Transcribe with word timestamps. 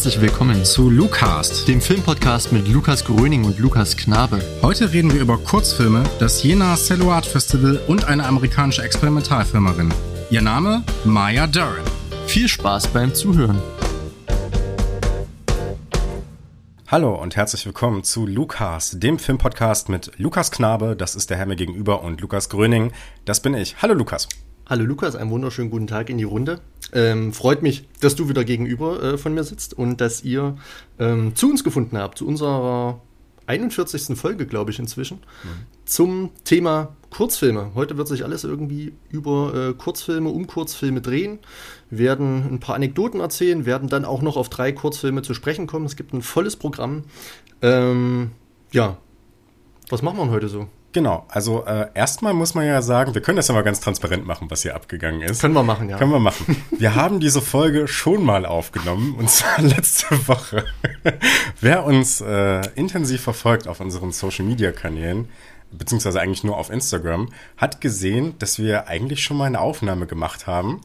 herzlich 0.00 0.22
willkommen 0.22 0.64
zu 0.64 0.88
Lucast, 0.88 1.68
dem 1.68 1.82
Filmpodcast 1.82 2.52
mit 2.52 2.66
Lukas 2.68 3.04
Gröning 3.04 3.44
und 3.44 3.58
Lukas 3.58 3.98
Knabe. 3.98 4.40
Heute 4.62 4.94
reden 4.94 5.12
wir 5.12 5.20
über 5.20 5.36
Kurzfilme, 5.36 6.04
das 6.18 6.42
Jena 6.42 6.74
Cello 6.76 7.12
Art 7.12 7.26
Festival 7.26 7.78
und 7.86 8.06
eine 8.06 8.24
amerikanische 8.24 8.82
Experimentalfilmerin. 8.82 9.92
Ihr 10.30 10.40
Name? 10.40 10.84
Maya 11.04 11.46
Duran. 11.46 11.84
Viel 12.26 12.48
Spaß 12.48 12.86
beim 12.88 13.12
Zuhören. 13.12 13.60
Hallo 16.86 17.14
und 17.14 17.36
herzlich 17.36 17.66
willkommen 17.66 18.02
zu 18.02 18.26
Lukas, 18.26 18.98
dem 18.98 19.18
Filmpodcast 19.18 19.90
mit 19.90 20.12
Lukas 20.16 20.50
Knabe, 20.50 20.96
das 20.96 21.14
ist 21.14 21.28
der 21.28 21.36
Herr 21.36 21.44
mir 21.44 21.56
gegenüber, 21.56 22.00
und 22.00 22.22
Lukas 22.22 22.48
Gröning, 22.48 22.92
das 23.26 23.40
bin 23.40 23.52
ich. 23.52 23.76
Hallo 23.82 23.92
Lukas. 23.92 24.28
Hallo 24.70 24.84
Lukas, 24.84 25.16
einen 25.16 25.30
wunderschönen 25.30 25.68
guten 25.68 25.88
Tag 25.88 26.10
in 26.10 26.18
die 26.18 26.22
Runde. 26.22 26.60
Ähm, 26.92 27.32
freut 27.32 27.60
mich, 27.60 27.88
dass 27.98 28.14
du 28.14 28.28
wieder 28.28 28.44
gegenüber 28.44 29.02
äh, 29.02 29.18
von 29.18 29.34
mir 29.34 29.42
sitzt 29.42 29.76
und 29.76 30.00
dass 30.00 30.22
ihr 30.22 30.56
ähm, 31.00 31.34
zu 31.34 31.50
uns 31.50 31.64
gefunden 31.64 31.98
habt, 31.98 32.18
zu 32.18 32.24
unserer 32.24 33.00
41. 33.46 34.16
Folge, 34.16 34.46
glaube 34.46 34.70
ich, 34.70 34.78
inzwischen, 34.78 35.16
mhm. 35.42 35.48
zum 35.86 36.30
Thema 36.44 36.94
Kurzfilme. 37.10 37.72
Heute 37.74 37.96
wird 37.96 38.06
sich 38.06 38.22
alles 38.22 38.44
irgendwie 38.44 38.92
über 39.10 39.70
äh, 39.70 39.72
Kurzfilme, 39.72 40.28
um 40.28 40.46
Kurzfilme 40.46 41.00
drehen, 41.00 41.40
werden 41.90 42.46
ein 42.48 42.60
paar 42.60 42.76
Anekdoten 42.76 43.18
erzählen, 43.18 43.66
werden 43.66 43.88
dann 43.88 44.04
auch 44.04 44.22
noch 44.22 44.36
auf 44.36 44.50
drei 44.50 44.70
Kurzfilme 44.70 45.22
zu 45.22 45.34
sprechen 45.34 45.66
kommen. 45.66 45.84
Es 45.84 45.96
gibt 45.96 46.14
ein 46.14 46.22
volles 46.22 46.54
Programm. 46.54 47.02
Ähm, 47.60 48.30
ja, 48.70 48.98
was 49.88 50.02
machen 50.02 50.18
wir 50.18 50.30
heute 50.30 50.48
so? 50.48 50.68
Genau, 50.92 51.24
also 51.28 51.64
äh, 51.66 51.86
erstmal 51.94 52.34
muss 52.34 52.54
man 52.54 52.66
ja 52.66 52.82
sagen, 52.82 53.14
wir 53.14 53.22
können 53.22 53.36
das 53.36 53.46
ja 53.46 53.54
mal 53.54 53.62
ganz 53.62 53.78
transparent 53.78 54.26
machen, 54.26 54.50
was 54.50 54.62
hier 54.62 54.74
abgegangen 54.74 55.22
ist. 55.22 55.40
Können 55.40 55.54
wir 55.54 55.62
machen, 55.62 55.88
ja. 55.88 55.96
Können 55.96 56.10
wir 56.10 56.18
machen. 56.18 56.56
Wir 56.76 56.96
haben 56.96 57.20
diese 57.20 57.40
Folge 57.40 57.86
schon 57.86 58.24
mal 58.24 58.44
aufgenommen, 58.44 59.14
und 59.16 59.30
zwar 59.30 59.60
letzte 59.62 60.26
Woche. 60.26 60.64
Wer 61.60 61.84
uns 61.84 62.20
äh, 62.20 62.62
intensiv 62.74 63.22
verfolgt 63.22 63.68
auf 63.68 63.78
unseren 63.78 64.10
Social-Media-Kanälen, 64.10 65.28
beziehungsweise 65.70 66.20
eigentlich 66.20 66.42
nur 66.42 66.56
auf 66.56 66.70
Instagram, 66.70 67.28
hat 67.56 67.80
gesehen, 67.80 68.34
dass 68.40 68.58
wir 68.58 68.88
eigentlich 68.88 69.22
schon 69.22 69.36
mal 69.36 69.44
eine 69.44 69.60
Aufnahme 69.60 70.06
gemacht 70.06 70.48
haben. 70.48 70.80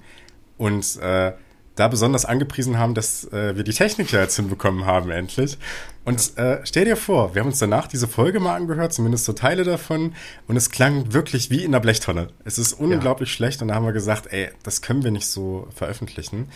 Und 0.58 0.98
äh, 0.98 1.34
da 1.76 1.88
besonders 1.88 2.26
angepriesen 2.26 2.78
haben, 2.78 2.94
dass 2.94 3.26
äh, 3.32 3.56
wir 3.56 3.64
die 3.64 3.74
Technik 3.74 4.12
ja 4.12 4.22
jetzt 4.22 4.36
hinbekommen 4.38 4.86
haben, 4.86 5.12
endlich. 5.12 5.58
Und 6.06 6.38
äh, 6.38 6.60
stell 6.64 6.86
dir 6.86 6.96
vor, 6.96 7.34
wir 7.34 7.42
haben 7.42 7.50
uns 7.50 7.58
danach 7.58 7.88
diese 7.88 8.08
Folge 8.08 8.40
mal 8.40 8.56
angehört, 8.56 8.94
zumindest 8.94 9.26
so 9.26 9.34
Teile 9.34 9.64
davon, 9.64 10.14
und 10.48 10.56
es 10.56 10.70
klang 10.70 11.14
wirklich 11.14 11.50
wie 11.50 11.64
in 11.64 11.72
der 11.72 11.80
Blechtonne. 11.80 12.28
Es 12.44 12.60
ist 12.60 12.74
unglaublich 12.74 13.30
ja. 13.30 13.36
schlecht 13.36 13.62
und 13.62 13.70
da 13.70 13.76
haben 13.76 13.86
wir 13.86 13.92
gesagt, 13.92 14.32
ey, 14.32 14.50
das 14.64 14.82
können 14.82 15.04
wir 15.04 15.12
nicht 15.12 15.28
so 15.28 15.68
veröffentlichen. 15.76 16.48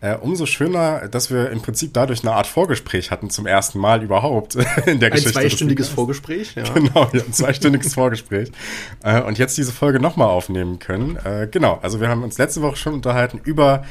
Äh, 0.00 0.14
umso 0.16 0.46
schöner, 0.46 1.08
dass 1.08 1.30
wir 1.30 1.50
im 1.50 1.60
Prinzip 1.60 1.92
dadurch 1.92 2.22
eine 2.22 2.32
Art 2.32 2.46
Vorgespräch 2.46 3.10
hatten 3.10 3.30
zum 3.30 3.46
ersten 3.46 3.80
Mal 3.80 4.02
überhaupt 4.04 4.54
in 4.86 5.00
der 5.00 5.08
ein 5.08 5.16
Geschichte. 5.16 5.40
Ein 5.40 5.42
zweistündiges 5.42 5.88
Vorgespräch, 5.88 6.54
ja. 6.54 6.62
Genau, 6.72 7.10
ja, 7.12 7.22
ein 7.22 7.32
zweistündiges 7.32 7.94
Vorgespräch. 7.94 8.52
Äh, 9.02 9.22
und 9.22 9.38
jetzt 9.38 9.56
diese 9.56 9.72
Folge 9.72 9.98
nochmal 9.98 10.28
aufnehmen 10.28 10.78
können. 10.78 11.16
Äh, 11.16 11.48
genau, 11.50 11.80
also 11.82 12.00
wir 12.00 12.08
haben 12.08 12.22
uns 12.22 12.38
letzte 12.38 12.62
Woche 12.62 12.76
schon 12.76 12.94
unterhalten 12.94 13.40
über 13.42 13.84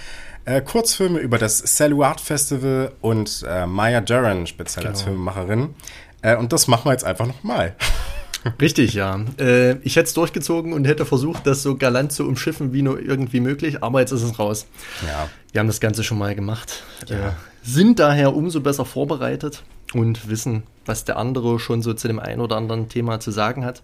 äh, 0.47 0.61
Kurzfilme 0.61 1.19
über 1.19 1.37
das 1.37 1.59
Saluart 1.59 2.21
Festival 2.21 2.93
und 3.01 3.43
äh, 3.47 3.65
Maya 3.65 4.01
Duran, 4.01 4.47
speziell 4.47 4.83
genau. 4.83 4.93
als 4.93 5.03
Filmemacherin. 5.03 5.75
Äh, 6.21 6.37
und 6.37 6.53
das 6.53 6.67
machen 6.67 6.85
wir 6.85 6.93
jetzt 6.93 7.03
einfach 7.03 7.27
nochmal. 7.27 7.75
Richtig, 8.61 8.93
ja. 8.93 9.19
Äh, 9.39 9.73
ich 9.79 9.97
hätte 9.97 10.07
es 10.07 10.13
durchgezogen 10.13 10.71
und 10.71 10.87
hätte 10.87 11.05
versucht, 11.05 11.45
das 11.45 11.63
so 11.63 11.75
galant 11.75 12.13
zu 12.13 12.25
umschiffen 12.25 12.71
wie 12.71 12.81
nur 12.81 12.99
irgendwie 12.99 13.41
möglich, 13.41 13.83
aber 13.83 13.99
jetzt 13.99 14.13
ist 14.13 14.23
es 14.23 14.39
raus. 14.39 14.67
Ja. 15.05 15.29
Wir 15.51 15.59
haben 15.59 15.67
das 15.67 15.81
Ganze 15.81 16.05
schon 16.05 16.17
mal 16.17 16.33
gemacht, 16.33 16.83
ja. 17.07 17.29
Äh, 17.29 17.31
sind 17.61 17.99
daher 17.99 18.33
umso 18.33 18.61
besser 18.61 18.85
vorbereitet 18.85 19.63
und 19.93 20.29
wissen, 20.29 20.63
was 20.85 21.03
der 21.03 21.17
andere 21.17 21.59
schon 21.59 21.81
so 21.81 21.93
zu 21.93 22.07
dem 22.07 22.19
einen 22.19 22.39
oder 22.39 22.55
anderen 22.55 22.87
Thema 22.87 23.19
zu 23.19 23.31
sagen 23.31 23.65
hat. 23.65 23.81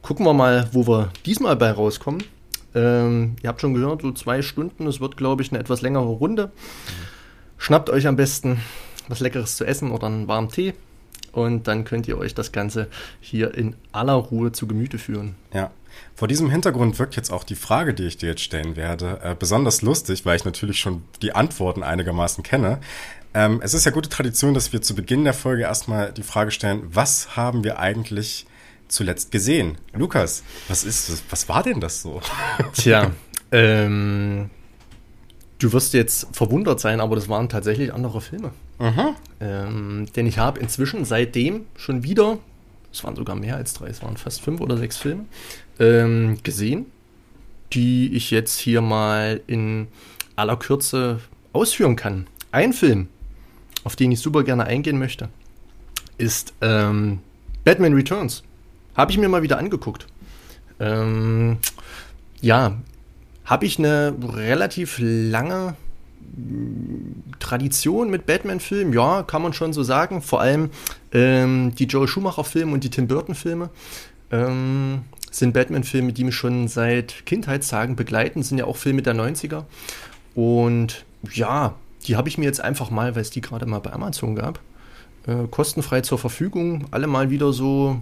Gucken 0.00 0.24
wir 0.24 0.32
mal, 0.32 0.70
wo 0.72 0.86
wir 0.86 1.10
diesmal 1.26 1.56
bei 1.56 1.70
rauskommen. 1.70 2.24
Ähm, 2.74 3.36
ihr 3.42 3.48
habt 3.48 3.60
schon 3.60 3.74
gehört, 3.74 4.02
so 4.02 4.12
zwei 4.12 4.42
Stunden. 4.42 4.86
Es 4.86 5.00
wird, 5.00 5.16
glaube 5.16 5.42
ich, 5.42 5.50
eine 5.50 5.60
etwas 5.60 5.82
längere 5.82 6.04
Runde. 6.04 6.50
Schnappt 7.58 7.90
euch 7.90 8.06
am 8.06 8.16
besten 8.16 8.60
was 9.08 9.20
Leckeres 9.20 9.56
zu 9.56 9.64
essen 9.64 9.90
oder 9.90 10.06
einen 10.06 10.28
warmen 10.28 10.48
Tee. 10.48 10.74
Und 11.32 11.66
dann 11.66 11.84
könnt 11.84 12.08
ihr 12.08 12.18
euch 12.18 12.34
das 12.34 12.52
Ganze 12.52 12.88
hier 13.20 13.54
in 13.54 13.74
aller 13.90 14.14
Ruhe 14.14 14.52
zu 14.52 14.66
Gemüte 14.66 14.98
führen. 14.98 15.34
Ja. 15.52 15.70
Vor 16.14 16.28
diesem 16.28 16.50
Hintergrund 16.50 16.98
wirkt 16.98 17.16
jetzt 17.16 17.30
auch 17.30 17.44
die 17.44 17.54
Frage, 17.54 17.94
die 17.94 18.04
ich 18.04 18.16
dir 18.16 18.30
jetzt 18.30 18.42
stellen 18.42 18.76
werde, 18.76 19.18
äh, 19.22 19.34
besonders 19.38 19.82
lustig, 19.82 20.24
weil 20.24 20.36
ich 20.36 20.44
natürlich 20.44 20.78
schon 20.78 21.02
die 21.20 21.34
Antworten 21.34 21.82
einigermaßen 21.82 22.42
kenne. 22.42 22.80
Ähm, 23.34 23.60
es 23.62 23.74
ist 23.74 23.84
ja 23.84 23.92
gute 23.92 24.08
Tradition, 24.08 24.54
dass 24.54 24.72
wir 24.72 24.82
zu 24.82 24.94
Beginn 24.94 25.24
der 25.24 25.34
Folge 25.34 25.62
erstmal 25.62 26.12
die 26.12 26.22
Frage 26.22 26.50
stellen, 26.50 26.82
was 26.90 27.36
haben 27.36 27.64
wir 27.64 27.78
eigentlich 27.78 28.46
zuletzt 28.92 29.32
gesehen? 29.32 29.78
Lukas, 29.94 30.42
was 30.68 30.84
ist, 30.84 31.24
was 31.30 31.48
war 31.48 31.62
denn 31.62 31.80
das 31.80 32.02
so? 32.02 32.20
Tja, 32.74 33.10
ähm, 33.50 34.50
du 35.58 35.72
wirst 35.72 35.94
jetzt 35.94 36.28
verwundert 36.32 36.80
sein, 36.80 37.00
aber 37.00 37.16
das 37.16 37.28
waren 37.28 37.48
tatsächlich 37.48 37.92
andere 37.92 38.20
Filme. 38.20 38.52
Mhm. 38.78 39.16
Ähm, 39.40 40.06
denn 40.14 40.26
ich 40.26 40.38
habe 40.38 40.60
inzwischen 40.60 41.04
seitdem 41.04 41.66
schon 41.76 42.02
wieder, 42.04 42.38
es 42.92 43.02
waren 43.04 43.16
sogar 43.16 43.36
mehr 43.36 43.56
als 43.56 43.74
drei, 43.74 43.86
es 43.86 44.02
waren 44.02 44.16
fast 44.16 44.40
fünf 44.42 44.60
oder 44.60 44.76
sechs 44.76 44.98
Filme, 44.98 45.24
ähm, 45.78 46.38
gesehen, 46.42 46.86
die 47.72 48.14
ich 48.14 48.30
jetzt 48.30 48.58
hier 48.58 48.82
mal 48.82 49.40
in 49.46 49.88
aller 50.36 50.56
Kürze 50.56 51.20
ausführen 51.52 51.96
kann. 51.96 52.26
Ein 52.50 52.72
Film, 52.72 53.08
auf 53.84 53.96
den 53.96 54.12
ich 54.12 54.20
super 54.20 54.44
gerne 54.44 54.64
eingehen 54.64 54.98
möchte, 54.98 55.28
ist 56.18 56.52
ähm, 56.60 57.20
Batman 57.64 57.94
Returns. 57.94 58.42
Habe 58.96 59.10
ich 59.10 59.18
mir 59.18 59.28
mal 59.28 59.42
wieder 59.42 59.58
angeguckt. 59.58 60.06
Ähm, 60.80 61.58
ja, 62.40 62.76
habe 63.44 63.66
ich 63.66 63.78
eine 63.78 64.14
relativ 64.34 64.98
lange 65.00 65.74
mm, 66.36 67.38
Tradition 67.38 68.10
mit 68.10 68.26
Batman-Filmen, 68.26 68.92
ja, 68.92 69.22
kann 69.22 69.42
man 69.42 69.52
schon 69.52 69.72
so 69.72 69.82
sagen. 69.82 70.22
Vor 70.22 70.40
allem 70.40 70.70
ähm, 71.12 71.74
die 71.74 71.84
Joel 71.86 72.08
Schumacher-Filme 72.08 72.72
und 72.72 72.84
die 72.84 72.90
Tim 72.90 73.08
Burton-Filme 73.08 73.70
ähm, 74.30 75.02
sind 75.30 75.54
Batman-Filme, 75.54 76.12
die 76.12 76.24
mich 76.24 76.34
schon 76.34 76.68
seit 76.68 77.26
Kindheitstagen 77.26 77.96
begleiten, 77.96 78.42
sind 78.42 78.58
ja 78.58 78.64
auch 78.64 78.76
Filme 78.76 79.02
der 79.02 79.14
90er. 79.14 79.64
Und 80.34 81.04
ja, 81.32 81.74
die 82.06 82.16
habe 82.16 82.28
ich 82.28 82.38
mir 82.38 82.44
jetzt 82.44 82.60
einfach 82.60 82.90
mal, 82.90 83.14
weil 83.14 83.22
es 83.22 83.30
die 83.30 83.40
gerade 83.40 83.66
mal 83.66 83.80
bei 83.80 83.92
Amazon 83.92 84.34
gab, 84.34 84.60
äh, 85.26 85.46
kostenfrei 85.50 86.00
zur 86.00 86.18
Verfügung, 86.18 86.86
alle 86.90 87.06
mal 87.06 87.30
wieder 87.30 87.52
so 87.52 88.00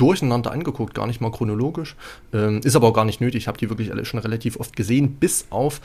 durcheinander 0.00 0.52
angeguckt, 0.52 0.94
gar 0.94 1.06
nicht 1.06 1.20
mal 1.20 1.30
chronologisch. 1.30 1.96
Ähm, 2.32 2.60
ist 2.64 2.76
aber 2.76 2.88
auch 2.88 2.94
gar 2.94 3.04
nicht 3.04 3.20
nötig. 3.20 3.42
Ich 3.42 3.48
habe 3.48 3.58
die 3.58 3.68
wirklich 3.68 3.90
alle 3.92 4.04
schon 4.04 4.20
relativ 4.20 4.58
oft 4.58 4.74
gesehen, 4.76 5.14
bis 5.14 5.46
auf 5.50 5.80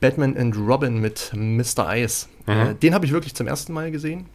Batman 0.00 0.36
and 0.36 0.56
Robin 0.56 1.00
mit 1.00 1.32
Mr. 1.34 1.94
Ice. 1.96 2.26
Mhm. 2.46 2.52
Äh, 2.52 2.74
den 2.74 2.94
habe 2.94 3.06
ich 3.06 3.12
wirklich 3.12 3.34
zum 3.34 3.46
ersten 3.46 3.72
Mal 3.72 3.90
gesehen. 3.90 4.26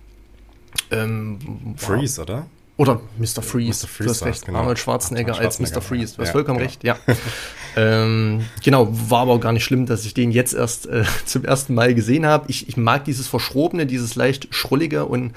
Ähm, 0.90 1.40
Freeze, 1.78 2.22
oder? 2.22 2.48
Oder 2.78 3.00
Mr. 3.20 3.44
Freeze. 3.44 3.86
Mr. 3.86 3.90
Freeze 3.90 4.04
du 4.04 4.10
hast 4.10 4.26
recht. 4.26 4.46
Genau. 4.46 4.60
Arnold 4.60 4.80
Schwarzenegger, 4.80 5.34
Arnold 5.34 5.54
Schwarzenegger 5.54 5.68
als 5.68 5.76
Mr. 5.76 5.82
Freeze. 5.82 6.16
Du 6.16 6.22
hast 6.22 6.30
ja, 6.30 6.32
vollkommen 6.32 6.60
ja. 6.60 6.66
recht, 6.66 6.84
ja. 6.84 6.98
ähm, 7.76 8.46
genau, 8.64 8.88
war 8.92 9.22
aber 9.22 9.34
auch 9.34 9.40
gar 9.40 9.52
nicht 9.52 9.64
schlimm, 9.64 9.86
dass 9.86 10.04
ich 10.06 10.14
den 10.14 10.32
jetzt 10.32 10.54
erst 10.54 10.88
äh, 10.88 11.04
zum 11.26 11.46
ersten 11.46 11.76
Mal 11.76 11.94
gesehen 11.94 12.26
habe. 12.26 12.46
Ich, 12.50 12.68
ich 12.70 12.78
mag 12.78 13.06
dieses 13.06 13.28
Verschrobene, 13.28 13.86
dieses 13.86 14.16
leicht 14.16 14.48
Schrullige 14.50 15.06
und 15.06 15.34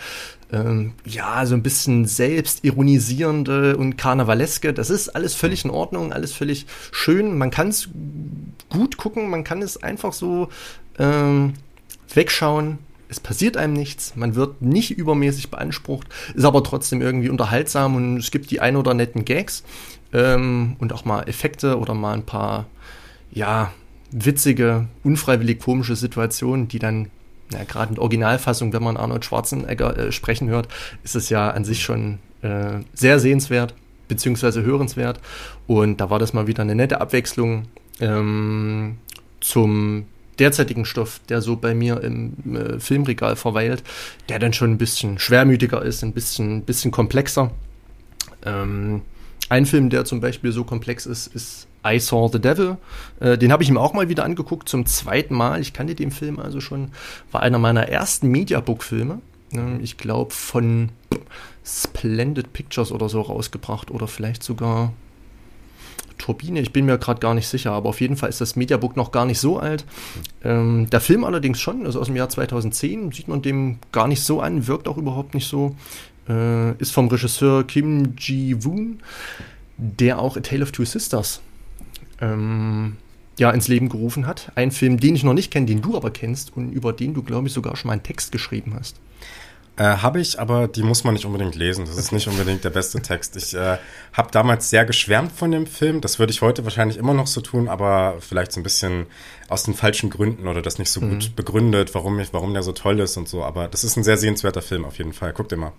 ja, 1.04 1.46
so 1.46 1.54
ein 1.54 1.62
bisschen 1.62 2.04
selbstironisierende 2.04 3.76
und 3.76 3.96
karnevaleske. 3.96 4.72
Das 4.72 4.90
ist 4.90 5.08
alles 5.08 5.34
völlig 5.34 5.64
in 5.64 5.70
Ordnung, 5.70 6.12
alles 6.12 6.32
völlig 6.32 6.66
schön. 6.92 7.36
Man 7.36 7.50
kann 7.50 7.68
es 7.68 7.88
gut 8.68 8.96
gucken, 8.96 9.30
man 9.30 9.42
kann 9.42 9.62
es 9.62 9.82
einfach 9.82 10.12
so 10.12 10.48
ähm, 10.98 11.54
wegschauen. 12.12 12.78
Es 13.08 13.20
passiert 13.20 13.56
einem 13.56 13.74
nichts, 13.74 14.16
man 14.16 14.34
wird 14.34 14.62
nicht 14.62 14.90
übermäßig 14.92 15.50
beansprucht, 15.50 16.08
ist 16.34 16.44
aber 16.44 16.64
trotzdem 16.64 17.00
irgendwie 17.00 17.28
unterhaltsam 17.28 17.94
und 17.96 18.16
es 18.16 18.30
gibt 18.30 18.50
die 18.50 18.60
ein 18.60 18.76
oder 18.76 18.94
netten 18.94 19.24
Gags 19.24 19.62
ähm, 20.12 20.76
und 20.78 20.92
auch 20.92 21.04
mal 21.04 21.28
Effekte 21.28 21.78
oder 21.78 21.94
mal 21.94 22.14
ein 22.14 22.26
paar, 22.26 22.66
ja, 23.30 23.72
witzige, 24.10 24.88
unfreiwillig 25.02 25.60
komische 25.60 25.96
Situationen, 25.96 26.68
die 26.68 26.78
dann 26.78 27.10
ja, 27.52 27.64
gerade 27.64 27.90
in 27.90 27.94
der 27.96 28.02
Originalfassung, 28.02 28.72
wenn 28.72 28.82
man 28.82 28.96
Arnold 28.96 29.24
Schwarzenegger 29.24 29.96
äh, 29.96 30.12
sprechen 30.12 30.48
hört, 30.48 30.68
ist 31.02 31.14
es 31.14 31.28
ja 31.28 31.50
an 31.50 31.64
sich 31.64 31.82
schon 31.82 32.18
äh, 32.42 32.80
sehr 32.94 33.18
sehenswert, 33.18 33.74
beziehungsweise 34.08 34.62
hörenswert. 34.62 35.20
Und 35.66 36.00
da 36.00 36.10
war 36.10 36.18
das 36.18 36.32
mal 36.32 36.46
wieder 36.46 36.62
eine 36.62 36.74
nette 36.74 37.00
Abwechslung 37.00 37.66
ähm, 38.00 38.98
zum 39.40 40.06
derzeitigen 40.38 40.84
Stoff, 40.84 41.20
der 41.28 41.40
so 41.40 41.56
bei 41.56 41.74
mir 41.74 42.02
im 42.02 42.56
äh, 42.56 42.80
Filmregal 42.80 43.36
verweilt, 43.36 43.82
der 44.28 44.38
dann 44.38 44.52
schon 44.52 44.72
ein 44.72 44.78
bisschen 44.78 45.18
schwermütiger 45.18 45.82
ist, 45.82 46.02
ein 46.02 46.12
bisschen, 46.12 46.62
bisschen 46.62 46.90
komplexer. 46.90 47.52
Ähm, 48.44 49.02
ein 49.48 49.66
Film, 49.66 49.90
der 49.90 50.04
zum 50.04 50.20
Beispiel 50.20 50.52
so 50.52 50.64
komplex 50.64 51.06
ist, 51.06 51.28
ist 51.28 51.66
I 51.84 51.98
Saw 51.98 52.28
the 52.32 52.40
Devil. 52.40 52.78
Äh, 53.20 53.36
den 53.36 53.52
habe 53.52 53.62
ich 53.62 53.70
mir 53.70 53.80
auch 53.80 53.92
mal 53.92 54.08
wieder 54.08 54.24
angeguckt, 54.24 54.68
zum 54.68 54.86
zweiten 54.86 55.34
Mal. 55.34 55.60
Ich 55.60 55.72
kannte 55.72 55.94
den 55.94 56.10
Film 56.10 56.38
also 56.38 56.60
schon. 56.60 56.90
War 57.30 57.42
einer 57.42 57.58
meiner 57.58 57.88
ersten 57.88 58.28
Mediabook-Filme. 58.28 59.20
Ne, 59.50 59.78
ich 59.82 59.98
glaube, 59.98 60.32
von 60.32 60.88
Splendid 61.64 62.52
Pictures 62.52 62.90
oder 62.90 63.08
so 63.08 63.20
rausgebracht. 63.20 63.90
Oder 63.90 64.08
vielleicht 64.08 64.42
sogar 64.42 64.92
Turbine. 66.16 66.60
Ich 66.60 66.72
bin 66.72 66.86
mir 66.86 66.96
gerade 66.98 67.20
gar 67.20 67.34
nicht 67.34 67.48
sicher. 67.48 67.72
Aber 67.72 67.90
auf 67.90 68.00
jeden 68.00 68.16
Fall 68.16 68.30
ist 68.30 68.40
das 68.40 68.56
Mediabook 68.56 68.96
noch 68.96 69.12
gar 69.12 69.26
nicht 69.26 69.38
so 69.38 69.58
alt. 69.58 69.84
Ähm, 70.42 70.88
der 70.90 71.00
Film 71.00 71.24
allerdings 71.24 71.60
schon, 71.60 71.84
also 71.84 72.00
aus 72.00 72.06
dem 72.06 72.16
Jahr 72.16 72.30
2010. 72.30 73.12
Sieht 73.12 73.28
man 73.28 73.42
dem 73.42 73.78
gar 73.92 74.08
nicht 74.08 74.22
so 74.22 74.40
an. 74.40 74.66
Wirkt 74.66 74.88
auch 74.88 74.96
überhaupt 74.96 75.34
nicht 75.34 75.48
so. 75.48 75.76
Äh, 76.28 76.72
ist 76.78 76.92
vom 76.92 77.08
Regisseur 77.08 77.64
Kim 77.64 78.14
Ji-woon, 78.16 79.00
der 79.76 80.18
auch 80.18 80.38
A 80.38 80.40
Tale 80.40 80.62
of 80.62 80.72
Two 80.72 80.86
Sisters 80.86 81.42
ähm, 82.20 82.96
ja, 83.38 83.50
ins 83.50 83.68
Leben 83.68 83.88
gerufen 83.88 84.26
hat. 84.26 84.52
Ein 84.54 84.70
Film, 84.70 84.98
den 84.98 85.16
ich 85.16 85.24
noch 85.24 85.34
nicht 85.34 85.50
kenne, 85.50 85.66
den 85.66 85.82
du 85.82 85.96
aber 85.96 86.10
kennst 86.10 86.56
und 86.56 86.72
über 86.72 86.92
den 86.92 87.14
du, 87.14 87.22
glaube 87.22 87.48
ich, 87.48 87.54
sogar 87.54 87.76
schon 87.76 87.88
mal 87.88 87.94
einen 87.94 88.02
Text 88.02 88.32
geschrieben 88.32 88.74
hast. 88.78 88.96
Äh, 89.76 89.82
habe 89.82 90.20
ich, 90.20 90.38
aber 90.38 90.68
die 90.68 90.84
muss 90.84 91.02
man 91.02 91.14
nicht 91.14 91.26
unbedingt 91.26 91.56
lesen. 91.56 91.84
Das 91.84 91.96
ist 91.96 92.12
nicht 92.12 92.28
unbedingt 92.28 92.62
der 92.62 92.70
beste 92.70 93.02
Text. 93.02 93.34
Ich 93.34 93.54
äh, 93.54 93.78
habe 94.12 94.30
damals 94.30 94.70
sehr 94.70 94.84
geschwärmt 94.84 95.32
von 95.32 95.50
dem 95.50 95.66
Film. 95.66 96.00
Das 96.00 96.20
würde 96.20 96.32
ich 96.32 96.42
heute 96.42 96.62
wahrscheinlich 96.62 96.96
immer 96.96 97.12
noch 97.12 97.26
so 97.26 97.40
tun, 97.40 97.68
aber 97.68 98.16
vielleicht 98.20 98.52
so 98.52 98.60
ein 98.60 98.62
bisschen 98.62 99.06
aus 99.48 99.64
den 99.64 99.74
falschen 99.74 100.10
Gründen 100.10 100.46
oder 100.46 100.62
das 100.62 100.78
nicht 100.78 100.90
so 100.90 101.00
mhm. 101.00 101.10
gut 101.10 101.34
begründet, 101.34 101.92
warum, 101.92 102.20
ich, 102.20 102.32
warum 102.32 102.52
der 102.54 102.62
so 102.62 102.70
toll 102.70 103.00
ist 103.00 103.16
und 103.16 103.28
so. 103.28 103.42
Aber 103.42 103.66
das 103.66 103.82
ist 103.82 103.96
ein 103.96 104.04
sehr 104.04 104.16
sehenswerter 104.16 104.62
Film 104.62 104.84
auf 104.84 104.98
jeden 104.98 105.12
Fall. 105.12 105.32
Guckt 105.32 105.50
immer. 105.50 105.72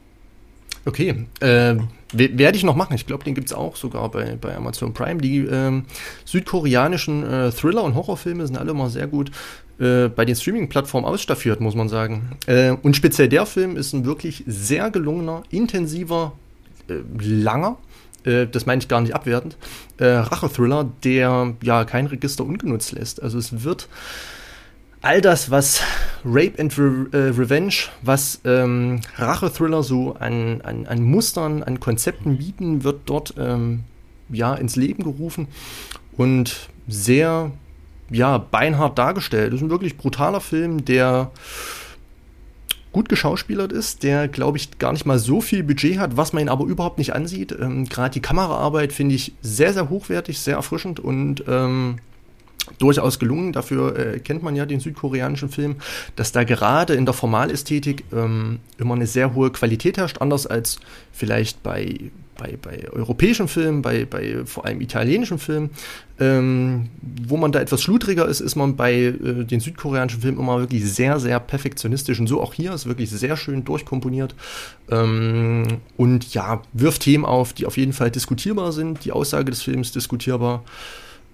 Okay, 0.86 1.26
äh, 1.40 1.76
werde 2.14 2.58
ich 2.58 2.64
noch 2.64 2.76
machen. 2.76 2.94
Ich 2.94 3.08
glaube, 3.08 3.24
den 3.24 3.34
gibt 3.34 3.48
es 3.48 3.54
auch 3.54 3.76
sogar 3.76 4.10
bei, 4.12 4.38
bei 4.40 4.56
Amazon 4.56 4.94
Prime. 4.94 5.20
Die 5.20 5.40
äh, 5.40 5.82
südkoreanischen 6.26 7.24
äh, 7.24 7.52
Thriller- 7.52 7.84
und 7.84 7.96
Horrorfilme 7.96 8.46
sind 8.46 8.58
alle 8.58 8.72
immer 8.72 8.90
sehr 8.90 9.08
gut 9.08 9.32
äh, 9.80 10.08
bei 10.08 10.24
den 10.24 10.36
Streaming-Plattformen 10.36 11.06
ausstaffiert, 11.06 11.60
muss 11.60 11.76
man 11.76 11.90
sagen. 11.90 12.38
Äh, 12.46 12.72
und 12.72 12.96
speziell 12.96 13.28
der 13.28 13.46
Film 13.46 13.76
ist 13.76 13.94
ein 13.94 14.06
wirklich 14.06 14.44
sehr 14.48 14.92
gelungener, 14.92 15.44
intensiver, 15.50 16.34
äh, 16.88 16.96
langer, 17.20 17.78
das 18.24 18.66
meine 18.66 18.80
ich 18.80 18.88
gar 18.88 19.02
nicht 19.02 19.14
abwertend, 19.14 19.56
Rache-Thriller, 20.00 20.90
der 21.04 21.54
ja 21.62 21.86
kein 21.86 22.08
Register 22.08 22.44
ungenutzt 22.44 22.92
lässt. 22.94 23.22
Also 23.22 23.38
es 23.38 23.64
wird 23.64 23.88
all 25.06 25.22
das, 25.22 25.52
was 25.52 25.82
Rape 26.26 26.60
and 26.60 26.78
Re 26.78 27.08
äh, 27.14 27.18
Revenge, 27.30 27.90
was 28.02 28.42
ähm, 28.44 29.02
Rache-Thriller 29.18 29.84
so 29.84 30.16
an, 30.16 30.62
an, 30.62 30.88
an, 30.88 31.04
Mustern, 31.04 31.62
an 31.62 31.80
Konzepten 31.80 32.38
bieten, 32.38 32.84
wird 32.84 33.02
dort 33.06 33.36
ähm, 33.38 33.84
ja 34.30 34.56
ins 34.56 34.76
Leben 34.76 35.04
gerufen 35.04 35.48
und 36.18 36.70
sehr 36.88 37.52
ja, 38.10 38.40
beinhart 38.40 38.98
dargestellt. 38.98 39.54
Das 39.54 39.60
ist 39.60 39.66
ein 39.66 39.70
wirklich 39.70 39.98
brutaler 39.98 40.42
Film, 40.42 40.84
der 40.86 41.32
gut 42.92 43.10
geschauspielert 43.10 43.72
ist, 43.72 44.04
der, 44.04 44.28
glaube 44.28 44.58
ich, 44.58 44.80
gar 44.80 44.94
nicht 44.94 45.06
mal 45.06 45.20
so 45.20 45.42
viel 45.42 45.64
Budget 45.64 46.00
hat, 46.00 46.18
was 46.18 46.34
man 46.34 46.44
ihn 46.44 46.50
aber 46.50 46.66
überhaupt 46.66 46.98
nicht 46.98 47.14
ansieht. 47.14 47.52
Ähm, 47.52 47.86
Gerade 47.86 48.14
die 48.14 48.22
Kameraarbeit 48.22 48.92
finde 48.92 49.16
ich 49.16 49.34
sehr, 49.42 49.74
sehr 49.74 49.90
hochwertig, 49.90 50.40
sehr 50.40 50.56
erfrischend 50.56 51.00
und 51.00 51.44
ähm, 51.48 51.98
durchaus 52.78 53.20
gelungen. 53.20 53.54
Dafür 53.54 53.98
äh, 53.98 54.20
kennt 54.20 54.44
man 54.44 54.56
ja 54.56 54.66
den 54.66 54.80
südkoreanischen 54.80 55.50
Film, 55.50 55.76
dass 56.16 56.32
da 56.32 56.44
gerade 56.44 56.94
in 56.94 57.06
der 57.06 57.14
Formalästhetik 57.14 58.06
ähm, 58.14 58.60
immer 58.78 58.96
eine 58.96 59.08
sehr 59.08 59.34
hohe 59.34 59.52
Qualität 59.52 59.98
herrscht, 59.98 60.20
anders 60.20 60.48
als 60.48 60.80
vielleicht 61.12 61.64
bei, 61.64 62.12
bei, 62.38 62.58
bei 62.62 62.90
europäischen 62.92 63.48
Filmen, 63.48 63.82
bei, 63.82 64.06
bei 64.06 64.46
vor 64.46 64.66
allem 64.66 64.82
italienischen 64.82 65.40
Filmen. 65.40 65.70
Ähm, 66.18 66.90
wo 67.28 67.36
man 67.36 67.52
da 67.52 67.60
etwas 67.60 67.82
schludriger 67.82 68.26
ist, 68.28 68.40
ist 68.40 68.56
man 68.56 68.76
bei 68.76 68.94
äh, 68.94 69.44
den 69.44 69.60
südkoreanischen 69.60 70.22
Filmen 70.22 70.40
immer 70.40 70.60
wirklich 70.60 70.86
sehr, 70.86 71.20
sehr 71.20 71.40
perfektionistisch. 71.40 72.20
Und 72.20 72.28
so 72.28 72.42
auch 72.42 72.54
hier 72.54 72.74
ist 72.74 72.86
wirklich 72.86 73.10
sehr 73.10 73.36
schön 73.38 73.64
durchkomponiert. 73.66 74.36
Ähm, 74.90 75.80
und 75.98 76.34
ja, 76.34 76.62
wirft 76.74 77.02
Themen 77.04 77.26
auf, 77.26 77.54
die 77.54 77.66
auf 77.66 77.78
jeden 77.78 77.94
Fall 77.94 78.12
diskutierbar 78.12 78.72
sind. 78.72 79.04
Die 79.06 79.12
Aussage 79.12 79.52
des 79.52 79.62
Films 79.62 79.92
diskutierbar. 79.92 80.64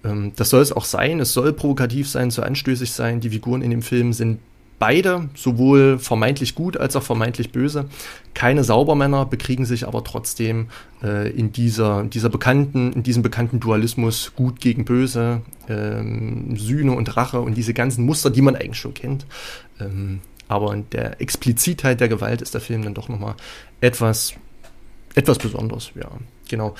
Ähm, 0.04 0.32
das 0.36 0.50
soll 0.50 0.62
es 0.62 0.72
auch 0.72 0.84
sein. 0.84 1.20
Es 1.20 1.32
soll 1.32 1.52
provokativ 1.52 2.08
sein, 2.08 2.30
soll 2.30 2.44
anstößig 2.44 2.92
sein. 2.92 3.20
Die 3.20 3.30
Figuren 3.30 3.62
in 3.62 3.70
dem 3.70 3.82
Film 3.82 4.12
sind 4.12 4.38
beide, 4.82 5.28
sowohl 5.36 6.00
vermeintlich 6.00 6.56
gut 6.56 6.76
als 6.76 6.96
auch 6.96 7.04
vermeintlich 7.04 7.52
böse. 7.52 7.84
Keine 8.34 8.64
Saubermänner 8.64 9.26
bekriegen 9.26 9.64
sich 9.64 9.86
aber 9.86 10.02
trotzdem 10.02 10.66
äh, 11.04 11.30
in 11.30 11.52
dieser, 11.52 12.02
dieser 12.02 12.28
bekannten, 12.28 12.92
in 12.92 13.04
diesem 13.04 13.22
bekannten 13.22 13.60
Dualismus 13.60 14.32
gut 14.34 14.60
gegen 14.60 14.84
böse, 14.84 15.42
ähm, 15.68 16.56
Sühne 16.56 16.92
und 16.92 17.16
Rache 17.16 17.40
und 17.40 17.54
diese 17.54 17.74
ganzen 17.74 18.04
Muster, 18.04 18.30
die 18.30 18.42
man 18.42 18.56
eigentlich 18.56 18.80
schon 18.80 18.94
kennt. 18.94 19.24
Ähm, 19.78 20.20
aber 20.48 20.74
in 20.74 20.90
der 20.90 21.20
Explizitheit 21.20 22.00
der 22.00 22.08
Gewalt 22.08 22.42
ist 22.42 22.54
der 22.54 22.60
Film 22.60 22.82
dann 22.82 22.94
doch 22.94 23.08
nochmal 23.08 23.36
etwas, 23.80 24.34
etwas 25.14 25.38
Besonderes, 25.38 25.92
ja, 25.94 26.10
genau. 26.48 26.74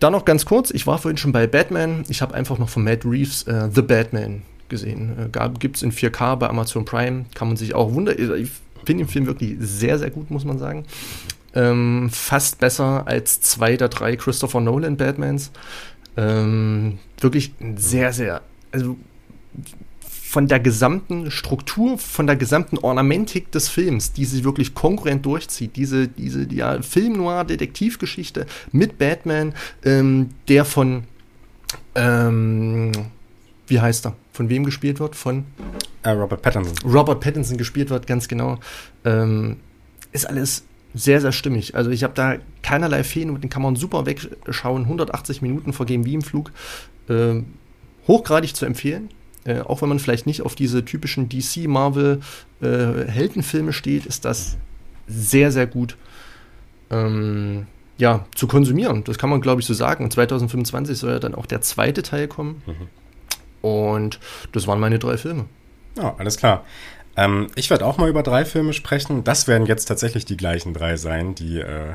Dann 0.00 0.12
noch 0.12 0.24
ganz 0.24 0.44
kurz, 0.44 0.70
ich 0.70 0.86
war 0.86 0.98
vorhin 0.98 1.16
schon 1.16 1.32
bei 1.32 1.46
Batman. 1.46 2.04
Ich 2.08 2.22
habe 2.22 2.34
einfach 2.34 2.58
noch 2.58 2.68
von 2.68 2.84
Matt 2.84 3.04
Reeves 3.04 3.44
äh, 3.44 3.68
The 3.72 3.82
Batman 3.82 4.42
gesehen. 4.68 5.30
Äh, 5.32 5.48
Gibt 5.58 5.76
es 5.76 5.82
in 5.82 5.92
4K 5.92 6.36
bei 6.36 6.48
Amazon 6.48 6.84
Prime. 6.84 7.24
Kann 7.34 7.48
man 7.48 7.56
sich 7.56 7.74
auch 7.74 7.92
wundern. 7.94 8.16
Ich 8.18 8.50
finde 8.84 9.04
den 9.04 9.08
Film 9.08 9.26
wirklich 9.26 9.56
sehr, 9.58 9.98
sehr 9.98 10.10
gut, 10.10 10.30
muss 10.30 10.44
man 10.44 10.58
sagen. 10.58 10.84
Ähm, 11.54 12.10
fast 12.12 12.58
besser 12.58 13.06
als 13.06 13.40
zwei 13.40 13.76
der 13.76 13.88
drei 13.88 14.16
Christopher 14.16 14.60
Nolan 14.60 14.96
Batmans. 14.96 15.50
Ähm, 16.16 16.98
wirklich 17.20 17.52
sehr, 17.76 18.12
sehr. 18.12 18.42
Also 18.72 18.96
von 20.36 20.48
der 20.48 20.60
gesamten 20.60 21.30
Struktur, 21.30 21.96
von 21.96 22.26
der 22.26 22.36
gesamten 22.36 22.76
Ornamentik 22.76 23.50
des 23.52 23.70
Films, 23.70 24.12
die 24.12 24.26
sich 24.26 24.44
wirklich 24.44 24.74
konkurrent 24.74 25.24
durchzieht. 25.24 25.76
Diese, 25.76 26.08
diese 26.08 26.46
ja, 26.52 26.82
Film-Noir-Detektivgeschichte 26.82 28.44
mit 28.70 28.98
Batman, 28.98 29.54
ähm, 29.82 30.28
der 30.48 30.66
von, 30.66 31.04
ähm, 31.94 32.92
wie 33.66 33.80
heißt 33.80 34.04
er? 34.04 34.16
Von 34.30 34.50
wem 34.50 34.66
gespielt 34.66 35.00
wird? 35.00 35.16
Von 35.16 35.46
uh, 36.04 36.10
Robert 36.10 36.42
Pattinson. 36.42 36.74
Robert 36.84 37.20
Pattinson 37.20 37.56
gespielt 37.56 37.88
wird, 37.88 38.06
ganz 38.06 38.28
genau. 38.28 38.58
Ähm, 39.06 39.56
ist 40.12 40.28
alles 40.28 40.64
sehr, 40.92 41.22
sehr 41.22 41.32
stimmig. 41.32 41.76
Also 41.76 41.88
ich 41.88 42.04
habe 42.04 42.12
da 42.12 42.36
keinerlei 42.62 43.04
Fehlen 43.04 43.30
und 43.30 43.42
den 43.42 43.48
kann 43.48 43.62
man 43.62 43.74
super 43.74 44.04
wegschauen. 44.04 44.82
180 44.82 45.40
Minuten 45.40 45.72
vergehen 45.72 46.04
wie 46.04 46.12
im 46.12 46.20
Flug. 46.20 46.52
Ähm, 47.08 47.54
hochgradig 48.06 48.54
zu 48.54 48.66
empfehlen. 48.66 49.08
Äh, 49.46 49.60
auch 49.60 49.80
wenn 49.80 49.88
man 49.88 49.98
vielleicht 49.98 50.26
nicht 50.26 50.42
auf 50.42 50.54
diese 50.54 50.84
typischen 50.84 51.28
DC, 51.28 51.68
Marvel 51.68 52.20
äh, 52.60 52.66
Heldenfilme 53.08 53.72
steht, 53.72 54.04
ist 54.04 54.24
das 54.24 54.56
sehr, 55.06 55.52
sehr 55.52 55.66
gut 55.66 55.96
ähm, 56.90 57.66
ja, 57.96 58.26
zu 58.34 58.48
konsumieren. 58.48 59.04
Das 59.04 59.18
kann 59.18 59.30
man, 59.30 59.40
glaube 59.40 59.60
ich, 59.60 59.66
so 59.66 59.74
sagen. 59.74 60.04
Und 60.04 60.12
2025 60.12 60.98
soll 60.98 61.12
ja 61.12 61.18
dann 61.18 61.34
auch 61.34 61.46
der 61.46 61.60
zweite 61.60 62.02
Teil 62.02 62.26
kommen. 62.28 62.62
Mhm. 62.66 63.68
Und 63.68 64.20
das 64.52 64.66
waren 64.66 64.80
meine 64.80 64.98
drei 64.98 65.16
Filme. 65.16 65.44
Ja, 65.96 66.14
alles 66.18 66.36
klar. 66.36 66.64
Ähm, 67.16 67.46
ich 67.54 67.70
werde 67.70 67.86
auch 67.86 67.98
mal 67.98 68.08
über 68.08 68.22
drei 68.22 68.44
Filme 68.44 68.72
sprechen. 68.72 69.24
Das 69.24 69.48
werden 69.48 69.66
jetzt 69.66 69.86
tatsächlich 69.86 70.24
die 70.24 70.36
gleichen 70.36 70.74
drei 70.74 70.96
sein, 70.96 71.34
die 71.34 71.60
äh, 71.60 71.92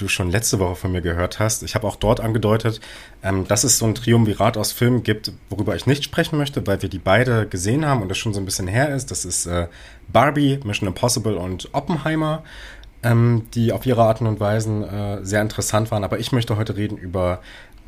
du 0.00 0.08
schon 0.08 0.30
letzte 0.30 0.58
Woche 0.58 0.76
von 0.76 0.92
mir 0.92 1.00
gehört 1.00 1.38
hast. 1.38 1.62
Ich 1.62 1.74
habe 1.74 1.86
auch 1.86 1.96
dort 1.96 2.20
angedeutet, 2.20 2.80
ähm, 3.22 3.46
dass 3.46 3.64
es 3.64 3.78
so 3.78 3.86
ein 3.86 3.94
Triumvirat 3.94 4.56
aus 4.56 4.72
Filmen 4.72 5.02
gibt, 5.02 5.32
worüber 5.48 5.76
ich 5.76 5.86
nicht 5.86 6.04
sprechen 6.04 6.38
möchte, 6.38 6.66
weil 6.66 6.82
wir 6.82 6.88
die 6.88 6.98
beide 6.98 7.46
gesehen 7.46 7.86
haben 7.86 8.02
und 8.02 8.08
das 8.08 8.18
schon 8.18 8.34
so 8.34 8.40
ein 8.40 8.44
bisschen 8.44 8.68
her 8.68 8.94
ist. 8.94 9.10
Das 9.10 9.24
ist 9.24 9.46
äh, 9.46 9.68
Barbie, 10.08 10.60
Mission 10.64 10.88
Impossible 10.88 11.36
und 11.36 11.68
Oppenheimer, 11.72 12.42
ähm, 13.02 13.46
die 13.54 13.72
auf 13.72 13.86
ihre 13.86 14.02
Arten 14.02 14.26
und 14.26 14.40
Weisen 14.40 14.82
äh, 14.82 15.24
sehr 15.24 15.42
interessant 15.42 15.90
waren. 15.90 16.04
Aber 16.04 16.18
ich 16.18 16.32
möchte 16.32 16.56
heute 16.56 16.76
reden 16.76 16.96
über 16.96 17.40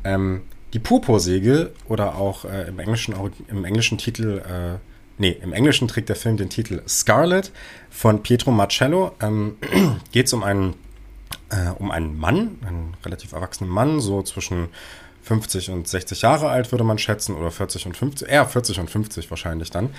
ähm, 0.03 0.41
die 0.73 0.79
Purpursegel 0.79 1.73
oder 1.87 2.15
auch 2.15 2.45
äh, 2.45 2.67
im, 2.67 2.79
englischen, 2.79 3.15
im 3.47 3.65
englischen 3.65 3.97
Titel 3.97 4.39
äh, 4.39 4.79
nee, 5.17 5.37
im 5.41 5.53
Englischen 5.53 5.87
trägt 5.87 6.09
der 6.09 6.15
Film 6.15 6.37
den 6.37 6.49
Titel 6.49 6.81
Scarlet 6.87 7.51
von 7.89 8.23
Pietro 8.23 8.51
Marcello. 8.51 9.13
Ähm, 9.21 9.57
Geht 10.11 10.27
es 10.27 10.33
um 10.33 10.43
einen 10.43 10.75
äh, 11.53 11.69
um 11.77 11.91
einen 11.91 12.17
Mann, 12.17 12.57
einen 12.65 12.95
relativ 13.05 13.33
erwachsenen 13.33 13.69
Mann, 13.69 13.99
so 13.99 14.23
zwischen 14.23 14.69
50 15.23 15.69
und 15.69 15.87
60 15.87 16.21
Jahre 16.21 16.49
alt, 16.49 16.71
würde 16.71 16.83
man 16.83 16.97
schätzen, 16.97 17.35
oder 17.35 17.49
40 17.49 17.85
und 17.85 17.95
50, 17.95 18.27
eher 18.27 18.45
40 18.45 18.79
und 18.79 18.89
50 18.89 19.29
wahrscheinlich 19.29 19.71
dann, 19.71 19.89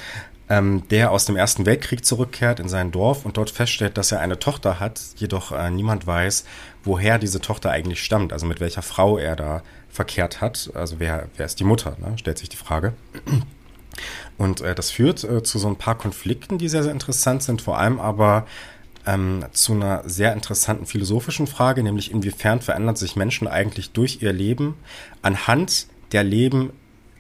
ähm, 0.51 0.83
der 0.91 1.11
aus 1.13 1.25
dem 1.25 1.37
Ersten 1.37 1.65
Weltkrieg 1.65 2.05
zurückkehrt 2.05 2.61
in 2.61 2.69
sein 2.69 2.91
Dorf 2.91 3.25
und 3.25 3.39
dort 3.39 3.51
feststellt, 3.51 3.97
dass 3.97 4.13
er 4.13 4.21
eine 4.21 4.39
Tochter 4.39 4.81
hat, 4.81 5.01
jedoch 5.17 5.53
äh, 5.53 5.71
niemand 5.71 6.07
weiß, 6.07 6.45
woher 6.85 7.19
diese 7.19 7.41
Tochter 7.41 7.71
eigentlich 7.71 8.03
stammt, 8.03 8.35
also 8.35 8.45
mit 8.45 8.61
welcher 8.61 8.83
Frau 8.83 9.17
er 9.17 9.35
da 9.35 9.63
verkehrt 9.89 10.43
hat. 10.43 10.71
Also 10.75 10.97
wer, 10.99 11.29
wer 11.37 11.47
ist 11.47 11.59
die 11.59 11.65
Mutter, 11.65 11.97
ne? 12.01 12.19
stellt 12.19 12.39
sich 12.39 12.51
die 12.51 12.57
Frage. 12.57 12.93
Und 14.37 14.61
äh, 14.61 14.75
das 14.75 14.91
führt 14.91 15.25
äh, 15.25 15.43
zu 15.43 15.59
so 15.59 15.69
ein 15.69 15.77
paar 15.77 15.97
Konflikten, 15.97 16.59
die 16.59 16.69
sehr, 16.69 16.83
sehr 16.83 16.93
interessant 16.93 17.43
sind, 17.43 17.63
vor 17.63 17.79
allem 17.79 18.01
aber 18.01 18.47
ähm, 19.07 19.45
zu 19.53 19.73
einer 19.73 20.03
sehr 20.09 20.33
interessanten 20.33 20.87
philosophischen 20.87 21.47
Frage, 21.47 21.83
nämlich 21.83 22.11
inwiefern 22.11 22.61
verändern 22.61 22.97
sich 22.97 23.17
Menschen 23.17 23.49
eigentlich 23.49 23.91
durch 23.93 24.23
ihr 24.23 24.33
Leben 24.33 24.75
anhand 25.23 25.87
der 26.13 26.25
Leben, 26.25 26.73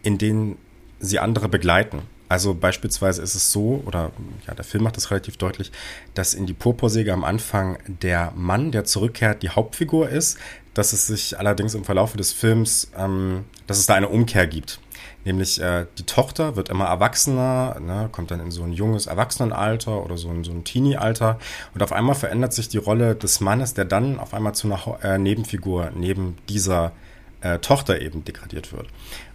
in 0.03 0.19
denen 0.19 0.57
sie 1.01 1.19
andere 1.19 1.49
begleiten. 1.49 2.03
Also 2.29 2.55
beispielsweise 2.55 3.23
ist 3.23 3.35
es 3.35 3.53
so, 3.53 3.83
oder 3.87 4.11
ja, 4.47 4.55
der 4.55 4.65
Film 4.65 4.85
macht 4.85 4.97
das 4.97 5.11
relativ 5.11 5.37
deutlich, 5.37 5.71
dass 6.15 6.35
in 6.35 6.47
die 6.47 6.55
Purpursäge 6.55 7.13
am 7.13 7.23
Anfang 7.23 7.79
der 7.87 8.33
Mann, 8.35 8.73
der 8.73 8.85
zurückkehrt, 8.85 9.43
die 9.43 9.51
Hauptfigur 9.51 10.09
ist, 10.09 10.39
dass 10.73 10.93
es 10.93 11.07
sich 11.07 11.39
allerdings 11.39 11.75
im 11.75 11.85
Verlauf 11.85 12.15
des 12.15 12.33
Films, 12.33 12.91
ähm, 12.97 13.45
dass 13.67 13.79
es 13.79 13.87
da 13.87 13.95
eine 13.95 14.09
Umkehr 14.09 14.47
gibt. 14.47 14.81
Nämlich 15.25 15.61
äh, 15.61 15.87
die 15.99 16.05
Tochter 16.05 16.57
wird 16.57 16.69
immer 16.69 16.87
erwachsener, 16.87 17.79
ne, 17.81 18.09
kommt 18.13 18.31
dann 18.31 18.41
in 18.41 18.51
so 18.51 18.63
ein 18.63 18.73
junges 18.73 19.07
Erwachsenenalter 19.07 20.05
oder 20.05 20.19
so 20.19 20.29
ein, 20.29 20.45
so 20.45 20.53
ein 20.53 20.65
Teenie-Alter 20.65 21.39
und 21.73 21.83
auf 21.83 21.93
einmal 21.93 22.15
verändert 22.15 22.53
sich 22.53 22.69
die 22.69 22.79
Rolle 22.79 23.15
des 23.15 23.41
Mannes, 23.41 23.75
der 23.75 23.87
dann 23.87 24.19
auf 24.19 24.35
einmal 24.35 24.55
zu 24.55 24.67
einer 24.67 24.99
äh, 25.03 25.19
Nebenfigur 25.19 25.91
neben 25.95 26.37
dieser 26.49 26.93
äh, 27.41 27.59
Tochter 27.59 28.01
eben 28.01 28.25
degradiert 28.25 28.73
wird. 28.73 28.89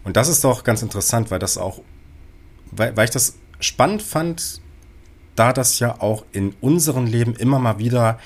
Und 0.04 0.16
das 0.16 0.28
ist 0.28 0.44
doch 0.44 0.64
ganz 0.64 0.82
interessant, 0.82 1.32
weil 1.32 1.40
das 1.40 1.58
auch, 1.58 1.82
weil, 2.72 2.96
weil 2.96 3.06
ich 3.06 3.12
das 3.12 3.38
spannend 3.60 4.02
fand, 4.02 4.62
da 5.36 5.54
das 5.54 5.80
ja 5.80 6.02
auch 6.02 6.26
in 6.32 6.54
unserem 6.60 7.06
Leben 7.06 7.34
immer 7.34 7.60
mal 7.60 7.80
wieder 7.80 8.20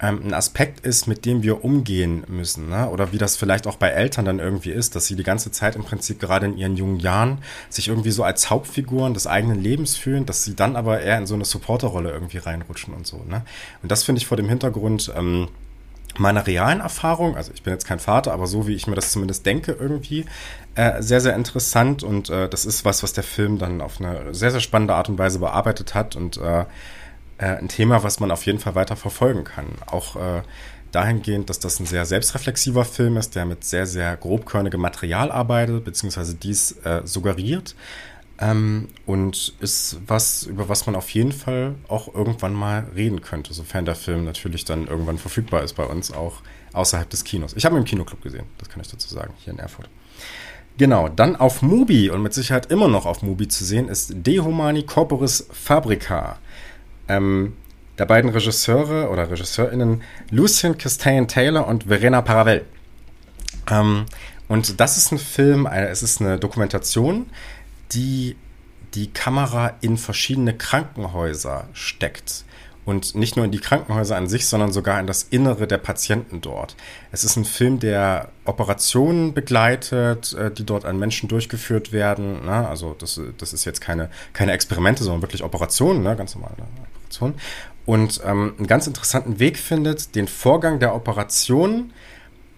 ähm, 0.00 0.22
ein 0.24 0.34
Aspekt 0.34 0.86
ist, 0.86 1.06
mit 1.06 1.24
dem 1.24 1.42
wir 1.42 1.64
umgehen 1.64 2.24
müssen. 2.28 2.68
Ne? 2.68 2.88
Oder 2.88 3.12
wie 3.12 3.18
das 3.18 3.36
vielleicht 3.36 3.66
auch 3.66 3.76
bei 3.76 3.88
Eltern 3.88 4.24
dann 4.24 4.38
irgendwie 4.38 4.70
ist, 4.70 4.94
dass 4.94 5.06
sie 5.06 5.16
die 5.16 5.24
ganze 5.24 5.50
Zeit 5.50 5.76
im 5.76 5.84
Prinzip 5.84 6.20
gerade 6.20 6.46
in 6.46 6.56
ihren 6.56 6.76
jungen 6.76 7.00
Jahren 7.00 7.38
sich 7.68 7.88
irgendwie 7.88 8.10
so 8.10 8.22
als 8.22 8.50
Hauptfiguren 8.50 9.14
des 9.14 9.26
eigenen 9.26 9.60
Lebens 9.60 9.96
fühlen, 9.96 10.26
dass 10.26 10.44
sie 10.44 10.54
dann 10.54 10.76
aber 10.76 11.00
eher 11.00 11.18
in 11.18 11.26
so 11.26 11.34
eine 11.34 11.44
Supporterrolle 11.44 12.10
irgendwie 12.10 12.38
reinrutschen 12.38 12.94
und 12.94 13.06
so. 13.06 13.24
Ne? 13.28 13.42
Und 13.82 13.90
das 13.90 14.04
finde 14.04 14.20
ich 14.20 14.26
vor 14.26 14.36
dem 14.36 14.48
Hintergrund 14.48 15.12
ähm, 15.16 15.48
meiner 16.16 16.46
realen 16.46 16.80
Erfahrung, 16.80 17.36
also 17.36 17.52
ich 17.54 17.62
bin 17.62 17.72
jetzt 17.72 17.86
kein 17.86 17.98
Vater, 17.98 18.32
aber 18.32 18.46
so 18.46 18.66
wie 18.66 18.74
ich 18.74 18.86
mir 18.86 18.94
das 18.94 19.12
zumindest 19.12 19.46
denke 19.46 19.76
irgendwie, 19.78 20.24
äh, 20.74 21.02
sehr, 21.02 21.20
sehr 21.20 21.34
interessant 21.34 22.02
und 22.02 22.30
äh, 22.30 22.48
das 22.48 22.64
ist 22.64 22.84
was, 22.84 23.02
was 23.02 23.12
der 23.12 23.24
Film 23.24 23.58
dann 23.58 23.80
auf 23.80 24.00
eine 24.00 24.34
sehr, 24.34 24.50
sehr 24.50 24.60
spannende 24.60 24.94
Art 24.94 25.08
und 25.08 25.18
Weise 25.18 25.38
bearbeitet 25.38 25.94
hat 25.94 26.16
und 26.16 26.36
äh, 26.38 26.64
äh, 27.38 27.56
ein 27.56 27.68
Thema, 27.68 28.02
was 28.02 28.20
man 28.20 28.30
auf 28.30 28.44
jeden 28.46 28.58
Fall 28.58 28.74
weiter 28.74 28.96
verfolgen 28.96 29.44
kann. 29.44 29.66
Auch 29.86 30.16
äh, 30.16 30.42
dahingehend, 30.92 31.50
dass 31.50 31.58
das 31.58 31.80
ein 31.80 31.86
sehr 31.86 32.06
selbstreflexiver 32.06 32.84
Film 32.84 33.16
ist, 33.16 33.34
der 33.34 33.44
mit 33.44 33.64
sehr, 33.64 33.86
sehr 33.86 34.16
grobkörnigem 34.16 34.80
Material 34.80 35.30
arbeitet, 35.30 35.84
beziehungsweise 35.84 36.34
dies 36.34 36.72
äh, 36.84 37.02
suggeriert. 37.04 37.74
Ähm, 38.40 38.88
und 39.04 39.54
ist 39.60 39.98
was, 40.06 40.44
über 40.44 40.68
was 40.68 40.86
man 40.86 40.94
auf 40.94 41.10
jeden 41.10 41.32
Fall 41.32 41.74
auch 41.88 42.14
irgendwann 42.14 42.52
mal 42.52 42.86
reden 42.94 43.20
könnte, 43.20 43.52
sofern 43.52 43.84
der 43.84 43.96
Film 43.96 44.24
natürlich 44.24 44.64
dann 44.64 44.86
irgendwann 44.86 45.18
verfügbar 45.18 45.64
ist 45.64 45.74
bei 45.74 45.84
uns, 45.84 46.12
auch 46.12 46.42
außerhalb 46.72 47.10
des 47.10 47.24
Kinos. 47.24 47.54
Ich 47.56 47.64
habe 47.64 47.74
ihn 47.74 47.80
im 47.80 47.84
Kinoclub 47.84 48.22
gesehen, 48.22 48.44
das 48.58 48.68
kann 48.68 48.80
ich 48.80 48.88
dazu 48.88 49.12
sagen, 49.12 49.34
hier 49.38 49.52
in 49.52 49.58
Erfurt. 49.58 49.88
Genau, 50.76 51.08
dann 51.08 51.34
auf 51.34 51.62
Mubi 51.62 52.10
und 52.10 52.22
mit 52.22 52.32
Sicherheit 52.32 52.70
immer 52.70 52.86
noch 52.86 53.06
auf 53.06 53.22
Mubi 53.22 53.48
zu 53.48 53.64
sehen 53.64 53.88
ist 53.88 54.12
Dehumani 54.14 54.84
Corporis 54.84 55.48
Fabrica 55.50 56.38
ähm, 57.08 57.54
der 57.98 58.06
beiden 58.06 58.30
Regisseure 58.30 59.10
oder 59.10 59.30
RegisseurInnen 59.30 60.02
Lucien 60.30 60.78
Castaigne 60.78 61.26
Taylor 61.26 61.66
und 61.66 61.84
Verena 61.84 62.22
Paravel. 62.22 62.64
Ähm, 63.70 64.06
und 64.48 64.80
das 64.80 64.96
ist 64.96 65.12
ein 65.12 65.18
Film, 65.18 65.66
es 65.66 66.02
ist 66.02 66.20
eine 66.20 66.38
Dokumentation, 66.38 67.26
die 67.92 68.36
die 68.94 69.12
Kamera 69.12 69.74
in 69.80 69.98
verschiedene 69.98 70.56
Krankenhäuser 70.56 71.68
steckt. 71.74 72.44
Und 72.86 73.14
nicht 73.14 73.36
nur 73.36 73.44
in 73.44 73.52
die 73.52 73.58
Krankenhäuser 73.58 74.16
an 74.16 74.28
sich, 74.28 74.46
sondern 74.46 74.72
sogar 74.72 74.98
in 74.98 75.06
das 75.06 75.24
Innere 75.24 75.66
der 75.66 75.76
Patienten 75.76 76.40
dort. 76.40 76.74
Es 77.12 77.22
ist 77.22 77.36
ein 77.36 77.44
Film, 77.44 77.80
der 77.80 78.30
Operationen 78.46 79.34
begleitet, 79.34 80.32
äh, 80.32 80.50
die 80.50 80.64
dort 80.64 80.86
an 80.86 80.98
Menschen 80.98 81.28
durchgeführt 81.28 81.92
werden. 81.92 82.46
Ne? 82.46 82.66
Also 82.66 82.96
das, 82.98 83.20
das 83.36 83.52
ist 83.52 83.66
jetzt 83.66 83.82
keine, 83.82 84.08
keine 84.32 84.52
Experimente, 84.52 85.04
sondern 85.04 85.20
wirklich 85.20 85.44
Operationen, 85.44 86.02
ne? 86.02 86.16
ganz 86.16 86.34
normal. 86.34 86.52
Operation 87.08 87.34
und 87.86 88.20
ähm, 88.24 88.54
einen 88.58 88.66
ganz 88.66 88.86
interessanten 88.86 89.40
Weg 89.40 89.56
findet, 89.56 90.14
den 90.14 90.28
Vorgang 90.28 90.78
der 90.78 90.94
Operation 90.94 91.92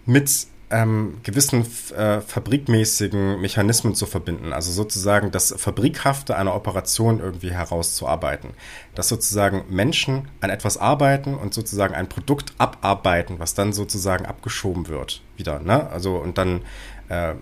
mit 0.04 0.49
ähm, 0.73 1.19
gewissen 1.25 1.66
äh, 1.97 2.21
fabrikmäßigen 2.21 3.40
Mechanismen 3.40 3.95
zu 3.95 4.07
verbinden. 4.07 4.52
Also 4.52 4.71
sozusagen 4.71 5.30
das 5.30 5.54
Fabrikhafte 5.57 6.37
einer 6.37 6.54
Operation 6.54 7.21
irgendwie 7.21 7.50
herauszuarbeiten. 7.50 8.50
Dass 8.95 9.09
sozusagen 9.09 9.64
Menschen 9.69 10.28
an 10.40 10.50
etwas 10.50 10.78
arbeiten 10.78 11.35
und 11.35 11.54
sozusagen 11.54 11.95
ein 11.95 12.09
Produkt 12.09 12.52
abarbeiten, 12.59 13.38
was 13.38 13.54
dann 13.54 13.73
sozusagen 13.73 14.26
abgeschoben 14.26 14.88
wird 14.88 15.23
wieder. 15.37 15.61
Ne? 15.61 15.90
Also 15.90 16.16
und 16.16 16.38
dann 16.38 16.62
äh, 17.09 17.35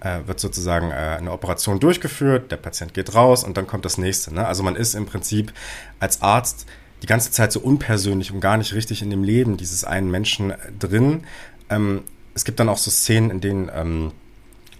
äh, 0.00 0.20
wird 0.26 0.40
sozusagen 0.40 0.90
äh, 0.90 0.94
eine 1.18 1.32
Operation 1.32 1.80
durchgeführt, 1.80 2.50
der 2.50 2.56
Patient 2.56 2.94
geht 2.94 3.14
raus 3.14 3.44
und 3.44 3.56
dann 3.56 3.66
kommt 3.66 3.84
das 3.84 3.98
nächste. 3.98 4.34
Ne? 4.34 4.46
Also 4.46 4.62
man 4.62 4.76
ist 4.76 4.94
im 4.94 5.06
Prinzip 5.06 5.52
als 5.98 6.22
Arzt 6.22 6.66
die 7.02 7.06
ganze 7.06 7.30
Zeit 7.30 7.52
so 7.52 7.60
unpersönlich 7.60 8.32
und 8.32 8.40
gar 8.40 8.56
nicht 8.56 8.74
richtig 8.74 9.02
in 9.02 9.10
dem 9.10 9.24
Leben 9.24 9.56
dieses 9.56 9.84
einen 9.84 10.10
Menschen 10.10 10.52
drin. 10.78 11.24
Ähm, 11.68 12.02
es 12.34 12.44
gibt 12.44 12.60
dann 12.60 12.68
auch 12.68 12.78
so 12.78 12.90
Szenen, 12.90 13.30
in 13.30 13.40
denen 13.40 13.70
ähm, 13.74 14.12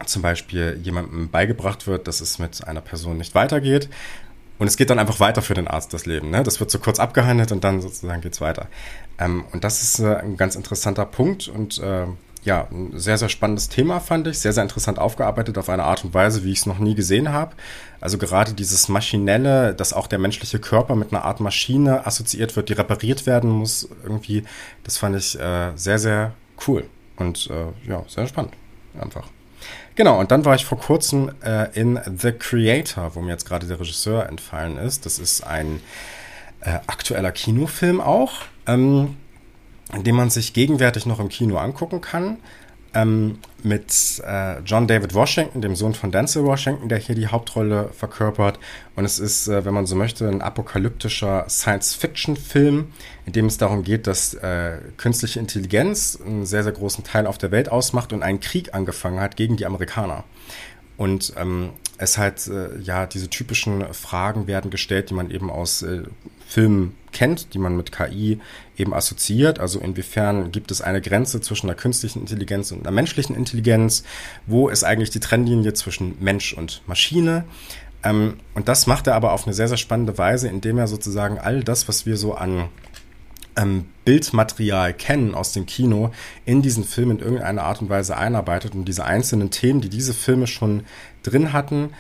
zum 0.07 0.23
Beispiel 0.23 0.79
jemandem 0.83 1.31
beigebracht 1.31 1.87
wird, 1.87 2.09
dass 2.09 2.21
es 2.21 2.39
mit 2.39 2.67
einer 2.67 2.81
Person 2.81 3.19
nicht 3.19 3.35
weitergeht. 3.35 3.89
Und 4.59 4.67
es 4.67 4.77
geht 4.77 4.91
dann 4.91 4.99
einfach 4.99 5.21
weiter 5.21 5.41
für 5.41 5.55
den 5.55 5.69
Arzt 5.69 5.95
das 5.95 6.05
Leben. 6.05 6.31
Ne? 6.31 6.43
Das 6.43 6.61
wird 6.61 6.71
so 6.71 6.79
kurz 6.79 6.99
abgehandelt 6.99 7.51
und 7.51 7.65
dann 7.65 7.81
sozusagen 7.81 8.21
geht's 8.21 8.43
weiter. 8.43 8.69
Ähm, 9.19 9.45
und 9.53 9.65
das 9.65 9.83
ist 9.83 10.01
äh, 10.01 10.17
ein 10.17 10.37
ganz 10.37 10.55
interessanter 10.55 11.07
Punkt 11.07 11.49
und 11.49 11.79
äh, 11.79 12.07
ja, 12.43 12.67
ein 12.71 12.99
sehr, 12.99 13.19
sehr 13.19 13.29
spannendes 13.29 13.69
Thema 13.69 14.01
fand 14.01 14.27
ich. 14.27 14.39
Sehr, 14.39 14.53
sehr 14.53 14.63
interessant 14.63 14.99
aufgearbeitet 14.99 15.59
auf 15.59 15.69
eine 15.69 15.85
Art 15.85 16.05
und 16.05 16.15
Weise, 16.15 16.43
wie 16.43 16.53
ich 16.53 16.61
es 16.61 16.67
noch 16.67 16.79
nie 16.79 16.95
gesehen 16.95 17.33
habe. 17.33 17.55
Also 18.01 18.17
gerade 18.17 18.55
dieses 18.55 18.89
Maschinelle, 18.89 19.75
dass 19.75 19.93
auch 19.93 20.07
der 20.07 20.19
menschliche 20.19 20.59
Körper 20.59 20.97
mit 20.97 21.13
einer 21.13 21.25
Art 21.25 21.41
Maschine 21.41 22.07
assoziiert 22.07 22.57
wird, 22.57 22.71
die 22.71 22.75
repariert 22.75 23.27
werden 23.27 23.51
muss, 23.51 23.89
irgendwie, 24.03 24.45
das 24.85 24.97
fand 24.97 25.17
ich 25.17 25.39
äh, 25.39 25.73
sehr, 25.77 25.99
sehr 25.99 26.33
cool. 26.67 26.87
Und 27.17 27.51
äh, 27.51 27.89
ja, 27.91 28.03
sehr 28.09 28.27
spannend. 28.27 28.55
Einfach. 28.99 29.27
Genau, 29.95 30.19
und 30.19 30.31
dann 30.31 30.47
war 30.47 30.55
ich 30.55 30.65
vor 30.65 30.79
kurzem 30.79 31.33
äh, 31.45 31.69
in 31.79 32.01
The 32.19 32.33
Creator, 32.33 33.15
wo 33.15 33.21
mir 33.21 33.33
jetzt 33.33 33.47
gerade 33.47 33.67
der 33.67 33.79
Regisseur 33.79 34.27
entfallen 34.27 34.79
ist. 34.79 35.05
Das 35.05 35.19
ist 35.19 35.43
ein 35.47 35.81
äh, 36.63 36.79
aktueller 36.87 37.33
Kinofilm 37.33 38.01
auch. 38.01 38.33
Ähm, 38.67 39.17
den 39.99 40.15
man 40.15 40.31
sich 40.31 40.53
gegenwärtig 40.53 41.07
noch 41.07 41.21
im 41.21 41.29
Kino 41.29 41.57
angucken 41.57 42.01
kann. 42.01 42.39
Ähm, 42.93 43.39
mit 43.63 44.21
äh, 44.27 44.59
John 44.63 44.89
David 44.89 45.15
Washington, 45.15 45.61
dem 45.61 45.77
Sohn 45.77 45.95
von 45.95 46.11
Denzel 46.11 46.45
Washington, 46.45 46.89
der 46.89 46.99
hier 46.99 47.15
die 47.15 47.29
Hauptrolle 47.29 47.91
verkörpert. 47.97 48.59
Und 48.97 49.05
es 49.05 49.21
ist, 49.21 49.47
äh, 49.47 49.65
wenn 49.65 49.75
man 49.75 49.87
so 49.87 49.95
möchte, 49.95 50.29
ein 50.29 50.43
apokalyptischer 50.43 51.49
Science-Fiction-Film, 51.49 52.87
in 53.27 53.33
dem 53.33 53.47
es 53.47 53.59
darum 53.59 53.85
geht, 53.85 54.09
dass 54.09 54.35
äh, 54.35 54.79
künstliche 54.97 55.39
Intelligenz 55.39 56.19
einen 56.25 56.47
sehr, 56.47 56.65
sehr 56.65 56.73
großen 56.73 57.05
Teil 57.05 57.29
auf 57.29 57.39
der 57.39 57.53
Welt 57.53 57.71
ausmacht 57.71 58.13
und 58.13 58.25
einen 58.25 58.41
Krieg 58.41 58.75
angefangen 58.75 59.21
hat 59.21 59.37
gegen 59.37 59.57
die 59.57 59.67
Amerikaner. 59.67 60.25
Und 60.97 61.33
ähm, 61.37 61.71
es 61.97 62.19
halt, 62.19 62.51
ja, 62.83 63.07
diese 63.07 63.31
typischen 63.31 63.95
Fragen 63.95 64.47
werden 64.47 64.71
gestellt, 64.71 65.11
die 65.11 65.15
man 65.15 65.31
eben 65.31 65.51
aus 65.51 65.83
äh, 65.83 66.03
Filmen 66.51 66.97
kennt, 67.13 67.55
die 67.55 67.59
man 67.59 67.77
mit 67.77 67.93
KI 67.93 68.41
eben 68.77 68.93
assoziiert. 68.93 69.61
Also 69.61 69.79
inwiefern 69.79 70.51
gibt 70.51 70.71
es 70.71 70.83
eine 70.83 71.01
Grenze 71.01 71.41
zwischen 71.41 71.69
einer 71.69 71.77
künstlichen 71.77 72.21
Intelligenz 72.21 72.73
und 72.73 72.81
einer 72.81 72.91
menschlichen 72.91 73.37
Intelligenz? 73.37 74.03
Wo 74.47 74.69
ist 74.69 74.83
eigentlich 74.83 75.11
die 75.11 75.21
Trennlinie 75.21 75.75
zwischen 75.75 76.17
Mensch 76.21 76.53
und 76.53 76.83
Maschine? 76.87 77.45
Ähm, 78.03 78.41
und 78.55 78.69
das 78.69 78.87
macht 78.89 79.07
er 79.07 79.15
aber 79.15 79.33
auf 79.33 79.47
eine 79.47 79.55
sehr, 79.55 79.69
sehr 79.69 79.77
spannende 79.77 80.19
Weise, 80.19 80.49
indem 80.49 80.79
er 80.79 80.89
sozusagen 80.89 81.39
all 81.39 81.63
das, 81.63 81.87
was 81.87 82.05
wir 82.05 82.17
so 82.17 82.35
an 82.35 82.69
ähm, 83.57 83.87
Bildmaterial 84.05 84.93
kennen 84.93 85.35
aus 85.35 85.53
dem 85.53 85.67
Kino, 85.67 86.11
in 86.45 86.63
diesen 86.63 86.83
Film 86.83 87.13
in 87.13 87.19
irgendeiner 87.21 87.63
Art 87.63 87.81
und 87.81 87.91
Weise 87.91 88.17
einarbeitet 88.17 88.75
und 88.75 88.87
diese 88.87 89.05
einzelnen 89.05 89.51
Themen, 89.51 89.81
die 89.81 89.89
diese 89.89 90.15
Filme 90.15 90.49
schon 90.49 90.85
drin 91.23 91.53
hatten, 91.53 91.91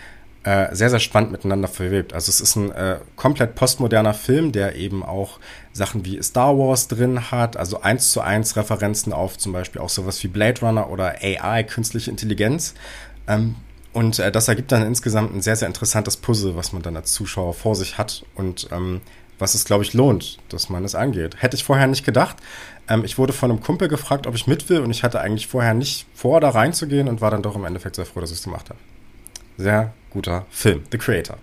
äh, 0.44 0.74
sehr, 0.74 0.90
sehr 0.90 1.00
spannend 1.00 1.32
miteinander 1.32 1.68
verwebt. 1.68 2.14
Also 2.14 2.30
es 2.30 2.40
ist 2.40 2.56
ein 2.56 2.72
äh, 2.72 2.98
komplett 3.16 3.54
postmoderner 3.54 4.14
Film, 4.14 4.52
der 4.52 4.76
eben 4.76 5.04
auch 5.04 5.38
Sachen 5.72 6.04
wie 6.04 6.22
Star 6.22 6.56
Wars 6.56 6.88
drin 6.88 7.30
hat, 7.30 7.56
also 7.56 7.82
eins 7.82 8.10
zu 8.10 8.20
eins 8.20 8.56
Referenzen 8.56 9.12
auf 9.12 9.36
zum 9.36 9.52
Beispiel 9.52 9.80
auch 9.80 9.90
sowas 9.90 10.22
wie 10.24 10.28
Blade 10.28 10.60
Runner 10.62 10.90
oder 10.90 11.16
AI, 11.20 11.62
künstliche 11.64 12.10
Intelligenz. 12.10 12.74
Ähm, 13.28 13.56
und 13.92 14.18
äh, 14.18 14.32
das 14.32 14.48
ergibt 14.48 14.72
dann 14.72 14.86
insgesamt 14.86 15.34
ein 15.34 15.42
sehr, 15.42 15.56
sehr 15.56 15.68
interessantes 15.68 16.16
Puzzle, 16.16 16.56
was 16.56 16.72
man 16.72 16.82
dann 16.82 16.96
als 16.96 17.12
Zuschauer 17.12 17.54
vor 17.54 17.74
sich 17.74 17.98
hat. 17.98 18.24
Und 18.34 18.68
ähm, 18.70 19.00
was 19.40 19.54
es, 19.54 19.64
glaube 19.64 19.84
ich, 19.84 19.94
lohnt, 19.94 20.38
dass 20.48 20.68
man 20.68 20.84
es 20.84 20.94
angeht. 20.94 21.36
Hätte 21.38 21.56
ich 21.56 21.64
vorher 21.64 21.86
nicht 21.86 22.04
gedacht. 22.04 22.36
Ähm, 22.88 23.04
ich 23.04 23.18
wurde 23.18 23.32
von 23.32 23.50
einem 23.50 23.60
Kumpel 23.60 23.88
gefragt, 23.88 24.26
ob 24.26 24.34
ich 24.34 24.46
mit 24.46 24.68
will 24.68 24.80
und 24.80 24.90
ich 24.90 25.02
hatte 25.02 25.20
eigentlich 25.20 25.48
vorher 25.48 25.74
nicht 25.74 26.06
vor, 26.14 26.40
da 26.40 26.50
reinzugehen 26.50 27.08
und 27.08 27.20
war 27.20 27.30
dann 27.30 27.42
doch 27.42 27.56
im 27.56 27.64
Endeffekt 27.64 27.96
sehr 27.96 28.06
froh, 28.06 28.20
dass 28.20 28.30
ich 28.30 28.38
es 28.38 28.44
gemacht 28.44 28.70
habe. 28.70 28.78
Sehr 29.60 29.92
guter 30.08 30.46
Film, 30.50 30.84
The 30.90 30.96
Creator. 30.96 31.36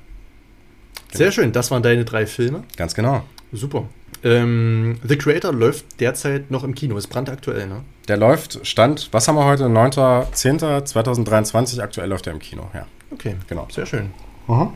Sehr 1.13 1.31
schön, 1.31 1.51
das 1.51 1.69
waren 1.69 1.83
deine 1.83 2.03
drei 2.03 2.25
Filme. 2.25 2.63
Ganz 2.75 2.95
genau. 2.95 3.23
Super. 3.51 3.87
Ähm, 4.23 4.99
The 5.03 5.17
Creator 5.17 5.53
läuft 5.53 5.99
derzeit 5.99 6.49
noch 6.49 6.63
im 6.63 6.73
Kino, 6.73 6.97
ist 6.97 7.07
brandaktuell, 7.07 7.67
ne? 7.67 7.83
Der 8.07 8.17
läuft, 8.17 8.65
Stand, 8.65 9.09
was 9.11 9.27
haben 9.27 9.35
wir 9.35 9.45
heute? 9.45 9.65
9.10.2023, 9.65 11.79
aktuell 11.79 12.09
läuft 12.09 12.25
er 12.25 12.33
im 12.33 12.39
Kino, 12.39 12.67
ja. 12.73 12.87
Okay, 13.11 13.35
genau. 13.47 13.67
Sehr 13.71 13.85
schön. 13.85 14.09
Mhm. 14.47 14.69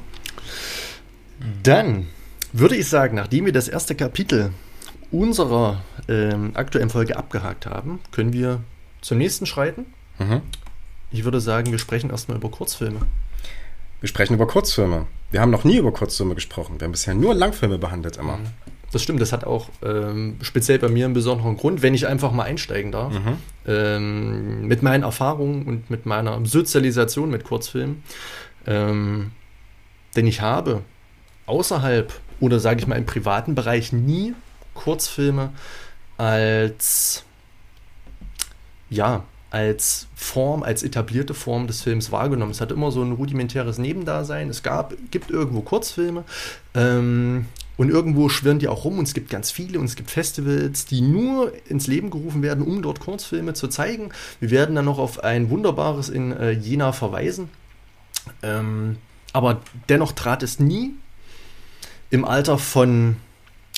Dann 1.63 2.07
würde 2.53 2.75
ich 2.75 2.87
sagen, 2.87 3.15
nachdem 3.15 3.45
wir 3.45 3.53
das 3.53 3.67
erste 3.67 3.95
Kapitel 3.95 4.51
unserer 5.09 5.81
ähm, 6.07 6.51
aktuellen 6.53 6.91
Folge 6.91 7.17
abgehakt 7.17 7.65
haben, 7.65 7.99
können 8.11 8.33
wir 8.33 8.61
zum 9.01 9.17
nächsten 9.17 9.47
schreiten. 9.47 9.87
Mhm. 10.19 10.41
Ich 11.09 11.23
würde 11.23 11.41
sagen, 11.41 11.71
wir 11.71 11.79
sprechen 11.79 12.11
erstmal 12.11 12.37
über 12.37 12.49
Kurzfilme. 12.49 12.99
Wir 14.01 14.09
sprechen 14.09 14.33
über 14.33 14.47
Kurzfilme. 14.47 15.05
Wir 15.29 15.39
haben 15.41 15.51
noch 15.51 15.63
nie 15.63 15.77
über 15.77 15.93
Kurzfilme 15.93 16.35
gesprochen. 16.35 16.79
Wir 16.79 16.85
haben 16.85 16.91
bisher 16.91 17.13
nur 17.13 17.33
Langfilme 17.33 17.77
behandelt 17.77 18.17
immer. 18.17 18.37
Mhm. 18.37 18.47
Das 18.91 19.01
stimmt, 19.01 19.21
das 19.21 19.31
hat 19.31 19.45
auch 19.45 19.69
ähm, 19.83 20.37
speziell 20.41 20.79
bei 20.79 20.89
mir 20.89 21.05
einen 21.05 21.13
besonderen 21.13 21.55
Grund, 21.55 21.81
wenn 21.81 21.93
ich 21.93 22.07
einfach 22.07 22.33
mal 22.33 22.43
einsteigen 22.43 22.91
darf. 22.91 23.13
Mhm. 23.13 23.37
Ähm, 23.65 24.67
mit 24.67 24.83
meinen 24.83 25.03
Erfahrungen 25.03 25.65
und 25.65 25.89
mit 25.89 26.05
meiner 26.05 26.45
Sozialisation 26.45 27.29
mit 27.29 27.45
Kurzfilmen. 27.45 28.03
Ähm, 28.67 29.31
denn 30.15 30.27
ich 30.27 30.41
habe 30.41 30.81
außerhalb 31.45 32.11
oder 32.41 32.59
sage 32.59 32.81
ich 32.81 32.87
mal 32.87 32.97
im 32.97 33.05
privaten 33.05 33.55
Bereich 33.55 33.93
nie 33.93 34.33
Kurzfilme 34.73 35.51
als 36.17 37.23
ja, 38.89 39.23
als 39.51 40.07
Form, 40.15 40.63
als 40.63 40.81
etablierte 40.81 41.33
Form 41.33 41.67
des 41.67 41.81
Films 41.81 42.11
wahrgenommen. 42.11 42.51
Es 42.51 42.61
hat 42.61 42.71
immer 42.71 42.91
so 42.91 43.03
ein 43.03 43.11
rudimentäres 43.11 43.77
Nebendasein. 43.77 44.49
Es 44.49 44.63
gab, 44.63 44.93
gibt 45.11 45.29
irgendwo 45.29 45.61
Kurzfilme 45.61 46.23
ähm, 46.73 47.45
und 47.75 47.89
irgendwo 47.89 48.29
schwirren 48.29 48.59
die 48.59 48.69
auch 48.69 48.85
rum 48.85 48.97
und 48.97 49.07
es 49.07 49.13
gibt 49.13 49.29
ganz 49.29 49.51
viele 49.51 49.77
und 49.79 49.85
es 49.85 49.97
gibt 49.97 50.09
Festivals, 50.09 50.85
die 50.85 51.01
nur 51.01 51.51
ins 51.67 51.87
Leben 51.87 52.11
gerufen 52.11 52.41
werden, 52.41 52.63
um 52.63 52.81
dort 52.81 53.01
Kurzfilme 53.01 53.53
zu 53.53 53.67
zeigen. 53.67 54.11
Wir 54.39 54.51
werden 54.51 54.73
dann 54.73 54.85
noch 54.85 54.99
auf 54.99 55.21
ein 55.21 55.49
wunderbares 55.49 56.07
in 56.07 56.31
äh, 56.31 56.51
Jena 56.51 56.93
verweisen. 56.93 57.49
Ähm, 58.41 58.97
aber 59.33 59.61
dennoch 59.89 60.13
trat 60.13 60.43
es 60.43 60.59
nie 60.59 60.93
im 62.09 62.23
Alter 62.23 62.57
von, 62.57 63.17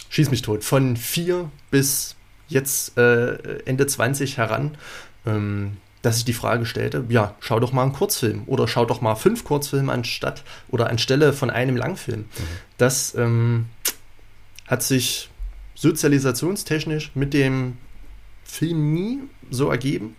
schieß 0.09 0.29
mich 0.29 0.43
tot, 0.43 0.63
von 0.63 0.97
vier 0.97 1.49
bis 1.71 2.15
jetzt 2.47 2.97
äh, 2.97 3.59
Ende 3.65 3.87
20 3.87 4.37
heran, 4.37 4.77
ähm, 5.25 5.77
dass 6.01 6.17
ich 6.17 6.25
die 6.25 6.33
Frage 6.33 6.65
stellte, 6.65 7.05
ja, 7.09 7.35
schau 7.39 7.59
doch 7.59 7.71
mal 7.71 7.83
einen 7.83 7.93
Kurzfilm 7.93 8.43
oder 8.45 8.67
schau 8.67 8.85
doch 8.85 9.01
mal 9.01 9.15
fünf 9.15 9.45
Kurzfilme 9.45 9.91
anstatt 9.91 10.43
oder 10.67 10.89
anstelle 10.89 11.31
von 11.31 11.49
einem 11.49 11.77
Langfilm. 11.77 12.19
Mhm. 12.19 12.25
Das 12.77 13.15
ähm, 13.15 13.65
hat 14.67 14.83
sich 14.83 15.29
sozialisationstechnisch 15.75 17.11
mit 17.15 17.33
dem 17.33 17.77
Film 18.43 18.93
nie 18.93 19.19
so 19.49 19.69
ergeben. 19.69 20.15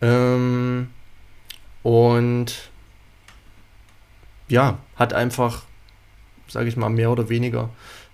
Ähm, 0.00 0.88
und 1.82 2.70
ja, 4.48 4.78
hat 4.96 5.12
einfach, 5.12 5.64
sage 6.48 6.68
ich 6.68 6.76
mal, 6.76 6.88
mehr 6.88 7.10
oder 7.10 7.28
weniger 7.28 7.70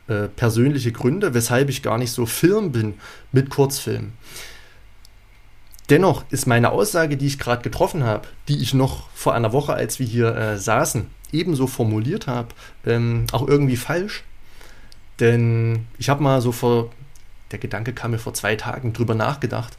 äh, 0.09 0.29
persönliche 0.29 0.93
Gründe, 0.93 1.33
weshalb 1.33 1.69
ich 1.69 1.83
gar 1.83 1.99
nicht 1.99 2.11
so 2.11 2.27
firm 2.27 2.73
bin 2.73 2.95
mit 3.33 3.51
Kurzfilmen. 3.51 4.13
Dennoch 5.91 6.25
ist 6.31 6.47
meine 6.47 6.71
Aussage, 6.71 7.17
die 7.17 7.27
ich 7.27 7.39
gerade 7.39 7.63
getroffen 7.63 8.05
habe, 8.05 8.29
die 8.49 8.63
ich 8.63 8.73
noch 8.73 9.09
vor 9.11 9.35
einer 9.35 9.53
Woche, 9.53 9.75
als 9.75 9.99
wir 9.99 10.07
hier 10.07 10.35
äh, 10.35 10.59
saßen, 10.59 11.07
ebenso 11.31 11.67
formuliert 11.67 12.27
habe, 12.27 12.49
ähm, 12.87 13.27
auch 13.33 13.47
irgendwie 13.47 13.77
falsch. 13.77 14.25
Denn 15.21 15.87
ich 15.99 16.09
habe 16.09 16.23
mal 16.23 16.41
so 16.41 16.53
vor, 16.53 16.91
der 17.51 17.59
Gedanke 17.59 17.93
kam 17.93 18.13
mir 18.13 18.19
vor 18.19 18.35
zwei 18.35 18.57
Tagen 18.57 18.93
drüber 18.95 19.15
nachgedacht, 19.15 19.77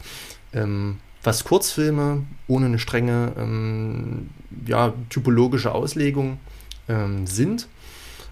ähm, 0.54 1.00
was 1.24 1.44
Kurzfilme 1.44 2.24
ohne 2.48 2.68
eine 2.68 2.80
strenge 2.80 3.34
ähm, 3.38 4.30
ja, 4.68 4.94
typologische 5.10 5.74
Auslegung 5.74 6.40
ähm, 6.88 7.26
sind. 7.26 7.68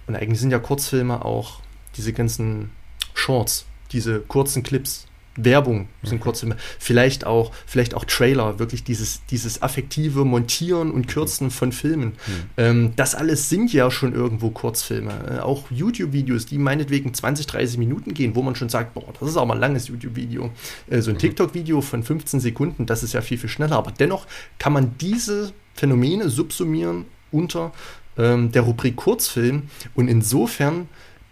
Und 0.06 0.16
eigentlich 0.16 0.40
sind 0.40 0.52
ja 0.52 0.60
Kurzfilme 0.60 1.26
auch 1.26 1.60
diese 1.98 2.14
ganzen 2.14 2.70
Shorts, 3.16 3.66
diese 3.92 4.20
kurzen 4.20 4.62
Clips, 4.62 5.08
Werbung 5.36 5.88
sind 6.04 6.20
mhm. 6.20 6.24
Kurzfilme, 6.24 6.58
vielleicht 6.80 7.26
auch, 7.26 7.52
vielleicht 7.66 7.96
auch 7.96 8.06
Trailer, 8.06 8.60
wirklich 8.60 8.84
dieses, 8.84 9.26
dieses 9.26 9.62
affektive 9.62 10.26
Montieren 10.26 10.92
und 10.92 11.08
Kürzen 11.08 11.50
von 11.50 11.72
Filmen. 11.72 12.10
Mhm. 12.10 12.34
Ähm, 12.58 12.94
das 12.96 13.16
alles 13.16 13.50
sind 13.50 13.74
ja 13.74 13.90
schon 13.90 14.14
irgendwo 14.14 14.52
Kurzfilme. 14.52 15.38
Äh, 15.38 15.40
auch 15.40 15.72
YouTube-Videos, 15.72 16.46
die 16.46 16.58
meinetwegen 16.58 17.14
20, 17.14 17.48
30 17.48 17.78
Minuten 17.78 18.14
gehen, 18.14 18.36
wo 18.36 18.42
man 18.42 18.56
schon 18.56 18.70
sagt, 18.70 18.94
boah, 18.94 19.12
das 19.20 19.30
ist 19.30 19.38
auch 19.38 19.46
mal 19.46 19.56
ein 19.56 19.60
langes 19.60 19.88
YouTube-Video. 19.88 20.52
Äh, 20.90 21.02
so 21.02 21.10
ein 21.10 21.16
mhm. 21.16 21.20
TikTok-Video 21.20 21.82
von 21.82 22.04
15 22.04 22.40
Sekunden, 22.40 22.86
das 22.86 23.02
ist 23.04 23.14
ja 23.14 23.22
viel, 23.22 23.38
viel 23.38 23.50
schneller. 23.50 23.78
Aber 23.78 23.92
dennoch 23.92 24.28
kann 24.60 24.74
man 24.74 24.96
diese 25.00 25.54
Phänomene 25.74 26.30
subsumieren 26.30 27.06
unter 27.32 27.72
ähm, 28.18 28.52
der 28.52 28.62
Rubrik 28.62 28.96
Kurzfilm. 28.96 29.64
Und 29.96 30.08
insofern 30.08 30.88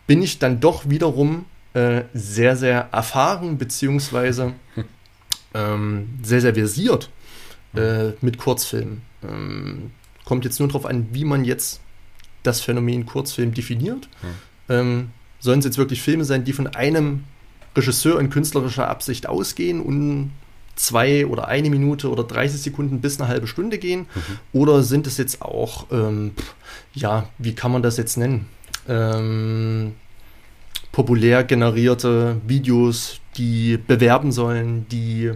bin 0.07 0.21
ich 0.21 0.39
dann 0.39 0.59
doch 0.59 0.89
wiederum 0.89 1.45
äh, 1.73 2.03
sehr, 2.13 2.55
sehr 2.55 2.89
erfahren, 2.91 3.57
beziehungsweise 3.57 4.53
ähm, 5.53 6.10
sehr, 6.21 6.41
sehr 6.41 6.53
versiert 6.53 7.10
äh, 7.75 8.12
mit 8.21 8.38
Kurzfilmen. 8.38 9.01
Ähm, 9.23 9.91
kommt 10.25 10.45
jetzt 10.45 10.60
nur 10.60 10.67
darauf 10.67 10.86
an, 10.86 11.07
wie 11.12 11.25
man 11.25 11.45
jetzt 11.45 11.81
das 12.43 12.62
Phänomen 12.62 13.05
Kurzfilm 13.05 13.53
definiert. 13.53 14.10
Ähm, 14.69 15.10
sollen 15.39 15.60
es 15.60 15.65
jetzt 15.65 15.77
wirklich 15.77 16.01
Filme 16.01 16.25
sein, 16.25 16.43
die 16.43 16.53
von 16.53 16.67
einem 16.67 17.23
Regisseur 17.75 18.19
in 18.19 18.29
künstlerischer 18.29 18.88
Absicht 18.88 19.27
ausgehen 19.27 19.81
und 19.81 20.31
zwei 20.75 21.25
oder 21.25 21.47
eine 21.47 21.69
Minute 21.69 22.10
oder 22.10 22.23
30 22.23 22.62
Sekunden 22.62 23.01
bis 23.01 23.19
eine 23.19 23.27
halbe 23.27 23.47
Stunde 23.47 23.77
gehen? 23.77 24.01
Mhm. 24.13 24.39
Oder 24.53 24.84
sind 24.84 25.07
es 25.07 25.17
jetzt 25.17 25.41
auch, 25.41 25.88
ähm, 25.91 26.31
ja, 26.93 27.29
wie 27.38 27.53
kann 27.53 27.71
man 27.71 27.81
das 27.81 27.97
jetzt 27.97 28.17
nennen? 28.17 28.47
Ähm, 28.88 29.95
populär 30.91 31.43
generierte 31.43 32.41
Videos, 32.45 33.19
die 33.38 33.77
bewerben 33.77 34.32
sollen, 34.32 34.88
die 34.89 35.32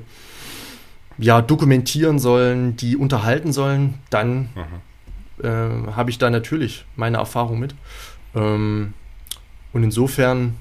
ja 1.18 1.41
dokumentieren 1.41 2.20
sollen, 2.20 2.76
die 2.76 2.98
unterhalten 2.98 3.54
sollen, 3.54 3.96
dann 4.10 4.50
äh, 5.41 5.48
habe 5.48 6.10
ich 6.10 6.18
da 6.18 6.30
natürlich 6.30 6.86
meine 6.96 7.18
Erfahrung 7.18 7.60
mit. 7.60 7.76
Ähm, 8.36 8.94
und 9.74 9.84
insofern 9.84 10.56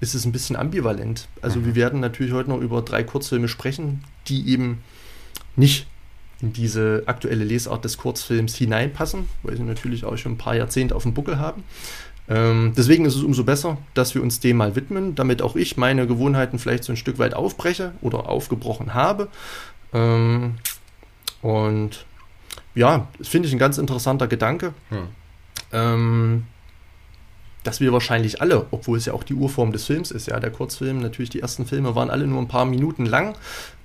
ist 0.00 0.14
es 0.14 0.24
ein 0.24 0.32
bisschen 0.32 0.56
ambivalent. 0.56 1.28
Also 1.40 1.60
mhm. 1.60 1.66
wir 1.66 1.74
werden 1.76 2.00
natürlich 2.00 2.32
heute 2.32 2.50
noch 2.50 2.60
über 2.60 2.82
drei 2.82 3.04
Kurzfilme 3.04 3.48
sprechen, 3.48 4.04
die 4.26 4.48
eben 4.48 4.82
nicht 5.56 5.86
in 6.40 6.52
diese 6.52 7.04
aktuelle 7.06 7.44
Lesart 7.44 7.84
des 7.84 7.96
Kurzfilms 7.96 8.54
hineinpassen, 8.56 9.28
weil 9.42 9.56
sie 9.56 9.62
natürlich 9.62 10.04
auch 10.04 10.16
schon 10.16 10.32
ein 10.32 10.38
paar 10.38 10.56
Jahrzehnte 10.56 10.94
auf 10.94 11.04
dem 11.04 11.14
Buckel 11.14 11.38
haben. 11.38 11.64
Ähm, 12.28 12.72
deswegen 12.76 13.04
ist 13.04 13.16
es 13.16 13.22
umso 13.22 13.44
besser, 13.44 13.76
dass 13.92 14.14
wir 14.14 14.22
uns 14.22 14.40
dem 14.40 14.56
mal 14.56 14.76
widmen, 14.76 15.14
damit 15.14 15.42
auch 15.42 15.56
ich 15.56 15.76
meine 15.76 16.06
Gewohnheiten 16.06 16.58
vielleicht 16.58 16.84
so 16.84 16.92
ein 16.92 16.96
Stück 16.96 17.18
weit 17.18 17.34
aufbreche 17.34 17.92
oder 18.00 18.28
aufgebrochen 18.28 18.94
habe. 18.94 19.28
Ähm, 19.92 20.54
und 21.42 22.06
ja, 22.74 23.08
das 23.18 23.28
finde 23.28 23.48
ich 23.48 23.54
ein 23.54 23.58
ganz 23.58 23.78
interessanter 23.78 24.26
Gedanke. 24.26 24.72
Hm. 24.88 25.08
Ähm, 25.72 26.44
dass 27.64 27.80
wir 27.80 27.92
wahrscheinlich 27.92 28.40
alle, 28.40 28.66
obwohl 28.70 28.98
es 28.98 29.06
ja 29.06 29.14
auch 29.14 29.22
die 29.22 29.34
Urform 29.34 29.72
des 29.72 29.86
Films 29.86 30.10
ist, 30.10 30.28
ja, 30.28 30.38
der 30.38 30.50
Kurzfilm, 30.50 31.00
natürlich 31.00 31.30
die 31.30 31.40
ersten 31.40 31.66
Filme 31.66 31.94
waren 31.94 32.10
alle 32.10 32.26
nur 32.26 32.40
ein 32.40 32.48
paar 32.48 32.66
Minuten 32.66 33.06
lang. 33.06 33.36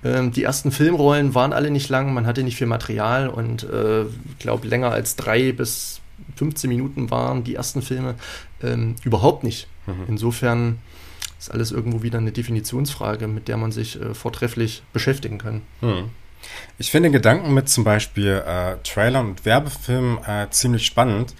Ähm, 0.04 0.32
die 0.32 0.44
ersten 0.44 0.70
Filmrollen 0.70 1.34
waren 1.34 1.52
alle 1.52 1.70
nicht 1.70 1.88
lang, 1.88 2.12
man 2.12 2.26
hatte 2.26 2.42
nicht 2.42 2.56
viel 2.56 2.66
Material 2.66 3.28
und 3.28 3.64
äh, 3.64 4.02
ich 4.02 4.38
glaube 4.38 4.68
länger 4.68 4.90
als 4.90 5.16
drei 5.16 5.52
bis 5.52 5.99
15 6.36 6.68
Minuten 6.68 7.10
waren 7.10 7.44
die 7.44 7.54
ersten 7.54 7.82
Filme 7.82 8.14
ähm, 8.62 8.96
überhaupt 9.04 9.44
nicht. 9.44 9.68
Mhm. 9.86 10.04
Insofern 10.08 10.78
ist 11.38 11.50
alles 11.50 11.72
irgendwo 11.72 12.02
wieder 12.02 12.18
eine 12.18 12.32
Definitionsfrage, 12.32 13.26
mit 13.26 13.48
der 13.48 13.56
man 13.56 13.72
sich 13.72 14.00
äh, 14.00 14.14
vortrefflich 14.14 14.82
beschäftigen 14.92 15.38
kann. 15.38 15.62
Mhm. 15.80 16.10
Ich 16.78 16.90
finde 16.90 17.10
Gedanken 17.10 17.52
mit 17.52 17.68
zum 17.68 17.84
Beispiel 17.84 18.42
äh, 18.46 18.76
Trailern 18.82 19.30
und 19.30 19.44
Werbefilmen 19.44 20.18
äh, 20.24 20.48
ziemlich 20.50 20.86
spannend, 20.86 21.34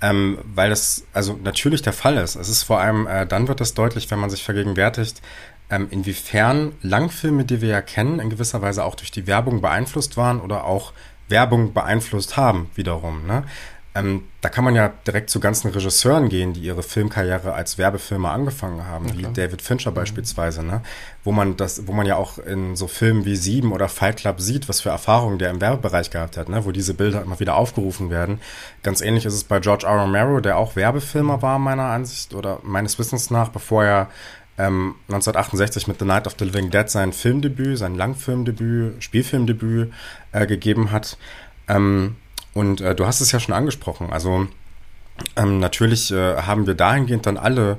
ähm, 0.00 0.38
weil 0.44 0.70
das 0.70 1.04
also 1.12 1.38
natürlich 1.42 1.82
der 1.82 1.92
Fall 1.92 2.16
ist. 2.16 2.36
Es 2.36 2.48
ist 2.48 2.62
vor 2.62 2.80
allem, 2.80 3.06
äh, 3.06 3.26
dann 3.26 3.48
wird 3.48 3.60
das 3.60 3.74
deutlich, 3.74 4.10
wenn 4.10 4.18
man 4.18 4.30
sich 4.30 4.44
vergegenwärtigt, 4.44 5.22
ähm, 5.70 5.88
inwiefern 5.90 6.72
Langfilme, 6.82 7.44
die 7.44 7.60
wir 7.60 7.68
ja 7.68 7.82
kennen, 7.82 8.20
in 8.20 8.30
gewisser 8.30 8.62
Weise 8.62 8.84
auch 8.84 8.94
durch 8.94 9.10
die 9.10 9.26
Werbung 9.26 9.60
beeinflusst 9.60 10.16
waren 10.16 10.40
oder 10.40 10.64
auch 10.64 10.92
Werbung 11.28 11.72
beeinflusst 11.72 12.36
haben, 12.36 12.70
wiederum. 12.74 13.26
Ne? 13.26 13.44
Ähm, 13.96 14.24
da 14.40 14.48
kann 14.48 14.64
man 14.64 14.74
ja 14.74 14.92
direkt 15.06 15.30
zu 15.30 15.38
ganzen 15.38 15.70
Regisseuren 15.70 16.28
gehen, 16.28 16.52
die 16.52 16.60
ihre 16.60 16.82
Filmkarriere 16.82 17.54
als 17.54 17.78
Werbefilmer 17.78 18.32
angefangen 18.32 18.86
haben, 18.86 19.06
okay. 19.06 19.18
wie 19.18 19.32
David 19.32 19.62
Fincher 19.62 19.92
mhm. 19.92 19.94
beispielsweise, 19.94 20.64
ne? 20.64 20.82
Wo 21.22 21.30
man 21.30 21.56
das, 21.56 21.86
wo 21.86 21.92
man 21.92 22.04
ja 22.04 22.16
auch 22.16 22.38
in 22.38 22.74
so 22.74 22.88
Filmen 22.88 23.24
wie 23.24 23.36
Sieben 23.36 23.72
oder 23.72 23.88
Fight 23.88 24.16
Club 24.16 24.40
sieht, 24.40 24.68
was 24.68 24.80
für 24.80 24.88
Erfahrungen 24.88 25.38
der 25.38 25.50
im 25.50 25.60
Werbebereich 25.60 26.10
gehabt 26.10 26.36
hat, 26.36 26.48
ne? 26.48 26.64
Wo 26.64 26.72
diese 26.72 26.94
Bilder 26.94 27.22
immer 27.22 27.38
wieder 27.38 27.54
aufgerufen 27.54 28.10
werden. 28.10 28.40
Ganz 28.82 29.00
ähnlich 29.00 29.26
ist 29.26 29.34
es 29.34 29.44
bei 29.44 29.60
George 29.60 29.86
R. 29.86 30.00
Romero, 30.00 30.40
der 30.40 30.58
auch 30.58 30.74
Werbefilmer 30.74 31.40
war, 31.40 31.60
meiner 31.60 31.84
Ansicht 31.84 32.34
oder 32.34 32.58
meines 32.64 32.98
Wissens 32.98 33.30
nach, 33.30 33.50
bevor 33.50 33.84
er 33.84 34.08
ähm, 34.58 34.96
1968 35.08 35.86
mit 35.86 36.00
The 36.00 36.04
Night 36.04 36.26
of 36.26 36.34
the 36.38 36.44
Living 36.44 36.70
Dead 36.70 36.88
sein 36.90 37.12
Filmdebüt, 37.12 37.78
sein 37.78 37.94
Langfilmdebüt, 37.94 39.02
Spielfilmdebüt 39.02 39.92
äh, 40.32 40.46
gegeben 40.46 40.90
hat. 40.90 41.16
Ähm, 41.68 42.16
und 42.54 42.80
äh, 42.80 42.94
du 42.94 43.06
hast 43.06 43.20
es 43.20 43.32
ja 43.32 43.40
schon 43.40 43.54
angesprochen. 43.54 44.12
Also 44.12 44.46
ähm, 45.36 45.60
natürlich 45.60 46.10
äh, 46.10 46.36
haben 46.36 46.66
wir 46.66 46.74
dahingehend 46.74 47.26
dann 47.26 47.36
alle 47.36 47.78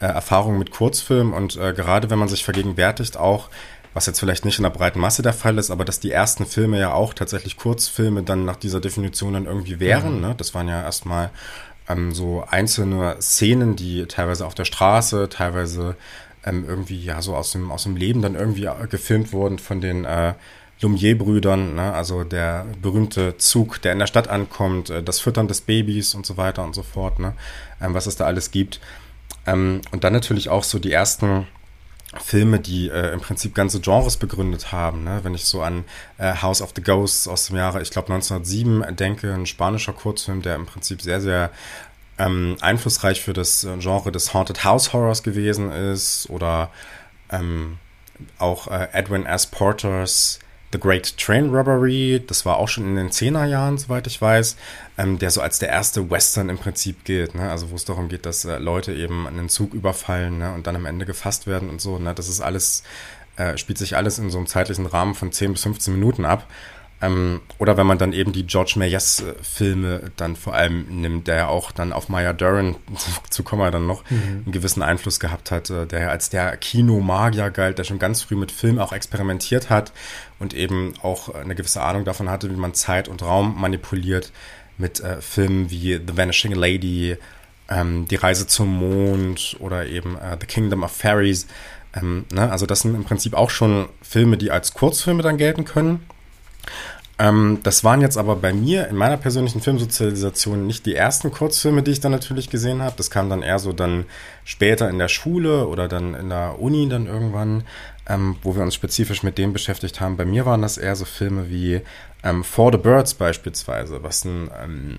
äh, 0.00 0.06
Erfahrungen 0.06 0.58
mit 0.58 0.70
Kurzfilmen 0.70 1.32
und 1.32 1.56
äh, 1.56 1.72
gerade 1.72 2.10
wenn 2.10 2.18
man 2.18 2.28
sich 2.28 2.44
vergegenwärtigt 2.44 3.16
auch, 3.16 3.48
was 3.94 4.06
jetzt 4.06 4.20
vielleicht 4.20 4.44
nicht 4.44 4.58
in 4.58 4.62
der 4.62 4.70
breiten 4.70 5.00
Masse 5.00 5.22
der 5.22 5.32
Fall 5.32 5.58
ist, 5.58 5.70
aber 5.70 5.84
dass 5.84 5.98
die 5.98 6.12
ersten 6.12 6.46
Filme 6.46 6.78
ja 6.78 6.92
auch 6.92 7.14
tatsächlich 7.14 7.56
Kurzfilme 7.56 8.22
dann 8.22 8.44
nach 8.44 8.56
dieser 8.56 8.80
Definition 8.80 9.32
dann 9.32 9.46
irgendwie 9.46 9.80
wären. 9.80 10.16
Mhm. 10.16 10.20
Ne? 10.20 10.34
Das 10.36 10.54
waren 10.54 10.68
ja 10.68 10.82
erstmal 10.82 11.30
ähm, 11.88 12.12
so 12.12 12.44
einzelne 12.48 13.16
Szenen, 13.20 13.76
die 13.76 14.06
teilweise 14.06 14.46
auf 14.46 14.54
der 14.54 14.66
Straße, 14.66 15.28
teilweise 15.30 15.96
ähm, 16.44 16.64
irgendwie 16.68 17.02
ja 17.02 17.22
so 17.22 17.34
aus 17.34 17.52
dem, 17.52 17.70
aus 17.70 17.84
dem 17.84 17.96
Leben 17.96 18.22
dann 18.22 18.34
irgendwie 18.34 18.66
äh, 18.66 18.86
gefilmt 18.88 19.32
wurden 19.32 19.58
von 19.58 19.80
den 19.80 20.04
äh, 20.04 20.34
Lumière-Brüdern, 20.80 21.74
ne? 21.74 21.92
also 21.92 22.24
der 22.24 22.66
berühmte 22.80 23.36
Zug, 23.36 23.82
der 23.82 23.92
in 23.92 23.98
der 23.98 24.06
Stadt 24.06 24.28
ankommt, 24.28 24.90
äh, 24.90 25.02
das 25.02 25.20
Füttern 25.20 25.48
des 25.48 25.60
Babys 25.60 26.14
und 26.14 26.24
so 26.24 26.36
weiter 26.36 26.62
und 26.62 26.74
so 26.74 26.82
fort, 26.82 27.18
ne? 27.18 27.34
Ähm, 27.80 27.94
was 27.94 28.06
es 28.06 28.16
da 28.16 28.26
alles 28.26 28.50
gibt. 28.50 28.80
Ähm, 29.46 29.80
und 29.90 30.04
dann 30.04 30.12
natürlich 30.12 30.48
auch 30.48 30.62
so 30.62 30.78
die 30.78 30.92
ersten 30.92 31.46
Filme, 32.16 32.58
die 32.58 32.88
äh, 32.88 33.12
im 33.12 33.20
Prinzip 33.20 33.54
ganze 33.54 33.80
Genres 33.80 34.16
begründet 34.16 34.72
haben. 34.72 35.04
Ne? 35.04 35.20
Wenn 35.22 35.34
ich 35.34 35.44
so 35.44 35.62
an 35.62 35.84
äh, 36.16 36.34
House 36.34 36.62
of 36.62 36.72
the 36.74 36.82
Ghosts 36.82 37.28
aus 37.28 37.46
dem 37.46 37.56
Jahre, 37.56 37.82
ich 37.82 37.90
glaube 37.90 38.12
1907 38.12 38.96
denke, 38.96 39.32
ein 39.32 39.46
spanischer 39.46 39.92
Kurzfilm, 39.92 40.40
der 40.42 40.54
im 40.54 40.64
Prinzip 40.64 41.02
sehr, 41.02 41.20
sehr 41.20 41.50
ähm, 42.18 42.56
einflussreich 42.60 43.20
für 43.20 43.34
das 43.34 43.64
äh, 43.64 43.76
Genre 43.78 44.10
des 44.10 44.32
Haunted 44.32 44.64
House 44.64 44.92
Horrors 44.92 45.22
gewesen 45.22 45.70
ist. 45.70 46.30
Oder 46.30 46.70
ähm, 47.30 47.78
auch 48.38 48.68
äh, 48.68 48.88
Edwin 48.92 49.26
S. 49.26 49.46
Porters 49.46 50.38
The 50.70 50.78
Great 50.78 51.16
Train 51.16 51.48
Robbery, 51.48 52.22
das 52.26 52.44
war 52.44 52.58
auch 52.58 52.68
schon 52.68 52.84
in 52.84 52.96
den 52.96 53.08
10er 53.08 53.46
Jahren, 53.46 53.78
soweit 53.78 54.06
ich 54.06 54.20
weiß, 54.20 54.56
ähm, 54.98 55.18
der 55.18 55.30
so 55.30 55.40
als 55.40 55.58
der 55.58 55.70
erste 55.70 56.10
Western 56.10 56.50
im 56.50 56.58
Prinzip 56.58 57.04
gilt, 57.04 57.34
ne? 57.34 57.50
also 57.50 57.70
wo 57.70 57.74
es 57.74 57.86
darum 57.86 58.08
geht, 58.08 58.26
dass 58.26 58.44
äh, 58.44 58.58
Leute 58.58 58.92
eben 58.92 59.26
einen 59.26 59.48
Zug 59.48 59.72
überfallen 59.72 60.38
ne? 60.38 60.52
und 60.52 60.66
dann 60.66 60.76
am 60.76 60.84
Ende 60.84 61.06
gefasst 61.06 61.46
werden 61.46 61.70
und 61.70 61.80
so. 61.80 61.98
Ne? 61.98 62.14
Das 62.14 62.28
ist 62.28 62.42
alles, 62.42 62.82
äh, 63.36 63.56
spielt 63.56 63.78
sich 63.78 63.96
alles 63.96 64.18
in 64.18 64.28
so 64.28 64.36
einem 64.36 64.46
zeitlichen 64.46 64.84
Rahmen 64.84 65.14
von 65.14 65.32
10 65.32 65.52
bis 65.52 65.62
15 65.62 65.94
Minuten 65.94 66.26
ab. 66.26 66.46
Ähm, 67.00 67.42
oder 67.58 67.76
wenn 67.76 67.86
man 67.86 67.98
dann 67.98 68.12
eben 68.12 68.32
die 68.32 68.46
George 68.46 68.74
Méliès-Filme 68.76 70.10
dann 70.16 70.34
vor 70.34 70.54
allem 70.54 71.00
nimmt, 71.00 71.28
der 71.28 71.36
ja 71.36 71.48
auch 71.48 71.70
dann 71.70 71.92
auf 71.92 72.08
Maya 72.08 72.32
Deren, 72.32 72.76
zu 73.30 73.44
kommen 73.44 73.62
wir 73.62 73.70
dann 73.70 73.86
noch, 73.86 74.08
mhm. 74.10 74.42
einen 74.44 74.52
gewissen 74.52 74.82
Einfluss 74.82 75.20
gehabt 75.20 75.50
hat, 75.50 75.70
äh, 75.70 75.86
der 75.86 76.00
ja 76.00 76.08
als 76.08 76.30
der 76.30 76.56
Kinomagier 76.56 77.50
galt, 77.50 77.78
der 77.78 77.84
schon 77.84 78.00
ganz 78.00 78.22
früh 78.22 78.34
mit 78.34 78.50
Film 78.50 78.80
auch 78.80 78.92
experimentiert 78.92 79.70
hat 79.70 79.92
und 80.40 80.54
eben 80.54 80.94
auch 81.02 81.32
eine 81.34 81.54
gewisse 81.54 81.82
Ahnung 81.82 82.04
davon 82.04 82.28
hatte, 82.30 82.50
wie 82.50 82.56
man 82.56 82.74
Zeit 82.74 83.06
und 83.06 83.22
Raum 83.22 83.60
manipuliert 83.60 84.32
mit 84.76 84.98
äh, 85.00 85.20
Filmen 85.20 85.70
wie 85.70 85.94
The 85.94 86.16
Vanishing 86.16 86.52
Lady, 86.52 87.16
ähm, 87.68 88.08
Die 88.08 88.16
Reise 88.16 88.48
zum 88.48 88.74
Mond 88.74 89.56
oder 89.60 89.86
eben 89.86 90.16
äh, 90.16 90.36
The 90.40 90.46
Kingdom 90.46 90.82
of 90.82 90.90
Fairies. 90.90 91.46
Ähm, 91.94 92.24
ne? 92.32 92.50
Also 92.50 92.66
das 92.66 92.80
sind 92.80 92.96
im 92.96 93.04
Prinzip 93.04 93.34
auch 93.34 93.50
schon 93.50 93.88
Filme, 94.02 94.36
die 94.36 94.50
als 94.50 94.74
Kurzfilme 94.74 95.22
dann 95.22 95.36
gelten 95.36 95.64
können 95.64 96.00
ähm, 97.20 97.58
das 97.64 97.82
waren 97.82 98.00
jetzt 98.00 98.16
aber 98.16 98.36
bei 98.36 98.52
mir 98.52 98.86
in 98.88 98.96
meiner 98.96 99.16
persönlichen 99.16 99.60
Filmsozialisation 99.60 100.66
nicht 100.66 100.86
die 100.86 100.94
ersten 100.94 101.32
Kurzfilme, 101.32 101.82
die 101.82 101.90
ich 101.90 102.00
dann 102.00 102.12
natürlich 102.12 102.48
gesehen 102.48 102.80
habe. 102.80 102.94
Das 102.96 103.10
kam 103.10 103.28
dann 103.28 103.42
eher 103.42 103.58
so 103.58 103.72
dann 103.72 104.04
später 104.44 104.88
in 104.88 104.98
der 104.98 105.08
Schule 105.08 105.66
oder 105.66 105.88
dann 105.88 106.14
in 106.14 106.28
der 106.28 106.60
Uni 106.60 106.88
dann 106.88 107.06
irgendwann, 107.06 107.64
ähm, 108.08 108.36
wo 108.42 108.54
wir 108.54 108.62
uns 108.62 108.76
spezifisch 108.76 109.24
mit 109.24 109.36
dem 109.36 109.52
beschäftigt 109.52 110.00
haben. 110.00 110.16
Bei 110.16 110.24
mir 110.24 110.46
waren 110.46 110.62
das 110.62 110.78
eher 110.78 110.94
so 110.94 111.04
Filme 111.04 111.50
wie 111.50 111.80
ähm, 112.22 112.44
For 112.44 112.70
the 112.70 112.78
Birds 112.78 113.14
beispielsweise, 113.14 114.04
was 114.04 114.24
ein 114.24 114.48
ähm, 114.62 114.98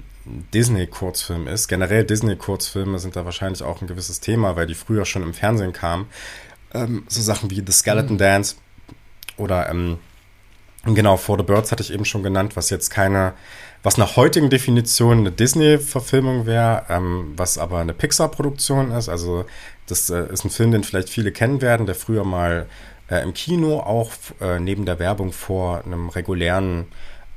Disney-Kurzfilm 0.54 1.48
ist. 1.48 1.70
Generell 1.70 2.04
Disney-Kurzfilme 2.04 3.00
sind 3.00 3.16
da 3.16 3.24
wahrscheinlich 3.24 3.64
auch 3.64 3.82
ein 3.82 3.88
gewisses 3.88 4.20
Thema, 4.20 4.58
weil 4.58 4.68
die 4.68 4.76
früher 4.76 5.06
schon 5.06 5.24
im 5.24 5.34
Fernsehen 5.34 5.72
kamen. 5.72 6.08
Ähm, 6.74 7.04
so 7.08 7.22
Sachen 7.22 7.50
wie 7.50 7.64
The 7.66 7.72
Skeleton 7.72 8.16
mhm. 8.16 8.20
Dance 8.20 8.56
oder 9.38 9.70
ähm, 9.70 10.00
Genau, 10.86 11.18
For 11.18 11.38
the 11.38 11.44
Birds 11.44 11.72
hatte 11.72 11.84
ich 11.84 11.92
eben 11.92 12.06
schon 12.06 12.24
genannt, 12.24 12.56
was 12.56 12.70
jetzt 12.70 12.90
keine, 12.90 13.34
was 13.84 13.98
nach 13.98 14.16
heutigen 14.16 14.50
Definition 14.50 15.20
eine 15.20 15.32
Disney-Verfilmung 15.32 16.46
wäre, 16.46 16.86
ähm, 16.90 17.34
was 17.36 17.58
aber 17.58 17.80
eine 17.80 17.94
Pixar-Produktion 17.94 18.92
ist. 18.92 19.10
Also 19.10 19.46
das 19.88 20.10
äh, 20.10 20.32
ist 20.32 20.46
ein 20.46 20.50
Film, 20.50 20.72
den 20.72 20.84
vielleicht 20.86 21.10
viele 21.10 21.32
kennen 21.34 21.62
werden, 21.62 21.86
der 21.86 21.96
früher 21.96 22.24
mal 22.24 22.68
äh, 23.10 23.22
im 23.24 23.34
Kino 23.34 23.80
auch 23.80 24.12
äh, 24.40 24.60
neben 24.60 24.86
der 24.86 25.00
Werbung 25.00 25.34
vor 25.34 25.84
einem 25.84 26.08
regulären 26.10 26.88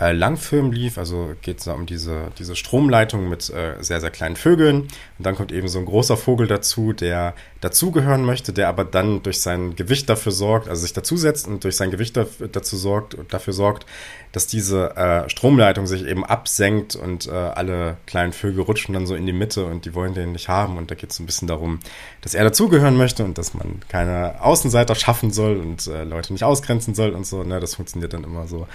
äh, 0.02 0.12
Langfilm 0.12 0.72
lief. 0.72 0.98
Also 0.98 1.34
geht 1.42 1.58
es 1.58 1.64
da 1.64 1.74
um 1.74 1.86
diese, 1.86 2.32
diese 2.38 2.56
Stromleitung 2.56 3.28
mit 3.28 3.48
äh, 3.50 3.74
sehr, 3.80 4.00
sehr 4.00 4.10
kleinen 4.10 4.36
Vögeln. 4.36 4.82
Und 4.82 5.26
dann 5.26 5.36
kommt 5.36 5.52
eben 5.52 5.68
so 5.68 5.78
ein 5.78 5.84
großer 5.84 6.16
Vogel 6.16 6.46
dazu, 6.46 6.92
der 6.92 7.34
dazugehören 7.60 8.24
möchte, 8.24 8.52
der 8.52 8.68
aber 8.68 8.84
dann 8.84 9.22
durch 9.22 9.40
sein 9.40 9.76
Gewicht 9.76 10.08
dafür 10.08 10.32
sorgt, 10.32 10.68
also 10.68 10.82
sich 10.82 10.92
dazusetzt 10.92 11.46
und 11.46 11.62
durch 11.62 11.76
sein 11.76 11.92
Gewicht 11.92 12.16
dazu 12.16 12.76
sorgt, 12.76 13.16
dafür 13.28 13.52
sorgt, 13.52 13.86
dass 14.32 14.48
diese 14.48 14.96
äh, 14.96 15.30
Stromleitung 15.30 15.86
sich 15.86 16.04
eben 16.04 16.24
absenkt 16.24 16.96
und 16.96 17.28
äh, 17.28 17.30
alle 17.30 17.98
kleinen 18.06 18.32
Vögel 18.32 18.62
rutschen 18.62 18.94
dann 18.94 19.06
so 19.06 19.14
in 19.14 19.26
die 19.26 19.32
Mitte 19.32 19.64
und 19.66 19.84
die 19.84 19.94
wollen 19.94 20.14
den 20.14 20.32
nicht 20.32 20.48
haben. 20.48 20.76
Und 20.76 20.90
da 20.90 20.96
geht 20.96 21.12
es 21.12 21.20
ein 21.20 21.26
bisschen 21.26 21.46
darum, 21.46 21.78
dass 22.22 22.34
er 22.34 22.42
dazugehören 22.42 22.96
möchte 22.96 23.24
und 23.24 23.38
dass 23.38 23.54
man 23.54 23.80
keine 23.88 24.42
Außenseiter 24.42 24.96
schaffen 24.96 25.30
soll 25.30 25.58
und 25.58 25.86
äh, 25.86 26.02
Leute 26.02 26.32
nicht 26.32 26.42
ausgrenzen 26.44 26.94
soll 26.94 27.10
und 27.10 27.26
so. 27.26 27.44
Ne, 27.44 27.60
das 27.60 27.76
funktioniert 27.76 28.12
dann 28.12 28.24
immer 28.24 28.48
so 28.48 28.66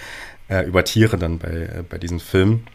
äh, 0.48 0.64
über 0.64 0.84
Tiere 0.84 1.18
dann 1.18 1.38
bei, 1.38 1.48
äh, 1.48 1.84
bei 1.88 1.98
diesen 1.98 2.20
Filmen. 2.20 2.66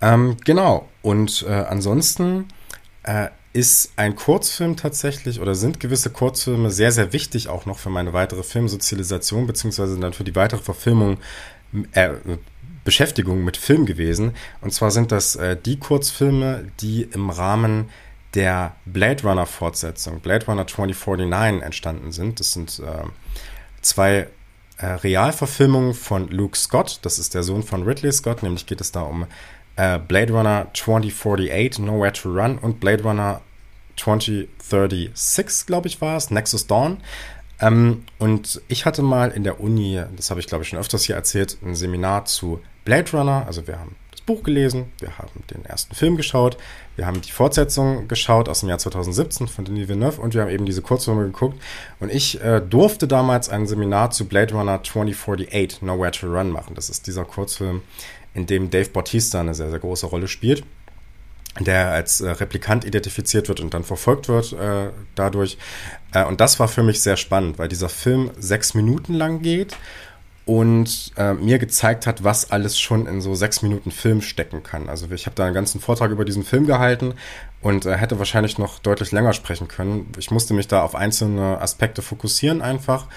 Ähm, 0.00 0.36
genau. 0.44 0.88
Und 1.02 1.44
äh, 1.48 1.52
ansonsten 1.52 2.46
äh, 3.02 3.28
ist 3.52 3.92
ein 3.96 4.16
Kurzfilm 4.16 4.76
tatsächlich 4.76 5.40
oder 5.40 5.54
sind 5.54 5.80
gewisse 5.80 6.10
Kurzfilme 6.10 6.70
sehr, 6.70 6.92
sehr 6.92 7.12
wichtig 7.14 7.48
auch 7.48 7.64
noch 7.64 7.78
für 7.78 7.88
meine 7.88 8.12
weitere 8.12 8.42
Filmsozialisation 8.42 9.46
beziehungsweise 9.46 9.98
dann 9.98 10.12
für 10.12 10.24
die 10.24 10.36
weitere 10.36 10.60
Verfilmung, 10.60 11.18
äh, 11.92 12.10
Beschäftigung 12.84 13.44
mit 13.44 13.56
Film 13.56 13.86
gewesen. 13.86 14.32
Und 14.60 14.72
zwar 14.72 14.90
sind 14.90 15.10
das 15.10 15.36
äh, 15.36 15.56
die 15.56 15.78
Kurzfilme, 15.78 16.66
die 16.80 17.02
im 17.02 17.30
Rahmen 17.30 17.88
der 18.34 18.76
Blade 18.84 19.22
Runner 19.22 19.46
Fortsetzung, 19.46 20.20
Blade 20.20 20.44
Runner 20.46 20.66
2049, 20.66 21.62
entstanden 21.62 22.12
sind. 22.12 22.38
Das 22.38 22.52
sind 22.52 22.78
äh, 22.78 23.04
zwei 23.80 24.28
äh, 24.78 24.86
Realverfilmung 24.86 25.94
von 25.94 26.28
Luke 26.28 26.56
Scott. 26.56 27.00
Das 27.02 27.18
ist 27.18 27.34
der 27.34 27.42
Sohn 27.42 27.62
von 27.62 27.82
Ridley 27.82 28.12
Scott. 28.12 28.42
Nämlich 28.42 28.66
geht 28.66 28.80
es 28.80 28.92
da 28.92 29.02
um 29.02 29.26
äh, 29.76 29.98
Blade 29.98 30.32
Runner 30.32 30.66
2048, 30.74 31.78
Nowhere 31.84 32.12
to 32.12 32.30
Run 32.30 32.58
und 32.58 32.80
Blade 32.80 33.02
Runner 33.02 33.40
2036, 33.96 35.66
glaube 35.66 35.88
ich, 35.88 36.00
war 36.00 36.16
es, 36.16 36.30
Nexus 36.30 36.66
Dawn. 36.66 36.98
Ähm, 37.60 38.04
und 38.18 38.60
ich 38.68 38.84
hatte 38.84 39.02
mal 39.02 39.30
in 39.30 39.44
der 39.44 39.60
Uni, 39.60 40.02
das 40.14 40.30
habe 40.30 40.40
ich 40.40 40.46
glaube 40.46 40.64
ich 40.64 40.68
schon 40.68 40.78
öfters 40.78 41.04
hier 41.04 41.16
erzählt, 41.16 41.56
ein 41.62 41.74
Seminar 41.74 42.26
zu 42.26 42.60
Blade 42.84 43.10
Runner. 43.12 43.44
Also 43.46 43.66
wir 43.66 43.78
haben 43.78 43.96
Buch 44.26 44.42
gelesen, 44.42 44.92
wir 44.98 45.16
haben 45.18 45.44
den 45.50 45.64
ersten 45.64 45.94
Film 45.94 46.16
geschaut, 46.16 46.58
wir 46.96 47.06
haben 47.06 47.20
die 47.20 47.30
Fortsetzung 47.30 48.08
geschaut 48.08 48.48
aus 48.48 48.60
dem 48.60 48.70
Jahr 48.70 48.78
2017 48.78 49.48
von 49.48 49.64
Denis 49.64 49.88
Villeneuve 49.88 50.20
und 50.20 50.34
wir 50.34 50.42
haben 50.42 50.50
eben 50.50 50.66
diese 50.66 50.82
Kurzfilme 50.82 51.24
geguckt. 51.24 51.62
Und 52.00 52.10
ich 52.10 52.42
äh, 52.42 52.60
durfte 52.60 53.06
damals 53.06 53.48
ein 53.48 53.66
Seminar 53.66 54.10
zu 54.10 54.26
Blade 54.26 54.54
Runner 54.54 54.82
2048, 54.82 55.82
Nowhere 55.82 56.10
to 56.10 56.26
Run 56.26 56.50
machen. 56.50 56.74
Das 56.74 56.88
ist 56.88 57.06
dieser 57.06 57.24
Kurzfilm, 57.24 57.82
in 58.34 58.46
dem 58.46 58.70
Dave 58.70 58.88
Bautista 58.88 59.40
eine 59.40 59.54
sehr, 59.54 59.70
sehr 59.70 59.78
große 59.78 60.06
Rolle 60.06 60.26
spielt 60.26 60.64
der 61.60 61.90
als 61.90 62.20
äh, 62.20 62.28
Replikant 62.28 62.84
identifiziert 62.84 63.48
wird 63.48 63.60
und 63.60 63.72
dann 63.72 63.84
verfolgt 63.84 64.28
wird 64.28 64.52
äh, 64.52 64.90
dadurch. 65.14 65.56
Äh, 66.12 66.24
und 66.24 66.40
das 66.40 66.60
war 66.60 66.68
für 66.68 66.82
mich 66.82 67.00
sehr 67.00 67.16
spannend, 67.16 67.58
weil 67.58 67.68
dieser 67.68 67.88
Film 67.88 68.30
sechs 68.38 68.74
Minuten 68.74 69.14
lang 69.14 69.42
geht 69.42 69.74
und 70.46 71.10
äh, 71.16 71.34
mir 71.34 71.58
gezeigt 71.58 72.06
hat, 72.06 72.22
was 72.22 72.52
alles 72.52 72.78
schon 72.78 73.06
in 73.06 73.20
so 73.20 73.34
sechs 73.34 73.62
Minuten 73.62 73.90
Film 73.90 74.22
stecken 74.22 74.62
kann. 74.62 74.88
Also 74.88 75.10
ich 75.10 75.26
habe 75.26 75.34
da 75.34 75.44
einen 75.44 75.54
ganzen 75.54 75.80
Vortrag 75.80 76.12
über 76.12 76.24
diesen 76.24 76.44
Film 76.44 76.66
gehalten 76.66 77.14
und 77.60 77.84
äh, 77.84 77.96
hätte 77.96 78.20
wahrscheinlich 78.20 78.56
noch 78.56 78.78
deutlich 78.78 79.10
länger 79.10 79.32
sprechen 79.32 79.66
können. 79.66 80.12
Ich 80.16 80.30
musste 80.30 80.54
mich 80.54 80.68
da 80.68 80.82
auf 80.82 80.94
einzelne 80.94 81.60
Aspekte 81.60 82.00
fokussieren 82.00 82.62
einfach. 82.62 83.08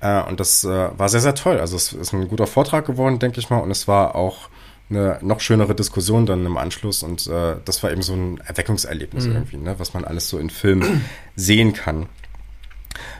Äh, 0.00 0.22
und 0.22 0.38
das 0.38 0.62
äh, 0.62 0.88
war 0.96 1.08
sehr, 1.08 1.20
sehr 1.20 1.34
toll. 1.34 1.58
Also 1.58 1.74
es 1.74 1.92
ist 1.92 2.12
ein 2.12 2.28
guter 2.28 2.46
Vortrag 2.46 2.86
geworden, 2.86 3.18
denke 3.18 3.40
ich 3.40 3.50
mal. 3.50 3.58
Und 3.58 3.72
es 3.72 3.88
war 3.88 4.14
auch 4.14 4.48
eine 4.88 5.18
noch 5.22 5.40
schönere 5.40 5.74
Diskussion 5.74 6.24
dann 6.24 6.46
im 6.46 6.56
Anschluss. 6.56 7.02
Und 7.02 7.26
äh, 7.26 7.56
das 7.64 7.82
war 7.82 7.90
eben 7.90 8.02
so 8.02 8.14
ein 8.14 8.38
Erweckungserlebnis 8.46 9.26
mhm. 9.26 9.32
irgendwie, 9.32 9.56
ne? 9.56 9.74
was 9.78 9.92
man 9.92 10.04
alles 10.04 10.28
so 10.28 10.38
in 10.38 10.50
Filmen 10.50 11.04
sehen 11.34 11.72
kann. 11.72 12.06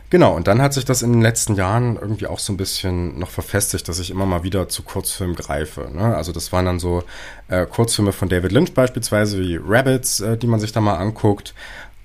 Genau, 0.09 0.37
und 0.37 0.47
dann 0.47 0.62
hat 0.62 0.73
sich 0.73 0.85
das 0.85 1.03
in 1.03 1.12
den 1.12 1.23
letzten 1.23 1.57
Jahren 1.57 1.97
irgendwie 1.97 2.29
auch 2.29 2.38
so 2.38 2.53
ein 2.53 2.57
bisschen 2.57 3.19
noch 3.19 3.31
verfestigt, 3.31 3.88
dass 3.88 3.99
ich 3.99 4.11
immer 4.11 4.25
mal 4.25 4.45
wieder 4.45 4.69
zu 4.69 4.83
Kurzfilmen 4.83 5.35
greife. 5.35 5.90
Ne? 5.92 6.14
Also 6.14 6.31
das 6.31 6.53
waren 6.53 6.64
dann 6.64 6.79
so 6.79 7.03
äh, 7.49 7.66
Kurzfilme 7.66 8.12
von 8.12 8.29
David 8.29 8.53
Lynch 8.53 8.73
beispielsweise, 8.73 9.40
wie 9.40 9.59
Rabbits, 9.61 10.21
äh, 10.21 10.37
die 10.37 10.47
man 10.47 10.61
sich 10.61 10.71
da 10.71 10.81
mal 10.81 10.97
anguckt. 10.97 11.55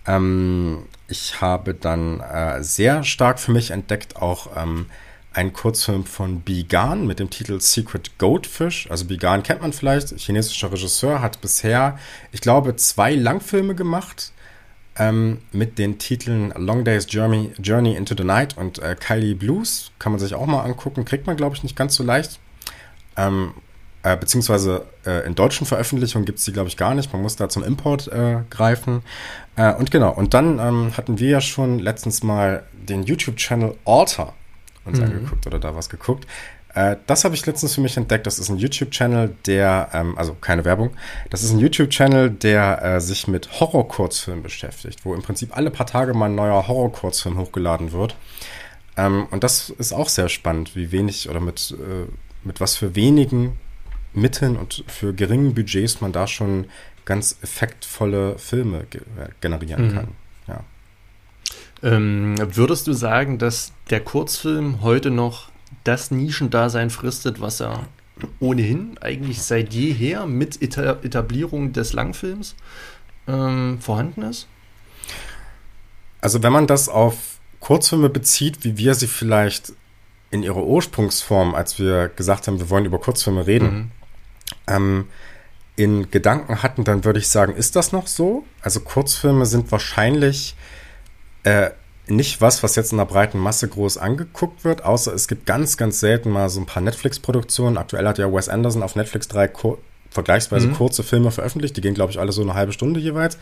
Ähm, 0.07 0.85
ich 1.07 1.41
habe 1.41 1.75
dann 1.75 2.21
äh, 2.21 2.63
sehr 2.63 3.03
stark 3.03 3.39
für 3.39 3.51
mich 3.51 3.69
entdeckt 3.69 4.15
auch 4.15 4.47
ähm, 4.57 4.87
einen 5.33 5.53
Kurzfilm 5.53 6.05
von 6.05 6.41
Bigan 6.41 7.05
mit 7.05 7.19
dem 7.19 7.29
Titel 7.29 7.61
Secret 7.61 8.17
Goldfish. 8.17 8.89
Also 8.89 9.05
Bigan 9.05 9.43
kennt 9.43 9.61
man 9.61 9.73
vielleicht, 9.73 10.09
chinesischer 10.19 10.71
Regisseur, 10.71 11.21
hat 11.21 11.39
bisher, 11.39 11.99
ich 12.31 12.41
glaube, 12.41 12.75
zwei 12.77 13.13
Langfilme 13.13 13.75
gemacht 13.75 14.31
ähm, 15.01 15.39
mit 15.51 15.79
den 15.79 15.97
Titeln 15.97 16.53
Long 16.55 16.85
Day's 16.85 17.07
Journey, 17.09 17.51
Journey 17.61 17.95
into 17.95 18.13
the 18.15 18.23
Night 18.23 18.55
und 18.55 18.77
äh, 18.77 18.95
Kylie 18.95 19.33
Blues. 19.33 19.91
Kann 19.97 20.11
man 20.11 20.19
sich 20.19 20.35
auch 20.35 20.45
mal 20.45 20.61
angucken. 20.61 21.05
Kriegt 21.05 21.25
man, 21.25 21.35
glaube 21.35 21.55
ich, 21.55 21.63
nicht 21.63 21.75
ganz 21.75 21.95
so 21.95 22.03
leicht. 22.03 22.39
Ähm, 23.17 23.55
äh, 24.03 24.15
beziehungsweise 24.15 24.85
äh, 25.05 25.25
in 25.25 25.33
deutschen 25.33 25.65
Veröffentlichungen 25.65 26.25
gibt 26.25 26.37
es 26.37 26.45
die, 26.45 26.53
glaube 26.53 26.69
ich, 26.69 26.77
gar 26.77 26.93
nicht. 26.93 27.11
Man 27.13 27.21
muss 27.23 27.35
da 27.35 27.49
zum 27.49 27.63
Import 27.63 28.09
äh, 28.09 28.41
greifen. 28.51 29.01
Äh, 29.55 29.73
und 29.73 29.89
genau, 29.89 30.11
und 30.13 30.35
dann 30.35 30.59
ähm, 30.59 30.95
hatten 30.95 31.17
wir 31.17 31.29
ja 31.29 31.41
schon 31.41 31.79
letztens 31.79 32.21
mal 32.21 32.63
den 32.71 33.01
YouTube-Channel 33.01 33.75
Alter 33.85 34.33
uns 34.85 34.99
mhm. 34.99 35.05
angeguckt 35.05 35.47
oder 35.47 35.57
da 35.57 35.75
was 35.75 35.89
geguckt. 35.89 36.27
Äh, 36.73 36.97
das 37.07 37.25
habe 37.25 37.35
ich 37.35 37.45
letztens 37.45 37.75
für 37.75 37.81
mich 37.81 37.97
entdeckt. 37.97 38.27
Das 38.27 38.39
ist 38.39 38.49
ein 38.49 38.57
YouTube-Channel, 38.57 39.35
der, 39.45 39.89
ähm, 39.93 40.17
also 40.17 40.35
keine 40.39 40.65
Werbung, 40.65 40.91
das 41.29 41.43
ist 41.43 41.51
ein 41.51 41.59
YouTube-Channel, 41.59 42.29
der 42.29 42.81
äh, 42.83 43.01
sich 43.01 43.27
mit 43.27 43.59
Horror-Kurzfilmen 43.59 44.43
beschäftigt, 44.43 45.05
wo 45.05 45.13
im 45.13 45.21
Prinzip 45.21 45.55
alle 45.55 45.71
paar 45.71 45.85
Tage 45.85 46.13
mal 46.13 46.27
ein 46.27 46.35
neuer 46.35 46.67
Horror-Kurzfilm 46.67 47.37
hochgeladen 47.37 47.91
wird. 47.91 48.15
Ähm, 48.97 49.27
und 49.31 49.43
das 49.43 49.69
ist 49.69 49.93
auch 49.93 50.09
sehr 50.09 50.29
spannend, 50.29 50.75
wie 50.75 50.91
wenig 50.91 51.29
oder 51.29 51.39
mit, 51.39 51.71
äh, 51.71 52.09
mit 52.43 52.61
was 52.61 52.75
für 52.75 52.95
wenigen 52.95 53.57
Mitteln 54.13 54.57
und 54.57 54.83
für 54.87 55.13
geringen 55.13 55.53
Budgets 55.53 56.01
man 56.01 56.11
da 56.11 56.27
schon 56.27 56.65
ganz 57.05 57.37
effektvolle 57.41 58.37
Filme 58.37 58.85
ge 58.89 59.01
generieren 59.39 59.87
mhm. 59.87 59.93
kann. 59.93 60.07
Ja. 60.47 60.63
Ähm, 61.83 62.35
würdest 62.55 62.87
du 62.87 62.93
sagen, 62.93 63.37
dass 63.39 63.73
der 63.89 64.01
Kurzfilm 64.01 64.81
heute 64.81 65.09
noch 65.09 65.50
das 65.83 66.11
Nischendasein 66.11 66.89
fristet, 66.89 67.41
was 67.41 67.61
er 67.61 67.87
ohnehin 68.39 68.97
eigentlich 69.01 69.41
seit 69.41 69.73
jeher 69.73 70.25
mit 70.25 70.61
Etablierung 70.61 71.73
des 71.73 71.93
Langfilms 71.93 72.55
ähm, 73.27 73.79
vorhanden 73.79 74.23
ist? 74.23 74.47
Also 76.21 76.43
wenn 76.43 76.53
man 76.53 76.67
das 76.67 76.87
auf 76.87 77.39
Kurzfilme 77.59 78.09
bezieht, 78.09 78.63
wie 78.63 78.77
wir 78.77 78.93
sie 78.95 79.07
vielleicht 79.07 79.73
in 80.29 80.43
ihrer 80.43 80.63
Ursprungsform, 80.63 81.55
als 81.55 81.79
wir 81.79 82.09
gesagt 82.09 82.47
haben, 82.47 82.59
wir 82.59 82.69
wollen 82.69 82.85
über 82.85 82.99
Kurzfilme 82.99 83.47
reden, 83.47 83.73
mhm. 83.73 83.91
ähm, 84.67 85.07
in 85.75 86.11
Gedanken 86.11 86.61
hatten, 86.61 86.83
dann 86.83 87.03
würde 87.05 87.19
ich 87.19 87.27
sagen, 87.27 87.55
ist 87.55 87.75
das 87.75 87.91
noch 87.91 88.07
so? 88.07 88.45
Also 88.61 88.81
Kurzfilme 88.81 89.45
sind 89.45 89.71
wahrscheinlich 89.71 90.55
äh, 91.43 91.71
nicht 92.07 92.41
was, 92.41 92.63
was 92.63 92.75
jetzt 92.75 92.91
in 92.91 92.97
der 92.97 93.05
breiten 93.05 93.39
Masse 93.39 93.67
groß 93.67 93.97
angeguckt 93.97 94.63
wird, 94.63 94.83
außer 94.83 95.13
es 95.13 95.27
gibt 95.27 95.45
ganz, 95.45 95.77
ganz 95.77 95.99
selten 95.99 96.29
mal 96.29 96.49
so 96.49 96.59
ein 96.59 96.65
paar 96.65 96.81
Netflix-Produktionen. 96.81 97.77
Aktuell 97.77 98.07
hat 98.07 98.17
ja 98.17 98.31
Wes 98.31 98.49
Anderson 98.49 98.83
auf 98.83 98.95
Netflix 98.95 99.27
drei 99.27 99.47
kur 99.47 99.77
vergleichsweise 100.09 100.67
mhm. 100.67 100.73
kurze 100.73 101.03
Filme 101.03 101.31
veröffentlicht. 101.31 101.77
Die 101.77 101.81
gehen, 101.81 101.93
glaube 101.93 102.11
ich, 102.11 102.19
alle 102.19 102.33
so 102.33 102.41
eine 102.41 102.53
halbe 102.53 102.73
Stunde 102.73 102.99
jeweils. 102.99 103.37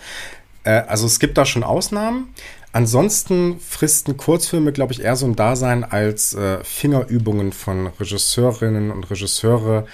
Äh, 0.64 0.84
also 0.88 1.08
es 1.08 1.20
gibt 1.20 1.38
da 1.38 1.46
schon 1.46 1.64
Ausnahmen. 1.64 2.34
Ansonsten 2.72 3.60
fristen 3.60 4.18
Kurzfilme, 4.18 4.72
glaube 4.72 4.94
ich, 4.94 5.02
eher 5.02 5.16
so 5.16 5.26
ein 5.26 5.36
Dasein 5.36 5.84
als 5.84 6.36
äh, 6.36 6.64
Fingerübungen 6.64 7.52
von 7.52 7.88
Regisseurinnen 7.88 8.92
und 8.92 9.10
Regisseure, 9.10 9.88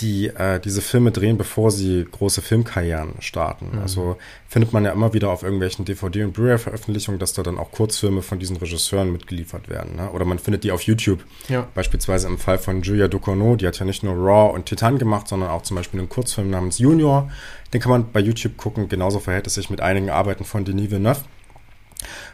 die 0.00 0.28
äh, 0.28 0.60
diese 0.60 0.80
Filme 0.80 1.10
drehen, 1.10 1.36
bevor 1.38 1.70
sie 1.70 2.06
große 2.10 2.42
Filmkarrieren 2.42 3.14
starten. 3.20 3.70
Mhm. 3.72 3.82
Also 3.82 4.16
findet 4.48 4.72
man 4.72 4.84
ja 4.84 4.92
immer 4.92 5.12
wieder 5.12 5.30
auf 5.30 5.42
irgendwelchen 5.42 5.84
DVD- 5.84 6.24
und 6.24 6.32
Blu-ray-Veröffentlichungen, 6.32 7.18
dass 7.18 7.32
da 7.32 7.42
dann 7.42 7.58
auch 7.58 7.70
Kurzfilme 7.70 8.22
von 8.22 8.38
diesen 8.38 8.56
Regisseuren 8.56 9.12
mitgeliefert 9.12 9.68
werden. 9.68 9.96
Ne? 9.96 10.10
Oder 10.10 10.24
man 10.24 10.38
findet 10.38 10.64
die 10.64 10.72
auf 10.72 10.82
YouTube. 10.82 11.24
Ja. 11.48 11.66
Beispielsweise 11.74 12.26
im 12.26 12.38
Fall 12.38 12.58
von 12.58 12.82
Julia 12.82 13.08
Ducournau, 13.08 13.56
die 13.56 13.66
hat 13.66 13.78
ja 13.78 13.86
nicht 13.86 14.02
nur 14.02 14.14
Raw 14.14 14.54
und 14.54 14.66
Titan 14.66 14.98
gemacht, 14.98 15.28
sondern 15.28 15.50
auch 15.50 15.62
zum 15.62 15.76
Beispiel 15.76 16.00
einen 16.00 16.08
Kurzfilm 16.08 16.50
namens 16.50 16.78
Junior. 16.78 17.30
Den 17.72 17.80
kann 17.80 17.90
man 17.90 18.10
bei 18.10 18.20
YouTube 18.20 18.56
gucken. 18.56 18.88
Genauso 18.88 19.20
verhält 19.20 19.46
es 19.46 19.54
sich 19.54 19.70
mit 19.70 19.80
einigen 19.80 20.10
Arbeiten 20.10 20.44
von 20.44 20.64
Denis 20.64 20.90
Villeneuve. 20.90 21.20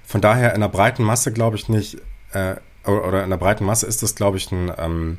Von 0.05 0.21
daher 0.21 0.55
in 0.55 0.61
der 0.61 0.69
breiten 0.69 1.03
Masse 1.03 1.33
glaube 1.33 1.57
ich 1.57 1.69
nicht, 1.69 1.99
äh, 2.33 2.55
oder 2.89 3.25
in 3.25 3.31
der 3.31 3.37
breiten 3.37 3.65
Masse 3.65 3.87
ist 3.87 4.03
das, 4.03 4.15
glaube 4.15 4.37
ich, 4.37 4.51
ein 4.53 4.73
ähm, 4.79 5.19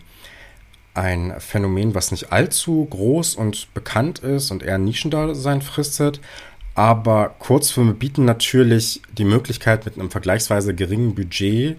ein 0.97 1.35
Phänomen, 1.39 1.95
was 1.95 2.11
nicht 2.11 2.31
allzu 2.31 2.85
groß 2.89 3.35
und 3.35 3.73
bekannt 3.73 4.19
ist 4.19 4.51
und 4.51 4.63
eher 4.63 4.77
Nischendasein 4.77 5.61
fristet. 5.61 6.19
Aber 6.75 7.35
Kurzfilme 7.39 7.93
bieten 7.93 8.25
natürlich 8.25 9.01
die 9.17 9.25
Möglichkeit, 9.25 9.85
mit 9.85 9.95
einem 9.95 10.11
vergleichsweise 10.11 10.75
geringen 10.75 11.15
Budget 11.15 11.77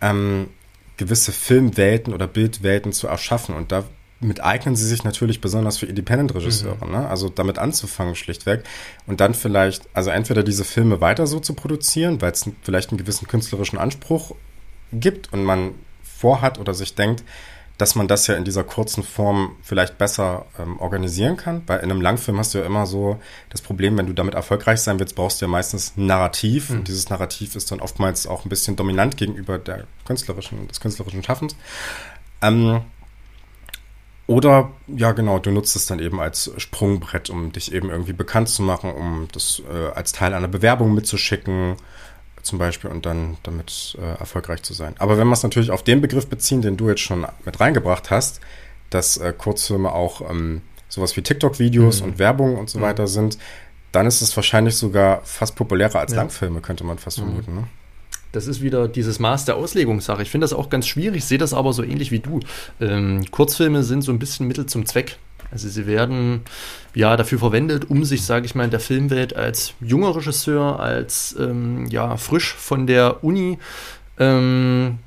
ähm, 0.00 0.48
gewisse 0.96 1.32
Filmwelten 1.32 2.14
oder 2.14 2.26
Bildwelten 2.26 2.92
zu 2.92 3.06
erschaffen. 3.06 3.54
Und 3.54 3.72
damit 3.72 4.42
eignen 4.42 4.76
sie 4.76 4.86
sich 4.86 5.04
natürlich 5.04 5.40
besonders 5.40 5.78
für 5.78 5.86
Independent-Regisseure. 5.86 6.86
Mhm. 6.86 6.92
Ne? 6.92 7.08
Also 7.08 7.28
damit 7.28 7.58
anzufangen, 7.58 8.14
schlichtweg. 8.14 8.64
Und 9.06 9.20
dann 9.20 9.34
vielleicht, 9.34 9.88
also 9.94 10.10
entweder 10.10 10.42
diese 10.42 10.64
Filme 10.64 11.00
weiter 11.00 11.26
so 11.26 11.40
zu 11.40 11.54
produzieren, 11.54 12.20
weil 12.20 12.32
es 12.32 12.48
vielleicht 12.62 12.90
einen 12.90 12.98
gewissen 12.98 13.26
künstlerischen 13.26 13.78
Anspruch 13.78 14.34
gibt 14.92 15.32
und 15.32 15.44
man 15.44 15.72
vorhat 16.02 16.58
oder 16.58 16.74
sich 16.74 16.94
denkt, 16.94 17.24
dass 17.80 17.94
man 17.94 18.08
das 18.08 18.26
ja 18.26 18.34
in 18.34 18.44
dieser 18.44 18.62
kurzen 18.62 19.02
Form 19.02 19.56
vielleicht 19.62 19.96
besser 19.96 20.44
ähm, 20.58 20.78
organisieren 20.80 21.36
kann. 21.36 21.62
Weil 21.66 21.80
in 21.80 21.90
einem 21.90 22.00
Langfilm 22.00 22.38
hast 22.38 22.52
du 22.52 22.58
ja 22.58 22.66
immer 22.66 22.86
so 22.86 23.18
das 23.48 23.62
Problem, 23.62 23.96
wenn 23.96 24.06
du 24.06 24.12
damit 24.12 24.34
erfolgreich 24.34 24.80
sein 24.80 24.98
willst, 24.98 25.14
brauchst 25.14 25.40
du 25.40 25.46
ja 25.46 25.50
meistens 25.50 25.94
ein 25.96 26.06
Narrativ. 26.06 26.70
Mhm. 26.70 26.80
Und 26.80 26.88
dieses 26.88 27.08
Narrativ 27.08 27.56
ist 27.56 27.72
dann 27.72 27.80
oftmals 27.80 28.26
auch 28.26 28.44
ein 28.44 28.50
bisschen 28.50 28.76
dominant 28.76 29.16
gegenüber 29.16 29.58
der 29.58 29.86
künstlerischen, 30.04 30.68
des 30.68 30.80
künstlerischen 30.80 31.22
Schaffens. 31.22 31.56
Ähm, 32.42 32.82
oder, 34.26 34.70
ja 34.86 35.12
genau, 35.12 35.38
du 35.38 35.50
nutzt 35.50 35.74
es 35.74 35.86
dann 35.86 35.98
eben 35.98 36.20
als 36.20 36.52
Sprungbrett, 36.58 37.30
um 37.30 37.50
dich 37.50 37.72
eben 37.72 37.90
irgendwie 37.90 38.12
bekannt 38.12 38.48
zu 38.48 38.62
machen, 38.62 38.92
um 38.92 39.26
das 39.32 39.62
äh, 39.68 39.88
als 39.94 40.12
Teil 40.12 40.34
einer 40.34 40.48
Bewerbung 40.48 40.94
mitzuschicken 40.94 41.76
zum 42.42 42.58
Beispiel 42.58 42.90
und 42.90 43.06
dann 43.06 43.36
damit 43.42 43.96
äh, 44.00 44.18
erfolgreich 44.18 44.62
zu 44.62 44.74
sein. 44.74 44.94
Aber 44.98 45.18
wenn 45.18 45.26
wir 45.26 45.34
es 45.34 45.42
natürlich 45.42 45.70
auf 45.70 45.82
den 45.82 46.00
Begriff 46.00 46.26
beziehen, 46.26 46.62
den 46.62 46.76
du 46.76 46.88
jetzt 46.88 47.00
schon 47.00 47.26
mit 47.44 47.60
reingebracht 47.60 48.10
hast, 48.10 48.40
dass 48.90 49.16
äh, 49.16 49.32
Kurzfilme 49.36 49.92
auch 49.92 50.28
ähm, 50.28 50.62
sowas 50.88 51.16
wie 51.16 51.22
TikTok-Videos 51.22 52.00
mhm. 52.00 52.08
und 52.08 52.18
Werbung 52.18 52.56
und 52.56 52.68
so 52.68 52.78
mhm. 52.78 52.82
weiter 52.82 53.06
sind, 53.06 53.38
dann 53.92 54.06
ist 54.06 54.20
es 54.20 54.36
wahrscheinlich 54.36 54.76
sogar 54.76 55.22
fast 55.24 55.56
populärer 55.56 55.98
als 55.98 56.12
ja. 56.12 56.18
Langfilme, 56.18 56.60
könnte 56.60 56.84
man 56.84 56.98
fast 56.98 57.18
mhm. 57.18 57.22
vermuten. 57.22 57.54
Ne? 57.54 57.64
Das 58.32 58.46
ist 58.46 58.60
wieder 58.62 58.86
dieses 58.86 59.18
Maß 59.18 59.44
der 59.44 59.56
Auslegungssache. 59.56 60.22
Ich 60.22 60.30
finde 60.30 60.44
das 60.44 60.52
auch 60.52 60.70
ganz 60.70 60.86
schwierig, 60.86 61.24
sehe 61.24 61.38
das 61.38 61.52
aber 61.52 61.72
so 61.72 61.82
ähnlich 61.82 62.12
wie 62.12 62.20
du. 62.20 62.40
Ähm, 62.80 63.24
Kurzfilme 63.30 63.82
sind 63.82 64.02
so 64.02 64.12
ein 64.12 64.18
bisschen 64.18 64.46
Mittel 64.46 64.66
zum 64.66 64.86
Zweck. 64.86 65.18
Also 65.50 65.68
sie 65.68 65.86
werden 65.86 66.42
ja 66.94 67.16
dafür 67.16 67.38
verwendet, 67.38 67.90
um 67.90 68.04
sich, 68.04 68.24
sage 68.24 68.46
ich 68.46 68.54
mal, 68.54 68.64
in 68.64 68.70
der 68.70 68.80
Filmwelt 68.80 69.34
als 69.34 69.74
junger 69.80 70.14
Regisseur, 70.14 70.80
als 70.80 71.36
ähm, 71.38 71.86
ja 71.86 72.16
frisch 72.16 72.54
von 72.54 72.86
der 72.86 73.24
Uni 73.24 73.58
ähm, 74.18 74.98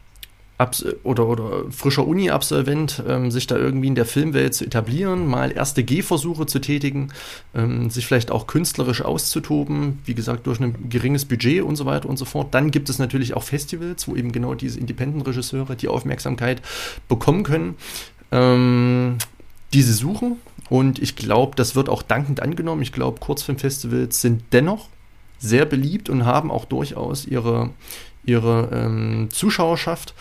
oder, 1.03 1.27
oder 1.27 1.71
frischer 1.71 2.07
Uni-Absolvent 2.07 3.03
ähm, 3.07 3.31
sich 3.31 3.47
da 3.47 3.57
irgendwie 3.57 3.87
in 3.87 3.95
der 3.95 4.05
Filmwelt 4.05 4.53
zu 4.53 4.65
etablieren, 4.65 5.27
mal 5.27 5.51
erste 5.51 5.83
Gehversuche 5.83 6.45
zu 6.45 6.59
tätigen, 6.59 7.09
ähm, 7.53 7.89
sich 7.89 8.05
vielleicht 8.05 8.31
auch 8.31 8.47
künstlerisch 8.47 9.01
auszutoben, 9.01 9.99
wie 10.05 10.13
gesagt, 10.13 10.47
durch 10.47 10.59
ein 10.59 10.89
geringes 10.89 11.25
Budget 11.25 11.63
und 11.63 11.75
so 11.75 11.85
weiter 11.85 12.07
und 12.07 12.17
so 12.17 12.25
fort. 12.25 12.53
Dann 12.53 12.71
gibt 12.71 12.89
es 12.89 12.99
natürlich 12.99 13.33
auch 13.33 13.43
Festivals, 13.43 14.07
wo 14.07 14.15
eben 14.15 14.31
genau 14.31 14.53
diese 14.53 14.79
Independent-Regisseure 14.79 15.75
die 15.75 15.87
Aufmerksamkeit 15.87 16.61
bekommen 17.09 17.43
können. 17.43 17.75
Ähm, 18.31 19.17
diese 19.73 19.93
suchen. 19.93 20.37
Und 20.69 20.99
ich 20.99 21.15
glaube, 21.15 21.55
das 21.55 21.75
wird 21.75 21.89
auch 21.89 22.01
dankend 22.01 22.41
angenommen. 22.41 22.81
Ich 22.81 22.91
glaube, 22.91 23.19
Kurzfilmfestivals 23.19 24.21
sind 24.21 24.43
dennoch 24.51 24.89
sehr 25.39 25.65
beliebt 25.65 26.09
und 26.09 26.25
haben 26.25 26.51
auch 26.51 26.65
durchaus 26.65 27.25
ihre, 27.25 27.71
ihre 28.23 28.69
ähm, 28.71 29.27
Zuschauerschaft, 29.29 30.13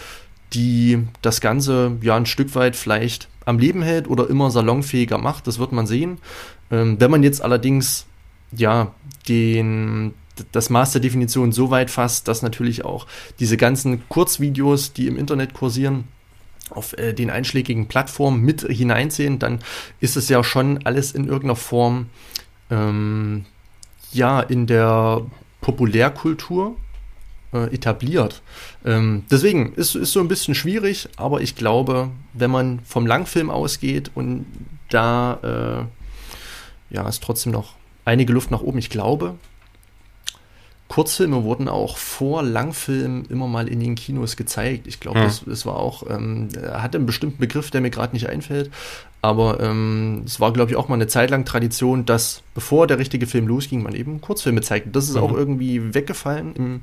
die 0.53 1.05
das 1.23 1.41
Ganze 1.41 1.97
ja 2.03 2.17
ein 2.17 2.27
Stück 2.27 2.55
weit 2.55 2.77
vielleicht 2.77 3.29
am 3.45 3.59
Leben 3.59 3.83
hält 3.83 4.09
oder 4.09 4.29
immer 4.29 4.51
salonfähiger 4.51 5.19
macht. 5.19 5.47
Das 5.47 5.59
wird 5.59 5.73
man 5.73 5.87
sehen. 5.87 6.19
Ähm, 6.71 6.97
wenn 6.99 7.11
man 7.11 7.23
jetzt 7.23 7.43
allerdings 7.43 8.07
ja 8.51 8.93
den, 9.29 10.15
das 10.51 10.71
Maß 10.71 10.93
der 10.93 11.01
Definition 11.01 11.53
so 11.53 11.71
weit 11.71 11.91
fasst, 11.91 12.29
dass 12.29 12.43
natürlich 12.43 12.85
auch 12.85 13.07
diese 13.39 13.57
ganzen 13.57 14.07
Kurzvideos, 14.09 14.93
die 14.93 15.07
im 15.07 15.17
Internet 15.17 15.55
kursieren, 15.55 16.05
auf 16.77 16.97
äh, 16.99 17.13
den 17.13 17.31
einschlägigen 17.31 17.89
Plattformen 17.89 18.43
mit 18.43 18.63
hineinziehen, 18.63 19.39
dann 19.39 19.61
ist 20.01 20.17
es 20.17 20.29
ja 20.29 20.43
schon 20.43 20.85
alles 20.85 21.13
in 21.13 21.25
irgendeiner 21.25 21.57
Form 21.57 22.07
ähm, 22.71 23.45
ja 24.13 24.41
in 24.41 24.67
der 24.67 25.23
Populärkultur 25.61 26.77
äh, 27.53 27.75
etabliert. 27.75 28.43
Ähm, 28.85 29.25
deswegen 29.31 29.75
ist 29.75 29.95
es 29.95 30.13
so 30.13 30.21
ein 30.21 30.29
bisschen 30.29 30.55
schwierig, 30.55 31.09
aber 31.17 31.41
ich 31.41 31.55
glaube, 31.55 32.11
wenn 32.33 32.51
man 32.51 32.81
vom 32.85 33.07
Langfilm 33.07 33.51
ausgeht 33.51 34.11
und 34.15 34.47
da 34.91 35.89
äh, 36.91 36.95
ja 36.95 37.09
ist 37.09 37.23
trotzdem 37.23 37.53
noch 37.53 37.75
einige 38.05 38.33
Luft 38.33 38.51
nach 38.51 38.61
oben. 38.61 38.79
Ich 38.79 38.91
glaube, 38.91 39.37
Kurzfilme 40.93 41.43
wurden 41.43 41.71
auch 41.71 41.97
vor 41.97 42.43
Langfilmen 42.43 43.25
immer 43.31 43.47
mal 43.47 43.67
in 43.67 43.81
den 43.81 43.95
Kinos 43.95 44.37
gezeigt. 44.37 44.87
Ich 44.87 45.01
glaube, 45.01 45.21
es 45.21 45.47
mhm. 45.47 45.65
war 45.65 45.77
auch, 45.77 46.03
ähm, 46.11 46.51
hatte 46.71 46.99
einen 46.99 47.07
bestimmten 47.07 47.39
Begriff, 47.39 47.71
der 47.71 47.81
mir 47.81 47.89
gerade 47.89 48.13
nicht 48.13 48.29
einfällt. 48.29 48.71
Aber 49.23 49.59
ähm, 49.61 50.25
es 50.27 50.39
war, 50.39 50.53
glaube 50.53 50.71
ich, 50.71 50.77
auch 50.77 50.89
mal 50.89 50.97
eine 50.97 51.07
Zeit 51.07 51.31
lang 51.31 51.47
Tradition, 51.47 52.05
dass 52.05 52.43
bevor 52.53 52.87
der 52.87 52.99
richtige 52.99 53.27
Film 53.27 53.49
losging, 53.49 53.83
man 53.83 53.95
eben 53.95 54.21
Kurzfilme 54.21 54.61
zeigte. 54.61 54.91
Das 54.91 55.09
ist 55.09 55.17
mhm. 55.17 55.23
auch 55.23 55.33
irgendwie 55.33 55.95
weggefallen. 55.95 56.55
Im 56.57 56.83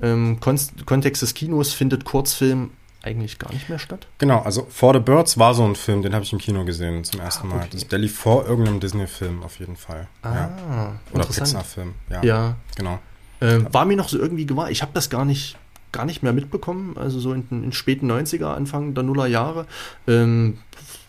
ähm, 0.00 0.40
Kon 0.40 0.58
Kontext 0.86 1.20
des 1.20 1.34
Kinos 1.34 1.74
findet 1.74 2.06
Kurzfilm 2.06 2.70
eigentlich 3.02 3.38
gar 3.38 3.52
nicht 3.52 3.68
mehr 3.68 3.78
statt. 3.78 4.06
Genau, 4.16 4.40
also 4.40 4.66
For 4.70 4.94
the 4.94 5.00
Birds 5.00 5.36
war 5.36 5.52
so 5.52 5.66
ein 5.66 5.76
Film, 5.76 6.00
den 6.00 6.14
habe 6.14 6.24
ich 6.24 6.32
im 6.32 6.38
Kino 6.38 6.64
gesehen 6.64 7.04
zum 7.04 7.20
ersten 7.20 7.48
ah, 7.48 7.56
okay. 7.56 7.58
Mal. 7.58 7.68
Das, 7.72 7.88
der 7.88 7.98
lief 7.98 8.16
vor 8.16 8.46
irgendeinem 8.46 8.80
Disney-Film 8.80 9.42
auf 9.42 9.58
jeden 9.58 9.76
Fall. 9.76 10.08
Ah, 10.22 10.34
ja. 10.34 11.00
Oder 11.12 11.26
Pixar-Film, 11.26 11.94
ja. 12.08 12.22
Ja. 12.22 12.56
Genau. 12.74 12.98
Äh, 13.40 13.60
war 13.72 13.84
mir 13.84 13.96
noch 13.96 14.08
so 14.08 14.18
irgendwie 14.18 14.46
gewahr. 14.46 14.70
Ich 14.70 14.82
habe 14.82 14.92
das 14.94 15.10
gar 15.10 15.24
nicht, 15.24 15.56
gar 15.92 16.04
nicht 16.04 16.22
mehr 16.22 16.32
mitbekommen. 16.32 16.96
Also 16.96 17.18
so 17.18 17.32
in 17.32 17.48
den 17.50 17.72
späten 17.72 18.10
90er, 18.10 18.54
Anfang 18.54 18.94
der 18.94 19.02
Nuller 19.02 19.26
Jahre. 19.26 19.66
Ähm, 20.06 20.58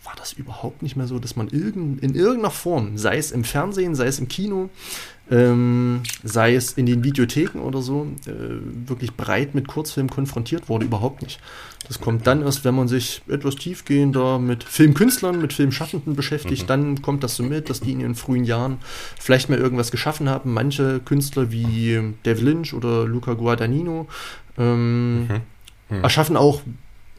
war 0.04 0.15
das 0.17 0.34
überhaupt 0.34 0.82
nicht 0.82 0.96
mehr 0.96 1.08
so, 1.08 1.20
dass 1.20 1.36
man 1.36 1.48
irgend, 1.48 2.04
in 2.04 2.15
irgendeiner 2.15 2.52
Form, 2.52 2.98
sei 2.98 3.17
es 3.17 3.32
im 3.32 3.44
Fernsehen, 3.44 3.96
sei 3.96 4.08
es 4.08 4.20
im 4.20 4.28
Kino, 4.28 4.70
ähm, 5.32 6.02
sei 6.24 6.56
es 6.56 6.74
in 6.74 6.86
den 6.86 7.04
Videotheken 7.04 7.60
oder 7.60 7.82
so, 7.82 8.08
äh, 8.28 8.32
wirklich 8.88 9.15
breit 9.15 9.56
mit 9.56 9.67
Kurzfilmen 9.67 10.10
konfrontiert 10.10 10.67
wurde, 10.67 10.86
überhaupt 10.86 11.22
nicht. 11.22 11.39
Das 11.88 12.00
kommt 12.00 12.28
dann 12.28 12.41
erst, 12.41 12.65
wenn 12.65 12.76
man 12.76 12.88
sich 12.88 13.22
etwas 13.28 13.56
tiefgehender 13.56 14.39
mit 14.39 14.63
Filmkünstlern, 14.63 15.41
mit 15.41 15.54
Filmschaffenden 15.54 16.15
beschäftigt, 16.15 16.63
mhm. 16.63 16.67
dann 16.67 17.02
kommt 17.02 17.24
das 17.24 17.36
so 17.36 17.44
mit, 17.44 17.70
dass 17.70 17.80
die 17.80 17.94
in 17.94 18.02
ihren 18.02 18.15
frühen 18.15 18.44
Jahren 18.44 18.78
vielleicht 19.20 19.50
mal 19.50 19.58
irgendwas 19.58 19.89
geschaffen 19.89 20.30
haben. 20.30 20.54
Manche 20.54 21.00
Künstler 21.00 21.52
wie 21.52 22.13
Dave 22.24 22.41
Lynch 22.41 22.74
oder 22.74 23.06
Luca 23.06 23.34
Guadagnino 23.34 24.08
ähm, 24.58 25.28
mhm. 25.28 25.41
Mhm. 25.89 26.04
erschaffen 26.04 26.38
auch 26.38 26.62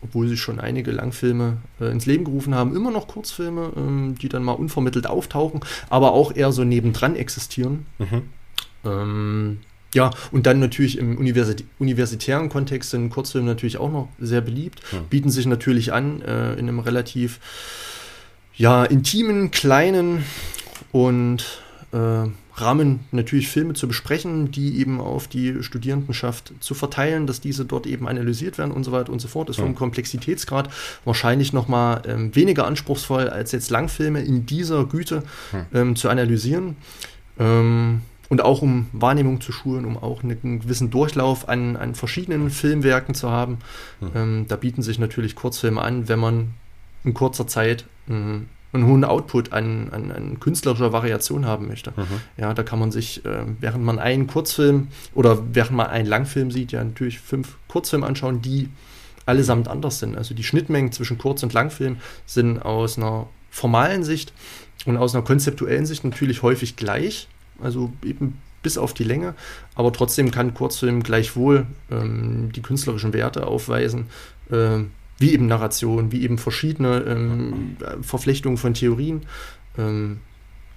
obwohl 0.03 0.29
sie 0.29 0.37
schon 0.37 0.61
einige 0.61 0.91
Langfilme 0.91 1.59
äh, 1.81 1.91
ins 1.91 2.07
Leben 2.07 2.25
gerufen 2.25 2.55
haben, 2.55 2.77
immer 2.77 2.91
noch 2.91 3.09
Kurzfilme, 3.09 3.73
ähm, 3.77 4.15
die 4.21 4.29
dann 4.29 4.43
mal 4.43 4.53
unvermittelt 4.53 5.07
auftauchen, 5.07 5.61
aber 5.89 6.13
auch 6.13 6.35
eher 6.35 6.53
so 6.53 6.65
nebendran 6.65 7.17
existieren. 7.17 7.87
Mhm. 7.99 8.23
Ähm, 8.85 9.59
ja, 9.95 10.11
und 10.31 10.47
dann 10.47 10.59
natürlich 10.59 10.99
im 10.99 11.19
Universitä 11.19 11.65
universitären 11.79 12.49
Kontext 12.49 12.91
sind 12.91 13.11
Kurzfilme 13.11 13.47
natürlich 13.47 13.77
auch 13.77 13.93
noch 13.93 14.09
sehr 14.19 14.41
beliebt, 14.41 14.81
mhm. 14.93 15.09
bieten 15.11 15.31
sich 15.31 15.47
natürlich 15.47 15.93
an 15.93 16.23
äh, 16.23 16.55
in 16.55 16.69
einem 16.69 16.79
relativ 16.79 17.41
ja, 18.55 18.85
intimen, 18.85 19.51
kleinen 19.51 20.25
und 20.93 21.63
äh, 21.93 22.27
Rahmen 22.55 23.01
natürlich 23.13 23.49
Filme 23.49 23.75
zu 23.75 23.89
besprechen, 23.89 24.51
die 24.51 24.79
eben 24.79 25.01
auf 25.01 25.27
die 25.27 25.63
Studierendenschaft 25.63 26.53
zu 26.61 26.75
verteilen, 26.75 27.27
dass 27.27 27.41
diese 27.41 27.65
dort 27.65 27.87
eben 27.87 28.07
analysiert 28.07 28.59
werden 28.59 28.73
und 28.73 28.85
so 28.85 28.93
weiter 28.93 29.13
und 29.13 29.21
so 29.21 29.29
fort. 29.29 29.49
Ist 29.49 29.57
vom 29.57 29.75
Komplexitätsgrad 29.75 30.69
wahrscheinlich 31.05 31.53
noch 31.53 31.69
mal 31.69 32.03
ähm, 32.07 32.35
weniger 32.35 32.67
anspruchsvoll 32.67 33.29
als 33.29 33.53
jetzt 33.53 33.71
Langfilme 33.71 34.23
in 34.23 34.45
dieser 34.45 34.85
Güte 34.85 35.23
ähm, 35.73 35.97
zu 35.97 36.09
analysieren. 36.09 36.77
Ähm, 37.39 38.03
und 38.29 38.43
auch 38.43 38.63
um 38.63 38.87
Wahrnehmung 38.93 39.43
zu 39.43 39.53
schulen, 39.53 39.85
um 39.85 39.99
auch 39.99 40.23
einen 40.23 40.61
gewissen 40.61 40.91
Durchlauf 40.91 41.51
an, 41.51 41.77
an 41.77 41.95
verschiedenen 41.95 42.49
Filmwerken 42.49 43.15
zu 43.15 43.31
haben. 43.31 43.59
Ähm, 44.15 44.47
da 44.49 44.57
bieten 44.57 44.81
sich 44.81 44.99
natürlich 44.99 45.35
Kurzfilme 45.35 45.83
an, 45.83 46.09
wenn 46.09 46.19
man 46.19 46.55
in 47.05 47.13
kurzer 47.13 47.47
Zeit 47.47 47.85
ähm, 48.09 48.49
einen 48.73 48.87
hohen 48.87 49.05
Output 49.05 49.53
an, 49.53 49.91
an, 49.91 50.11
an 50.11 50.41
künstlerischer 50.41 50.93
Variation 50.93 51.47
haben 51.47 51.69
möchte. 51.69 51.93
Mhm. 51.97 52.21
Ja, 52.37 52.55
da 52.55 52.63
kann 52.63 52.79
man 52.79 52.91
sich, 52.91 53.25
äh, 53.25 53.45
während 53.61 53.85
man 53.85 53.99
einen 53.99 54.27
Kurzfilm 54.27 54.89
oder 55.15 55.43
während 55.53 55.77
man 55.77 55.89
einen 55.89 56.09
Langfilm 56.09 56.51
sieht, 56.51 56.73
ja 56.73 56.83
natürlich 56.83 57.19
fünf 57.19 57.57
Kurzfilme 57.69 58.07
anschauen, 58.07 58.41
die 58.41 58.71
allesamt 59.27 59.69
anders 59.69 59.99
sind. 59.99 60.17
Also 60.17 60.35
die 60.35 60.43
Schnittmengen 60.45 60.93
zwischen 60.93 61.19
Kurz- 61.19 61.43
und 61.43 61.53
Langfilm 61.53 61.99
sind 62.27 62.61
aus 62.61 62.97
einer 62.97 63.29
formalen 63.51 64.03
Sicht 64.03 64.33
und 64.87 64.97
aus 64.97 65.15
einer 65.15 65.25
konzeptuellen 65.25 65.87
Sicht 65.87 66.05
natürlich 66.05 66.43
häufig 66.43 66.77
gleich, 66.77 67.29
also 67.61 67.93
eben 68.05 68.39
bis 68.63 68.79
auf 68.79 68.95
die 68.95 69.05
Länge, 69.05 69.35
aber 69.75 69.93
trotzdem 69.93 70.31
kann 70.31 70.55
Kurzfilm 70.55 71.03
gleichwohl 71.03 71.67
ähm, 71.91 72.51
die 72.53 72.63
künstlerischen 72.63 73.13
Werte 73.13 73.47
aufweisen, 73.47 74.07
äh, 74.51 74.79
wie 75.23 75.33
eben 75.33 75.47
Narration, 75.47 76.13
wie 76.13 76.23
eben 76.23 76.37
verschiedene 76.37 76.99
ähm, 77.07 77.77
Verflechtungen 78.03 78.59
von 78.59 78.75
Theorien, 78.75 79.23
ähm, 79.79 80.21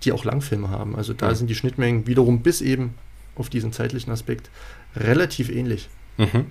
die 0.04 0.14
auch 0.14 0.24
Langfilme 0.24 0.70
haben. 0.70 0.96
Also 0.96 1.14
da 1.14 1.30
mhm. 1.30 1.36
sind 1.36 1.50
die 1.50 1.56
Schnittmengen 1.56 2.08
wiederum 2.08 2.42
bis 2.42 2.62
eben 2.62 2.94
auf 3.36 3.50
diesen 3.50 3.74
zeitlichen 3.74 4.12
Aspekt 4.12 4.50
relativ 4.96 5.50
ähnlich. 5.50 5.90
Mhm. 6.18 6.46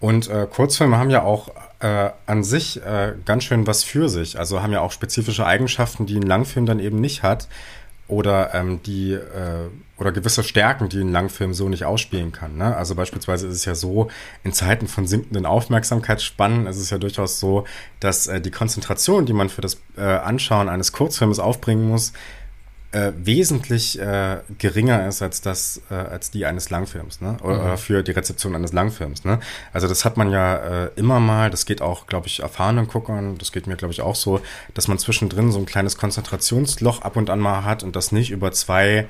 Und 0.00 0.28
äh, 0.28 0.46
Kurzfilme 0.48 0.96
haben 0.96 1.10
ja 1.10 1.22
auch 1.22 1.50
äh, 1.80 2.10
an 2.26 2.44
sich 2.44 2.80
äh, 2.82 3.14
ganz 3.24 3.44
schön 3.44 3.66
was 3.66 3.82
für 3.82 4.08
sich. 4.08 4.38
Also 4.38 4.62
haben 4.62 4.72
ja 4.72 4.80
auch 4.80 4.92
spezifische 4.92 5.44
Eigenschaften, 5.44 6.06
die 6.06 6.16
ein 6.16 6.22
Langfilm 6.22 6.66
dann 6.66 6.78
eben 6.78 7.00
nicht 7.00 7.22
hat 7.22 7.48
oder 8.06 8.54
ähm, 8.54 8.80
die 8.84 9.12
äh, 9.12 9.68
oder 9.98 10.12
gewisse 10.12 10.42
Stärken, 10.42 10.88
die 10.88 11.00
ein 11.00 11.12
Langfilm 11.12 11.54
so 11.54 11.68
nicht 11.68 11.84
ausspielen 11.84 12.32
kann. 12.32 12.56
Ne? 12.56 12.76
Also 12.76 12.94
beispielsweise 12.94 13.48
ist 13.48 13.54
es 13.54 13.64
ja 13.64 13.74
so, 13.74 14.08
in 14.44 14.52
Zeiten 14.52 14.86
von 14.86 15.06
sinkenden 15.06 15.46
Aufmerksamkeitsspannen 15.46 16.66
ist 16.66 16.78
es 16.78 16.90
ja 16.90 16.98
durchaus 16.98 17.40
so, 17.40 17.64
dass 18.00 18.26
äh, 18.26 18.40
die 18.40 18.50
Konzentration, 18.50 19.26
die 19.26 19.32
man 19.32 19.48
für 19.48 19.60
das 19.60 19.80
äh, 19.96 20.02
Anschauen 20.02 20.68
eines 20.68 20.92
Kurzfilms 20.92 21.38
aufbringen 21.38 21.88
muss, 21.88 22.12
äh, 22.90 23.12
wesentlich 23.16 23.98
äh, 24.00 24.38
geringer 24.56 25.06
ist 25.06 25.20
als 25.20 25.42
das 25.42 25.82
äh, 25.90 25.94
als 25.94 26.30
die 26.30 26.46
eines 26.46 26.70
Langfilms, 26.70 27.20
ne? 27.20 27.36
Oder 27.42 27.72
mhm. 27.72 27.78
für 27.78 28.02
die 28.02 28.12
Rezeption 28.12 28.54
eines 28.54 28.72
Langfilms, 28.72 29.24
ne? 29.24 29.40
Also 29.74 29.88
das 29.88 30.06
hat 30.06 30.16
man 30.16 30.30
ja 30.30 30.86
äh, 30.86 30.90
immer 30.96 31.20
mal, 31.20 31.50
das 31.50 31.66
geht 31.66 31.82
auch, 31.82 32.06
glaube 32.06 32.28
ich, 32.28 32.40
erfahrenen 32.40 32.88
Guckern, 32.88 33.36
das 33.36 33.52
geht 33.52 33.66
mir, 33.66 33.76
glaube 33.76 33.92
ich, 33.92 34.00
auch 34.00 34.14
so, 34.14 34.40
dass 34.72 34.88
man 34.88 34.98
zwischendrin 34.98 35.52
so 35.52 35.58
ein 35.58 35.66
kleines 35.66 35.98
Konzentrationsloch 35.98 37.02
ab 37.02 37.16
und 37.16 37.28
an 37.28 37.40
mal 37.40 37.64
hat 37.64 37.82
und 37.82 37.94
das 37.94 38.10
nicht 38.10 38.30
über 38.30 38.52
zwei 38.52 39.06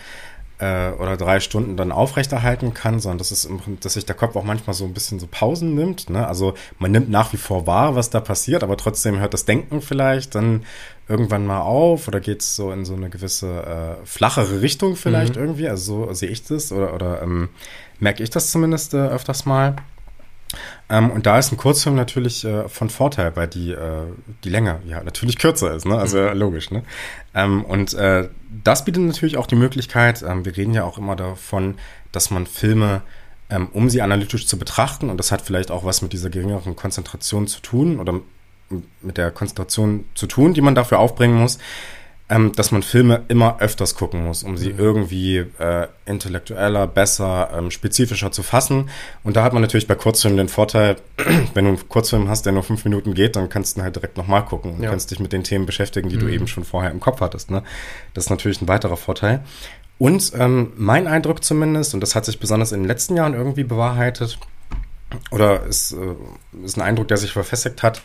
äh, 0.59 0.91
oder 0.91 1.17
drei 1.17 1.41
Stunden 1.41 1.77
dann 1.77 1.93
aufrechterhalten 1.93 2.75
kann, 2.75 3.01
sondern 3.01 3.19
dass, 3.19 3.31
es 3.31 3.45
im, 3.45 3.61
dass 3.81 3.95
sich 3.95 4.07
der 4.07 4.17
Kopf 4.17 4.37
auch 4.37 4.45
manchmal 4.45 4.75
so 4.75 4.85
ein 4.85 4.95
bisschen 4.95 5.21
so 5.21 5.29
Pausen 5.31 5.75
nimmt. 5.75 6.11
Ne? 6.11 6.27
Also 6.27 6.55
man 6.79 6.91
nimmt 6.91 7.11
nach 7.11 7.33
wie 7.33 7.37
vor 7.37 7.67
wahr, 7.67 7.95
was 7.95 8.11
da 8.11 8.21
passiert, 8.21 8.63
aber 8.63 8.77
trotzdem 8.77 9.19
hört 9.19 9.35
das 9.35 9.45
Denken 9.45 9.81
vielleicht 9.81 10.35
dann 10.35 10.65
irgendwann 11.09 11.47
mal 11.47 11.61
auf 11.61 12.07
oder 12.07 12.21
geht 12.21 12.43
es 12.43 12.57
so 12.57 12.71
in 12.71 12.85
so 12.85 12.95
eine 12.95 13.09
gewisse 13.09 13.99
äh, 14.03 14.07
flachere 14.07 14.61
Richtung 14.61 14.97
vielleicht 14.97 15.37
mhm. 15.37 15.43
irgendwie. 15.43 15.69
Also 15.69 16.07
so 16.07 16.13
sehe 16.13 16.29
ich 16.29 16.45
das 16.45 16.73
oder, 16.73 16.95
oder 16.95 17.23
ähm, 17.23 17.49
merke 17.99 18.23
ich 18.23 18.31
das 18.31 18.51
zumindest 18.51 18.95
äh, 18.95 18.99
öfters 18.99 19.47
mal. 19.47 19.77
Ähm, 20.89 21.11
und 21.11 21.27
da 21.27 21.39
ist 21.39 21.53
ein 21.53 21.57
Kurzfilm 21.57 21.95
natürlich 21.95 22.45
äh, 22.45 22.69
von 22.69 22.91
Vorteil, 22.91 23.37
weil 23.37 23.49
die, 23.49 23.73
äh, 23.73 24.05
die 24.45 24.49
Länge 24.49 24.81
ja 24.87 25.03
natürlich 25.03 25.39
kürzer 25.39 25.75
ist, 25.75 25.87
ne? 25.87 25.99
Also 25.99 26.19
mhm. 26.19 26.39
logisch, 26.39 26.71
ne? 26.71 26.83
Ähm, 27.35 27.65
und 27.65 27.95
äh, 27.95 28.29
das 28.65 28.85
bietet 28.85 29.03
natürlich 29.03 29.37
auch 29.37 29.47
die 29.47 29.57
Möglichkeit, 29.57 30.23
ähm, 30.23 30.45
wir 30.45 30.57
reden 30.57 30.75
ja 30.75 30.85
auch 30.85 30.99
immer 30.99 31.17
davon, 31.17 31.77
dass 32.13 32.31
man 32.31 32.47
Filme, 32.47 33.03
ähm, 33.51 33.69
um 33.73 33.91
sie 33.91 34.01
analytisch 34.01 34.47
zu 34.47 34.59
betrachten, 34.59 35.11
und 35.11 35.19
das 35.19 35.33
hat 35.33 35.43
vielleicht 35.43 35.71
auch 35.71 35.85
was 35.85 36.03
mit 36.03 36.13
dieser 36.13 36.31
geringeren 36.31 36.77
Konzentration 36.77 37.47
zu 37.47 37.61
tun 37.61 38.01
oder 38.01 38.21
mit 39.01 39.17
der 39.17 39.31
Konzentration 39.31 40.05
zu 40.15 40.27
tun, 40.27 40.55
die 40.55 40.61
man 40.61 40.75
dafür 40.75 40.99
aufbringen 40.99 41.37
muss, 41.37 41.59
ähm, 42.31 42.53
dass 42.55 42.71
man 42.71 42.83
Filme 42.83 43.23
immer 43.29 43.61
öfters 43.61 43.95
gucken 43.95 44.25
muss, 44.25 44.43
um 44.43 44.59
sie 44.59 44.73
mhm. 44.73 44.79
irgendwie 44.79 45.37
äh, 45.39 45.87
intellektueller, 46.05 46.87
besser, 46.87 47.51
ähm, 47.57 47.71
spezifischer 47.71 48.31
zu 48.33 48.43
fassen. 48.43 48.91
Und 49.25 49.37
da 49.37 49.43
hat 49.43 49.55
man 49.55 49.63
natürlich 49.63 49.87
bei 49.87 49.95
Kurzfilmen 49.95 50.37
den 50.37 50.49
Vorteil, 50.49 50.97
wenn 51.55 51.65
du 51.65 51.71
einen 51.71 51.89
Kurzfilm 51.89 52.29
hast, 52.29 52.45
der 52.45 52.53
nur 52.53 52.63
fünf 52.63 52.85
Minuten 52.85 53.15
geht, 53.15 53.37
dann 53.37 53.49
kannst 53.49 53.77
du 53.77 53.81
ihn 53.81 53.85
halt 53.85 53.97
direkt 53.97 54.17
nochmal 54.19 54.45
gucken 54.45 54.75
und 54.75 54.83
ja. 54.83 54.91
kannst 54.91 55.11
dich 55.11 55.21
mit 55.21 55.33
den 55.33 55.43
Themen 55.43 55.65
beschäftigen, 55.65 56.09
die 56.11 56.17
mhm. 56.17 56.21
du 56.21 56.29
eben 56.29 56.47
schon 56.47 56.65
vorher 56.65 56.91
im 56.91 57.01
Kopf 57.01 57.21
hattest. 57.21 57.51
Ne? 57.51 57.63
Das 58.13 58.25
ist 58.25 58.31
natürlich 58.31 58.61
ein 58.61 58.69
weiterer 58.69 58.97
Vorteil. 58.97 59.43
Und 59.97 60.33
ähm, 60.39 60.73
mein 60.77 61.07
Eindruck 61.07 61.43
zumindest, 61.43 61.95
und 61.95 62.01
das 62.01 62.15
hat 62.15 62.25
sich 62.25 62.39
besonders 62.39 62.73
in 62.73 62.81
den 62.81 62.89
letzten 62.89 63.17
Jahren 63.17 63.35
irgendwie 63.35 63.65
bewahrheitet, 63.65 64.39
oder 65.31 65.65
ist, 65.65 65.93
äh, 65.93 66.65
ist 66.65 66.77
ein 66.77 66.83
Eindruck, 66.83 67.09
der 67.09 67.17
sich 67.17 67.33
verfestigt 67.33 67.83
hat, 67.83 68.03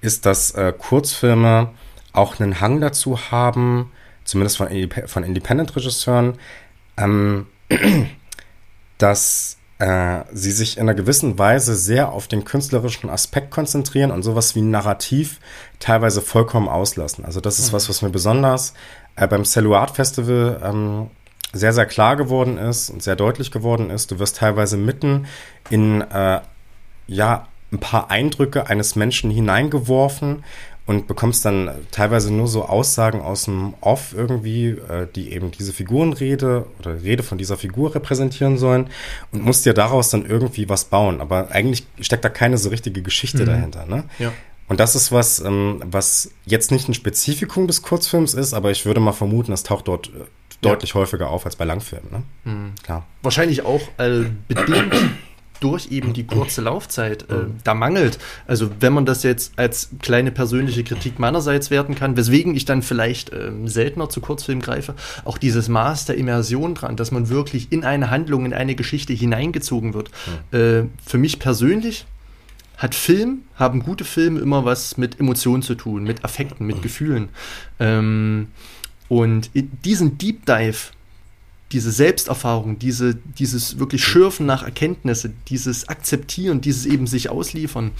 ist, 0.00 0.26
dass 0.26 0.52
äh, 0.52 0.72
Kurzfilme 0.76 1.70
auch 2.14 2.40
einen 2.40 2.60
Hang 2.60 2.80
dazu 2.80 3.30
haben, 3.30 3.92
zumindest 4.24 4.56
von, 4.56 4.68
von 5.06 5.24
Independent-Regisseuren, 5.24 6.38
ähm, 6.96 7.46
dass 8.98 9.58
äh, 9.78 10.20
sie 10.32 10.52
sich 10.52 10.76
in 10.76 10.84
einer 10.84 10.94
gewissen 10.94 11.38
Weise 11.38 11.74
sehr 11.74 12.12
auf 12.12 12.28
den 12.28 12.44
künstlerischen 12.44 13.10
Aspekt 13.10 13.50
konzentrieren 13.50 14.12
und 14.12 14.22
sowas 14.22 14.54
wie 14.54 14.62
ein 14.62 14.70
Narrativ 14.70 15.40
teilweise 15.80 16.22
vollkommen 16.22 16.68
auslassen. 16.68 17.24
Also 17.24 17.40
das 17.40 17.58
ist 17.58 17.72
mhm. 17.72 17.76
was, 17.76 17.88
was 17.88 18.00
mir 18.00 18.10
besonders 18.10 18.74
äh, 19.16 19.26
beim 19.26 19.44
Celluart 19.44 19.90
Festival 19.90 20.60
ähm, 20.62 21.10
sehr, 21.52 21.72
sehr 21.72 21.86
klar 21.86 22.16
geworden 22.16 22.58
ist 22.58 22.90
und 22.90 23.02
sehr 23.02 23.16
deutlich 23.16 23.50
geworden 23.50 23.90
ist. 23.90 24.10
Du 24.10 24.18
wirst 24.18 24.36
teilweise 24.38 24.76
mitten 24.76 25.26
in, 25.70 26.00
äh, 26.02 26.40
ja, 27.06 27.48
ein 27.72 27.80
paar 27.80 28.10
Eindrücke 28.10 28.68
eines 28.68 28.94
Menschen 28.94 29.30
hineingeworfen 29.30 30.44
und 30.86 31.06
bekommst 31.06 31.44
dann 31.44 31.70
teilweise 31.90 32.32
nur 32.32 32.46
so 32.46 32.64
Aussagen 32.64 33.22
aus 33.22 33.44
dem 33.44 33.74
Off 33.80 34.14
irgendwie, 34.14 34.68
äh, 34.68 35.06
die 35.14 35.32
eben 35.32 35.50
diese 35.50 35.72
Figurenrede 35.72 36.66
oder 36.78 37.02
Rede 37.02 37.22
von 37.22 37.38
dieser 37.38 37.56
Figur 37.56 37.94
repräsentieren 37.94 38.58
sollen 38.58 38.90
und 39.32 39.44
musst 39.44 39.64
dir 39.64 39.72
daraus 39.72 40.10
dann 40.10 40.26
irgendwie 40.26 40.68
was 40.68 40.84
bauen. 40.84 41.20
Aber 41.20 41.50
eigentlich 41.50 41.86
steckt 42.00 42.24
da 42.24 42.28
keine 42.28 42.58
so 42.58 42.68
richtige 42.68 43.02
Geschichte 43.02 43.42
mhm. 43.42 43.46
dahinter. 43.46 43.86
Ne? 43.86 44.04
Ja. 44.18 44.32
Und 44.68 44.80
das 44.80 44.94
ist 44.94 45.12
was, 45.12 45.40
ähm, 45.40 45.82
was 45.86 46.30
jetzt 46.44 46.70
nicht 46.70 46.88
ein 46.88 46.94
Spezifikum 46.94 47.66
des 47.66 47.82
Kurzfilms 47.82 48.34
ist, 48.34 48.54
aber 48.54 48.70
ich 48.70 48.84
würde 48.86 49.00
mal 49.00 49.12
vermuten, 49.12 49.50
das 49.50 49.62
taucht 49.62 49.88
dort 49.88 50.08
äh, 50.08 50.24
deutlich 50.60 50.90
ja. 50.90 50.96
häufiger 50.96 51.30
auf 51.30 51.46
als 51.46 51.56
bei 51.56 51.64
Langfilmen. 51.64 52.10
Ne? 52.10 52.22
Mhm. 52.44 52.72
Klar. 52.82 53.06
Wahrscheinlich 53.22 53.64
auch 53.64 53.82
äh, 53.98 54.24
bedingt 54.48 54.94
durch 55.60 55.90
eben 55.90 56.12
die 56.12 56.26
kurze 56.26 56.60
Laufzeit 56.60 57.30
äh, 57.30 57.46
da 57.62 57.74
mangelt. 57.74 58.18
Also 58.46 58.70
wenn 58.80 58.92
man 58.92 59.06
das 59.06 59.22
jetzt 59.22 59.58
als 59.58 59.90
kleine 60.00 60.30
persönliche 60.30 60.84
Kritik 60.84 61.18
meinerseits 61.18 61.70
werten 61.70 61.94
kann, 61.94 62.16
weswegen 62.16 62.54
ich 62.54 62.64
dann 62.64 62.82
vielleicht 62.82 63.32
ähm, 63.32 63.68
seltener 63.68 64.08
zu 64.08 64.20
Kurzfilmen 64.20 64.62
greife, 64.62 64.94
auch 65.24 65.38
dieses 65.38 65.68
Maß 65.68 66.06
der 66.06 66.16
Immersion 66.16 66.74
dran, 66.74 66.96
dass 66.96 67.10
man 67.10 67.28
wirklich 67.28 67.72
in 67.72 67.84
eine 67.84 68.10
Handlung, 68.10 68.44
in 68.44 68.52
eine 68.52 68.74
Geschichte 68.74 69.12
hineingezogen 69.12 69.94
wird. 69.94 70.10
Äh, 70.52 70.88
für 71.04 71.18
mich 71.18 71.38
persönlich 71.38 72.06
hat 72.76 72.94
Film, 72.94 73.42
haben 73.56 73.80
gute 73.80 74.04
Filme 74.04 74.40
immer 74.40 74.64
was 74.64 74.96
mit 74.96 75.20
Emotionen 75.20 75.62
zu 75.62 75.74
tun, 75.74 76.04
mit 76.04 76.24
Affekten, 76.24 76.66
mit 76.66 76.82
Gefühlen. 76.82 77.28
Ähm, 77.78 78.48
und 79.08 79.50
diesen 79.54 80.18
Deep 80.18 80.44
Dive 80.46 80.90
diese 81.74 81.90
Selbsterfahrung, 81.90 82.78
diese, 82.78 83.16
dieses 83.16 83.80
wirklich 83.80 84.04
Schürfen 84.04 84.46
nach 84.46 84.62
Erkenntnisse, 84.62 85.32
dieses 85.48 85.88
Akzeptieren, 85.88 86.60
dieses 86.60 86.86
eben 86.86 87.08
sich 87.08 87.30
ausliefern, 87.30 87.90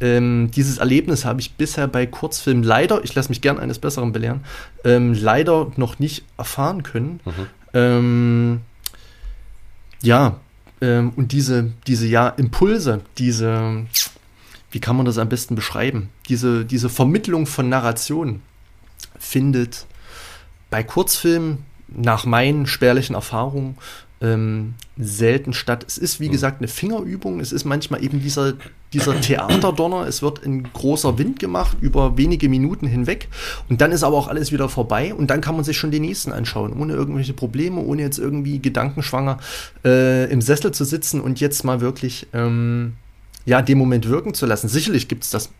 ähm, 0.00 0.50
dieses 0.54 0.76
Erlebnis 0.76 1.24
habe 1.24 1.40
ich 1.40 1.54
bisher 1.54 1.88
bei 1.88 2.06
Kurzfilmen 2.06 2.62
leider, 2.62 3.02
ich 3.02 3.14
lasse 3.14 3.30
mich 3.30 3.40
gern 3.40 3.58
eines 3.58 3.78
Besseren 3.78 4.12
belehren, 4.12 4.44
ähm, 4.84 5.14
leider 5.14 5.72
noch 5.76 5.98
nicht 5.98 6.24
erfahren 6.36 6.82
können. 6.82 7.20
Mhm. 7.24 7.46
Ähm, 7.72 8.60
ja, 10.02 10.38
ähm, 10.82 11.12
und 11.16 11.32
diese, 11.32 11.72
diese 11.86 12.06
ja, 12.06 12.28
Impulse, 12.28 13.00
diese, 13.16 13.86
wie 14.70 14.80
kann 14.80 14.96
man 14.96 15.06
das 15.06 15.16
am 15.16 15.30
besten 15.30 15.54
beschreiben? 15.54 16.10
Diese, 16.28 16.66
diese 16.66 16.90
Vermittlung 16.90 17.46
von 17.46 17.70
Narration 17.70 18.42
findet 19.18 19.86
bei 20.68 20.82
Kurzfilmen 20.82 21.64
nach 21.96 22.24
meinen 22.24 22.66
spärlichen 22.66 23.14
Erfahrungen 23.14 23.76
ähm, 24.22 24.74
selten 24.96 25.52
statt. 25.52 25.84
Es 25.86 25.98
ist, 25.98 26.20
wie 26.20 26.26
hm. 26.26 26.32
gesagt, 26.32 26.60
eine 26.60 26.68
Fingerübung. 26.68 27.40
Es 27.40 27.50
ist 27.52 27.64
manchmal 27.64 28.04
eben 28.04 28.20
dieser, 28.20 28.54
dieser 28.92 29.20
Theaterdonner. 29.20 30.06
Es 30.06 30.22
wird 30.22 30.38
in 30.38 30.72
großer 30.72 31.18
Wind 31.18 31.40
gemacht 31.40 31.76
über 31.80 32.16
wenige 32.16 32.48
Minuten 32.48 32.86
hinweg. 32.86 33.28
Und 33.68 33.80
dann 33.80 33.90
ist 33.90 34.04
aber 34.04 34.16
auch 34.16 34.28
alles 34.28 34.52
wieder 34.52 34.68
vorbei. 34.68 35.12
Und 35.12 35.28
dann 35.28 35.40
kann 35.40 35.56
man 35.56 35.64
sich 35.64 35.76
schon 35.76 35.90
den 35.90 36.02
nächsten 36.02 36.32
anschauen, 36.32 36.72
ohne 36.72 36.92
irgendwelche 36.92 37.32
Probleme, 37.32 37.80
ohne 37.80 38.02
jetzt 38.02 38.18
irgendwie 38.18 38.60
gedankenschwanger 38.60 39.38
äh, 39.84 40.30
im 40.30 40.40
Sessel 40.40 40.72
zu 40.72 40.84
sitzen 40.84 41.20
und 41.20 41.40
jetzt 41.40 41.64
mal 41.64 41.80
wirklich 41.80 42.28
ähm, 42.32 42.94
ja, 43.44 43.60
den 43.60 43.78
Moment 43.78 44.08
wirken 44.08 44.34
zu 44.34 44.46
lassen. 44.46 44.68
Sicherlich 44.68 45.08
gibt 45.08 45.24
es 45.24 45.30
das 45.30 45.50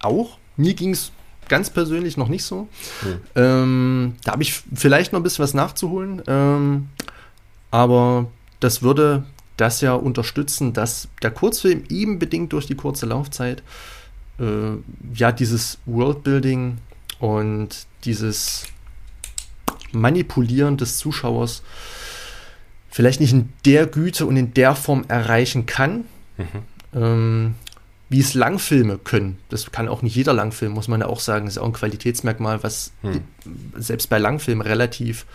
auch. 0.00 0.38
Mir 0.56 0.74
ging 0.74 0.92
es 0.92 1.12
ganz 1.48 1.70
persönlich 1.70 2.16
noch 2.16 2.28
nicht 2.28 2.44
so. 2.44 2.68
Hm. 3.00 3.20
Ähm, 3.34 4.14
da 4.24 4.32
habe 4.32 4.42
ich 4.42 4.62
vielleicht 4.74 5.12
noch 5.12 5.20
ein 5.20 5.22
bisschen 5.22 5.42
was 5.42 5.54
nachzuholen. 5.54 6.22
Ähm, 6.26 6.88
aber 7.70 8.26
das 8.60 8.82
würde 8.82 9.24
das 9.56 9.80
ja 9.80 9.94
unterstützen, 9.94 10.72
dass 10.72 11.08
der 11.22 11.30
Kurzfilm 11.30 11.84
eben 11.88 12.18
bedingt 12.18 12.52
durch 12.52 12.66
die 12.66 12.76
kurze 12.76 13.06
Laufzeit 13.06 13.62
äh, 14.38 14.76
ja 15.14 15.32
dieses 15.32 15.78
Worldbuilding 15.86 16.78
und 17.18 17.86
dieses 18.04 18.66
Manipulieren 19.92 20.76
des 20.76 20.98
Zuschauers 20.98 21.62
vielleicht 22.90 23.20
nicht 23.20 23.32
in 23.32 23.52
der 23.64 23.86
Güte 23.86 24.26
und 24.26 24.36
in 24.36 24.54
der 24.54 24.74
Form 24.74 25.04
erreichen 25.08 25.66
kann. 25.66 26.04
Mhm. 26.36 26.46
Ähm, 26.94 27.54
wie 28.08 28.20
es 28.20 28.34
Langfilme 28.34 28.98
können. 28.98 29.38
Das 29.48 29.70
kann 29.70 29.88
auch 29.88 30.02
nicht 30.02 30.16
jeder 30.16 30.32
Langfilm, 30.32 30.72
muss 30.72 30.88
man 30.88 31.00
ja 31.00 31.06
auch 31.06 31.20
sagen. 31.20 31.44
Das 31.44 31.54
ist 31.54 31.58
auch 31.58 31.66
ein 31.66 31.72
Qualitätsmerkmal, 31.72 32.62
was 32.62 32.92
hm. 33.02 33.20
selbst 33.76 34.08
bei 34.08 34.18
Langfilmen 34.18 34.66
relativ, 34.66 35.26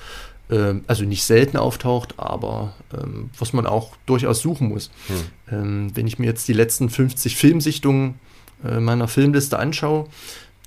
äh, 0.50 0.76
also 0.88 1.04
nicht 1.04 1.24
selten 1.24 1.58
auftaucht, 1.58 2.16
aber 2.18 2.74
ähm, 2.94 3.30
was 3.38 3.54
man 3.54 3.68
auch 3.68 3.96
durchaus 4.06 4.42
suchen 4.42 4.70
muss. 4.70 4.90
Hm. 5.08 5.16
Ähm, 5.52 5.92
wenn 5.94 6.08
ich 6.08 6.18
mir 6.18 6.26
jetzt 6.26 6.48
die 6.48 6.54
letzten 6.54 6.90
50 6.90 7.36
Filmsichtungen 7.36 8.16
äh, 8.64 8.80
meiner 8.80 9.08
Filmliste 9.08 9.60
anschaue, 9.60 10.08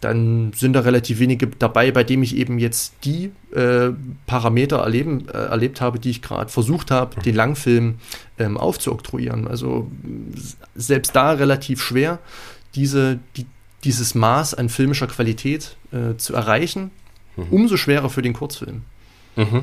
dann 0.00 0.52
sind 0.52 0.74
da 0.74 0.80
relativ 0.80 1.18
wenige 1.20 1.46
dabei, 1.46 1.90
bei 1.90 2.04
dem 2.04 2.22
ich 2.22 2.36
eben 2.36 2.58
jetzt 2.58 2.94
die 3.04 3.32
äh, 3.54 3.90
Parameter 4.26 4.78
erleben, 4.78 5.28
äh, 5.28 5.36
erlebt 5.36 5.80
habe, 5.80 5.98
die 5.98 6.10
ich 6.10 6.22
gerade 6.22 6.50
versucht 6.50 6.90
habe, 6.90 7.16
mhm. 7.16 7.22
den 7.22 7.34
Langfilm 7.34 7.94
ähm, 8.38 8.58
aufzuoktroyieren. 8.58 9.48
Also 9.48 9.90
selbst 10.74 11.16
da 11.16 11.32
relativ 11.32 11.82
schwer, 11.82 12.18
diese, 12.74 13.18
die, 13.36 13.46
dieses 13.84 14.14
Maß 14.14 14.54
an 14.54 14.68
filmischer 14.68 15.06
Qualität 15.06 15.76
äh, 15.92 16.16
zu 16.16 16.34
erreichen. 16.34 16.90
Mhm. 17.36 17.46
Umso 17.50 17.76
schwerer 17.76 18.10
für 18.10 18.22
den 18.22 18.34
Kurzfilm. 18.34 18.82
Mhm. 19.36 19.62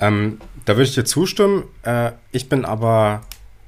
Ähm, 0.00 0.38
da 0.64 0.74
würde 0.74 0.88
ich 0.88 0.94
dir 0.94 1.04
zustimmen. 1.04 1.64
Äh, 1.82 2.12
ich 2.32 2.48
bin 2.48 2.64
aber 2.64 3.22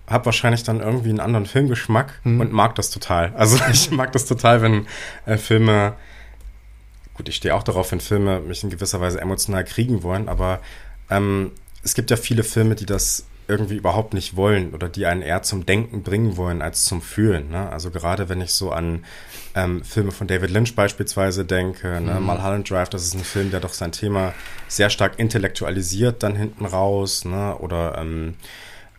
habe 0.07 0.27
wahrscheinlich 0.27 0.63
dann 0.63 0.81
irgendwie 0.81 1.11
einen 1.11 1.21
anderen 1.21 1.47
Filmgeschmack 1.47 2.21
hm. 2.23 2.41
und 2.41 2.53
mag 2.53 2.75
das 2.75 2.91
total. 2.91 3.33
Also 3.37 3.59
ich 3.73 3.91
mag 3.91 4.13
das 4.13 4.27
total, 4.27 4.63
wenn 4.63 4.87
äh, 5.27 5.37
Filme, 5.37 5.95
gut, 7.15 7.29
ich 7.29 7.37
stehe 7.37 7.55
auch 7.55 7.63
darauf, 7.63 7.93
wenn 7.93 8.01
Filme 8.01 8.41
mich 8.41 8.63
in 8.63 8.71
gewisser 8.71 9.01
Weise 9.01 9.21
emotional 9.21 9.65
kriegen 9.65 10.03
wollen, 10.03 10.29
aber 10.29 10.61
ähm, 11.11 11.53
es 11.83 11.95
gibt 11.95 12.11
ja 12.11 12.17
viele 12.17 12.43
Filme, 12.43 12.75
die 12.75 12.87
das 12.87 13.27
irgendwie 13.49 13.77
überhaupt 13.77 14.13
nicht 14.13 14.37
wollen 14.37 14.75
oder 14.75 14.89
die 14.89 15.07
einen 15.07 15.23
eher 15.23 15.43
zum 15.43 15.67
Denken 15.67 16.03
bringen 16.03 16.37
wollen 16.37 16.63
als 16.63 16.85
zum 16.85 17.01
Fühlen. 17.01 17.51
Ne? 17.51 17.71
Also 17.71 17.91
gerade 17.91 18.29
wenn 18.29 18.41
ich 18.41 18.53
so 18.53 18.73
an 18.73 19.05
ähm, 19.55 19.85
Filme 19.85 20.11
von 20.11 20.27
David 20.27 20.51
Lynch 20.51 20.75
beispielsweise 20.75 21.45
denke, 21.45 22.01
ne? 22.01 22.15
Mhm. 22.15 22.27
Mulholland 22.27 22.69
Drive, 22.69 22.89
das 22.89 23.05
ist 23.05 23.15
ein 23.15 23.23
Film, 23.23 23.51
der 23.51 23.61
doch 23.61 23.73
sein 23.73 23.93
Thema 23.93 24.35
sehr 24.69 24.91
stark 24.91 25.19
intellektualisiert 25.19 26.23
dann 26.23 26.35
hinten 26.35 26.67
raus. 26.67 27.25
Ne? 27.25 27.57
Oder 27.57 27.99
ähm, 27.99 28.35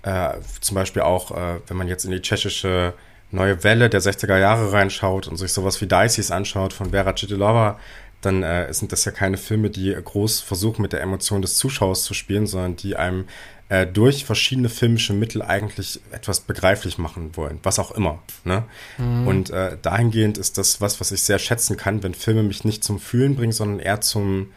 äh, 0.07 0.39
zum 0.61 0.75
Beispiel 0.75 1.01
auch, 1.01 1.31
äh, 1.31 1.59
wenn 1.67 1.77
man 1.77 1.87
jetzt 1.87 2.05
in 2.05 2.11
die 2.11 2.21
tschechische 2.21 2.93
neue 3.29 3.63
Welle 3.63 3.89
der 3.89 4.01
60er 4.01 4.37
Jahre 4.37 4.71
reinschaut 4.71 5.27
und 5.27 5.35
sich 5.35 5.51
sowas 5.51 5.81
wie 5.81 5.87
Dices 5.87 6.31
anschaut 6.31 6.71
von 6.71 6.91
Vera 6.91 7.13
Citilova, 7.13 7.77
dann 8.21 8.41
äh, 8.41 8.73
sind 8.73 8.91
das 8.91 9.03
ja 9.05 9.11
keine 9.11 9.37
Filme, 9.37 9.69
die 9.69 9.93
groß 9.93 10.41
versuchen, 10.41 10.81
mit 10.81 10.93
der 10.93 11.01
Emotion 11.01 11.41
des 11.41 11.57
Zuschauers 11.57 12.03
zu 12.03 12.13
spielen, 12.13 12.47
sondern 12.47 12.77
die 12.77 12.95
einem 12.95 13.25
äh, 13.69 13.85
durch 13.85 14.23
verschiedene 14.23 14.69
filmische 14.69 15.13
Mittel 15.13 15.41
eigentlich 15.41 15.99
etwas 16.11 16.39
begreiflich 16.39 16.97
machen 16.97 17.35
wollen, 17.35 17.59
was 17.63 17.77
auch 17.77 17.91
immer. 17.91 18.19
Ne? 18.45 18.63
Mhm. 18.97 19.27
Und 19.27 19.49
äh, 19.49 19.77
dahingehend 19.81 20.37
ist 20.37 20.57
das 20.57 20.79
was, 20.79 21.01
was 21.01 21.11
ich 21.11 21.21
sehr 21.21 21.37
schätzen 21.37 21.75
kann, 21.75 22.01
wenn 22.01 22.13
Filme 22.13 22.43
mich 22.43 22.63
nicht 22.63 22.83
zum 22.83 22.99
Fühlen 22.99 23.35
bringen, 23.35 23.51
sondern 23.51 23.79
eher 23.79 23.99
zum 23.99 24.51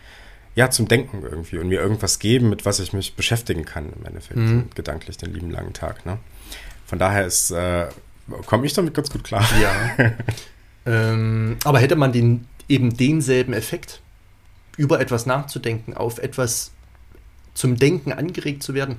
ja, 0.55 0.71
zum 0.71 0.89
Denken 0.89 1.23
irgendwie 1.23 1.59
und 1.59 1.69
mir 1.69 1.81
irgendwas 1.81 2.19
geben, 2.19 2.49
mit 2.49 2.65
was 2.65 2.81
ich 2.81 2.93
mich 2.93 3.15
beschäftigen 3.15 3.65
kann, 3.65 3.93
im 3.99 4.05
Endeffekt, 4.05 4.39
mhm. 4.39 4.69
gedanklich 4.75 5.17
den 5.17 5.33
lieben 5.33 5.51
langen 5.51 5.73
Tag. 5.73 6.05
Ne? 6.05 6.19
Von 6.87 6.99
daher 6.99 7.25
ist, 7.27 7.51
äh, 7.51 7.89
komme 8.47 8.67
ich 8.67 8.73
damit 8.73 8.95
ganz 8.95 9.11
gut 9.11 9.25
klar. 9.25 9.47
Ja. 9.61 10.13
ähm, 10.87 11.57
aber 11.65 11.79
hätte 11.79 11.97
man 11.97 12.13
den, 12.13 12.47
eben 12.69 12.97
denselben 12.97 13.53
Effekt, 13.53 14.01
über 14.77 15.01
etwas 15.01 15.27
nachzudenken, 15.27 15.95
auf 15.95 16.19
etwas 16.19 16.73
zum 17.55 17.77
Denken 17.77 18.13
angeregt 18.13 18.63
zu 18.63 18.75
werden, 18.75 18.97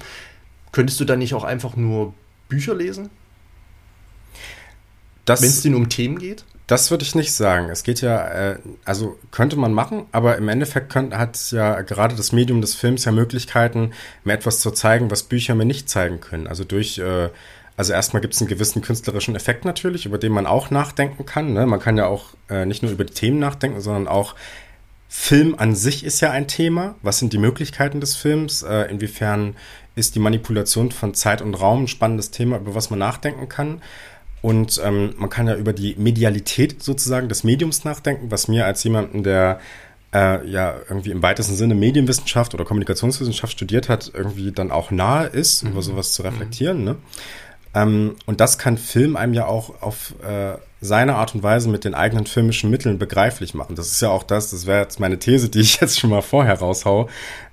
könntest 0.71 0.99
du 0.99 1.05
dann 1.05 1.19
nicht 1.19 1.33
auch 1.33 1.43
einfach 1.43 1.75
nur 1.75 2.13
Bücher 2.47 2.75
lesen? 2.75 3.09
Wenn 5.25 5.49
es 5.49 5.61
denn 5.61 5.75
um 5.75 5.89
Themen 5.89 6.19
geht? 6.19 6.45
Das 6.71 6.89
würde 6.89 7.03
ich 7.03 7.15
nicht 7.15 7.33
sagen. 7.33 7.67
Es 7.69 7.83
geht 7.83 7.99
ja, 7.99 8.25
äh, 8.29 8.59
also 8.85 9.19
könnte 9.31 9.57
man 9.57 9.73
machen, 9.73 10.05
aber 10.13 10.37
im 10.37 10.47
Endeffekt 10.47 10.89
könnt, 10.89 11.13
hat 11.13 11.51
ja 11.51 11.81
gerade 11.81 12.15
das 12.15 12.31
Medium 12.31 12.61
des 12.61 12.75
Films 12.75 13.03
ja 13.03 13.11
Möglichkeiten, 13.11 13.91
mir 14.23 14.31
etwas 14.31 14.61
zu 14.61 14.71
zeigen, 14.71 15.11
was 15.11 15.23
Bücher 15.23 15.53
mir 15.53 15.65
nicht 15.65 15.89
zeigen 15.89 16.21
können. 16.21 16.47
Also 16.47 16.63
durch, 16.63 16.97
äh, 16.97 17.27
also 17.75 17.91
erstmal 17.91 18.21
gibt 18.21 18.35
es 18.35 18.39
einen 18.39 18.47
gewissen 18.47 18.81
künstlerischen 18.81 19.35
Effekt 19.35 19.65
natürlich, 19.65 20.05
über 20.05 20.17
den 20.17 20.31
man 20.31 20.47
auch 20.47 20.71
nachdenken 20.71 21.25
kann. 21.25 21.51
Ne? 21.51 21.65
Man 21.65 21.81
kann 21.81 21.97
ja 21.97 22.05
auch 22.05 22.27
äh, 22.49 22.65
nicht 22.65 22.83
nur 22.83 22.91
über 22.93 23.03
die 23.03 23.13
Themen 23.13 23.39
nachdenken, 23.39 23.81
sondern 23.81 24.07
auch 24.07 24.35
Film 25.09 25.55
an 25.57 25.75
sich 25.75 26.05
ist 26.05 26.21
ja 26.21 26.31
ein 26.31 26.47
Thema. 26.47 26.95
Was 27.01 27.19
sind 27.19 27.33
die 27.33 27.37
Möglichkeiten 27.37 27.99
des 27.99 28.15
Films? 28.15 28.63
Äh, 28.63 28.83
inwiefern 28.83 29.57
ist 29.95 30.15
die 30.15 30.19
Manipulation 30.19 30.89
von 30.93 31.13
Zeit 31.15 31.41
und 31.41 31.53
Raum 31.53 31.83
ein 31.83 31.87
spannendes 31.89 32.31
Thema, 32.31 32.59
über 32.59 32.75
was 32.75 32.89
man 32.89 32.99
nachdenken 32.99 33.49
kann? 33.49 33.81
Und 34.41 34.81
ähm, 34.83 35.13
man 35.17 35.29
kann 35.29 35.47
ja 35.47 35.55
über 35.55 35.73
die 35.73 35.95
Medialität 35.97 36.81
sozusagen 36.81 37.29
des 37.29 37.43
Mediums 37.43 37.83
nachdenken, 37.83 38.31
was 38.31 38.47
mir 38.47 38.65
als 38.65 38.83
jemanden, 38.83 39.23
der 39.23 39.59
äh, 40.13 40.45
ja 40.47 40.75
irgendwie 40.89 41.11
im 41.11 41.21
weitesten 41.21 41.55
Sinne 41.55 41.75
Medienwissenschaft 41.75 42.53
oder 42.53 42.65
Kommunikationswissenschaft 42.65 43.53
studiert 43.53 43.87
hat, 43.87 44.11
irgendwie 44.13 44.51
dann 44.51 44.71
auch 44.71 44.91
nahe 44.91 45.27
ist, 45.27 45.63
mhm. 45.63 45.71
über 45.71 45.81
sowas 45.81 46.13
zu 46.13 46.23
reflektieren. 46.23 46.79
Mhm. 46.79 46.85
Ne? 46.85 46.95
Ähm, 47.73 48.15
und 48.25 48.41
das 48.41 48.57
kann 48.57 48.77
Film 48.77 49.15
einem 49.15 49.33
ja 49.33 49.45
auch 49.45 49.81
auf, 49.81 50.15
äh, 50.23 50.55
seine 50.83 51.15
Art 51.15 51.35
und 51.35 51.43
Weise 51.43 51.69
mit 51.69 51.85
den 51.85 51.93
eigenen 51.93 52.25
filmischen 52.25 52.71
Mitteln 52.71 52.97
begreiflich 52.97 53.53
machen. 53.53 53.75
Das 53.75 53.91
ist 53.91 54.01
ja 54.01 54.09
auch 54.09 54.23
das, 54.23 54.49
das 54.49 54.65
wäre 54.65 54.81
jetzt 54.81 54.99
meine 54.99 55.19
These, 55.19 55.49
die 55.49 55.59
ich 55.59 55.79
jetzt 55.79 55.99
schon 55.99 56.09
mal 56.09 56.23
vorher 56.23 56.57
raushau. 56.57 57.07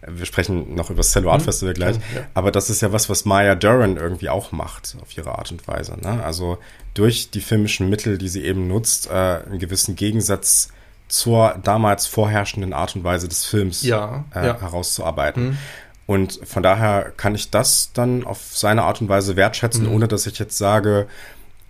Wir 0.07 0.25
sprechen 0.25 0.75
noch 0.75 0.89
über 0.89 0.99
das 0.99 1.13
Cello 1.13 1.31
Art 1.31 1.43
mhm. 1.43 1.45
Festival 1.45 1.75
gleich, 1.75 1.97
ja. 1.97 2.23
aber 2.33 2.51
das 2.51 2.71
ist 2.71 2.81
ja 2.81 2.91
was, 2.91 3.11
was 3.11 3.27
Maya 3.27 3.55
Duran 3.55 3.99
irgendwie 3.99 4.31
auch 4.31 4.51
macht, 4.51 4.97
auf 5.03 5.15
ihre 5.17 5.37
Art 5.37 5.53
und 5.53 5.69
Weise. 5.69 5.99
Ne? 6.01 6.25
Also 6.25 6.57
durch 6.95 7.31
die 7.31 7.43
filmischen 7.43 7.91
Mittel, 7.91 8.17
die 8.17 8.29
sie 8.29 8.45
eben 8.45 8.67
nutzt, 8.67 9.09
äh, 9.09 9.13
einen 9.13 9.59
gewissen 9.59 9.95
Gegensatz 9.95 10.71
zur 11.09 11.59
damals 11.63 12.07
vorherrschenden 12.07 12.73
Art 12.73 12.97
und 12.97 13.05
Weise 13.05 13.29
des 13.29 13.45
Films 13.45 13.83
ja, 13.83 14.25
äh, 14.35 14.47
ja. 14.47 14.61
herauszuarbeiten. 14.61 15.51
Mhm. 15.51 15.59
Und 16.07 16.41
von 16.45 16.63
daher 16.63 17.13
kann 17.19 17.35
ich 17.35 17.51
das 17.51 17.91
dann 17.93 18.25
auf 18.25 18.41
seine 18.53 18.85
Art 18.85 19.03
und 19.03 19.11
Weise 19.11 19.37
wertschätzen, 19.37 19.85
mhm. 19.85 19.93
ohne 19.93 20.09
dass 20.09 20.27
ich 20.27 20.39
jetzt 20.39 20.57
sage, 20.57 21.07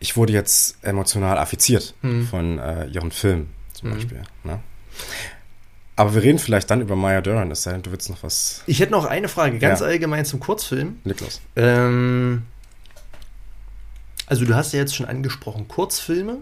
ich 0.01 0.17
wurde 0.17 0.33
jetzt 0.33 0.79
emotional 0.83 1.39
affiziert 1.39 1.95
mhm. 2.03 2.27
von 2.27 2.59
äh, 2.59 2.87
ihren 2.87 3.11
Filmen 3.11 3.51
zum 3.73 3.91
mhm. 3.91 3.95
Beispiel. 3.95 4.23
Ne? 4.45 4.61
Aber 5.97 6.15
wir 6.15 6.23
reden 6.23 6.39
vielleicht 6.39 6.71
dann 6.71 6.81
über 6.81 6.95
Maya 6.95 7.21
Duran, 7.21 7.51
es 7.51 7.65
sei 7.65 7.73
denn, 7.73 7.83
du 7.83 7.91
willst 7.91 8.09
noch 8.09 8.23
was. 8.23 8.63
Ich 8.67 8.79
hätte 8.79 8.93
noch 8.93 9.05
eine 9.05 9.29
Frage, 9.29 9.59
ganz 9.59 9.81
ja. 9.81 9.87
allgemein 9.87 10.25
zum 10.25 10.39
Kurzfilm. 10.39 10.99
Niklas. 11.03 11.41
Ähm, 11.57 12.43
also 14.27 14.45
du 14.45 14.55
hast 14.55 14.73
ja 14.73 14.79
jetzt 14.79 14.95
schon 14.95 15.07
angesprochen, 15.07 15.67
Kurzfilme 15.67 16.39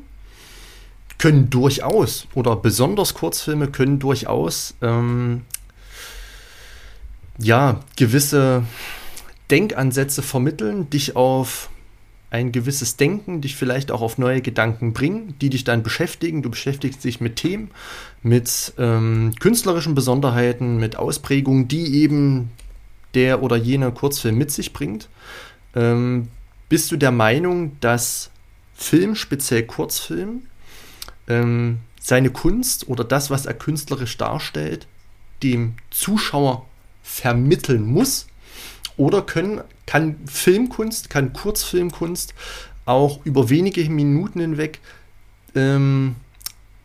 können 1.18 1.48
durchaus 1.48 2.26
oder 2.34 2.57
besonders 2.57 3.14
Kurzfilme 3.14 3.68
können 3.68 3.98
durchaus 3.98 4.74
ähm, 4.82 5.46
ja 7.38 7.80
gewisse 7.96 8.64
Denkansätze 9.50 10.22
vermitteln, 10.22 10.90
dich 10.90 11.16
auf 11.16 11.70
ein 12.30 12.52
gewisses 12.52 12.96
Denken, 12.96 13.40
dich 13.40 13.56
vielleicht 13.56 13.90
auch 13.90 14.00
auf 14.00 14.18
neue 14.18 14.40
Gedanken 14.42 14.92
bringen, 14.92 15.34
die 15.40 15.50
dich 15.50 15.64
dann 15.64 15.82
beschäftigen. 15.82 16.42
Du 16.42 16.50
beschäftigst 16.50 17.04
dich 17.04 17.20
mit 17.20 17.36
Themen, 17.36 17.70
mit 18.22 18.72
ähm, 18.78 19.32
künstlerischen 19.38 19.94
Besonderheiten, 19.94 20.78
mit 20.78 20.96
Ausprägungen, 20.96 21.68
die 21.68 22.02
eben 22.02 22.50
der 23.14 23.42
oder 23.42 23.56
jener 23.56 23.92
Kurzfilm 23.92 24.36
mit 24.36 24.50
sich 24.50 24.72
bringt. 24.72 25.08
Ähm, 25.74 26.28
bist 26.68 26.90
du 26.90 26.96
der 26.96 27.12
Meinung, 27.12 27.76
dass 27.80 28.30
Film, 28.74 29.14
speziell 29.14 29.62
Kurzfilm, 29.62 30.42
ähm, 31.28 31.78
seine 32.00 32.30
Kunst 32.30 32.88
oder 32.88 33.04
das, 33.04 33.30
was 33.30 33.46
er 33.46 33.54
künstlerisch 33.54 34.16
darstellt, 34.16 34.86
dem 35.42 35.74
Zuschauer 35.90 36.66
vermitteln 37.02 37.86
muss? 37.86 38.26
Oder 38.96 39.22
können, 39.22 39.60
kann 39.87 40.16
Filmkunst, 40.26 41.11
kann 41.11 41.32
Kurzfilmkunst 41.32 42.34
auch 42.84 43.24
über 43.24 43.49
wenige 43.51 43.89
Minuten 43.89 44.41
hinweg 44.41 44.80
ähm, 45.55 46.16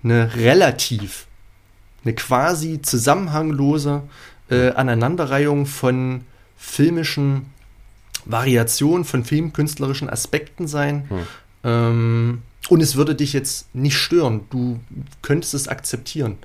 eine 0.03 0.35
relativ, 0.35 1.27
eine 2.03 2.15
quasi 2.15 2.81
zusammenhanglose 2.81 4.03
äh, 4.49 4.69
Aneinanderreihung 4.71 5.65
von 5.65 6.21
filmischen 6.57 7.47
Variationen, 8.25 9.05
von 9.05 9.23
filmkünstlerischen 9.25 10.09
Aspekten 10.09 10.67
sein? 10.67 11.05
Hm. 11.09 11.27
Ähm, 11.63 12.41
und 12.69 12.81
es 12.81 12.95
würde 12.95 13.15
dich 13.15 13.33
jetzt 13.33 13.73
nicht 13.73 13.97
stören. 13.97 14.41
Du 14.49 14.79
könntest 15.21 15.53
es 15.53 15.67
akzeptieren, 15.67 16.37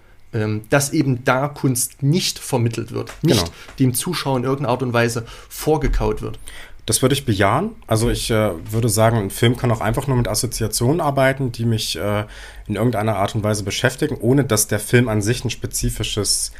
dass 0.70 0.92
eben 0.92 1.24
da 1.24 1.48
Kunst 1.48 2.02
nicht 2.02 2.38
vermittelt 2.38 2.92
wird, 2.92 3.12
nicht 3.22 3.44
genau. 3.44 3.56
dem 3.78 3.94
Zuschauer 3.94 4.36
in 4.38 4.44
irgendeiner 4.44 4.70
Art 4.70 4.82
und 4.82 4.92
Weise 4.92 5.24
vorgekaut 5.48 6.22
wird. 6.22 6.38
Das 6.84 7.02
würde 7.02 7.14
ich 7.14 7.24
bejahen. 7.24 7.70
Also 7.88 8.10
ich 8.10 8.30
äh, 8.30 8.52
würde 8.70 8.88
sagen, 8.88 9.18
ein 9.18 9.30
Film 9.30 9.56
kann 9.56 9.72
auch 9.72 9.80
einfach 9.80 10.06
nur 10.06 10.16
mit 10.16 10.28
Assoziationen 10.28 11.00
arbeiten, 11.00 11.50
die 11.50 11.64
mich 11.64 11.96
äh, 11.96 12.24
in 12.68 12.76
irgendeiner 12.76 13.16
Art 13.16 13.34
und 13.34 13.42
Weise 13.42 13.64
beschäftigen, 13.64 14.16
ohne 14.20 14.44
dass 14.44 14.68
der 14.68 14.78
Film 14.78 15.08
an 15.08 15.20
sich 15.20 15.44
ein 15.44 15.50
spezifisches 15.50 16.52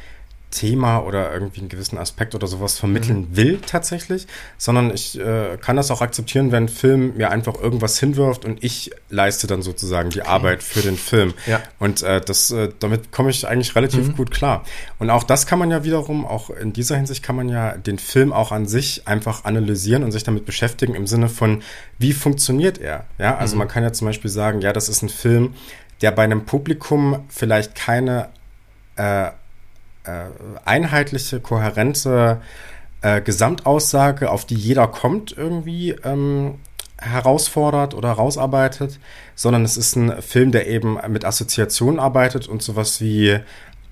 Thema 0.51 0.99
oder 0.99 1.33
irgendwie 1.33 1.59
einen 1.59 1.69
gewissen 1.69 1.97
Aspekt 1.97 2.33
oder 2.33 2.47
sowas 2.47 2.79
vermitteln 2.79 3.27
mhm. 3.29 3.35
will 3.35 3.59
tatsächlich, 3.65 4.27
sondern 4.57 4.93
ich 4.93 5.19
äh, 5.19 5.57
kann 5.59 5.75
das 5.75 5.91
auch 5.91 6.01
akzeptieren, 6.01 6.51
wenn 6.51 6.63
ein 6.63 6.69
Film 6.69 7.17
mir 7.17 7.31
einfach 7.31 7.55
irgendwas 7.61 7.99
hinwirft 7.99 8.45
und 8.45 8.63
ich 8.63 8.91
leiste 9.09 9.45
dann 9.47 9.61
sozusagen 9.61 10.09
die 10.09 10.21
okay. 10.21 10.29
Arbeit 10.29 10.63
für 10.63 10.81
den 10.81 10.95
Film. 10.95 11.33
Ja. 11.47 11.61
Und 11.79 12.01
äh, 12.01 12.21
das, 12.21 12.51
äh, 12.51 12.69
damit 12.79 13.11
komme 13.11 13.29
ich 13.29 13.45
eigentlich 13.45 13.75
relativ 13.75 14.07
mhm. 14.07 14.15
gut 14.15 14.31
klar. 14.31 14.63
Und 14.99 15.09
auch 15.09 15.23
das 15.23 15.47
kann 15.47 15.59
man 15.59 15.69
ja 15.69 15.83
wiederum, 15.83 16.25
auch 16.25 16.49
in 16.49 16.71
dieser 16.71 16.95
Hinsicht 16.95 17.23
kann 17.23 17.35
man 17.35 17.49
ja 17.49 17.77
den 17.77 17.99
Film 17.99 18.31
auch 18.31 18.53
an 18.53 18.67
sich 18.67 19.07
einfach 19.07 19.43
analysieren 19.43 20.03
und 20.03 20.13
sich 20.13 20.23
damit 20.23 20.45
beschäftigen 20.45 20.95
im 20.95 21.07
Sinne 21.07 21.27
von, 21.27 21.61
wie 21.99 22.13
funktioniert 22.13 22.77
er? 22.77 23.03
Ja, 23.17 23.37
also 23.37 23.55
mhm. 23.55 23.59
man 23.59 23.67
kann 23.67 23.83
ja 23.83 23.91
zum 23.91 24.07
Beispiel 24.07 24.31
sagen, 24.31 24.61
ja, 24.61 24.71
das 24.71 24.87
ist 24.87 25.01
ein 25.01 25.09
Film, 25.09 25.55
der 26.01 26.11
bei 26.11 26.23
einem 26.23 26.45
Publikum 26.45 27.25
vielleicht 27.27 27.75
keine 27.75 28.29
äh, 28.95 29.31
einheitliche, 30.65 31.39
kohärente 31.39 32.41
äh, 33.01 33.21
Gesamtaussage, 33.21 34.29
auf 34.31 34.45
die 34.45 34.55
jeder 34.55 34.87
kommt, 34.87 35.35
irgendwie 35.37 35.91
ähm, 36.03 36.55
herausfordert 36.97 37.93
oder 37.93 38.09
herausarbeitet, 38.09 38.99
sondern 39.35 39.63
es 39.63 39.77
ist 39.77 39.95
ein 39.95 40.21
Film, 40.21 40.51
der 40.51 40.67
eben 40.67 40.97
mit 41.09 41.25
Assoziationen 41.25 41.99
arbeitet 41.99 42.47
und 42.47 42.63
sowas 42.63 43.01
wie, 43.01 43.39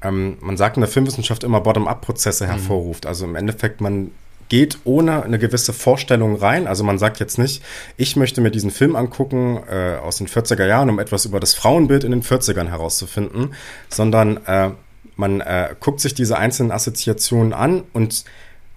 ähm, 0.01 0.37
man 0.41 0.57
sagt 0.57 0.77
in 0.77 0.81
der 0.81 0.89
Filmwissenschaft 0.89 1.43
immer 1.43 1.61
Bottom-up-Prozesse 1.61 2.45
mhm. 2.45 2.49
hervorruft. 2.49 3.05
Also 3.05 3.25
im 3.25 3.35
Endeffekt, 3.35 3.79
man 3.79 4.11
geht 4.49 4.79
ohne 4.83 5.23
eine 5.23 5.39
gewisse 5.39 5.73
Vorstellung 5.73 6.35
rein. 6.35 6.67
Also 6.67 6.83
man 6.83 6.99
sagt 6.99 7.19
jetzt 7.19 7.37
nicht, 7.37 7.63
ich 7.97 8.15
möchte 8.15 8.41
mir 8.41 8.51
diesen 8.51 8.71
Film 8.71 8.95
angucken 8.95 9.59
äh, 9.69 9.97
aus 9.97 10.17
den 10.17 10.27
40er 10.27 10.65
Jahren, 10.65 10.89
um 10.89 10.99
etwas 10.99 11.25
über 11.25 11.39
das 11.39 11.53
Frauenbild 11.53 12.03
in 12.03 12.11
den 12.11 12.23
40ern 12.23 12.67
herauszufinden, 12.67 13.53
sondern 13.89 14.37
äh, 14.45 14.71
man 15.15 15.41
äh, 15.41 15.75
guckt 15.79 15.99
sich 15.99 16.13
diese 16.13 16.37
einzelnen 16.37 16.71
Assoziationen 16.71 17.53
an 17.53 17.83
und 17.93 18.25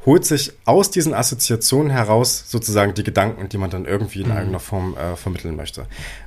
holt 0.06 0.24
sich 0.24 0.52
aus 0.64 0.90
diesen 0.90 1.12
Assoziationen 1.12 1.90
heraus 1.90 2.44
sozusagen 2.46 2.94
die 2.94 3.02
Gedanken, 3.02 3.48
die 3.48 3.58
man 3.58 3.70
dann 3.70 3.84
irgendwie 3.84 4.20
in 4.20 4.26
mhm. 4.28 4.32
irgendeiner 4.32 4.60
Form 4.60 4.96
äh, 4.96 5.16
vermitteln 5.16 5.56
möchte. 5.56 5.86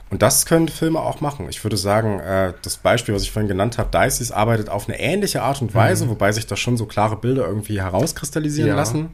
Und 0.09 0.21
das 0.21 0.45
können 0.45 0.67
Filme 0.67 0.99
auch 0.99 1.21
machen. 1.21 1.47
Ich 1.49 1.63
würde 1.63 1.77
sagen, 1.77 2.19
äh, 2.19 2.53
das 2.61 2.77
Beispiel, 2.77 3.15
was 3.15 3.23
ich 3.23 3.31
vorhin 3.31 3.47
genannt 3.47 3.77
habe, 3.77 3.89
Dices 3.97 4.31
arbeitet 4.31 4.69
auf 4.69 4.87
eine 4.87 4.99
ähnliche 4.99 5.41
Art 5.41 5.61
und 5.61 5.73
Weise, 5.73 6.05
mhm. 6.05 6.09
wobei 6.09 6.31
sich 6.31 6.45
da 6.47 6.55
schon 6.55 6.77
so 6.77 6.85
klare 6.85 7.15
Bilder 7.15 7.47
irgendwie 7.47 7.81
herauskristallisieren 7.81 8.69
ja. 8.69 8.75
lassen. 8.75 9.09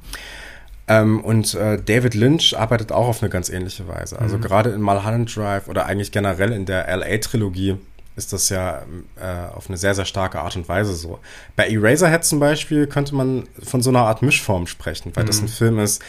Ähm, 0.88 1.22
und 1.22 1.54
äh, 1.54 1.82
David 1.82 2.16
Lynch 2.16 2.58
arbeitet 2.58 2.92
auch 2.92 3.08
auf 3.08 3.22
eine 3.22 3.30
ganz 3.30 3.50
ähnliche 3.50 3.88
Weise. 3.88 4.20
Also 4.20 4.38
mhm. 4.38 4.42
gerade 4.42 4.72
in 4.72 4.82
Mulholland 4.82 5.34
Drive 5.36 5.68
oder 5.68 5.86
eigentlich 5.86 6.12
generell 6.12 6.52
in 6.52 6.66
der 6.66 6.88
LA-Trilogie 6.96 7.78
ist 8.18 8.34
das 8.34 8.50
ja 8.50 8.82
äh, 9.16 9.56
auf 9.56 9.70
eine 9.70 9.78
sehr, 9.78 9.96
sehr 9.96 10.06
starke 10.06 10.40
Art 10.40 10.56
und 10.56 10.68
Weise 10.68 10.96
so. 10.96 11.20
Bei 11.56 11.68
Eraserhead 11.70 12.26
zum 12.26 12.40
Beispiel 12.40 12.88
könnte 12.88 13.16
man 13.16 13.48
von 13.64 13.82
so 13.82 13.92
einer 13.92 14.02
Art 14.02 14.24
Mischform 14.24 14.68
sprechen, 14.68 15.12
weil 15.16 15.24
mhm. 15.24 15.28
das 15.28 15.42
ein 15.42 15.48
Film 15.48 15.80
ist, 15.80 16.02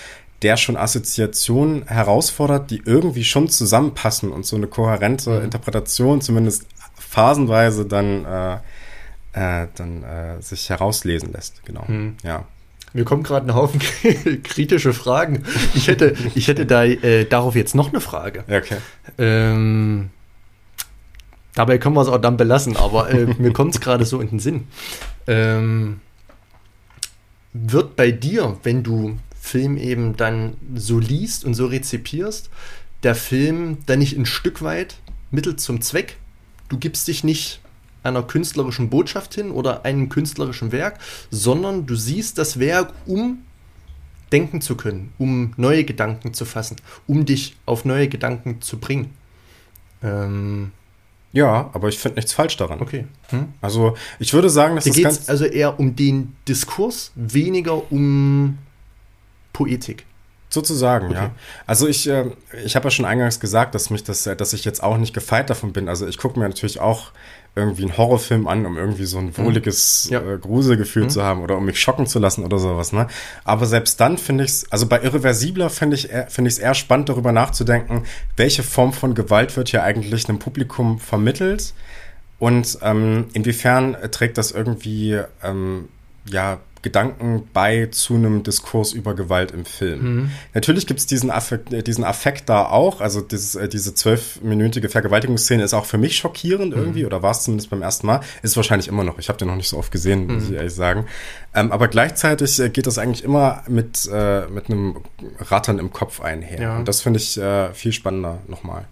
der 0.42 0.56
schon 0.56 0.76
Assoziationen 0.76 1.86
herausfordert, 1.86 2.70
die 2.70 2.82
irgendwie 2.84 3.24
schon 3.24 3.48
zusammenpassen 3.48 4.32
und 4.32 4.46
so 4.46 4.56
eine 4.56 4.68
kohärente 4.68 5.30
mhm. 5.30 5.44
Interpretation 5.44 6.20
zumindest 6.20 6.66
phasenweise 6.96 7.84
dann, 7.84 8.24
äh, 8.24 8.54
äh, 9.32 9.68
dann 9.74 10.02
äh, 10.02 10.40
sich 10.40 10.70
herauslesen 10.70 11.32
lässt. 11.32 11.64
Genau. 11.64 11.84
Mhm. 11.86 12.16
Ja. 12.22 12.44
Mir 12.94 13.04
kommen 13.04 13.22
gerade 13.22 13.46
ein 13.46 13.54
Haufen 13.54 13.80
kritische 14.44 14.94
Fragen. 14.94 15.44
Ich 15.74 15.88
hätte, 15.88 16.14
ich 16.34 16.48
hätte 16.48 16.64
da 16.64 16.84
äh, 16.84 17.26
darauf 17.26 17.54
jetzt 17.54 17.74
noch 17.74 17.90
eine 17.90 18.00
Frage. 18.00 18.44
Okay. 18.48 18.78
Ähm, 19.18 20.08
Dabei 21.58 21.78
können 21.78 21.96
wir 21.96 22.02
es 22.02 22.08
auch 22.08 22.20
dann 22.20 22.36
belassen, 22.36 22.76
aber 22.76 23.10
äh, 23.10 23.34
mir 23.38 23.52
kommt 23.52 23.74
es 23.74 23.80
gerade 23.80 24.04
so 24.04 24.20
in 24.20 24.28
den 24.28 24.38
Sinn. 24.38 24.68
Ähm, 25.26 26.00
wird 27.52 27.96
bei 27.96 28.12
dir, 28.12 28.58
wenn 28.62 28.84
du 28.84 29.18
Film 29.40 29.76
eben 29.76 30.16
dann 30.16 30.56
so 30.76 31.00
liest 31.00 31.44
und 31.44 31.54
so 31.54 31.66
rezipierst, 31.66 32.48
der 33.02 33.16
Film 33.16 33.78
dann 33.86 33.98
nicht 33.98 34.16
ein 34.16 34.24
Stück 34.24 34.62
weit 34.62 34.98
Mittel 35.32 35.56
zum 35.56 35.80
Zweck? 35.80 36.18
Du 36.68 36.78
gibst 36.78 37.08
dich 37.08 37.24
nicht 37.24 37.58
einer 38.04 38.22
künstlerischen 38.22 38.88
Botschaft 38.88 39.34
hin 39.34 39.50
oder 39.50 39.84
einem 39.84 40.08
künstlerischen 40.10 40.70
Werk, 40.70 41.00
sondern 41.32 41.86
du 41.86 41.96
siehst 41.96 42.38
das 42.38 42.60
Werk, 42.60 42.92
um 43.04 43.40
denken 44.30 44.60
zu 44.60 44.76
können, 44.76 45.12
um 45.18 45.54
neue 45.56 45.82
Gedanken 45.82 46.34
zu 46.34 46.44
fassen, 46.44 46.76
um 47.08 47.24
dich 47.24 47.56
auf 47.66 47.84
neue 47.84 48.06
Gedanken 48.06 48.62
zu 48.62 48.78
bringen. 48.78 49.10
Ähm, 50.04 50.70
ja, 51.32 51.70
aber 51.72 51.88
ich 51.88 51.98
finde 51.98 52.16
nichts 52.16 52.32
falsch 52.32 52.56
daran. 52.56 52.80
Okay. 52.80 53.06
Hm? 53.28 53.52
Also 53.60 53.96
ich 54.18 54.32
würde 54.32 54.48
sagen, 54.48 54.76
dass 54.76 54.86
es 54.86 55.02
ganz 55.02 55.28
also 55.28 55.44
eher 55.44 55.78
um 55.78 55.94
den 55.94 56.36
Diskurs, 56.46 57.12
weniger 57.14 57.90
um 57.92 58.58
Poetik. 59.52 60.06
Sozusagen, 60.50 61.08
okay. 61.08 61.14
ja. 61.14 61.30
Also 61.66 61.86
ich, 61.86 62.08
äh, 62.08 62.30
ich 62.64 62.74
habe 62.74 62.86
ja 62.86 62.90
schon 62.90 63.04
eingangs 63.04 63.38
gesagt, 63.38 63.74
dass 63.74 63.90
mich 63.90 64.02
das, 64.04 64.22
dass 64.22 64.52
ich 64.54 64.64
jetzt 64.64 64.82
auch 64.82 64.96
nicht 64.96 65.12
gefeit 65.12 65.50
davon 65.50 65.74
bin. 65.74 65.90
Also 65.90 66.06
ich 66.06 66.16
gucke 66.16 66.38
mir 66.38 66.48
natürlich 66.48 66.80
auch 66.80 67.12
irgendwie 67.58 67.82
einen 67.82 67.96
Horrorfilm 67.96 68.46
an, 68.46 68.64
um 68.64 68.76
irgendwie 68.76 69.04
so 69.04 69.18
ein 69.18 69.26
mhm. 69.26 69.38
wohliges 69.38 70.08
ja. 70.10 70.20
äh, 70.20 70.38
Gruselgefühl 70.38 71.04
mhm. 71.04 71.10
zu 71.10 71.22
haben 71.22 71.42
oder 71.42 71.56
um 71.56 71.64
mich 71.64 71.80
schocken 71.80 72.06
zu 72.06 72.18
lassen 72.18 72.44
oder 72.44 72.58
sowas. 72.58 72.92
Ne? 72.92 73.06
Aber 73.44 73.66
selbst 73.66 74.00
dann 74.00 74.16
finde 74.16 74.44
ich 74.44 74.50
es, 74.50 74.72
also 74.72 74.86
bei 74.86 75.02
Irreversibler 75.02 75.68
finde 75.70 75.96
ich 75.96 76.10
es 76.10 76.32
find 76.32 76.58
eher 76.58 76.74
spannend, 76.74 77.08
darüber 77.08 77.32
nachzudenken, 77.32 78.04
welche 78.36 78.62
Form 78.62 78.92
von 78.92 79.14
Gewalt 79.14 79.56
wird 79.56 79.68
hier 79.68 79.82
eigentlich 79.82 80.28
einem 80.28 80.38
Publikum 80.38 80.98
vermittelt 80.98 81.74
und 82.38 82.78
ähm, 82.82 83.26
inwiefern 83.32 83.96
trägt 84.10 84.38
das 84.38 84.52
irgendwie 84.52 85.20
ähm, 85.42 85.88
ja 86.30 86.58
Gedanken 86.82 87.48
bei 87.52 87.86
zu 87.86 88.14
einem 88.14 88.42
Diskurs 88.42 88.92
über 88.92 89.14
Gewalt 89.14 89.50
im 89.50 89.64
Film. 89.64 90.00
Mhm. 90.02 90.30
Natürlich 90.54 90.86
gibt 90.86 91.00
es 91.00 91.06
diesen 91.06 91.30
Affekt, 91.30 91.72
äh, 91.72 91.82
diesen 91.82 92.04
Affekt 92.04 92.48
da 92.48 92.66
auch. 92.66 93.00
Also 93.00 93.20
dieses, 93.20 93.54
äh, 93.54 93.68
diese 93.68 93.94
zwölfminütige 93.94 94.88
Vergewaltigungsszene 94.88 95.62
ist 95.62 95.74
auch 95.74 95.86
für 95.86 95.98
mich 95.98 96.16
schockierend 96.16 96.74
mhm. 96.74 96.80
irgendwie, 96.80 97.06
oder 97.06 97.22
war 97.22 97.32
es 97.32 97.42
zumindest 97.42 97.70
beim 97.70 97.82
ersten 97.82 98.06
Mal. 98.06 98.20
Ist 98.42 98.56
wahrscheinlich 98.56 98.88
immer 98.88 99.04
noch. 99.04 99.18
Ich 99.18 99.28
habe 99.28 99.38
den 99.38 99.48
noch 99.48 99.56
nicht 99.56 99.68
so 99.68 99.78
oft 99.78 99.90
gesehen, 99.90 100.26
muss 100.26 100.44
mhm. 100.44 100.50
ich 100.50 100.56
ehrlich 100.56 100.74
sagen. 100.74 101.06
Ähm, 101.54 101.72
aber 101.72 101.88
gleichzeitig 101.88 102.58
äh, 102.60 102.68
geht 102.70 102.86
das 102.86 102.98
eigentlich 102.98 103.24
immer 103.24 103.62
mit, 103.68 104.08
äh, 104.12 104.46
mit 104.46 104.70
einem 104.70 104.98
Rattern 105.40 105.78
im 105.78 105.92
Kopf 105.92 106.20
einher. 106.20 106.60
Ja. 106.60 106.76
Und 106.78 106.88
das 106.88 107.00
finde 107.00 107.18
ich 107.18 107.38
äh, 107.38 107.72
viel 107.74 107.92
spannender 107.92 108.38
nochmal. 108.46 108.86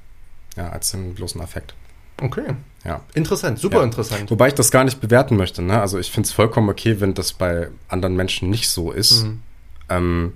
Ja, 0.57 0.71
als 0.71 0.91
den 0.91 1.15
bloßen 1.15 1.41
Affekt. 1.41 1.75
Okay. 2.21 2.55
Ja. 2.85 3.03
Interessant, 3.15 3.59
super 3.59 3.79
ja. 3.79 3.85
interessant. 3.85 4.31
Wobei 4.31 4.49
ich 4.49 4.55
das 4.55 4.71
gar 4.71 4.85
nicht 4.85 5.01
bewerten 5.01 5.37
möchte. 5.37 5.61
Ne? 5.61 5.81
Also 5.81 5.99
ich 5.99 6.11
finde 6.11 6.29
es 6.29 6.33
vollkommen 6.33 6.69
okay, 6.69 7.01
wenn 7.01 7.15
das 7.15 7.33
bei 7.33 7.69
anderen 7.89 8.15
Menschen 8.15 8.49
nicht 8.49 8.69
so 8.69 8.93
ist. 8.93 9.25
Mhm. 9.25 9.43
Ähm, 9.89 10.33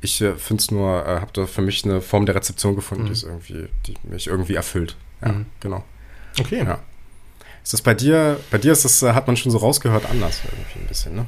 ich 0.00 0.20
äh, 0.20 0.34
finde 0.36 0.60
es 0.60 0.70
nur, 0.70 1.06
äh, 1.06 1.20
habe 1.20 1.30
da 1.32 1.46
für 1.46 1.62
mich 1.62 1.84
eine 1.84 2.00
Form 2.00 2.26
der 2.26 2.34
Rezeption 2.34 2.76
gefunden, 2.76 3.04
mhm. 3.04 3.14
die, 3.14 3.24
irgendwie, 3.24 3.68
die 3.86 3.94
mich 4.02 4.26
irgendwie 4.26 4.54
erfüllt. 4.54 4.96
Ja, 5.22 5.32
mhm. 5.32 5.46
genau. 5.60 5.82
Okay. 6.38 6.62
Ja. 6.64 6.78
Ist 7.62 7.72
das 7.72 7.80
bei 7.80 7.94
dir, 7.94 8.38
bei 8.50 8.58
dir 8.58 8.72
ist 8.72 8.84
das, 8.84 9.02
äh, 9.02 9.14
hat 9.14 9.26
man 9.26 9.36
schon 9.38 9.50
so 9.50 9.58
rausgehört, 9.58 10.04
anders 10.10 10.42
irgendwie 10.44 10.80
ein 10.80 10.86
bisschen, 10.86 11.14
ne? 11.16 11.26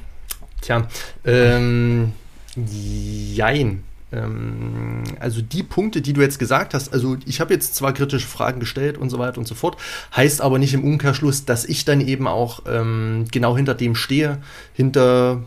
Tja, 0.61 0.87
ähm, 1.25 2.13
jein. 2.55 3.85
Ähm, 4.13 5.03
also 5.19 5.43
die 5.43 5.63
Punkte, 5.63 6.01
die 6.01 6.13
du 6.13 6.21
jetzt 6.21 6.39
gesagt 6.39 6.75
hast, 6.75 6.93
also 6.93 7.17
ich 7.27 7.41
habe 7.41 7.53
jetzt 7.53 7.75
zwar 7.75 7.93
kritische 7.93 8.27
Fragen 8.27 8.61
gestellt 8.61 8.99
und 8.99 9.11
so 9.11 9.19
weiter 9.19 9.39
und 9.39 9.49
so 9.49 9.55
fort, 9.55 9.77
heißt 10.15 10.41
aber 10.41 10.59
nicht 10.59 10.75
im 10.75 10.85
Umkehrschluss, 10.85 11.45
dass 11.45 11.65
ich 11.65 11.85
dann 11.85 12.01
eben 12.01 12.27
auch 12.27 12.61
ähm, 12.67 13.25
genau 13.31 13.57
hinter 13.57 13.75
dem 13.75 13.95
stehe, 13.95 14.39
hinter 14.75 15.43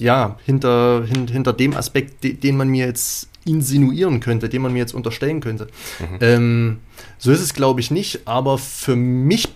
ja, 0.00 0.38
hinter, 0.44 1.04
hin, 1.04 1.28
hinter 1.28 1.52
dem 1.52 1.76
Aspekt, 1.76 2.24
de, 2.24 2.32
den 2.32 2.56
man 2.56 2.68
mir 2.68 2.86
jetzt 2.86 3.28
insinuieren 3.44 4.20
könnte, 4.20 4.48
den 4.48 4.62
man 4.62 4.72
mir 4.72 4.78
jetzt 4.80 4.94
unterstellen 4.94 5.40
könnte. 5.40 5.68
Mhm. 5.98 6.18
Ähm, 6.20 6.76
so 7.18 7.30
ist 7.30 7.40
es, 7.40 7.54
glaube 7.54 7.80
ich, 7.80 7.90
nicht, 7.90 8.26
aber 8.26 8.58
für 8.58 8.96
mich 8.96 9.48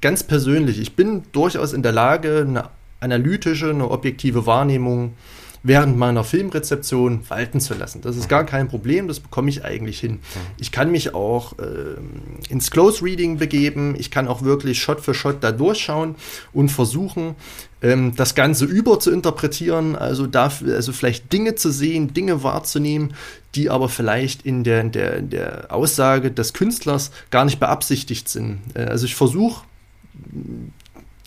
ganz 0.00 0.22
persönlich, 0.22 0.78
ich 0.78 0.96
bin 0.96 1.22
durchaus 1.32 1.72
in 1.72 1.82
der 1.82 1.92
Lage, 1.92 2.44
eine 2.46 2.68
analytische, 3.00 3.70
eine 3.70 3.90
objektive 3.90 4.46
Wahrnehmung 4.46 5.14
während 5.62 5.96
meiner 5.96 6.24
Filmrezeption 6.24 7.20
walten 7.28 7.60
zu 7.60 7.74
lassen. 7.74 8.00
Das 8.00 8.16
ist 8.16 8.28
gar 8.28 8.44
kein 8.44 8.68
Problem, 8.68 9.08
das 9.08 9.20
bekomme 9.20 9.50
ich 9.50 9.64
eigentlich 9.64 10.00
hin. 10.00 10.20
Ich 10.58 10.72
kann 10.72 10.90
mich 10.90 11.14
auch 11.14 11.58
äh, 11.58 12.50
ins 12.50 12.70
Close 12.70 13.04
Reading 13.04 13.38
begeben, 13.38 13.94
ich 13.98 14.10
kann 14.10 14.28
auch 14.28 14.42
wirklich 14.42 14.80
Shot 14.80 15.00
für 15.00 15.14
Shot 15.14 15.42
da 15.44 15.52
durchschauen 15.52 16.14
und 16.52 16.70
versuchen, 16.70 17.34
ähm, 17.82 18.14
das 18.16 18.34
Ganze 18.34 18.64
über 18.64 18.98
zu 19.00 19.10
interpretieren, 19.10 19.96
also 19.96 20.26
dafür, 20.26 20.76
also 20.76 20.92
vielleicht 20.92 21.32
Dinge 21.32 21.54
zu 21.54 21.70
sehen, 21.70 22.14
Dinge 22.14 22.42
wahrzunehmen, 22.42 23.14
die 23.54 23.68
aber 23.68 23.88
vielleicht 23.88 24.46
in 24.46 24.64
der, 24.64 24.80
in 24.80 24.92
der, 24.92 25.16
in 25.16 25.30
der 25.30 25.74
Aussage 25.74 26.30
des 26.30 26.52
Künstlers 26.52 27.10
gar 27.30 27.44
nicht 27.44 27.60
beabsichtigt 27.60 28.28
sind. 28.28 28.60
Äh, 28.74 28.84
also 28.84 29.04
ich 29.04 29.14
versuche 29.14 29.64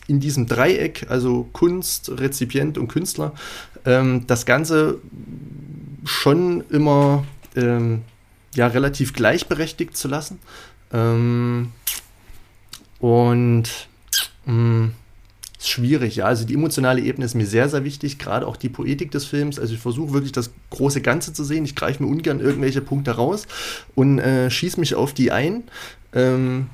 in 0.08 0.20
diesem 0.20 0.48
Dreieck, 0.48 1.08
also 1.10 1.48
Kunst, 1.54 2.12
Rezipient 2.20 2.78
und 2.78 2.88
Künstler, 2.88 3.34
ähm, 3.86 4.26
das 4.28 4.46
Ganze 4.46 5.00
schon 6.06 6.64
immer 6.70 7.24
ähm, 7.56 8.02
ja, 8.56 8.68
relativ 8.68 9.14
gleichberechtigt 9.14 9.98
zu 9.98 10.08
lassen. 10.08 10.40
Ähm, 10.92 11.72
und 13.00 13.70
mh, 14.46 14.54
mm, 14.54 14.94
ist 15.64 15.70
schwierig, 15.70 16.18
ja. 16.18 16.26
Also 16.26 16.46
die 16.46 16.56
emotionale 16.56 17.02
Ebene 17.02 17.26
ist 17.26 17.36
mir 17.36 17.46
sehr, 17.46 17.70
sehr 17.70 17.84
wichtig, 17.84 18.20
gerade 18.20 18.46
auch 18.46 18.58
die 18.58 18.70
Poetik 18.70 19.12
des 19.12 19.26
Films. 19.26 19.60
Also 19.60 19.74
ich 19.74 19.80
versuche 19.80 20.14
wirklich 20.14 20.34
das 20.34 20.52
große 20.70 21.02
Ganze 21.02 21.34
zu 21.34 21.44
sehen. 21.44 21.64
Ich 21.66 21.76
greife 21.76 22.04
mir 22.04 22.10
ungern 22.10 22.40
irgendwelche 22.40 22.82
Punkte 22.82 23.12
raus 23.12 23.48
und 23.96 24.20
äh, 24.20 24.50
schieße 24.50 24.80
mich 24.80 24.96
auf 24.96 25.14
die 25.14 25.32
ein. 25.32 25.64
Ähm, 26.14 26.68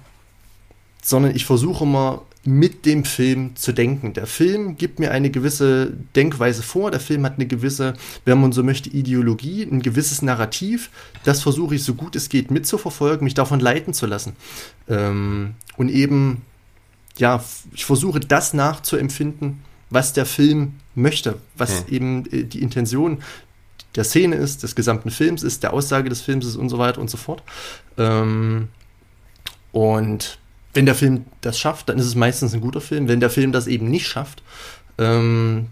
sondern 1.01 1.36
ich 1.36 1.45
versuche 1.45 1.86
mal 1.86 2.22
mit 2.50 2.88
dem 2.88 3.06
Film 3.06 3.56
zu 3.56 3.74
denken. 3.74 4.14
Der 4.14 4.26
Film 4.26 4.76
gibt 4.76 4.97
mir 4.97 5.12
eine 5.12 5.30
gewisse 5.30 5.93
Denkweise 6.16 6.64
vor, 6.64 6.89
der 6.89 7.00
Film 7.00 7.24
hat 7.24 7.36
eine 7.36 7.45
gewisse, 7.45 7.93
wenn 8.26 8.41
man 8.41 8.52
so 8.52 8.64
möchte, 8.64 8.89
Ideologie, 8.89 9.64
ein 9.64 9.84
gewisses 9.84 10.24
Narrativ. 10.24 10.89
Das 11.24 11.43
versuche 11.43 11.76
ich 11.76 11.84
so 11.84 11.93
gut 11.93 12.16
es 12.16 12.28
geht 12.28 12.50
mitzuverfolgen, 12.50 13.24
mich 13.24 13.36
davon 13.36 13.60
leiten 13.60 13.93
zu 13.93 14.08
lassen. 14.08 14.36
Ähm, 14.88 15.54
und 15.78 15.89
eben, 15.89 16.41
ja, 17.18 17.43
ich 17.72 17.86
versuche 17.86 18.20
das 18.20 18.54
nachzuempfinden, 18.54 19.60
was 19.91 20.14
der 20.14 20.26
Film 20.26 20.74
möchte, 20.95 21.38
was 21.56 21.82
hm. 21.82 21.93
eben 21.93 22.26
äh, 22.32 22.43
die 22.45 22.64
Intention 22.64 23.20
der 23.95 24.04
Szene 24.04 24.38
ist, 24.38 24.64
des 24.64 24.76
gesamten 24.76 25.12
Films 25.12 25.43
ist, 25.43 25.62
der 25.62 25.74
Aussage 25.74 26.10
des 26.10 26.22
Films 26.22 26.45
ist 26.45 26.56
und 26.56 26.70
so 26.70 26.80
weiter 26.80 27.00
und 27.00 27.12
so 27.12 27.18
fort. 27.18 27.43
Ähm, 27.97 28.70
und 29.72 30.39
wenn 30.74 30.86
der 30.86 30.96
Film 30.96 31.26
das 31.42 31.60
schafft, 31.60 31.90
dann 31.90 31.98
ist 31.98 32.06
es 32.06 32.16
meistens 32.16 32.54
ein 32.54 32.62
guter 32.62 32.82
Film. 32.82 33.08
Wenn 33.08 33.20
der 33.20 33.30
Film 33.30 33.52
das 33.52 33.68
eben 33.68 33.90
nicht 33.90 34.08
schafft, 34.08 34.44
ähm, 34.98 35.68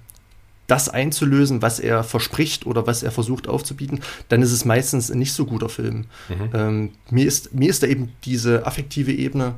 das 0.68 0.89
einzulösen, 0.89 1.62
was 1.62 1.80
er 1.80 2.04
verspricht 2.04 2.66
oder 2.66 2.86
was 2.88 3.02
er 3.02 3.12
versucht 3.12 3.48
aufzubieten, 3.48 4.02
dann 4.28 4.41
ist 4.41 4.52
es 4.52 4.66
meistens 4.66 5.10
ein 5.10 5.20
nicht 5.20 5.34
so 5.34 5.45
guter 5.45 5.70
Film. 5.70 6.06
Mhm. 6.28 6.50
Ähm, 6.54 6.91
mir, 7.10 7.26
ist, 7.26 7.54
mir 7.54 7.70
ist 7.70 7.84
da 7.84 7.88
eben 7.88 8.12
diese 8.26 8.66
affektive 8.66 9.14
Ebene 9.14 9.56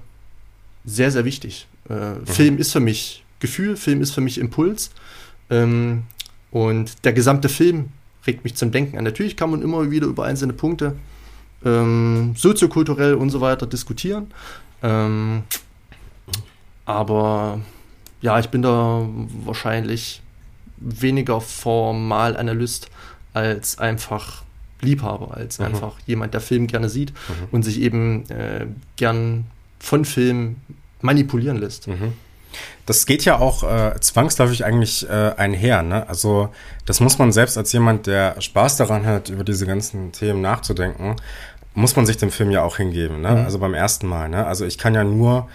sehr, 0.86 1.12
sehr 1.12 1.26
wichtig. 1.26 1.68
Äh, 1.90 1.94
mhm. 1.94 2.28
Film 2.28 2.58
ist 2.58 2.72
für 2.72 2.80
mich 2.80 3.24
Gefühl, 3.40 3.76
Film 3.76 4.02
ist 4.02 4.12
für 4.12 4.22
mich 4.22 4.38
Impuls. 4.38 4.92
Ähm, 5.50 6.04
und 6.52 7.06
der 7.06 7.14
gesamte 7.14 7.50
Film 7.50 7.90
regt 8.28 8.44
mich 8.44 8.56
zum 8.56 8.72
Denken 8.72 8.98
an. 8.98 9.04
Natürlich 9.04 9.36
kann 9.36 9.50
man 9.50 9.62
immer 9.62 9.90
wieder 9.90 10.08
über 10.08 10.26
einzelne 10.26 10.54
Punkte 10.54 10.96
ähm, 11.66 12.34
soziokulturell 12.38 13.16
und 13.16 13.30
so 13.30 13.42
weiter 13.42 13.66
diskutieren. 13.66 14.28
Ähm, 14.82 15.44
aber 16.86 17.60
ja, 18.22 18.40
ich 18.40 18.50
bin 18.50 18.62
da 18.62 19.08
wahrscheinlich 19.46 20.22
weniger 20.78 21.42
formal 21.42 22.38
Analyst 22.38 22.90
als 23.34 23.78
einfach 23.80 24.44
Liebhaber, 24.82 25.36
als 25.36 25.60
mhm. 25.60 25.66
einfach 25.66 25.94
jemand, 26.06 26.34
der 26.34 26.42
Film 26.42 26.68
gerne 26.68 26.90
sieht 26.90 27.12
mhm. 27.12 27.48
und 27.52 27.64
sich 27.64 27.82
eben 27.82 28.30
äh, 28.30 28.66
gern 28.96 29.46
von 29.80 30.06
Film 30.06 30.58
manipulieren 31.02 31.58
lässt. 31.58 31.88
Mhm. 31.88 32.14
Das 32.86 33.06
geht 33.06 33.26
ja 33.26 33.38
auch 33.38 33.64
äh, 33.64 34.00
zwangsläufig 34.00 34.66
eigentlich 34.66 35.08
äh, 35.08 35.34
einher. 35.38 35.84
Ne? 35.84 36.08
Also 36.10 36.50
das 36.86 37.00
muss 37.00 37.20
man 37.20 37.32
selbst 37.32 37.58
als 37.58 37.72
jemand, 37.72 38.08
der 38.08 38.42
Spaß 38.42 38.78
daran 38.78 39.06
hat, 39.06 39.30
über 39.30 39.44
diese 39.44 39.68
ganzen 39.68 40.12
Themen 40.12 40.42
nachzudenken, 40.42 41.16
muss 41.80 41.96
man 41.96 42.06
sich 42.06 42.18
dem 42.18 42.30
Film 42.30 42.52
ja 42.52 42.62
auch 42.62 42.78
hingeben, 42.78 43.22
ne? 43.22 43.32
Mhm. 43.32 43.46
Also 43.46 43.58
beim 43.58 43.74
ersten 43.74 44.08
Mal, 44.08 44.30
ne? 44.30 44.46
Also 44.46 44.66
ich 44.66 44.78
kann 44.78 44.94
ja 44.94 45.04
nur 45.04 45.48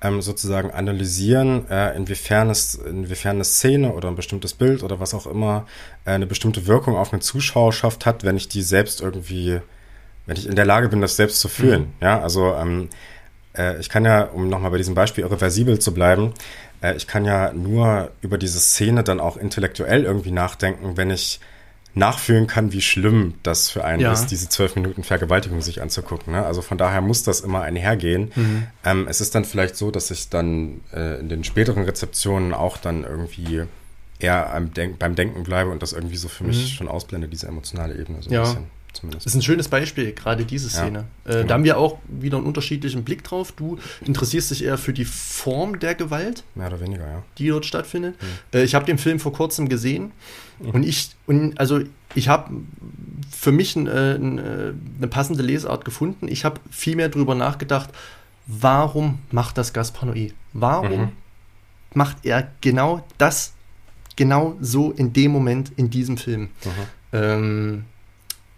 ähm, 0.00 0.22
sozusagen 0.22 0.70
analysieren, 0.70 1.68
äh, 1.68 1.96
inwiefern 1.96 2.48
es, 2.48 2.76
inwiefern 2.76 3.36
eine 3.36 3.44
Szene 3.44 3.92
oder 3.92 4.08
ein 4.08 4.14
bestimmtes 4.14 4.54
Bild 4.54 4.82
oder 4.82 5.00
was 5.00 5.14
auch 5.14 5.26
immer 5.26 5.66
äh, 6.04 6.12
eine 6.12 6.26
bestimmte 6.26 6.66
Wirkung 6.66 6.96
auf 6.96 7.12
eine 7.12 7.20
Zuschauerschaft 7.20 8.06
hat, 8.06 8.22
wenn 8.22 8.36
ich 8.36 8.48
die 8.48 8.62
selbst 8.62 9.00
irgendwie, 9.00 9.60
wenn 10.26 10.36
ich 10.36 10.46
in 10.46 10.54
der 10.54 10.64
Lage 10.64 10.88
bin, 10.88 11.00
das 11.00 11.16
selbst 11.16 11.40
zu 11.40 11.48
fühlen. 11.48 11.80
Mhm. 11.80 11.92
Ja, 12.00 12.20
also 12.20 12.54
ähm, 12.54 12.88
äh, 13.56 13.78
ich 13.80 13.88
kann 13.88 14.04
ja, 14.04 14.22
um 14.22 14.48
nochmal 14.48 14.70
bei 14.70 14.78
diesem 14.78 14.94
Beispiel 14.94 15.24
irreversibel 15.24 15.80
zu 15.80 15.92
bleiben, 15.92 16.34
äh, 16.82 16.94
ich 16.94 17.08
kann 17.08 17.24
ja 17.24 17.52
nur 17.52 18.12
über 18.20 18.38
diese 18.38 18.60
Szene 18.60 19.02
dann 19.02 19.18
auch 19.18 19.36
intellektuell 19.36 20.04
irgendwie 20.04 20.30
nachdenken, 20.30 20.96
wenn 20.96 21.10
ich 21.10 21.40
nachfühlen 21.94 22.46
kann, 22.46 22.72
wie 22.72 22.80
schlimm 22.80 23.34
das 23.42 23.70
für 23.70 23.84
einen 23.84 24.02
ja. 24.02 24.12
ist, 24.12 24.26
diese 24.26 24.48
zwölf 24.48 24.74
Minuten 24.74 25.04
Vergewaltigung 25.04 25.62
sich 25.62 25.80
anzugucken. 25.80 26.32
Ne? 26.32 26.44
Also 26.44 26.60
von 26.60 26.76
daher 26.76 27.00
muss 27.00 27.22
das 27.22 27.40
immer 27.40 27.62
einhergehen. 27.62 28.32
Mhm. 28.34 28.66
Ähm, 28.84 29.06
es 29.08 29.20
ist 29.20 29.34
dann 29.34 29.44
vielleicht 29.44 29.76
so, 29.76 29.90
dass 29.90 30.10
ich 30.10 30.28
dann 30.28 30.80
äh, 30.92 31.20
in 31.20 31.28
den 31.28 31.44
späteren 31.44 31.84
Rezeptionen 31.84 32.52
auch 32.52 32.78
dann 32.78 33.04
irgendwie 33.04 33.62
eher 34.18 34.60
Denk 34.76 34.98
beim 34.98 35.14
Denken 35.14 35.44
bleibe 35.44 35.70
und 35.70 35.82
das 35.82 35.92
irgendwie 35.92 36.16
so 36.16 36.28
für 36.28 36.44
mich 36.44 36.62
mhm. 36.62 36.76
schon 36.76 36.88
ausblende, 36.88 37.28
diese 37.28 37.46
emotionale 37.46 37.94
Ebene. 37.94 38.22
So 38.22 38.30
ja. 38.30 38.44
zumindest. 38.92 39.26
Das 39.26 39.32
ist 39.32 39.34
ein 39.36 39.42
schönes 39.42 39.68
Beispiel, 39.68 40.12
gerade 40.12 40.44
diese 40.44 40.70
Szene. 40.70 41.04
Ja, 41.24 41.30
äh, 41.30 41.34
genau. 41.34 41.46
Da 41.46 41.54
haben 41.54 41.64
wir 41.64 41.78
auch 41.78 41.98
wieder 42.08 42.38
einen 42.38 42.46
unterschiedlichen 42.46 43.04
Blick 43.04 43.22
drauf. 43.22 43.52
Du 43.52 43.78
interessierst 44.04 44.50
dich 44.50 44.64
eher 44.64 44.78
für 44.78 44.92
die 44.92 45.04
Form 45.04 45.78
der 45.78 45.94
Gewalt. 45.94 46.42
Mehr 46.56 46.68
oder 46.68 46.80
weniger, 46.80 47.06
ja. 47.06 47.22
Die 47.38 47.48
dort 47.48 47.66
stattfindet. 47.66 48.20
Mhm. 48.20 48.58
Äh, 48.58 48.64
ich 48.64 48.74
habe 48.74 48.84
den 48.84 48.98
Film 48.98 49.20
vor 49.20 49.32
kurzem 49.32 49.68
gesehen 49.68 50.10
mhm. 50.58 50.70
und 50.70 50.82
ich, 50.84 51.10
und 51.26 51.58
also 51.58 51.80
ich 52.14 52.28
habe 52.28 52.50
für 53.30 53.52
mich 53.52 53.76
ein, 53.76 53.86
äh, 53.86 54.14
ein, 54.14 54.38
äh, 54.38 54.72
eine 54.98 55.08
passende 55.08 55.42
Lesart 55.42 55.84
gefunden. 55.84 56.28
Ich 56.28 56.44
habe 56.44 56.60
viel 56.70 56.96
mehr 56.96 57.08
darüber 57.08 57.34
nachgedacht, 57.34 57.90
warum 58.46 59.18
macht 59.30 59.58
das 59.58 59.72
Gaspar 59.72 60.08
Noé? 60.08 60.32
Warum 60.52 61.00
mhm. 61.00 61.12
macht 61.94 62.24
er 62.24 62.50
genau 62.60 63.04
das, 63.18 63.52
genau 64.16 64.56
so 64.60 64.92
in 64.92 65.12
dem 65.12 65.32
Moment 65.32 65.72
in 65.76 65.90
diesem 65.90 66.16
Film? 66.16 66.42
Mhm. 66.42 66.48
Ähm, 67.12 67.84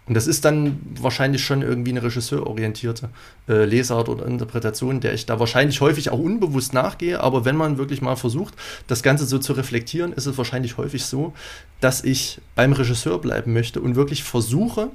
und 0.07 0.13
das 0.13 0.25
ist 0.25 0.45
dann 0.45 0.79
wahrscheinlich 0.99 1.43
schon 1.43 1.61
irgendwie 1.61 1.91
eine 1.91 2.01
regisseurorientierte 2.01 3.09
äh, 3.49 3.65
Lesart 3.65 4.07
oder 4.07 4.25
Interpretation, 4.25 5.01
der 5.01 5.13
ich 5.13 5.25
da 5.25 5.39
wahrscheinlich 5.39 5.81
häufig 5.81 6.09
auch 6.11 6.19
unbewusst 6.19 6.73
nachgehe. 6.73 7.19
Aber 7.19 7.43
wenn 7.43 7.57
man 7.57 7.77
wirklich 7.77 8.01
mal 8.01 8.15
versucht, 8.15 8.53
das 8.87 9.03
Ganze 9.03 9.25
so 9.25 9.37
zu 9.37 9.53
reflektieren, 9.53 10.13
ist 10.13 10.25
es 10.25 10.37
wahrscheinlich 10.37 10.77
häufig 10.77 11.05
so, 11.05 11.33
dass 11.81 12.05
ich 12.05 12.39
beim 12.55 12.71
Regisseur 12.71 13.19
bleiben 13.19 13.51
möchte 13.51 13.81
und 13.81 13.95
wirklich 13.95 14.23
versuche, 14.23 14.89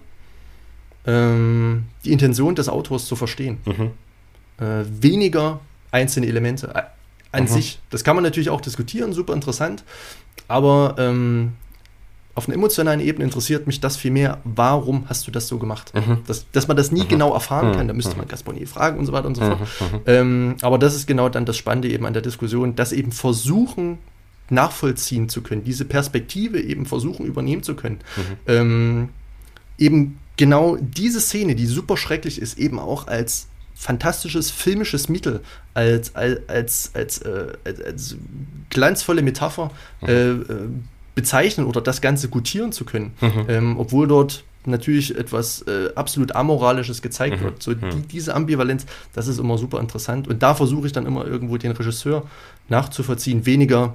ähm, 1.06 1.84
die 2.04 2.12
Intention 2.12 2.54
des 2.54 2.70
Autors 2.70 3.04
zu 3.04 3.14
verstehen. 3.14 3.58
Mhm. 3.66 3.90
Äh, 4.64 4.84
weniger 4.88 5.60
einzelne 5.90 6.26
Elemente 6.26 6.72
äh, 6.74 6.82
an 7.32 7.44
mhm. 7.44 7.48
sich. 7.48 7.80
Das 7.90 8.02
kann 8.02 8.16
man 8.16 8.24
natürlich 8.24 8.48
auch 8.48 8.62
diskutieren, 8.62 9.12
super 9.12 9.34
interessant. 9.34 9.84
Aber 10.48 10.94
ähm, 10.98 11.52
auf 12.34 12.48
einer 12.48 12.56
emotionalen 12.56 13.00
Ebene 13.00 13.24
interessiert 13.24 13.66
mich 13.66 13.80
das 13.80 13.96
viel 13.96 14.10
mehr, 14.10 14.40
warum 14.44 15.08
hast 15.08 15.26
du 15.26 15.30
das 15.30 15.48
so 15.48 15.58
gemacht? 15.58 15.92
Mhm. 15.94 16.18
Das, 16.26 16.46
dass 16.52 16.66
man 16.66 16.76
das 16.76 16.90
nie 16.90 17.02
mhm. 17.02 17.08
genau 17.08 17.34
erfahren 17.34 17.76
kann, 17.76 17.88
da 17.88 17.94
müsste 17.94 18.12
mhm. 18.12 18.18
man 18.18 18.28
Gasponier 18.28 18.66
fragen 18.66 18.98
und 18.98 19.06
so 19.06 19.12
weiter 19.12 19.26
und 19.26 19.34
so 19.34 19.42
fort. 19.42 19.60
Mhm. 19.60 19.86
Mhm. 19.86 20.00
Ähm, 20.06 20.56
aber 20.62 20.78
das 20.78 20.94
ist 20.94 21.06
genau 21.06 21.28
dann 21.28 21.44
das 21.44 21.56
Spannende 21.56 21.88
eben 21.88 22.06
an 22.06 22.14
der 22.14 22.22
Diskussion, 22.22 22.74
dass 22.74 22.92
eben 22.92 23.12
versuchen, 23.12 23.98
nachvollziehen 24.48 25.28
zu 25.28 25.42
können, 25.42 25.64
diese 25.64 25.84
Perspektive 25.84 26.60
eben 26.60 26.86
versuchen 26.86 27.26
übernehmen 27.26 27.62
zu 27.62 27.74
können. 27.74 27.98
Mhm. 28.16 28.22
Ähm, 28.46 29.08
eben 29.78 30.18
genau 30.36 30.76
diese 30.80 31.20
Szene, 31.20 31.54
die 31.54 31.66
super 31.66 31.96
schrecklich 31.96 32.40
ist, 32.40 32.58
eben 32.58 32.78
auch 32.78 33.06
als 33.08 33.48
fantastisches 33.74 34.50
filmisches 34.50 35.08
Mittel, 35.08 35.40
als, 35.74 36.14
als, 36.14 36.48
als, 36.48 36.90
als, 36.94 37.18
äh, 37.18 37.52
als, 37.64 37.80
als 37.82 38.16
glanzvolle 38.70 39.22
Metapher 39.22 39.70
äh, 40.06 40.30
äh, 40.30 40.68
bezeichnen 41.14 41.66
oder 41.66 41.80
das 41.80 42.00
Ganze 42.00 42.28
gutieren 42.28 42.72
zu 42.72 42.84
können, 42.84 43.12
mhm. 43.20 43.44
ähm, 43.48 43.78
obwohl 43.78 44.06
dort 44.06 44.44
natürlich 44.64 45.16
etwas 45.16 45.62
äh, 45.62 45.90
absolut 45.94 46.34
Amoralisches 46.34 47.02
gezeigt 47.02 47.40
mhm. 47.40 47.44
wird. 47.44 47.62
So 47.62 47.74
die, 47.74 47.84
mhm. 47.84 48.08
diese 48.08 48.34
Ambivalenz, 48.34 48.86
das 49.12 49.26
ist 49.26 49.38
immer 49.38 49.58
super 49.58 49.80
interessant. 49.80 50.28
Und 50.28 50.42
da 50.42 50.54
versuche 50.54 50.86
ich 50.86 50.92
dann 50.92 51.06
immer 51.06 51.26
irgendwo 51.26 51.56
den 51.56 51.72
Regisseur 51.72 52.28
nachzuvollziehen, 52.68 53.44
weniger 53.44 53.94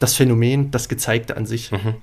das 0.00 0.14
Phänomen, 0.14 0.70
das 0.70 0.88
Gezeigte 0.88 1.36
an 1.36 1.46
sich. 1.46 1.70
Mhm. 1.70 1.94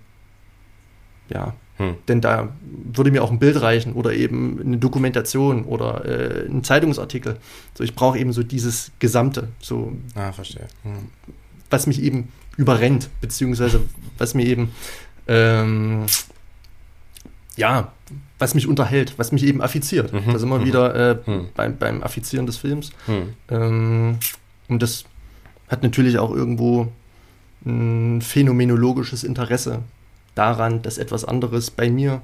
Ja. 1.29 1.53
Hm. 1.77 1.95
Denn 2.07 2.21
da 2.21 2.49
würde 2.61 3.11
mir 3.11 3.23
auch 3.23 3.31
ein 3.31 3.39
Bild 3.39 3.61
reichen 3.61 3.93
oder 3.93 4.13
eben 4.13 4.59
eine 4.61 4.77
Dokumentation 4.77 5.63
oder 5.63 6.05
äh, 6.05 6.45
ein 6.47 6.63
Zeitungsartikel. 6.63 7.37
So, 7.73 7.83
ich 7.83 7.95
brauche 7.95 8.19
eben 8.19 8.33
so 8.33 8.43
dieses 8.43 8.91
Gesamte. 8.99 9.47
So, 9.59 9.93
ah, 10.15 10.31
verstehe. 10.31 10.67
Hm. 10.83 11.09
Was 11.69 11.87
mich 11.87 12.03
eben 12.03 12.27
überrennt, 12.61 13.09
beziehungsweise 13.19 13.81
was 14.17 14.33
mir 14.33 14.45
eben, 14.45 14.71
ähm, 15.27 16.05
ja, 17.55 17.91
was 18.39 18.55
mich 18.55 18.67
unterhält, 18.67 19.13
was 19.17 19.31
mich 19.31 19.43
eben 19.43 19.61
affiziert. 19.61 20.13
Mhm. 20.13 20.33
Da 20.33 20.39
sind 20.39 20.49
wir 20.49 20.59
mhm. 20.59 20.65
wieder 20.65 20.95
äh, 20.95 21.29
mhm. 21.29 21.49
beim, 21.55 21.77
beim 21.77 22.03
Affizieren 22.03 22.45
des 22.45 22.57
Films. 22.57 22.91
Mhm. 23.07 23.33
Ähm, 23.49 24.17
und 24.67 24.81
das 24.81 25.05
hat 25.67 25.83
natürlich 25.83 26.17
auch 26.17 26.31
irgendwo 26.31 26.91
ein 27.65 28.21
phänomenologisches 28.21 29.23
Interesse 29.23 29.79
daran, 30.35 30.81
dass 30.81 30.97
etwas 30.97 31.25
anderes 31.25 31.69
bei 31.71 31.89
mir 31.89 32.21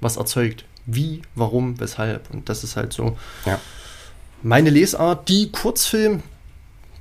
was 0.00 0.16
erzeugt. 0.16 0.64
Wie, 0.86 1.22
warum, 1.34 1.78
weshalb. 1.78 2.30
Und 2.30 2.48
das 2.48 2.64
ist 2.64 2.76
halt 2.76 2.92
so 2.92 3.16
ja. 3.46 3.60
meine 4.42 4.70
Lesart, 4.70 5.28
die 5.28 5.52
Kurzfilm 5.52 6.22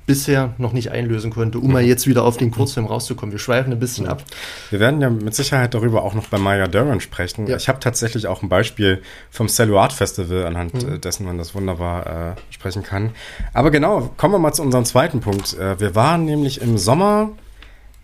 bisher 0.10 0.56
noch 0.58 0.74
nicht 0.74 0.90
einlösen 0.90 1.30
konnte, 1.30 1.60
um 1.60 1.72
mal 1.72 1.84
jetzt 1.84 2.08
wieder 2.08 2.24
auf 2.24 2.36
den 2.36 2.50
Kurzfilm 2.50 2.88
rauszukommen. 2.88 3.32
Wir 3.32 3.38
schweifen 3.38 3.72
ein 3.72 3.78
bisschen 3.78 4.08
ab. 4.08 4.24
Wir 4.72 4.80
werden 4.80 5.00
ja 5.02 5.12
mit 5.12 5.36
Sicherheit 5.36 5.76
darüber 5.76 6.02
auch 6.02 6.16
noch 6.16 6.30
bei 6.30 6.40
Maya 6.40 6.66
Deren 6.66 7.00
sprechen. 7.00 7.46
Ja. 7.46 7.58
Ich 7.58 7.70
habe 7.70 7.80
tatsächlich 7.80 8.26
auch 8.26 8.42
ein 8.42 8.50
Beispiel 8.50 9.04
vom 9.30 9.48
Celluart 9.48 9.94
Festival, 9.94 10.48
anhand 10.48 10.74
mhm. 10.74 10.96
Äh, 10.96 10.98
dessen 10.98 11.28
man 11.28 11.38
das 11.38 11.54
wunderbar 11.54 12.08
äh, 12.38 12.42
sprechen 12.50 12.82
kann. 12.82 13.12
Aber 13.54 13.70
genau, 13.70 14.10
kommen 14.18 14.34
wir 14.34 14.40
mal 14.40 14.52
zu 14.52 14.64
unserem 14.64 14.84
zweiten 14.84 15.20
Punkt. 15.20 15.54
Äh, 15.60 15.80
wir 15.80 15.94
waren 15.94 16.26
nämlich 16.26 16.60
im 16.60 16.80
Sommer, 16.80 17.30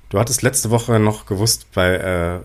du 0.10 0.20
hattest 0.20 0.44
letzte 0.44 0.70
Woche 0.70 1.00
noch 1.00 1.26
gewusst, 1.26 1.66
bei 1.74 1.96
äh, 1.96 2.40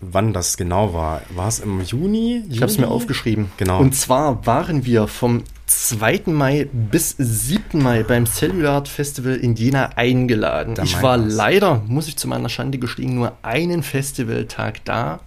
wann 0.00 0.32
das 0.32 0.56
genau 0.56 0.94
war. 0.94 1.20
War 1.34 1.48
es 1.48 1.60
im 1.60 1.82
Juni? 1.82 2.36
Juni? 2.36 2.44
Ich 2.48 2.62
habe 2.62 2.72
es 2.72 2.78
mir 2.78 2.88
aufgeschrieben. 2.88 3.52
Genau. 3.58 3.78
Und 3.78 3.94
zwar 3.94 4.46
waren 4.46 4.86
wir 4.86 5.06
vom 5.06 5.44
2. 5.66 6.22
Mai 6.26 6.68
bis 6.72 7.14
7. 7.18 7.82
Mai 7.82 8.02
beim 8.02 8.26
Cellular 8.26 8.84
Festival 8.84 9.36
in 9.36 9.54
Jena 9.54 9.90
eingeladen. 9.96 10.74
Da 10.74 10.82
ich 10.82 11.00
war 11.02 11.16
leider, 11.16 11.82
muss 11.86 12.08
ich 12.08 12.16
zu 12.16 12.28
meiner 12.28 12.48
Schande 12.48 12.78
gestehen, 12.78 13.14
nur 13.14 13.32
einen 13.42 13.82
Festivaltag 13.82 14.84
da, 14.84 15.20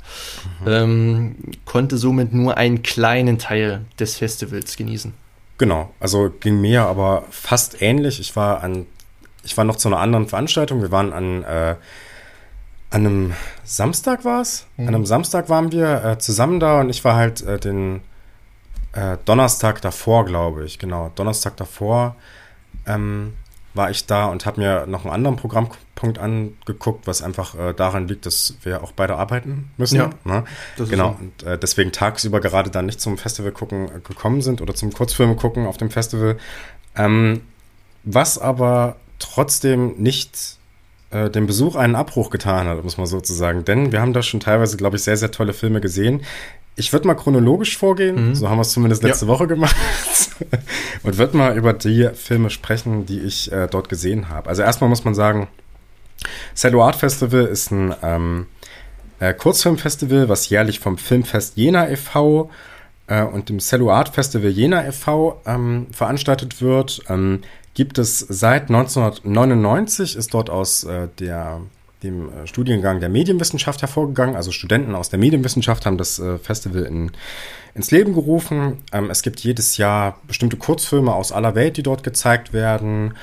mhm. 0.61 0.67
ähm, 0.67 1.35
konnte 1.65 1.97
somit 1.97 2.33
nur 2.33 2.57
einen 2.57 2.83
kleinen 2.83 3.39
Teil 3.39 3.85
des 3.99 4.17
Festivals 4.17 4.77
genießen. 4.77 5.13
Genau, 5.57 5.93
also 5.99 6.31
ging 6.39 6.59
mir 6.59 6.83
aber 6.83 7.23
fast 7.29 7.81
ähnlich. 7.81 8.19
Ich 8.19 8.35
war 8.35 8.63
an, 8.63 8.85
ich 9.43 9.55
war 9.57 9.63
noch 9.63 9.77
zu 9.77 9.87
einer 9.87 9.99
anderen 9.99 10.27
Veranstaltung. 10.27 10.81
Wir 10.81 10.91
waren 10.91 11.13
an 11.13 11.43
äh, 11.43 11.75
an 12.95 13.05
einem 13.05 13.33
Samstag 13.63 14.23
war 14.23 14.41
es. 14.41 14.67
Mhm. 14.77 14.87
An 14.87 14.95
einem 14.95 15.05
Samstag 15.05 15.49
waren 15.49 15.71
wir 15.71 16.03
äh, 16.03 16.17
zusammen 16.17 16.59
da 16.59 16.79
und 16.79 16.89
ich 16.89 17.03
war 17.03 17.15
halt 17.15 17.41
äh, 17.41 17.59
den 17.59 18.01
äh, 18.95 19.17
Donnerstag 19.25 19.81
davor, 19.81 20.25
glaube 20.25 20.65
ich, 20.65 20.79
genau, 20.79 21.11
Donnerstag 21.15 21.57
davor 21.57 22.15
ähm, 22.85 23.33
war 23.73 23.91
ich 23.91 24.05
da 24.05 24.27
und 24.27 24.45
habe 24.45 24.61
mir 24.61 24.85
noch 24.87 25.03
einen 25.03 25.13
anderen 25.13 25.35
Programmpunkt 25.35 26.17
angeguckt, 26.17 27.05
was 27.07 27.21
einfach 27.21 27.55
äh, 27.55 27.73
daran 27.73 28.07
liegt, 28.07 28.25
dass 28.25 28.55
wir 28.63 28.81
auch 28.83 28.93
beide 28.93 29.17
arbeiten 29.17 29.69
müssen. 29.75 29.97
Ja, 29.97 30.09
ne? 30.23 30.45
genau. 30.77 31.17
Und 31.19 31.43
äh, 31.43 31.57
deswegen 31.57 31.91
tagsüber 31.91 32.39
gerade 32.39 32.69
dann 32.69 32.85
nicht 32.85 33.01
zum 33.01 33.17
Festival 33.17 33.51
gucken 33.51 33.89
äh, 33.89 33.99
gekommen 33.99 34.41
sind 34.41 34.61
oder 34.61 34.73
zum 34.73 34.93
Kurzfilme 34.93 35.35
gucken 35.35 35.67
auf 35.67 35.75
dem 35.75 35.91
Festival. 35.91 36.37
Ähm, 36.95 37.41
was 38.03 38.37
aber 38.37 38.95
trotzdem 39.19 39.95
nicht 39.97 40.57
äh, 41.09 41.29
dem 41.29 41.45
Besuch 41.45 41.75
einen 41.75 41.95
Abbruch 41.95 42.29
getan 42.29 42.67
hat, 42.67 42.81
muss 42.81 42.97
man 42.97 43.07
sozusagen. 43.07 43.65
Denn 43.65 43.91
wir 43.91 43.99
haben 43.99 44.13
da 44.13 44.23
schon 44.23 44.39
teilweise, 44.39 44.77
glaube 44.77 44.95
ich, 44.95 45.03
sehr, 45.03 45.17
sehr 45.17 45.31
tolle 45.31 45.51
Filme 45.53 45.81
gesehen, 45.81 46.21
ich 46.75 46.91
würde 46.91 47.07
mal 47.07 47.15
chronologisch 47.15 47.77
vorgehen, 47.77 48.29
mhm. 48.29 48.35
so 48.35 48.49
haben 48.49 48.57
wir 48.57 48.63
es 48.63 48.71
zumindest 48.71 49.03
letzte 49.03 49.25
ja. 49.25 49.31
Woche 49.31 49.47
gemacht, 49.47 49.75
und 51.03 51.17
würde 51.17 51.37
mal 51.37 51.57
über 51.57 51.73
die 51.73 52.09
Filme 52.13 52.49
sprechen, 52.49 53.05
die 53.05 53.19
ich 53.19 53.51
äh, 53.51 53.67
dort 53.67 53.89
gesehen 53.89 54.29
habe. 54.29 54.49
Also 54.49 54.61
erstmal 54.61 54.89
muss 54.89 55.05
man 55.05 55.15
sagen, 55.15 55.47
Cello 56.55 56.83
Art 56.83 56.95
Festival 56.95 57.45
ist 57.45 57.71
ein 57.71 57.93
ähm, 58.03 58.47
äh, 59.19 59.33
Kurzfilmfestival, 59.33 60.29
was 60.29 60.49
jährlich 60.49 60.79
vom 60.79 60.97
Filmfest 60.97 61.57
Jena 61.57 61.89
e.V. 61.89 62.49
Äh, 63.07 63.23
und 63.23 63.49
dem 63.49 63.59
Cello 63.59 63.91
Art 63.91 64.09
Festival 64.09 64.49
Jena 64.49 64.85
e.V. 64.85 65.41
Ähm, 65.45 65.87
veranstaltet 65.91 66.61
wird. 66.61 67.01
Ähm, 67.09 67.41
gibt 67.73 67.97
es 67.97 68.19
seit 68.19 68.63
1999, 68.63 70.15
ist 70.15 70.33
dort 70.33 70.49
aus 70.49 70.83
äh, 70.83 71.07
der 71.19 71.61
dem 72.05 72.29
äh, 72.29 72.47
Studiengang 72.47 72.99
der 72.99 73.09
Medienwissenschaft 73.09 73.81
hervorgegangen. 73.81 74.35
Also 74.35 74.51
Studenten 74.51 74.95
aus 74.95 75.09
der 75.09 75.19
Medienwissenschaft 75.19 75.85
haben 75.85 75.97
das 75.97 76.19
äh, 76.19 76.37
Festival 76.37 76.83
in, 76.83 77.11
ins 77.73 77.91
Leben 77.91 78.13
gerufen. 78.13 78.77
Ähm, 78.91 79.09
es 79.09 79.21
gibt 79.21 79.39
jedes 79.41 79.77
Jahr 79.77 80.19
bestimmte 80.27 80.57
Kurzfilme 80.57 81.13
aus 81.13 81.31
aller 81.31 81.55
Welt, 81.55 81.77
die 81.77 81.83
dort 81.83 82.03
gezeigt 82.03 82.53
werden. 82.53 83.13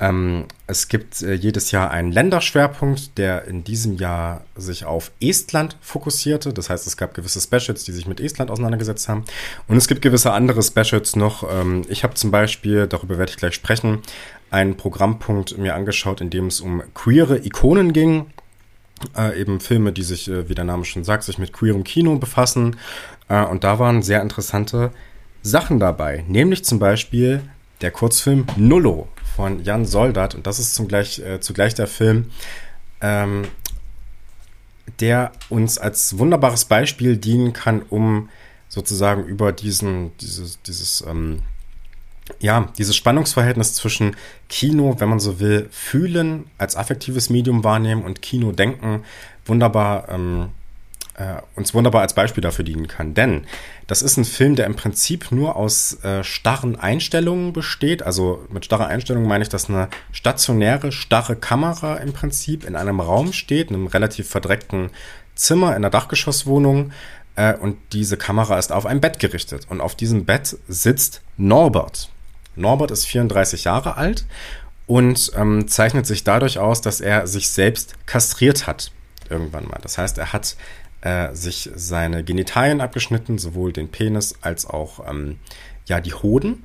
Ähm, 0.00 0.44
es 0.68 0.88
gibt 0.88 1.22
äh, 1.22 1.34
jedes 1.34 1.72
Jahr 1.72 1.90
einen 1.90 2.12
Länderschwerpunkt, 2.12 3.18
der 3.18 3.46
in 3.46 3.64
diesem 3.64 3.96
Jahr 3.96 4.42
sich 4.54 4.84
auf 4.84 5.10
Estland 5.20 5.76
fokussierte. 5.80 6.52
Das 6.52 6.70
heißt, 6.70 6.86
es 6.86 6.96
gab 6.96 7.14
gewisse 7.14 7.40
Specials, 7.40 7.82
die 7.82 7.92
sich 7.92 8.06
mit 8.06 8.20
Estland 8.20 8.50
auseinandergesetzt 8.50 9.08
haben. 9.08 9.24
Und 9.66 9.76
es 9.76 9.88
gibt 9.88 10.02
gewisse 10.02 10.32
andere 10.32 10.62
Specials 10.62 11.16
noch. 11.16 11.42
Ähm, 11.52 11.84
ich 11.88 12.04
habe 12.04 12.14
zum 12.14 12.30
Beispiel, 12.30 12.86
darüber 12.86 13.18
werde 13.18 13.30
ich 13.30 13.38
gleich 13.38 13.54
sprechen, 13.54 14.02
einen 14.50 14.76
Programmpunkt 14.76 15.58
mir 15.58 15.74
angeschaut, 15.74 16.20
in 16.20 16.30
dem 16.30 16.46
es 16.46 16.60
um 16.60 16.82
queere 16.94 17.44
Ikonen 17.44 17.92
ging. 17.92 18.26
Äh, 19.16 19.40
eben 19.40 19.60
Filme, 19.60 19.92
die 19.92 20.02
sich, 20.02 20.28
äh, 20.28 20.48
wie 20.48 20.54
der 20.54 20.64
Name 20.64 20.84
schon 20.84 21.04
sagt, 21.04 21.22
sich 21.22 21.38
mit 21.38 21.52
queerem 21.52 21.84
Kino 21.84 22.16
befassen. 22.16 22.76
Äh, 23.28 23.44
und 23.44 23.64
da 23.64 23.78
waren 23.78 24.02
sehr 24.02 24.22
interessante 24.22 24.90
Sachen 25.42 25.78
dabei. 25.78 26.24
Nämlich 26.26 26.64
zum 26.64 26.78
Beispiel 26.78 27.42
der 27.80 27.90
Kurzfilm 27.90 28.46
Nullo 28.56 29.08
von 29.36 29.62
Jan 29.62 29.84
Soldat. 29.84 30.34
Und 30.34 30.46
das 30.46 30.58
ist 30.58 30.74
zum 30.74 30.88
gleich, 30.88 31.20
äh, 31.20 31.40
zugleich 31.40 31.74
der 31.74 31.86
Film, 31.86 32.30
ähm, 33.00 33.42
der 35.00 35.32
uns 35.48 35.78
als 35.78 36.18
wunderbares 36.18 36.64
Beispiel 36.64 37.16
dienen 37.16 37.52
kann, 37.52 37.82
um 37.88 38.30
sozusagen 38.68 39.24
über 39.24 39.52
diesen, 39.52 40.16
dieses, 40.18 40.60
dieses, 40.62 41.04
ähm, 41.06 41.42
ja, 42.40 42.68
dieses 42.78 42.96
Spannungsverhältnis 42.96 43.74
zwischen 43.74 44.16
Kino, 44.48 44.96
wenn 44.98 45.08
man 45.08 45.20
so 45.20 45.40
will, 45.40 45.68
fühlen, 45.70 46.50
als 46.58 46.76
affektives 46.76 47.30
Medium 47.30 47.64
wahrnehmen 47.64 48.02
und 48.02 48.22
Kino 48.22 48.52
denken, 48.52 49.04
wunderbar 49.46 50.08
ähm, 50.08 50.50
äh, 51.18 51.42
uns 51.56 51.74
wunderbar 51.74 52.02
als 52.02 52.14
Beispiel 52.14 52.42
dafür 52.42 52.64
dienen 52.64 52.86
kann. 52.86 53.14
Denn 53.14 53.44
das 53.86 54.02
ist 54.02 54.16
ein 54.16 54.24
Film, 54.24 54.54
der 54.54 54.66
im 54.66 54.76
Prinzip 54.76 55.32
nur 55.32 55.56
aus 55.56 56.02
äh, 56.04 56.22
starren 56.22 56.76
Einstellungen 56.76 57.52
besteht. 57.52 58.02
Also 58.02 58.46
mit 58.50 58.64
starrer 58.64 58.86
Einstellung 58.86 59.26
meine 59.26 59.42
ich, 59.42 59.48
dass 59.48 59.68
eine 59.68 59.88
stationäre, 60.12 60.92
starre 60.92 61.36
Kamera 61.36 61.96
im 61.96 62.12
Prinzip 62.12 62.64
in 62.64 62.76
einem 62.76 63.00
Raum 63.00 63.32
steht, 63.32 63.70
in 63.70 63.76
einem 63.76 63.86
relativ 63.88 64.28
verdreckten 64.28 64.90
Zimmer 65.34 65.70
in 65.70 65.76
einer 65.76 65.90
Dachgeschosswohnung. 65.90 66.92
Äh, 67.34 67.54
und 67.54 67.76
diese 67.92 68.16
Kamera 68.16 68.58
ist 68.58 68.72
auf 68.72 68.86
ein 68.86 69.00
Bett 69.00 69.18
gerichtet. 69.18 69.66
Und 69.68 69.80
auf 69.80 69.94
diesem 69.94 70.24
Bett 70.24 70.56
sitzt 70.68 71.22
Norbert. 71.36 72.10
Norbert 72.58 72.90
ist 72.90 73.06
34 73.06 73.64
Jahre 73.64 73.96
alt 73.96 74.26
und 74.86 75.32
ähm, 75.36 75.68
zeichnet 75.68 76.06
sich 76.06 76.24
dadurch 76.24 76.58
aus, 76.58 76.80
dass 76.80 77.00
er 77.00 77.26
sich 77.26 77.50
selbst 77.50 77.94
kastriert 78.06 78.66
hat 78.66 78.90
irgendwann 79.30 79.66
mal. 79.66 79.78
Das 79.82 79.98
heißt, 79.98 80.18
er 80.18 80.32
hat 80.32 80.56
äh, 81.00 81.34
sich 81.34 81.70
seine 81.74 82.24
Genitalien 82.24 82.80
abgeschnitten, 82.80 83.38
sowohl 83.38 83.72
den 83.72 83.90
Penis 83.90 84.34
als 84.40 84.66
auch 84.66 85.08
ähm, 85.08 85.38
ja, 85.86 86.00
die 86.00 86.14
Hoden. 86.14 86.64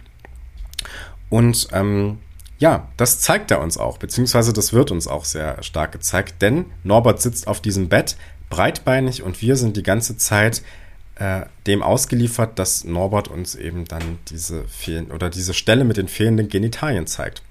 Und 1.29 1.67
ähm, 1.71 2.19
ja, 2.59 2.87
das 2.97 3.19
zeigt 3.19 3.51
er 3.51 3.59
uns 3.59 3.77
auch, 3.77 3.97
beziehungsweise 3.97 4.53
das 4.53 4.73
wird 4.73 4.91
uns 4.91 5.07
auch 5.07 5.25
sehr 5.25 5.61
stark 5.63 5.91
gezeigt, 5.91 6.41
denn 6.41 6.65
Norbert 6.83 7.21
sitzt 7.21 7.47
auf 7.47 7.61
diesem 7.61 7.89
Bett, 7.89 8.15
breitbeinig, 8.49 9.23
und 9.23 9.41
wir 9.41 9.55
sind 9.55 9.75
die 9.75 9.83
ganze 9.83 10.15
Zeit 10.17 10.61
äh, 11.15 11.41
dem 11.67 11.83
ausgeliefert, 11.83 12.57
dass 12.59 12.83
Norbert 12.83 13.27
uns 13.27 13.55
eben 13.55 13.85
dann 13.85 14.19
diese 14.29 14.63
fehlen 14.65 15.11
oder 15.11 15.29
diese 15.29 15.53
Stelle 15.53 15.83
mit 15.83 15.97
den 15.97 16.07
fehlenden 16.07 16.49
Genitalien 16.49 17.07
zeigt. 17.07 17.43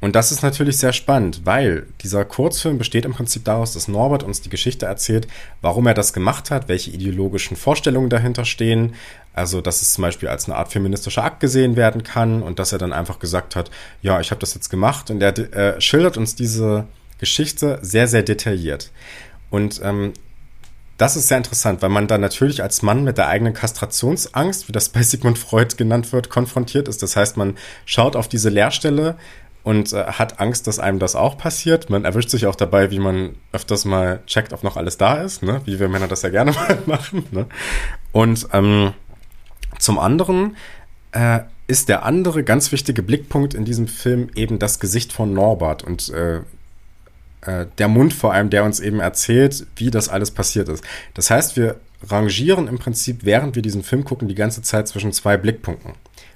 Und 0.00 0.16
das 0.16 0.32
ist 0.32 0.42
natürlich 0.42 0.78
sehr 0.78 0.92
spannend, 0.92 1.42
weil 1.44 1.86
dieser 2.02 2.24
Kurzfilm 2.24 2.78
besteht 2.78 3.04
im 3.04 3.12
Prinzip 3.12 3.44
daraus, 3.44 3.74
dass 3.74 3.88
Norbert 3.88 4.22
uns 4.22 4.40
die 4.40 4.48
Geschichte 4.48 4.86
erzählt, 4.86 5.28
warum 5.60 5.86
er 5.86 5.94
das 5.94 6.12
gemacht 6.12 6.50
hat, 6.50 6.68
welche 6.68 6.90
ideologischen 6.90 7.56
Vorstellungen 7.56 8.08
dahinter 8.08 8.46
stehen. 8.46 8.94
Also, 9.34 9.60
dass 9.60 9.82
es 9.82 9.92
zum 9.92 10.02
Beispiel 10.02 10.28
als 10.28 10.46
eine 10.46 10.56
Art 10.56 10.72
feministischer 10.72 11.24
Akt 11.24 11.40
gesehen 11.40 11.76
werden 11.76 12.02
kann 12.02 12.42
und 12.42 12.58
dass 12.58 12.72
er 12.72 12.78
dann 12.78 12.92
einfach 12.92 13.18
gesagt 13.18 13.56
hat, 13.56 13.70
ja, 14.00 14.20
ich 14.20 14.30
habe 14.30 14.40
das 14.40 14.54
jetzt 14.54 14.70
gemacht. 14.70 15.10
Und 15.10 15.22
er 15.22 15.36
äh, 15.38 15.80
schildert 15.80 16.16
uns 16.16 16.34
diese 16.34 16.86
Geschichte 17.18 17.78
sehr, 17.82 18.08
sehr 18.08 18.22
detailliert. 18.22 18.90
Und 19.50 19.80
ähm, 19.84 20.14
das 21.00 21.16
ist 21.16 21.28
sehr 21.28 21.38
interessant, 21.38 21.80
weil 21.80 21.88
man 21.88 22.08
dann 22.08 22.20
natürlich 22.20 22.62
als 22.62 22.82
Mann 22.82 23.04
mit 23.04 23.16
der 23.16 23.28
eigenen 23.28 23.54
Kastrationsangst, 23.54 24.68
wie 24.68 24.72
das 24.72 24.90
bei 24.90 25.02
Sigmund 25.02 25.38
Freud 25.38 25.76
genannt 25.78 26.12
wird, 26.12 26.28
konfrontiert 26.28 26.88
ist. 26.88 27.02
Das 27.02 27.16
heißt, 27.16 27.38
man 27.38 27.56
schaut 27.86 28.16
auf 28.16 28.28
diese 28.28 28.50
Leerstelle 28.50 29.16
und 29.62 29.94
äh, 29.94 30.04
hat 30.04 30.40
Angst, 30.40 30.66
dass 30.66 30.78
einem 30.78 30.98
das 30.98 31.16
auch 31.16 31.38
passiert. 31.38 31.88
Man 31.88 32.04
erwischt 32.04 32.28
sich 32.28 32.44
auch 32.44 32.54
dabei, 32.54 32.90
wie 32.90 32.98
man 32.98 33.36
öfters 33.50 33.86
mal 33.86 34.20
checkt, 34.26 34.52
ob 34.52 34.62
noch 34.62 34.76
alles 34.76 34.98
da 34.98 35.22
ist, 35.22 35.42
ne? 35.42 35.62
wie 35.64 35.80
wir 35.80 35.88
Männer 35.88 36.06
das 36.06 36.20
ja 36.20 36.28
gerne 36.28 36.52
mal 36.68 36.78
machen. 36.84 37.24
Ne? 37.30 37.46
Und 38.12 38.48
ähm, 38.52 38.92
zum 39.78 39.98
anderen 39.98 40.54
äh, 41.12 41.40
ist 41.66 41.88
der 41.88 42.04
andere 42.04 42.44
ganz 42.44 42.72
wichtige 42.72 43.02
Blickpunkt 43.02 43.54
in 43.54 43.64
diesem 43.64 43.88
Film 43.88 44.28
eben 44.34 44.58
das 44.58 44.80
Gesicht 44.80 45.14
von 45.14 45.32
Norbert 45.32 45.82
und 45.82 46.10
äh, 46.10 46.40
äh, 47.42 47.66
der 47.78 47.88
Mund 47.88 48.12
vor 48.12 48.32
allem, 48.32 48.50
der 48.50 48.64
uns 48.64 48.80
eben 48.80 49.00
erzählt, 49.00 49.66
wie 49.76 49.90
das 49.90 50.08
alles 50.08 50.30
passiert 50.30 50.68
ist. 50.68 50.84
Das 51.14 51.30
heißt, 51.30 51.56
wir 51.56 51.76
rangieren 52.08 52.68
im 52.68 52.78
Prinzip, 52.78 53.24
während 53.24 53.54
wir 53.54 53.62
diesen 53.62 53.82
Film 53.82 54.04
gucken, 54.04 54.28
die 54.28 54.34
ganze 54.34 54.62
Zeit 54.62 54.88
zwischen 54.88 55.12
zwei 55.12 55.36
Blickpunkten 55.36 55.92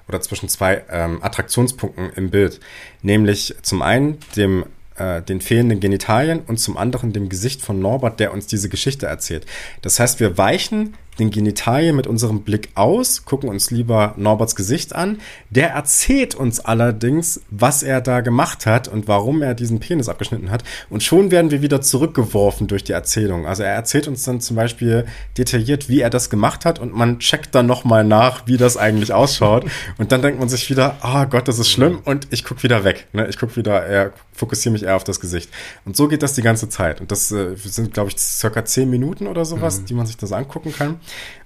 oder 0.09 0.21
zwischen 0.21 0.49
zwei 0.49 0.83
ähm, 0.91 1.23
Attraktionspunkten 1.23 2.11
im 2.17 2.31
Bild. 2.31 2.61
Nämlich 3.03 3.55
zum 3.63 3.81
einen 3.83 4.19
dem 4.37 4.67
äh, 4.97 5.23
den 5.23 5.41
fehlenden 5.41 5.81
Genitalien 5.81 6.41
und 6.47 6.59
zum 6.59 6.77
anderen 6.77 7.13
dem 7.13 7.29
Gesicht 7.29 7.63
von 7.63 7.81
Norbert, 7.81 8.21
der 8.21 8.33
uns 8.33 8.47
diese 8.47 8.69
Geschichte 8.69 9.07
erzählt. 9.07 9.45
Das 9.83 9.99
heißt, 9.99 10.21
wir 10.21 10.39
weichen 10.39 10.95
den 11.19 11.31
Genitalien 11.31 11.97
mit 11.97 12.07
unserem 12.07 12.43
Blick 12.43 12.71
aus, 12.75 13.25
gucken 13.25 13.49
uns 13.49 13.71
lieber 13.71 14.15
Norberts 14.17 14.57
Gesicht 14.57 14.95
an. 14.95 15.19
Der 15.51 15.71
erzählt 15.71 16.35
uns 16.35 16.61
allerdings, 16.61 17.41
was 17.51 17.83
er 17.83 18.01
da 18.01 18.21
gemacht 18.21 18.67
hat 18.67 18.89
und 18.89 19.09
warum 19.09 19.43
er 19.43 19.55
diesen 19.55 19.81
Penis 19.81 20.09
abgeschnitten 20.09 20.51
hat. 20.51 20.65
Und 20.91 21.03
schon 21.03 21.31
werden 21.31 21.51
wir 21.51 21.62
wieder 21.62 21.81
zurückgeworfen 21.81 22.67
durch 22.67 22.85
die 22.85 22.93
Erzählung. 22.93 23.47
Also 23.47 23.62
er 23.62 23.75
erzählt 23.75 24.09
uns 24.09 24.25
dann 24.25 24.41
zum 24.41 24.57
Beispiel 24.57 25.07
detailliert, 25.39 25.89
wie 25.89 26.01
er 26.01 26.11
das 26.11 26.31
gemacht 26.31 26.65
hat 26.65 26.79
und 26.79 26.95
man 26.95 27.19
checkt 27.19 27.55
dann 27.55 27.67
nochmal 27.67 28.05
nach, 28.05 28.47
wie 28.47 28.57
das 28.57 28.77
eigentlich 28.77 29.12
ausschaut. 29.12 29.65
Und 29.99 30.12
dann 30.12 30.23
denkt 30.23 30.41
man 30.41 30.49
sich 30.49 30.69
wieder, 30.71 30.97
oh 31.03 31.25
Gott, 31.27 31.49
das 31.49 31.59
ist 31.59 31.71
schlimm 31.71 32.01
und 32.05 32.27
ich 32.31 32.45
guck 32.45 32.62
wieder 32.62 32.85
weg. 32.85 33.07
Ne? 33.12 33.27
Ich 33.29 33.39
guck 33.39 33.57
wieder, 33.57 33.85
er 33.85 34.12
fokussiere 34.35 34.73
mich 34.73 34.83
eher 34.83 34.97
auf 34.97 35.05
das 35.05 35.21
Gesicht. 35.21 35.51
Und 35.85 35.97
so 35.97 36.09
geht 36.09 36.23
das 36.23 36.35
die 36.35 36.43
ganze 36.43 36.69
Zeit. 36.69 37.01
Und 37.01 37.11
das 37.11 37.31
äh, 37.31 37.55
sind, 37.57 37.95
glaube 37.95 38.11
ich, 38.11 38.19
circa 38.19 38.65
zehn 38.65 38.91
Minuten 38.91 39.27
oder 39.27 39.45
sowas, 39.45 39.81
mhm. 39.81 39.87
die 39.87 39.95
man 39.95 40.07
sich 40.07 40.17
das 40.17 40.33
angucken 40.33 40.73
kann. 40.73 41.01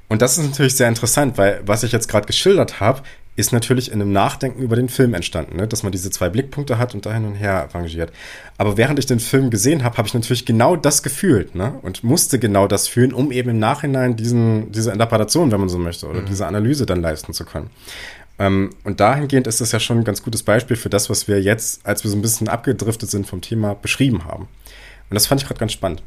Und 0.08 0.22
das 0.22 0.38
ist 0.38 0.44
natürlich 0.44 0.74
sehr 0.74 0.88
interessant, 0.88 1.36
weil 1.36 1.60
was 1.66 1.82
ich 1.82 1.92
jetzt 1.92 2.08
gerade 2.08 2.26
geschildert 2.26 2.80
habe, 2.80 3.02
ist 3.38 3.52
natürlich 3.52 3.92
in 3.92 4.02
einem 4.02 4.12
Nachdenken 4.12 4.60
über 4.60 4.74
den 4.74 4.88
Film 4.88 5.14
entstanden, 5.14 5.56
ne? 5.56 5.68
dass 5.68 5.84
man 5.84 5.92
diese 5.92 6.10
zwei 6.10 6.28
Blickpunkte 6.28 6.76
hat 6.76 6.94
und 6.94 7.06
da 7.06 7.14
hin 7.14 7.24
und 7.24 7.36
her 7.36 7.68
rangiert. 7.72 8.10
Aber 8.56 8.76
während 8.76 8.98
ich 8.98 9.06
den 9.06 9.20
Film 9.20 9.50
gesehen 9.50 9.84
habe, 9.84 9.96
habe 9.96 10.08
ich 10.08 10.14
natürlich 10.14 10.44
genau 10.44 10.74
das 10.74 11.04
gefühlt 11.04 11.54
ne? 11.54 11.78
und 11.82 12.02
musste 12.02 12.40
genau 12.40 12.66
das 12.66 12.88
fühlen, 12.88 13.12
um 13.12 13.30
eben 13.30 13.50
im 13.50 13.60
Nachhinein 13.60 14.16
diesen, 14.16 14.72
diese 14.72 14.90
Interpretation, 14.90 15.52
wenn 15.52 15.60
man 15.60 15.68
so 15.68 15.78
möchte, 15.78 16.08
oder 16.08 16.22
mhm. 16.22 16.26
diese 16.26 16.48
Analyse 16.48 16.84
dann 16.84 17.00
leisten 17.00 17.32
zu 17.32 17.44
können. 17.44 17.70
Ähm, 18.40 18.70
und 18.82 18.98
dahingehend 18.98 19.46
ist 19.46 19.60
das 19.60 19.70
ja 19.70 19.78
schon 19.78 19.98
ein 19.98 20.04
ganz 20.04 20.24
gutes 20.24 20.42
Beispiel 20.42 20.76
für 20.76 20.90
das, 20.90 21.08
was 21.08 21.28
wir 21.28 21.40
jetzt, 21.40 21.86
als 21.86 22.02
wir 22.02 22.10
so 22.10 22.16
ein 22.16 22.22
bisschen 22.22 22.48
abgedriftet 22.48 23.08
sind 23.08 23.28
vom 23.28 23.40
Thema, 23.40 23.74
beschrieben 23.74 24.24
haben. 24.24 24.48
Und 25.10 25.14
das 25.14 25.28
fand 25.28 25.40
ich 25.40 25.46
gerade 25.46 25.60
ganz 25.60 25.72
spannend. 25.72 26.02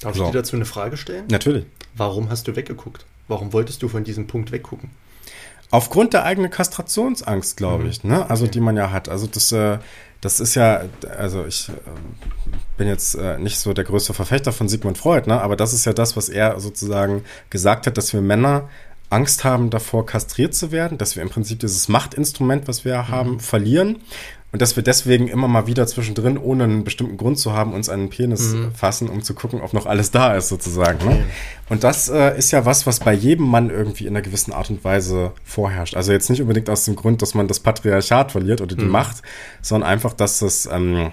Darf 0.00 0.16
so. 0.16 0.24
ich 0.24 0.30
dir 0.30 0.38
dazu 0.38 0.56
eine 0.56 0.64
Frage 0.64 0.96
stellen? 0.96 1.26
Natürlich. 1.30 1.64
Warum 1.96 2.30
hast 2.30 2.48
du 2.48 2.56
weggeguckt? 2.56 3.06
Warum 3.28 3.52
wolltest 3.52 3.82
du 3.82 3.88
von 3.88 4.04
diesem 4.04 4.26
Punkt 4.26 4.52
weggucken? 4.52 4.90
Aufgrund 5.70 6.14
der 6.14 6.24
eigenen 6.24 6.50
Kastrationsangst, 6.50 7.56
glaube 7.56 7.84
mhm. 7.84 7.90
ich, 7.90 8.04
ne? 8.04 8.28
Also 8.28 8.46
die 8.46 8.60
man 8.60 8.76
ja 8.76 8.90
hat. 8.90 9.08
Also 9.08 9.26
das, 9.26 9.52
äh, 9.52 9.78
das 10.20 10.40
ist 10.40 10.56
ja, 10.56 10.82
also 11.16 11.44
ich 11.46 11.68
äh, 11.68 11.72
bin 12.76 12.88
jetzt 12.88 13.14
äh, 13.14 13.38
nicht 13.38 13.58
so 13.58 13.72
der 13.72 13.84
größte 13.84 14.12
Verfechter 14.12 14.52
von 14.52 14.68
Sigmund 14.68 14.98
Freud, 14.98 15.28
ne? 15.28 15.40
Aber 15.40 15.54
das 15.54 15.72
ist 15.72 15.84
ja 15.84 15.92
das, 15.92 16.16
was 16.16 16.28
er 16.28 16.58
sozusagen 16.58 17.24
gesagt 17.50 17.86
hat, 17.86 17.96
dass 17.96 18.12
wir 18.12 18.20
Männer 18.20 18.68
Angst 19.10 19.44
haben 19.44 19.70
davor, 19.70 20.06
kastriert 20.06 20.54
zu 20.54 20.72
werden, 20.72 20.98
dass 20.98 21.14
wir 21.14 21.22
im 21.22 21.30
Prinzip 21.30 21.60
dieses 21.60 21.88
Machtinstrument, 21.88 22.66
was 22.66 22.84
wir 22.84 23.08
haben, 23.08 23.32
mhm. 23.32 23.40
verlieren 23.40 24.00
und 24.52 24.60
dass 24.60 24.74
wir 24.74 24.82
deswegen 24.82 25.28
immer 25.28 25.46
mal 25.46 25.68
wieder 25.68 25.86
zwischendrin, 25.86 26.36
ohne 26.36 26.64
einen 26.64 26.82
bestimmten 26.82 27.16
Grund 27.16 27.38
zu 27.38 27.52
haben, 27.52 27.72
uns 27.72 27.88
einen 27.88 28.10
Penis 28.10 28.54
mhm. 28.54 28.74
fassen, 28.74 29.08
um 29.08 29.22
zu 29.22 29.34
gucken, 29.34 29.60
ob 29.60 29.72
noch 29.72 29.86
alles 29.86 30.10
da 30.10 30.34
ist, 30.34 30.48
sozusagen. 30.48 31.06
Ne? 31.08 31.24
Und 31.68 31.84
das 31.84 32.08
äh, 32.08 32.36
ist 32.36 32.50
ja 32.50 32.64
was, 32.64 32.84
was 32.84 32.98
bei 32.98 33.12
jedem 33.12 33.46
Mann 33.46 33.70
irgendwie 33.70 34.06
in 34.06 34.14
einer 34.14 34.22
gewissen 34.22 34.52
Art 34.52 34.68
und 34.68 34.82
Weise 34.82 35.32
vorherrscht. 35.44 35.94
Also 35.94 36.10
jetzt 36.10 36.30
nicht 36.30 36.42
unbedingt 36.42 36.68
aus 36.68 36.84
dem 36.84 36.96
Grund, 36.96 37.22
dass 37.22 37.34
man 37.34 37.46
das 37.46 37.60
Patriarchat 37.60 38.32
verliert 38.32 38.60
oder 38.60 38.74
die 38.74 38.84
mhm. 38.84 38.90
Macht, 38.90 39.22
sondern 39.62 39.88
einfach, 39.88 40.14
dass 40.14 40.42
es 40.42 40.66
ähm, 40.66 41.12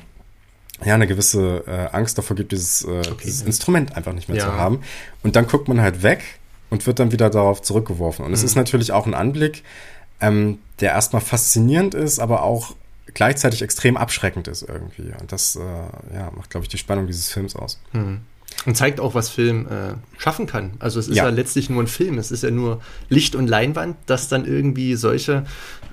ja 0.83 0.95
eine 0.95 1.05
gewisse 1.05 1.63
äh, 1.67 1.95
Angst 1.95 2.17
davor 2.17 2.35
gibt, 2.35 2.51
dieses, 2.51 2.85
äh, 2.85 2.87
okay. 2.87 3.23
dieses 3.23 3.43
Instrument 3.43 3.95
einfach 3.95 4.13
nicht 4.13 4.29
mehr 4.29 4.39
ja. 4.39 4.45
zu 4.45 4.53
haben. 4.53 4.79
Und 5.21 5.35
dann 5.35 5.45
guckt 5.45 5.67
man 5.67 5.79
halt 5.79 6.01
weg 6.01 6.23
und 6.71 6.87
wird 6.87 6.97
dann 6.97 7.11
wieder 7.11 7.29
darauf 7.29 7.61
zurückgeworfen. 7.61 8.25
Und 8.25 8.33
es 8.33 8.41
mhm. 8.41 8.45
ist 8.47 8.55
natürlich 8.55 8.93
auch 8.93 9.05
ein 9.05 9.13
Anblick, 9.13 9.63
ähm, 10.21 10.57
der 10.79 10.93
erstmal 10.93 11.21
faszinierend 11.21 11.93
ist, 11.93 12.17
aber 12.17 12.41
auch 12.41 12.73
gleichzeitig 13.17 13.63
extrem 13.63 13.97
abschreckend 13.97 14.47
ist 14.47 14.61
irgendwie. 14.61 15.11
Und 15.19 15.31
das 15.31 15.55
äh, 15.55 15.59
ja, 16.13 16.31
macht, 16.35 16.51
glaube 16.51 16.65
ich, 16.65 16.69
die 16.69 16.77
Spannung 16.77 17.07
dieses 17.07 17.29
Films 17.29 17.55
aus. 17.55 17.81
Mhm. 17.91 18.19
Und 18.67 18.77
zeigt 18.77 18.99
auch, 18.99 19.15
was 19.15 19.29
Film 19.29 19.65
äh, 19.67 19.95
schaffen 20.19 20.45
kann. 20.45 20.73
Also 20.77 20.99
es 20.99 21.07
ist 21.07 21.17
ja. 21.17 21.23
ja. 21.23 21.29
letztlich 21.31 21.67
nur 21.69 21.81
ein 21.81 21.87
Film. 21.87 22.19
Es 22.19 22.29
ist 22.29 22.43
ja 22.43 22.51
nur 22.51 22.79
Licht 23.09 23.35
und 23.35 23.47
Leinwand, 23.47 23.97
das 24.05 24.27
dann 24.27 24.45
irgendwie 24.45 24.93
solche 24.95 25.47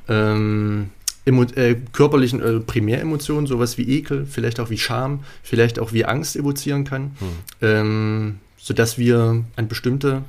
ähm, 0.06 0.90
äh, 1.24 1.76
körperlichen 1.92 2.42
äh, 2.42 2.60
Primäremotionen, 2.60 3.46
sowas 3.46 3.78
wie 3.78 3.88
Ekel, 3.88 4.26
vielleicht 4.26 4.60
auch 4.60 4.68
wie 4.68 4.78
Scham, 4.78 5.24
vielleicht 5.42 5.78
auch 5.78 5.94
wie 5.94 6.04
Angst 6.04 6.36
evozieren 6.36 6.84
kann, 6.84 7.16
hm. 7.18 7.28
ähm, 7.62 8.38
sodass 8.58 8.98
wir 8.98 9.44
an 9.56 9.68
bestimmte 9.68 10.24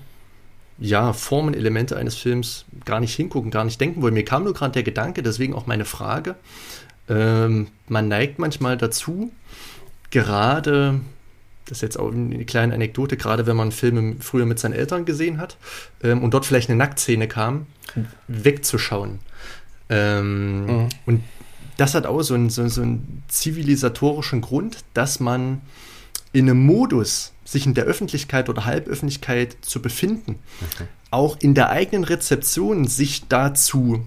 ja, 0.77 1.11
Formen, 1.11 1.53
Elemente 1.53 1.97
eines 1.97 2.15
Films 2.15 2.65
gar 2.85 3.01
nicht 3.01 3.15
hingucken, 3.15 3.51
gar 3.51 3.65
nicht 3.65 3.79
denken 3.79 4.01
wollen. 4.01 4.13
Mir 4.13 4.25
kam 4.25 4.45
nur 4.45 4.53
gerade 4.53 4.73
der 4.73 4.83
Gedanke, 4.83 5.23
deswegen 5.23 5.53
auch 5.53 5.67
meine 5.67 5.85
Frage. 5.85 6.35
Ähm, 7.09 7.67
man 7.87 8.07
neigt 8.07 8.39
manchmal 8.39 8.77
dazu, 8.77 9.31
gerade, 10.09 10.99
das 11.65 11.79
ist 11.79 11.81
jetzt 11.81 11.99
auch 11.99 12.11
eine 12.11 12.45
kleine 12.45 12.73
Anekdote, 12.73 13.17
gerade 13.17 13.45
wenn 13.45 13.55
man 13.55 13.71
Filme 13.71 14.15
früher 14.19 14.45
mit 14.45 14.59
seinen 14.59 14.73
Eltern 14.73 15.05
gesehen 15.05 15.37
hat 15.39 15.57
ähm, 16.03 16.23
und 16.23 16.33
dort 16.33 16.45
vielleicht 16.45 16.69
eine 16.69 16.77
Nacktszene 16.77 17.27
kam, 17.27 17.67
wegzuschauen. 18.27 19.19
Ähm, 19.89 20.65
mhm. 20.65 20.89
Und 21.05 21.23
das 21.77 21.93
hat 21.93 22.05
auch 22.05 22.21
so 22.21 22.33
einen, 22.33 22.49
so, 22.49 22.67
so 22.67 22.81
einen 22.81 23.23
zivilisatorischen 23.27 24.41
Grund, 24.41 24.79
dass 24.93 25.19
man 25.19 25.61
in 26.31 26.49
einem 26.49 26.65
Modus, 26.65 27.31
sich 27.43 27.65
in 27.65 27.73
der 27.73 27.85
Öffentlichkeit 27.85 28.49
oder 28.49 28.65
Halböffentlichkeit 28.65 29.57
zu 29.61 29.81
befinden, 29.81 30.39
okay. 30.61 30.85
auch 31.11 31.37
in 31.39 31.53
der 31.53 31.69
eigenen 31.69 32.03
Rezeption 32.03 32.87
sich 32.87 33.27
dazu, 33.27 34.05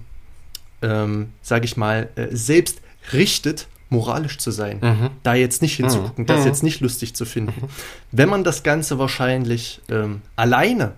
ähm, 0.81 1.29
sage 1.41 1.65
ich 1.65 1.77
mal, 1.77 2.09
äh, 2.15 2.27
selbst 2.31 2.81
richtet, 3.13 3.67
moralisch 3.89 4.37
zu 4.37 4.51
sein, 4.51 4.79
mhm. 4.81 5.09
da 5.23 5.33
jetzt 5.33 5.61
nicht 5.61 5.75
hinzugucken, 5.75 6.23
mhm. 6.23 6.27
das 6.27 6.45
jetzt 6.45 6.63
nicht 6.63 6.79
lustig 6.79 7.15
zu 7.15 7.25
finden. 7.25 7.61
Mhm. 7.61 7.69
Wenn 8.11 8.29
man 8.29 8.43
das 8.43 8.63
Ganze 8.63 8.99
wahrscheinlich 8.99 9.81
ähm, 9.89 10.21
alleine 10.35 10.93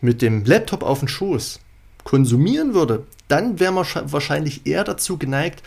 mit 0.00 0.22
dem 0.22 0.44
Laptop 0.44 0.82
auf 0.82 1.00
dem 1.00 1.08
Schoß 1.08 1.60
konsumieren 2.04 2.74
würde, 2.74 3.06
dann 3.28 3.60
wäre 3.60 3.72
man 3.72 3.86
wahrscheinlich 4.06 4.66
eher 4.66 4.84
dazu 4.84 5.18
geneigt, 5.18 5.62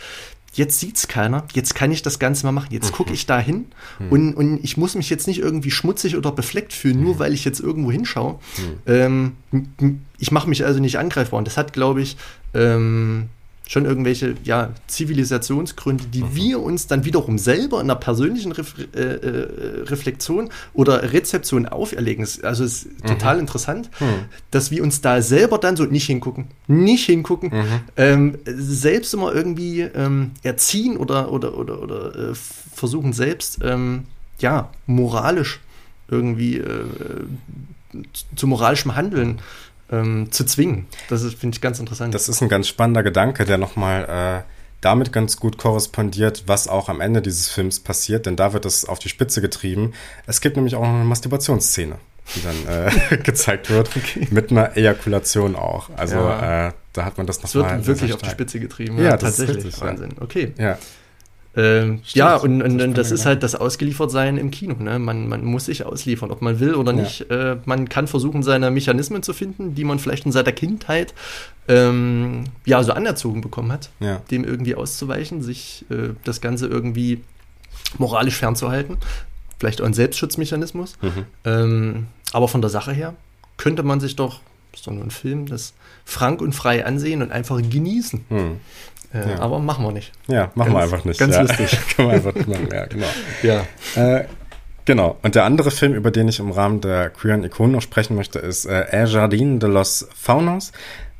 jetzt 0.52 0.80
sieht's 0.80 1.06
keiner, 1.08 1.44
jetzt 1.52 1.74
kann 1.74 1.92
ich 1.92 2.02
das 2.02 2.18
Ganze 2.18 2.46
mal 2.46 2.52
machen, 2.52 2.68
jetzt 2.70 2.92
gucke 2.92 3.10
mhm. 3.10 3.14
ich 3.14 3.26
da 3.26 3.38
hin 3.38 3.66
mhm. 3.98 4.08
und, 4.08 4.34
und 4.34 4.64
ich 4.64 4.76
muss 4.76 4.94
mich 4.94 5.10
jetzt 5.10 5.26
nicht 5.26 5.38
irgendwie 5.38 5.70
schmutzig 5.70 6.16
oder 6.16 6.32
befleckt 6.32 6.72
fühlen, 6.72 7.02
nur 7.02 7.14
mhm. 7.14 7.18
weil 7.18 7.34
ich 7.34 7.44
jetzt 7.44 7.60
irgendwo 7.60 7.92
hinschaue. 7.92 8.38
Ähm, 8.86 9.36
ich 10.18 10.32
mache 10.32 10.48
mich 10.48 10.64
also 10.64 10.80
nicht 10.80 10.98
angreifbar 10.98 11.38
und 11.38 11.46
das 11.46 11.56
hat, 11.56 11.72
glaube 11.72 12.02
ich, 12.02 12.16
ähm, 12.54 13.28
schon 13.68 13.84
irgendwelche 13.84 14.34
ja, 14.44 14.70
Zivilisationsgründe, 14.86 16.04
die 16.06 16.22
mhm. 16.22 16.34
wir 16.34 16.60
uns 16.60 16.86
dann 16.86 17.04
wiederum 17.04 17.36
selber 17.36 17.80
in 17.80 17.90
einer 17.90 17.96
persönlichen 17.98 18.52
Ref 18.52 18.74
äh, 18.94 19.00
äh, 19.00 19.82
Reflexion 19.82 20.50
oder 20.72 21.12
Rezeption 21.12 21.66
auferlegen. 21.66 22.26
Also 22.42 22.64
es 22.64 22.84
ist 22.84 23.02
mhm. 23.02 23.08
total 23.08 23.40
interessant, 23.40 23.90
mhm. 23.98 24.26
dass 24.52 24.70
wir 24.70 24.82
uns 24.82 25.00
da 25.00 25.20
selber 25.20 25.58
dann 25.58 25.76
so 25.76 25.84
nicht 25.84 26.06
hingucken, 26.06 26.46
nicht 26.68 27.06
hingucken, 27.06 27.50
mhm. 27.50 27.80
ähm, 27.96 28.38
selbst 28.44 29.12
immer 29.14 29.34
irgendwie 29.34 29.80
ähm, 29.80 30.30
erziehen 30.44 30.96
oder, 30.96 31.32
oder, 31.32 31.58
oder, 31.58 31.82
oder 31.82 32.30
äh, 32.30 32.34
versuchen 32.34 33.12
selbst 33.12 33.58
ähm, 33.62 34.04
ja, 34.38 34.70
moralisch 34.86 35.60
irgendwie 36.08 36.58
äh, 36.58 36.84
zu 38.36 38.46
moralischem 38.46 38.94
Handeln 38.94 39.40
ähm, 39.90 40.30
zu 40.30 40.44
zwingen. 40.44 40.86
Das 41.08 41.22
finde 41.34 41.56
ich 41.56 41.60
ganz 41.60 41.78
interessant. 41.78 42.14
Das 42.14 42.28
ist 42.28 42.42
ein 42.42 42.48
ganz 42.48 42.68
spannender 42.68 43.02
Gedanke, 43.02 43.44
der 43.44 43.58
nochmal 43.58 44.44
äh, 44.44 44.52
damit 44.80 45.12
ganz 45.12 45.38
gut 45.38 45.58
korrespondiert, 45.58 46.44
was 46.46 46.68
auch 46.68 46.88
am 46.88 47.00
Ende 47.00 47.22
dieses 47.22 47.48
Films 47.48 47.80
passiert, 47.80 48.26
denn 48.26 48.36
da 48.36 48.52
wird 48.52 48.64
es 48.64 48.84
auf 48.84 48.98
die 48.98 49.08
Spitze 49.08 49.40
getrieben. 49.40 49.92
Es 50.26 50.40
gibt 50.40 50.56
nämlich 50.56 50.74
auch 50.74 50.82
noch 50.82 50.94
eine 50.94 51.04
Masturbationsszene, 51.04 51.96
die 52.34 52.42
dann 52.42 52.66
äh, 52.68 53.16
gezeigt 53.22 53.70
wird, 53.70 53.90
okay. 53.96 54.28
mit 54.30 54.50
einer 54.50 54.76
Ejakulation 54.76 55.56
auch. 55.56 55.90
Also 55.96 56.16
ja. 56.16 56.68
äh, 56.68 56.72
da 56.92 57.04
hat 57.04 57.16
man 57.16 57.26
das 57.26 57.42
nochmal. 57.42 57.80
Es 57.80 57.86
wird 57.86 57.98
wirklich 57.98 58.12
auf 58.12 58.22
die 58.22 58.30
Spitze 58.30 58.60
getrieben, 58.60 58.98
ja, 58.98 59.04
ja 59.04 59.16
tatsächlich. 59.16 59.64
Richtig, 59.64 59.80
Wahnsinn. 59.80 60.14
Okay. 60.20 60.52
Ja. 60.58 60.78
Ähm, 61.56 62.00
ja, 62.12 62.36
und, 62.36 62.60
und, 62.60 62.82
und 62.82 62.98
das 62.98 63.10
ist 63.10 63.24
halt 63.24 63.42
das 63.42 63.54
Ausgeliefertsein 63.54 64.36
im 64.36 64.50
Kino. 64.50 64.74
Ne? 64.78 64.98
Man, 64.98 65.26
man 65.28 65.44
muss 65.44 65.64
sich 65.64 65.86
ausliefern, 65.86 66.30
ob 66.30 66.42
man 66.42 66.60
will 66.60 66.74
oder 66.74 66.92
ja. 66.92 67.02
nicht. 67.02 67.30
Äh, 67.30 67.56
man 67.64 67.88
kann 67.88 68.06
versuchen, 68.06 68.42
seine 68.42 68.70
Mechanismen 68.70 69.22
zu 69.22 69.32
finden, 69.32 69.74
die 69.74 69.84
man 69.84 69.98
vielleicht 69.98 70.26
in 70.26 70.32
seiner 70.32 70.52
Kindheit 70.52 71.14
ähm, 71.68 72.44
ja 72.66 72.82
so 72.82 72.92
anerzogen 72.92 73.40
bekommen 73.40 73.72
hat, 73.72 73.90
ja. 74.00 74.16
dem 74.30 74.44
irgendwie 74.44 74.74
auszuweichen, 74.74 75.42
sich 75.42 75.86
äh, 75.90 76.10
das 76.24 76.42
Ganze 76.42 76.66
irgendwie 76.66 77.22
moralisch 77.96 78.36
fernzuhalten. 78.36 78.98
Vielleicht 79.58 79.80
auch 79.80 79.86
ein 79.86 79.94
Selbstschutzmechanismus. 79.94 80.98
Mhm. 81.00 81.24
Ähm, 81.44 82.06
aber 82.32 82.48
von 82.48 82.60
der 82.60 82.70
Sache 82.70 82.92
her 82.92 83.14
könnte 83.56 83.82
man 83.82 84.00
sich 84.00 84.14
doch, 84.16 84.40
das 84.72 84.80
ist 84.80 84.86
doch 84.86 84.92
nur 84.92 85.04
ein 85.04 85.10
Film, 85.10 85.46
das 85.46 85.72
frank 86.04 86.42
und 86.42 86.54
frei 86.54 86.84
ansehen 86.84 87.22
und 87.22 87.32
einfach 87.32 87.58
genießen. 87.62 88.26
Mhm. 88.28 88.60
Äh, 89.24 89.30
ja. 89.30 89.38
Aber 89.40 89.58
machen 89.58 89.84
wir 89.84 89.92
nicht. 89.92 90.12
Ja, 90.26 90.50
machen 90.54 90.72
ganz, 90.72 90.74
wir 90.74 90.82
einfach 90.82 91.04
nicht. 91.04 91.18
Ganz 91.18 91.34
ja. 91.34 91.42
lustig. 91.42 91.78
Können 91.96 92.08
wir 92.08 92.14
einfach 92.14 92.34
nicht 92.34 92.48
machen, 92.48 92.68
ja, 92.72 92.86
genau. 92.86 93.06
ja. 93.42 94.16
Äh, 94.18 94.24
genau. 94.84 95.16
Und 95.22 95.34
der 95.34 95.44
andere 95.44 95.70
Film, 95.70 95.94
über 95.94 96.10
den 96.10 96.28
ich 96.28 96.38
im 96.38 96.50
Rahmen 96.50 96.80
der 96.80 97.10
queeren 97.10 97.44
Ikonen 97.44 97.72
noch 97.72 97.82
sprechen 97.82 98.16
möchte, 98.16 98.38
ist 98.38 98.66
äh, 98.66 98.86
El 98.90 99.06
Jardín 99.06 99.58
de 99.58 99.68
los 99.68 100.08
Faunos. 100.14 100.72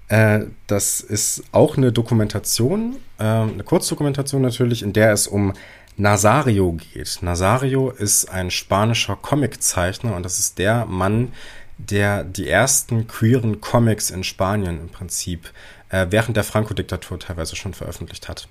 Äh, 0.08 0.40
das 0.66 1.00
ist 1.00 1.42
auch 1.52 1.76
eine 1.76 1.92
Dokumentation, 1.92 2.96
äh, 3.18 3.24
eine 3.24 3.64
Kurzdokumentation 3.64 4.42
natürlich, 4.42 4.82
in 4.82 4.92
der 4.92 5.12
es 5.12 5.26
um 5.26 5.52
Nazario 5.96 6.72
geht. 6.72 7.18
Nazario 7.22 7.90
ist 7.90 8.30
ein 8.30 8.50
spanischer 8.50 9.16
Comiczeichner 9.16 10.14
und 10.14 10.24
das 10.24 10.38
ist 10.38 10.58
der 10.58 10.84
Mann, 10.86 11.32
der 11.78 12.24
die 12.24 12.48
ersten 12.48 13.06
queeren 13.06 13.60
Comics 13.60 14.10
in 14.10 14.24
Spanien 14.24 14.80
im 14.80 14.88
Prinzip 14.88 15.50
äh, 15.96 16.06
während 16.10 16.36
der 16.36 16.44
Franco-Diktatur 16.44 17.18
teilweise 17.18 17.56
schon 17.56 17.74
veröffentlicht 17.74 18.28
hat. 18.28 18.48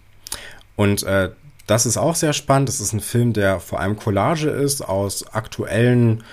Und 0.75 1.03
äh, 1.03 1.29
das 1.67 1.85
ist 1.85 1.97
auch 1.97 2.15
sehr 2.15 2.33
spannend. 2.33 2.69
Das 2.69 2.79
ist 2.79 2.93
ein 2.93 2.99
Film, 2.99 3.33
der 3.33 3.59
vor 3.59 3.79
allem 3.79 3.95
Collage 3.97 4.49
ist 4.49 4.81
aus 4.81 5.27
aktuellen 5.33 6.23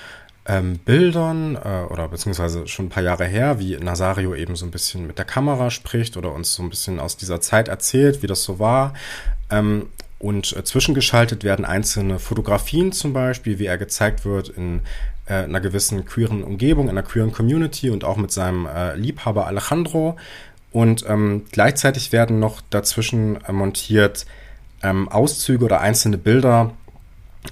ähm, 0.47 0.79
Bildern 0.79 1.57
äh, 1.57 1.85
oder 1.91 2.09
beziehungsweise 2.09 2.67
schon 2.67 2.87
ein 2.87 2.91
paar 2.91 3.03
Jahre 3.03 3.27
her, 3.27 3.59
wie 3.59 3.77
Nazario 3.77 4.35
eben 4.35 4.57
so 4.57 4.67
ein 4.67 4.71
bisschen 4.71 5.07
mit 5.07 5.19
der 5.19 5.25
Kamera 5.25 5.71
spricht 5.71 6.17
oder 6.17 6.33
uns 6.33 6.55
so 6.55 6.63
ein 6.63 6.71
bisschen 6.71 6.99
aus 6.99 7.17
dieser 7.17 7.41
Zeit 7.41 7.69
erzählt, 7.69 8.23
wie 8.23 8.27
das 8.27 8.43
so 8.43 8.59
war. 8.59 8.95
Ähm, 9.51 9.89
und 10.19 10.57
äh, 10.57 10.65
zwischengeschaltet 10.65 11.45
werden 11.45 11.65
einzelne 11.65 12.19
Fotografien 12.19 12.93
zum 12.93 13.13
Beispiel, 13.13 13.59
wie 13.59 13.67
er 13.67 13.79
gezeigt 13.79 14.25
wird 14.25 14.49
in 14.49 14.83
äh, 15.27 15.35
einer 15.35 15.61
gewissen 15.61 16.05
queeren 16.05 16.43
Umgebung, 16.43 16.85
in 16.85 16.91
einer 16.91 17.03
queeren 17.03 17.33
Community 17.33 17.91
und 17.91 18.05
auch 18.05 18.17
mit 18.17 18.33
seinem 18.33 18.67
äh, 18.67 18.95
Liebhaber 18.97 19.47
Alejandro. 19.47 20.17
Und 20.73 21.05
ähm, 21.07 21.45
gleichzeitig 21.53 22.13
werden 22.13 22.39
noch 22.39 22.63
dazwischen 22.71 23.45
äh, 23.45 23.53
montiert 23.53 24.27
ähm, 24.83 25.09
Auszüge 25.09 25.65
oder 25.65 25.81
einzelne 25.81 26.19
Bilder 26.19 26.73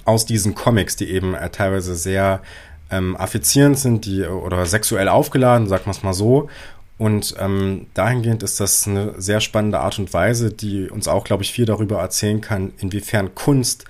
aus 0.05 0.25
diesen 0.25 0.55
Comics, 0.55 0.95
die 0.95 1.09
eben 1.11 1.35
äh, 1.35 1.49
teilweise 1.49 1.95
sehr 1.95 2.41
ähm, 2.89 3.15
affizierend 3.15 3.77
sind, 3.77 4.05
die 4.05 4.23
oder 4.23 4.65
sexuell 4.65 5.07
aufgeladen, 5.07 5.67
sagt 5.67 5.85
man 5.85 5.95
es 5.95 6.03
mal 6.03 6.13
so. 6.13 6.49
Und 6.97 7.35
ähm, 7.39 7.87
dahingehend 7.93 8.43
ist 8.43 8.59
das 8.59 8.87
eine 8.87 9.19
sehr 9.19 9.39
spannende 9.41 9.79
Art 9.79 9.97
und 9.97 10.13
Weise, 10.13 10.51
die 10.51 10.89
uns 10.89 11.07
auch, 11.07 11.23
glaube 11.23 11.43
ich, 11.43 11.51
viel 11.51 11.65
darüber 11.65 11.99
erzählen 11.99 12.41
kann, 12.41 12.73
inwiefern 12.77 13.33
Kunst 13.33 13.85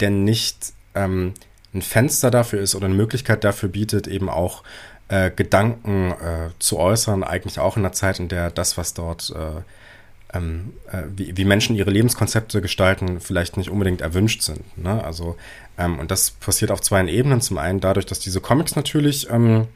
denn 0.00 0.24
nicht 0.24 0.72
ähm, 0.94 1.34
ein 1.74 1.82
Fenster 1.82 2.30
dafür 2.30 2.60
ist 2.60 2.74
oder 2.74 2.86
eine 2.86 2.94
Möglichkeit 2.94 3.44
dafür 3.44 3.68
bietet, 3.68 4.08
eben 4.08 4.28
auch 4.28 4.62
äh, 5.08 5.30
Gedanken 5.30 6.12
äh, 6.12 6.50
zu 6.58 6.78
äußern, 6.78 7.22
eigentlich 7.22 7.58
auch 7.58 7.76
in 7.76 7.84
einer 7.84 7.92
Zeit, 7.92 8.18
in 8.18 8.28
der 8.28 8.50
das, 8.50 8.76
was 8.76 8.94
dort, 8.94 9.30
äh, 9.30 10.36
ähm, 10.36 10.72
äh, 10.90 11.02
wie, 11.14 11.36
wie, 11.36 11.44
Menschen 11.44 11.76
ihre 11.76 11.90
Lebenskonzepte 11.90 12.60
gestalten, 12.60 13.20
vielleicht 13.20 13.56
nicht 13.56 13.70
unbedingt 13.70 14.00
erwünscht 14.00 14.42
sind. 14.42 14.76
Ne? 14.76 15.02
Also, 15.04 15.36
ähm, 15.78 15.98
und 15.98 16.10
das 16.10 16.30
passiert 16.30 16.70
auf 16.70 16.80
zwei 16.80 17.06
Ebenen. 17.06 17.40
Zum 17.40 17.58
einen 17.58 17.80
dadurch, 17.80 18.06
dass 18.06 18.18
diese 18.18 18.40
Comics 18.40 18.74
natürlich 18.74 19.30
ähm, 19.30 19.68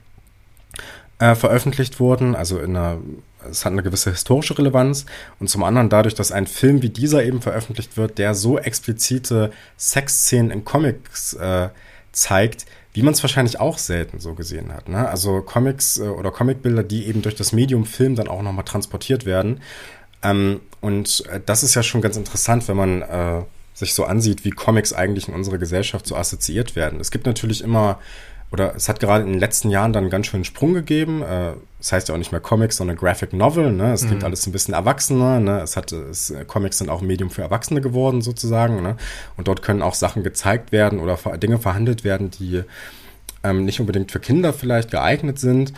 äh, 1.19 1.35
veröffentlicht 1.35 2.01
wurden, 2.01 2.35
also 2.35 2.59
in 2.59 2.77
einer 2.77 2.99
es 3.49 3.65
hat 3.65 3.73
eine 3.73 3.83
gewisse 3.83 4.11
historische 4.11 4.59
Relevanz 4.59 5.07
und 5.39 5.49
zum 5.49 5.63
anderen 5.63 5.89
dadurch, 5.89 6.15
dass 6.15 6.33
ein 6.33 6.47
Film 6.47 6.83
wie 6.83 6.91
dieser 6.91 7.25
eben 7.25 7.41
veröffentlicht 7.41 7.97
wird, 7.97 8.19
der 8.19 8.35
so 8.35 8.59
explizite 8.59 9.51
Sexszenen 9.79 10.51
in 10.51 10.65
Comics 10.65 11.35
äh, 11.35 11.71
zeigt, 12.13 12.67
wie 12.93 13.03
man 13.03 13.15
es 13.15 13.23
wahrscheinlich 13.23 13.61
auch 13.61 13.79
selten 13.79 14.19
so 14.19 14.35
gesehen 14.35 14.73
hat. 14.73 14.89
Ne? 14.89 15.09
Also 15.09 15.43
Comics 15.43 15.99
äh, 15.99 16.09
oder 16.09 16.31
Comicbilder, 16.31 16.83
die 16.83 17.07
eben 17.07 17.23
durch 17.23 17.35
das 17.35 17.53
Medium 17.53 17.85
Film 17.85 18.17
dann 18.17 18.29
auch 18.29 18.43
nochmal 18.43 18.65
transportiert 18.65 19.25
werden. 19.25 19.61
Ähm, 20.23 20.61
und 20.81 21.25
äh, 21.31 21.41
das 21.45 21.63
ist 21.63 21.75
ja 21.75 21.83
schon 21.83 22.01
ganz 22.01 22.17
interessant, 22.17 22.67
wenn 22.69 22.77
man 22.77 23.03
äh, 23.03 23.43
sich 23.75 23.95
so 23.95 24.05
ansieht, 24.05 24.45
wie 24.45 24.51
Comics 24.51 24.93
eigentlich 24.93 25.29
in 25.29 25.35
unserer 25.35 25.59
Gesellschaft 25.59 26.07
so 26.07 26.17
assoziiert 26.17 26.77
werden. 26.77 27.01
Es 27.01 27.11
gibt 27.11 27.27
natürlich 27.27 27.63
immer 27.63 27.99
oder 28.53 28.75
es 28.75 28.89
hat 28.89 28.99
gerade 28.99 29.25
in 29.25 29.31
den 29.31 29.39
letzten 29.39 29.71
Jahren 29.71 29.93
dann 29.93 30.05
einen 30.05 30.11
ganz 30.11 30.27
schönen 30.27 30.45
Sprung 30.45 30.75
gegeben. 30.75 31.23
Äh, 31.23 31.53
das 31.79 31.93
heißt 31.93 32.09
ja 32.09 32.15
auch 32.15 32.19
nicht 32.19 32.33
mehr 32.33 32.41
Comics, 32.41 32.77
sondern 32.77 32.97
Graphic 32.97 33.33
Novel. 33.33 33.73
Ne? 33.73 33.93
Es 33.93 34.03
mhm. 34.03 34.09
klingt 34.09 34.25
alles 34.25 34.47
ein 34.47 34.53
bisschen 34.53 34.75
erwachsener. 34.75 35.39
Ne? 35.39 35.61
Es 35.61 35.77
hat, 35.77 35.93
es, 35.93 36.35
Comics 36.49 36.79
sind 36.79 36.91
auch 36.91 37.01
ein 37.01 37.07
Medium 37.07 37.31
für 37.31 37.43
Erwachsene 37.43 37.81
geworden 37.81 38.23
sozusagen. 38.23 38.83
Ne? 38.83 38.97
Und 39.37 39.47
dort 39.47 39.63
können 39.63 39.83
auch 39.83 39.95
Sachen 39.95 40.25
gezeigt 40.25 40.73
werden 40.73 40.99
oder 40.99 41.17
Dinge 41.39 41.59
verhandelt 41.59 42.03
werden, 42.03 42.31
die 42.31 42.63
ähm, 43.45 43.65
nicht 43.65 43.81
unbedingt 43.81 44.11
für 44.11 44.21
Kinder 44.21 44.53
vielleicht 44.53 44.91
geeignet 44.91 45.39
sind. 45.39 45.73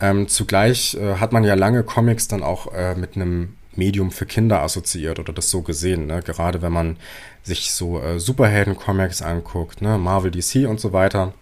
Ähm, 0.00 0.28
zugleich 0.28 0.94
äh, 0.94 1.14
hat 1.14 1.32
man 1.32 1.44
ja 1.44 1.54
lange 1.54 1.82
Comics 1.82 2.28
dann 2.28 2.42
auch 2.42 2.72
äh, 2.72 2.94
mit 2.94 3.16
einem 3.16 3.54
Medium 3.74 4.10
für 4.10 4.26
Kinder 4.26 4.60
assoziiert 4.60 5.18
oder 5.18 5.32
das 5.32 5.50
so 5.50 5.62
gesehen. 5.62 6.06
Ne? 6.06 6.22
Gerade 6.22 6.60
wenn 6.60 6.72
man 6.72 6.96
sich 7.42 7.72
so 7.72 8.00
äh, 8.00 8.20
Superhelden-Comics 8.20 9.22
anguckt, 9.22 9.80
ne? 9.80 9.96
Marvel, 9.98 10.30
DC 10.30 10.68
und 10.68 10.78
so 10.78 10.92
weiter 10.92 11.32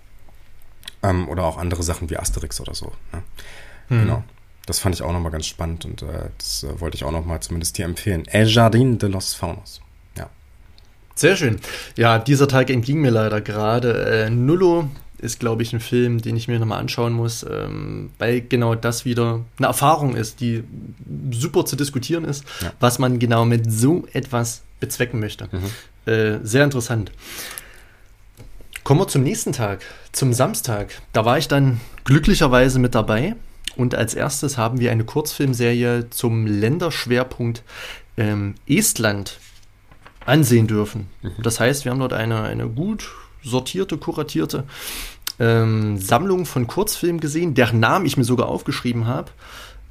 ähm, 1.02 1.28
oder 1.28 1.44
auch 1.44 1.58
andere 1.58 1.82
Sachen 1.82 2.10
wie 2.10 2.16
Asterix 2.16 2.60
oder 2.60 2.74
so. 2.74 2.92
Ne? 3.12 3.22
Hm. 3.88 4.00
Genau. 4.00 4.24
Das 4.66 4.80
fand 4.80 4.96
ich 4.96 5.02
auch 5.02 5.12
nochmal 5.12 5.30
ganz 5.30 5.46
spannend 5.46 5.84
und 5.84 6.02
äh, 6.02 6.30
das 6.38 6.64
äh, 6.64 6.80
wollte 6.80 6.96
ich 6.96 7.04
auch 7.04 7.12
nochmal 7.12 7.40
zumindest 7.40 7.78
dir 7.78 7.84
empfehlen. 7.84 8.26
El 8.26 8.48
Jardín 8.48 8.98
de 8.98 9.08
los 9.08 9.32
Faunos. 9.32 9.80
Ja. 10.16 10.28
Sehr 11.14 11.36
schön. 11.36 11.60
Ja, 11.96 12.18
dieser 12.18 12.48
Tag 12.48 12.68
entging 12.70 13.00
mir 13.00 13.12
leider 13.12 13.40
gerade. 13.40 14.24
Äh, 14.26 14.30
Nullo 14.30 14.88
ist, 15.18 15.40
glaube 15.40 15.62
ich, 15.62 15.72
ein 15.72 15.80
Film, 15.80 16.20
den 16.20 16.36
ich 16.36 16.48
mir 16.48 16.58
nochmal 16.58 16.80
anschauen 16.80 17.12
muss, 17.12 17.44
ähm, 17.48 18.10
weil 18.18 18.42
genau 18.42 18.74
das 18.74 19.04
wieder 19.04 19.40
eine 19.56 19.66
Erfahrung 19.68 20.14
ist, 20.14 20.40
die 20.40 20.64
super 21.30 21.64
zu 21.64 21.76
diskutieren 21.76 22.24
ist, 22.24 22.44
ja. 22.60 22.72
was 22.80 22.98
man 22.98 23.18
genau 23.18 23.44
mit 23.44 23.70
so 23.70 24.06
etwas 24.12 24.62
bezwecken 24.80 25.20
möchte. 25.20 25.48
Mhm. 25.52 26.12
Äh, 26.12 26.38
sehr 26.42 26.64
interessant. 26.64 27.12
Kommen 28.86 29.00
wir 29.00 29.08
zum 29.08 29.24
nächsten 29.24 29.52
Tag, 29.52 29.80
zum 30.12 30.32
Samstag. 30.32 31.02
Da 31.12 31.24
war 31.24 31.38
ich 31.38 31.48
dann 31.48 31.80
glücklicherweise 32.04 32.78
mit 32.78 32.94
dabei. 32.94 33.34
Und 33.74 33.96
als 33.96 34.14
erstes 34.14 34.58
haben 34.58 34.78
wir 34.78 34.92
eine 34.92 35.02
Kurzfilmserie 35.02 36.08
zum 36.10 36.46
Länderschwerpunkt 36.46 37.64
ähm, 38.16 38.54
Estland 38.68 39.40
ansehen 40.24 40.68
dürfen. 40.68 41.08
Mhm. 41.22 41.32
Das 41.42 41.58
heißt, 41.58 41.84
wir 41.84 41.90
haben 41.90 41.98
dort 41.98 42.12
eine, 42.12 42.44
eine 42.44 42.68
gut 42.68 43.08
sortierte, 43.42 43.98
kuratierte 43.98 44.62
ähm, 45.40 45.98
Sammlung 45.98 46.46
von 46.46 46.68
Kurzfilmen 46.68 47.18
gesehen, 47.18 47.54
deren 47.54 47.80
Namen 47.80 48.06
ich 48.06 48.16
mir 48.16 48.22
sogar 48.22 48.46
aufgeschrieben 48.46 49.08
habe, 49.08 49.32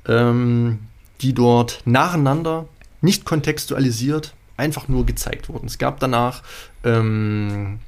ähm, 0.08 0.80
die 1.20 1.34
dort 1.34 1.82
nacheinander, 1.84 2.70
nicht 3.02 3.26
kontextualisiert, 3.26 4.34
einfach 4.56 4.88
nur 4.88 5.06
gezeigt 5.06 5.50
wurden. 5.50 5.66
Es 5.66 5.80
gab 5.80 6.00
danach 6.00 6.44
ähm, 6.86 7.80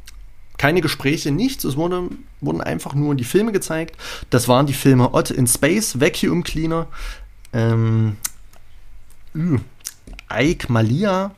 keine 0.57 0.81
Gespräche, 0.81 1.31
nichts. 1.31 1.63
Es 1.63 1.77
wurde, 1.77 2.09
wurden 2.41 2.61
einfach 2.61 2.93
nur 2.93 3.15
die 3.15 3.23
Filme 3.23 3.51
gezeigt. 3.51 3.95
Das 4.29 4.47
waren 4.47 4.65
die 4.65 4.73
Filme 4.73 5.13
Odd 5.13 5.31
in 5.31 5.47
Space, 5.47 5.99
Vacuum 5.99 6.43
Cleaner, 6.43 6.87
ähm, 7.53 8.17
Ike 10.31 10.71
Malia, 10.71 11.31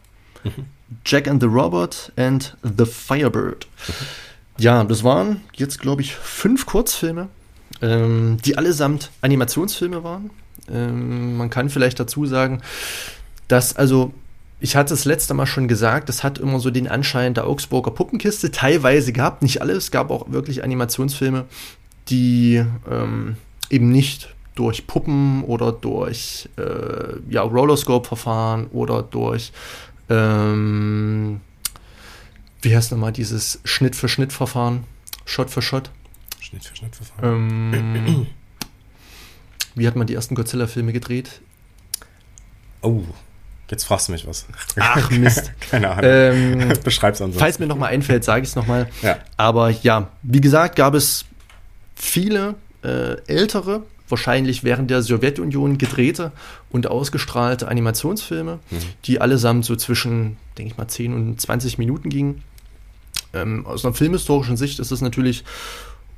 mhm. 0.43 0.65
Jack 1.05 1.27
and 1.27 1.41
the 1.41 1.47
Robot 1.47 2.11
and 2.15 2.55
The 2.63 2.85
Firebird. 2.85 3.67
Mhm. 3.87 3.93
Ja, 4.57 4.83
das 4.83 5.03
waren 5.03 5.41
jetzt, 5.53 5.79
glaube 5.79 6.01
ich, 6.01 6.15
fünf 6.15 6.65
Kurzfilme, 6.65 7.29
ähm, 7.81 8.37
die 8.43 8.57
allesamt 8.57 9.09
Animationsfilme 9.21 10.03
waren. 10.03 10.31
Ähm, 10.69 11.37
man 11.37 11.49
kann 11.49 11.69
vielleicht 11.69 11.99
dazu 11.99 12.25
sagen, 12.25 12.61
dass 13.47 13.75
also 13.75 14.13
ich 14.59 14.75
hatte 14.75 14.93
es 14.93 15.05
letzte 15.05 15.33
Mal 15.33 15.45
schon 15.45 15.67
gesagt, 15.67 16.09
es 16.09 16.23
hat 16.23 16.37
immer 16.37 16.59
so 16.59 16.69
den 16.71 16.87
Anschein 16.87 17.33
der 17.33 17.47
Augsburger 17.47 17.91
Puppenkiste 17.91 18.51
teilweise 18.51 19.13
gehabt, 19.13 19.41
nicht 19.41 19.61
alles, 19.61 19.85
es 19.85 19.91
gab 19.91 20.11
auch 20.11 20.31
wirklich 20.31 20.63
Animationsfilme, 20.63 21.45
die 22.09 22.63
ähm, 22.89 23.37
eben 23.69 23.89
nicht 23.91 24.35
durch 24.55 24.87
Puppen 24.87 25.43
oder 25.43 25.71
durch 25.71 26.49
äh, 26.57 27.19
ja, 27.29 27.41
Rollerscope-Verfahren 27.43 28.67
oder 28.67 29.03
durch 29.03 29.53
ähm, 30.09 31.39
wie 32.61 32.75
heißt 32.75 32.91
nochmal 32.91 33.13
dieses 33.13 33.61
Schnitt 33.63 33.95
für 33.95 34.09
Schnitt 34.09 34.33
Verfahren? 34.33 34.83
Shot 35.25 35.49
für 35.49 35.61
Shot? 35.61 35.91
Schnitt 36.39 36.65
für 36.65 36.75
Schnitt 36.75 36.95
Verfahren. 36.95 37.69
Ähm, 37.73 38.27
wie 39.75 39.87
hat 39.87 39.95
man 39.95 40.07
die 40.07 40.15
ersten 40.15 40.35
Godzilla-Filme 40.35 40.91
gedreht? 40.91 41.41
Oh, 42.81 43.03
Jetzt 43.69 43.83
fragst 43.83 44.07
du 44.07 44.11
mich 44.11 44.27
was. 44.27 44.45
Ach, 44.79 45.09
Mist. 45.11 45.51
Keine 45.69 45.91
Ahnung. 45.91 46.03
Ähm, 46.03 46.73
Beschreib's 46.83 47.21
ansonsten. 47.21 47.39
Falls 47.39 47.59
mir 47.59 47.67
nochmal 47.67 47.91
einfällt, 47.91 48.23
sage 48.23 48.43
ich 48.43 48.49
es 48.49 48.55
nochmal. 48.55 48.89
Ja. 49.01 49.19
Aber 49.37 49.69
ja, 49.69 50.09
wie 50.23 50.41
gesagt, 50.41 50.75
gab 50.75 50.95
es 50.95 51.25
viele 51.95 52.55
äh, 52.83 53.21
ältere, 53.27 53.83
wahrscheinlich 54.07 54.63
während 54.63 54.89
der 54.89 55.03
Sowjetunion 55.03 55.77
gedrehte 55.77 56.31
und 56.71 56.87
ausgestrahlte 56.87 57.67
Animationsfilme, 57.67 58.59
mhm. 58.69 58.77
die 59.05 59.21
allesamt 59.21 59.65
so 59.65 59.75
zwischen, 59.75 60.37
denke 60.57 60.71
ich 60.71 60.77
mal, 60.77 60.87
10 60.87 61.13
und 61.13 61.39
20 61.39 61.77
Minuten 61.77 62.09
gingen. 62.09 62.43
Ähm, 63.33 63.67
aus 63.67 63.85
einer 63.85 63.93
filmhistorischen 63.93 64.57
Sicht 64.57 64.79
ist 64.79 64.91
es 64.91 65.01
natürlich 65.01 65.43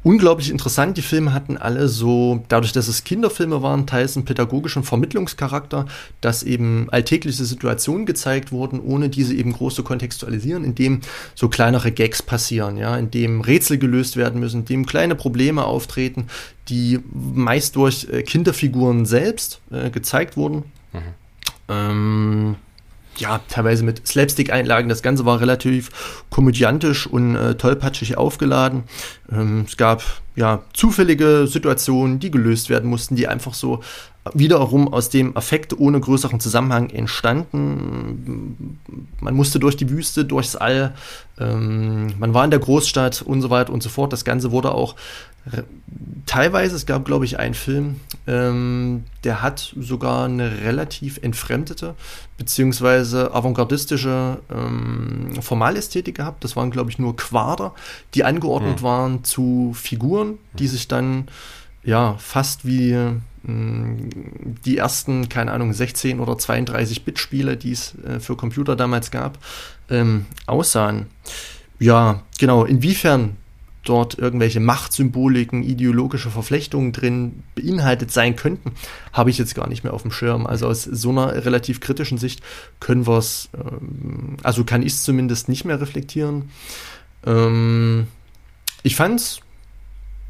unglaublich 0.04 0.49
interessant. 0.49 0.97
Die 0.97 1.02
Filme 1.02 1.34
hatten 1.34 1.58
alle 1.58 1.88
so, 1.88 2.43
dadurch, 2.47 2.72
dass 2.72 2.88
es 2.88 3.04
Kinderfilme 3.04 3.62
waren, 3.62 3.86
teils 3.86 4.16
einen 4.16 4.26
pädagogischen 4.26 4.84
Vermittlungscharakter, 4.84 5.86
dass 6.22 6.43
eben 6.43 6.88
alltägliche 6.91 7.45
Situationen 7.45 8.06
gezeigt 8.06 8.52
wurden, 8.52 8.80
ohne 8.80 9.10
diese 9.10 9.34
eben 9.34 9.54
groß 9.54 9.76
zu 9.76 9.84
kontextualisieren, 9.84 10.64
indem 10.64 11.02
so 11.36 11.49
kleinere 11.49 11.91
Gags 11.91 12.24
passieren, 12.24 12.78
ja, 12.78 12.97
indem 12.97 13.41
Rätsel 13.41 13.78
gelöst 13.78 14.18
werden 14.18 14.39
müssen, 14.39 14.62
indem 14.62 14.86
kleine 14.86 15.16
Probleme 15.16 15.66
auftreten, 15.66 16.28
die 16.70 16.99
meist 17.14 17.76
durch 17.76 18.08
äh, 18.12 18.24
Kinderfiguren 18.24 19.06
selbst 19.06 19.62
äh, 19.72 19.89
gezeigt 19.89 20.38
wurden. 20.38 20.64
Mhm. 20.93 20.99
Ähm, 21.70 22.56
ja, 23.18 23.39
teilweise 23.49 23.84
mit 23.84 24.07
Slapstick-Einlagen. 24.07 24.89
Das 24.89 25.01
Ganze 25.01 25.26
war 25.26 25.39
relativ 25.39 26.24
komödiantisch 26.30 27.07
und 27.07 27.36
äh, 27.36 27.55
tollpatschig 27.55 28.18
aufgeladen. 28.18 28.84
Ähm, 29.32 29.66
es 29.68 29.78
gab 29.78 30.03
ja 30.36 30.64
zufällige 30.74 31.45
Situationen, 31.47 32.20
die 32.20 32.32
gelöst 32.32 32.70
werden 32.70 32.89
mussten, 32.89 33.16
die 33.16 33.28
einfach 33.28 33.53
so 33.53 33.82
wiederum 34.34 34.93
aus 34.93 35.09
dem 35.09 35.36
Affekt 35.36 35.78
ohne 35.78 35.99
größeren 35.99 36.39
Zusammenhang 36.39 36.91
entstanden. 36.91 38.78
Man 39.20 39.34
musste 39.34 39.59
durch 39.59 39.76
die 39.76 39.89
Wüste, 39.89 40.26
durchs 40.26 40.55
All, 40.55 40.93
ähm, 41.39 42.14
man 42.20 42.34
war 42.34 42.45
in 42.45 42.51
der 42.51 42.59
Großstadt 42.59 43.24
und 43.24 43.41
so 43.41 43.49
weiter 43.49 43.74
und 43.74 43.82
so 43.82 43.89
fort. 43.89 44.14
Das 44.14 44.24
Ganze 44.24 44.51
wurde 44.51 44.74
auch 44.74 44.95
teilweise, 46.25 46.75
es 46.75 46.85
gab, 46.85 47.05
glaube 47.05 47.25
ich, 47.25 47.39
einen 47.39 47.53
Film, 47.53 47.99
ähm, 48.27 49.03
der 49.23 49.41
hat 49.41 49.73
sogar 49.77 50.25
eine 50.25 50.61
relativ 50.61 51.19
entfremdete 51.21 51.95
beziehungsweise 52.37 53.33
avantgardistische 53.33 54.39
ähm, 54.53 55.33
Formalästhetik 55.41 56.15
gehabt. 56.15 56.43
Das 56.43 56.55
waren, 56.55 56.71
glaube 56.71 56.91
ich, 56.91 56.99
nur 56.99 57.15
Quader, 57.15 57.73
die 58.13 58.23
angeordnet 58.23 58.79
mhm. 58.79 58.83
waren 58.83 59.23
zu 59.23 59.73
Figuren, 59.75 60.37
die 60.53 60.67
sich 60.67 60.87
dann 60.87 61.27
ja 61.83 62.15
fast 62.19 62.65
wie 62.65 62.93
mh, 62.93 63.51
mm, 63.51 64.09
die 64.63 64.77
ersten, 64.77 65.27
keine 65.27 65.51
Ahnung, 65.51 65.73
16 65.73 66.19
oder 66.19 66.37
32 66.37 67.03
Bit-Spiele, 67.03 67.57
die 67.57 67.71
es 67.71 67.95
äh, 68.05 68.19
für 68.19 68.35
Computer 68.35 68.75
damals 68.75 69.09
gab, 69.09 69.39
ähm, 69.89 70.25
aussahen. 70.45 71.07
Ja, 71.79 72.21
genau. 72.37 72.63
Inwiefern 72.63 73.37
dort 73.84 74.17
irgendwelche 74.17 74.59
Machtsymboliken, 74.59 75.63
ideologische 75.63 76.29
Verflechtungen 76.29 76.91
drin 76.91 77.43
beinhaltet 77.55 78.11
sein 78.11 78.36
könnten, 78.36 78.73
habe 79.11 79.29
ich 79.29 79.38
jetzt 79.38 79.55
gar 79.55 79.67
nicht 79.67 79.84
mehr 79.84 79.93
auf 79.93 80.03
dem 80.03 80.11
Schirm. 80.11 80.45
Also 80.45 80.67
aus 80.67 80.84
so 80.84 81.09
einer 81.09 81.45
relativ 81.45 81.79
kritischen 81.79 82.17
Sicht 82.17 82.41
können 82.79 83.07
wir 83.07 83.17
es, 83.17 83.49
ähm, 83.55 84.38
also 84.43 84.63
kann 84.63 84.84
ich 84.84 84.93
es 84.93 85.03
zumindest 85.03 85.49
nicht 85.49 85.65
mehr 85.65 85.82
reflektieren. 85.82 86.49
Ähm, 87.25 88.07
ich 88.84 88.95
fand 88.95 89.19
es 89.19 89.39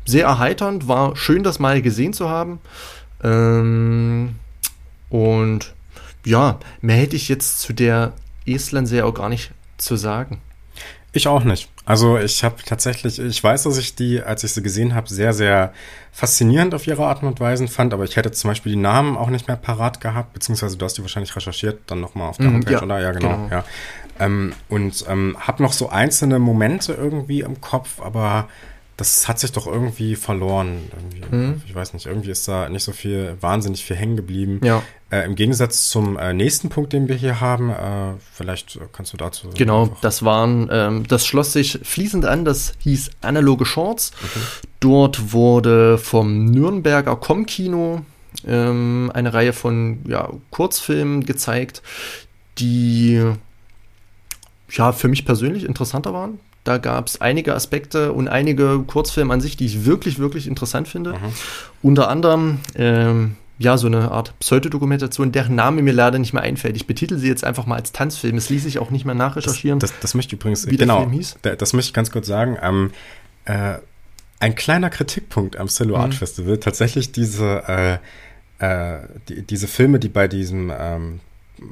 sehr 0.05 0.25
erheiternd, 0.25 0.87
war 0.87 1.15
schön, 1.15 1.43
das 1.43 1.59
mal 1.59 1.81
gesehen 1.81 2.13
zu 2.13 2.29
haben. 2.29 2.59
Ähm, 3.23 4.35
und 5.09 5.73
ja, 6.25 6.59
mehr 6.81 6.97
hätte 6.97 7.15
ich 7.15 7.29
jetzt 7.29 7.59
zu 7.59 7.73
der 7.73 8.13
Estland-Serie 8.45 9.05
auch 9.05 9.13
gar 9.13 9.29
nicht 9.29 9.51
zu 9.77 9.95
sagen. 9.95 10.41
Ich 11.13 11.27
auch 11.27 11.43
nicht. 11.43 11.69
Also 11.85 12.17
ich 12.17 12.43
habe 12.43 12.57
tatsächlich, 12.63 13.19
ich 13.19 13.43
weiß, 13.43 13.63
dass 13.63 13.77
ich 13.77 13.95
die, 13.95 14.21
als 14.21 14.43
ich 14.43 14.53
sie 14.53 14.61
gesehen 14.61 14.93
habe, 14.93 15.09
sehr, 15.09 15.33
sehr 15.33 15.73
faszinierend 16.11 16.75
auf 16.75 16.85
ihre 16.85 17.05
Art 17.05 17.23
und 17.23 17.39
Weise 17.39 17.67
fand, 17.67 17.93
aber 17.93 18.03
ich 18.03 18.15
hätte 18.15 18.31
zum 18.31 18.49
Beispiel 18.49 18.73
die 18.73 18.77
Namen 18.77 19.17
auch 19.17 19.29
nicht 19.29 19.47
mehr 19.47 19.57
parat 19.57 19.99
gehabt, 19.99 20.33
beziehungsweise 20.33 20.77
du 20.77 20.85
hast 20.85 20.97
die 20.97 21.01
wahrscheinlich 21.01 21.35
recherchiert, 21.35 21.79
dann 21.87 21.99
nochmal 21.99 22.29
auf 22.29 22.37
der 22.37 22.49
mm, 22.49 22.53
Homepage, 22.53 22.73
ja, 22.73 22.83
oder? 22.83 22.99
Ja, 22.99 23.11
genau. 23.11 23.35
genau. 23.35 23.47
Ja. 23.49 23.63
Ähm, 24.19 24.53
und 24.69 25.05
ähm, 25.07 25.35
habe 25.39 25.63
noch 25.63 25.73
so 25.73 25.89
einzelne 25.89 26.37
Momente 26.37 26.93
irgendwie 26.93 27.41
im 27.41 27.59
Kopf, 27.61 27.99
aber 27.99 28.47
das 29.01 29.27
hat 29.27 29.39
sich 29.39 29.51
doch 29.51 29.65
irgendwie 29.65 30.15
verloren. 30.15 30.77
Irgendwie, 30.95 31.35
mhm. 31.35 31.61
Ich 31.65 31.73
weiß 31.73 31.93
nicht, 31.93 32.05
irgendwie 32.05 32.29
ist 32.29 32.47
da 32.47 32.69
nicht 32.69 32.83
so 32.83 32.91
viel, 32.91 33.35
wahnsinnig 33.41 33.83
viel 33.83 33.95
hängen 33.95 34.15
geblieben. 34.15 34.61
Ja. 34.63 34.83
Äh, 35.09 35.25
Im 35.25 35.33
Gegensatz 35.33 35.89
zum 35.89 36.19
äh, 36.19 36.33
nächsten 36.33 36.69
Punkt, 36.69 36.93
den 36.93 37.07
wir 37.07 37.15
hier 37.15 37.41
haben, 37.41 37.71
äh, 37.71 38.13
vielleicht 38.31 38.79
kannst 38.93 39.11
du 39.11 39.17
dazu. 39.17 39.49
Genau, 39.57 39.97
das 40.01 40.23
waren, 40.23 40.69
ähm, 40.71 41.07
das 41.07 41.25
schloss 41.25 41.51
sich 41.51 41.79
fließend 41.81 42.25
an, 42.25 42.45
das 42.45 42.73
hieß 42.77 43.09
Analoge 43.21 43.65
Shorts. 43.65 44.11
Okay. 44.23 44.45
Dort 44.79 45.33
wurde 45.33 45.97
vom 45.97 46.45
Nürnberger 46.45 47.15
Com-Kino 47.15 48.05
ähm, 48.45 49.11
eine 49.15 49.33
Reihe 49.33 49.53
von 49.53 50.03
ja, 50.07 50.29
Kurzfilmen 50.51 51.25
gezeigt, 51.25 51.81
die 52.59 53.19
ja 54.69 54.91
für 54.91 55.07
mich 55.07 55.25
persönlich 55.25 55.63
interessanter 55.63 56.13
waren 56.13 56.39
da 56.63 56.77
gab 56.77 57.07
es 57.07 57.21
einige 57.21 57.55
Aspekte 57.55 58.13
und 58.13 58.27
einige 58.27 58.79
Kurzfilme 58.79 59.33
an 59.33 59.41
sich, 59.41 59.57
die 59.57 59.65
ich 59.65 59.85
wirklich, 59.85 60.19
wirklich 60.19 60.47
interessant 60.47 60.87
finde. 60.87 61.13
Mhm. 61.13 61.33
Unter 61.81 62.09
anderem 62.09 62.59
ähm, 62.75 63.35
ja, 63.61 63.77
so 63.77 63.87
eine 63.87 64.11
Art 64.11 64.37
Pseudodokumentation, 64.39 65.31
deren 65.31 65.55
Name 65.55 65.81
mir 65.83 65.93
leider 65.93 66.17
nicht 66.17 66.33
mehr 66.33 66.41
einfällt. 66.41 66.75
Ich 66.75 66.87
betitel 66.87 67.17
sie 67.17 67.27
jetzt 67.27 67.43
einfach 67.43 67.67
mal 67.67 67.75
als 67.75 67.91
Tanzfilm. 67.91 68.35
Es 68.37 68.49
ließ 68.49 68.63
sich 68.63 68.79
auch 68.79 68.89
nicht 68.89 69.05
mehr 69.05 69.15
nachrecherchieren. 69.15 69.79
Das, 69.79 69.91
das, 69.91 69.99
das 69.99 70.13
möchte 70.15 70.35
ich 70.35 70.41
übrigens, 70.41 70.67
wie 70.67 70.77
genau, 70.77 70.99
der 70.99 71.09
Film 71.09 71.13
hieß. 71.13 71.37
das 71.41 71.73
möchte 71.73 71.89
ich 71.89 71.93
ganz 71.93 72.11
kurz 72.11 72.27
sagen. 72.27 72.57
Ähm, 72.61 72.91
äh, 73.45 73.75
ein 74.39 74.55
kleiner 74.55 74.89
Kritikpunkt 74.89 75.57
am 75.57 75.67
Cello 75.67 75.95
Art 75.95 76.09
mhm. 76.09 76.13
Festival, 76.13 76.57
tatsächlich 76.57 77.11
diese, 77.11 77.99
äh, 78.59 78.95
äh, 78.97 79.01
die, 79.29 79.43
diese 79.43 79.67
Filme, 79.67 79.99
die 79.99 80.09
bei 80.09 80.27
diesem 80.27 80.71
ähm, 80.75 81.19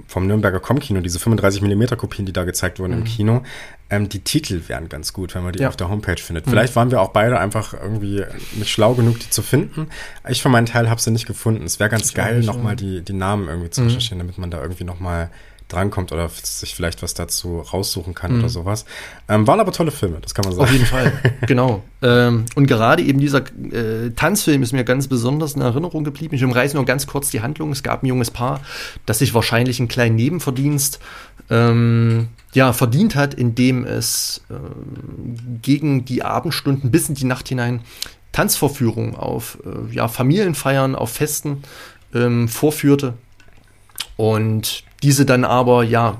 vom 0.07 0.27
Nürnberger 0.27 0.59
Com-Kino, 0.59 1.01
diese 1.01 1.19
35mm 1.19 1.95
Kopien, 1.95 2.25
die 2.25 2.33
da 2.33 2.43
gezeigt 2.43 2.79
wurden 2.79 2.93
mhm. 2.93 2.99
im 2.99 3.03
Kino, 3.05 3.43
ähm, 3.89 4.09
die 4.09 4.19
Titel 4.19 4.61
wären 4.67 4.89
ganz 4.89 5.13
gut, 5.13 5.33
wenn 5.35 5.43
man 5.43 5.53
die 5.53 5.59
ja. 5.59 5.67
auf 5.67 5.75
der 5.75 5.89
Homepage 5.89 6.17
findet. 6.17 6.45
Mhm. 6.45 6.51
Vielleicht 6.51 6.75
waren 6.75 6.91
wir 6.91 7.01
auch 7.01 7.09
beide 7.09 7.39
einfach 7.39 7.73
irgendwie 7.73 8.23
nicht 8.55 8.71
schlau 8.71 8.93
genug, 8.93 9.19
die 9.19 9.29
zu 9.29 9.41
finden. 9.41 9.87
Ich 10.27 10.41
für 10.41 10.49
meinen 10.49 10.67
Teil 10.67 10.89
habe 10.89 11.01
sie 11.01 11.11
nicht 11.11 11.25
gefunden. 11.25 11.63
Es 11.63 11.79
wäre 11.79 11.89
ganz 11.89 12.09
ich 12.09 12.15
geil, 12.15 12.41
nochmal 12.41 12.75
die, 12.75 13.01
die 13.01 13.13
Namen 13.13 13.47
irgendwie 13.47 13.69
zu 13.69 13.81
mhm. 13.81 13.87
recherchieren, 13.87 14.19
damit 14.19 14.37
man 14.37 14.51
da 14.51 14.61
irgendwie 14.61 14.83
nochmal 14.83 15.31
drankommt 15.69 16.11
oder 16.11 16.29
sich 16.29 16.75
vielleicht 16.75 17.01
was 17.01 17.13
dazu 17.13 17.59
raussuchen 17.59 18.13
kann 18.13 18.33
mhm. 18.33 18.39
oder 18.39 18.49
sowas. 18.49 18.85
Ähm, 19.29 19.47
waren 19.47 19.59
aber 19.59 19.71
tolle 19.71 19.91
Filme, 19.91 20.17
das 20.21 20.33
kann 20.33 20.43
man 20.43 20.53
sagen. 20.53 20.65
Auf 20.65 20.71
jeden 20.71 20.85
Fall, 20.85 21.13
genau. 21.47 21.83
Ähm, 22.01 22.45
und 22.55 22.67
gerade 22.67 23.03
eben 23.03 23.19
dieser 23.19 23.43
äh, 23.71 24.11
Tanzfilm 24.15 24.63
ist 24.63 24.73
mir 24.73 24.83
ganz 24.83 25.07
besonders 25.07 25.53
in 25.53 25.61
Erinnerung 25.61 26.03
geblieben. 26.03 26.35
Ich 26.35 26.43
umreiße 26.43 26.75
nur 26.75 26.85
ganz 26.85 27.07
kurz 27.07 27.29
die 27.29 27.41
Handlung. 27.41 27.71
Es 27.71 27.83
gab 27.83 28.03
ein 28.03 28.07
junges 28.07 28.31
Paar, 28.31 28.61
das 29.05 29.19
sich 29.19 29.33
wahrscheinlich 29.33 29.79
einen 29.79 29.87
kleinen 29.87 30.15
Nebenverdienst 30.15 30.99
ähm, 31.49 32.29
ja, 32.53 32.73
verdient 32.73 33.15
hat, 33.15 33.33
indem 33.33 33.85
es 33.85 34.41
äh, 34.49 34.53
gegen 35.61 36.05
die 36.05 36.23
Abendstunden 36.23 36.91
bis 36.91 37.09
in 37.09 37.15
die 37.15 37.25
Nacht 37.25 37.47
hinein 37.47 37.81
Tanzvorführungen 38.31 39.15
auf 39.15 39.59
äh, 39.65 39.93
ja, 39.93 40.07
Familienfeiern, 40.07 40.95
auf 40.95 41.11
Festen 41.11 41.63
ähm, 42.13 42.47
vorführte 42.47 43.13
und 44.19 44.83
diese 45.01 45.25
dann 45.25 45.45
aber 45.45 45.85
ja 45.85 46.17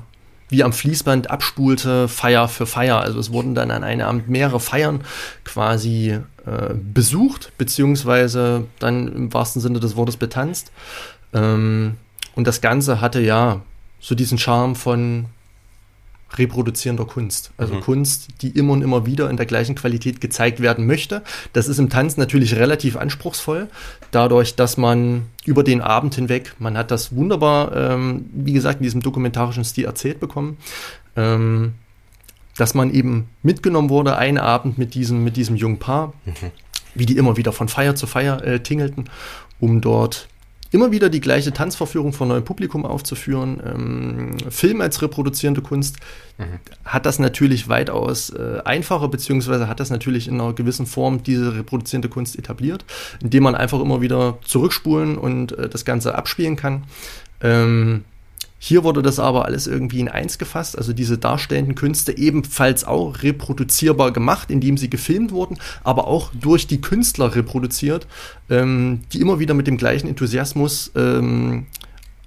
wie 0.48 0.64
am 0.64 0.72
Fließband 0.72 1.30
abspulte, 1.30 2.08
Feier 2.08 2.48
für 2.48 2.64
Feier. 2.64 2.98
Also 2.98 3.20
es 3.20 3.30
wurden 3.30 3.54
dann 3.54 3.70
an 3.70 3.84
einem 3.84 4.06
Abend 4.06 4.28
mehrere 4.30 4.58
Feiern 4.58 5.02
quasi 5.44 6.18
äh, 6.46 6.74
besucht, 6.74 7.52
beziehungsweise 7.58 8.64
dann 8.78 9.06
im 9.14 9.34
wahrsten 9.34 9.60
Sinne 9.60 9.80
des 9.80 9.96
Wortes 9.96 10.16
betanzt. 10.16 10.72
Ähm, 11.34 11.98
und 12.34 12.46
das 12.46 12.62
Ganze 12.62 13.02
hatte 13.02 13.20
ja 13.20 13.60
so 14.00 14.14
diesen 14.14 14.38
Charme 14.38 14.76
von 14.76 15.26
reproduzierender 16.36 17.04
Kunst. 17.04 17.50
Also 17.56 17.74
mhm. 17.74 17.80
Kunst, 17.80 18.28
die 18.42 18.50
immer 18.50 18.72
und 18.72 18.82
immer 18.82 19.06
wieder 19.06 19.30
in 19.30 19.36
der 19.36 19.46
gleichen 19.46 19.74
Qualität 19.74 20.20
gezeigt 20.20 20.60
werden 20.60 20.86
möchte. 20.86 21.22
Das 21.52 21.68
ist 21.68 21.78
im 21.78 21.90
Tanz 21.90 22.16
natürlich 22.16 22.56
relativ 22.56 22.96
anspruchsvoll, 22.96 23.68
dadurch, 24.10 24.54
dass 24.54 24.76
man 24.76 25.26
über 25.44 25.64
den 25.64 25.80
Abend 25.80 26.14
hinweg, 26.14 26.54
man 26.58 26.76
hat 26.76 26.90
das 26.90 27.14
wunderbar, 27.14 27.74
ähm, 27.74 28.26
wie 28.32 28.52
gesagt, 28.52 28.80
in 28.80 28.84
diesem 28.84 29.00
dokumentarischen 29.02 29.64
Stil 29.64 29.84
erzählt 29.84 30.20
bekommen, 30.20 30.56
ähm, 31.16 31.74
dass 32.56 32.74
man 32.74 32.92
eben 32.92 33.28
mitgenommen 33.42 33.90
wurde, 33.90 34.16
einen 34.16 34.38
Abend 34.38 34.78
mit 34.78 34.94
diesem, 34.94 35.24
mit 35.24 35.36
diesem 35.36 35.56
jungen 35.56 35.78
Paar, 35.78 36.12
mhm. 36.24 36.50
wie 36.94 37.06
die 37.06 37.16
immer 37.16 37.36
wieder 37.36 37.52
von 37.52 37.68
Feier 37.68 37.96
zu 37.96 38.06
Feier 38.06 38.44
äh, 38.44 38.60
tingelten, 38.60 39.08
um 39.58 39.80
dort 39.80 40.28
immer 40.70 40.92
wieder 40.92 41.08
die 41.08 41.20
gleiche 41.20 41.52
Tanzverführung 41.52 42.12
vor 42.12 42.26
neuem 42.26 42.44
Publikum 42.44 42.86
aufzuführen. 42.86 43.60
Ähm, 43.64 44.36
Film 44.50 44.80
als 44.80 45.02
reproduzierende 45.02 45.62
Kunst 45.62 45.98
mhm. 46.38 46.44
hat 46.84 47.06
das 47.06 47.18
natürlich 47.18 47.68
weitaus 47.68 48.30
äh, 48.30 48.60
einfacher, 48.64 49.08
beziehungsweise 49.08 49.68
hat 49.68 49.80
das 49.80 49.90
natürlich 49.90 50.28
in 50.28 50.40
einer 50.40 50.52
gewissen 50.52 50.86
Form 50.86 51.22
diese 51.22 51.56
reproduzierende 51.56 52.08
Kunst 52.08 52.38
etabliert, 52.38 52.84
indem 53.22 53.42
man 53.42 53.54
einfach 53.54 53.80
immer 53.80 54.00
wieder 54.00 54.38
zurückspulen 54.44 55.18
und 55.18 55.52
äh, 55.52 55.68
das 55.68 55.84
Ganze 55.84 56.14
abspielen 56.14 56.56
kann. 56.56 56.84
Ähm, 57.40 58.04
hier 58.62 58.84
wurde 58.84 59.00
das 59.00 59.18
aber 59.18 59.46
alles 59.46 59.66
irgendwie 59.66 60.00
in 60.00 60.08
eins 60.08 60.36
gefasst, 60.36 60.76
also 60.76 60.92
diese 60.92 61.16
darstellenden 61.16 61.74
Künste 61.74 62.18
ebenfalls 62.18 62.84
auch 62.84 63.22
reproduzierbar 63.22 64.12
gemacht, 64.12 64.50
indem 64.50 64.76
sie 64.76 64.90
gefilmt 64.90 65.32
wurden, 65.32 65.56
aber 65.82 66.06
auch 66.06 66.30
durch 66.38 66.66
die 66.66 66.82
Künstler 66.82 67.34
reproduziert, 67.34 68.06
ähm, 68.50 69.00
die 69.14 69.22
immer 69.22 69.38
wieder 69.38 69.54
mit 69.54 69.66
dem 69.66 69.78
gleichen 69.78 70.08
Enthusiasmus 70.08 70.92
ähm, 70.94 71.68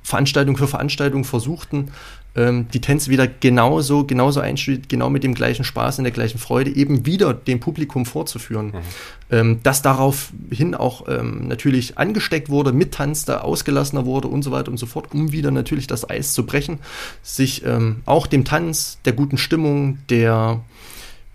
Veranstaltung 0.02 0.58
für 0.58 0.68
Veranstaltung 0.68 1.24
versuchten, 1.24 1.92
ähm, 2.36 2.68
die 2.74 2.82
Tänze 2.82 3.12
wieder 3.12 3.28
genauso, 3.28 4.06
genauso 4.06 4.40
einstudiert, 4.40 4.90
genau 4.90 5.10
mit 5.10 5.24
dem 5.24 5.36
gleichen 5.36 5.64
Spaß, 5.64 6.00
in 6.00 6.04
der 6.04 6.14
gleichen 6.14 6.40
Freude, 6.40 6.76
eben 6.76 7.06
wieder 7.06 7.34
dem 7.34 7.60
Publikum 7.60 8.06
vorzuführen. 8.06 8.68
Mhm. 8.68 8.82
Ähm, 9.30 9.60
das 9.64 9.82
daraufhin 9.82 10.76
auch 10.76 11.08
ähm, 11.08 11.48
natürlich 11.48 11.98
angesteckt 11.98 12.50
wurde, 12.50 12.72
mittanzte, 12.72 13.44
ausgelassener 13.44 14.06
wurde 14.06 14.28
und 14.28 14.44
so 14.44 14.52
weiter 14.52 14.72
und 14.72 14.78
so 14.78 14.86
fort, 14.86 15.14
um 15.14 15.32
wieder 15.32 15.52
natürlich 15.52 15.88
das 15.88 16.10
Eis 16.10 16.34
zu 16.34 16.46
brechen, 16.46 16.80
sich 17.22 17.66
ähm, 17.66 18.02
auch 18.06 18.28
dem 18.28 18.46
Tanz, 18.46 18.98
der 19.06 19.14
guten 19.14 19.38
Stimmung, 19.38 20.00
der 20.10 20.62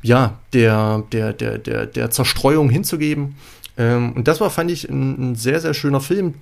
ja, 0.03 0.39
der, 0.53 1.05
der, 1.13 1.33
der, 1.33 1.59
der, 1.59 1.87
der 1.87 2.11
Zerstreuung 2.11 2.71
hinzugeben. 2.71 3.35
Ähm, 3.77 4.13
und 4.13 4.29
das 4.29 4.41
war, 4.41 4.51
fand 4.51 4.71
ich, 4.71 4.89
ein, 4.89 5.33
ein 5.33 5.35
sehr, 5.35 5.61
sehr 5.61 5.75
schöner 5.75 6.01
Film, 6.01 6.35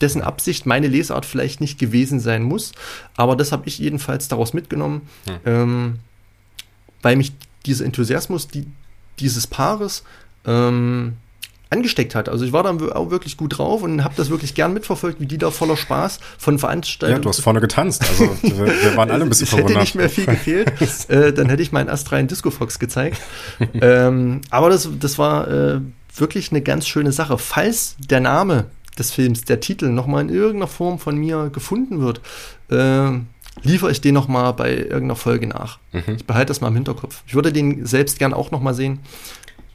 dessen 0.00 0.22
Absicht 0.22 0.66
meine 0.66 0.88
Lesart 0.88 1.24
vielleicht 1.24 1.60
nicht 1.60 1.78
gewesen 1.78 2.20
sein 2.20 2.42
muss. 2.42 2.72
Aber 3.16 3.36
das 3.36 3.52
habe 3.52 3.66
ich 3.66 3.78
jedenfalls 3.78 4.28
daraus 4.28 4.52
mitgenommen, 4.52 5.02
hm. 5.26 5.36
ähm, 5.44 5.98
weil 7.02 7.16
mich 7.16 7.32
dieser 7.64 7.84
Enthusiasmus 7.84 8.48
die, 8.48 8.66
dieses 9.18 9.46
Paares 9.46 10.04
ähm, 10.44 11.14
angesteckt 11.68 12.14
hat. 12.14 12.28
Also 12.28 12.44
ich 12.44 12.52
war 12.52 12.62
dann 12.62 12.80
auch 12.92 13.10
wirklich 13.10 13.36
gut 13.36 13.58
drauf 13.58 13.82
und 13.82 14.04
habe 14.04 14.14
das 14.16 14.30
wirklich 14.30 14.54
gern 14.54 14.72
mitverfolgt, 14.72 15.20
wie 15.20 15.26
die 15.26 15.38
da 15.38 15.50
voller 15.50 15.76
Spaß 15.76 16.20
von 16.38 16.58
Veranstaltungen. 16.58 17.20
Ja, 17.20 17.22
du 17.22 17.28
hast 17.28 17.40
vorne 17.40 17.60
getanzt. 17.60 18.02
Also 18.08 18.36
wir, 18.42 18.66
wir 18.66 18.96
waren 18.96 19.10
alle 19.10 19.24
ein 19.24 19.28
bisschen 19.28 19.46
verwundert. 19.48 19.70
Hätte 19.70 19.80
nicht 19.80 19.94
mehr 19.96 20.10
viel 20.10 20.26
gefehlt. 20.26 20.72
äh, 21.08 21.32
dann 21.32 21.48
hätte 21.48 21.62
ich 21.62 21.72
meinen 21.72 21.88
astreinen 21.88 22.28
Disco 22.28 22.50
Fox 22.50 22.78
gezeigt. 22.78 23.20
ähm, 23.80 24.42
aber 24.50 24.70
das, 24.70 24.88
das 25.00 25.18
war 25.18 25.48
äh, 25.48 25.80
wirklich 26.14 26.52
eine 26.52 26.62
ganz 26.62 26.86
schöne 26.86 27.10
Sache. 27.10 27.36
Falls 27.36 27.96
der 27.98 28.20
Name 28.20 28.66
des 28.98 29.10
Films, 29.10 29.42
der 29.42 29.60
Titel, 29.60 29.88
nochmal 29.88 30.22
in 30.22 30.28
irgendeiner 30.28 30.66
Form 30.66 30.98
von 30.98 31.16
mir 31.16 31.50
gefunden 31.50 32.00
wird, 32.00 32.20
äh, 32.70 33.18
liefere 33.62 33.90
ich 33.90 34.00
den 34.00 34.14
nochmal 34.14 34.52
bei 34.52 34.74
irgendeiner 34.76 35.16
Folge 35.16 35.46
nach. 35.46 35.78
Mhm. 35.92 36.16
Ich 36.16 36.26
behalte 36.26 36.48
das 36.48 36.60
mal 36.60 36.68
im 36.68 36.74
Hinterkopf. 36.74 37.22
Ich 37.26 37.34
würde 37.34 37.52
den 37.52 37.86
selbst 37.86 38.18
gern 38.18 38.34
auch 38.34 38.50
nochmal 38.50 38.74
sehen. 38.74 39.00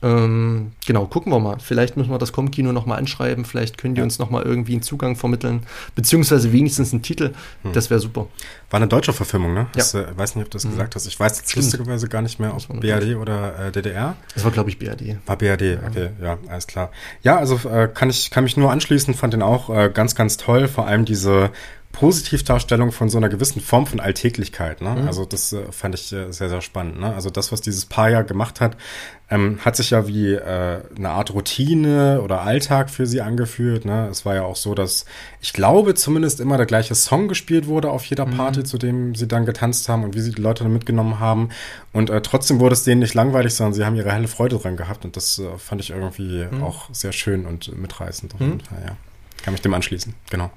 Ähm, 0.03 0.71
genau, 0.85 1.05
gucken 1.05 1.31
wir 1.31 1.39
mal. 1.39 1.59
Vielleicht 1.59 1.95
müssen 1.95 2.09
wir 2.09 2.17
das 2.17 2.33
Com-Kino 2.33 2.71
nochmal 2.71 2.97
anschreiben. 2.97 3.45
Vielleicht 3.45 3.77
können 3.77 3.93
die 3.93 3.99
ja. 3.99 4.03
uns 4.03 4.17
nochmal 4.17 4.43
irgendwie 4.43 4.73
einen 4.73 4.81
Zugang 4.81 5.15
vermitteln. 5.15 5.61
Beziehungsweise 5.95 6.51
wenigstens 6.51 6.91
einen 6.91 7.03
Titel. 7.03 7.33
Hm. 7.63 7.73
Das 7.73 7.89
wäre 7.89 7.99
super. 7.99 8.27
War 8.71 8.79
eine 8.79 8.87
deutsche 8.87 9.13
Verfilmung, 9.13 9.53
ne? 9.53 9.67
Ja. 9.75 9.83
Ich 9.83 9.93
äh, 9.93 10.17
weiß 10.17 10.35
nicht, 10.35 10.45
ob 10.45 10.51
du 10.51 10.55
das 10.55 10.65
mhm. 10.65 10.71
gesagt 10.71 10.95
hast. 10.95 11.05
Ich 11.05 11.19
weiß 11.19 11.37
jetzt 11.37 11.55
lustigerweise 11.55 12.07
gar 12.07 12.21
nicht 12.21 12.39
mehr, 12.39 12.55
ob 12.55 12.79
BRD 12.79 13.15
oder 13.15 13.67
äh, 13.67 13.71
DDR. 13.71 14.15
Das 14.33 14.43
war, 14.43 14.51
glaube 14.51 14.69
ich, 14.69 14.79
BRD. 14.79 15.17
War 15.25 15.37
BRD, 15.37 15.79
okay, 15.85 16.09
ja, 16.21 16.37
alles 16.47 16.67
klar. 16.67 16.91
Ja, 17.21 17.37
also 17.37 17.59
äh, 17.69 17.87
kann 17.87 18.09
ich 18.09 18.31
kann 18.31 18.43
mich 18.43 18.57
nur 18.57 18.71
anschließen, 18.71 19.13
fand 19.13 19.33
den 19.33 19.41
auch 19.41 19.69
äh, 19.69 19.91
ganz, 19.93 20.15
ganz 20.15 20.37
toll. 20.37 20.67
Vor 20.67 20.87
allem 20.87 21.05
diese 21.05 21.51
Positivdarstellung 21.91 22.91
von 22.91 23.09
so 23.09 23.17
einer 23.17 23.29
gewissen 23.29 23.61
Form 23.61 23.85
von 23.85 23.99
Alltäglichkeit. 23.99 24.81
Ne? 24.81 24.89
Mhm. 24.89 25.07
Also 25.07 25.25
das 25.25 25.53
äh, 25.53 25.71
fand 25.71 25.95
ich 25.95 26.11
äh, 26.11 26.31
sehr, 26.31 26.49
sehr 26.49 26.61
spannend. 26.61 26.99
Ne? 26.99 27.13
Also 27.13 27.29
das, 27.29 27.51
was 27.51 27.61
dieses 27.61 27.85
Paar 27.85 28.09
ja 28.09 28.21
gemacht 28.21 28.61
hat, 28.61 28.77
ähm, 29.29 29.59
hat 29.63 29.75
sich 29.75 29.91
ja 29.91 30.07
wie 30.07 30.33
äh, 30.33 30.81
eine 30.95 31.09
Art 31.09 31.33
Routine 31.33 32.21
oder 32.21 32.41
Alltag 32.41 32.89
für 32.89 33.05
sie 33.05 33.21
angefühlt. 33.21 33.85
Ne? 33.85 34.07
Es 34.09 34.25
war 34.25 34.35
ja 34.35 34.43
auch 34.43 34.55
so, 34.55 34.75
dass 34.75 35.05
ich 35.41 35.53
glaube 35.53 35.93
zumindest 35.95 36.39
immer 36.39 36.57
der 36.57 36.65
gleiche 36.65 36.95
Song 36.95 37.27
gespielt 37.27 37.67
wurde 37.67 37.89
auf 37.89 38.05
jeder 38.05 38.25
mhm. 38.25 38.37
Party, 38.37 38.59
mhm. 38.59 38.65
zu 38.65 38.77
dem 38.77 39.15
sie 39.15 39.27
dann 39.27 39.45
getanzt 39.45 39.87
haben 39.89 40.03
und 40.03 40.15
wie 40.15 40.21
sie 40.21 40.31
die 40.31 40.41
Leute 40.41 40.63
dann 40.63 40.73
mitgenommen 40.73 41.19
haben. 41.19 41.49
Und 41.93 42.09
äh, 42.09 42.21
trotzdem 42.21 42.59
wurde 42.59 42.73
es 42.73 42.83
denen 42.83 42.99
nicht 42.99 43.13
langweilig, 43.13 43.53
sondern 43.53 43.73
sie 43.73 43.85
haben 43.85 43.95
ihre 43.95 44.11
helle 44.11 44.27
Freude 44.27 44.57
dran 44.57 44.77
gehabt. 44.77 45.05
Und 45.05 45.15
das 45.15 45.39
äh, 45.39 45.57
fand 45.57 45.81
ich 45.81 45.91
irgendwie 45.91 46.45
mhm. 46.49 46.63
auch 46.63 46.89
sehr 46.91 47.11
schön 47.11 47.45
und 47.45 47.75
mitreißend. 47.77 48.33
Auf 48.33 48.39
jeden 48.39 48.53
mhm. 48.55 48.61
Fall, 48.61 48.83
ja. 48.85 48.95
Kann 49.43 49.53
mich 49.53 49.61
dem 49.61 49.73
anschließen, 49.73 50.13
genau. 50.29 50.51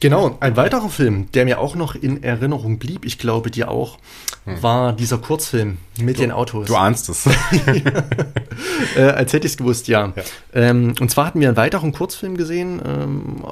Genau, 0.00 0.36
ein 0.40 0.56
weiterer 0.56 0.90
Film, 0.90 1.30
der 1.32 1.46
mir 1.46 1.58
auch 1.58 1.74
noch 1.74 1.94
in 1.94 2.22
Erinnerung 2.22 2.78
blieb, 2.78 3.06
ich 3.06 3.18
glaube 3.18 3.50
dir 3.50 3.70
auch, 3.70 3.98
hm. 4.44 4.62
war 4.62 4.92
dieser 4.92 5.16
Kurzfilm 5.16 5.78
mit 5.98 6.18
du, 6.18 6.22
den 6.22 6.32
Autos. 6.32 6.66
Du 6.66 6.76
ahnst 6.76 7.08
es. 7.08 7.26
äh, 8.96 9.00
als 9.00 9.32
hätte 9.32 9.46
ich 9.46 9.54
es 9.54 9.56
gewusst, 9.56 9.88
ja. 9.88 10.12
ja. 10.14 10.22
Ähm, 10.52 10.94
und 11.00 11.10
zwar 11.10 11.26
hatten 11.26 11.40
wir 11.40 11.48
einen 11.48 11.56
weiteren 11.56 11.92
Kurzfilm 11.92 12.36
gesehen, 12.36 12.82
ähm, 12.84 13.42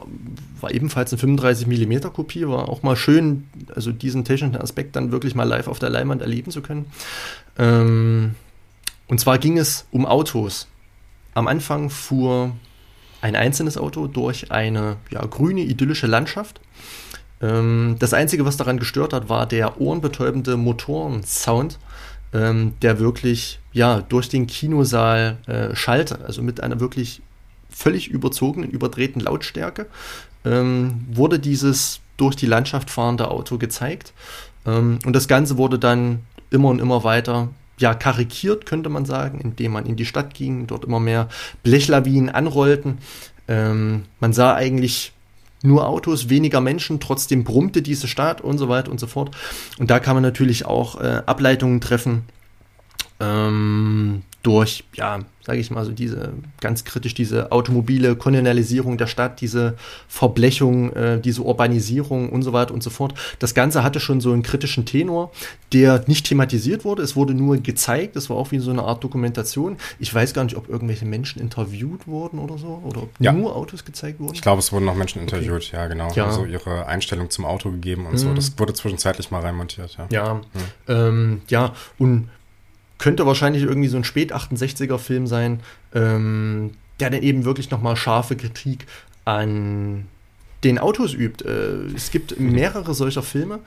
war 0.60 0.70
ebenfalls 0.70 1.12
eine 1.12 1.18
35 1.18 1.66
mm 1.66 2.12
Kopie, 2.12 2.46
war 2.46 2.68
auch 2.68 2.82
mal 2.82 2.96
schön, 2.96 3.48
also 3.74 3.90
diesen 3.90 4.24
technischen 4.24 4.60
Aspekt 4.60 4.96
dann 4.96 5.12
wirklich 5.12 5.34
mal 5.34 5.44
live 5.44 5.68
auf 5.68 5.78
der 5.78 5.88
Leinwand 5.88 6.20
erleben 6.20 6.50
zu 6.50 6.60
können. 6.60 6.86
Ähm, 7.58 8.34
und 9.08 9.18
zwar 9.18 9.38
ging 9.38 9.56
es 9.56 9.86
um 9.90 10.04
Autos. 10.04 10.68
Am 11.32 11.48
Anfang 11.48 11.88
fuhr 11.88 12.52
ein 13.24 13.36
einzelnes 13.36 13.78
Auto 13.78 14.06
durch 14.06 14.52
eine 14.52 14.98
ja, 15.10 15.24
grüne, 15.24 15.62
idyllische 15.62 16.06
Landschaft. 16.06 16.60
Ähm, 17.40 17.96
das 17.98 18.12
Einzige, 18.12 18.44
was 18.44 18.58
daran 18.58 18.78
gestört 18.78 19.14
hat, 19.14 19.30
war 19.30 19.46
der 19.46 19.80
ohrenbetäubende 19.80 20.58
Motorensound, 20.58 21.78
ähm, 22.34 22.74
der 22.82 22.98
wirklich 22.98 23.60
ja, 23.72 24.02
durch 24.02 24.28
den 24.28 24.46
Kinosaal 24.46 25.38
äh, 25.46 25.74
schallte. 25.74 26.22
Also 26.26 26.42
mit 26.42 26.62
einer 26.62 26.80
wirklich 26.80 27.22
völlig 27.70 28.08
überzogenen, 28.08 28.70
überdrehten 28.70 29.20
Lautstärke 29.20 29.86
ähm, 30.44 31.06
wurde 31.10 31.38
dieses 31.38 32.00
durch 32.18 32.36
die 32.36 32.46
Landschaft 32.46 32.90
fahrende 32.90 33.30
Auto 33.30 33.56
gezeigt. 33.56 34.12
Ähm, 34.66 34.98
und 35.06 35.16
das 35.16 35.28
Ganze 35.28 35.56
wurde 35.56 35.78
dann 35.78 36.20
immer 36.50 36.68
und 36.68 36.78
immer 36.78 37.04
weiter 37.04 37.48
ja, 37.78 37.94
karikiert, 37.94 38.66
könnte 38.66 38.88
man 38.88 39.04
sagen, 39.04 39.40
indem 39.40 39.72
man 39.72 39.86
in 39.86 39.96
die 39.96 40.06
Stadt 40.06 40.34
ging, 40.34 40.66
dort 40.66 40.84
immer 40.84 41.00
mehr 41.00 41.28
Blechlawinen 41.62 42.30
anrollten. 42.30 42.98
Ähm, 43.48 44.04
man 44.20 44.32
sah 44.32 44.54
eigentlich 44.54 45.12
nur 45.62 45.88
Autos, 45.88 46.28
weniger 46.28 46.60
Menschen, 46.60 47.00
trotzdem 47.00 47.42
brummte 47.42 47.82
diese 47.82 48.06
Stadt 48.06 48.40
und 48.40 48.58
so 48.58 48.68
weiter 48.68 48.90
und 48.90 49.00
so 49.00 49.06
fort. 49.06 49.34
Und 49.78 49.90
da 49.90 49.98
kann 49.98 50.14
man 50.14 50.22
natürlich 50.22 50.66
auch 50.66 51.00
äh, 51.00 51.22
Ableitungen 51.26 51.80
treffen. 51.80 52.24
Ähm, 53.20 54.22
durch, 54.42 54.84
ja, 54.94 55.20
sage 55.44 55.58
ich 55.58 55.70
mal 55.70 55.84
so, 55.84 55.92
diese 55.92 56.32
ganz 56.60 56.84
kritisch, 56.84 57.14
diese 57.14 57.52
automobile 57.52 58.16
Kolonialisierung 58.16 58.96
der 58.96 59.06
Stadt, 59.06 59.40
diese 59.40 59.74
Verblechung, 60.08 60.92
äh, 60.94 61.20
diese 61.20 61.42
Urbanisierung 61.42 62.30
und 62.30 62.42
so 62.42 62.52
weiter 62.52 62.72
und 62.72 62.82
so 62.82 62.90
fort. 62.90 63.14
Das 63.40 63.54
Ganze 63.54 63.82
hatte 63.82 64.00
schon 64.00 64.20
so 64.20 64.32
einen 64.32 64.42
kritischen 64.42 64.86
Tenor, 64.86 65.32
der 65.72 66.02
nicht 66.06 66.26
thematisiert 66.26 66.84
wurde. 66.84 67.02
Es 67.02 67.14
wurde 67.14 67.34
nur 67.34 67.58
gezeigt. 67.58 68.16
Es 68.16 68.30
war 68.30 68.38
auch 68.38 68.52
wie 68.52 68.58
so 68.58 68.70
eine 68.70 68.84
Art 68.84 69.04
Dokumentation. 69.04 69.76
Ich 69.98 70.14
weiß 70.14 70.32
gar 70.32 70.44
nicht, 70.44 70.56
ob 70.56 70.68
irgendwelche 70.68 71.04
Menschen 71.04 71.42
interviewt 71.42 72.06
wurden 72.06 72.38
oder 72.38 72.56
so, 72.56 72.82
oder 72.84 73.02
ob 73.02 73.10
ja. 73.18 73.32
nur 73.32 73.54
Autos 73.54 73.84
gezeigt 73.84 74.20
wurden. 74.20 74.34
Ich 74.34 74.42
glaube, 74.42 74.60
es 74.60 74.72
wurden 74.72 74.86
noch 74.86 74.94
Menschen 74.94 75.20
interviewt, 75.20 75.66
okay. 75.68 75.76
ja, 75.76 75.86
genau. 75.88 76.10
Ja. 76.14 76.26
Also 76.26 76.46
ihre 76.46 76.86
Einstellung 76.86 77.28
zum 77.28 77.44
Auto 77.44 77.70
gegeben 77.70 78.06
und 78.06 78.12
mhm. 78.12 78.18
so. 78.18 78.34
Das 78.34 78.58
wurde 78.58 78.72
zwischenzeitlich 78.72 79.30
mal 79.30 79.42
reinmontiert, 79.42 79.98
ja. 79.98 80.06
Ja, 80.10 80.34
mhm. 80.34 80.40
ähm, 80.88 81.42
ja, 81.48 81.74
und 81.98 82.30
könnte 82.98 83.26
wahrscheinlich 83.26 83.62
irgendwie 83.62 83.88
so 83.88 83.96
ein 83.96 84.04
Spät-68er-Film 84.04 85.26
sein, 85.26 85.60
ähm, 85.94 86.72
der 87.00 87.10
dann 87.10 87.22
eben 87.22 87.44
wirklich 87.44 87.70
nochmal 87.70 87.96
scharfe 87.96 88.36
Kritik 88.36 88.86
an 89.24 90.06
den 90.62 90.78
Autos 90.78 91.14
übt. 91.14 91.44
Äh, 91.44 91.94
es 91.94 92.10
gibt 92.10 92.38
mehrere 92.40 92.94
solcher 92.94 93.22
Filme, 93.22 93.60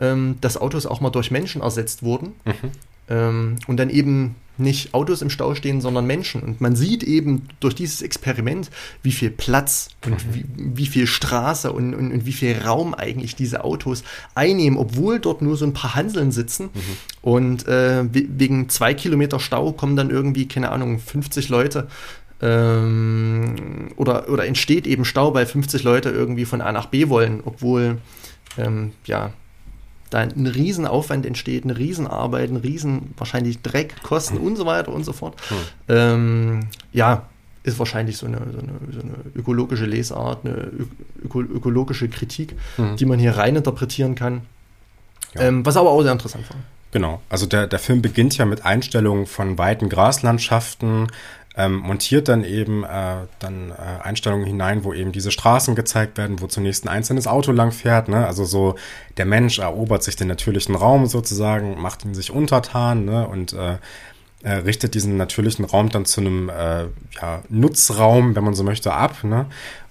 ähm, 0.00 0.36
dass 0.40 0.56
Autos 0.56 0.86
auch 0.86 1.00
mal 1.00 1.10
durch 1.10 1.30
Menschen 1.30 1.62
ersetzt 1.62 2.02
wurden. 2.02 2.34
Mhm. 2.44 2.70
Ähm, 3.08 3.56
und 3.66 3.76
dann 3.78 3.90
eben 3.90 4.36
nicht 4.56 4.94
Autos 4.94 5.22
im 5.22 5.30
Stau 5.30 5.54
stehen, 5.54 5.80
sondern 5.80 6.06
Menschen. 6.06 6.42
Und 6.42 6.60
man 6.60 6.76
sieht 6.76 7.02
eben 7.02 7.48
durch 7.60 7.74
dieses 7.74 8.02
Experiment, 8.02 8.70
wie 9.02 9.12
viel 9.12 9.30
Platz 9.30 9.88
und 10.04 10.26
mhm. 10.26 10.34
wie, 10.34 10.44
wie, 10.56 10.86
viel 10.86 11.06
Straße 11.06 11.72
und, 11.72 11.94
und, 11.94 12.12
und, 12.12 12.26
wie 12.26 12.32
viel 12.32 12.56
Raum 12.58 12.94
eigentlich 12.94 13.34
diese 13.34 13.64
Autos 13.64 14.04
einnehmen, 14.34 14.78
obwohl 14.78 15.18
dort 15.18 15.42
nur 15.42 15.56
so 15.56 15.64
ein 15.64 15.72
paar 15.72 15.94
Hanseln 15.94 16.32
sitzen. 16.32 16.64
Mhm. 16.72 16.80
Und 17.22 17.68
äh, 17.68 18.04
wegen 18.12 18.68
zwei 18.68 18.94
Kilometer 18.94 19.40
Stau 19.40 19.72
kommen 19.72 19.96
dann 19.96 20.10
irgendwie, 20.10 20.46
keine 20.46 20.70
Ahnung, 20.70 20.98
50 20.98 21.48
Leute. 21.48 21.88
Ähm, 22.40 23.90
oder, 23.96 24.28
oder 24.28 24.46
entsteht 24.46 24.86
eben 24.86 25.04
Stau, 25.04 25.34
weil 25.34 25.46
50 25.46 25.82
Leute 25.82 26.10
irgendwie 26.10 26.44
von 26.44 26.60
A 26.60 26.72
nach 26.72 26.86
B 26.86 27.08
wollen, 27.08 27.40
obwohl 27.44 27.98
ähm, 28.58 28.92
ja, 29.06 29.32
da 30.14 30.20
ein 30.20 30.46
Riesenaufwand 30.46 31.26
entsteht, 31.26 31.64
eine 31.64 31.76
Riesenarbeit, 31.76 32.48
ein 32.48 32.56
Riesen 32.56 33.14
wahrscheinlich 33.16 33.62
Dreck, 33.62 34.00
Kosten 34.04 34.38
und 34.38 34.54
so 34.54 34.64
weiter 34.64 34.92
und 34.92 35.04
so 35.04 35.12
fort. 35.12 35.34
Hm. 35.48 35.56
Ähm, 35.88 36.60
ja, 36.92 37.26
ist 37.64 37.80
wahrscheinlich 37.80 38.16
so 38.16 38.26
eine, 38.26 38.38
so 38.52 38.58
eine, 38.58 38.72
so 38.92 39.00
eine 39.00 39.14
ökologische 39.34 39.86
Lesart, 39.86 40.44
eine 40.44 40.70
öko 41.24 41.40
ökologische 41.40 42.08
Kritik, 42.08 42.54
hm. 42.76 42.96
die 42.96 43.06
man 43.06 43.18
hier 43.18 43.36
reininterpretieren 43.36 44.14
kann. 44.14 44.42
Ja. 45.34 45.42
Ähm, 45.42 45.66
was 45.66 45.76
aber 45.76 45.90
auch 45.90 46.02
sehr 46.02 46.12
interessant 46.12 46.48
war. 46.48 46.58
Genau, 46.92 47.20
also 47.28 47.46
der, 47.46 47.66
der 47.66 47.80
Film 47.80 48.02
beginnt 48.02 48.38
ja 48.38 48.44
mit 48.44 48.64
Einstellungen 48.64 49.26
von 49.26 49.58
weiten 49.58 49.88
Graslandschaften, 49.88 51.08
ähm, 51.56 51.76
montiert 51.76 52.28
dann 52.28 52.44
eben 52.44 52.84
äh, 52.84 53.26
dann 53.38 53.70
äh, 53.70 54.02
Einstellungen 54.02 54.44
hinein, 54.44 54.84
wo 54.84 54.92
eben 54.92 55.12
diese 55.12 55.30
Straßen 55.30 55.74
gezeigt 55.74 56.18
werden, 56.18 56.40
wo 56.40 56.46
zunächst 56.46 56.84
ein 56.84 56.88
einzelnes 56.88 57.26
Auto 57.26 57.52
lang 57.52 57.70
fährt. 57.70 58.08
Ne? 58.08 58.26
Also 58.26 58.44
so 58.44 58.74
der 59.16 59.24
Mensch 59.24 59.60
erobert 59.60 60.02
sich 60.02 60.16
den 60.16 60.28
natürlichen 60.28 60.74
Raum 60.74 61.06
sozusagen, 61.06 61.80
macht 61.80 62.04
ihn 62.04 62.14
sich 62.14 62.30
untertan 62.32 63.04
ne? 63.04 63.28
und 63.28 63.52
äh, 63.52 63.76
äh, 64.42 64.52
richtet 64.56 64.94
diesen 64.94 65.16
natürlichen 65.16 65.64
Raum 65.64 65.88
dann 65.90 66.04
zu 66.04 66.20
einem 66.20 66.48
äh, 66.48 66.84
ja, 67.20 67.42
Nutzraum, 67.48 68.34
wenn 68.34 68.44
man 68.44 68.54
so 68.54 68.64
möchte, 68.64 68.92
ab. 68.92 69.22
Ne? 69.22 69.46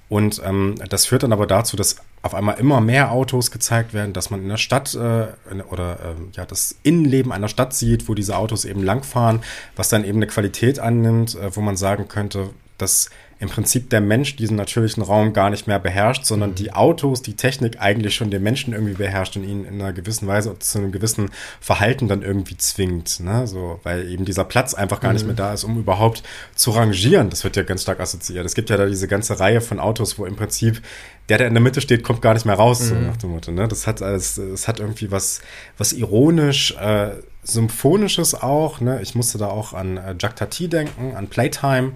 Und 0.10 0.41
ähm, 0.45 0.76
das 0.90 1.06
führt 1.06 1.23
dann 1.23 1.34
aber 1.34 1.48
dazu, 1.48 1.77
dass 1.77 1.98
auf 2.24 2.34
einmal 2.34 2.58
immer 2.58 2.80
mehr 2.80 3.12
Autos 3.12 3.52
gezeigt 3.52 3.94
werden, 3.94 4.14
dass 4.14 4.30
man 4.30 4.41
in 4.41 4.50
der 4.50 4.58
Stadt 4.58 4.95
äh, 4.95 5.28
oder 5.70 6.00
äh, 6.00 6.16
ja 6.32 6.45
das 6.45 6.76
Innenleben 6.82 7.34
einer 7.34 7.50
Stadt 7.50 7.74
sieht, 7.74 8.08
wo 8.08 8.16
diese 8.16 8.38
Autos 8.38 8.64
eben 8.66 8.82
langfahren, 8.82 9.41
was 9.76 9.90
dann 9.90 10.06
eben 10.06 10.20
eine 10.20 10.28
Qualität 10.28 10.80
annimmt, 10.80 11.36
äh, 11.36 11.56
wo 11.56 11.62
man 11.62 11.76
sagen 11.76 12.08
könnte, 12.08 12.50
dass 12.78 13.10
im 13.44 13.49
Prinzip 13.49 13.90
der 13.90 13.99
Mensch 13.99 14.38
diesen 14.38 14.56
natürlichen 14.56 15.03
Raum 15.03 15.34
gar 15.34 15.49
nicht 15.49 15.68
mehr 15.68 15.78
beherrscht, 15.78 16.26
sondern 16.26 16.52
mhm. 16.52 16.56
die 16.56 16.72
Autos, 16.72 17.22
die 17.22 17.36
Technik 17.36 17.82
eigentlich 17.82 18.15
schon 18.15 18.32
den 18.32 18.41
Menschen 18.41 18.74
irgendwie 18.74 18.94
beherrscht 18.94 19.36
und 19.36 19.44
ihn 19.44 19.65
in 19.65 19.82
einer 19.82 19.91
gewissen 19.91 20.30
Weise 20.30 20.57
zu 20.60 20.78
einem 20.78 20.94
gewissen 20.94 21.30
Verhalten 21.60 22.07
dann 22.07 22.22
irgendwie 22.22 22.56
zwingt. 22.56 23.20
Ne? 23.20 23.45
So, 23.45 23.82
weil 23.84 24.10
eben 24.10 24.24
dieser 24.24 24.45
Platz 24.45 24.74
einfach 24.74 25.02
gar 25.02 25.10
mhm. 25.10 25.15
nicht 25.15 25.26
mehr 25.26 25.36
da 25.36 25.53
ist, 25.53 25.65
um 25.65 25.78
überhaupt 25.78 26.24
zu 26.56 26.72
rangieren. 26.72 27.30
Das 27.30 27.44
wird 27.44 27.57
ja 27.57 27.64
ganz 27.64 27.82
stark 27.82 27.99
assoziiert. 27.99 28.45
Es 28.45 28.56
gibt 28.56 28.70
ja 28.70 28.78
da 28.78 28.86
diese 28.86 29.10
ganze 29.10 29.38
Reihe 29.38 29.60
von 29.60 29.82
Autos, 29.82 30.18
wo 30.18 30.26
im 30.26 30.38
Prinzip 30.38 30.82
der, 31.28 31.38
der 31.38 31.48
in 31.48 31.53
der 31.53 31.64
Mitte 31.64 31.82
steht, 31.82 32.02
kommt 32.02 32.22
gar 32.22 32.36
nicht 32.36 32.45
mehr 32.45 32.56
raus, 32.56 32.80
mhm. 32.80 32.86
so 32.86 32.95
nach 32.95 33.18
dem 33.18 33.32
Motto. 33.32 33.52
Ne? 33.52 33.68
Das 33.68 33.88
hat 33.88 34.02
alles, 34.02 34.38
es 34.38 34.70
hat 34.70 34.80
irgendwie 34.80 35.11
was, 35.11 35.41
was 35.78 35.91
ironisch, 35.91 36.78
äh, 36.78 37.11
symphonisches 37.44 38.36
auch. 38.36 38.80
Ne? 38.80 39.02
Ich 39.02 39.15
musste 39.15 39.38
da 39.38 39.48
auch 39.48 39.74
an 39.74 39.98
äh, 39.98 40.15
Jack 40.18 40.38
Tati 40.38 40.70
denken, 40.70 41.14
an 41.18 41.28
Playtime 41.28 41.91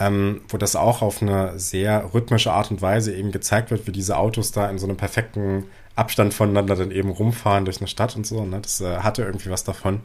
ähm, 0.00 0.40
wo 0.48 0.56
das 0.56 0.74
auch 0.74 1.02
auf 1.02 1.20
eine 1.20 1.58
sehr 1.58 2.12
rhythmische 2.14 2.52
Art 2.52 2.70
und 2.70 2.80
Weise 2.80 3.14
eben 3.14 3.30
gezeigt 3.30 3.70
wird, 3.70 3.86
wie 3.86 3.92
diese 3.92 4.16
Autos 4.16 4.50
da 4.50 4.68
in 4.68 4.78
so 4.78 4.86
einem 4.86 4.96
perfekten 4.96 5.64
Abstand 5.94 6.32
voneinander 6.32 6.74
dann 6.74 6.90
eben 6.90 7.10
rumfahren 7.10 7.66
durch 7.66 7.78
eine 7.78 7.86
Stadt 7.86 8.16
und 8.16 8.26
so. 8.26 8.44
Ne? 8.44 8.60
Das 8.62 8.80
äh, 8.80 8.98
hatte 8.98 9.22
irgendwie 9.22 9.50
was 9.50 9.62
davon. 9.62 10.00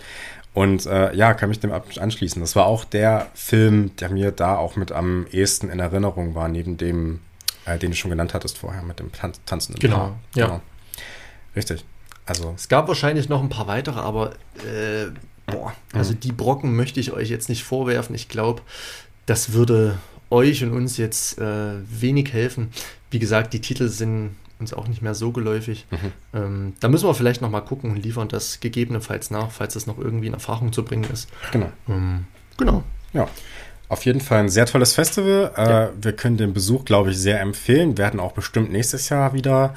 Und 0.54 0.86
äh, 0.86 1.16
ja, 1.16 1.34
kann 1.34 1.50
mich 1.50 1.62
dem 1.62 1.72
anschließen. 1.72 2.42
Das 2.42 2.56
war 2.56 2.66
auch 2.66 2.84
der 2.84 3.28
Film, 3.34 3.96
der 3.98 4.10
mir 4.10 4.32
da 4.32 4.58
auch 4.58 4.76
mit 4.76 4.92
am 4.92 5.28
ehesten 5.32 5.70
in 5.70 5.80
Erinnerung 5.80 6.36
war, 6.36 6.50
neben 6.50 6.78
dem, 6.78 7.22
äh, 7.66 7.78
den 7.78 7.92
du 7.92 7.98
schon 7.98 8.12
genannt 8.12 8.34
hattest 8.34 8.58
vorher, 8.58 8.84
mit 8.84 9.00
dem 9.00 9.12
Tan 9.14 9.32
tanzenden 9.46 9.80
genau, 9.80 9.98
Paar. 9.98 10.20
Ja. 10.36 10.46
Genau. 10.48 10.62
Richtig. 11.56 11.86
Also. 12.26 12.54
Es 12.56 12.68
gab 12.68 12.88
wahrscheinlich 12.90 13.30
noch 13.30 13.42
ein 13.42 13.50
paar 13.50 13.68
weitere, 13.68 14.00
aber 14.00 14.32
äh, 14.58 15.08
boah, 15.46 15.74
also 15.94 16.14
mhm. 16.14 16.20
die 16.22 16.32
Brocken 16.32 16.76
möchte 16.76 17.00
ich 17.00 17.14
euch 17.14 17.30
jetzt 17.30 17.50
nicht 17.50 17.64
vorwerfen. 17.64 18.16
Ich 18.16 18.28
glaube, 18.30 18.62
das 19.26 19.54
würde 19.54 19.98
euch 20.30 20.64
und 20.64 20.72
uns 20.72 20.98
jetzt 20.98 21.40
äh, 21.40 21.74
wenig 21.88 22.34
helfen. 22.34 22.72
Wie 23.12 23.20
gesagt, 23.20 23.54
die 23.54 23.62
Titel 23.62 23.88
sind 23.88 24.36
uns 24.60 24.74
auch 24.74 24.88
nicht 24.88 25.02
mehr 25.02 25.16
so 25.16 25.32
geläufig. 25.32 25.86
Mhm. 25.92 26.12
Ähm, 26.34 26.74
da 26.80 26.88
müssen 26.88 27.08
wir 27.08 27.14
vielleicht 27.14 27.42
noch 27.42 27.50
mal 27.50 27.62
gucken 27.62 27.92
und 27.92 27.98
liefern 27.98 28.28
das 28.28 28.60
gegebenenfalls 28.60 29.30
nach, 29.30 29.52
falls 29.52 29.74
das 29.74 29.86
noch 29.86 29.98
irgendwie 29.98 30.28
in 30.28 30.34
Erfahrung 30.34 30.72
zu 30.72 30.84
bringen 30.84 31.06
ist. 31.12 31.30
Genau. 31.52 31.72
Ähm, 31.90 32.26
genau. 32.58 32.84
Ja. 33.14 33.28
Auf 33.88 34.06
jeden 34.06 34.22
Fall 34.22 34.40
ein 34.40 34.50
sehr 34.50 34.66
tolles 34.66 34.94
Festival. 34.94 35.52
Äh, 35.56 35.70
ja. 35.70 35.90
wir 36.02 36.14
können 36.14 36.38
den 36.38 36.54
Besuch, 36.54 36.86
glaube 36.86 37.12
ich, 37.12 37.18
sehr 37.18 37.40
empfehlen. 37.40 37.98
Werden 37.98 38.20
auch 38.20 38.32
bestimmt 38.32 38.72
nächstes 38.72 39.10
Jahr 39.10 39.34
wieder 39.34 39.76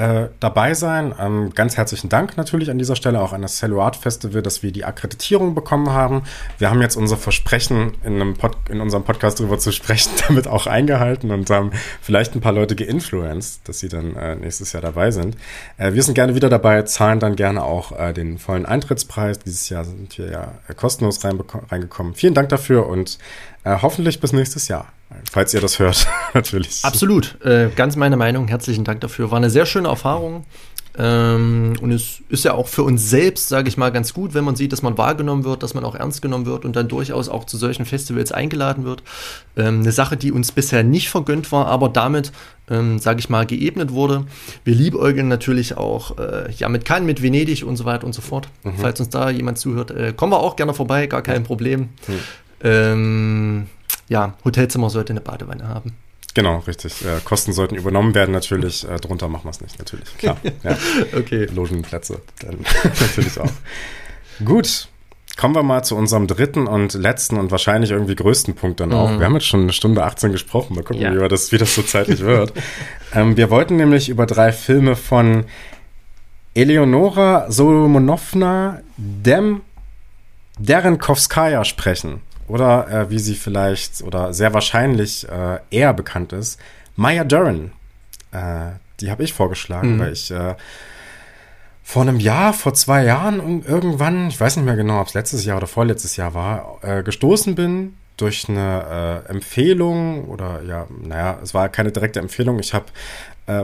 äh, 0.00 0.30
dabei 0.40 0.72
sein. 0.72 1.14
Ähm, 1.20 1.50
ganz 1.54 1.76
herzlichen 1.76 2.08
Dank 2.08 2.38
natürlich 2.38 2.70
an 2.70 2.78
dieser 2.78 2.96
Stelle 2.96 3.20
auch 3.20 3.34
an 3.34 3.42
das 3.42 3.58
Cello 3.58 3.82
Art 3.82 3.96
Festival, 3.96 4.40
dass 4.40 4.62
wir 4.62 4.72
die 4.72 4.84
Akkreditierung 4.84 5.54
bekommen 5.54 5.90
haben. 5.90 6.22
Wir 6.56 6.70
haben 6.70 6.80
jetzt 6.80 6.96
unser 6.96 7.18
Versprechen 7.18 7.92
in, 8.02 8.34
Pod 8.34 8.56
in 8.70 8.80
unserem 8.80 9.04
Podcast 9.04 9.40
darüber 9.40 9.58
zu 9.58 9.72
sprechen, 9.72 10.10
damit 10.28 10.48
auch 10.48 10.66
eingehalten 10.66 11.30
und 11.30 11.50
haben 11.50 11.72
vielleicht 12.00 12.34
ein 12.34 12.40
paar 12.40 12.52
Leute 12.52 12.76
geinfluenced, 12.76 13.68
dass 13.68 13.80
sie 13.80 13.90
dann 13.90 14.16
äh, 14.16 14.36
nächstes 14.36 14.72
Jahr 14.72 14.80
dabei 14.80 15.10
sind. 15.10 15.36
Äh, 15.76 15.92
wir 15.92 16.02
sind 16.02 16.14
gerne 16.14 16.34
wieder 16.34 16.48
dabei, 16.48 16.80
zahlen 16.82 17.20
dann 17.20 17.36
gerne 17.36 17.62
auch 17.62 17.92
äh, 17.92 18.14
den 18.14 18.38
vollen 18.38 18.64
Eintrittspreis. 18.64 19.40
Dieses 19.40 19.68
Jahr 19.68 19.84
sind 19.84 20.16
wir 20.16 20.30
ja 20.30 20.52
kostenlos 20.76 21.20
reingekommen. 21.22 22.14
Vielen 22.14 22.32
Dank 22.32 22.48
dafür 22.48 22.86
und 22.86 23.18
äh, 23.64 23.76
hoffentlich 23.80 24.20
bis 24.20 24.32
nächstes 24.32 24.68
Jahr. 24.68 24.92
Falls 25.30 25.52
ihr 25.54 25.60
das 25.60 25.78
hört, 25.78 26.06
natürlich. 26.34 26.84
Absolut. 26.84 27.44
Äh, 27.44 27.70
ganz 27.74 27.96
meine 27.96 28.16
Meinung. 28.16 28.48
Herzlichen 28.48 28.84
Dank 28.84 29.00
dafür. 29.00 29.30
War 29.30 29.38
eine 29.38 29.50
sehr 29.50 29.66
schöne 29.66 29.88
Erfahrung. 29.88 30.44
Ähm, 30.98 31.74
und 31.80 31.92
es 31.92 32.20
ist 32.28 32.44
ja 32.44 32.54
auch 32.54 32.66
für 32.66 32.82
uns 32.82 33.08
selbst, 33.08 33.48
sage 33.48 33.68
ich 33.68 33.76
mal, 33.76 33.92
ganz 33.92 34.12
gut, 34.12 34.34
wenn 34.34 34.44
man 34.44 34.56
sieht, 34.56 34.72
dass 34.72 34.82
man 34.82 34.98
wahrgenommen 34.98 35.44
wird, 35.44 35.62
dass 35.62 35.72
man 35.72 35.84
auch 35.84 35.94
ernst 35.94 36.20
genommen 36.20 36.46
wird 36.46 36.64
und 36.64 36.74
dann 36.74 36.88
durchaus 36.88 37.28
auch 37.28 37.44
zu 37.44 37.56
solchen 37.56 37.84
Festivals 37.84 38.32
eingeladen 38.32 38.84
wird. 38.84 39.02
Ähm, 39.56 39.80
eine 39.80 39.92
Sache, 39.92 40.16
die 40.16 40.32
uns 40.32 40.50
bisher 40.50 40.82
nicht 40.82 41.08
vergönnt 41.08 41.52
war, 41.52 41.66
aber 41.66 41.88
damit, 41.88 42.32
ähm, 42.68 42.98
sage 42.98 43.20
ich 43.20 43.28
mal, 43.28 43.46
geebnet 43.46 43.92
wurde. 43.92 44.26
Wir 44.64 44.74
liebäugeln 44.74 45.28
natürlich 45.28 45.76
auch 45.76 46.18
äh, 46.18 46.50
ja, 46.56 46.68
mit 46.68 46.84
Cannes, 46.84 47.06
mit 47.06 47.22
Venedig 47.22 47.64
und 47.64 47.76
so 47.76 47.84
weiter 47.84 48.04
und 48.04 48.12
so 48.12 48.20
fort. 48.20 48.48
Mhm. 48.64 48.72
Falls 48.78 48.98
uns 48.98 49.10
da 49.10 49.30
jemand 49.30 49.58
zuhört, 49.58 49.92
äh, 49.92 50.12
kommen 50.12 50.32
wir 50.32 50.40
auch 50.40 50.56
gerne 50.56 50.74
vorbei, 50.74 51.06
gar 51.06 51.22
kein 51.22 51.44
Problem. 51.44 51.90
Mhm. 52.08 52.18
Ähm, 52.62 53.66
ja, 54.08 54.34
Hotelzimmer 54.44 54.90
sollte 54.90 55.12
eine 55.12 55.20
Badewanne 55.20 55.68
haben. 55.68 55.94
Genau, 56.34 56.58
richtig. 56.58 57.04
Äh, 57.04 57.20
Kosten 57.24 57.52
sollten 57.52 57.74
übernommen 57.74 58.14
werden, 58.14 58.32
natürlich. 58.32 58.88
Äh, 58.88 58.96
drunter 58.96 59.28
machen 59.28 59.44
wir 59.44 59.50
es 59.50 59.60
nicht, 59.60 59.78
natürlich. 59.78 60.16
Klar. 60.18 60.36
Ja. 60.62 60.76
okay. 61.16 61.46
Logenplätze, 61.46 62.20
dann 62.40 62.58
natürlich 63.00 63.38
auch. 63.40 63.50
Gut. 64.44 64.88
Kommen 65.36 65.54
wir 65.54 65.62
mal 65.62 65.82
zu 65.82 65.96
unserem 65.96 66.26
dritten 66.26 66.66
und 66.66 66.92
letzten 66.94 67.38
und 67.38 67.50
wahrscheinlich 67.50 67.92
irgendwie 67.92 68.14
größten 68.14 68.54
Punkt 68.54 68.80
dann 68.80 68.92
auch. 68.92 69.10
Mhm. 69.10 69.18
Wir 69.20 69.26
haben 69.26 69.34
jetzt 69.34 69.46
schon 69.46 69.62
eine 69.62 69.72
Stunde 69.72 70.04
18 70.04 70.32
gesprochen. 70.32 70.74
Mal 70.74 70.82
gucken, 70.82 71.00
ja. 71.00 71.14
wie, 71.14 71.28
das, 71.28 71.50
wie 71.50 71.56
das 71.56 71.74
so 71.74 71.82
zeitlich 71.82 72.20
wird. 72.20 72.52
ähm, 73.14 73.36
wir 73.36 73.48
wollten 73.48 73.76
nämlich 73.76 74.08
über 74.08 74.26
drei 74.26 74.52
Filme 74.52 74.96
von 74.96 75.44
Eleonora 76.54 77.50
Solomonowna 77.50 78.82
Dem 78.98 79.62
Derenkovskaya 80.58 81.64
sprechen 81.64 82.20
oder 82.50 82.88
äh, 82.90 83.10
wie 83.10 83.18
sie 83.18 83.36
vielleicht 83.36 84.02
oder 84.02 84.34
sehr 84.34 84.52
wahrscheinlich 84.52 85.26
äh, 85.28 85.60
eher 85.70 85.94
bekannt 85.94 86.32
ist, 86.32 86.58
Maya 86.96 87.24
Deren. 87.24 87.72
Äh, 88.32 88.72
die 89.00 89.10
habe 89.10 89.22
ich 89.22 89.32
vorgeschlagen, 89.32 89.96
mhm. 89.96 90.00
weil 90.00 90.12
ich 90.12 90.30
äh, 90.30 90.56
vor 91.82 92.02
einem 92.02 92.20
Jahr, 92.20 92.52
vor 92.52 92.74
zwei 92.74 93.04
Jahren 93.04 93.64
irgendwann, 93.64 94.28
ich 94.28 94.40
weiß 94.40 94.56
nicht 94.56 94.66
mehr 94.66 94.76
genau, 94.76 95.00
ob 95.00 95.08
es 95.08 95.14
letztes 95.14 95.44
Jahr 95.44 95.56
oder 95.56 95.66
vorletztes 95.66 96.16
Jahr 96.16 96.34
war, 96.34 96.78
äh, 96.82 97.02
gestoßen 97.02 97.54
bin 97.54 97.94
durch 98.16 98.48
eine 98.48 99.24
äh, 99.26 99.30
Empfehlung 99.30 100.24
oder 100.24 100.62
ja, 100.62 100.86
naja, 101.02 101.38
es 101.42 101.54
war 101.54 101.68
keine 101.68 101.92
direkte 101.92 102.20
Empfehlung. 102.20 102.58
Ich 102.58 102.74
habe 102.74 102.86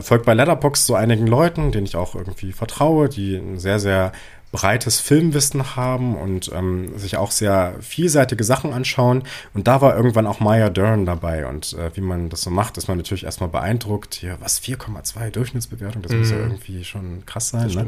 folgt 0.01 0.25
bei 0.25 0.33
Letterbox 0.33 0.85
so 0.85 0.95
einigen 0.95 1.27
Leuten, 1.27 1.71
denen 1.71 1.85
ich 1.85 1.95
auch 1.95 2.13
irgendwie 2.13 2.51
vertraue, 2.51 3.07
die 3.07 3.37
ein 3.37 3.57
sehr, 3.57 3.79
sehr 3.79 4.11
breites 4.57 4.99
Filmwissen 4.99 5.75
haben 5.75 6.15
und 6.15 6.51
ähm, 6.51 6.97
sich 6.97 7.15
auch 7.15 7.29
sehr 7.29 7.75
vielseitige 7.79 8.43
Sachen 8.43 8.73
anschauen. 8.73 9.21
Und 9.53 9.67
da 9.67 9.81
war 9.81 9.95
irgendwann 9.95 10.25
auch 10.25 10.39
Maya 10.39 10.71
Dern 10.71 11.05
dabei. 11.05 11.45
Und 11.45 11.73
äh, 11.73 11.95
wie 11.95 12.01
man 12.01 12.29
das 12.29 12.41
so 12.41 12.49
macht, 12.49 12.75
ist 12.79 12.87
man 12.87 12.97
natürlich 12.97 13.23
erstmal 13.23 13.49
beeindruckt. 13.49 14.15
Hier, 14.15 14.37
was, 14.39 14.59
4,2 14.59 15.29
Durchschnittsbewertung? 15.29 16.01
Das 16.01 16.11
mm. 16.11 16.17
muss 16.17 16.31
ja 16.31 16.37
mhm. 16.37 16.43
irgendwie 16.45 16.83
schon 16.83 17.23
krass 17.27 17.49
sein. 17.49 17.67
Ne? 17.67 17.85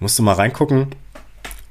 Musste 0.00 0.22
mal 0.22 0.32
reingucken 0.32 0.86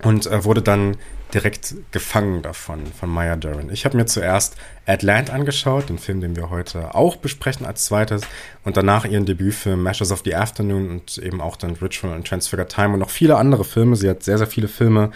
und 0.04 0.28
äh, 0.28 0.44
wurde 0.44 0.62
dann 0.62 0.96
direkt 1.34 1.76
gefangen 1.92 2.42
davon, 2.42 2.86
von 2.88 3.10
Maya 3.10 3.36
Deren. 3.36 3.72
Ich 3.72 3.86
habe 3.86 3.98
mir 3.98 4.06
zuerst 4.06 4.56
Atlant 4.86 5.32
angeschaut, 5.32 5.90
den 5.90 5.98
Film, 5.98 6.22
den 6.22 6.36
wir 6.36 6.50
heute 6.50 6.94
auch 6.94 7.16
besprechen 7.16 7.66
als 7.66 7.86
zweites, 7.86 8.22
und 8.64 8.78
danach 8.78 9.06
ihren 9.06 9.26
Debütfilm 9.26 9.82
Meshes 9.82 10.12
of 10.12 10.22
the 10.24 10.36
Afternoon 10.36 10.90
und 10.90 11.18
eben 11.18 11.42
auch 11.42 11.56
dann 11.56 11.76
Ritual 11.76 12.16
und 12.16 12.28
Transfigured 12.28 12.70
Time 12.70 12.94
und 12.94 13.00
noch 13.00 13.10
viele 13.10 13.38
andere 13.38 13.66
Filme. 13.66 13.96
Sie 13.96 14.10
hat 14.10 14.24
sehr, 14.24 14.38
sehr 14.38 14.48
viele 14.48 14.68
Filme 14.68 15.12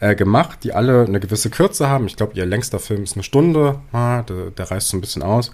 äh, 0.00 0.14
gemacht, 0.14 0.60
die 0.62 0.72
alle 0.72 1.06
eine 1.06 1.20
gewisse 1.20 1.50
Kürze 1.50 1.88
haben. 1.88 2.06
Ich 2.06 2.16
glaube, 2.16 2.34
ihr 2.34 2.46
längster 2.46 2.78
Film 2.78 3.02
ist 3.02 3.16
eine 3.16 3.22
Stunde, 3.22 3.80
ah, 3.92 4.22
der, 4.22 4.50
der, 4.50 4.70
reißt 4.70 4.88
so 4.88 4.96
ein 4.96 5.00
bisschen 5.00 5.22
aus. 5.22 5.50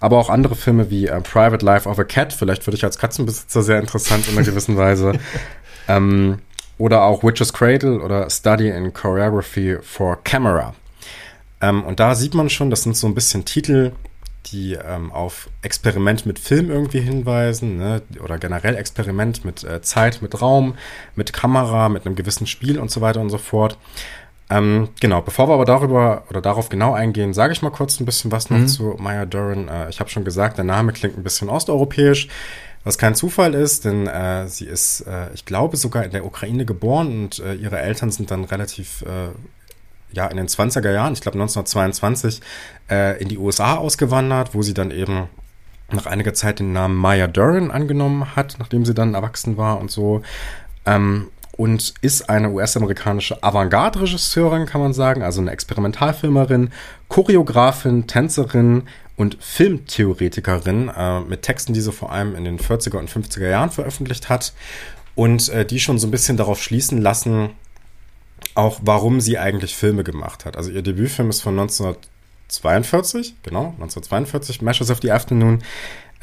Aber 0.00 0.18
auch 0.18 0.28
andere 0.28 0.56
Filme 0.56 0.90
wie 0.90 1.06
äh, 1.06 1.20
Private 1.20 1.64
Life 1.64 1.88
of 1.88 1.98
a 1.98 2.04
Cat, 2.04 2.32
vielleicht 2.32 2.66
würde 2.66 2.76
ich 2.76 2.84
als 2.84 2.98
Katzenbesitzer 2.98 3.62
sehr 3.62 3.78
interessant 3.78 4.28
in 4.28 4.36
einer 4.36 4.44
gewissen 4.44 4.76
Weise. 4.76 5.12
ähm, 5.88 6.40
oder 6.78 7.02
auch 7.02 7.22
Witch's 7.22 7.52
Cradle 7.52 8.00
oder 8.00 8.28
Study 8.30 8.68
in 8.68 8.92
Choreography 8.92 9.78
for 9.82 10.22
Camera. 10.24 10.74
Ähm, 11.60 11.84
und 11.84 12.00
da 12.00 12.14
sieht 12.14 12.34
man 12.34 12.50
schon, 12.50 12.70
das 12.70 12.82
sind 12.82 12.96
so 12.96 13.06
ein 13.06 13.14
bisschen 13.14 13.44
Titel, 13.44 13.92
die 14.46 14.74
ähm, 14.74 15.10
auf 15.12 15.48
Experiment 15.62 16.26
mit 16.26 16.38
Film 16.38 16.70
irgendwie 16.70 17.00
hinweisen, 17.00 17.78
ne? 17.78 18.02
oder 18.22 18.38
generell 18.38 18.76
Experiment 18.76 19.44
mit 19.44 19.64
äh, 19.64 19.80
Zeit, 19.82 20.20
mit 20.20 20.40
Raum, 20.40 20.74
mit 21.14 21.32
Kamera, 21.32 21.88
mit 21.88 22.06
einem 22.06 22.14
gewissen 22.14 22.46
Spiel 22.46 22.78
und 22.78 22.90
so 22.90 23.00
weiter 23.00 23.20
und 23.20 23.30
so 23.30 23.38
fort. 23.38 23.78
Ähm, 24.50 24.90
genau, 25.00 25.22
bevor 25.22 25.48
wir 25.48 25.54
aber 25.54 25.64
darüber 25.64 26.24
oder 26.28 26.42
darauf 26.42 26.68
genau 26.68 26.92
eingehen, 26.92 27.32
sage 27.32 27.54
ich 27.54 27.62
mal 27.62 27.70
kurz 27.70 27.98
ein 27.98 28.04
bisschen 28.04 28.30
was 28.30 28.50
noch 28.50 28.58
mhm. 28.58 28.68
zu 28.68 28.96
Maya 28.98 29.24
Duran. 29.24 29.68
Äh, 29.68 29.88
ich 29.88 30.00
habe 30.00 30.10
schon 30.10 30.24
gesagt, 30.24 30.58
der 30.58 30.64
Name 30.64 30.92
klingt 30.92 31.16
ein 31.16 31.24
bisschen 31.24 31.48
osteuropäisch. 31.48 32.28
Was 32.84 32.98
kein 32.98 33.14
Zufall 33.14 33.54
ist, 33.54 33.86
denn 33.86 34.06
äh, 34.06 34.46
sie 34.46 34.66
ist, 34.66 35.00
äh, 35.02 35.32
ich 35.32 35.46
glaube, 35.46 35.78
sogar 35.78 36.04
in 36.04 36.10
der 36.10 36.26
Ukraine 36.26 36.66
geboren 36.66 37.24
und 37.24 37.38
äh, 37.38 37.54
ihre 37.54 37.80
Eltern 37.80 38.10
sind 38.10 38.30
dann 38.30 38.44
relativ, 38.44 39.02
äh, 39.02 39.30
ja, 40.12 40.26
in 40.26 40.36
den 40.36 40.48
20er 40.48 40.92
Jahren, 40.92 41.14
ich 41.14 41.22
glaube 41.22 41.36
1922, 41.36 42.42
äh, 42.90 43.20
in 43.22 43.28
die 43.28 43.38
USA 43.38 43.76
ausgewandert, 43.76 44.54
wo 44.54 44.60
sie 44.60 44.74
dann 44.74 44.90
eben 44.90 45.28
nach 45.90 46.04
einiger 46.06 46.34
Zeit 46.34 46.58
den 46.58 46.74
Namen 46.74 46.96
Maya 46.96 47.26
Duran 47.26 47.70
angenommen 47.70 48.36
hat, 48.36 48.56
nachdem 48.58 48.84
sie 48.84 48.94
dann 48.94 49.14
erwachsen 49.14 49.56
war 49.56 49.80
und 49.80 49.90
so. 49.90 50.22
Ähm, 50.84 51.28
und 51.56 51.94
ist 52.00 52.28
eine 52.28 52.50
US-amerikanische 52.50 53.42
Avantgarde-Regisseurin, 53.42 54.66
kann 54.66 54.80
man 54.80 54.92
sagen, 54.92 55.22
also 55.22 55.40
eine 55.40 55.52
Experimentalfilmerin, 55.52 56.70
Choreografin, 57.08 58.06
Tänzerin, 58.06 58.88
und 59.16 59.36
Filmtheoretikerin 59.40 60.88
äh, 60.88 61.20
mit 61.20 61.42
Texten, 61.42 61.72
die 61.72 61.80
sie 61.80 61.92
vor 61.92 62.12
allem 62.12 62.34
in 62.34 62.44
den 62.44 62.58
40er 62.58 62.98
und 62.98 63.10
50er 63.10 63.48
Jahren 63.48 63.70
veröffentlicht 63.70 64.28
hat 64.28 64.52
und 65.14 65.48
äh, 65.50 65.64
die 65.64 65.80
schon 65.80 65.98
so 65.98 66.06
ein 66.06 66.10
bisschen 66.10 66.36
darauf 66.36 66.62
schließen 66.62 67.00
lassen, 67.00 67.50
auch 68.54 68.80
warum 68.82 69.20
sie 69.20 69.38
eigentlich 69.38 69.76
Filme 69.76 70.04
gemacht 70.04 70.44
hat. 70.44 70.56
Also 70.56 70.70
ihr 70.70 70.82
Debütfilm 70.82 71.30
ist 71.30 71.42
von 71.42 71.58
1942, 71.58 73.36
genau, 73.42 73.66
1942, 73.80 74.62
Meshes 74.62 74.90
of 74.90 75.00
the 75.02 75.12
Afternoon. 75.12 75.62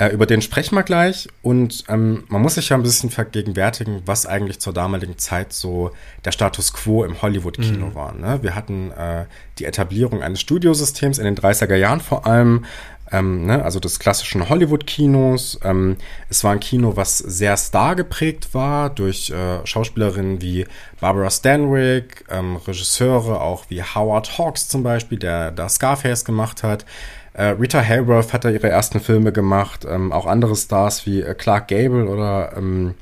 Äh, 0.01 0.13
über 0.13 0.25
den 0.25 0.41
sprechen 0.41 0.73
wir 0.73 0.81
gleich 0.81 1.27
und 1.43 1.83
ähm, 1.87 2.23
man 2.27 2.41
muss 2.41 2.55
sich 2.55 2.69
ja 2.69 2.75
ein 2.75 2.81
bisschen 2.81 3.11
vergegenwärtigen, 3.11 4.01
was 4.07 4.25
eigentlich 4.25 4.59
zur 4.59 4.73
damaligen 4.73 5.19
Zeit 5.19 5.53
so 5.53 5.91
der 6.25 6.31
Status 6.31 6.73
quo 6.73 7.03
im 7.03 7.21
Hollywood-Kino 7.21 7.85
mhm. 7.85 7.93
war. 7.93 8.11
Ne? 8.15 8.39
Wir 8.41 8.55
hatten 8.55 8.89
äh, 8.93 9.25
die 9.59 9.65
Etablierung 9.65 10.23
eines 10.23 10.41
Studiosystems 10.41 11.19
in 11.19 11.25
den 11.25 11.37
30er 11.37 11.75
Jahren 11.75 11.99
vor 11.99 12.25
allem, 12.25 12.65
ähm, 13.11 13.45
ne, 13.45 13.63
also 13.63 13.79
des 13.79 13.99
klassischen 13.99 14.49
Hollywood-Kinos. 14.49 15.59
Ähm, 15.63 15.97
es 16.29 16.43
war 16.43 16.53
ein 16.53 16.59
Kino, 16.59 16.95
was 16.95 17.19
sehr 17.19 17.55
star 17.55 17.95
geprägt 17.95 18.55
war 18.55 18.89
durch 18.89 19.29
äh, 19.29 19.63
Schauspielerinnen 19.67 20.41
wie 20.41 20.65
Barbara 20.99 21.29
Stanwyck, 21.29 22.25
ähm, 22.31 22.55
Regisseure 22.55 23.41
auch 23.41 23.65
wie 23.69 23.83
Howard 23.83 24.39
Hawks 24.39 24.67
zum 24.67 24.81
Beispiel, 24.81 25.19
der 25.19 25.51
da 25.51 25.69
Scarface 25.69 26.25
gemacht 26.25 26.63
hat. 26.63 26.87
Äh, 27.33 27.45
Rita 27.45 27.81
Hayworth 27.81 28.33
hat 28.33 28.43
da 28.45 28.49
ihre 28.49 28.69
ersten 28.69 28.99
Filme 28.99 29.31
gemacht, 29.31 29.85
ähm, 29.89 30.11
auch 30.11 30.25
andere 30.25 30.55
Stars 30.55 31.05
wie 31.05 31.21
äh, 31.21 31.33
Clark 31.33 31.69
Gable 31.69 32.07
oder 32.07 32.53
ähm, 32.57 32.95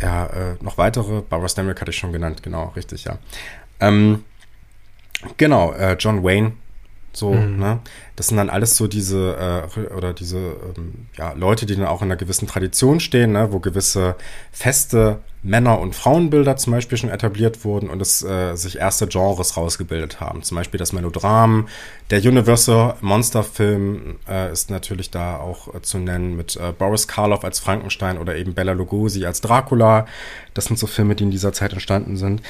ja, 0.00 0.26
äh, 0.26 0.56
noch 0.60 0.78
weitere. 0.78 1.20
Barbara 1.20 1.48
Stanwyck 1.48 1.80
hatte 1.80 1.90
ich 1.90 1.98
schon 1.98 2.12
genannt, 2.12 2.42
genau, 2.42 2.72
richtig, 2.74 3.04
ja. 3.04 3.18
Ähm, 3.80 4.24
genau, 5.36 5.72
äh, 5.72 5.96
John 5.98 6.24
Wayne, 6.24 6.52
so, 7.16 7.32
mhm. 7.32 7.58
ne? 7.58 7.80
Das 8.16 8.28
sind 8.28 8.36
dann 8.36 8.50
alles 8.50 8.76
so 8.76 8.86
diese, 8.86 9.68
äh, 9.76 9.94
oder 9.94 10.12
diese, 10.12 10.38
ähm, 10.76 11.06
ja, 11.16 11.32
Leute, 11.32 11.66
die 11.66 11.74
dann 11.74 11.86
auch 11.86 12.02
in 12.02 12.08
einer 12.08 12.16
gewissen 12.16 12.46
Tradition 12.46 13.00
stehen, 13.00 13.32
ne? 13.32 13.48
wo 13.50 13.58
gewisse 13.58 14.16
Feste 14.52 15.18
Männer- 15.44 15.78
und 15.78 15.94
Frauenbilder 15.94 16.56
zum 16.56 16.72
Beispiel 16.72 16.96
schon 16.96 17.10
etabliert 17.10 17.64
wurden 17.64 17.90
und 17.90 18.00
es 18.00 18.22
äh, 18.22 18.56
sich 18.56 18.78
erste 18.78 19.06
Genres 19.06 19.58
rausgebildet 19.58 20.18
haben. 20.18 20.42
Zum 20.42 20.56
Beispiel 20.56 20.78
das 20.78 20.94
Melodram. 20.94 21.68
Der 22.10 22.20
Universal 22.20 22.94
Monster-Film 23.02 24.16
äh, 24.26 24.50
ist 24.50 24.70
natürlich 24.70 25.10
da 25.10 25.36
auch 25.36 25.74
äh, 25.74 25.82
zu 25.82 25.98
nennen 25.98 26.36
mit 26.36 26.56
äh, 26.56 26.72
Boris 26.72 27.08
Karloff 27.08 27.44
als 27.44 27.60
Frankenstein 27.60 28.16
oder 28.16 28.36
eben 28.36 28.54
Bella 28.54 28.72
Lugosi 28.72 29.26
als 29.26 29.42
Dracula. 29.42 30.06
Das 30.54 30.64
sind 30.64 30.78
so 30.78 30.86
Filme, 30.86 31.14
die 31.14 31.24
in 31.24 31.30
dieser 31.30 31.52
Zeit 31.52 31.74
entstanden 31.74 32.16
sind. 32.16 32.40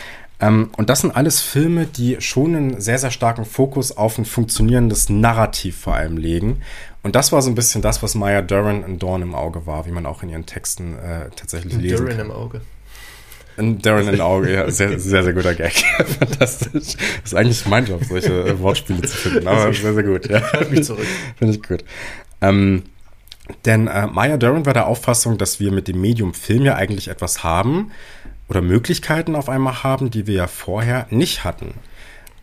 Ähm, 0.41 0.71
und 0.77 0.91
das 0.91 1.01
sind 1.01 1.15
alles 1.15 1.41
Filme, 1.41 1.87
die 1.87 2.21
schon 2.21 2.57
einen 2.57 2.81
sehr, 2.81 2.99
sehr 2.99 3.11
starken 3.11 3.45
Fokus 3.45 3.97
auf 3.97 4.19
ein 4.19 4.25
funktionierendes 4.25 5.09
Narrativ 5.09 5.77
vor 5.77 5.95
allem 5.95 6.17
legen. 6.17 6.63
Und 7.03 7.15
das 7.15 7.33
war 7.33 7.43
so 7.43 7.51
ein 7.51 7.55
bisschen 7.55 7.83
das, 7.83 8.03
was 8.03 8.15
Maya 8.15 8.43
Duran 8.43 8.85
ein 8.85 8.99
Dorn 8.99 9.23
im 9.23 9.35
Auge 9.35 9.67
war, 9.67 9.87
wie 9.87 9.91
man 9.91 10.07
auch 10.07 10.23
in 10.23 10.31
ihren 10.31 10.47
Texten 10.47 10.99
äh, 10.99 11.31
tatsächlich 11.37 11.75
lesen 11.75 12.07
Duran 12.07 12.21
im 12.21 12.31
Auge. 12.31 12.61
Ein 13.57 13.81
Darren 13.81 14.09
in 14.09 14.21
Auge, 14.21 14.53
ja, 14.53 14.69
sehr, 14.71 14.99
sehr, 14.99 15.23
sehr 15.23 15.33
guter 15.33 15.55
Gag. 15.55 15.73
Fantastisch. 16.19 16.97
Das 16.97 17.25
ist 17.25 17.35
eigentlich 17.35 17.65
mein 17.67 17.87
Job, 17.87 18.03
solche 18.05 18.47
äh, 18.47 18.59
Wortspiele 18.59 19.03
zu 19.03 19.17
finden, 19.17 19.47
aber 19.47 19.73
sehr, 19.73 19.95
sehr 19.95 20.03
gut. 20.03 20.29
Ja. 20.29 20.43
Halt 20.53 20.73
mich 20.73 20.83
zurück. 20.83 21.07
Finde 21.37 21.55
ich 21.55 21.63
gut. 21.63 21.85
Ähm, 22.41 22.83
denn 23.65 23.87
äh, 23.87 24.09
Maya 24.09 24.39
Darren 24.39 24.67
war 24.67 24.73
der 24.73 24.87
Auffassung, 24.87 25.39
dass 25.39 25.61
wir 25.61 25.71
mit 25.71 25.87
dem 25.87 26.01
Medium 26.01 26.35
Film 26.35 26.65
ja 26.65 26.75
eigentlich 26.75 27.09
etwas 27.09 27.45
haben 27.45 27.93
oder 28.49 28.63
Möglichkeiten 28.63 29.37
auf 29.37 29.49
einmal 29.49 29.83
haben, 29.83 30.11
die 30.11 30.27
wir 30.27 30.35
ja 30.35 30.47
vorher 30.47 31.07
nicht 31.11 31.45
hatten. 31.45 31.75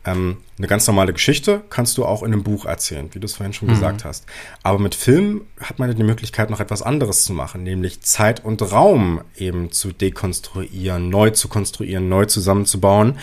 Ähm, 0.03 0.37
eine 0.57 0.67
ganz 0.67 0.87
normale 0.87 1.13
Geschichte 1.13 1.61
kannst 1.69 1.97
du 1.97 2.05
auch 2.05 2.23
in 2.23 2.33
einem 2.33 2.43
Buch 2.43 2.65
erzählen, 2.65 3.09
wie 3.13 3.19
du 3.19 3.25
es 3.25 3.35
vorhin 3.35 3.53
schon 3.53 3.67
mhm. 3.67 3.73
gesagt 3.73 4.03
hast. 4.03 4.25
Aber 4.63 4.79
mit 4.79 4.95
Film 4.95 5.41
hat 5.59 5.77
man 5.77 5.95
die 5.95 6.03
Möglichkeit, 6.03 6.49
noch 6.49 6.59
etwas 6.59 6.81
anderes 6.81 7.23
zu 7.23 7.33
machen, 7.33 7.63
nämlich 7.63 8.01
Zeit 8.01 8.43
und 8.43 8.61
Raum 8.71 9.21
eben 9.37 9.71
zu 9.71 9.91
dekonstruieren, 9.91 11.09
neu 11.09 11.29
zu 11.29 11.49
konstruieren, 11.49 12.09
neu 12.09 12.25
zusammenzubauen. 12.25 13.19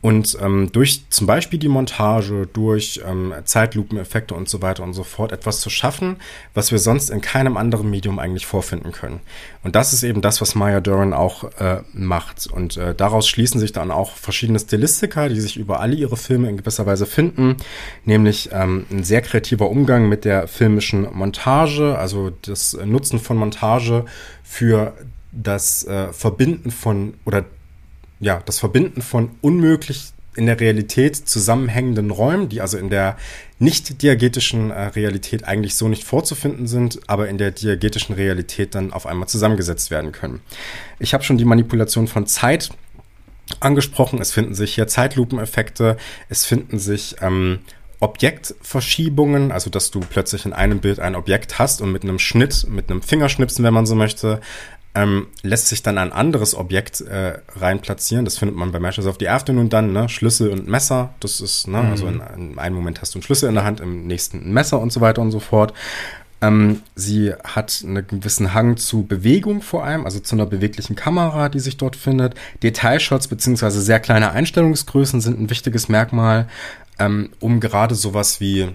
Und 0.00 0.38
ähm, 0.40 0.70
durch 0.70 1.10
zum 1.10 1.26
Beispiel 1.26 1.58
die 1.58 1.68
Montage, 1.68 2.48
durch 2.52 3.00
ähm, 3.04 3.34
Zeitlupeneffekte 3.44 4.32
und 4.32 4.48
so 4.48 4.62
weiter 4.62 4.84
und 4.84 4.92
so 4.92 5.02
fort 5.02 5.32
etwas 5.32 5.60
zu 5.60 5.70
schaffen, 5.70 6.18
was 6.54 6.70
wir 6.70 6.78
sonst 6.78 7.10
in 7.10 7.20
keinem 7.20 7.56
anderen 7.56 7.90
Medium 7.90 8.20
eigentlich 8.20 8.46
vorfinden 8.46 8.92
können. 8.92 9.20
Und 9.64 9.74
das 9.74 9.92
ist 9.92 10.04
eben 10.04 10.20
das, 10.20 10.40
was 10.40 10.54
Maya 10.54 10.80
Duran 10.80 11.12
auch 11.12 11.44
äh, 11.58 11.82
macht. 11.92 12.46
Und 12.46 12.76
äh, 12.76 12.94
daraus 12.94 13.28
schließen 13.28 13.58
sich 13.58 13.72
dann 13.72 13.90
auch 13.90 14.12
verschiedene 14.14 14.60
Stilistika, 14.60 15.28
die 15.28 15.40
sich 15.40 15.56
über 15.56 15.80
alle 15.80 15.96
ihre 15.96 16.16
Filme 16.16 16.48
in 16.48 16.56
gewisser 16.56 16.86
Weise 16.86 17.04
finden, 17.04 17.56
nämlich 18.04 18.50
ähm, 18.52 18.86
ein 18.92 19.02
sehr 19.02 19.20
kreativer 19.20 19.68
Umgang 19.68 20.08
mit 20.08 20.24
der 20.24 20.46
filmischen 20.46 21.12
Montage, 21.12 21.98
also 21.98 22.30
das 22.42 22.78
Nutzen 22.84 23.18
von 23.18 23.36
Montage 23.36 24.04
für 24.44 24.94
das 25.32 25.84
äh, 25.84 26.12
Verbinden 26.12 26.70
von 26.70 27.14
oder 27.24 27.44
ja, 28.20 28.42
das 28.44 28.58
Verbinden 28.58 29.02
von 29.02 29.30
unmöglich 29.40 30.12
in 30.36 30.46
der 30.46 30.60
Realität 30.60 31.16
zusammenhängenden 31.16 32.10
Räumen, 32.10 32.48
die 32.48 32.60
also 32.60 32.78
in 32.78 32.90
der 32.90 33.16
nicht 33.58 34.02
diagetischen 34.02 34.70
äh, 34.70 34.82
Realität 34.82 35.44
eigentlich 35.44 35.74
so 35.74 35.88
nicht 35.88 36.04
vorzufinden 36.04 36.68
sind, 36.68 37.00
aber 37.08 37.28
in 37.28 37.38
der 37.38 37.50
diagetischen 37.50 38.14
Realität 38.14 38.74
dann 38.76 38.92
auf 38.92 39.06
einmal 39.06 39.28
zusammengesetzt 39.28 39.90
werden 39.90 40.12
können. 40.12 40.40
Ich 41.00 41.12
habe 41.12 41.24
schon 41.24 41.38
die 41.38 41.44
Manipulation 41.44 42.06
von 42.06 42.26
Zeit 42.26 42.70
angesprochen. 43.60 44.20
Es 44.20 44.30
finden 44.30 44.54
sich 44.54 44.74
hier 44.74 44.86
Zeitlupeneffekte, 44.86 45.96
es 46.28 46.44
finden 46.44 46.78
sich 46.78 47.16
ähm, 47.20 47.60
Objektverschiebungen, 48.00 49.50
also 49.50 49.70
dass 49.70 49.90
du 49.90 50.00
plötzlich 50.00 50.46
in 50.46 50.52
einem 50.52 50.78
Bild 50.78 51.00
ein 51.00 51.16
Objekt 51.16 51.58
hast 51.58 51.80
und 51.80 51.90
mit 51.90 52.04
einem 52.04 52.20
Schnitt, 52.20 52.66
mit 52.68 52.90
einem 52.90 53.02
Fingerschnipsen, 53.02 53.64
wenn 53.64 53.74
man 53.74 53.86
so 53.86 53.96
möchte, 53.96 54.40
ähm, 54.94 55.28
lässt 55.42 55.68
sich 55.68 55.82
dann 55.82 55.98
ein 55.98 56.12
anderes 56.12 56.54
Objekt 56.54 57.00
äh, 57.02 57.38
rein 57.54 57.80
platzieren. 57.80 58.24
Das 58.24 58.38
findet 58.38 58.56
man 58.56 58.72
bei 58.72 58.80
Matches 58.80 59.06
of 59.06 59.16
the 59.20 59.28
Afternoon 59.28 59.68
dann, 59.68 59.92
ne? 59.92 60.08
Schlüssel 60.08 60.50
und 60.50 60.66
Messer. 60.66 61.14
Das 61.20 61.40
ist, 61.40 61.68
ne? 61.68 61.78
Also 61.78 62.06
mhm. 62.06 62.20
Also 62.20 62.34
in, 62.34 62.50
in 62.50 62.58
einem 62.58 62.76
Moment 62.76 63.00
hast 63.00 63.14
du 63.14 63.18
einen 63.18 63.22
Schlüssel 63.22 63.48
in 63.48 63.54
der 63.54 63.64
Hand, 63.64 63.80
im 63.80 64.06
nächsten 64.06 64.38
ein 64.38 64.52
Messer 64.52 64.80
und 64.80 64.92
so 64.92 65.00
weiter 65.00 65.22
und 65.22 65.30
so 65.30 65.40
fort. 65.40 65.74
Ähm, 66.40 66.82
sie 66.94 67.32
hat 67.44 67.82
einen 67.84 68.06
gewissen 68.06 68.54
Hang 68.54 68.76
zu 68.76 69.04
Bewegung 69.04 69.60
vor 69.60 69.84
allem, 69.84 70.04
also 70.04 70.20
zu 70.20 70.36
einer 70.36 70.46
beweglichen 70.46 70.94
Kamera, 70.94 71.48
die 71.48 71.60
sich 71.60 71.76
dort 71.76 71.96
findet. 71.96 72.34
Detailshots 72.62 73.28
beziehungsweise 73.28 73.80
sehr 73.80 74.00
kleine 74.00 74.30
Einstellungsgrößen 74.30 75.20
sind 75.20 75.40
ein 75.40 75.50
wichtiges 75.50 75.88
Merkmal, 75.88 76.48
ähm, 76.98 77.30
um 77.40 77.60
gerade 77.60 77.94
sowas 77.94 78.40
wie 78.40 78.68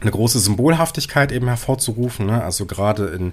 eine 0.00 0.10
große 0.10 0.40
Symbolhaftigkeit 0.40 1.30
eben 1.30 1.46
hervorzurufen. 1.46 2.26
Ne? 2.26 2.42
Also 2.42 2.66
gerade 2.66 3.06
in 3.06 3.32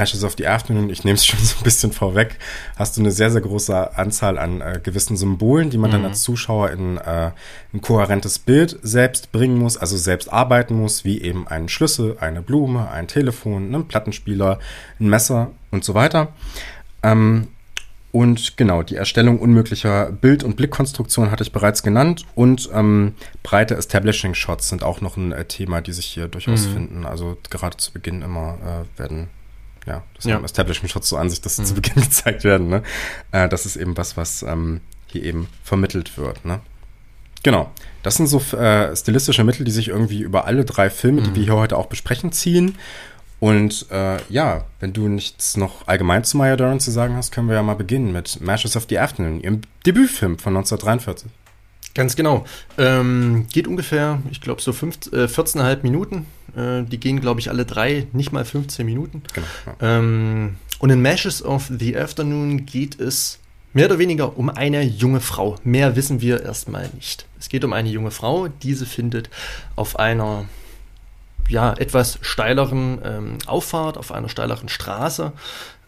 Matches 0.00 0.24
of 0.24 0.34
the 0.38 0.46
Afternoon, 0.46 0.88
ich 0.88 1.04
nehme 1.04 1.16
es 1.16 1.26
schon 1.26 1.38
so 1.42 1.58
ein 1.58 1.62
bisschen 1.62 1.92
vorweg, 1.92 2.38
hast 2.76 2.96
du 2.96 3.02
eine 3.02 3.10
sehr, 3.10 3.30
sehr 3.30 3.42
große 3.42 3.98
Anzahl 3.98 4.38
an 4.38 4.62
äh, 4.62 4.80
gewissen 4.82 5.18
Symbolen, 5.18 5.68
die 5.68 5.76
man 5.76 5.90
mhm. 5.90 5.94
dann 5.94 6.04
als 6.06 6.22
Zuschauer 6.22 6.70
in 6.70 6.96
äh, 6.96 7.32
ein 7.74 7.82
kohärentes 7.82 8.38
Bild 8.38 8.78
selbst 8.82 9.30
bringen 9.30 9.58
muss, 9.58 9.76
also 9.76 9.98
selbst 9.98 10.32
arbeiten 10.32 10.74
muss, 10.74 11.04
wie 11.04 11.20
eben 11.20 11.46
einen 11.46 11.68
Schlüssel, 11.68 12.16
eine 12.18 12.40
Blume, 12.40 12.90
ein 12.90 13.08
Telefon, 13.08 13.74
einen 13.74 13.88
Plattenspieler, 13.88 14.58
ein 14.98 15.10
Messer 15.10 15.50
und 15.70 15.84
so 15.84 15.92
weiter. 15.92 16.28
Ähm, 17.02 17.48
und 18.12 18.56
genau, 18.56 18.82
die 18.82 18.96
Erstellung 18.96 19.38
unmöglicher 19.38 20.10
Bild- 20.10 20.42
und 20.42 20.56
Blickkonstruktion 20.56 21.30
hatte 21.30 21.44
ich 21.44 21.52
bereits 21.52 21.82
genannt. 21.82 22.24
Und 22.34 22.70
ähm, 22.72 23.14
breite 23.42 23.76
Establishing 23.76 24.34
Shots 24.34 24.68
sind 24.70 24.82
auch 24.82 25.00
noch 25.00 25.16
ein 25.16 25.30
äh, 25.30 25.44
Thema, 25.44 25.80
die 25.80 25.92
sich 25.92 26.06
hier 26.06 26.26
durchaus 26.26 26.66
mhm. 26.66 26.72
finden. 26.72 27.06
Also 27.06 27.36
gerade 27.50 27.76
zu 27.76 27.92
Beginn 27.92 28.22
immer 28.22 28.58
äh, 28.64 28.98
werden 28.98 29.28
ja, 29.86 30.02
das 30.14 30.24
ja. 30.24 30.34
haben 30.34 30.44
Establishment 30.44 30.90
Shots 30.90 31.08
so 31.08 31.16
an 31.16 31.30
sich, 31.30 31.40
dass 31.40 31.56
sie 31.56 31.62
mhm. 31.62 31.66
zu 31.66 31.74
Beginn 31.74 31.94
gezeigt 32.02 32.44
werden. 32.44 32.68
Ne? 32.68 32.82
Äh, 33.32 33.48
das 33.48 33.66
ist 33.66 33.76
eben 33.76 33.96
was, 33.96 34.16
was 34.16 34.42
ähm, 34.42 34.80
hier 35.06 35.22
eben 35.24 35.48
vermittelt 35.64 36.16
wird. 36.16 36.44
Ne? 36.44 36.60
Genau. 37.42 37.70
Das 38.02 38.16
sind 38.16 38.26
so 38.26 38.38
äh, 38.56 38.94
stilistische 38.96 39.44
Mittel, 39.44 39.64
die 39.64 39.70
sich 39.70 39.88
irgendwie 39.88 40.20
über 40.20 40.46
alle 40.46 40.64
drei 40.64 40.90
Filme, 40.90 41.20
mhm. 41.20 41.24
die 41.24 41.34
wir 41.36 41.44
hier 41.44 41.56
heute 41.56 41.76
auch 41.76 41.86
besprechen, 41.86 42.32
ziehen. 42.32 42.76
Und 43.40 43.86
äh, 43.90 44.18
ja, 44.28 44.66
wenn 44.80 44.92
du 44.92 45.08
nichts 45.08 45.56
noch 45.56 45.88
allgemein 45.88 46.24
zu 46.24 46.36
Maya 46.36 46.56
Dern 46.56 46.78
zu 46.78 46.90
sagen 46.90 47.16
hast, 47.16 47.32
können 47.32 47.48
wir 47.48 47.54
ja 47.54 47.62
mal 47.62 47.74
beginnen 47.74 48.12
mit 48.12 48.40
Matches 48.42 48.76
of 48.76 48.86
the 48.90 48.98
Afternoon, 48.98 49.40
ihrem 49.40 49.62
Debütfilm 49.86 50.38
von 50.38 50.54
1943. 50.56 51.30
Ganz 51.94 52.16
genau. 52.16 52.44
Ähm, 52.78 53.46
geht 53.52 53.66
ungefähr, 53.66 54.22
ich 54.30 54.40
glaube, 54.40 54.60
so 54.60 54.72
fünf, 54.72 54.96
äh, 55.12 55.26
14,5 55.26 55.82
Minuten. 55.82 56.26
Äh, 56.56 56.84
die 56.84 56.98
gehen, 56.98 57.20
glaube 57.20 57.40
ich, 57.40 57.50
alle 57.50 57.64
drei, 57.64 58.06
nicht 58.12 58.32
mal 58.32 58.44
15 58.44 58.86
Minuten. 58.86 59.22
Genau, 59.32 59.46
ähm, 59.80 60.56
und 60.78 60.90
in 60.90 61.02
Mashes 61.02 61.44
of 61.44 61.70
the 61.78 61.96
Afternoon 61.96 62.64
geht 62.64 62.98
es 63.00 63.38
mehr 63.72 63.86
oder 63.86 63.98
weniger 63.98 64.36
um 64.38 64.50
eine 64.50 64.82
junge 64.82 65.20
Frau. 65.20 65.56
Mehr 65.64 65.96
wissen 65.96 66.20
wir 66.20 66.42
erstmal 66.42 66.88
nicht. 66.94 67.26
Es 67.38 67.48
geht 67.48 67.64
um 67.64 67.72
eine 67.72 67.88
junge 67.88 68.10
Frau. 68.10 68.48
Diese 68.48 68.86
findet 68.86 69.30
auf 69.76 69.98
einer 69.98 70.46
ja, 71.48 71.72
etwas 71.72 72.18
steileren 72.22 73.00
ähm, 73.04 73.38
Auffahrt, 73.46 73.98
auf 73.98 74.12
einer 74.12 74.28
steileren 74.28 74.68
Straße 74.68 75.32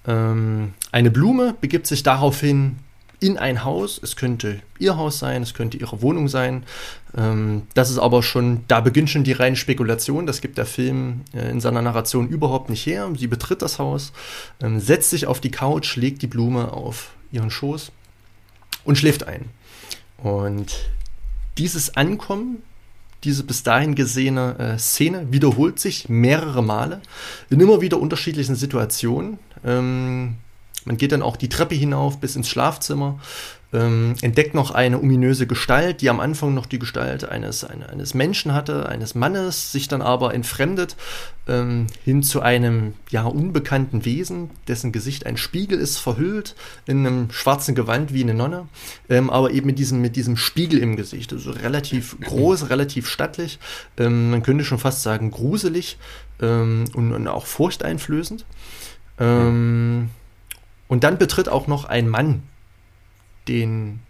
ähm, 0.07 0.75
eine 0.91 1.11
Blume, 1.11 1.55
begibt 1.61 1.87
sich 1.87 2.03
daraufhin 2.03 2.79
in 3.23 3.39
ein 3.39 3.65
Haus. 3.65 4.01
Es 4.03 4.17
könnte 4.17 4.61
ihr 4.79 4.97
Haus 4.97 5.19
sein, 5.19 5.43
es 5.43 5.55
könnte 5.55 5.77
ihre 5.77 6.03
Wohnung 6.03 6.29
sein. 6.29 6.65
Ähm, 7.17 7.63
das 7.75 7.91
ist 7.91 7.99
aber 7.99 8.23
schon, 8.23 8.65
da 8.69 8.81
beginnt 8.81 9.11
schon 9.11 9.25
die 9.25 9.33
reine 9.33 9.57
Spekulation. 9.57 10.27
Das 10.27 10.41
gibt 10.41 10.59
der 10.59 10.67
Film 10.67 11.21
äh, 11.33 11.49
in 11.51 11.61
seiner 11.61 11.83
Narration 11.83 12.29
überhaupt 12.29 12.69
nicht 12.69 12.85
her. 12.85 13.09
Sie 13.17 13.29
betritt 13.29 13.63
das 13.63 13.79
Haus, 13.79 14.13
ähm, 14.61 14.81
setzt 14.81 15.11
sich 15.11 15.27
auf 15.27 15.41
die 15.41 15.51
Couch, 15.51 15.97
legt 15.97 16.23
die 16.23 16.27
Blume 16.27 16.73
auf 16.73 17.13
ihren 17.31 17.51
Schoß 17.51 17.93
und 18.85 18.99
schläft 18.99 19.27
ein. 19.27 19.47
Und 20.19 20.91
dieses 21.59 21.97
Ankommen, 21.97 22.63
diese 23.23 23.45
bis 23.45 23.63
dahin 23.63 23.95
gesehene 23.95 24.59
äh, 24.59 24.79
Szene 24.79 25.29
wiederholt 25.31 25.79
sich 25.79 26.09
mehrere 26.09 26.63
Male 26.63 27.01
in 27.51 27.61
immer 27.61 27.81
wieder 27.81 28.01
unterschiedlichen 28.01 28.57
Situationen. 28.57 29.39
Ähm, 29.65 30.37
man 30.85 30.97
geht 30.97 31.13
dann 31.13 31.23
auch 31.23 31.37
die 31.37 31.49
Treppe 31.49 31.75
hinauf 31.75 32.19
bis 32.19 32.37
ins 32.37 32.49
Schlafzimmer, 32.49 33.19
ähm, 33.73 34.17
entdeckt 34.21 34.55
noch 34.55 34.71
eine 34.71 34.99
ominöse 34.99 35.47
Gestalt, 35.47 36.03
die 36.03 36.11
am 36.11 36.21
Anfang 36.21 36.53
noch 36.53 36.67
die 36.67 36.79
Gestalt 36.79 37.25
eines, 37.25 37.65
eine, 37.65 37.89
eines 37.89 38.13
Menschen 38.13 38.53
hatte, 38.53 38.87
eines 38.87 39.15
Mannes, 39.15 39.73
sich 39.73 39.89
dann 39.89 40.03
aber 40.03 40.35
entfremdet 40.35 40.97
ähm, 41.49 41.87
hin 42.05 42.23
zu 42.23 42.43
einem 42.43 42.93
ja 43.11 43.23
unbekannten 43.23 44.05
Wesen, 44.05 44.51
dessen 44.69 44.93
Gesicht 44.93 45.25
ein 45.25 45.39
Spiegel 45.39 45.79
ist, 45.79 45.99
verhüllt 45.99 46.55
in 46.87 47.07
einem 47.07 47.31
schwarzen 47.31 47.75
Gewand 47.75 48.13
wie 48.13 48.23
eine 48.23 48.35
Nonne, 48.35 48.69
ähm, 49.09 49.31
aber 49.31 49.51
eben 49.53 49.67
mit 49.67 49.79
diesem, 49.79 50.03
mit 50.03 50.17
diesem 50.17 50.37
Spiegel 50.37 50.79
im 50.79 50.97
Gesicht, 50.97 51.33
also 51.33 51.53
relativ 51.53 52.21
groß, 52.21 52.69
relativ 52.69 53.09
stattlich, 53.09 53.59
ähm, 53.97 54.31
man 54.31 54.43
könnte 54.43 54.65
schon 54.65 54.79
fast 54.79 55.03
sagen 55.03 55.31
gruselig 55.31 55.97
ähm, 56.43 56.85
und, 56.95 57.13
und, 57.13 57.27
auch 57.27 57.47
furchteinflößend. 57.47 58.45
Ähm, 59.19 60.11
und 60.93 61.05
dann 61.05 61.17
betritt 61.17 61.49
auch 61.49 61.69
noch 61.69 61.87
ein 61.87 62.07
Mann 62.07 62.43
den 63.49 64.01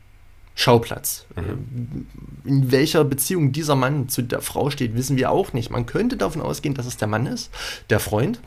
Schauplatz. 0.56 1.26
Mhm. 1.36 2.08
In 2.44 2.72
welcher 2.72 3.04
Beziehung 3.04 3.52
dieser 3.52 3.76
Mann 3.76 4.08
zu 4.08 4.20
der 4.20 4.40
Frau 4.40 4.68
steht, 4.68 4.96
wissen 4.96 5.16
wir 5.16 5.30
auch 5.30 5.52
nicht. 5.52 5.70
Man 5.70 5.86
könnte 5.86 6.16
davon 6.16 6.42
ausgehen, 6.42 6.74
dass 6.74 6.86
es 6.86 6.96
der 6.96 7.06
Mann 7.06 7.26
ist, 7.26 7.52
der 7.88 8.00
Freund. 8.00 8.40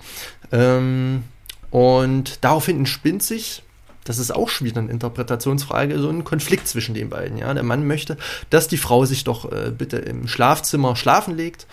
Ähm, 0.52 1.24
und 1.72 2.44
daraufhin 2.44 2.80
entspinnt 2.80 3.24
sich, 3.24 3.64
das 4.04 4.18
ist 4.18 4.36
auch 4.36 4.50
schon 4.50 4.68
wieder 4.68 4.82
eine 4.82 4.92
Interpretationsfrage, 4.92 5.98
so 5.98 6.10
ein 6.10 6.26
Konflikt 6.26 6.68
zwischen 6.68 6.94
den 6.94 7.10
beiden. 7.10 7.38
Ja? 7.38 7.54
Der 7.54 7.64
Mann 7.64 7.88
möchte, 7.88 8.18
dass 8.50 8.68
die 8.68 8.76
Frau 8.76 9.06
sich 9.06 9.24
doch 9.24 9.50
äh, 9.50 9.72
bitte 9.72 9.96
im 9.96 10.28
Schlafzimmer 10.28 10.98
schlafen 10.98 11.38
legt. 11.38 11.68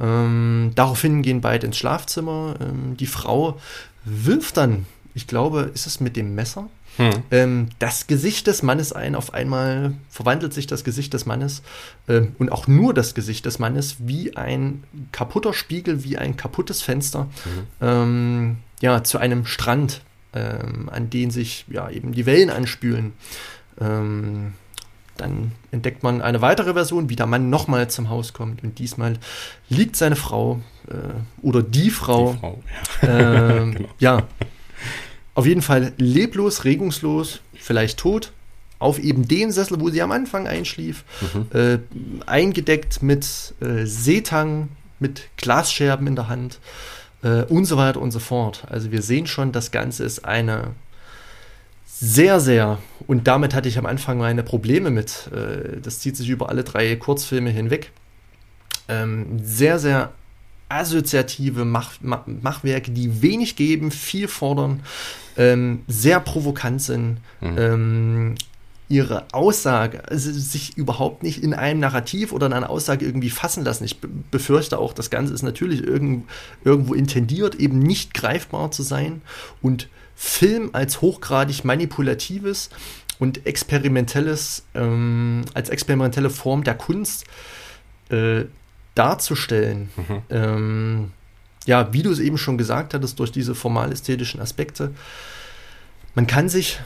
Ähm, 0.00 0.72
daraufhin 0.74 1.22
gehen 1.22 1.42
beide 1.42 1.68
ins 1.68 1.78
Schlafzimmer. 1.78 2.56
Ähm, 2.60 2.96
die 2.96 3.06
Frau 3.06 3.60
wirft 4.04 4.56
dann 4.56 4.84
ich 5.18 5.26
glaube, 5.26 5.72
ist 5.74 5.88
es 5.88 5.98
mit 5.98 6.14
dem 6.14 6.36
Messer? 6.36 6.68
Hm. 6.96 7.10
Ähm, 7.32 7.68
das 7.80 8.06
Gesicht 8.06 8.46
des 8.46 8.62
Mannes 8.62 8.92
ein. 8.92 9.16
Auf 9.16 9.34
einmal 9.34 9.94
verwandelt 10.10 10.54
sich 10.54 10.68
das 10.68 10.84
Gesicht 10.84 11.12
des 11.12 11.26
Mannes 11.26 11.62
ähm, 12.08 12.36
und 12.38 12.52
auch 12.52 12.68
nur 12.68 12.94
das 12.94 13.14
Gesicht 13.14 13.44
des 13.44 13.58
Mannes 13.58 13.96
wie 13.98 14.36
ein 14.36 14.84
kaputter 15.10 15.52
Spiegel, 15.54 16.04
wie 16.04 16.18
ein 16.18 16.36
kaputtes 16.36 16.82
Fenster, 16.82 17.24
mhm. 17.24 17.66
ähm, 17.80 18.56
ja, 18.80 19.02
zu 19.02 19.18
einem 19.18 19.44
Strand, 19.44 20.02
ähm, 20.34 20.88
an 20.88 21.10
den 21.10 21.32
sich 21.32 21.64
ja 21.66 21.90
eben 21.90 22.12
die 22.12 22.24
Wellen 22.24 22.50
anspülen. 22.50 23.12
Ähm, 23.80 24.52
dann 25.16 25.50
entdeckt 25.72 26.04
man 26.04 26.22
eine 26.22 26.42
weitere 26.42 26.74
Version, 26.74 27.08
wie 27.08 27.16
der 27.16 27.26
Mann 27.26 27.50
nochmal 27.50 27.90
zum 27.90 28.08
Haus 28.08 28.34
kommt 28.34 28.62
und 28.62 28.78
diesmal 28.78 29.18
liegt 29.68 29.96
seine 29.96 30.14
Frau 30.14 30.60
äh, 30.86 30.94
oder 31.42 31.64
die 31.64 31.90
Frau, 31.90 32.34
die 32.34 32.38
Frau 32.38 32.62
ja. 33.02 33.58
Äh, 33.58 33.70
genau. 33.72 33.88
ja 33.98 34.22
auf 35.38 35.46
jeden 35.46 35.62
Fall 35.62 35.92
leblos, 35.98 36.64
regungslos, 36.64 37.42
vielleicht 37.54 38.00
tot, 38.00 38.32
auf 38.80 38.98
eben 38.98 39.28
dem 39.28 39.52
Sessel, 39.52 39.80
wo 39.80 39.88
sie 39.88 40.02
am 40.02 40.10
Anfang 40.10 40.48
einschlief, 40.48 41.04
mhm. 41.32 41.46
äh, 41.56 41.78
eingedeckt 42.26 43.04
mit 43.04 43.54
äh, 43.60 43.86
Seetang, 43.86 44.68
mit 44.98 45.28
Glasscherben 45.36 46.08
in 46.08 46.16
der 46.16 46.26
Hand 46.26 46.58
äh, 47.22 47.44
und 47.44 47.66
so 47.66 47.76
weiter 47.76 48.00
und 48.00 48.10
so 48.10 48.18
fort. 48.18 48.64
Also 48.68 48.90
wir 48.90 49.00
sehen 49.00 49.28
schon, 49.28 49.52
das 49.52 49.70
Ganze 49.70 50.02
ist 50.02 50.24
eine 50.24 50.72
sehr, 51.86 52.40
sehr, 52.40 52.78
und 53.06 53.28
damit 53.28 53.54
hatte 53.54 53.68
ich 53.68 53.78
am 53.78 53.86
Anfang 53.86 54.18
meine 54.18 54.42
Probleme 54.42 54.90
mit, 54.90 55.30
äh, 55.32 55.80
das 55.80 56.00
zieht 56.00 56.16
sich 56.16 56.28
über 56.28 56.48
alle 56.48 56.64
drei 56.64 56.96
Kurzfilme 56.96 57.50
hinweg, 57.50 57.92
ähm, 58.88 59.38
sehr, 59.40 59.78
sehr 59.78 60.10
assoziative 60.68 61.64
Mach, 61.64 61.92
Mach, 62.00 62.26
Machwerke, 62.26 62.90
die 62.90 63.22
wenig 63.22 63.54
geben, 63.54 63.92
viel 63.92 64.26
fordern, 64.26 64.80
ähm, 65.38 65.84
sehr 65.86 66.20
provokant 66.20 66.82
sind, 66.82 67.18
mhm. 67.40 67.56
ähm, 67.56 68.34
ihre 68.90 69.26
Aussage, 69.32 70.08
also 70.08 70.30
sich 70.32 70.76
überhaupt 70.76 71.22
nicht 71.22 71.42
in 71.42 71.54
einem 71.54 71.80
Narrativ 71.80 72.32
oder 72.32 72.46
in 72.46 72.52
einer 72.52 72.70
Aussage 72.70 73.04
irgendwie 73.04 73.30
fassen 73.30 73.64
lassen. 73.64 73.84
Ich 73.84 73.98
befürchte 74.30 74.78
auch, 74.78 74.92
das 74.92 75.10
Ganze 75.10 75.34
ist 75.34 75.42
natürlich 75.42 75.82
irgend, 75.82 76.24
irgendwo 76.64 76.94
intendiert, 76.94 77.54
eben 77.54 77.78
nicht 77.78 78.14
greifbar 78.14 78.70
zu 78.70 78.82
sein 78.82 79.22
und 79.62 79.88
Film 80.16 80.70
als 80.72 81.00
hochgradig 81.00 81.64
manipulatives 81.64 82.70
und 83.18 83.46
experimentelles, 83.46 84.64
ähm, 84.74 85.44
als 85.54 85.68
experimentelle 85.68 86.30
Form 86.30 86.64
der 86.64 86.74
Kunst 86.74 87.24
äh, 88.08 88.44
darzustellen. 88.94 89.90
Mhm. 89.96 90.22
Ähm, 90.30 91.12
ja, 91.68 91.92
wie 91.92 92.02
du 92.02 92.10
es 92.10 92.18
eben 92.18 92.38
schon 92.38 92.56
gesagt 92.56 92.94
hattest, 92.94 93.18
durch 93.18 93.30
diese 93.30 93.54
formal-ästhetischen 93.54 94.40
Aspekte. 94.40 94.90
Man 96.14 96.26
kann 96.26 96.48
sich 96.48 96.80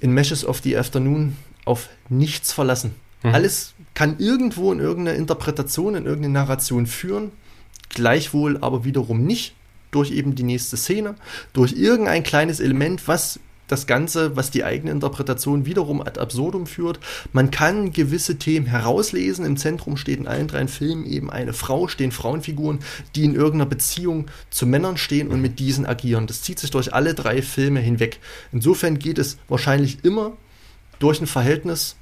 in 0.00 0.12
Meshes 0.12 0.44
of 0.44 0.60
the 0.62 0.76
Afternoon 0.76 1.36
auf 1.66 1.90
nichts 2.08 2.50
verlassen. 2.52 2.94
Mhm. 3.22 3.34
Alles 3.34 3.74
kann 3.92 4.18
irgendwo 4.18 4.72
in 4.72 4.80
irgendeine 4.80 5.18
Interpretation, 5.18 5.94
in 5.94 6.06
irgendeine 6.06 6.32
Narration 6.32 6.86
führen, 6.86 7.30
gleichwohl 7.90 8.56
aber 8.60 8.84
wiederum 8.84 9.24
nicht. 9.24 9.54
durch 9.92 10.10
eben 10.10 10.34
die 10.34 10.42
nächste 10.42 10.78
Szene, 10.78 11.14
durch 11.52 11.74
irgendein 11.74 12.22
kleines 12.22 12.60
Element, 12.60 13.06
was 13.06 13.38
das 13.72 13.86
Ganze, 13.86 14.36
was 14.36 14.50
die 14.50 14.64
eigene 14.64 14.92
Interpretation 14.92 15.66
wiederum 15.66 16.00
ad 16.00 16.20
absurdum 16.20 16.66
führt. 16.66 17.00
Man 17.32 17.50
kann 17.50 17.92
gewisse 17.92 18.36
Themen 18.38 18.66
herauslesen. 18.66 19.44
Im 19.44 19.56
Zentrum 19.56 19.96
steht 19.96 20.18
in 20.18 20.28
allen 20.28 20.46
drei 20.46 20.66
Filmen 20.68 21.04
eben 21.06 21.30
eine 21.30 21.52
Frau, 21.52 21.88
stehen 21.88 22.12
Frauenfiguren, 22.12 22.80
die 23.16 23.24
in 23.24 23.34
irgendeiner 23.34 23.66
Beziehung 23.68 24.26
zu 24.50 24.66
Männern 24.66 24.96
stehen 24.96 25.28
und 25.28 25.40
mit 25.40 25.58
diesen 25.58 25.86
agieren. 25.86 26.26
Das 26.26 26.42
zieht 26.42 26.58
sich 26.58 26.70
durch 26.70 26.94
alle 26.94 27.14
drei 27.14 27.42
Filme 27.42 27.80
hinweg. 27.80 28.20
Insofern 28.52 28.98
geht 28.98 29.18
es 29.18 29.38
wahrscheinlich 29.48 30.04
immer 30.04 30.32
durch 30.98 31.20
ein 31.20 31.26
Verhältnis 31.26 31.96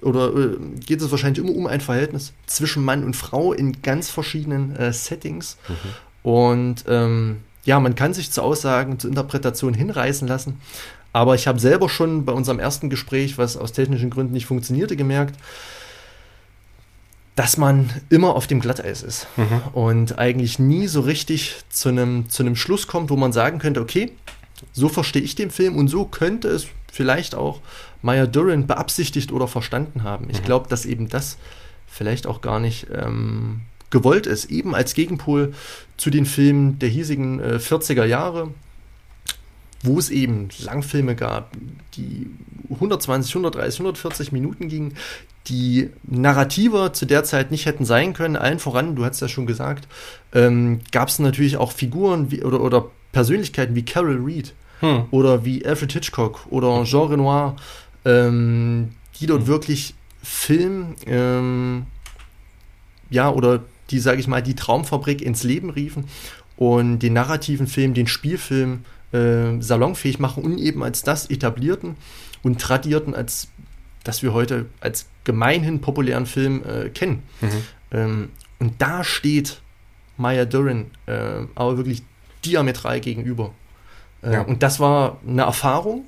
oder 0.00 0.34
äh, 0.34 0.56
geht 0.78 1.02
es 1.02 1.10
wahrscheinlich 1.10 1.44
immer 1.44 1.56
um 1.56 1.66
ein 1.66 1.80
Verhältnis 1.80 2.32
zwischen 2.46 2.84
Mann 2.84 3.04
und 3.04 3.16
Frau 3.16 3.52
in 3.52 3.82
ganz 3.82 4.10
verschiedenen 4.10 4.76
äh, 4.76 4.92
Settings. 4.92 5.56
Mhm. 5.68 6.30
Und 6.30 6.84
ähm, 6.88 7.36
ja, 7.66 7.80
man 7.80 7.96
kann 7.96 8.14
sich 8.14 8.30
zu 8.30 8.42
Aussagen, 8.42 8.98
zu 8.98 9.08
Interpretationen 9.08 9.74
hinreißen 9.74 10.26
lassen. 10.26 10.60
Aber 11.16 11.34
ich 11.34 11.46
habe 11.46 11.58
selber 11.58 11.88
schon 11.88 12.26
bei 12.26 12.32
unserem 12.34 12.58
ersten 12.58 12.90
Gespräch, 12.90 13.38
was 13.38 13.56
aus 13.56 13.72
technischen 13.72 14.10
Gründen 14.10 14.34
nicht 14.34 14.44
funktionierte, 14.44 14.96
gemerkt, 14.96 15.34
dass 17.36 17.56
man 17.56 17.88
immer 18.10 18.34
auf 18.34 18.46
dem 18.46 18.60
Glatteis 18.60 19.02
ist 19.02 19.26
mhm. 19.38 19.62
und 19.72 20.18
eigentlich 20.18 20.58
nie 20.58 20.88
so 20.88 21.00
richtig 21.00 21.56
zu 21.70 21.88
einem, 21.88 22.28
zu 22.28 22.42
einem 22.42 22.54
Schluss 22.54 22.86
kommt, 22.86 23.08
wo 23.08 23.16
man 23.16 23.32
sagen 23.32 23.58
könnte, 23.58 23.80
okay, 23.80 24.12
so 24.74 24.90
verstehe 24.90 25.22
ich 25.22 25.34
den 25.34 25.50
Film 25.50 25.76
und 25.76 25.88
so 25.88 26.04
könnte 26.04 26.48
es 26.48 26.66
vielleicht 26.92 27.34
auch 27.34 27.62
Maya 28.02 28.26
Duran 28.26 28.66
beabsichtigt 28.66 29.32
oder 29.32 29.48
verstanden 29.48 30.02
haben. 30.02 30.28
Ich 30.28 30.42
mhm. 30.42 30.44
glaube, 30.44 30.68
dass 30.68 30.84
eben 30.84 31.08
das 31.08 31.38
vielleicht 31.86 32.26
auch 32.26 32.42
gar 32.42 32.60
nicht 32.60 32.88
ähm, 32.92 33.62
gewollt 33.88 34.26
ist, 34.26 34.50
eben 34.50 34.74
als 34.74 34.92
Gegenpol 34.92 35.54
zu 35.96 36.10
den 36.10 36.26
Filmen 36.26 36.78
der 36.78 36.90
hiesigen 36.90 37.40
äh, 37.40 37.54
40er 37.54 38.04
Jahre, 38.04 38.50
wo 39.86 39.98
es 39.98 40.10
eben 40.10 40.48
Langfilme 40.58 41.14
gab, 41.14 41.52
die 41.96 42.28
120, 42.70 43.32
130, 43.34 43.80
140 43.80 44.32
Minuten 44.32 44.68
gingen, 44.68 44.94
die 45.48 45.90
narrativer 46.02 46.92
zu 46.92 47.06
der 47.06 47.24
Zeit 47.24 47.50
nicht 47.50 47.66
hätten 47.66 47.84
sein 47.84 48.12
können. 48.12 48.36
Allen 48.36 48.58
voran, 48.58 48.96
du 48.96 49.04
hast 49.04 49.20
ja 49.20 49.28
schon 49.28 49.46
gesagt, 49.46 49.86
ähm, 50.34 50.80
gab 50.92 51.08
es 51.08 51.18
natürlich 51.18 51.56
auch 51.56 51.72
Figuren 51.72 52.30
wie, 52.30 52.42
oder, 52.42 52.60
oder 52.60 52.90
Persönlichkeiten 53.12 53.74
wie 53.74 53.84
Carol 53.84 54.20
Reed 54.22 54.54
hm. 54.80 55.04
oder 55.10 55.44
wie 55.44 55.64
Alfred 55.64 55.92
Hitchcock 55.92 56.46
oder 56.50 56.84
Jean 56.84 57.08
Renoir, 57.08 57.56
ähm, 58.04 58.92
die 59.20 59.26
dort 59.26 59.42
hm. 59.42 59.46
wirklich 59.46 59.94
Film, 60.22 60.96
ähm, 61.06 61.86
ja, 63.10 63.30
oder 63.30 63.62
die, 63.90 64.00
sage 64.00 64.18
ich 64.18 64.26
mal, 64.26 64.42
die 64.42 64.56
Traumfabrik 64.56 65.22
ins 65.22 65.44
Leben 65.44 65.70
riefen 65.70 66.06
und 66.56 66.98
den 66.98 67.12
narrativen 67.12 67.68
Film, 67.68 67.94
den 67.94 68.08
Spielfilm 68.08 68.84
äh, 69.12 69.60
salonfähig 69.60 70.18
machen 70.18 70.44
und 70.44 70.58
eben 70.58 70.82
als 70.82 71.02
das 71.02 71.30
etablierten 71.30 71.96
und 72.42 72.60
tradierten, 72.60 73.14
als 73.14 73.48
das 74.04 74.22
wir 74.22 74.32
heute 74.32 74.66
als 74.80 75.06
gemeinhin 75.24 75.80
populären 75.80 76.26
Film 76.26 76.62
äh, 76.64 76.88
kennen. 76.90 77.22
Mhm. 77.40 77.48
Ähm, 77.90 78.28
und 78.58 78.80
da 78.80 79.04
steht 79.04 79.60
Maya 80.16 80.44
Duran 80.44 80.86
äh, 81.06 81.42
aber 81.54 81.76
wirklich 81.76 82.02
diametral 82.44 83.00
gegenüber. 83.00 83.52
Äh, 84.22 84.34
ja. 84.34 84.42
Und 84.42 84.62
das 84.62 84.80
war 84.80 85.18
eine 85.26 85.42
Erfahrung, 85.42 86.04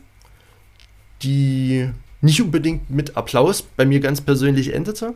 die 1.23 1.91
nicht 2.21 2.41
unbedingt 2.43 2.91
mit 2.91 3.17
Applaus 3.17 3.63
bei 3.63 3.85
mir 3.85 4.01
ganz 4.01 4.21
persönlich 4.21 4.75
endete. 4.75 5.15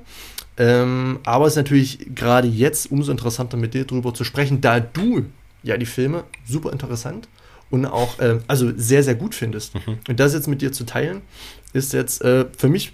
Ähm, 0.57 1.21
aber 1.25 1.47
es 1.47 1.53
ist 1.53 1.57
natürlich 1.57 2.15
gerade 2.15 2.47
jetzt 2.47 2.91
umso 2.91 3.11
interessanter 3.11 3.57
mit 3.57 3.75
dir 3.75 3.85
drüber 3.85 4.13
zu 4.13 4.25
sprechen, 4.25 4.61
da 4.61 4.81
du 4.81 5.25
ja 5.63 5.77
die 5.77 5.87
Filme 5.87 6.25
super 6.45 6.73
interessant 6.73 7.29
und 7.73 7.87
auch 7.87 8.19
äh, 8.21 8.39
also 8.47 8.71
sehr, 8.77 9.03
sehr 9.03 9.15
gut 9.15 9.35
findest. 9.35 9.75
Mhm. 9.75 9.99
Und 10.09 10.21
das 10.21 10.35
jetzt 10.35 10.47
mit 10.47 10.61
dir 10.61 10.73
zu 10.73 10.85
teilen, 10.85 11.23
ist 11.73 11.95
jetzt 11.95 12.23
äh, 12.23 12.45
für 12.57 12.69
mich 12.69 12.93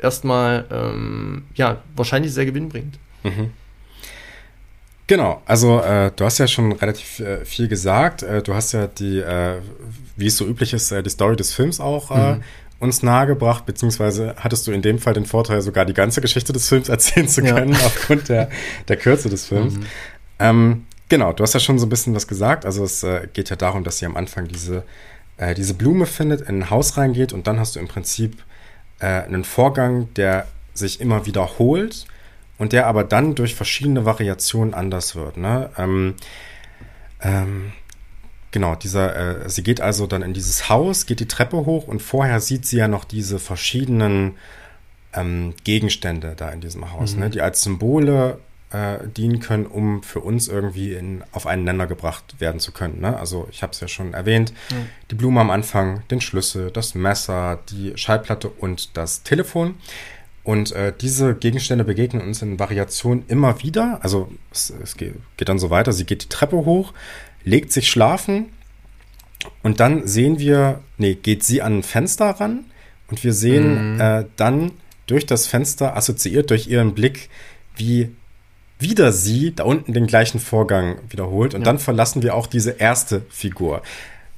erstmal 0.00 0.66
ähm, 0.70 1.44
ja 1.54 1.80
wahrscheinlich 1.94 2.34
sehr 2.34 2.44
gewinnbringend. 2.44 2.98
Mhm. 3.22 3.50
Genau, 5.06 5.42
also 5.46 5.80
äh, 5.80 6.10
du 6.16 6.24
hast 6.24 6.38
ja 6.38 6.48
schon 6.48 6.72
relativ 6.72 7.20
äh, 7.20 7.44
viel 7.44 7.68
gesagt. 7.68 8.24
Äh, 8.24 8.42
du 8.42 8.54
hast 8.54 8.72
ja 8.72 8.88
die, 8.88 9.18
äh, 9.18 9.60
wie 10.16 10.26
es 10.26 10.36
so 10.36 10.46
üblich 10.46 10.72
ist, 10.72 10.90
äh, 10.90 11.02
die 11.02 11.10
Story 11.10 11.36
des 11.36 11.52
Films 11.52 11.78
auch 11.78 12.10
äh, 12.10 12.34
mhm. 12.34 12.42
uns 12.80 13.02
nahegebracht, 13.02 13.64
beziehungsweise 13.64 14.34
hattest 14.38 14.66
du 14.66 14.72
in 14.72 14.82
dem 14.82 14.98
Fall 14.98 15.12
den 15.12 15.26
Vorteil, 15.26 15.60
sogar 15.62 15.84
die 15.84 15.94
ganze 15.94 16.20
Geschichte 16.20 16.52
des 16.52 16.68
Films 16.68 16.88
erzählen 16.88 17.28
zu 17.28 17.42
können, 17.42 17.74
ja. 17.74 17.86
aufgrund 17.86 18.28
der, 18.28 18.50
der 18.88 18.96
Kürze 18.96 19.28
des 19.28 19.46
Films. 19.46 19.74
Mhm. 19.74 19.86
Ähm, 20.40 20.86
Genau, 21.08 21.32
du 21.32 21.42
hast 21.42 21.54
ja 21.54 21.60
schon 21.60 21.78
so 21.78 21.86
ein 21.86 21.90
bisschen 21.90 22.14
was 22.14 22.26
gesagt. 22.26 22.64
Also 22.64 22.84
es 22.84 23.02
äh, 23.02 23.28
geht 23.32 23.50
ja 23.50 23.56
darum, 23.56 23.84
dass 23.84 23.98
sie 23.98 24.06
am 24.06 24.16
Anfang 24.16 24.48
diese, 24.48 24.84
äh, 25.36 25.54
diese 25.54 25.74
Blume 25.74 26.06
findet, 26.06 26.42
in 26.42 26.60
ein 26.60 26.70
Haus 26.70 26.96
reingeht 26.96 27.32
und 27.32 27.46
dann 27.46 27.58
hast 27.58 27.76
du 27.76 27.80
im 27.80 27.88
Prinzip 27.88 28.42
äh, 29.00 29.06
einen 29.06 29.44
Vorgang, 29.44 30.12
der 30.14 30.46
sich 30.72 31.00
immer 31.00 31.26
wiederholt 31.26 32.06
und 32.58 32.72
der 32.72 32.86
aber 32.86 33.04
dann 33.04 33.34
durch 33.34 33.54
verschiedene 33.54 34.04
Variationen 34.04 34.74
anders 34.74 35.14
wird. 35.14 35.36
Ne? 35.36 35.70
Ähm, 35.76 36.14
ähm, 37.20 37.72
genau, 38.50 38.74
dieser, 38.74 39.44
äh, 39.44 39.48
sie 39.48 39.62
geht 39.62 39.80
also 39.80 40.06
dann 40.06 40.22
in 40.22 40.32
dieses 40.32 40.68
Haus, 40.68 41.06
geht 41.06 41.20
die 41.20 41.28
Treppe 41.28 41.66
hoch 41.66 41.86
und 41.86 42.00
vorher 42.00 42.40
sieht 42.40 42.66
sie 42.66 42.78
ja 42.78 42.88
noch 42.88 43.04
diese 43.04 43.38
verschiedenen 43.38 44.36
ähm, 45.12 45.54
Gegenstände 45.64 46.34
da 46.36 46.50
in 46.50 46.60
diesem 46.60 46.92
Haus, 46.92 47.12
ne? 47.12 47.16
mhm. 47.16 47.22
ne, 47.24 47.30
die 47.30 47.40
als 47.40 47.62
Symbole 47.62 48.38
äh, 48.70 49.06
dienen 49.06 49.40
können, 49.40 49.66
um 49.66 50.02
für 50.02 50.20
uns 50.20 50.48
irgendwie 50.48 50.94
in, 50.94 51.22
auf 51.32 51.46
einen 51.46 51.64
Nenner 51.64 51.86
gebracht 51.86 52.40
werden 52.40 52.60
zu 52.60 52.72
können. 52.72 53.00
Ne? 53.00 53.16
Also 53.16 53.48
ich 53.50 53.62
habe 53.62 53.72
es 53.72 53.80
ja 53.80 53.88
schon 53.88 54.14
erwähnt, 54.14 54.52
mhm. 54.70 54.86
die 55.10 55.14
Blume 55.14 55.40
am 55.40 55.50
Anfang, 55.50 56.02
den 56.10 56.20
Schlüssel, 56.20 56.70
das 56.70 56.94
Messer, 56.94 57.60
die 57.70 57.92
Schallplatte 57.96 58.48
und 58.48 58.96
das 58.96 59.22
Telefon. 59.22 59.76
Und 60.42 60.72
äh, 60.72 60.92
diese 61.00 61.34
Gegenstände 61.34 61.84
begegnen 61.84 62.22
uns 62.22 62.42
in 62.42 62.58
Variationen 62.58 63.24
immer 63.28 63.62
wieder. 63.62 64.00
Also 64.02 64.30
es, 64.52 64.72
es 64.82 64.96
geht, 64.96 65.14
geht 65.36 65.48
dann 65.48 65.58
so 65.58 65.70
weiter. 65.70 65.92
Sie 65.92 66.04
geht 66.04 66.24
die 66.24 66.28
Treppe 66.28 66.56
hoch, 66.56 66.92
legt 67.44 67.72
sich 67.72 67.88
schlafen 67.88 68.50
und 69.62 69.80
dann 69.80 70.06
sehen 70.06 70.38
wir, 70.38 70.80
nee, 70.98 71.14
geht 71.14 71.44
sie 71.44 71.62
an 71.62 71.78
ein 71.78 71.82
Fenster 71.82 72.30
ran 72.30 72.64
und 73.08 73.24
wir 73.24 73.32
sehen 73.32 73.94
mhm. 73.94 74.00
äh, 74.00 74.24
dann 74.36 74.72
durch 75.06 75.26
das 75.26 75.46
Fenster 75.46 75.96
assoziiert 75.96 76.50
durch 76.50 76.66
ihren 76.66 76.94
Blick, 76.94 77.28
wie 77.76 78.10
wieder 78.78 79.12
sie 79.12 79.54
da 79.54 79.64
unten 79.64 79.92
den 79.92 80.06
gleichen 80.06 80.40
Vorgang 80.40 80.96
wiederholt 81.08 81.54
und 81.54 81.60
ja. 81.60 81.64
dann 81.64 81.78
verlassen 81.78 82.22
wir 82.22 82.34
auch 82.34 82.46
diese 82.46 82.72
erste 82.72 83.22
Figur. 83.30 83.82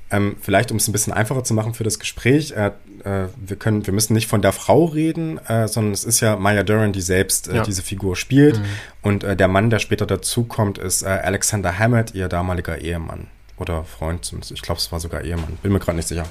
Ähm, 0.09 0.37
vielleicht, 0.41 0.71
um 0.71 0.77
es 0.77 0.87
ein 0.87 0.93
bisschen 0.93 1.13
einfacher 1.13 1.43
zu 1.43 1.53
machen 1.53 1.75
für 1.75 1.83
das 1.83 1.99
Gespräch, 1.99 2.53
äh, 2.53 2.71
äh, 3.05 3.29
wir 3.37 3.57
können, 3.57 3.87
wir 3.87 3.93
müssen 3.93 4.13
nicht 4.13 4.29
von 4.29 4.41
der 4.41 4.53
Frau 4.53 4.85
reden, 4.85 5.39
äh, 5.47 5.67
sondern 5.67 5.93
es 5.93 6.05
ist 6.05 6.21
ja 6.21 6.37
Maya 6.37 6.63
Duran, 6.63 6.93
die 6.93 7.01
selbst 7.01 7.49
äh, 7.49 7.57
ja. 7.57 7.63
diese 7.65 7.83
Figur 7.83 8.15
spielt. 8.15 8.59
Mhm. 8.59 8.65
Und 9.03 9.25
äh, 9.25 9.35
der 9.35 9.49
Mann, 9.49 9.69
der 9.69 9.81
später 9.81 10.07
dazukommt, 10.07 10.79
ist 10.79 11.03
äh, 11.03 11.07
Alexander 11.07 11.77
Hammett, 11.77 12.15
ihr 12.15 12.29
damaliger 12.29 12.79
Ehemann 12.79 13.27
oder 13.59 13.85
Freund. 13.85 14.33
Ich 14.51 14.63
glaube, 14.63 14.79
es 14.79 14.93
war 14.93 15.01
sogar 15.01 15.23
Ehemann. 15.23 15.59
Bin 15.63 15.73
mir 15.73 15.81
gerade 15.81 15.97
nicht 15.97 16.09
sicher. 16.09 16.27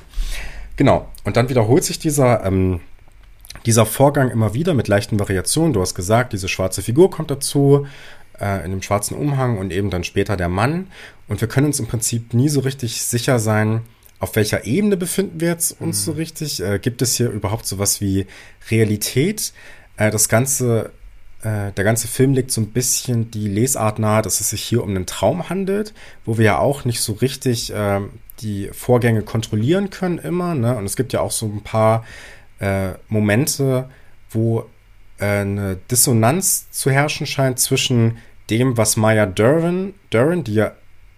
Genau. 0.78 1.10
Und 1.24 1.36
dann 1.36 1.50
wiederholt 1.50 1.84
sich 1.84 2.00
dieser 2.00 2.46
ähm, 2.46 2.80
dieser 3.66 3.86
Vorgang 3.86 4.30
immer 4.30 4.54
wieder 4.54 4.74
mit 4.74 4.88
leichten 4.88 5.20
Variationen. 5.20 5.74
Du 5.74 5.82
hast 5.82 5.96
gesagt, 5.96 6.34
diese 6.34 6.48
schwarze 6.48 6.82
Figur 6.82 7.10
kommt 7.10 7.32
dazu, 7.32 7.88
äh, 8.40 8.64
in 8.66 8.72
dem 8.72 8.82
schwarzen 8.82 9.18
Umhang 9.18 9.58
und 9.58 9.72
eben 9.72 9.90
dann 9.90 10.04
später 10.04 10.38
der 10.38 10.50
Mann. 10.50 10.88
Und 11.28 11.42
wir 11.42 11.48
können 11.48 11.68
uns 11.68 11.80
im 11.80 11.88
Prinzip 11.88 12.34
nie 12.34 12.50
so 12.50 12.60
richtig 12.62 13.02
sicher 13.02 13.40
sein, 13.40 13.82
auf 14.20 14.36
welcher 14.36 14.66
Ebene 14.66 14.98
befinden 14.98 15.40
wir 15.42 15.50
jetzt 15.50 15.80
uns 15.80 16.02
mhm. 16.02 16.04
so 16.04 16.12
richtig? 16.14 16.62
Äh, 16.62 16.80
gibt 16.80 17.02
es 17.02 17.16
hier 17.16 17.30
überhaupt 17.30 17.66
sowas 17.66 18.02
wie 18.02 18.28
Realität? 18.72 19.54
Äh, 19.98 20.10
das 20.10 20.30
Ganze, 20.30 20.92
äh, 21.42 21.72
der 21.74 21.84
ganze 21.84 22.08
Film 22.08 22.34
legt 22.34 22.52
so 22.52 22.62
ein 22.62 22.72
bisschen 22.72 23.30
die 23.30 23.48
Lesart 23.48 24.00
nahe, 24.00 24.22
dass 24.22 24.40
es 24.40 24.52
sich 24.52 24.64
hier 24.64 24.84
um 24.84 24.90
einen 24.90 25.06
Traum 25.06 25.50
handelt, 25.50 25.94
wo 26.24 26.38
wir 26.38 26.46
ja 26.46 26.58
auch 26.60 26.86
nicht 26.86 27.02
so 27.02 27.14
richtig 27.14 27.74
äh, 27.74 28.02
die 28.40 28.70
Vorgänge 28.72 29.22
kontrollieren 29.22 29.90
können 29.90 30.18
immer. 30.18 30.56
Ne? 30.56 30.76
Und 30.78 30.86
es 30.86 30.96
gibt 30.96 31.14
ja 31.14 31.20
auch 31.20 31.32
so 31.32 31.46
ein 31.46 31.62
paar 31.62 32.06
äh, 32.60 32.92
Momente, 33.08 33.90
wo 34.30 34.70
äh, 35.18 35.26
eine 35.26 35.78
Dissonanz 35.90 36.70
zu 36.72 36.92
herrschen 36.92 37.26
scheint 37.26 37.60
zwischen 37.60 38.18
dem, 38.50 38.78
was 38.78 38.98
Maya 38.98 39.26
Duran, 39.26 39.94
Duran, 40.10 40.44
die 40.44 40.56
ja 40.56 40.74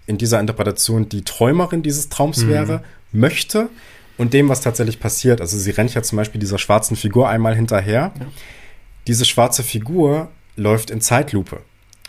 in 0.06 0.18
dieser 0.18 0.40
Interpretation 0.40 1.10
die 1.10 1.24
Träumerin 1.24 1.84
dieses 1.84 2.10
Traums 2.10 2.44
mhm. 2.44 2.50
wäre, 2.50 2.84
möchte 3.12 3.70
und 4.18 4.34
dem, 4.34 4.50
was 4.50 4.62
tatsächlich 4.62 5.00
passiert. 5.00 5.42
Also 5.42 5.58
sie 5.58 5.72
rennt 5.72 5.94
ja 5.94 6.02
zum 6.02 6.18
Beispiel 6.18 6.40
dieser 6.40 6.58
schwarzen 6.58 6.96
Figur 6.96 7.30
einmal 7.30 7.56
hinterher. 7.56 8.14
Ja. 8.18 8.26
Diese 9.06 9.26
schwarze 9.26 9.64
Figur 9.64 10.30
läuft 10.56 10.90
in 10.90 11.02
Zeitlupe. 11.02 11.62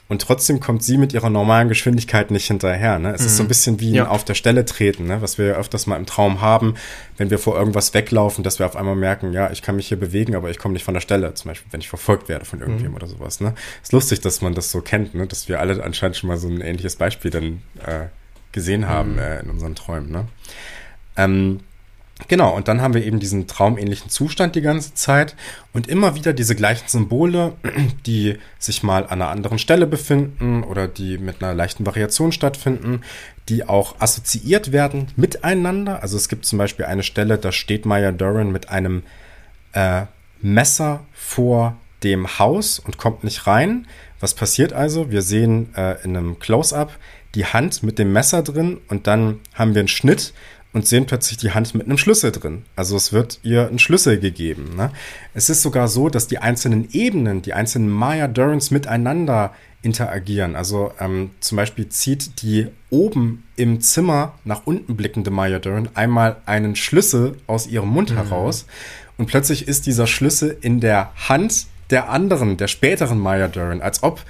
Und 0.09 0.23
trotzdem 0.23 0.59
kommt 0.59 0.83
sie 0.83 0.97
mit 0.97 1.13
ihrer 1.13 1.29
normalen 1.29 1.69
Geschwindigkeit 1.69 2.31
nicht 2.31 2.47
hinterher. 2.47 2.99
Ne? 2.99 3.13
Es 3.13 3.21
mhm. 3.21 3.27
ist 3.27 3.37
so 3.37 3.43
ein 3.43 3.47
mhm. 3.47 3.49
bisschen 3.49 3.81
wie 3.81 3.93
ja. 3.93 4.05
ein 4.05 4.09
auf 4.09 4.25
der 4.25 4.35
Stelle 4.35 4.65
treten, 4.65 5.05
ne? 5.05 5.21
was 5.21 5.37
wir 5.37 5.47
ja 5.47 5.55
öfters 5.55 5.87
mal 5.87 5.97
im 5.97 6.07
Traum 6.07 6.41
haben, 6.41 6.75
wenn 7.19 7.29
wir 7.29 7.39
vor 7.39 7.59
irgendwas 7.59 7.93
weglaufen, 7.93 8.43
dass 8.43 8.59
wir 8.59 8.65
auf 8.65 8.75
einmal 8.75 8.97
merken, 8.97 9.35
ja, 9.35 9.51
ich 9.51 9.61
kann 9.61 9.77
mich 9.77 9.89
hier 9.89 10.01
bewegen, 10.01 10.35
aber 10.35 10.51
ich 10.51 10.59
komme 10.59 10.73
nicht 10.73 10.85
von 10.85 10.95
der 10.95 11.03
Stelle. 11.03 11.35
Zum 11.35 11.51
Beispiel, 11.51 11.71
wenn 11.73 11.81
ich 11.81 11.91
verfolgt 11.91 12.31
werde 12.31 12.47
von 12.47 12.61
irgendjemandem 12.61 12.93
mhm. 12.93 12.97
oder 12.97 13.19
sowas. 13.19 13.41
Ne? 13.41 13.55
Ist 13.83 13.93
lustig, 13.93 14.21
dass 14.21 14.41
man 14.41 14.55
das 14.55 14.71
so 14.71 14.81
kennt, 14.81 15.15
ne? 15.15 15.27
dass 15.27 15.49
wir 15.49 15.61
alle 15.61 15.85
anscheinend 15.85 16.17
schon 16.17 16.29
mal 16.29 16.39
so 16.39 16.49
ein 16.49 16.63
ähnliches 16.63 16.97
Beispiel 16.97 17.31
dann 17.31 17.63
äh, 17.85 18.07
gesehen 18.53 18.89
haben 18.89 19.13
mhm. 19.13 19.19
äh, 19.19 19.41
in 19.41 19.51
unseren 19.51 19.75
Träumen. 19.75 20.11
Ne? 20.11 20.27
Ähm, 21.17 21.61
Genau, 22.27 22.55
und 22.55 22.67
dann 22.67 22.83
haben 22.83 22.95
wir 22.95 23.05
eben 23.05 23.21
diesen 23.21 23.47
traumähnlichen 23.47 24.11
Zustand 24.11 24.57
die 24.57 24.61
ganze 24.61 24.93
Zeit 24.95 25.37
und 25.73 25.87
immer 25.87 26.17
wieder 26.17 26.33
diese 26.33 26.57
gleichen 26.57 26.89
Symbole, 26.89 27.55
die 28.07 28.39
sich 28.59 28.83
mal 28.83 29.05
an 29.05 29.23
einer 29.23 29.29
anderen 29.29 29.59
Stelle 29.61 29.87
befinden 29.87 30.65
oder 30.65 30.89
die 30.89 31.17
mit 31.17 31.43
einer 31.43 31.55
leichten 31.55 31.87
Variation 31.87 32.33
stattfinden, 32.33 33.03
die 33.49 33.65
auch 33.65 34.01
assoziiert 34.01 34.73
werden 34.73 35.09
miteinander. 35.15 36.03
Also 36.03 36.17
es 36.17 36.29
gibt 36.29 36.45
zum 36.45 36.59
Beispiel 36.59 36.87
eine 36.87 37.05
Stelle, 37.05 37.39
da 37.39 37.53
steht 37.53 37.87
Maya 37.87 38.11
Duran 38.11 38.51
mit 38.51 38.69
einem 38.69 39.05
äh, 39.73 40.03
Messer 40.43 41.05
vor 41.13 41.77
dem 42.03 42.39
Haus 42.39 42.79
und 42.79 42.99
kommt 42.99 43.23
nicht 43.23 43.47
rein. 43.47 43.87
Was 44.21 44.35
passiert 44.35 44.73
also? 44.73 45.11
Wir 45.11 45.23
sehen 45.23 45.73
äh, 45.77 46.03
in 46.03 46.17
einem 46.17 46.39
Close-up 46.41 46.93
die 47.35 47.47
Hand 47.47 47.83
mit 47.83 47.99
dem 47.99 48.13
Messer 48.13 48.43
drin 48.43 48.79
und 48.89 49.07
dann 49.07 49.41
haben 49.55 49.75
wir 49.75 49.81
einen 49.81 49.89
Schnitt 49.89 50.33
und 50.73 50.87
sehen 50.87 51.07
plötzlich 51.07 51.39
die 51.39 51.53
Hand 51.53 51.75
mit 51.75 51.87
einem 51.87 51.99
Schlüssel 51.99 52.31
drin. 52.31 52.65
Also 52.77 52.97
es 52.97 53.13
wird 53.13 53.41
ihr 53.43 53.69
ein 53.69 53.79
Schlüssel 53.79 54.19
gegeben. 54.21 54.77
Ne? 54.77 54.91
Es 55.35 55.49
ist 55.49 55.63
sogar 55.63 55.89
so, 55.89 56.09
dass 56.09 56.29
die 56.29 56.39
einzelnen 56.39 56.89
Ebenen, 56.93 57.43
die 57.43 57.55
einzelnen 57.55 57.89
Maya 57.89 58.29
Durans 58.29 58.71
miteinander 58.71 59.53
interagieren. 59.83 60.57
Also 60.57 60.93
ähm, 61.01 61.31
zum 61.41 61.57
Beispiel 61.57 61.89
zieht 61.89 62.43
die 62.43 62.67
oben 62.91 63.45
im 63.57 63.81
Zimmer 63.81 64.35
nach 64.45 64.63
unten 64.67 64.97
blickende 64.97 65.31
Maya 65.31 65.59
Duran 65.59 65.89
einmal 65.95 66.37
einen 66.47 66.77
Schlüssel 66.77 67.37
aus 67.47 67.67
ihrem 67.67 67.89
Mund 67.89 68.11
mhm. 68.11 68.17
heraus 68.17 68.67
und 69.17 69.27
plötzlich 69.27 69.69
ist 69.69 69.87
dieser 69.87 70.07
Schlüssel 70.07 70.57
in 70.61 70.81
der 70.81 71.13
Hand 71.29 71.67
der 71.91 72.11
anderen, 72.11 72.57
der 72.57 72.69
späteren 72.69 73.19
Maya 73.19 73.49
Duran, 73.49 73.81
als 73.81 74.03
ob 74.03 74.23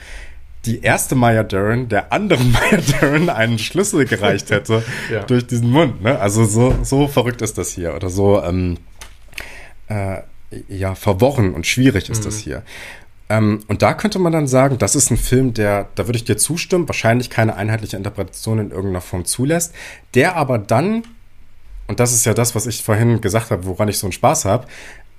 die 0.67 0.83
erste 0.83 1.15
Maya 1.15 1.43
Dern 1.43 1.89
der 1.89 2.13
anderen 2.13 2.53
Maya 2.53 2.81
Dern 3.01 3.31
einen 3.31 3.59
Schlüssel 3.59 4.05
gereicht 4.05 4.51
hätte 4.51 4.83
ja. 5.13 5.23
durch 5.25 5.47
diesen 5.47 5.71
Mund. 5.71 6.03
Ne? 6.03 6.19
Also 6.19 6.45
so, 6.45 6.77
so 6.83 7.09
verrückt 7.09 7.43
ist 7.43 7.59
das 7.59 7.71
hier 7.71 7.95
oder 7.95 8.11
so 8.11 8.43
ähm, 8.43 8.79
äh, 9.89 10.19
ja 10.69 10.95
verworren 10.95 11.55
und 11.55 11.67
schwierig 11.67 12.11
ist 12.11 12.21
mhm. 12.21 12.25
das 12.25 12.39
hier. 12.39 12.63
Ähm, 13.31 13.61
und 13.69 13.83
da 13.83 13.93
könnte 13.93 14.19
man 14.19 14.33
dann 14.33 14.49
sagen, 14.49 14.79
das 14.79 14.95
ist 14.95 15.11
ein 15.11 15.19
Film, 15.19 15.53
der, 15.53 15.89
da 15.95 16.07
würde 16.07 16.17
ich 16.17 16.25
dir 16.25 16.39
zustimmen, 16.39 16.89
wahrscheinlich 16.89 17.29
keine 17.29 17.57
einheitliche 17.57 17.97
Interpretation 17.97 18.59
in 18.59 18.71
irgendeiner 18.71 19.03
Form 19.03 19.27
zulässt, 19.27 19.75
der 20.15 20.37
aber 20.37 20.59
dann 20.59 21.03
und 21.89 22.01
das 22.01 22.13
ist 22.13 22.27
ja 22.27 22.35
das, 22.35 22.55
was 22.55 22.67
ich 22.67 22.83
vorhin 22.85 23.21
gesagt 23.23 23.51
habe, 23.51 23.65
woran 23.65 23.89
ich 23.89 23.99
so 23.99 24.07
einen 24.07 24.13
Spaß 24.13 24.45
habe, 24.45 24.67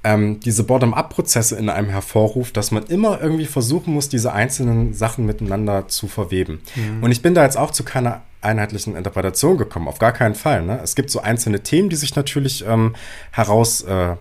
ähm, 0.03 0.39
diese 0.39 0.63
Bottom-up-Prozesse 0.63 1.57
in 1.57 1.69
einem 1.69 1.89
hervorruft, 1.89 2.55
dass 2.55 2.71
man 2.71 2.85
immer 2.85 3.21
irgendwie 3.21 3.45
versuchen 3.45 3.93
muss, 3.93 4.09
diese 4.09 4.31
einzelnen 4.31 4.93
Sachen 4.93 5.25
miteinander 5.25 5.87
zu 5.87 6.07
verweben. 6.07 6.61
Mhm. 6.75 7.03
Und 7.03 7.11
ich 7.11 7.21
bin 7.21 7.33
da 7.33 7.43
jetzt 7.43 7.57
auch 7.57 7.71
zu 7.71 7.83
keiner 7.83 8.21
einheitlichen 8.41 8.95
Interpretation 8.95 9.57
gekommen, 9.57 9.87
auf 9.87 9.99
gar 9.99 10.13
keinen 10.13 10.35
Fall. 10.35 10.63
Ne? 10.63 10.79
Es 10.81 10.95
gibt 10.95 11.09
so 11.09 11.19
einzelne 11.21 11.61
Themen, 11.61 11.89
die 11.89 11.97
sich 11.97 12.15
natürlich 12.15 12.65
ähm, 12.65 12.95
heraus 13.31 13.81
äh, 13.81 14.15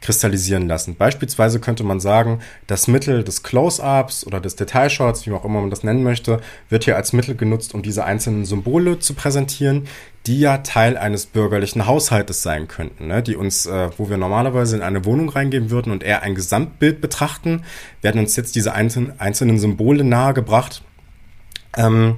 kristallisieren 0.00 0.66
lassen. 0.66 0.96
Beispielsweise 0.96 1.60
könnte 1.60 1.84
man 1.84 2.00
sagen, 2.00 2.40
das 2.66 2.88
Mittel 2.88 3.22
des 3.22 3.42
Close-ups 3.42 4.26
oder 4.26 4.40
des 4.40 4.56
Detailshots, 4.56 5.26
wie 5.26 5.32
auch 5.32 5.44
immer 5.44 5.60
man 5.60 5.70
das 5.70 5.84
nennen 5.84 6.02
möchte, 6.02 6.40
wird 6.68 6.84
hier 6.84 6.96
als 6.96 7.12
Mittel 7.12 7.36
genutzt, 7.36 7.74
um 7.74 7.82
diese 7.82 8.04
einzelnen 8.04 8.44
Symbole 8.44 8.98
zu 8.98 9.14
präsentieren, 9.14 9.86
die 10.26 10.40
ja 10.40 10.58
Teil 10.58 10.96
eines 10.98 11.26
bürgerlichen 11.26 11.86
Haushaltes 11.86 12.42
sein 12.42 12.68
könnten, 12.68 13.06
ne? 13.06 13.22
die 13.22 13.36
uns, 13.36 13.66
äh, 13.66 13.90
wo 13.96 14.10
wir 14.10 14.18
normalerweise 14.18 14.76
in 14.76 14.82
eine 14.82 15.04
Wohnung 15.04 15.30
reingehen 15.30 15.70
würden 15.70 15.92
und 15.92 16.02
eher 16.02 16.22
ein 16.22 16.34
Gesamtbild 16.34 17.00
betrachten, 17.00 17.62
werden 18.02 18.20
uns 18.20 18.36
jetzt 18.36 18.54
diese 18.54 18.74
einzelnen, 18.74 19.18
einzelnen 19.18 19.58
Symbole 19.58 20.04
nahegebracht. 20.04 20.82
Ähm, 21.76 22.16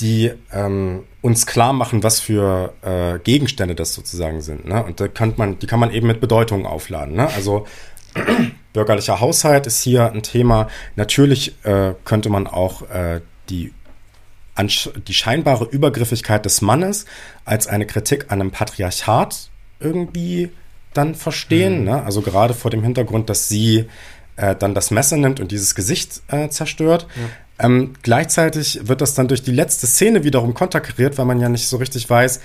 die 0.00 0.32
ähm, 0.52 1.04
uns 1.20 1.46
klar 1.46 1.72
machen, 1.72 2.02
was 2.02 2.20
für 2.20 2.74
äh, 2.82 3.18
Gegenstände 3.20 3.74
das 3.74 3.94
sozusagen 3.94 4.40
sind. 4.40 4.66
Ne? 4.66 4.82
Und 4.82 5.00
da 5.00 5.08
kann 5.08 5.34
man, 5.36 5.58
die 5.58 5.66
kann 5.66 5.78
man 5.80 5.92
eben 5.92 6.08
mit 6.08 6.20
Bedeutungen 6.20 6.66
aufladen. 6.66 7.14
Ne? 7.14 7.28
Also 7.28 7.66
bürgerlicher 8.72 9.20
Haushalt 9.20 9.66
ist 9.66 9.82
hier 9.82 10.10
ein 10.10 10.22
Thema. 10.22 10.68
Natürlich 10.96 11.54
äh, 11.64 11.94
könnte 12.04 12.30
man 12.30 12.46
auch 12.46 12.82
äh, 12.90 13.20
die 13.48 13.72
die 14.58 15.14
scheinbare 15.14 15.64
Übergriffigkeit 15.64 16.44
des 16.44 16.60
Mannes 16.60 17.06
als 17.44 17.66
eine 17.66 17.86
Kritik 17.86 18.26
an 18.28 18.40
einem 18.40 18.50
Patriarchat 18.50 19.48
irgendwie 19.80 20.50
dann 20.94 21.14
verstehen. 21.14 21.80
Mhm. 21.80 21.84
Ne? 21.84 22.02
Also 22.02 22.20
gerade 22.20 22.54
vor 22.54 22.70
dem 22.70 22.82
Hintergrund, 22.82 23.30
dass 23.30 23.48
sie 23.48 23.86
äh, 24.36 24.54
dann 24.54 24.74
das 24.74 24.90
Messer 24.90 25.16
nimmt 25.16 25.40
und 25.40 25.50
dieses 25.52 25.74
Gesicht 25.74 26.22
äh, 26.28 26.48
zerstört. 26.48 27.06
Ja. 27.16 27.66
Ähm, 27.66 27.94
gleichzeitig 28.02 28.80
wird 28.88 29.00
das 29.00 29.14
dann 29.14 29.28
durch 29.28 29.42
die 29.42 29.52
letzte 29.52 29.86
Szene 29.86 30.24
wiederum 30.24 30.54
konterkariert, 30.54 31.18
weil 31.18 31.26
man 31.26 31.40
ja 31.40 31.48
nicht 31.48 31.68
so 31.68 31.76
richtig 31.76 32.08
weiß, 32.08 32.40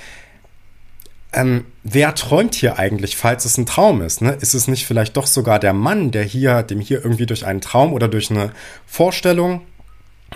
ähm, 1.33 1.65
wer 1.83 2.15
träumt 2.15 2.55
hier 2.55 2.79
eigentlich, 2.79 3.17
falls 3.17 3.45
es 3.45 3.57
ein 3.57 3.65
Traum 3.65 4.01
ist? 4.01 4.21
Ne? 4.21 4.37
Ist 4.39 4.53
es 4.53 4.67
nicht 4.67 4.85
vielleicht 4.85 5.17
doch 5.17 5.27
sogar 5.27 5.59
der 5.59 5.73
Mann, 5.73 6.11
der 6.11 6.23
hier, 6.23 6.63
dem 6.63 6.79
hier 6.79 7.03
irgendwie 7.03 7.25
durch 7.25 7.45
einen 7.45 7.61
Traum 7.61 7.93
oder 7.93 8.07
durch 8.07 8.31
eine 8.31 8.51
Vorstellung, 8.85 9.61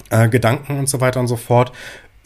äh, 0.10 0.30
Gedanken 0.30 0.80
und 0.80 0.90
so 0.90 1.02
weiter 1.02 1.20
und 1.20 1.28
so 1.28 1.38
fort, 1.38 1.72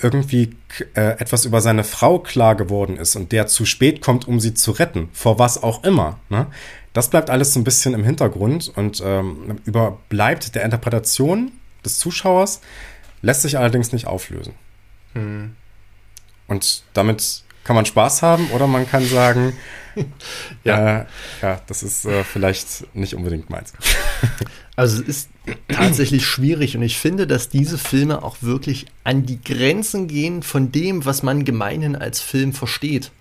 irgendwie 0.01 0.55
äh, 0.93 1.19
etwas 1.19 1.45
über 1.45 1.61
seine 1.61 1.83
Frau 1.83 2.19
klar 2.19 2.55
geworden 2.55 2.97
ist 2.97 3.15
und 3.15 3.31
der 3.31 3.47
zu 3.47 3.65
spät 3.65 4.01
kommt, 4.01 4.27
um 4.27 4.39
sie 4.39 4.53
zu 4.53 4.71
retten, 4.71 5.09
vor 5.13 5.39
was 5.39 5.61
auch 5.63 5.83
immer. 5.83 6.19
Ne? 6.29 6.47
Das 6.93 7.09
bleibt 7.09 7.29
alles 7.29 7.53
so 7.53 7.59
ein 7.59 7.63
bisschen 7.63 7.93
im 7.93 8.03
Hintergrund 8.03 8.71
und 8.75 9.01
ähm, 9.03 9.59
überbleibt 9.65 10.55
der 10.55 10.63
Interpretation 10.63 11.51
des 11.83 11.99
Zuschauers, 11.99 12.61
lässt 13.21 13.43
sich 13.43 13.57
allerdings 13.57 13.93
nicht 13.93 14.07
auflösen. 14.07 14.53
Hm. 15.13 15.55
Und 16.47 16.83
damit 16.93 17.44
kann 17.65 17.75
man 17.75 17.85
Spaß 17.85 18.21
haben 18.21 18.49
oder 18.51 18.67
man 18.67 18.87
kann 18.87 19.03
sagen, 19.05 19.53
ja. 20.63 21.01
Äh, 21.01 21.05
ja, 21.41 21.61
das 21.67 21.83
ist 21.83 22.05
äh, 22.05 22.23
vielleicht 22.23 22.95
nicht 22.95 23.15
unbedingt 23.15 23.49
meins. 23.49 23.73
also 24.75 25.01
es 25.01 25.07
ist 25.07 25.29
tatsächlich 25.67 26.25
schwierig 26.25 26.77
und 26.77 26.83
ich 26.83 26.97
finde, 26.97 27.27
dass 27.27 27.49
diese 27.49 27.77
Filme 27.77 28.23
auch 28.23 28.37
wirklich 28.41 28.85
an 29.03 29.25
die 29.25 29.41
Grenzen 29.41 30.07
gehen 30.07 30.43
von 30.43 30.71
dem, 30.71 31.05
was 31.05 31.23
man 31.23 31.43
gemeinhin 31.43 31.95
als 31.95 32.21
Film 32.21 32.53
versteht. 32.53 33.11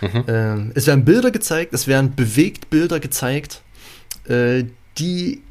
Mhm. 0.00 0.24
Ähm, 0.26 0.72
es 0.74 0.86
werden 0.86 1.04
Bilder 1.04 1.30
gezeigt, 1.30 1.74
es 1.74 1.86
werden 1.86 2.14
bewegt 2.16 2.70
Bilder 2.70 2.98
gezeigt, 2.98 3.62
äh, 4.26 4.64
die 4.98 5.42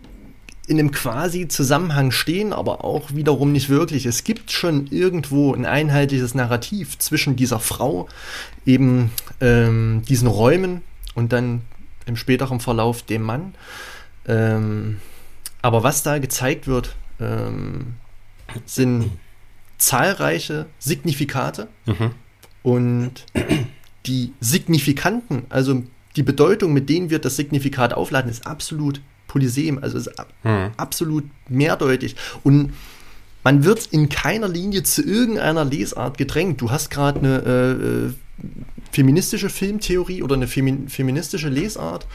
in 0.67 0.79
einem 0.79 0.91
quasi 0.91 1.47
Zusammenhang 1.47 2.11
stehen, 2.11 2.53
aber 2.53 2.83
auch 2.83 3.13
wiederum 3.13 3.51
nicht 3.51 3.69
wirklich. 3.69 4.05
Es 4.05 4.23
gibt 4.23 4.51
schon 4.51 4.87
irgendwo 4.87 5.53
ein 5.53 5.65
einheitliches 5.65 6.35
Narrativ 6.35 6.97
zwischen 6.99 7.35
dieser 7.35 7.59
Frau, 7.59 8.07
eben 8.65 9.11
ähm, 9.39 10.03
diesen 10.07 10.27
Räumen 10.27 10.81
und 11.15 11.33
dann 11.33 11.61
im 12.05 12.15
späteren 12.15 12.59
Verlauf 12.59 13.03
dem 13.03 13.23
Mann. 13.23 13.55
Ähm, 14.27 14.99
aber 15.61 15.83
was 15.83 16.03
da 16.03 16.19
gezeigt 16.19 16.67
wird, 16.67 16.95
ähm, 17.19 17.95
sind 18.65 19.11
zahlreiche 19.77 20.67
Signifikate 20.79 21.67
mhm. 21.85 22.11
und 22.61 23.25
die 24.05 24.33
Signifikanten, 24.39 25.45
also 25.49 25.83
die 26.15 26.23
Bedeutung, 26.23 26.73
mit 26.73 26.89
denen 26.89 27.09
wir 27.09 27.19
das 27.19 27.35
Signifikat 27.35 27.93
aufladen, 27.93 28.29
ist 28.29 28.45
absolut 28.45 29.01
Polysem, 29.31 29.79
also 29.81 29.97
ist 29.97 30.11
hm. 30.43 30.71
absolut 30.75 31.23
mehrdeutig. 31.47 32.17
Und 32.43 32.73
man 33.43 33.63
wird 33.63 33.87
in 33.87 34.09
keiner 34.09 34.49
Linie 34.49 34.83
zu 34.83 35.01
irgendeiner 35.01 35.63
Lesart 35.63 36.17
gedrängt. 36.17 36.59
Du 36.59 36.69
hast 36.69 36.91
gerade 36.91 37.19
eine 37.19 37.37
äh, 37.39 37.71
äh, 37.71 38.13
feministische 38.91 39.49
Filmtheorie 39.49 40.21
oder 40.21 40.35
eine 40.35 40.47
femi 40.47 40.89
feministische 40.89 41.47
Lesart 41.47 42.07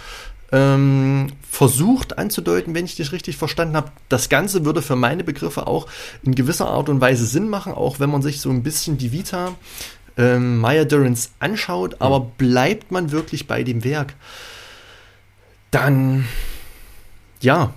ähm, 0.52 1.28
versucht 1.50 2.18
anzudeuten, 2.18 2.74
wenn 2.74 2.84
ich 2.84 2.96
dich 2.96 3.12
richtig 3.12 3.38
verstanden 3.38 3.76
habe. 3.76 3.90
Das 4.10 4.28
Ganze 4.28 4.66
würde 4.66 4.82
für 4.82 4.94
meine 4.94 5.24
Begriffe 5.24 5.66
auch 5.66 5.86
in 6.22 6.34
gewisser 6.34 6.68
Art 6.68 6.90
und 6.90 7.00
Weise 7.00 7.24
Sinn 7.24 7.48
machen, 7.48 7.72
auch 7.72 7.98
wenn 7.98 8.10
man 8.10 8.20
sich 8.20 8.42
so 8.42 8.50
ein 8.50 8.62
bisschen 8.62 8.98
die 8.98 9.10
Vita 9.10 9.54
ähm, 10.18 10.58
Maya 10.58 10.84
Durans 10.84 11.30
anschaut, 11.38 11.94
hm. 11.94 12.02
aber 12.02 12.20
bleibt 12.20 12.92
man 12.92 13.10
wirklich 13.10 13.46
bei 13.46 13.62
dem 13.62 13.84
Werk, 13.84 14.14
dann 15.70 16.26
ja, 17.46 17.72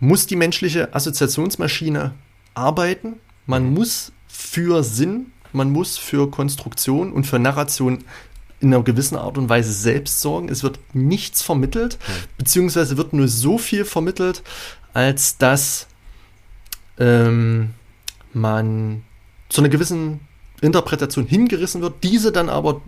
muss 0.00 0.26
die 0.26 0.34
menschliche 0.34 0.94
Assoziationsmaschine 0.94 2.14
arbeiten. 2.54 3.20
Man 3.44 3.74
muss 3.74 4.12
für 4.26 4.82
Sinn, 4.82 5.32
man 5.52 5.70
muss 5.70 5.98
für 5.98 6.30
Konstruktion 6.30 7.12
und 7.12 7.24
für 7.24 7.38
Narration 7.38 8.02
in 8.60 8.72
einer 8.72 8.82
gewissen 8.82 9.16
Art 9.16 9.36
und 9.36 9.50
Weise 9.50 9.72
selbst 9.72 10.22
sorgen. 10.22 10.48
Es 10.48 10.62
wird 10.62 10.78
nichts 10.94 11.42
vermittelt, 11.42 11.98
mhm. 12.00 12.12
beziehungsweise 12.38 12.96
wird 12.96 13.12
nur 13.12 13.28
so 13.28 13.58
viel 13.58 13.84
vermittelt, 13.84 14.42
als 14.94 15.36
dass 15.36 15.86
ähm, 16.98 17.74
man 18.32 19.02
zu 19.50 19.60
einer 19.60 19.68
gewissen 19.68 20.20
Interpretation 20.62 21.26
hingerissen 21.26 21.82
wird, 21.82 22.02
diese 22.04 22.32
dann 22.32 22.48
aber 22.48 22.80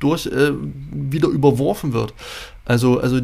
durch 0.00 0.26
äh, 0.26 0.52
wieder 0.92 1.28
überworfen 1.28 1.94
wird. 1.94 2.12
Also, 2.66 3.00
also 3.00 3.20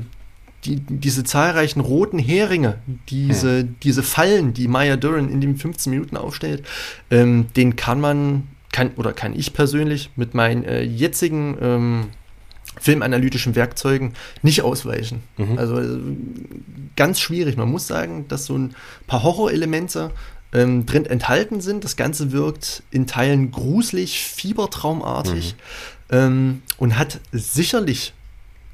die, 0.65 0.77
diese 0.77 1.25
zahlreichen 1.25 1.81
roten 1.81 2.19
Heringe, 2.19 2.79
diese, 3.09 3.61
hm. 3.61 3.77
diese 3.83 4.03
Fallen, 4.03 4.55
die 4.55 4.69
Maya 4.69 4.97
Duran 4.97 5.29
in 5.29 5.41
den 5.41 5.57
15 5.57 5.91
Minuten 5.91 6.17
aufstellt, 6.17 6.65
ähm, 7.11 7.47
den 7.57 7.77
kann 7.77 8.01
man 8.01 8.49
kann 8.73 8.91
oder 8.97 9.13
kann 9.13 9.39
ich 9.39 9.53
persönlich 9.53 10.11
mit 10.17 10.35
meinen 10.35 10.65
äh, 10.65 10.83
jetzigen 10.83 11.57
ähm, 11.61 12.07
filmanalytischen 12.81 13.55
Werkzeugen 13.55 14.15
nicht 14.43 14.63
ausweichen. 14.63 15.23
Mhm. 15.37 15.59
Also 15.59 15.79
äh, 15.79 15.99
ganz 16.97 17.21
schwierig. 17.21 17.57
Man 17.57 17.71
muss 17.71 17.87
sagen, 17.87 18.27
dass 18.27 18.47
so 18.47 18.59
ein 18.59 18.75
paar 19.07 19.23
Horrorelemente 19.23 20.11
ähm, 20.53 20.87
drin 20.87 21.07
enthalten 21.07 21.61
sind. 21.61 21.85
Das 21.85 21.97
Ganze 21.97 22.33
wirkt 22.33 22.83
in 22.91 23.07
Teilen 23.07 23.53
gruselig, 23.53 24.21
fiebertraumartig 24.21 25.55
mhm. 26.11 26.17
ähm, 26.17 26.63
und 26.77 26.99
hat 26.99 27.21
sicherlich 27.31 28.13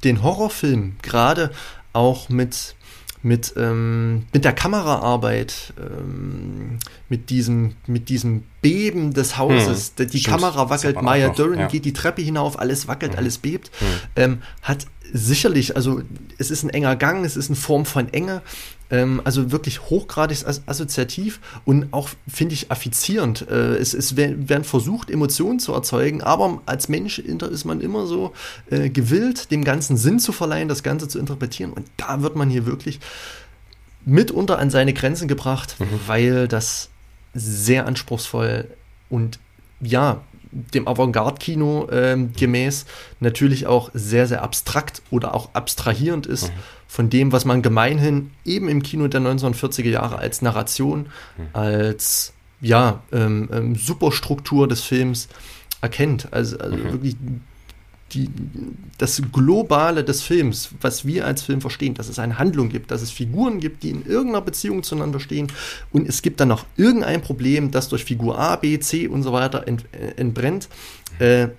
den 0.03 0.23
Horrorfilm 0.23 0.95
gerade 1.03 1.51
auch 1.93 2.29
mit 2.29 2.75
mit, 3.23 3.53
ähm, 3.55 4.25
mit 4.33 4.45
der 4.45 4.53
Kameraarbeit, 4.53 5.73
ähm, 5.79 6.79
mit, 7.07 7.29
diesem, 7.29 7.75
mit 7.85 8.09
diesem 8.09 8.43
Beben 8.61 9.13
des 9.13 9.37
Hauses. 9.37 9.93
Hm, 9.97 10.07
die 10.07 10.19
stimmt. 10.19 10.37
Kamera 10.37 10.69
wackelt, 10.69 11.01
Maya 11.01 11.29
Dörren 11.29 11.59
ja. 11.59 11.67
geht 11.67 11.85
die 11.85 11.93
Treppe 11.93 12.21
hinauf, 12.21 12.57
alles 12.57 12.87
wackelt, 12.87 13.13
hm. 13.13 13.19
alles 13.19 13.37
bebt. 13.37 13.71
Hm. 13.79 13.87
Ähm, 14.15 14.41
hat 14.63 14.87
sicherlich, 15.13 15.75
also 15.75 16.01
es 16.37 16.51
ist 16.51 16.63
ein 16.63 16.69
enger 16.69 16.95
Gang, 16.95 17.25
es 17.25 17.37
ist 17.37 17.49
eine 17.49 17.55
Form 17.55 17.85
von 17.85 18.11
Enge, 18.13 18.41
ähm, 18.89 19.21
also 19.23 19.51
wirklich 19.51 19.89
hochgradig 19.89 20.45
as 20.45 20.61
assoziativ 20.65 21.39
und 21.65 21.91
auch, 21.91 22.09
finde 22.27 22.53
ich, 22.53 22.71
affizierend. 22.71 23.47
Äh, 23.49 23.77
es, 23.77 23.93
es 23.93 24.15
werden 24.15 24.63
versucht, 24.63 25.09
Emotionen 25.09 25.59
zu 25.59 25.73
erzeugen, 25.73 26.21
aber 26.21 26.61
als 26.65 26.89
Mensch 26.89 27.19
ist 27.19 27.65
man 27.65 27.81
immer 27.81 28.05
so 28.05 28.33
äh, 28.69 28.89
gewillt, 28.89 29.51
dem 29.51 29.63
Ganzen 29.63 29.97
Sinn 29.97 30.19
zu 30.19 30.31
verleihen, 30.31 30.67
das 30.67 30.83
Ganze 30.83 31.07
zu 31.07 31.19
interpretieren 31.19 31.73
und 31.73 31.87
da 31.97 32.21
wird 32.21 32.35
man 32.35 32.49
hier 32.49 32.65
wirklich 32.65 32.99
mitunter 34.05 34.57
an 34.59 34.69
seine 34.69 34.93
Grenzen 34.93 35.27
gebracht, 35.27 35.75
mhm. 35.79 35.85
weil 36.07 36.47
das 36.47 36.89
sehr 37.33 37.85
anspruchsvoll 37.85 38.67
und 39.09 39.39
ja, 39.79 40.21
dem 40.51 40.87
Avantgarde-Kino 40.87 41.87
ähm, 41.91 42.33
gemäß 42.33 42.85
natürlich 43.19 43.67
auch 43.67 43.89
sehr, 43.93 44.27
sehr 44.27 44.43
abstrakt 44.43 45.01
oder 45.09 45.33
auch 45.33 45.49
abstrahierend 45.53 46.27
ist 46.27 46.49
mhm. 46.49 46.59
von 46.87 47.09
dem, 47.09 47.31
was 47.31 47.45
man 47.45 47.61
gemeinhin 47.61 48.31
eben 48.45 48.67
im 48.67 48.83
Kino 48.83 49.07
der 49.07 49.21
1940er 49.21 49.89
Jahre 49.89 50.17
als 50.17 50.41
Narration, 50.41 51.07
mhm. 51.37 51.47
als 51.53 52.33
ja, 52.59 53.01
ähm, 53.11 53.49
ähm, 53.51 53.75
Superstruktur 53.75 54.67
des 54.67 54.81
Films 54.81 55.27
erkennt. 55.81 56.27
Also, 56.31 56.57
also 56.59 56.77
mhm. 56.77 56.91
wirklich 56.91 57.15
die, 58.13 58.29
das 58.97 59.21
Globale 59.31 60.03
des 60.03 60.21
Films, 60.21 60.69
was 60.81 61.05
wir 61.05 61.25
als 61.25 61.41
Film 61.41 61.61
verstehen, 61.61 61.93
dass 61.93 62.09
es 62.09 62.19
eine 62.19 62.37
Handlung 62.37 62.69
gibt, 62.69 62.91
dass 62.91 63.01
es 63.01 63.11
Figuren 63.11 63.59
gibt, 63.59 63.83
die 63.83 63.89
in 63.91 64.05
irgendeiner 64.05 64.41
Beziehung 64.41 64.83
zueinander 64.83 65.19
stehen 65.19 65.47
und 65.91 66.07
es 66.07 66.21
gibt 66.21 66.39
dann 66.39 66.49
noch 66.49 66.65
irgendein 66.77 67.21
Problem, 67.21 67.71
das 67.71 67.89
durch 67.89 68.03
Figur 68.03 68.37
A, 68.37 68.55
B, 68.55 68.79
C 68.79 69.07
und 69.07 69.23
so 69.23 69.33
weiter 69.33 69.67
ent, 69.67 69.85
äh, 69.93 70.19
entbrennt. 70.19 70.69
Äh, 71.19 71.49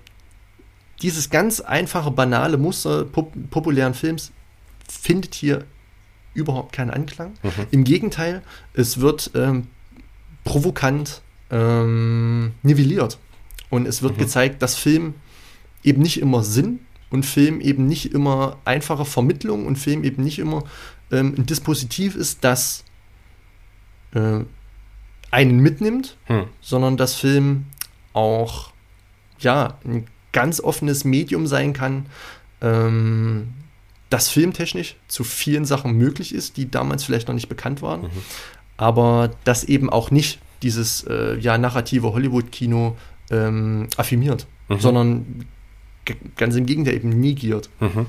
dieses 1.01 1.29
ganz 1.29 1.59
einfache, 1.59 2.11
banale 2.11 2.57
Muster 2.57 3.03
pop 3.03 3.33
populären 3.49 3.93
Films 3.93 4.31
findet 4.87 5.35
hier 5.35 5.65
überhaupt 6.33 6.71
keinen 6.73 6.91
Anklang. 6.91 7.33
Mhm. 7.43 7.49
Im 7.71 7.83
Gegenteil, 7.83 8.41
es 8.73 8.99
wird 8.99 9.31
ähm, 9.35 9.67
provokant 10.43 11.21
ähm, 11.51 12.53
nivelliert. 12.63 13.19
Und 13.69 13.87
es 13.87 14.01
wird 14.01 14.17
mhm. 14.17 14.21
gezeigt, 14.21 14.61
dass 14.61 14.75
Film 14.75 15.15
eben 15.83 16.01
nicht 16.01 16.19
immer 16.21 16.43
Sinn 16.43 16.79
und 17.09 17.25
Film 17.25 17.61
eben 17.61 17.85
nicht 17.85 18.13
immer 18.13 18.57
einfache 18.65 19.05
Vermittlung 19.05 19.65
und 19.65 19.77
Film 19.77 20.03
eben 20.03 20.23
nicht 20.23 20.39
immer 20.39 20.63
ähm, 21.11 21.35
ein 21.37 21.45
Dispositiv 21.45 22.15
ist, 22.15 22.43
das 22.43 22.83
äh, 24.13 24.39
einen 25.31 25.59
mitnimmt, 25.59 26.17
hm. 26.25 26.45
sondern 26.61 26.97
dass 26.97 27.15
Film 27.15 27.65
auch 28.13 28.71
ja 29.39 29.77
ein 29.85 30.07
ganz 30.31 30.59
offenes 30.59 31.05
Medium 31.05 31.47
sein 31.47 31.73
kann, 31.73 32.07
ähm, 32.61 33.53
das 34.09 34.29
filmtechnisch 34.29 34.95
zu 35.07 35.23
vielen 35.23 35.65
Sachen 35.65 35.93
möglich 35.93 36.35
ist, 36.35 36.57
die 36.57 36.69
damals 36.69 37.03
vielleicht 37.03 37.27
noch 37.27 37.35
nicht 37.35 37.49
bekannt 37.49 37.81
waren, 37.81 38.03
mhm. 38.03 38.09
aber 38.77 39.31
das 39.43 39.63
eben 39.63 39.89
auch 39.89 40.11
nicht 40.11 40.39
dieses 40.61 41.03
äh, 41.03 41.37
ja 41.39 41.57
narrative 41.57 42.13
Hollywood-Kino 42.13 42.95
ähm, 43.31 43.87
affirmiert, 43.97 44.45
mhm. 44.69 44.79
sondern 44.79 45.45
ganz 46.37 46.55
im 46.55 46.65
Gegenteil 46.65 46.95
eben 46.95 47.09
negiert. 47.09 47.69
Mhm. 47.79 48.07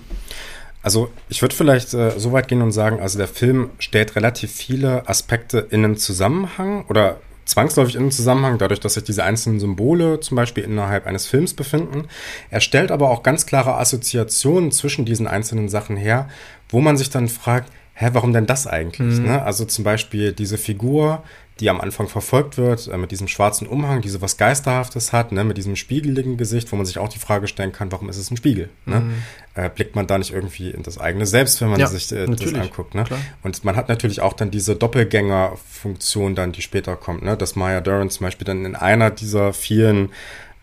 Also 0.82 1.10
ich 1.28 1.40
würde 1.40 1.54
vielleicht 1.54 1.94
äh, 1.94 2.18
so 2.18 2.32
weit 2.32 2.48
gehen 2.48 2.60
und 2.60 2.72
sagen, 2.72 3.00
also 3.00 3.16
der 3.16 3.28
Film 3.28 3.70
stellt 3.78 4.16
relativ 4.16 4.52
viele 4.52 5.08
Aspekte 5.08 5.66
in 5.70 5.82
einen 5.82 5.96
Zusammenhang 5.96 6.84
oder 6.88 7.20
zwangsläufig 7.46 7.94
in 7.94 8.02
einen 8.02 8.10
Zusammenhang, 8.10 8.58
dadurch, 8.58 8.80
dass 8.80 8.94
sich 8.94 9.04
diese 9.04 9.24
einzelnen 9.24 9.60
Symbole 9.60 10.20
zum 10.20 10.36
Beispiel 10.36 10.64
innerhalb 10.64 11.06
eines 11.06 11.26
Films 11.26 11.54
befinden. 11.54 12.08
Er 12.50 12.60
stellt 12.60 12.90
aber 12.90 13.10
auch 13.10 13.22
ganz 13.22 13.46
klare 13.46 13.76
Assoziationen 13.76 14.72
zwischen 14.72 15.04
diesen 15.04 15.26
einzelnen 15.26 15.68
Sachen 15.68 15.96
her, 15.96 16.28
wo 16.68 16.80
man 16.80 16.96
sich 16.96 17.10
dann 17.10 17.28
fragt, 17.28 17.72
hä, 17.94 18.10
warum 18.12 18.32
denn 18.32 18.46
das 18.46 18.66
eigentlich? 18.66 19.18
Mhm. 19.18 19.26
Ne? 19.26 19.42
Also 19.42 19.64
zum 19.64 19.84
Beispiel 19.84 20.32
diese 20.32 20.58
Figur, 20.58 21.22
die 21.60 21.70
am 21.70 21.80
Anfang 21.80 22.08
verfolgt 22.08 22.56
wird, 22.56 22.88
äh, 22.88 22.96
mit 22.96 23.12
diesem 23.12 23.28
schwarzen 23.28 23.66
Umhang, 23.68 24.00
die 24.00 24.08
so 24.08 24.20
was 24.20 24.36
Geisterhaftes 24.36 25.12
hat, 25.12 25.30
ne, 25.30 25.44
mit 25.44 25.56
diesem 25.56 25.76
spiegeligen 25.76 26.36
Gesicht, 26.36 26.70
wo 26.72 26.76
man 26.76 26.84
sich 26.84 26.98
auch 26.98 27.08
die 27.08 27.18
Frage 27.18 27.46
stellen 27.46 27.72
kann, 27.72 27.92
warum 27.92 28.08
ist 28.08 28.16
es 28.16 28.30
ein 28.30 28.36
Spiegel? 28.36 28.70
Ne? 28.86 29.00
Mhm. 29.00 29.14
Äh, 29.54 29.70
blickt 29.70 29.94
man 29.94 30.08
da 30.08 30.18
nicht 30.18 30.32
irgendwie 30.32 30.70
in 30.70 30.82
das 30.82 30.98
eigene 30.98 31.26
Selbst, 31.26 31.60
wenn 31.60 31.68
man 31.68 31.78
ja, 31.78 31.86
sich 31.86 32.10
äh, 32.10 32.26
das 32.26 32.54
anguckt? 32.54 32.94
Ne? 32.94 33.04
Und 33.42 33.64
man 33.64 33.76
hat 33.76 33.88
natürlich 33.88 34.20
auch 34.20 34.32
dann 34.32 34.50
diese 34.50 34.74
Doppelgängerfunktion 34.74 36.34
dann, 36.34 36.50
die 36.50 36.62
später 36.62 36.96
kommt, 36.96 37.22
ne? 37.22 37.36
dass 37.36 37.54
Maya 37.54 37.80
Duran 37.80 38.10
zum 38.10 38.26
Beispiel 38.26 38.44
dann 38.44 38.64
in 38.64 38.74
einer 38.74 39.10
dieser 39.10 39.52
vielen 39.52 40.10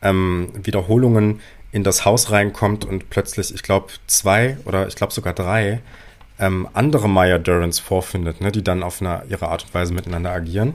ähm, 0.01 0.49
Wiederholungen 0.61 1.39
in 1.71 1.85
das 1.85 2.03
Haus 2.03 2.31
reinkommt 2.31 2.83
und 2.83 3.09
plötzlich, 3.09 3.55
ich 3.55 3.63
glaube, 3.63 3.93
zwei 4.07 4.57
oder 4.65 4.87
ich 4.87 4.95
glaube 4.95 5.13
sogar 5.13 5.33
drei 5.33 5.79
ähm, 6.41 6.67
andere 6.73 7.07
Maya 7.07 7.37
Durans 7.37 7.79
vorfindet, 7.79 8.41
ne, 8.41 8.51
die 8.51 8.63
dann 8.63 8.83
auf 8.83 9.01
eine, 9.01 9.23
ihre 9.29 9.47
Art 9.47 9.63
und 9.63 9.73
Weise 9.73 9.93
miteinander 9.93 10.31
agieren. 10.31 10.73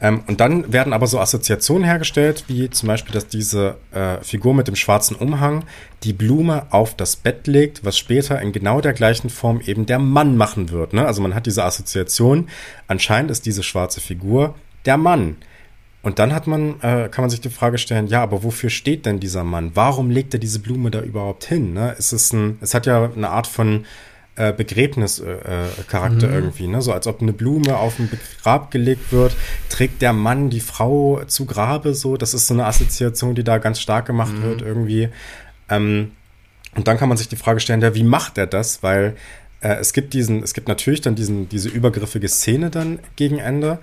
Ähm, 0.00 0.22
und 0.26 0.40
dann 0.40 0.72
werden 0.72 0.92
aber 0.92 1.06
so 1.06 1.18
Assoziationen 1.18 1.84
hergestellt, 1.84 2.44
wie 2.46 2.70
zum 2.70 2.86
Beispiel, 2.86 3.12
dass 3.12 3.28
diese 3.28 3.76
äh, 3.92 4.18
Figur 4.22 4.54
mit 4.54 4.68
dem 4.68 4.76
schwarzen 4.76 5.14
Umhang 5.16 5.64
die 6.04 6.12
Blume 6.12 6.66
auf 6.70 6.94
das 6.94 7.16
Bett 7.16 7.46
legt, 7.46 7.84
was 7.84 7.98
später 7.98 8.40
in 8.40 8.52
genau 8.52 8.80
der 8.80 8.92
gleichen 8.92 9.28
Form 9.28 9.60
eben 9.60 9.86
der 9.86 9.98
Mann 9.98 10.36
machen 10.36 10.70
wird. 10.70 10.94
Ne? 10.94 11.06
Also 11.06 11.20
man 11.20 11.34
hat 11.34 11.46
diese 11.46 11.64
Assoziation, 11.64 12.48
anscheinend 12.88 13.30
ist 13.30 13.44
diese 13.44 13.62
schwarze 13.62 14.00
Figur 14.00 14.54
der 14.86 14.96
Mann. 14.96 15.36
Und 16.02 16.18
dann 16.18 16.32
hat 16.34 16.46
man, 16.46 16.80
äh, 16.80 17.10
kann 17.10 17.22
man 17.22 17.28
sich 17.28 17.42
die 17.42 17.50
Frage 17.50 17.76
stellen, 17.76 18.06
ja, 18.06 18.22
aber 18.22 18.42
wofür 18.42 18.70
steht 18.70 19.04
denn 19.04 19.20
dieser 19.20 19.44
Mann? 19.44 19.72
Warum 19.74 20.08
legt 20.08 20.32
er 20.32 20.40
diese 20.40 20.60
Blume 20.60 20.90
da 20.90 21.02
überhaupt 21.02 21.44
hin? 21.44 21.74
Ne? 21.74 21.94
Es, 21.98 22.32
ein, 22.32 22.56
es 22.62 22.72
hat 22.72 22.86
ja 22.86 23.10
eine 23.14 23.28
Art 23.28 23.46
von 23.46 23.84
äh, 24.40 24.54
Begräbnischarakter 24.56 26.26
äh, 26.26 26.28
mhm. 26.28 26.34
irgendwie, 26.34 26.66
ne? 26.66 26.80
So 26.80 26.94
als 26.94 27.06
ob 27.06 27.20
eine 27.20 27.34
Blume 27.34 27.76
auf 27.76 27.98
ein 27.98 28.10
Grab 28.42 28.70
gelegt 28.70 29.12
wird, 29.12 29.36
trägt 29.68 30.00
der 30.00 30.14
Mann 30.14 30.48
die 30.48 30.60
Frau 30.60 31.22
zu 31.26 31.44
Grabe 31.44 31.92
so. 31.92 32.16
Das 32.16 32.32
ist 32.32 32.46
so 32.46 32.54
eine 32.54 32.64
Assoziation, 32.64 33.34
die 33.34 33.44
da 33.44 33.58
ganz 33.58 33.80
stark 33.80 34.06
gemacht 34.06 34.32
mhm. 34.32 34.42
wird 34.42 34.62
irgendwie. 34.62 35.10
Ähm, 35.68 36.12
und 36.74 36.88
dann 36.88 36.96
kann 36.96 37.10
man 37.10 37.18
sich 37.18 37.28
die 37.28 37.36
Frage 37.36 37.60
stellen, 37.60 37.82
ja, 37.82 37.94
wie 37.94 38.02
macht 38.02 38.38
er 38.38 38.46
das? 38.46 38.82
Weil 38.82 39.14
äh, 39.60 39.74
es 39.74 39.92
gibt 39.92 40.14
diesen, 40.14 40.42
es 40.42 40.54
gibt 40.54 40.68
natürlich 40.68 41.02
dann 41.02 41.16
diesen, 41.16 41.50
diese 41.50 41.68
übergriffige 41.68 42.28
Szene 42.28 42.70
dann 42.70 42.98
gegen 43.16 43.38
Ende. 43.38 43.78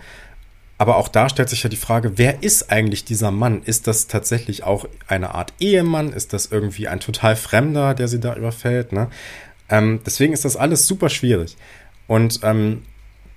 Aber 0.79 0.97
auch 0.97 1.07
da 1.07 1.29
stellt 1.29 1.49
sich 1.49 1.61
ja 1.61 1.69
die 1.69 1.75
Frage, 1.75 2.17
wer 2.17 2.41
ist 2.41 2.71
eigentlich 2.71 3.05
dieser 3.05 3.29
Mann? 3.29 3.61
Ist 3.63 3.85
das 3.85 4.07
tatsächlich 4.07 4.63
auch 4.63 4.88
eine 5.07 5.35
Art 5.35 5.53
Ehemann? 5.59 6.13
Ist 6.13 6.34
das 6.34 6.47
irgendwie 6.47 6.88
ein 6.88 6.99
total 6.99 7.35
Fremder, 7.35 7.93
der 7.93 8.07
sie 8.07 8.19
da 8.19 8.35
überfällt? 8.35 8.91
Ne? 8.91 9.07
Ähm, 9.69 9.99
deswegen 10.06 10.34
ist 10.34 10.45
das 10.45 10.56
alles 10.56 10.88
super 10.88 11.10
schwierig. 11.10 11.57
Und 12.07 12.39
ähm, 12.44 12.84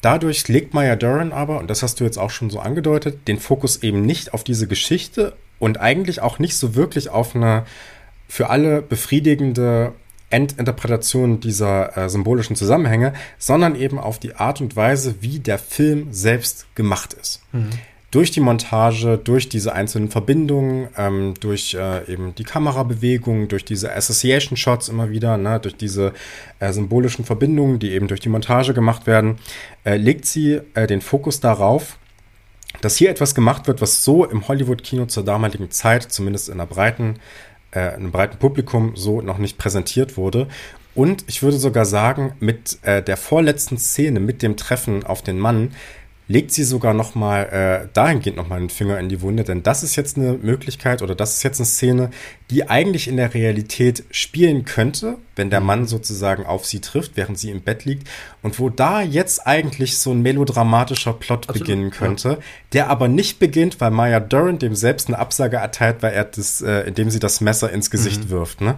dadurch 0.00 0.46
legt 0.48 0.74
Maya 0.74 0.96
Duran 0.96 1.32
aber, 1.32 1.58
und 1.58 1.68
das 1.68 1.82
hast 1.82 2.00
du 2.00 2.04
jetzt 2.04 2.18
auch 2.18 2.30
schon 2.30 2.50
so 2.50 2.60
angedeutet, 2.60 3.28
den 3.28 3.38
Fokus 3.38 3.82
eben 3.82 4.02
nicht 4.02 4.34
auf 4.34 4.44
diese 4.44 4.66
Geschichte 4.66 5.36
und 5.58 5.80
eigentlich 5.80 6.20
auch 6.22 6.38
nicht 6.38 6.56
so 6.56 6.74
wirklich 6.74 7.10
auf 7.10 7.34
eine 7.34 7.64
für 8.28 8.48
alle 8.48 8.80
befriedigende 8.80 9.92
Endinterpretation 10.30 11.40
dieser 11.40 11.96
äh, 11.96 12.08
symbolischen 12.08 12.54
Zusammenhänge, 12.54 13.12
sondern 13.38 13.74
eben 13.74 13.98
auf 13.98 14.20
die 14.20 14.36
Art 14.36 14.60
und 14.60 14.76
Weise, 14.76 15.16
wie 15.20 15.40
der 15.40 15.58
Film 15.58 16.12
selbst 16.12 16.66
gemacht 16.76 17.12
ist. 17.14 17.42
Mhm 17.52 17.70
durch 18.10 18.30
die 18.32 18.40
Montage, 18.40 19.18
durch 19.18 19.48
diese 19.48 19.72
einzelnen 19.72 20.10
Verbindungen, 20.10 20.88
ähm, 20.96 21.34
durch 21.38 21.74
äh, 21.74 22.12
eben 22.12 22.34
die 22.34 22.44
Kamerabewegung, 22.44 23.48
durch 23.48 23.64
diese 23.64 23.94
Association 23.94 24.56
Shots 24.56 24.88
immer 24.88 25.10
wieder, 25.10 25.36
ne, 25.36 25.60
durch 25.60 25.76
diese 25.76 26.12
äh, 26.58 26.72
symbolischen 26.72 27.24
Verbindungen, 27.24 27.78
die 27.78 27.92
eben 27.92 28.08
durch 28.08 28.20
die 28.20 28.28
Montage 28.28 28.74
gemacht 28.74 29.06
werden, 29.06 29.38
äh, 29.84 29.96
legt 29.96 30.26
sie 30.26 30.60
äh, 30.74 30.86
den 30.86 31.00
Fokus 31.00 31.40
darauf, 31.40 31.98
dass 32.80 32.96
hier 32.96 33.10
etwas 33.10 33.34
gemacht 33.34 33.68
wird, 33.68 33.80
was 33.80 34.04
so 34.04 34.24
im 34.24 34.48
Hollywood-Kino 34.48 35.06
zur 35.06 35.24
damaligen 35.24 35.70
Zeit, 35.70 36.02
zumindest 36.04 36.48
in 36.48 36.54
einer 36.54 36.66
breiten, 36.66 37.20
äh, 37.70 37.80
einem 37.80 38.10
breiten 38.10 38.38
Publikum, 38.38 38.96
so 38.96 39.20
noch 39.20 39.38
nicht 39.38 39.56
präsentiert 39.56 40.16
wurde. 40.16 40.48
Und 40.94 41.24
ich 41.28 41.42
würde 41.42 41.58
sogar 41.58 41.84
sagen, 41.84 42.32
mit 42.40 42.78
äh, 42.82 43.02
der 43.02 43.16
vorletzten 43.16 43.78
Szene, 43.78 44.18
mit 44.18 44.42
dem 44.42 44.56
Treffen 44.56 45.04
auf 45.04 45.22
den 45.22 45.38
Mann, 45.38 45.72
legt 46.30 46.52
sie 46.52 46.62
sogar 46.62 46.94
noch 46.94 47.16
mal 47.16 47.42
äh, 47.42 47.88
dahingehend 47.92 48.36
noch 48.36 48.46
mal 48.46 48.54
einen 48.54 48.70
Finger 48.70 49.00
in 49.00 49.08
die 49.08 49.20
Wunde, 49.20 49.42
denn 49.42 49.64
das 49.64 49.82
ist 49.82 49.96
jetzt 49.96 50.16
eine 50.16 50.34
Möglichkeit 50.34 51.02
oder 51.02 51.16
das 51.16 51.34
ist 51.34 51.42
jetzt 51.42 51.58
eine 51.58 51.66
Szene, 51.66 52.10
die 52.50 52.70
eigentlich 52.70 53.08
in 53.08 53.16
der 53.16 53.34
Realität 53.34 54.04
spielen 54.12 54.64
könnte, 54.64 55.18
wenn 55.34 55.50
der 55.50 55.58
Mann 55.58 55.88
sozusagen 55.88 56.46
auf 56.46 56.66
sie 56.66 56.80
trifft, 56.80 57.16
während 57.16 57.36
sie 57.36 57.50
im 57.50 57.62
Bett 57.62 57.84
liegt 57.84 58.08
und 58.42 58.60
wo 58.60 58.68
da 58.68 59.02
jetzt 59.02 59.44
eigentlich 59.44 59.98
so 59.98 60.12
ein 60.12 60.22
melodramatischer 60.22 61.14
Plot 61.14 61.48
Absolut, 61.48 61.66
beginnen 61.66 61.90
könnte, 61.90 62.28
ja. 62.28 62.38
der 62.74 62.90
aber 62.90 63.08
nicht 63.08 63.40
beginnt, 63.40 63.80
weil 63.80 63.90
Maya 63.90 64.20
Durant 64.20 64.62
dem 64.62 64.76
selbst 64.76 65.08
eine 65.08 65.18
Absage 65.18 65.56
erteilt, 65.56 65.96
weil 66.00 66.12
er 66.12 66.26
das, 66.26 66.60
äh, 66.60 66.82
indem 66.82 67.10
sie 67.10 67.18
das 67.18 67.40
Messer 67.40 67.72
ins 67.72 67.90
Gesicht 67.90 68.26
mhm. 68.26 68.30
wirft. 68.30 68.60
Ne? 68.60 68.76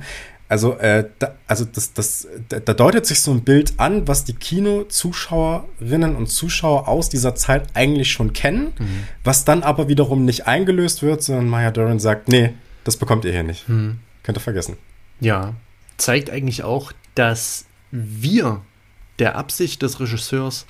Also, 0.52 0.74
äh, 0.74 1.08
da, 1.18 1.34
also 1.46 1.64
das, 1.64 1.94
das, 1.94 2.28
da, 2.50 2.60
da 2.60 2.74
deutet 2.74 3.06
sich 3.06 3.22
so 3.22 3.30
ein 3.30 3.42
Bild 3.42 3.80
an, 3.80 4.06
was 4.06 4.24
die 4.24 4.34
Kinozuschauerinnen 4.34 6.14
und 6.14 6.26
Zuschauer 6.26 6.88
aus 6.88 7.08
dieser 7.08 7.34
Zeit 7.34 7.68
eigentlich 7.72 8.12
schon 8.12 8.34
kennen, 8.34 8.74
mhm. 8.78 9.04
was 9.24 9.46
dann 9.46 9.62
aber 9.62 9.88
wiederum 9.88 10.26
nicht 10.26 10.46
eingelöst 10.46 11.02
wird, 11.02 11.22
sondern 11.22 11.48
Maya 11.48 11.70
Deren 11.70 11.98
sagt, 12.00 12.28
nee, 12.28 12.52
das 12.84 12.98
bekommt 12.98 13.24
ihr 13.24 13.32
hier 13.32 13.44
nicht. 13.44 13.66
Mhm. 13.66 14.00
Könnt 14.24 14.36
ihr 14.36 14.42
vergessen. 14.42 14.76
Ja, 15.20 15.54
zeigt 15.96 16.28
eigentlich 16.28 16.64
auch, 16.64 16.92
dass 17.14 17.64
wir 17.90 18.60
der 19.20 19.36
Absicht 19.36 19.80
des 19.80 20.00
Regisseurs 20.00 20.66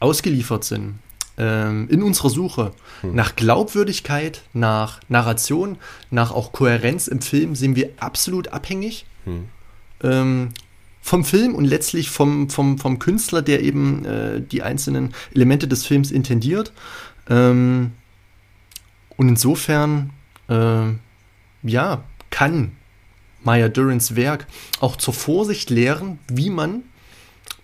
ausgeliefert 0.00 0.64
sind. 0.64 0.98
Ähm, 1.36 1.88
in 1.90 2.02
unserer 2.02 2.30
Suche 2.30 2.72
hm. 3.02 3.14
nach 3.14 3.36
Glaubwürdigkeit, 3.36 4.40
nach 4.54 5.00
Narration, 5.10 5.76
nach 6.10 6.32
auch 6.32 6.52
Kohärenz 6.52 7.06
im 7.06 7.20
Film 7.20 7.54
sind 7.54 7.76
wir 7.76 7.90
absolut 7.98 8.48
abhängig 8.48 9.04
hm. 9.26 9.44
Ähm, 10.02 10.48
vom 11.02 11.24
Film 11.24 11.54
und 11.54 11.64
letztlich 11.64 12.10
vom, 12.10 12.50
vom, 12.50 12.78
vom 12.78 12.98
Künstler, 12.98 13.42
der 13.42 13.62
eben 13.62 14.04
äh, 14.04 14.40
die 14.40 14.62
einzelnen 14.62 15.14
Elemente 15.34 15.68
des 15.68 15.86
Films 15.86 16.10
intendiert. 16.10 16.72
Ähm, 17.28 17.92
und 19.16 19.28
insofern, 19.28 20.10
äh, 20.48 20.88
ja, 21.62 22.02
kann 22.30 22.72
Maya 23.44 23.68
Durans 23.68 24.16
Werk 24.16 24.46
auch 24.80 24.96
zur 24.96 25.14
Vorsicht 25.14 25.70
lehren, 25.70 26.18
wie 26.28 26.50
man 26.50 26.82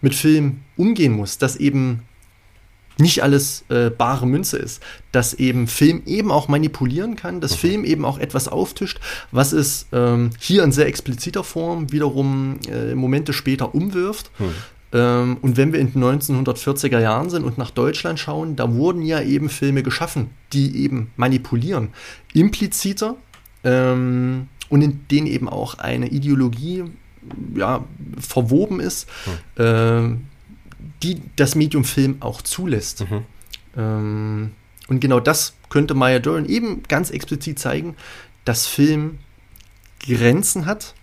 mit 0.01 0.14
Film 0.14 0.60
umgehen 0.76 1.12
muss, 1.12 1.39
dass 1.39 1.56
eben 1.56 2.02
nicht 3.03 3.23
alles 3.23 3.65
äh, 3.69 3.91
bare 3.91 4.27
Münze 4.27 4.57
ist, 4.57 4.83
dass 5.11 5.35
eben 5.35 5.66
Film 5.66 6.03
eben 6.07 6.31
auch 6.31 6.49
manipulieren 6.49 7.16
kann, 7.16 7.41
dass 7.41 7.53
mhm. 7.53 7.57
Film 7.59 7.85
eben 7.85 8.05
auch 8.05 8.19
etwas 8.19 8.49
auftischt, 8.49 9.01
was 9.31 9.53
es 9.53 9.87
ähm, 9.93 10.31
hier 10.39 10.65
in 10.65 10.73
sehr 10.73 10.87
expliziter 10.87 11.45
Form 11.45 11.93
wiederum 11.93 12.59
äh, 12.70 12.95
Momente 12.95 13.33
später 13.33 13.74
umwirft. 13.74 14.31
Mhm. 14.39 14.55
Ähm, 14.95 15.37
und 15.43 15.57
wenn 15.57 15.73
wir 15.73 15.81
in 15.81 15.93
den 15.93 16.03
1940er 16.03 17.01
Jahren 17.01 17.29
sind 17.29 17.45
und 17.45 17.59
nach 17.59 17.70
Deutschland 17.70 18.19
schauen, 18.19 18.57
da 18.57 18.73
wurden 18.73 19.03
ja 19.03 19.20
eben 19.20 19.51
Filme 19.51 19.83
geschaffen, 19.83 20.31
die 20.53 20.85
eben 20.85 21.11
manipulieren, 21.16 21.89
impliziter 22.33 23.16
ähm, 23.65 24.49
und 24.69 24.83
in 24.83 25.07
denen 25.09 25.27
eben 25.27 25.49
auch 25.49 25.79
eine 25.79 26.09
Ideologie 26.09 26.85
ja, 27.55 27.85
verwoben 28.19 28.81
ist. 28.81 29.09
Mhm 29.59 30.27
die 31.03 31.21
das 31.37 31.55
Medium 31.55 31.85
Film 31.85 32.17
auch 32.21 32.43
zulässt. 32.43 33.09
Mhm. 33.09 33.25
Ähm, 33.77 34.51
und 34.89 35.01
genau 35.01 35.21
das 35.21 35.55
könnte 35.69 35.95
Maya 35.95 36.19
Dern 36.19 36.47
eben 36.47 36.83
ganz 36.85 37.11
explizit 37.11 37.59
zeigen, 37.59 37.97
dass 38.45 38.67
Film 38.67 39.19
Grenzen 40.01 40.67
hat, 40.67 40.95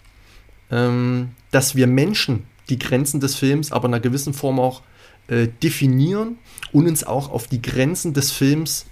ähm, 0.70 1.30
dass 1.52 1.76
wir 1.76 1.88
Menschen 1.88 2.44
die 2.70 2.80
Grenzen 2.80 3.20
des 3.20 3.36
Films 3.36 3.72
aber 3.72 3.88
in 3.88 3.94
einer 3.94 4.02
gewissen 4.02 4.34
Form 4.34 4.60
auch 4.60 4.84
äh, 5.28 5.48
definieren 5.64 6.38
und 6.72 6.88
uns 6.88 7.04
auch 7.04 7.30
auf 7.30 7.48
die 7.48 7.62
Grenzen 7.62 8.14
des 8.14 8.32
Films, 8.32 8.86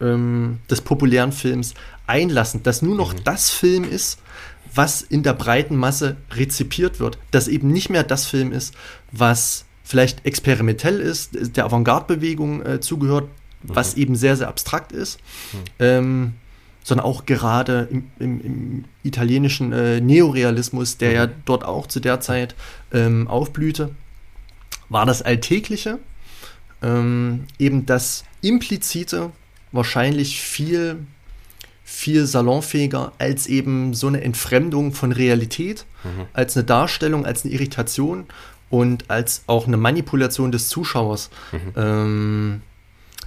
ähm, 0.00 0.58
des 0.70 0.80
populären 0.80 1.32
Films 1.32 1.74
einlassen, 2.06 2.62
dass 2.62 2.82
nur 2.82 2.96
noch 2.96 3.14
mhm. 3.14 3.24
das 3.24 3.50
Film 3.50 3.84
ist, 3.84 4.18
was 4.74 5.02
in 5.02 5.22
der 5.22 5.32
breiten 5.32 5.76
Masse 5.76 6.16
rezipiert 6.32 7.00
wird, 7.00 7.18
dass 7.30 7.48
eben 7.48 7.68
nicht 7.68 7.88
mehr 7.88 8.02
das 8.02 8.26
Film 8.26 8.52
ist, 8.52 8.74
was 9.12 9.65
vielleicht 9.86 10.26
experimentell 10.26 11.00
ist, 11.00 11.56
der 11.56 11.64
Avantgarde-Bewegung 11.64 12.66
äh, 12.66 12.80
zugehört, 12.80 13.28
was 13.62 13.94
mhm. 13.94 14.02
eben 14.02 14.16
sehr, 14.16 14.36
sehr 14.36 14.48
abstrakt 14.48 14.90
ist, 14.90 15.20
mhm. 15.52 15.58
ähm, 15.78 16.32
sondern 16.82 17.06
auch 17.06 17.24
gerade 17.24 17.86
im, 17.90 18.10
im, 18.18 18.40
im 18.40 18.84
italienischen 19.04 19.72
äh, 19.72 20.00
Neorealismus, 20.00 20.98
der 20.98 21.10
mhm. 21.10 21.14
ja 21.14 21.26
dort 21.44 21.64
auch 21.64 21.86
zu 21.86 22.00
der 22.00 22.20
Zeit 22.20 22.56
ähm, 22.92 23.28
aufblühte, 23.28 23.90
war 24.88 25.06
das 25.06 25.22
Alltägliche, 25.22 26.00
ähm, 26.82 27.44
eben 27.60 27.86
das 27.86 28.24
Implizite 28.42 29.30
wahrscheinlich 29.70 30.40
viel 30.40 30.98
viel 31.88 32.26
salonfähiger 32.26 33.12
als 33.18 33.46
eben 33.46 33.94
so 33.94 34.08
eine 34.08 34.20
Entfremdung 34.20 34.92
von 34.92 35.12
Realität, 35.12 35.86
mhm. 36.02 36.26
als 36.32 36.56
eine 36.56 36.64
Darstellung, 36.64 37.24
als 37.24 37.44
eine 37.44 37.54
Irritation 37.54 38.26
und 38.70 39.10
als 39.10 39.42
auch 39.46 39.66
eine 39.66 39.76
Manipulation 39.76 40.52
des 40.52 40.68
Zuschauers. 40.68 41.30
Mhm. 41.52 41.72
Ähm, 41.76 42.62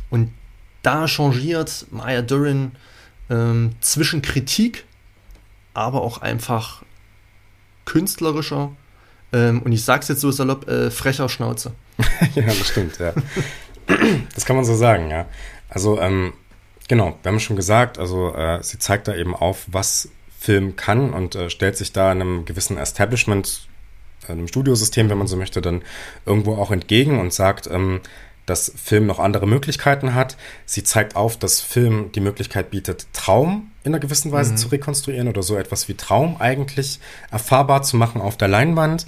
und 0.09 0.33
da 0.81 1.07
changiert 1.07 1.85
Maya 1.91 2.21
Durin 2.21 2.71
ähm, 3.29 3.75
zwischen 3.81 4.21
Kritik, 4.21 4.85
aber 5.73 6.01
auch 6.01 6.19
einfach 6.19 6.83
künstlerischer 7.85 8.71
ähm, 9.31 9.61
und 9.61 9.71
ich 9.71 9.83
sag's 9.83 10.07
jetzt 10.07 10.21
so 10.21 10.31
salopp, 10.31 10.67
äh, 10.67 10.89
frecher 10.89 11.29
Schnauze. 11.29 11.73
ja, 12.35 12.43
das 12.43 12.67
stimmt, 12.67 12.97
ja. 12.99 13.13
das 14.35 14.45
kann 14.45 14.55
man 14.55 14.65
so 14.65 14.75
sagen, 14.75 15.09
ja. 15.09 15.27
Also, 15.69 15.99
ähm, 15.99 16.33
genau, 16.87 17.17
wir 17.21 17.31
haben 17.31 17.39
schon 17.39 17.55
gesagt, 17.55 17.99
also 17.99 18.33
äh, 18.33 18.63
sie 18.63 18.79
zeigt 18.79 19.07
da 19.07 19.15
eben 19.15 19.35
auf, 19.35 19.65
was 19.67 20.09
Film 20.39 20.75
kann 20.75 21.13
und 21.13 21.35
äh, 21.35 21.49
stellt 21.49 21.77
sich 21.77 21.93
da 21.93 22.09
einem 22.09 22.45
gewissen 22.45 22.77
Establishment 22.77 23.67
einem 24.27 24.47
Studiosystem, 24.47 25.09
wenn 25.09 25.17
man 25.17 25.27
so 25.27 25.37
möchte, 25.37 25.61
dann 25.61 25.83
irgendwo 26.25 26.55
auch 26.55 26.71
entgegen 26.71 27.19
und 27.19 27.33
sagt, 27.33 27.67
ähm, 27.67 28.01
dass 28.49 28.71
Film 28.75 29.05
noch 29.05 29.19
andere 29.19 29.47
Möglichkeiten 29.47 30.15
hat. 30.15 30.35
Sie 30.65 30.83
zeigt 30.83 31.15
auf, 31.15 31.37
dass 31.37 31.61
Film 31.61 32.11
die 32.13 32.19
Möglichkeit 32.19 32.71
bietet, 32.71 33.07
Traum 33.13 33.71
in 33.83 33.93
einer 33.93 33.99
gewissen 33.99 34.31
Weise 34.31 34.53
mhm. 34.53 34.57
zu 34.57 34.67
rekonstruieren 34.69 35.27
oder 35.27 35.43
so 35.43 35.55
etwas 35.55 35.87
wie 35.87 35.93
Traum 35.93 36.37
eigentlich 36.39 36.99
erfahrbar 37.31 37.83
zu 37.83 37.95
machen 37.97 38.21
auf 38.21 38.37
der 38.37 38.47
Leinwand. 38.47 39.05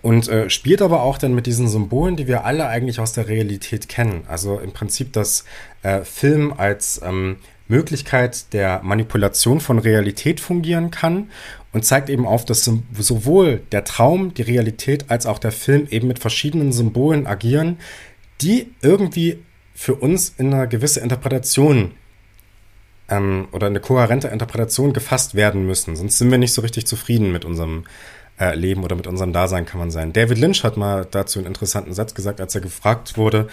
Und 0.00 0.28
äh, 0.28 0.48
spielt 0.48 0.80
aber 0.80 1.02
auch 1.02 1.18
dann 1.18 1.34
mit 1.34 1.46
diesen 1.46 1.66
Symbolen, 1.68 2.14
die 2.14 2.28
wir 2.28 2.44
alle 2.44 2.68
eigentlich 2.68 3.00
aus 3.00 3.12
der 3.12 3.26
Realität 3.26 3.88
kennen. 3.88 4.22
Also 4.28 4.58
im 4.60 4.72
Prinzip, 4.72 5.12
dass 5.12 5.44
äh, 5.82 6.02
Film 6.04 6.54
als 6.56 7.00
ähm, 7.04 7.38
Möglichkeit 7.68 8.52
der 8.52 8.80
Manipulation 8.82 9.60
von 9.60 9.78
Realität 9.78 10.40
fungieren 10.40 10.90
kann 10.90 11.30
und 11.72 11.84
zeigt 11.84 12.08
eben 12.08 12.26
auf, 12.26 12.44
dass 12.44 12.70
sowohl 12.98 13.62
der 13.72 13.84
Traum, 13.84 14.34
die 14.34 14.42
Realität 14.42 15.10
als 15.10 15.26
auch 15.26 15.38
der 15.38 15.52
Film 15.52 15.86
eben 15.90 16.08
mit 16.08 16.18
verschiedenen 16.18 16.72
Symbolen 16.72 17.26
agieren, 17.26 17.78
die 18.40 18.72
irgendwie 18.82 19.42
für 19.74 19.94
uns 19.94 20.34
in 20.38 20.52
eine 20.52 20.66
gewisse 20.66 21.00
Interpretation 21.00 21.92
ähm, 23.08 23.48
oder 23.52 23.66
eine 23.66 23.80
kohärente 23.80 24.28
Interpretation 24.28 24.92
gefasst 24.92 25.34
werden 25.34 25.66
müssen. 25.66 25.94
Sonst 25.94 26.18
sind 26.18 26.30
wir 26.30 26.38
nicht 26.38 26.52
so 26.52 26.62
richtig 26.62 26.86
zufrieden 26.86 27.32
mit 27.32 27.44
unserem 27.44 27.84
äh, 28.40 28.54
Leben 28.54 28.84
oder 28.84 28.96
mit 28.96 29.06
unserem 29.06 29.32
Dasein, 29.32 29.66
kann 29.66 29.78
man 29.80 29.90
sein. 29.90 30.12
David 30.12 30.38
Lynch 30.38 30.64
hat 30.64 30.76
mal 30.76 31.06
dazu 31.10 31.38
einen 31.38 31.46
interessanten 31.46 31.92
Satz 31.92 32.14
gesagt, 32.14 32.40
als 32.40 32.54
er 32.54 32.60
gefragt 32.60 33.16
wurde, 33.16 33.48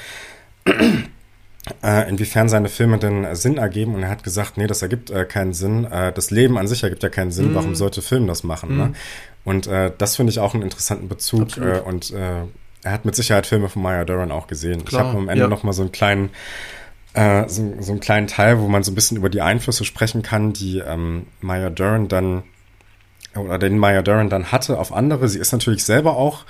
äh, 1.83 2.07
inwiefern 2.09 2.49
seine 2.49 2.69
Filme 2.69 2.97
denn 2.97 3.23
äh, 3.23 3.35
Sinn 3.35 3.57
ergeben 3.57 3.95
und 3.95 4.03
er 4.03 4.09
hat 4.09 4.23
gesagt, 4.23 4.57
nee, 4.57 4.67
das 4.67 4.81
ergibt 4.81 5.09
äh, 5.09 5.25
keinen 5.25 5.53
Sinn. 5.53 5.85
Äh, 5.85 6.11
das 6.13 6.31
Leben 6.31 6.57
an 6.57 6.67
sich 6.67 6.83
ergibt 6.83 7.03
ja 7.03 7.09
keinen 7.09 7.31
Sinn. 7.31 7.53
Mm. 7.53 7.55
Warum 7.55 7.75
sollte 7.75 8.01
Film 8.01 8.27
das 8.27 8.43
machen? 8.43 8.75
Mm. 8.75 8.77
Ne? 8.77 8.85
Mhm. 8.85 8.95
Und 9.45 9.67
äh, 9.67 9.91
das 9.97 10.15
finde 10.15 10.31
ich 10.31 10.39
auch 10.39 10.53
einen 10.53 10.63
interessanten 10.63 11.07
Bezug 11.07 11.57
äh, 11.57 11.79
und 11.79 12.11
er 12.11 12.91
hat 12.91 13.05
mit 13.05 13.15
Sicherheit 13.15 13.47
Filme 13.47 13.67
von 13.67 13.81
Maya 13.81 14.05
Duran 14.05 14.31
auch 14.31 14.45
gesehen. 14.45 14.85
Klar, 14.85 15.01
ich 15.01 15.07
habe 15.07 15.17
am 15.17 15.29
Ende 15.29 15.43
ja. 15.43 15.47
noch 15.47 15.63
mal 15.63 15.73
so 15.73 15.81
einen 15.81 15.91
kleinen 15.91 16.29
so, 17.47 17.73
so 17.79 17.93
einen 17.93 18.01
kleinen 18.01 18.27
Teil, 18.27 18.59
wo 18.59 18.67
man 18.67 18.83
so 18.83 18.91
ein 18.91 18.95
bisschen 18.95 19.15
über 19.15 19.29
die 19.29 19.39
Einflüsse 19.39 19.85
sprechen 19.85 20.21
kann, 20.21 20.51
die 20.51 20.79
ähm, 20.79 21.27
Maya 21.39 21.69
Duran 21.69 22.09
dann 22.09 22.43
oder 23.37 23.57
den 23.57 23.77
Maya 23.77 24.01
Duran 24.01 24.29
dann 24.29 24.51
hatte 24.51 24.77
auf 24.77 24.91
andere. 24.91 25.29
Sie 25.29 25.39
ist 25.39 25.53
natürlich 25.53 25.85
selber 25.85 26.17
auch 26.17 26.43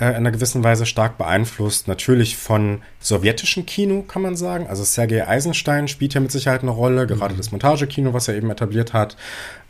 äh, 0.00 0.08
in 0.08 0.16
einer 0.16 0.30
gewissen 0.30 0.64
Weise 0.64 0.86
stark 0.86 1.18
beeinflusst. 1.18 1.86
Natürlich 1.86 2.36
von 2.36 2.82
sowjetischem 3.00 3.66
Kino, 3.66 4.02
kann 4.02 4.22
man 4.22 4.36
sagen. 4.36 4.66
Also 4.66 4.82
Sergei 4.82 5.26
Eisenstein 5.26 5.88
spielt 5.88 6.14
ja 6.14 6.20
mit 6.20 6.32
Sicherheit 6.32 6.62
eine 6.62 6.70
Rolle, 6.70 7.06
gerade 7.06 7.34
mhm. 7.34 7.38
das 7.38 7.52
Montagekino, 7.52 8.14
was 8.14 8.28
er 8.28 8.34
eben 8.34 8.50
etabliert 8.50 8.92
hat. 8.92 9.16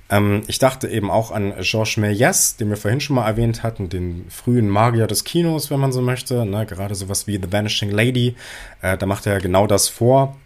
Ähm, 0.08 0.42
ich 0.46 0.58
dachte 0.58 0.88
eben 0.88 1.10
auch 1.10 1.30
an 1.30 1.54
Georges 1.60 1.96
Méliès, 1.96 2.56
den 2.58 2.70
wir 2.70 2.76
vorhin 2.76 3.00
schon 3.00 3.16
mal 3.16 3.26
erwähnt 3.26 3.62
hatten, 3.62 3.88
den 3.88 4.26
frühen 4.28 4.68
Magier 4.68 5.06
des 5.06 5.24
Kinos, 5.24 5.70
wenn 5.70 5.80
man 5.80 5.92
so 5.92 6.00
möchte. 6.00 6.46
Ne? 6.46 6.64
Gerade 6.66 6.94
sowas 6.94 7.26
wie 7.26 7.36
The 7.36 7.52
Vanishing 7.52 7.90
Lady. 7.90 8.36
Äh, 8.82 8.96
da 8.96 9.06
macht 9.06 9.26
er 9.26 9.40
genau 9.40 9.66
das 9.66 9.88
vor. 9.88 10.36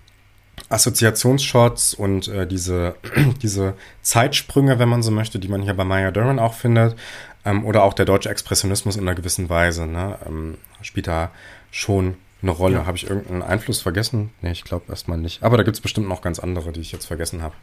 Assoziationsshots 0.69 1.95
und 1.95 2.29
äh, 2.29 2.47
diese, 2.47 2.95
diese 3.43 3.75
Zeitsprünge, 4.03 4.79
wenn 4.79 4.89
man 4.89 5.03
so 5.03 5.11
möchte, 5.11 5.39
die 5.39 5.49
man 5.49 5.63
hier 5.63 5.75
bei 5.75 5.85
Maya 5.85 6.11
Duran 6.11 6.39
auch 6.39 6.55
findet. 6.55 6.97
Ähm, 7.45 7.65
oder 7.65 7.83
auch 7.83 7.95
der 7.95 8.07
deutsche 8.07 8.31
Expressionismus 8.31 8.97
in 8.97 9.03
einer 9.03 9.15
gewissen 9.15 9.49
Weise, 9.49 9.87
ne, 9.87 10.19
ähm, 10.27 10.57
spielt 10.83 11.07
da 11.07 11.31
schon 11.71 12.15
eine 12.43 12.51
Rolle. 12.53 12.77
Ja. 12.77 12.87
Habe 12.87 12.97
ich 12.97 13.09
irgendeinen 13.09 13.43
Einfluss 13.43 13.81
vergessen? 13.81 14.31
Nee, 14.43 14.53
ich 14.53 14.65
glaube 14.65 14.85
erstmal 14.89 15.19
nicht. 15.19 15.43
Aber 15.43 15.57
da 15.57 15.63
gibt 15.63 15.77
es 15.77 15.81
bestimmt 15.81 16.09
noch 16.09 16.23
ganz 16.23 16.39
andere, 16.39 16.73
die 16.73 16.81
ich 16.81 16.93
jetzt 16.93 17.07
vergessen 17.07 17.43
habe. 17.43 17.55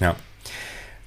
Ja. 0.00 0.16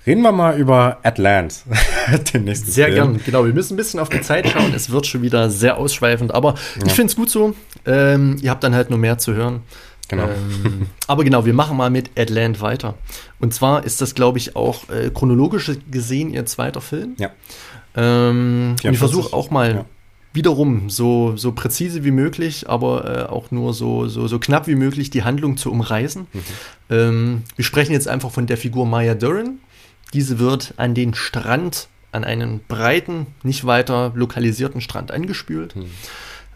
Reden 0.06 0.24
wir 0.24 0.32
mal 0.32 0.58
über 0.58 0.98
Atlant, 1.04 1.64
den 2.34 2.46
nächsten 2.46 2.72
Sehr 2.72 2.88
Film. 2.88 3.14
gern, 3.14 3.22
genau. 3.24 3.46
Wir 3.46 3.54
müssen 3.54 3.76
ein 3.76 3.78
bisschen 3.78 4.00
auf 4.00 4.10
die 4.10 4.22
Zeit 4.22 4.50
schauen. 4.50 4.74
Es 4.74 4.90
wird 4.90 5.06
schon 5.06 5.22
wieder 5.22 5.52
sehr 5.52 5.78
ausschweifend, 5.78 6.34
aber 6.34 6.56
ja. 6.80 6.88
ich 6.88 6.94
finde 6.94 7.12
es 7.12 7.16
gut 7.16 7.30
so. 7.30 7.54
Ähm, 7.86 8.38
ihr 8.42 8.50
habt 8.50 8.64
dann 8.64 8.74
halt 8.74 8.90
nur 8.90 8.98
mehr 8.98 9.20
zu 9.20 9.34
hören. 9.36 9.62
Genau. 10.08 10.24
Ähm, 10.24 10.88
aber 11.08 11.24
genau, 11.24 11.46
wir 11.46 11.54
machen 11.54 11.78
mal 11.78 11.92
mit 11.92 12.18
Atlant 12.18 12.62
weiter. 12.62 12.96
Und 13.40 13.54
zwar 13.54 13.86
ist 13.86 14.02
das, 14.02 14.16
glaube 14.16 14.40
ich, 14.40 14.56
auch 14.56 14.90
äh, 14.90 15.12
chronologisch 15.14 15.72
gesehen 15.90 16.34
ihr 16.34 16.48
zweiter 16.48 16.82
Film. 16.82 17.16
Ja. 17.18 17.30
Ähm, 17.96 18.76
und 18.84 18.92
ich 18.94 19.00
versuche 19.00 19.34
auch 19.34 19.52
mal 19.52 19.76
ja. 19.76 19.86
wiederum 20.34 20.90
so, 20.90 21.36
so 21.36 21.52
präzise 21.52 22.04
wie 22.04 22.12
möglich, 22.12 22.70
aber 22.70 23.28
äh, 23.28 23.30
auch 23.30 23.52
nur 23.52 23.74
so, 23.74 24.08
so, 24.08 24.28
so 24.28 24.40
knapp 24.40 24.68
wie 24.68 24.76
möglich 24.76 25.10
die 25.10 25.24
Handlung 25.24 25.58
zu 25.58 25.72
umreißen. 25.72 26.28
Mhm. 26.32 26.42
Ähm, 26.90 27.44
wir 27.56 27.66
sprechen 27.66 27.94
jetzt 27.94 28.08
einfach 28.08 28.32
von 28.32 28.48
der 28.48 28.58
Figur 28.58 28.86
Maya 28.86 29.16
Duran. 29.16 29.60
Diese 30.14 30.40
wird 30.40 30.74
an 30.78 30.94
den 30.94 31.14
Strand, 31.14 31.88
an 32.12 32.24
einen 32.24 32.60
breiten, 32.68 33.28
nicht 33.44 33.66
weiter 33.66 34.12
lokalisierten 34.16 34.82
Strand 34.82 35.12
angespült. 35.12 35.76
Hm. 35.76 35.86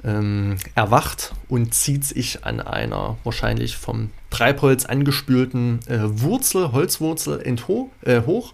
Ähm, 0.04 0.58
erwacht 0.76 1.34
und 1.48 1.74
zieht 1.74 2.04
sich 2.04 2.46
an 2.46 2.60
einer 2.60 3.18
wahrscheinlich 3.24 3.76
vom 3.76 4.12
Treibholz 4.30 4.86
angespülten 4.86 5.80
äh, 5.88 5.98
Wurzel, 6.04 6.74
Holzwurzel 6.74 7.42
entho 7.42 7.90
äh, 8.02 8.22
hoch 8.22 8.54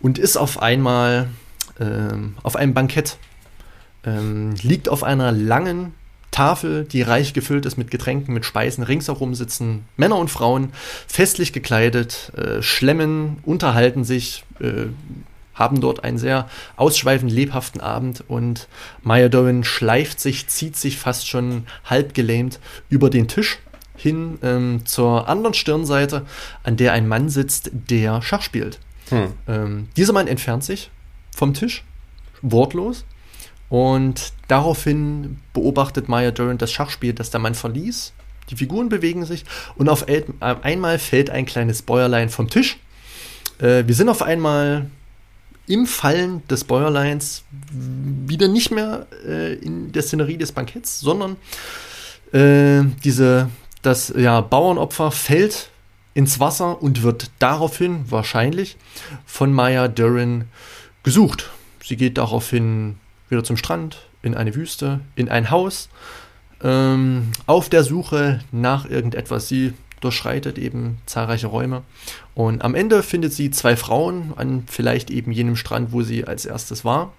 und 0.00 0.18
ist 0.18 0.36
auf 0.36 0.62
einmal 0.62 1.30
äh, 1.78 2.14
auf 2.42 2.56
einem 2.56 2.74
Bankett. 2.74 3.18
Ähm, 4.06 4.54
liegt 4.62 4.88
auf 4.88 5.02
einer 5.02 5.32
langen 5.32 5.94
Tafel, 6.34 6.84
die 6.84 7.00
reich 7.02 7.32
gefüllt 7.32 7.64
ist 7.64 7.76
mit 7.76 7.92
Getränken, 7.92 8.34
mit 8.34 8.44
Speisen. 8.44 8.82
Ringsherum 8.82 9.36
sitzen 9.36 9.84
Männer 9.96 10.16
und 10.16 10.32
Frauen, 10.32 10.72
festlich 11.06 11.52
gekleidet, 11.52 12.32
äh, 12.36 12.60
schlemmen, 12.60 13.38
unterhalten 13.44 14.02
sich, 14.02 14.44
äh, 14.58 14.86
haben 15.54 15.80
dort 15.80 16.02
einen 16.02 16.18
sehr 16.18 16.48
ausschweifend 16.74 17.30
lebhaften 17.30 17.80
Abend 17.80 18.24
und 18.26 18.66
Maya 19.02 19.28
Dowen 19.28 19.62
schleift 19.62 20.18
sich, 20.18 20.48
zieht 20.48 20.76
sich 20.76 20.98
fast 20.98 21.28
schon 21.28 21.68
halb 21.84 22.14
gelähmt 22.14 22.58
über 22.88 23.10
den 23.10 23.28
Tisch 23.28 23.60
hin 23.96 24.38
ähm, 24.42 24.84
zur 24.86 25.28
anderen 25.28 25.54
Stirnseite, 25.54 26.26
an 26.64 26.76
der 26.76 26.94
ein 26.94 27.06
Mann 27.06 27.28
sitzt, 27.28 27.70
der 27.72 28.22
Schach 28.22 28.42
spielt. 28.42 28.80
Hm. 29.10 29.32
Ähm, 29.46 29.88
dieser 29.96 30.12
Mann 30.12 30.26
entfernt 30.26 30.64
sich 30.64 30.90
vom 31.34 31.54
Tisch, 31.54 31.84
wortlos, 32.42 33.04
und 33.68 34.32
daraufhin 34.48 35.38
beobachtet 35.52 36.08
Maya 36.08 36.30
Durant 36.30 36.62
das 36.62 36.70
Schachspiel, 36.70 37.12
das 37.12 37.30
der 37.30 37.40
Mann 37.40 37.54
verließ. 37.54 38.12
Die 38.50 38.56
Figuren 38.56 38.88
bewegen 38.88 39.24
sich 39.24 39.44
und 39.76 39.88
auf 39.88 40.06
einmal 40.38 40.98
fällt 40.98 41.30
ein 41.30 41.46
kleines 41.46 41.82
Bäuerlein 41.82 42.28
vom 42.28 42.48
Tisch. 42.50 42.78
Äh, 43.58 43.84
wir 43.86 43.94
sind 43.94 44.08
auf 44.08 44.22
einmal 44.22 44.90
im 45.66 45.86
Fallen 45.86 46.46
des 46.48 46.64
Bäuerleins 46.64 47.44
wieder 47.72 48.48
nicht 48.48 48.70
mehr 48.70 49.06
äh, 49.26 49.54
in 49.54 49.92
der 49.92 50.02
Szenerie 50.02 50.36
des 50.36 50.52
Banketts, 50.52 51.00
sondern 51.00 51.36
äh, 52.32 52.84
diese, 53.02 53.48
das 53.80 54.12
ja, 54.16 54.42
Bauernopfer 54.42 55.10
fällt 55.10 55.70
ins 56.12 56.38
Wasser 56.38 56.82
und 56.82 57.02
wird 57.02 57.30
daraufhin 57.38 58.04
wahrscheinlich 58.10 58.76
von 59.26 59.52
Maya 59.52 59.88
Duran 59.88 60.44
gesucht. 61.04 61.50
Sie 61.84 61.96
geht 61.96 62.18
daraufhin 62.18 62.96
wieder 63.28 63.44
zum 63.44 63.56
Strand, 63.56 64.06
in 64.22 64.34
eine 64.34 64.54
Wüste, 64.54 65.00
in 65.14 65.28
ein 65.28 65.50
Haus, 65.50 65.88
ähm, 66.62 67.30
auf 67.46 67.68
der 67.68 67.84
Suche 67.84 68.40
nach 68.50 68.88
irgendetwas. 68.88 69.48
Sie 69.48 69.74
durchschreitet 70.00 70.58
eben 70.58 70.98
zahlreiche 71.06 71.46
Räume. 71.46 71.82
Und 72.34 72.62
am 72.62 72.74
Ende 72.74 73.02
findet 73.02 73.32
sie 73.32 73.50
zwei 73.50 73.76
Frauen 73.76 74.32
an 74.36 74.64
vielleicht 74.66 75.10
eben 75.10 75.32
jenem 75.32 75.56
Strand, 75.56 75.92
wo 75.92 76.02
sie 76.02 76.24
als 76.26 76.44
erstes 76.44 76.84
war. 76.84 77.12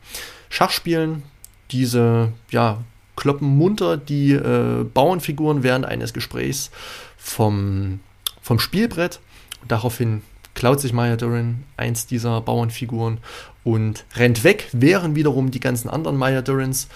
Schach 0.49 0.71
spielen, 0.71 1.23
diese, 1.71 2.31
ja, 2.51 2.83
kloppen 3.15 3.57
munter 3.57 3.97
die 3.97 4.33
äh, 4.33 4.83
Bauernfiguren 4.83 5.63
während 5.63 5.85
eines 5.85 6.13
Gesprächs 6.13 6.69
vom, 7.17 7.99
vom 8.41 8.59
Spielbrett. 8.59 9.19
Daraufhin 9.67 10.21
klaut 10.55 10.79
sich 10.79 10.93
Maya 10.93 11.15
Duran 11.17 11.63
eins 11.77 12.07
dieser 12.07 12.41
Bauernfiguren 12.41 13.19
und 13.63 14.05
rennt 14.15 14.43
weg, 14.43 14.69
während 14.71 15.15
wiederum 15.15 15.51
die 15.51 15.59
ganzen 15.59 15.89
anderen 15.89 16.17
Maya 16.17 16.41
Durans 16.41 16.87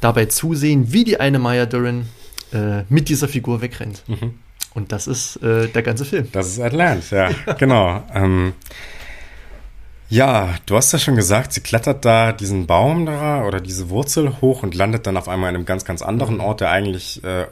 dabei 0.00 0.26
zusehen, 0.26 0.92
wie 0.92 1.04
die 1.04 1.20
eine 1.20 1.38
Maya 1.38 1.66
Duran 1.66 2.08
äh, 2.52 2.82
mit 2.88 3.08
dieser 3.08 3.28
Figur 3.28 3.60
wegrennt. 3.60 4.04
Mhm. 4.06 4.34
Und 4.74 4.92
das 4.92 5.06
ist 5.06 5.36
äh, 5.36 5.68
der 5.68 5.82
ganze 5.82 6.04
Film. 6.04 6.28
Das 6.32 6.48
ist 6.48 6.60
Atlant, 6.60 7.10
ja, 7.10 7.30
genau. 7.58 8.02
Ähm, 8.14 8.52
ja, 10.10 10.54
du 10.66 10.76
hast 10.76 10.92
ja 10.92 10.98
schon 10.98 11.16
gesagt, 11.16 11.52
sie 11.52 11.60
klettert 11.60 12.04
da 12.04 12.32
diesen 12.32 12.66
Baum 12.66 13.04
da 13.04 13.44
oder 13.44 13.60
diese 13.60 13.90
Wurzel 13.90 14.40
hoch 14.40 14.62
und 14.62 14.74
landet 14.74 15.06
dann 15.06 15.16
auf 15.16 15.28
einmal 15.28 15.50
in 15.50 15.56
einem 15.56 15.66
ganz, 15.66 15.84
ganz 15.84 16.02
anderen 16.02 16.36
mhm. 16.36 16.40
Ort, 16.40 16.60
der 16.60 16.70
eigentlich 16.70 17.22
äh, 17.24 17.46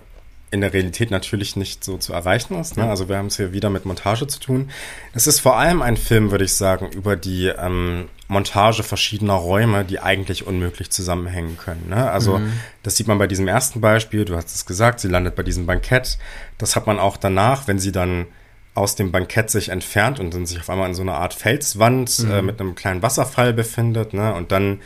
in 0.51 0.61
der 0.61 0.73
Realität 0.73 1.11
natürlich 1.11 1.57
nicht 1.57 1.83
so 1.83 1.99
zu 1.99 2.13
erreichen 2.13 2.59
ist. 2.59 2.77
Ne? 2.77 2.89
Also 2.89 3.09
wir 3.09 3.19
haben 3.19 3.27
es 3.27 3.37
hier 3.37 3.53
wieder 3.53 3.69
mit 3.69 3.85
Montage 3.85 4.27
zu 4.29 4.39
tun. 4.39 4.71
Es 5.13 5.27
ist 5.27 5.41
vor 5.41 5.57
allem 5.57 5.83
ein 5.83 5.97
Film, 5.97 6.31
würde 6.31 6.45
ich 6.45 6.55
sagen, 6.55 6.91
über 6.93 7.17
die 7.17 7.47
ähm, 7.47 8.09
Montage 8.29 8.85
verschiedener 8.85 9.35
Räume, 9.35 9.85
die 9.85 9.99
eigentlich 9.99 10.47
unmöglich 10.47 10.91
zusammenhängen 10.91 11.59
können. 11.59 11.89
Ne? 11.89 12.11
Also 12.11 12.39
mhm. 12.39 12.53
das 12.85 12.97
sieht 12.97 13.09
man 13.09 13.19
bei 13.19 13.27
diesem 13.27 13.49
ersten 13.49 13.81
Beispiel, 13.81 14.25
du 14.25 14.37
hast 14.37 14.55
es 14.55 14.67
gesagt, 14.67 15.01
sie 15.01 15.09
landet 15.09 15.35
bei 15.35 15.43
diesem 15.43 15.67
Bankett. 15.67 16.19
Das 16.59 16.77
hat 16.77 16.87
man 16.87 17.01
auch 17.01 17.17
danach, 17.17 17.67
wenn 17.67 17.81
sie 17.81 17.93
dann 17.93 18.27
aus 18.75 18.95
dem 18.95 19.11
Bankett 19.11 19.51
sich 19.51 19.71
entfernt 19.71 20.21
und 20.21 20.33
dann 20.35 20.47
sich 20.47 20.61
auf 20.61 20.71
einmal 20.71 20.89
in 20.89 20.95
so 20.95 21.03
einer 21.03 21.15
Art 21.15 21.35
Felswand 21.35 22.21
mhm. 22.21 22.31
äh, 22.31 22.43
mit 22.43 22.61
einem 22.61 22.75
kleinen 22.77 23.03
Wasserfall 23.03 23.53
befindet. 23.53 24.13
Ne? 24.13 24.35
Und 24.35 24.53
dann 24.53 24.81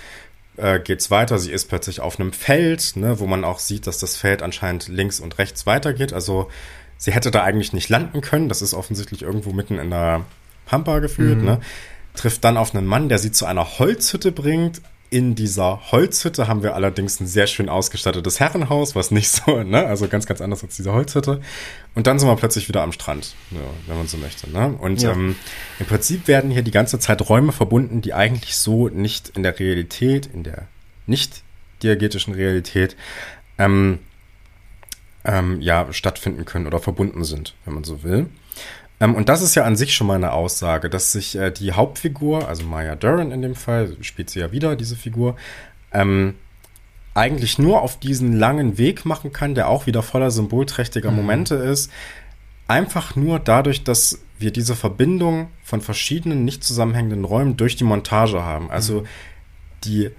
äh, 0.60 0.80
geht's 0.80 1.10
weiter. 1.10 1.38
Sie 1.38 1.52
ist 1.52 1.68
plötzlich 1.68 2.00
auf 2.00 2.18
einem 2.18 2.32
Feld, 2.32 2.92
ne, 2.96 3.18
wo 3.18 3.26
man 3.26 3.44
auch 3.44 3.58
sieht, 3.58 3.86
dass 3.86 3.98
das 3.98 4.16
Feld 4.16 4.42
anscheinend 4.42 4.88
links 4.88 5.20
und 5.20 5.38
rechts 5.38 5.66
weitergeht. 5.66 6.12
Also 6.12 6.50
sie 6.96 7.12
hätte 7.12 7.30
da 7.30 7.42
eigentlich 7.42 7.72
nicht 7.72 7.88
landen 7.88 8.20
können. 8.20 8.48
Das 8.48 8.62
ist 8.62 8.74
offensichtlich 8.74 9.22
irgendwo 9.22 9.52
mitten 9.52 9.78
in 9.78 9.90
der 9.90 10.24
Pampa 10.66 10.98
geführt. 10.98 11.38
Mhm. 11.38 11.44
Ne? 11.44 11.60
Trifft 12.14 12.44
dann 12.44 12.56
auf 12.56 12.74
einen 12.74 12.86
Mann, 12.86 13.08
der 13.08 13.18
sie 13.18 13.32
zu 13.32 13.46
einer 13.46 13.78
Holzhütte 13.78 14.32
bringt, 14.32 14.82
in 15.10 15.34
dieser 15.34 15.90
Holzhütte 15.90 16.46
haben 16.46 16.62
wir 16.62 16.76
allerdings 16.76 17.18
ein 17.20 17.26
sehr 17.26 17.48
schön 17.48 17.68
ausgestattetes 17.68 18.38
Herrenhaus, 18.38 18.94
was 18.94 19.10
nicht 19.10 19.28
so, 19.46 19.62
ne, 19.62 19.84
also 19.84 20.06
ganz, 20.06 20.26
ganz 20.26 20.40
anders 20.40 20.62
als 20.62 20.76
diese 20.76 20.92
Holzhütte. 20.92 21.40
Und 21.96 22.06
dann 22.06 22.18
sind 22.20 22.28
wir 22.28 22.36
plötzlich 22.36 22.68
wieder 22.68 22.82
am 22.82 22.92
Strand, 22.92 23.34
ja, 23.50 23.58
wenn 23.88 23.98
man 23.98 24.06
so 24.06 24.16
möchte. 24.16 24.48
Ne? 24.50 24.68
Und 24.78 25.02
ja. 25.02 25.12
ähm, 25.12 25.34
im 25.80 25.86
Prinzip 25.86 26.28
werden 26.28 26.50
hier 26.50 26.62
die 26.62 26.70
ganze 26.70 27.00
Zeit 27.00 27.28
Räume 27.28 27.50
verbunden, 27.50 28.00
die 28.00 28.14
eigentlich 28.14 28.56
so 28.56 28.88
nicht 28.88 29.30
in 29.30 29.42
der 29.42 29.58
Realität, 29.58 30.26
in 30.32 30.44
der 30.44 30.68
nicht 31.06 31.42
diegetischen 31.82 32.34
Realität, 32.34 32.96
ähm, 33.58 33.98
ähm, 35.24 35.60
ja, 35.60 35.92
stattfinden 35.92 36.44
können 36.44 36.66
oder 36.66 36.78
verbunden 36.78 37.24
sind, 37.24 37.54
wenn 37.64 37.74
man 37.74 37.84
so 37.84 38.04
will. 38.04 38.28
Ähm, 39.00 39.14
und 39.14 39.28
das 39.28 39.42
ist 39.42 39.54
ja 39.54 39.64
an 39.64 39.76
sich 39.76 39.94
schon 39.94 40.06
mal 40.06 40.14
eine 40.14 40.32
Aussage, 40.32 40.90
dass 40.90 41.12
sich 41.12 41.36
äh, 41.36 41.50
die 41.50 41.72
Hauptfigur, 41.72 42.46
also 42.46 42.64
Maya 42.64 42.94
Duran 42.94 43.32
in 43.32 43.42
dem 43.42 43.54
Fall, 43.54 43.96
spielt 44.02 44.30
sie 44.30 44.40
ja 44.40 44.52
wieder, 44.52 44.76
diese 44.76 44.96
Figur, 44.96 45.36
ähm, 45.92 46.34
eigentlich 47.14 47.58
nur 47.58 47.82
auf 47.82 47.98
diesen 47.98 48.34
langen 48.34 48.78
Weg 48.78 49.04
machen 49.04 49.32
kann, 49.32 49.54
der 49.54 49.68
auch 49.68 49.86
wieder 49.86 50.02
voller 50.02 50.30
symbolträchtiger 50.30 51.10
mhm. 51.10 51.16
Momente 51.16 51.54
ist. 51.56 51.90
Einfach 52.68 53.16
nur 53.16 53.40
dadurch, 53.40 53.82
dass 53.82 54.20
wir 54.38 54.52
diese 54.52 54.76
Verbindung 54.76 55.48
von 55.64 55.80
verschiedenen 55.80 56.44
nicht 56.44 56.62
zusammenhängenden 56.62 57.24
Räumen 57.24 57.56
durch 57.56 57.74
die 57.74 57.84
Montage 57.84 58.42
haben. 58.42 58.70
Also 58.70 59.00
mhm. 59.00 59.06
die 59.84 60.10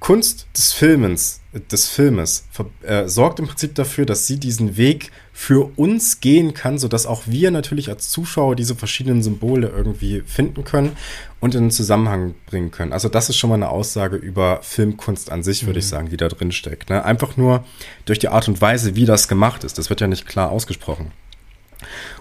Kunst 0.00 0.48
des 0.56 0.72
Filmens, 0.72 1.39
des 1.52 1.88
Filmes 1.88 2.44
äh, 2.82 3.08
sorgt 3.08 3.40
im 3.40 3.48
Prinzip 3.48 3.74
dafür, 3.74 4.06
dass 4.06 4.26
sie 4.26 4.38
diesen 4.38 4.76
Weg 4.76 5.10
für 5.32 5.72
uns 5.76 6.20
gehen 6.20 6.54
kann, 6.54 6.78
sodass 6.78 7.06
auch 7.06 7.22
wir 7.26 7.50
natürlich 7.50 7.88
als 7.88 8.08
Zuschauer 8.10 8.54
diese 8.54 8.76
verschiedenen 8.76 9.22
Symbole 9.22 9.68
irgendwie 9.68 10.22
finden 10.24 10.64
können 10.64 10.96
und 11.40 11.56
in 11.56 11.62
einen 11.62 11.70
Zusammenhang 11.72 12.34
bringen 12.46 12.70
können. 12.70 12.92
Also 12.92 13.08
das 13.08 13.30
ist 13.30 13.36
schon 13.36 13.50
mal 13.50 13.56
eine 13.56 13.70
Aussage 13.70 14.16
über 14.16 14.60
Filmkunst 14.62 15.32
an 15.32 15.42
sich, 15.42 15.66
würde 15.66 15.78
mhm. 15.78 15.80
ich 15.80 15.88
sagen, 15.88 16.08
die 16.08 16.16
da 16.16 16.28
drin 16.28 16.52
steckt. 16.52 16.88
Ne? 16.88 17.04
Einfach 17.04 17.36
nur 17.36 17.64
durch 18.04 18.20
die 18.20 18.28
Art 18.28 18.46
und 18.46 18.60
Weise, 18.60 18.94
wie 18.94 19.04
das 19.04 19.26
gemacht 19.26 19.64
ist. 19.64 19.76
Das 19.76 19.90
wird 19.90 20.00
ja 20.00 20.06
nicht 20.06 20.26
klar 20.26 20.50
ausgesprochen. 20.50 21.10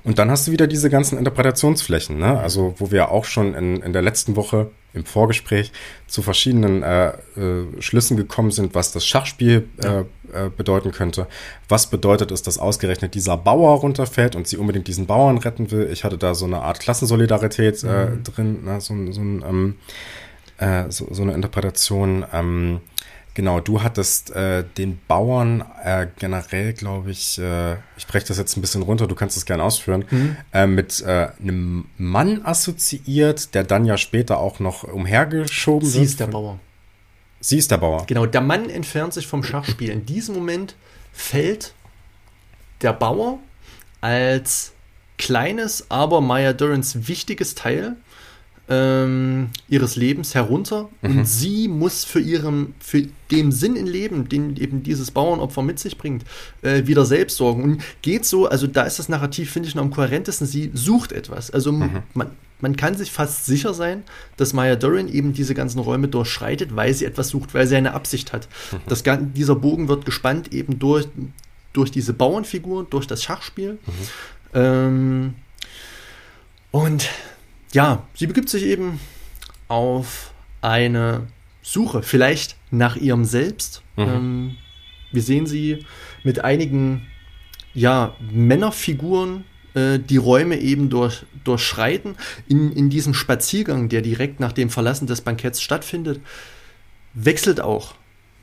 Und 0.03 0.17
dann 0.17 0.31
hast 0.31 0.47
du 0.47 0.51
wieder 0.51 0.67
diese 0.67 0.89
ganzen 0.89 1.17
Interpretationsflächen, 1.17 2.17
ne? 2.17 2.39
Also, 2.39 2.75
wo 2.77 2.91
wir 2.91 3.11
auch 3.11 3.25
schon 3.25 3.55
in, 3.55 3.81
in 3.81 3.91
der 3.91 4.01
letzten 4.01 4.37
Woche 4.37 4.71
im 4.93 5.05
Vorgespräch 5.05 5.71
zu 6.07 6.21
verschiedenen 6.21 6.83
äh, 6.83 7.09
äh, 7.09 7.81
Schlüssen 7.81 8.17
gekommen 8.17 8.51
sind, 8.51 8.73
was 8.73 8.91
das 8.91 9.05
Schachspiel 9.05 9.67
äh, 9.77 9.99
äh, 9.99 10.49
bedeuten 10.55 10.91
könnte. 10.91 11.27
Was 11.67 11.89
bedeutet 11.89 12.31
es, 12.31 12.41
dass 12.41 12.57
ausgerechnet 12.57 13.13
dieser 13.13 13.37
Bauer 13.37 13.79
runterfällt 13.79 14.35
und 14.35 14.47
sie 14.47 14.57
unbedingt 14.57 14.87
diesen 14.87 15.05
Bauern 15.05 15.37
retten 15.37 15.71
will? 15.71 15.89
Ich 15.91 16.03
hatte 16.03 16.17
da 16.17 16.33
so 16.33 16.45
eine 16.45 16.61
Art 16.61 16.79
Klassensolidarität 16.79 17.83
äh, 17.83 18.17
drin, 18.23 18.63
ne? 18.65 18.81
so, 18.81 18.93
so, 19.11 19.21
ein, 19.21 19.43
ähm, 19.47 19.75
äh, 20.57 20.89
so, 20.89 21.07
so 21.11 21.21
eine 21.21 21.33
Interpretation. 21.33 22.25
Ähm, 22.33 22.81
Genau, 23.39 23.61
du 23.61 23.81
hattest 23.81 24.31
äh, 24.31 24.65
den 24.77 24.99
Bauern 25.07 25.63
äh, 25.81 26.07
generell, 26.19 26.73
glaube 26.73 27.11
ich, 27.11 27.39
äh, 27.39 27.75
ich 27.95 28.05
breche 28.05 28.27
das 28.27 28.37
jetzt 28.37 28.57
ein 28.57 28.61
bisschen 28.61 28.81
runter, 28.81 29.07
du 29.07 29.15
kannst 29.15 29.37
es 29.37 29.45
gerne 29.45 29.63
ausführen, 29.63 30.03
mhm. 30.11 30.35
äh, 30.51 30.67
mit 30.67 30.99
äh, 30.99 31.29
einem 31.39 31.85
Mann 31.97 32.45
assoziiert, 32.45 33.55
der 33.55 33.63
dann 33.63 33.85
ja 33.85 33.95
später 33.95 34.39
auch 34.39 34.59
noch 34.59 34.83
umhergeschoben 34.83 35.87
Sie 35.87 35.99
wird. 35.99 36.07
Sie 36.07 36.11
ist 36.11 36.19
der 36.19 36.27
Bauer. 36.27 36.59
Sie 37.39 37.57
ist 37.57 37.71
der 37.71 37.77
Bauer. 37.77 38.05
Genau, 38.07 38.25
der 38.25 38.41
Mann 38.41 38.69
entfernt 38.69 39.13
sich 39.13 39.25
vom 39.25 39.41
Schachspiel. 39.41 39.89
In 39.89 40.05
diesem 40.05 40.35
Moment 40.35 40.75
fällt 41.13 41.73
der 42.81 42.91
Bauer 42.91 43.39
als 44.01 44.73
kleines, 45.17 45.89
aber 45.89 46.19
Maya 46.19 46.51
Durans 46.51 47.07
wichtiges 47.07 47.55
Teil 47.55 47.95
ähm, 48.69 49.49
ihres 49.67 49.95
Lebens 49.95 50.35
herunter 50.35 50.89
mhm. 51.01 51.19
und 51.19 51.27
sie 51.27 51.67
muss 51.67 52.03
für 52.05 52.19
ihrem, 52.19 52.75
für 52.79 53.07
den 53.31 53.51
Sinn 53.51 53.75
im 53.75 53.87
Leben, 53.87 54.29
den 54.29 54.55
eben 54.57 54.83
dieses 54.83 55.11
Bauernopfer 55.11 55.63
mit 55.63 55.79
sich 55.79 55.97
bringt, 55.97 56.23
äh, 56.61 56.85
wieder 56.85 57.05
selbst 57.05 57.37
sorgen. 57.37 57.63
Und 57.63 57.81
geht 58.01 58.25
so, 58.25 58.47
also 58.47 58.67
da 58.67 58.83
ist 58.83 58.99
das 58.99 59.09
Narrativ, 59.09 59.51
finde 59.51 59.67
ich, 59.69 59.75
noch 59.75 59.83
am 59.83 59.91
kohärentesten. 59.91 60.45
Sie 60.45 60.69
sucht 60.73 61.11
etwas. 61.11 61.49
Also 61.49 61.71
mhm. 61.71 62.03
man, 62.13 62.27
man 62.61 62.75
kann 62.75 62.95
sich 62.95 63.11
fast 63.11 63.45
sicher 63.45 63.73
sein, 63.73 64.03
dass 64.37 64.53
Maya 64.53 64.75
Doran 64.75 65.07
eben 65.07 65.33
diese 65.33 65.55
ganzen 65.55 65.79
Räume 65.79 66.07
durchschreitet, 66.07 66.75
weil 66.75 66.93
sie 66.93 67.05
etwas 67.05 67.29
sucht, 67.29 67.55
weil 67.55 67.65
sie 67.65 67.75
eine 67.75 67.93
Absicht 67.93 68.33
hat. 68.33 68.47
Mhm. 68.71 68.77
Das, 68.87 69.03
dieser 69.33 69.55
Bogen 69.55 69.87
wird 69.87 70.05
gespannt 70.05 70.53
eben 70.53 70.77
durch, 70.77 71.07
durch 71.73 71.89
diese 71.89 72.13
Bauernfigur, 72.13 72.85
durch 72.87 73.07
das 73.07 73.23
Schachspiel. 73.23 73.73
Mhm. 73.73 73.93
Ähm, 74.53 75.33
und 76.71 77.09
ja, 77.73 78.07
sie 78.15 78.27
begibt 78.27 78.49
sich 78.49 78.63
eben 78.63 78.99
auf 79.67 80.33
eine 80.61 81.27
Suche, 81.61 82.01
vielleicht 82.01 82.55
nach 82.71 82.95
ihrem 82.95 83.25
Selbst. 83.25 83.83
Mhm. 83.95 84.03
Ähm, 84.03 84.57
wir 85.11 85.21
sehen 85.21 85.47
sie 85.47 85.85
mit 86.23 86.43
einigen 86.43 87.07
ja, 87.73 88.15
Männerfiguren 88.31 89.45
äh, 89.73 89.99
die 89.99 90.17
Räume 90.17 90.59
eben 90.59 90.89
durch, 90.89 91.25
durchschreiten. 91.43 92.15
In, 92.47 92.71
in 92.71 92.89
diesem 92.89 93.13
Spaziergang, 93.13 93.89
der 93.89 94.01
direkt 94.01 94.39
nach 94.39 94.51
dem 94.51 94.69
Verlassen 94.69 95.07
des 95.07 95.21
Banketts 95.21 95.61
stattfindet, 95.61 96.21
wechselt 97.13 97.61
auch 97.61 97.95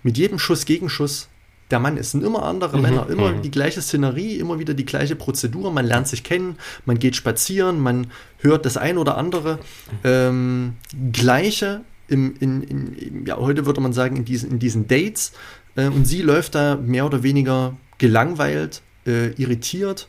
mit 0.03 0.19
jedem 0.19 0.39
Schuss 0.39 0.65
Gegenschuss 0.65 1.29
der 1.71 1.79
Mann. 1.79 2.03
Sind 2.03 2.25
immer 2.25 2.45
andere 2.45 2.77
mhm, 2.77 2.83
Männer, 2.83 3.09
immer 3.11 3.33
mhm. 3.33 3.43
die 3.43 3.51
gleiche 3.51 3.83
Szenerie, 3.83 4.37
immer 4.39 4.59
wieder 4.59 4.75
die 4.75 4.87
gleiche 4.87 5.17
Prozedur. 5.17 5.73
Man 5.73 5.87
lernt 5.87 6.09
sich 6.09 6.23
kennen, 6.23 6.57
man 6.85 6.99
geht 6.99 7.17
spazieren, 7.17 7.81
man 7.81 8.09
hört 8.39 8.67
das 8.67 8.77
ein 8.77 8.99
oder 8.99 9.17
andere. 9.17 9.59
Ähm, 10.05 10.75
gleiche 11.13 11.83
im, 12.09 12.35
in, 12.39 12.63
in, 12.63 13.27
ja, 13.27 13.37
heute 13.37 13.67
würde 13.67 13.81
man 13.81 13.93
sagen, 13.93 14.17
in 14.17 14.25
diesen, 14.25 14.51
in 14.51 14.59
diesen 14.59 14.87
Dates. 14.87 15.33
Äh, 15.75 15.87
und 15.87 16.07
sie 16.07 16.23
läuft 16.23 16.55
da 16.55 16.77
mehr 16.77 17.07
oder 17.07 17.23
weniger 17.23 17.77
gelangweilt, 17.99 18.83
äh, 19.07 19.33
irritiert 19.33 20.09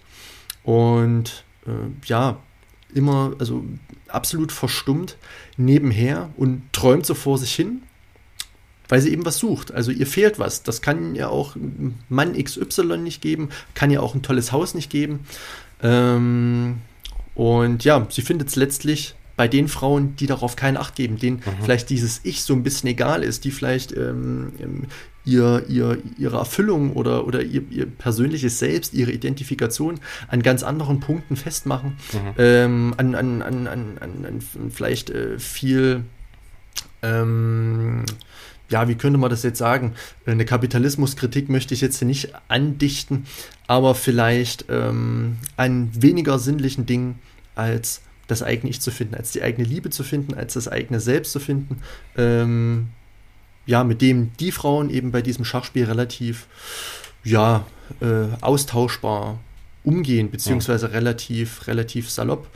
und 0.64 1.46
äh, 1.66 1.72
ja, 2.06 2.38
immer, 2.94 3.34
also 3.40 3.64
absolut 4.08 4.52
verstummt 4.52 5.18
nebenher 5.58 6.30
und 6.38 6.62
träumt 6.74 7.06
so 7.06 7.14
vor 7.14 7.38
sich 7.38 7.54
hin 7.54 7.82
weil 8.88 9.02
sie 9.02 9.12
eben 9.12 9.26
was 9.26 9.38
sucht. 9.38 9.74
Also 9.74 9.92
ihr 9.92 10.08
fehlt 10.08 10.40
was. 10.40 10.64
Das 10.64 10.82
kann 10.82 11.16
ja 11.16 11.30
auch 11.30 11.56
Mann 12.10 12.42
XY 12.42 12.98
nicht 12.98 13.22
geben, 13.22 13.50
kann 13.74 13.92
ja 13.92 14.00
auch 14.00 14.16
ein 14.16 14.22
tolles 14.22 14.52
Haus 14.52 14.74
nicht 14.74 14.90
geben. 14.90 15.22
Ähm, 15.82 16.78
und 17.36 17.84
ja, 17.84 18.08
sie 18.10 18.22
findet 18.22 18.50
es 18.50 18.56
letztlich 18.56 19.16
bei 19.36 19.48
den 19.48 19.68
Frauen, 19.68 20.16
die 20.16 20.26
darauf 20.26 20.56
keinen 20.56 20.78
Acht 20.78 20.96
geben, 20.96 21.18
denen 21.18 21.38
mhm. 21.38 21.64
vielleicht 21.64 21.92
dieses 21.92 22.22
Ich 22.24 22.42
so 22.42 22.54
ein 22.54 22.64
bisschen 22.64 22.90
egal 22.90 23.24
ist, 23.24 23.46
die 23.46 23.52
vielleicht 23.52 23.96
ähm, 23.96 24.54
ähm 24.60 24.88
ihr, 25.28 25.66
ihr, 25.68 25.98
ihre 26.18 26.38
Erfüllung 26.38 26.94
oder, 26.94 27.28
oder 27.28 27.44
ihr, 27.44 27.62
ihr, 27.70 27.86
persönliches 27.86 28.60
Selbst, 28.60 28.94
ihre 28.94 29.12
Identifikation 29.12 30.00
an 30.30 30.42
ganz 30.42 30.64
anderen 30.64 31.02
Punkten 31.02 31.36
festmachen, 31.36 31.98
mhm. 32.14 32.34
ähm, 32.38 32.94
an, 32.96 33.14
an, 33.14 33.42
an, 33.42 33.68
an, 33.68 33.98
an, 34.00 34.72
vielleicht 34.72 35.10
äh, 35.10 35.38
viel 35.38 36.06
ähm, 37.04 38.06
ja, 38.70 38.88
wie 38.88 38.96
könnte 38.96 39.18
man 39.18 39.30
das 39.30 39.44
jetzt 39.44 39.60
sagen? 39.60 39.94
Eine 40.26 40.46
Kapitalismuskritik 40.46 41.50
möchte 41.50 41.74
ich 41.74 41.82
jetzt 41.82 42.00
hier 42.00 42.08
nicht 42.08 42.34
andichten, 42.48 43.26
aber 43.68 43.96
vielleicht 43.96 44.66
ähm, 44.70 45.38
an 45.56 45.90
weniger 45.94 46.40
sinnlichen 46.40 46.86
Dingen 46.86 47.20
als 47.56 48.02
das 48.28 48.44
eigene 48.44 48.70
Ich 48.70 48.82
zu 48.82 48.92
finden, 48.92 49.16
als 49.16 49.32
die 49.32 49.42
eigene 49.42 49.68
Liebe 49.68 49.90
zu 49.90 50.04
finden, 50.04 50.34
als 50.34 50.54
das 50.54 50.68
eigene 50.68 51.00
Selbst 51.00 51.32
zu 51.32 51.40
finden. 51.40 51.78
Ähm, 52.18 52.90
ja, 53.66 53.84
mit 53.84 54.02
dem 54.02 54.32
die 54.40 54.52
Frauen 54.52 54.90
eben 54.90 55.12
bei 55.12 55.22
diesem 55.22 55.46
Schachspiel 55.46 55.86
relativ, 55.86 56.48
ja, 57.24 57.66
äh, 58.02 58.28
austauschbar 58.42 59.40
umgehen, 59.84 60.30
beziehungsweise 60.30 60.88
ja. 60.88 60.92
relativ, 60.94 61.68
relativ 61.68 62.10
salopp. 62.10 62.48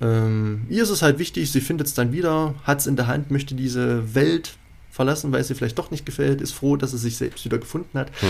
Ähm, 0.00 0.66
ihr 0.68 0.82
ist 0.82 0.90
es 0.90 1.02
halt 1.02 1.18
wichtig, 1.18 1.50
sie 1.50 1.60
findet 1.60 1.88
es 1.88 1.94
dann 1.94 2.12
wieder, 2.12 2.54
hat 2.64 2.80
es 2.80 2.86
in 2.86 2.96
der 2.96 3.06
Hand, 3.06 3.30
möchte 3.30 3.54
diese 3.54 4.14
Welt 4.14 4.57
verlassen, 4.98 5.30
weil 5.30 5.40
es 5.40 5.48
ihr 5.48 5.54
vielleicht 5.54 5.78
doch 5.78 5.92
nicht 5.92 6.04
gefällt, 6.04 6.40
ist 6.40 6.50
froh, 6.50 6.76
dass 6.76 6.90
sie 6.90 6.98
sich 6.98 7.16
selbst 7.16 7.44
wieder 7.44 7.58
gefunden 7.58 7.96
hat 7.96 8.10
hm. 8.20 8.28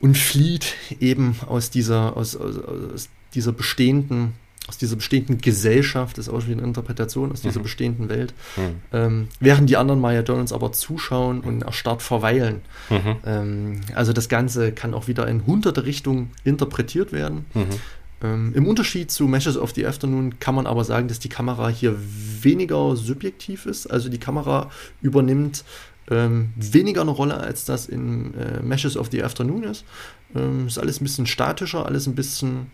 und 0.00 0.18
flieht 0.18 0.74
eben 0.98 1.36
aus 1.46 1.70
dieser, 1.70 2.16
aus, 2.16 2.34
aus, 2.34 2.58
aus, 2.58 3.08
dieser 3.34 3.52
bestehenden, 3.52 4.32
aus 4.66 4.78
dieser 4.78 4.96
bestehenden 4.96 5.38
Gesellschaft, 5.38 6.18
das 6.18 6.26
ist 6.26 6.34
auch 6.34 6.40
schon 6.40 6.54
eine 6.54 6.62
Interpretation, 6.62 7.30
aus 7.30 7.42
dieser 7.42 7.60
mhm. 7.60 7.62
bestehenden 7.62 8.08
Welt, 8.08 8.34
mhm. 8.56 8.62
ähm, 8.92 9.28
während 9.38 9.70
die 9.70 9.76
anderen 9.76 10.00
Maya 10.00 10.22
Donalds 10.22 10.52
aber 10.52 10.72
zuschauen 10.72 11.40
und 11.40 11.62
erstarrt 11.62 12.02
verweilen. 12.02 12.62
Mhm. 12.90 13.16
Ähm, 13.24 13.80
also 13.94 14.12
das 14.12 14.28
Ganze 14.28 14.72
kann 14.72 14.94
auch 14.94 15.06
wieder 15.06 15.28
in 15.28 15.46
hunderte 15.46 15.84
Richtungen 15.86 16.32
interpretiert 16.42 17.12
werden. 17.12 17.46
Mhm. 17.54 17.66
Ähm, 18.22 18.52
Im 18.54 18.66
Unterschied 18.66 19.12
zu 19.12 19.28
Meshes 19.28 19.56
of 19.56 19.72
the 19.74 19.86
Afternoon 19.86 20.40
kann 20.40 20.56
man 20.56 20.66
aber 20.66 20.82
sagen, 20.82 21.06
dass 21.06 21.20
die 21.20 21.28
Kamera 21.28 21.68
hier 21.68 21.96
weniger 22.42 22.96
subjektiv 22.96 23.66
ist. 23.66 23.86
Also 23.86 24.08
die 24.08 24.18
Kamera 24.18 24.70
übernimmt 25.00 25.64
ähm, 26.10 26.52
weniger 26.56 27.02
eine 27.02 27.10
Rolle, 27.10 27.36
als 27.38 27.64
das 27.64 27.86
in 27.86 28.34
äh, 28.34 28.62
Meshes 28.62 28.96
of 28.96 29.08
the 29.10 29.22
Afternoon 29.22 29.64
ist. 29.64 29.84
Ähm, 30.34 30.66
ist 30.66 30.78
alles 30.78 31.00
ein 31.00 31.04
bisschen 31.04 31.26
statischer, 31.26 31.86
alles 31.86 32.06
ein 32.06 32.14
bisschen 32.14 32.70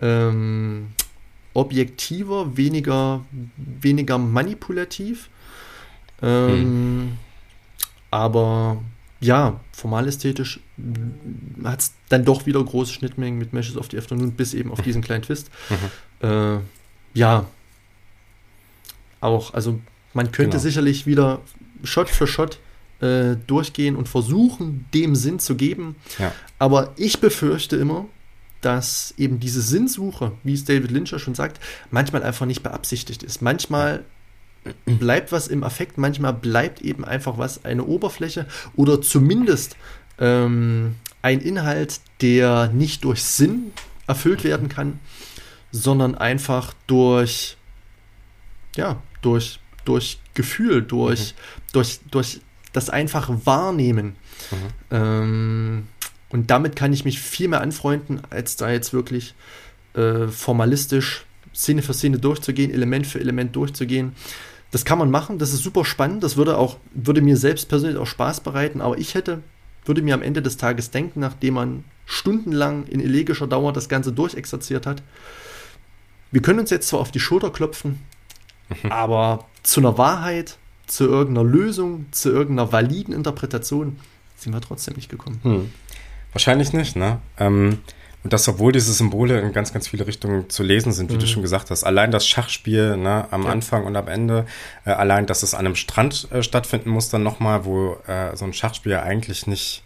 ähm, 0.00 0.88
objektiver, 1.54 2.56
weniger, 2.56 3.24
weniger 3.56 4.18
manipulativ. 4.18 5.28
Hm. 6.20 7.16
Aber 8.10 8.82
ja, 9.20 9.60
formal 9.72 10.08
ästhetisch 10.08 10.60
hat 11.62 11.80
es 11.80 11.94
dann 12.08 12.24
doch 12.24 12.46
wieder 12.46 12.62
große 12.62 12.92
Schnittmengen 12.92 13.38
mit 13.38 13.52
Meshes 13.52 13.76
of 13.76 13.88
the 13.90 13.98
Afternoon, 13.98 14.32
bis 14.32 14.54
eben 14.54 14.70
auf 14.70 14.80
diesen 14.80 15.02
kleinen 15.02 15.22
Twist. 15.22 15.50
Mhm. 15.68 16.28
Äh, 16.28 16.58
ja, 17.14 17.46
auch, 19.20 19.52
also 19.52 19.78
man 20.14 20.32
könnte 20.32 20.52
genau. 20.52 20.62
sicherlich 20.62 21.06
wieder 21.06 21.40
Shot 21.84 22.08
für 22.08 22.26
Shot 22.26 22.58
äh, 23.00 23.36
durchgehen 23.46 23.96
und 23.96 24.08
versuchen, 24.08 24.86
dem 24.94 25.14
Sinn 25.14 25.38
zu 25.38 25.56
geben. 25.56 25.96
Ja. 26.18 26.32
Aber 26.58 26.92
ich 26.96 27.20
befürchte 27.20 27.76
immer, 27.76 28.06
dass 28.60 29.14
eben 29.16 29.40
diese 29.40 29.62
Sinnsuche, 29.62 30.32
wie 30.42 30.54
es 30.54 30.64
David 30.64 30.90
Lynch 30.90 31.14
schon 31.18 31.34
sagt, 31.34 31.60
manchmal 31.90 32.22
einfach 32.22 32.46
nicht 32.46 32.62
beabsichtigt 32.62 33.22
ist. 33.22 33.40
Manchmal 33.40 34.04
bleibt 34.84 35.32
was 35.32 35.48
im 35.48 35.64
Affekt, 35.64 35.96
manchmal 35.96 36.34
bleibt 36.34 36.82
eben 36.82 37.04
einfach 37.04 37.38
was 37.38 37.64
eine 37.64 37.84
Oberfläche 37.84 38.46
oder 38.76 39.00
zumindest 39.00 39.76
ähm, 40.18 40.96
ein 41.22 41.40
Inhalt, 41.40 42.00
der 42.20 42.68
nicht 42.68 43.04
durch 43.04 43.22
Sinn 43.22 43.72
erfüllt 44.06 44.44
werden 44.44 44.68
kann, 44.68 45.00
sondern 45.72 46.14
einfach 46.14 46.74
durch 46.86 47.56
ja, 48.76 49.02
durch 49.22 49.60
durch 49.90 50.20
Gefühl, 50.34 50.82
durch, 50.82 51.34
mhm. 51.34 51.72
durch, 51.72 52.00
durch 52.10 52.40
das 52.72 52.90
einfache 52.90 53.44
Wahrnehmen. 53.44 54.14
Mhm. 54.50 54.56
Ähm, 54.90 55.88
und 56.30 56.50
damit 56.50 56.76
kann 56.76 56.92
ich 56.92 57.04
mich 57.04 57.20
viel 57.20 57.48
mehr 57.48 57.60
anfreunden, 57.60 58.22
als 58.30 58.56
da 58.56 58.70
jetzt 58.70 58.92
wirklich 58.92 59.34
äh, 59.94 60.28
formalistisch 60.28 61.24
Szene 61.52 61.82
für 61.82 61.92
Szene 61.92 62.18
durchzugehen, 62.18 62.70
Element 62.70 63.06
für 63.06 63.18
Element 63.18 63.56
durchzugehen. 63.56 64.12
Das 64.70 64.84
kann 64.84 64.98
man 64.98 65.10
machen, 65.10 65.38
das 65.40 65.52
ist 65.52 65.64
super 65.64 65.84
spannend, 65.84 66.22
das 66.22 66.36
würde 66.36 66.56
auch, 66.56 66.76
würde 66.92 67.20
mir 67.20 67.36
selbst 67.36 67.68
persönlich 67.68 67.98
auch 67.98 68.06
Spaß 68.06 68.40
bereiten, 68.40 68.80
aber 68.80 68.98
ich 68.98 69.14
hätte, 69.16 69.42
würde 69.84 70.02
mir 70.02 70.14
am 70.14 70.22
Ende 70.22 70.42
des 70.42 70.56
Tages 70.56 70.92
denken, 70.92 71.18
nachdem 71.18 71.54
man 71.54 71.84
stundenlang 72.06 72.86
in 72.86 73.00
elegischer 73.00 73.48
Dauer 73.48 73.72
das 73.72 73.88
Ganze 73.88 74.12
durchexerziert 74.12 74.86
hat, 74.86 75.02
wir 76.30 76.40
können 76.40 76.60
uns 76.60 76.70
jetzt 76.70 76.86
zwar 76.86 77.00
auf 77.00 77.10
die 77.10 77.18
Schulter 77.18 77.50
klopfen. 77.50 77.98
Aber 78.88 79.46
zu 79.62 79.80
einer 79.80 79.98
Wahrheit, 79.98 80.58
zu 80.86 81.06
irgendeiner 81.06 81.48
Lösung, 81.48 82.06
zu 82.10 82.30
irgendeiner 82.30 82.72
validen 82.72 83.14
Interpretation 83.14 83.98
sind 84.36 84.52
wir 84.52 84.60
trotzdem 84.60 84.94
nicht 84.94 85.10
gekommen. 85.10 85.40
Hm. 85.42 85.70
Wahrscheinlich 86.32 86.72
nicht, 86.72 86.96
ne? 86.96 87.20
Ähm, 87.38 87.78
Und 88.22 88.32
dass, 88.32 88.46
obwohl 88.48 88.72
diese 88.72 88.92
Symbole 88.92 89.40
in 89.40 89.52
ganz, 89.52 89.72
ganz 89.72 89.88
viele 89.88 90.06
Richtungen 90.06 90.50
zu 90.50 90.62
lesen 90.62 90.92
sind, 90.92 91.10
wie 91.10 91.14
mhm. 91.14 91.20
du 91.20 91.26
schon 91.26 91.42
gesagt 91.42 91.70
hast. 91.70 91.84
Allein 91.84 92.10
das 92.10 92.26
Schachspiel 92.26 92.96
ne, 92.96 93.26
am 93.30 93.44
ja. 93.44 93.50
Anfang 93.50 93.84
und 93.84 93.96
am 93.96 94.08
Ende, 94.08 94.44
äh, 94.84 94.90
allein, 94.90 95.26
dass 95.26 95.42
es 95.42 95.54
an 95.54 95.60
einem 95.60 95.74
Strand 95.74 96.28
äh, 96.30 96.42
stattfinden 96.42 96.90
muss, 96.90 97.08
dann 97.08 97.22
nochmal, 97.22 97.64
wo 97.64 97.96
äh, 98.06 98.36
so 98.36 98.44
ein 98.44 98.52
Schachspiel 98.52 98.96
eigentlich 98.96 99.46
nicht 99.46 99.82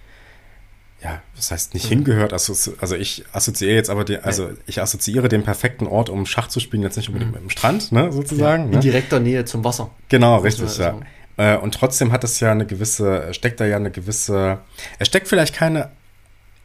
ja, 1.04 1.22
das 1.36 1.50
heißt 1.50 1.74
nicht 1.74 1.84
mhm. 1.84 1.90
hingehört. 1.90 2.32
Also, 2.32 2.54
also 2.80 2.96
ich 2.96 3.24
assoziiere 3.32 3.74
jetzt 3.74 3.90
aber 3.90 4.04
die, 4.04 4.18
also 4.18 4.50
ich 4.66 4.80
assoziiere 4.80 5.28
den 5.28 5.42
perfekten 5.42 5.86
Ort, 5.86 6.08
um 6.08 6.24
Schach 6.24 6.48
zu 6.48 6.60
spielen, 6.60 6.82
jetzt 6.82 6.96
nicht 6.96 7.08
unbedingt 7.08 7.32
mhm. 7.32 7.34
mit 7.36 7.42
dem 7.44 7.50
Strand, 7.50 7.92
ne, 7.92 8.10
sozusagen. 8.10 8.62
Ja, 8.62 8.68
in 8.68 8.74
ne? 8.74 8.80
direkter 8.80 9.20
Nähe 9.20 9.44
zum 9.44 9.62
Wasser. 9.64 9.90
Genau, 10.08 10.38
richtig, 10.38 10.64
also, 10.64 10.82
ja. 10.82 11.00
Äh, 11.36 11.58
und 11.58 11.74
trotzdem 11.74 12.10
hat 12.10 12.24
es 12.24 12.40
ja 12.40 12.52
eine 12.52 12.64
gewisse, 12.64 13.34
steckt 13.34 13.60
da 13.60 13.66
ja 13.66 13.76
eine 13.76 13.90
gewisse, 13.90 14.58
es 14.98 15.08
steckt 15.08 15.28
vielleicht 15.28 15.54
keine 15.54 15.90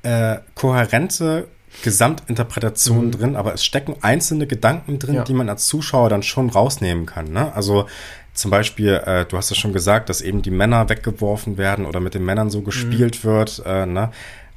äh, 0.04 0.38
kohärente 0.56 1.48
Gesamtinterpretation 1.84 3.08
mhm. 3.08 3.12
drin, 3.12 3.36
aber 3.36 3.54
es 3.54 3.64
stecken 3.66 3.96
einzelne 4.02 4.48
Gedanken 4.48 5.00
drin, 5.00 5.16
ja. 5.16 5.24
die 5.24 5.34
man 5.34 5.50
als 5.50 5.68
Zuschauer 5.68 6.10
dann 6.10 6.24
schon 6.24 6.50
rausnehmen 6.50 7.06
kann. 7.06 7.32
Ne? 7.32 7.54
Also 7.54 7.88
zum 8.40 8.52
Beispiel, 8.52 8.94
äh, 9.06 9.26
du 9.26 9.38
hast 9.38 9.52
es 9.52 9.58
schon 9.58 9.74
gesagt, 9.74 10.10
dass 10.10 10.22
eben 10.22 10.42
die 10.42 10.52
Männer 10.52 10.88
weggeworfen 10.88 11.58
werden 11.58 11.86
oder 11.86 12.00
mit 12.00 12.14
den 12.14 12.24
Männern 12.24 12.50
so 12.50 12.62
gespielt 12.62 13.24
mhm. 13.24 13.28
wird. 13.28 13.62
Äh, 13.66 13.86
ne? 13.86 14.12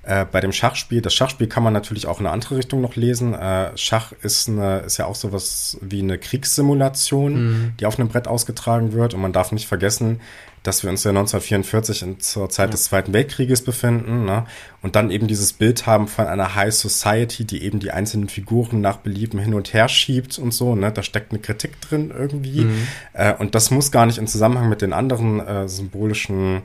Äh, 0.04 0.24
bei 0.24 0.40
dem 0.40 0.52
Schachspiel, 0.52 1.00
das 1.00 1.14
Schachspiel 1.14 1.48
kann 1.48 1.64
man 1.64 1.72
natürlich 1.72 2.06
auch 2.06 2.20
in 2.20 2.26
eine 2.26 2.32
andere 2.32 2.56
Richtung 2.56 2.80
noch 2.80 2.94
lesen. 2.94 3.34
Äh, 3.34 3.76
Schach 3.76 4.12
ist, 4.22 4.48
eine, 4.48 4.80
ist 4.80 4.98
ja 4.98 5.06
auch 5.06 5.16
sowas 5.16 5.78
wie 5.80 6.00
eine 6.00 6.16
Kriegssimulation, 6.18 7.34
mhm. 7.34 7.72
die 7.80 7.86
auf 7.86 7.98
einem 7.98 8.08
Brett 8.08 8.28
ausgetragen 8.28 8.92
wird. 8.92 9.14
Und 9.14 9.20
man 9.20 9.32
darf 9.32 9.50
nicht 9.50 9.66
vergessen, 9.66 10.20
dass 10.62 10.82
wir 10.82 10.90
uns 10.90 11.04
ja 11.04 11.10
1944 11.10 12.02
in, 12.02 12.20
zur 12.20 12.48
Zeit 12.48 12.68
ja. 12.68 12.72
des 12.72 12.84
Zweiten 12.84 13.12
Weltkrieges 13.12 13.62
befinden. 13.62 14.24
Ne? 14.24 14.44
Und 14.80 14.96
dann 14.96 15.10
eben 15.10 15.26
dieses 15.26 15.52
Bild 15.52 15.86
haben 15.86 16.08
von 16.08 16.26
einer 16.26 16.54
High 16.54 16.72
Society, 16.72 17.44
die 17.44 17.62
eben 17.62 17.80
die 17.80 17.90
einzelnen 17.90 18.28
Figuren 18.28 18.80
nach 18.80 18.98
Belieben 18.98 19.40
hin 19.40 19.54
und 19.54 19.72
her 19.72 19.88
schiebt 19.88 20.38
und 20.38 20.52
so. 20.52 20.74
Ne? 20.74 20.92
Da 20.92 21.02
steckt 21.02 21.32
eine 21.32 21.40
Kritik 21.40 21.80
drin 21.80 22.12
irgendwie. 22.16 22.62
Mhm. 22.62 22.88
Äh, 23.12 23.34
und 23.34 23.54
das 23.54 23.70
muss 23.70 23.90
gar 23.90 24.06
nicht 24.06 24.18
im 24.18 24.26
Zusammenhang 24.26 24.68
mit 24.68 24.82
den 24.82 24.92
anderen 24.92 25.40
äh, 25.40 25.68
symbolischen 25.68 26.62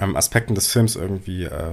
ähm, 0.00 0.16
Aspekten 0.16 0.54
des 0.54 0.66
Films 0.66 0.96
irgendwie 0.96 1.44
äh, 1.44 1.72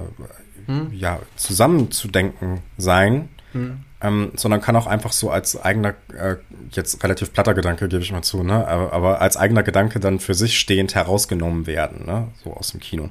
hm. 0.66 0.92
ja, 0.92 1.18
zusammenzudenken 1.36 2.60
sein, 2.76 3.30
hm. 3.52 3.80
Ähm, 4.00 4.32
sondern 4.36 4.60
kann 4.60 4.76
auch 4.76 4.86
einfach 4.86 5.12
so 5.12 5.30
als 5.30 5.60
eigener, 5.60 5.94
äh, 6.16 6.36
jetzt 6.70 7.02
relativ 7.02 7.32
platter 7.32 7.54
Gedanke, 7.54 7.88
gebe 7.88 8.02
ich 8.02 8.12
mal 8.12 8.22
zu, 8.22 8.42
ne? 8.42 8.66
aber, 8.66 8.92
aber, 8.92 9.20
als 9.20 9.36
eigener 9.36 9.62
Gedanke 9.62 9.98
dann 9.98 10.20
für 10.20 10.34
sich 10.34 10.58
stehend 10.58 10.94
herausgenommen 10.94 11.66
werden, 11.66 12.06
ne? 12.06 12.28
so 12.44 12.52
aus 12.52 12.70
dem 12.70 12.80
Kino. 12.80 13.10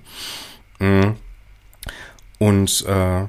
Mhm. 0.80 1.16
Und 2.40 2.86
äh, 2.88 3.26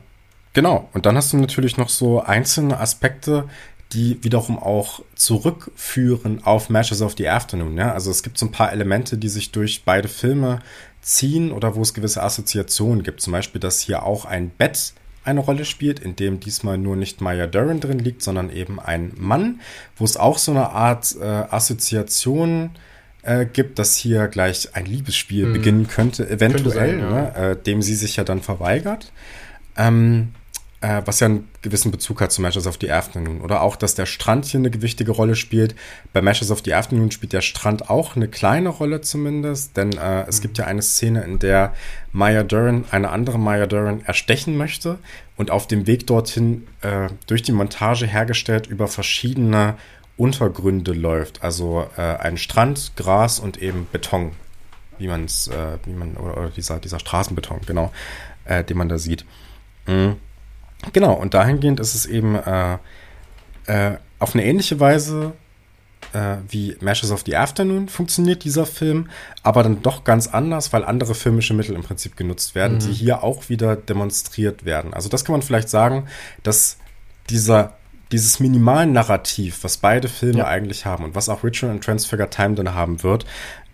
genau, 0.53 0.89
und 0.93 1.07
dann 1.07 1.17
hast 1.17 1.33
du 1.33 1.39
natürlich 1.39 1.77
noch 1.77 1.89
so 1.89 2.21
einzelne 2.23 2.79
Aspekte, 2.79 3.49
die 3.93 4.23
wiederum 4.23 4.59
auch 4.59 5.01
zurückführen 5.15 6.45
auf 6.45 6.69
Matches 6.69 7.01
of 7.01 7.15
the 7.17 7.29
Afternoon. 7.29 7.77
Ja? 7.77 7.93
Also 7.93 8.11
es 8.11 8.23
gibt 8.23 8.39
so 8.39 8.47
ein 8.47 8.53
paar 8.53 8.73
Elemente, 8.73 9.17
die 9.17 9.31
sich 9.31 9.51
durch 9.51 9.85
beide 9.85 10.09
Filme 10.09 10.61
ziehen 11.01 11.53
oder 11.53 11.75
wo 11.75 11.83
es 11.83 11.95
gewisse 11.95 12.23
Assoziationen 12.23 13.03
gibt. 13.03 13.23
Zum 13.23 13.33
Beispiel, 13.33 13.61
dass 13.61 13.81
hier 13.81 14.03
auch 14.03 14.27
ein 14.27 14.51
Bett 14.51 14.93
eine 15.29 15.41
Rolle 15.41 15.65
spielt, 15.65 16.01
in 16.01 16.17
dem 16.17 16.41
diesmal 16.41 16.79
nur 16.79 16.97
nicht 16.97 17.21
Maya 17.21 17.47
Dern 17.47 17.81
drin 17.81 17.99
liegt, 17.99 18.23
sondern 18.23 18.51
eben 18.51 18.81
ein 18.81 19.13
Mann, 19.17 19.61
wo 19.97 20.05
es 20.05 20.17
auch 20.17 20.39
so 20.39 20.53
eine 20.53 20.71
Art 20.71 21.15
äh, 21.21 21.25
Assoziation 21.25 22.71
äh, 23.23 23.47
gibt, 23.47 23.79
dass 23.79 23.97
hier 23.97 24.29
gleich 24.29 24.75
ein 24.75 24.87
Liebesspiel 24.87 25.47
hm. 25.47 25.53
beginnen 25.53 25.89
könnte, 25.89 26.29
eventuell, 26.29 26.63
könnte 26.63 26.71
sein, 26.71 26.99
ja. 26.99 27.11
ne, 27.11 27.35
äh, 27.37 27.57
dem 27.57 27.83
sie 27.83 27.95
sich 27.95 28.17
ja 28.17 28.25
dann 28.25 28.43
verweigert. 28.43 29.13
Ähm, 29.77 30.35
äh, 30.81 31.03
was 31.05 31.21
ja 31.21 31.27
einen 31.27 31.49
gewissen 31.63 31.91
Bezug 31.91 32.21
hat 32.21 32.31
zu 32.31 32.41
Matches 32.41 32.67
of 32.67 32.79
the 32.81 32.91
Afternoon. 32.91 33.41
Oder 33.41 33.63
auch, 33.63 33.77
dass 33.77 33.95
der 33.95 34.07
Strand 34.07 34.45
hier 34.47 34.61
eine 34.61 34.71
gewichtige 34.71 35.11
Rolle 35.11 35.35
spielt. 35.35 35.75
Bei 36.13 36.23
Matches 36.23 36.51
of 36.51 36.63
the 36.65 36.75
Afternoon 36.75 37.11
spielt 37.11 37.33
der 37.33 37.41
Strand 37.41 37.91
auch 37.91 38.15
eine 38.15 38.29
kleine 38.29 38.69
Rolle 38.69 39.01
zumindest, 39.01 39.77
denn 39.77 39.93
äh, 39.97 40.23
es 40.29 40.39
mhm. 40.39 40.43
gibt 40.43 40.59
ja 40.59 40.67
eine 40.67 40.83
Szene, 40.83 41.23
in 41.23 41.39
der 41.39 41.75
Maya 42.13 42.45
Dern 42.45 42.85
eine 42.91 43.11
andere 43.11 43.39
Maya 43.39 43.67
Dern 43.67 44.03
erstechen 44.05 44.57
möchte 44.57 44.99
und 45.37 45.51
auf 45.51 45.67
dem 45.67 45.87
Weg 45.87 46.07
dorthin 46.07 46.67
äh, 46.83 47.09
durch 47.27 47.43
die 47.43 47.53
Montage 47.53 48.07
hergestellt 48.07 48.67
über 48.67 48.87
verschiedene 48.87 49.75
Untergründe 50.17 50.93
läuft. 50.93 51.43
Also 51.43 51.89
äh, 51.97 52.03
ein 52.03 52.37
Strand, 52.37 52.93
Gras 52.97 53.41
und 53.41 53.61
eben 53.61 53.87
Beton, 53.91 54.33
wie 54.99 55.09
man 55.09 55.25
es, 55.25 55.49
äh, 55.49 55.79
wie 55.85 55.93
man, 55.93 56.17
oder, 56.17 56.37
oder, 56.37 56.51
dieser, 56.51 56.79
dieser 56.79 57.01
Straßenbeton, 57.01 57.61
genau, 57.67 57.93
äh, 58.45 58.63
den 58.63 58.77
man 58.77 58.89
da 58.89 58.99
sieht. 58.99 59.25
Mhm. 59.87 60.17
Genau, 60.93 61.13
und 61.15 61.35
dahingehend 61.35 61.81
ist 61.81 61.95
es 61.95 62.07
eben 62.07 62.35
äh, 62.37 62.79
äh, 63.67 63.97
auf 64.19 64.35
eine 64.35 64.45
ähnliche 64.45 64.79
Weise 64.81 65.33
äh, 66.13 66.37
wie 66.49 66.77
Mashes 66.81 67.11
of 67.11 67.23
the 67.27 67.37
Afternoon 67.37 67.89
funktioniert 67.89 68.45
dieser 68.45 68.67
Film, 68.67 69.09
aber 69.43 69.63
dann 69.63 69.83
doch 69.83 70.05
ganz 70.05 70.29
anders, 70.29 70.73
weil 70.73 70.85
andere 70.85 71.15
filmische 71.15 71.55
Mittel 71.55 71.75
im 71.75 71.83
Prinzip 71.83 72.17
genutzt 72.17 72.55
werden, 72.55 72.79
mhm. 72.79 72.81
die 72.81 72.93
hier 72.93 73.23
auch 73.23 73.49
wieder 73.49 73.77
demonstriert 73.77 74.65
werden. 74.65 74.95
Also 74.95 75.09
das 75.09 75.25
kann 75.25 75.33
man 75.33 75.43
vielleicht 75.43 75.69
sagen, 75.69 76.07
dass 76.43 76.79
dieser 77.29 77.75
dieses 78.11 78.41
Minimal-Narrativ, 78.41 79.65
was 79.65 79.77
beide 79.77 80.09
Filme 80.09 80.39
ja. 80.39 80.47
eigentlich 80.47 80.87
haben 80.87 81.05
und 81.05 81.15
was 81.15 81.29
auch 81.29 81.45
Ritual 81.45 81.73
und 81.73 81.85
Transfigure 81.85 82.31
Time 82.31 82.55
dann 82.55 82.75
haben 82.75 83.03
wird, 83.03 83.27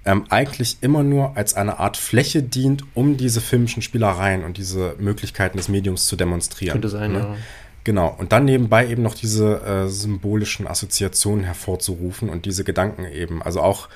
ähm, 0.05 0.25
eigentlich 0.29 0.79
immer 0.81 1.03
nur 1.03 1.37
als 1.37 1.55
eine 1.55 1.79
Art 1.79 1.97
Fläche 1.97 2.43
dient, 2.43 2.85
um 2.95 3.17
diese 3.17 3.41
filmischen 3.41 3.83
Spielereien 3.83 4.45
und 4.45 4.59
diese 4.59 4.97
Möglichkeiten 4.99 5.57
des 5.57 5.69
Mediums 5.69 6.07
zu 6.07 6.17
demonstrieren. 6.17 6.73
Könnte 6.73 6.89
sein, 6.89 7.13
ne? 7.13 7.19
ja. 7.19 7.37
Genau. 7.85 8.15
Und 8.19 8.33
dann 8.33 8.47
nebenbei 8.47 8.89
eben 8.89 9.03
noch 9.03 9.15
diese 9.15 9.61
äh, 9.63 9.89
symbolischen 9.89 10.67
Assoziationen 10.67 11.45
hervorzurufen 11.45 12.31
und 12.31 12.47
diese 12.47 12.65
Gedanken 12.65 13.05
eben, 13.05 13.43
also 13.43 13.61
auch 13.61 13.89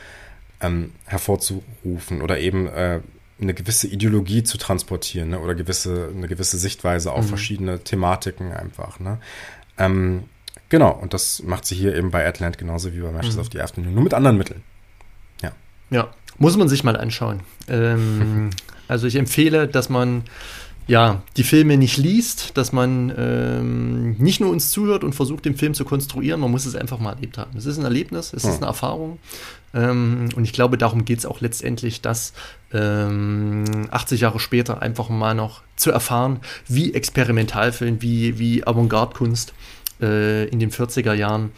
ähm, 0.61 0.93
hervorzurufen 1.07 2.21
oder 2.21 2.39
eben 2.39 2.67
äh, 2.67 3.01
eine 3.41 3.55
gewisse 3.55 3.87
Ideologie 3.87 4.43
zu 4.43 4.59
transportieren 4.59 5.31
ne? 5.31 5.41
oder 5.41 5.55
gewisse, 5.55 6.11
eine 6.15 6.29
gewisse 6.29 6.59
Sichtweise 6.59 7.13
auf 7.13 7.25
mhm. 7.25 7.29
verschiedene 7.29 7.81
Thematiken 7.81 8.53
einfach. 8.53 9.01
Ne? 9.01 9.19
Ähm, 9.79 10.25
genau, 10.69 10.91
und 10.91 11.15
das 11.15 11.43
macht 11.43 11.65
sie 11.65 11.75
hier 11.75 11.95
eben 11.95 12.11
bei 12.11 12.27
Atlant 12.27 12.59
genauso 12.59 12.93
wie 12.93 13.01
bei 13.01 13.11
Matches 13.11 13.37
mhm. 13.37 13.41
of 13.41 13.49
the 13.53 13.61
Afternoon, 13.61 13.95
nur 13.95 14.05
mit 14.05 14.13
anderen 14.13 14.37
Mitteln. 14.37 14.63
Ja, 15.91 16.11
muss 16.39 16.57
man 16.57 16.69
sich 16.69 16.85
mal 16.85 16.97
anschauen. 16.97 17.41
Ähm, 17.69 18.51
also 18.89 19.07
ich 19.07 19.17
empfehle, 19.17 19.69
dass 19.69 19.89
man 19.89 20.25
ja, 20.89 21.23
die 21.37 21.45
Filme 21.45 21.77
nicht 21.77 21.99
liest, 21.99 22.57
dass 22.57 22.73
man 22.73 23.13
ähm, 23.17 24.13
nicht 24.13 24.41
nur 24.41 24.51
uns 24.51 24.71
zuhört 24.71 25.05
und 25.05 25.15
versucht, 25.15 25.45
den 25.45 25.55
Film 25.55 25.75
zu 25.75 25.85
konstruieren, 25.85 26.41
man 26.41 26.51
muss 26.51 26.65
es 26.65 26.75
einfach 26.75 26.99
mal 26.99 27.13
erlebt 27.13 27.37
haben. 27.37 27.57
Es 27.59 27.67
ist 27.67 27.77
ein 27.77 27.85
Erlebnis, 27.85 28.33
es 28.33 28.45
ist 28.45 28.57
eine 28.57 28.67
Erfahrung. 28.67 29.19
Ähm, 29.75 30.31
und 30.35 30.45
ich 30.45 30.55
glaube, 30.55 30.79
darum 30.79 31.05
geht 31.05 31.19
es 31.19 31.27
auch 31.27 31.43
letztendlich, 31.43 32.01
das 32.01 32.33
ähm, 32.73 33.65
80 33.91 34.23
Jahre 34.23 34.41
später 34.41 34.81
einfach 34.81 35.11
mal 35.11 35.35
noch 35.35 35.61
zu 35.77 35.91
erfahren, 35.91 36.41
wie 36.69 36.95
Experimentalfilm, 36.95 38.01
wie, 38.01 38.39
wie 38.39 38.67
Avantgarde-Kunst 38.67 39.53
äh, 40.01 40.49
in 40.49 40.59
den 40.59 40.71
40er 40.71 41.13
Jahren 41.13 41.53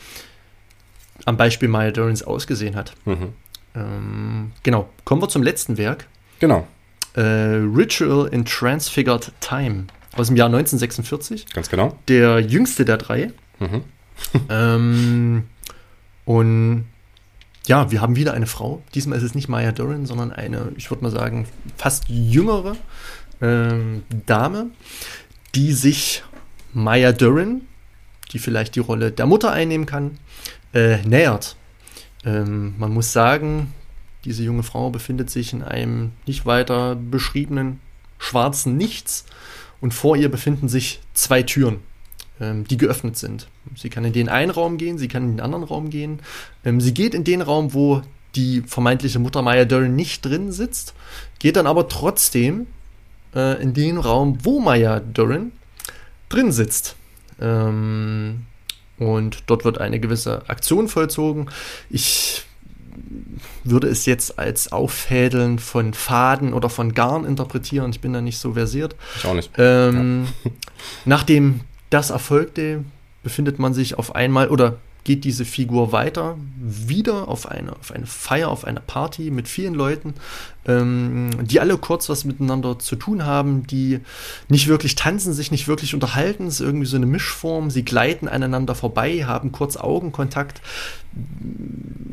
am 1.25 1.37
Beispiel 1.37 1.69
Maya 1.69 1.93
Dorins 1.93 2.25
ausgesehen 2.25 2.75
hat. 2.75 2.95
Mhm. 3.05 3.35
Ähm, 3.75 4.53
genau, 4.63 4.89
kommen 5.05 5.23
wir 5.23 5.29
zum 5.29 5.43
letzten 5.43 5.79
Werk. 5.79 6.07
Genau. 6.39 6.67
Äh, 7.15 7.21
Ritual 7.21 8.29
in 8.29 8.45
Transfigured 8.45 9.33
Time 9.41 9.87
aus 10.17 10.29
dem 10.29 10.37
Jahr 10.37 10.47
1946. 10.47 11.47
Ganz 11.53 11.69
genau. 11.69 11.97
Der 12.09 12.41
jüngste 12.41 12.85
der 12.85 12.97
drei. 12.97 13.33
Mhm. 13.59 13.85
ähm, 14.51 15.45
und 16.25 16.85
ja, 17.67 17.91
wir 17.91 18.01
haben 18.01 18.17
wieder 18.17 18.35
eine 18.35 18.47
Frau. 18.47 18.83
Diesmal 18.95 19.19
ist 19.19 19.25
es 19.25 19.35
nicht 19.35 19.49
Maya 19.49 19.73
Doran, 19.73 20.07
sondern 20.07 20.33
eine, 20.33 20.73
ich 20.77 20.91
würde 20.91 21.05
mal 21.05 21.11
sagen, 21.11 21.47
fast 21.77 22.09
jüngere 22.09 22.77
ähm, 23.41 24.03
Dame, 24.27 24.71
die 25.55 25.73
sich 25.73 26.23
Maya 26.73 27.13
Doran, 27.13 27.63
die 28.33 28.39
vielleicht 28.39 28.77
die 28.77 28.81
Rolle 28.81 29.13
der 29.13 29.27
Mutter 29.27 29.53
einnehmen 29.53 29.87
kann, 29.87 30.19
äh, 30.73 30.99
nähert. 31.03 31.57
Ähm, 32.25 32.75
man 32.79 32.93
muss 32.93 33.13
sagen, 33.13 33.73
diese 34.25 34.43
junge 34.43 34.63
Frau 34.63 34.91
befindet 34.91 35.31
sich 35.31 35.53
in 35.53 35.63
einem 35.63 36.13
nicht 36.27 36.47
weiter 36.47 36.95
beschriebenen 36.95 37.81
schwarzen 38.19 38.77
Nichts 38.77 39.25
und 39.81 39.95
vor 39.95 40.17
ihr 40.17 40.31
befinden 40.31 40.69
sich 40.69 41.01
zwei 41.15 41.43
Türen, 41.43 41.81
ähm, 42.41 42.65
die 42.65 42.77
geöffnet 42.77 43.17
sind. 43.17 43.49
Sie 43.75 43.89
kann 43.89 44.05
in 44.05 44.13
den 44.13 44.29
einen 44.29 44.51
Raum 44.51 44.77
gehen, 44.77 44.99
sie 44.99 45.09
kann 45.09 45.25
in 45.25 45.31
den 45.37 45.41
anderen 45.41 45.65
Raum 45.65 45.91
gehen. 45.91 46.21
Ähm, 46.65 46.81
sie 46.81 46.93
geht 46.93 47.15
in 47.15 47.25
den 47.25 47.41
Raum, 47.41 47.73
wo 47.73 48.03
die 48.35 48.63
vermeintliche 48.63 49.19
Mutter 49.19 49.43
Maya 49.43 49.65
Dern 49.65 49.97
nicht 49.97 50.25
drin 50.25 50.53
sitzt, 50.53 50.95
geht 51.39 51.57
dann 51.57 51.67
aber 51.67 51.89
trotzdem 51.89 52.67
äh, 53.35 53.61
in 53.61 53.75
den 53.75 53.99
Raum, 53.99 54.39
wo 54.43 54.61
Maya 54.61 55.01
Dern 55.01 55.53
drin 56.29 56.53
sitzt. 56.53 56.97
Ähm, 57.41 58.47
und 59.01 59.45
dort 59.47 59.65
wird 59.65 59.79
eine 59.79 59.99
gewisse 59.99 60.49
Aktion 60.49 60.87
vollzogen. 60.87 61.49
Ich 61.89 62.45
würde 63.65 63.89
es 63.89 64.07
jetzt 64.07 64.39
als 64.39 64.73
Auffädeln 64.73 65.59
von 65.59 65.95
Faden 65.95 66.53
oder 66.53 66.69
von 66.69 66.93
Garn 66.95 67.25
interpretieren. 67.25 67.91
Ich 67.91 68.01
bin 68.01 68.13
da 68.13 68.21
nicht 68.21 68.39
so 68.39 68.53
versiert. 68.53 68.95
Ich 69.17 69.25
auch 69.25 69.35
nicht. 69.35 69.51
Ähm, 69.57 70.29
ja. 70.45 70.51
Nachdem 71.07 71.61
das 71.89 72.11
erfolgte, 72.11 72.85
befindet 73.23 73.59
man 73.59 73.75
sich 73.75 73.99
auf 73.99 74.15
einmal 74.15 74.49
oder 74.49 74.77
geht 75.05 75.25
diese 75.25 75.45
Figur 75.45 75.93
weiter, 75.93 76.37
wieder 76.59 77.29
auf 77.29 77.47
eine, 77.47 77.73
auf 77.73 77.91
eine 77.91 78.07
Feier, 78.07 78.49
auf 78.49 78.65
eine 78.65 78.81
Party 78.81 79.31
mit 79.31 79.49
vielen 79.49 79.75
Leuten, 79.75 80.15
ähm, 80.67 81.31
die 81.43 81.61
alle 81.61 81.79
kurz 81.79 82.09
was 82.09 82.25
miteinander 82.25 82.79
zu 82.79 82.97
tun 82.97 83.25
haben, 83.25 83.67
die 83.67 84.01
nicht 84.49 84.69
wirklich 84.69 84.95
tanzen, 84.95 85.33
sich 85.33 85.51
nicht 85.51 85.69
wirklich 85.69 85.95
unterhalten, 85.95 86.47
es 86.47 86.55
ist 86.55 86.61
irgendwie 86.61 86.87
so 86.87 86.97
eine 86.97 87.07
Mischform, 87.07 87.71
sie 87.71 87.85
gleiten 87.85 88.29
aneinander 88.29 88.75
vorbei, 88.75 89.25
haben 89.25 89.53
kurz 89.53 89.77
Augenkontakt, 89.77 90.61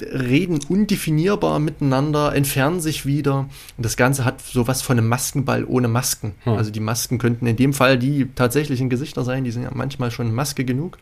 reden 0.02 0.60
undefinierbar 0.68 1.60
miteinander, 1.60 2.34
entfernen 2.34 2.80
sich 2.80 3.06
wieder. 3.06 3.50
Und 3.76 3.86
das 3.86 3.98
Ganze 3.98 4.24
hat 4.24 4.42
sowas 4.42 4.82
von 4.82 4.98
einem 4.98 5.10
Maskenball 5.10 5.66
ohne 5.66 5.88
Masken. 5.88 6.34
Hm. 6.44 6.54
Also 6.54 6.72
die 6.72 6.80
Masken 6.80 7.18
könnten 7.18 7.48
in 7.48 7.58
dem 7.58 7.74
Fall 7.74 7.98
die 7.98 8.30
tatsächlichen 8.34 8.90
Gesichter 8.90 9.24
sein, 9.24 9.44
die 9.44 9.52
sind 9.52 9.64
ja 9.64 9.72
manchmal 9.74 10.12
schon 10.12 10.34
Maske 10.34 10.64
genug. 10.64 10.98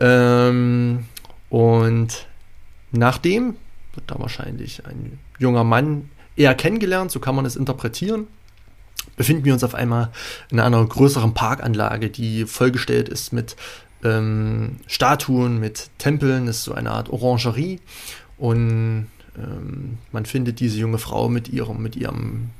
Ähm, 0.00 1.06
und 1.50 2.26
nachdem 2.92 3.56
wird 3.94 4.10
da 4.10 4.18
wahrscheinlich 4.18 4.86
ein 4.86 5.18
junger 5.38 5.64
Mann 5.64 6.10
eher 6.38 6.54
kennengelernt, 6.54 7.10
so 7.10 7.20
kann 7.20 7.34
man 7.34 7.44
es 7.44 7.56
interpretieren. 7.56 8.26
Befinden 9.16 9.44
wir 9.44 9.52
uns 9.52 9.64
auf 9.64 9.74
einmal 9.74 10.10
in 10.50 10.60
einer 10.60 10.84
größeren 10.84 11.34
Parkanlage, 11.34 12.10
die 12.10 12.44
vollgestellt 12.46 13.08
ist 13.08 13.32
mit 13.32 13.56
ähm, 14.04 14.76
Statuen, 14.86 15.58
mit 15.58 15.90
Tempeln, 15.98 16.46
das 16.46 16.58
ist 16.58 16.64
so 16.64 16.74
eine 16.74 16.90
Art 16.92 17.10
Orangerie. 17.10 17.80
Und 18.36 19.08
ähm, 19.36 19.98
man 20.12 20.26
findet 20.26 20.60
diese 20.60 20.78
junge 20.78 20.98
Frau 20.98 21.28
mit 21.28 21.48
ihrem, 21.48 21.82
mit 21.82 21.96
ihrem 21.96 22.50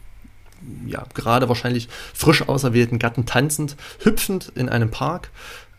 ja, 0.87 1.05
gerade 1.15 1.49
wahrscheinlich 1.49 1.89
frisch 2.15 2.49
auserwählten 2.49 2.99
Gatten 2.99 3.27
tanzend, 3.27 3.77
hüpfend 4.01 4.51
in 4.55 4.69
einem 4.69 4.91
Park. 4.91 5.31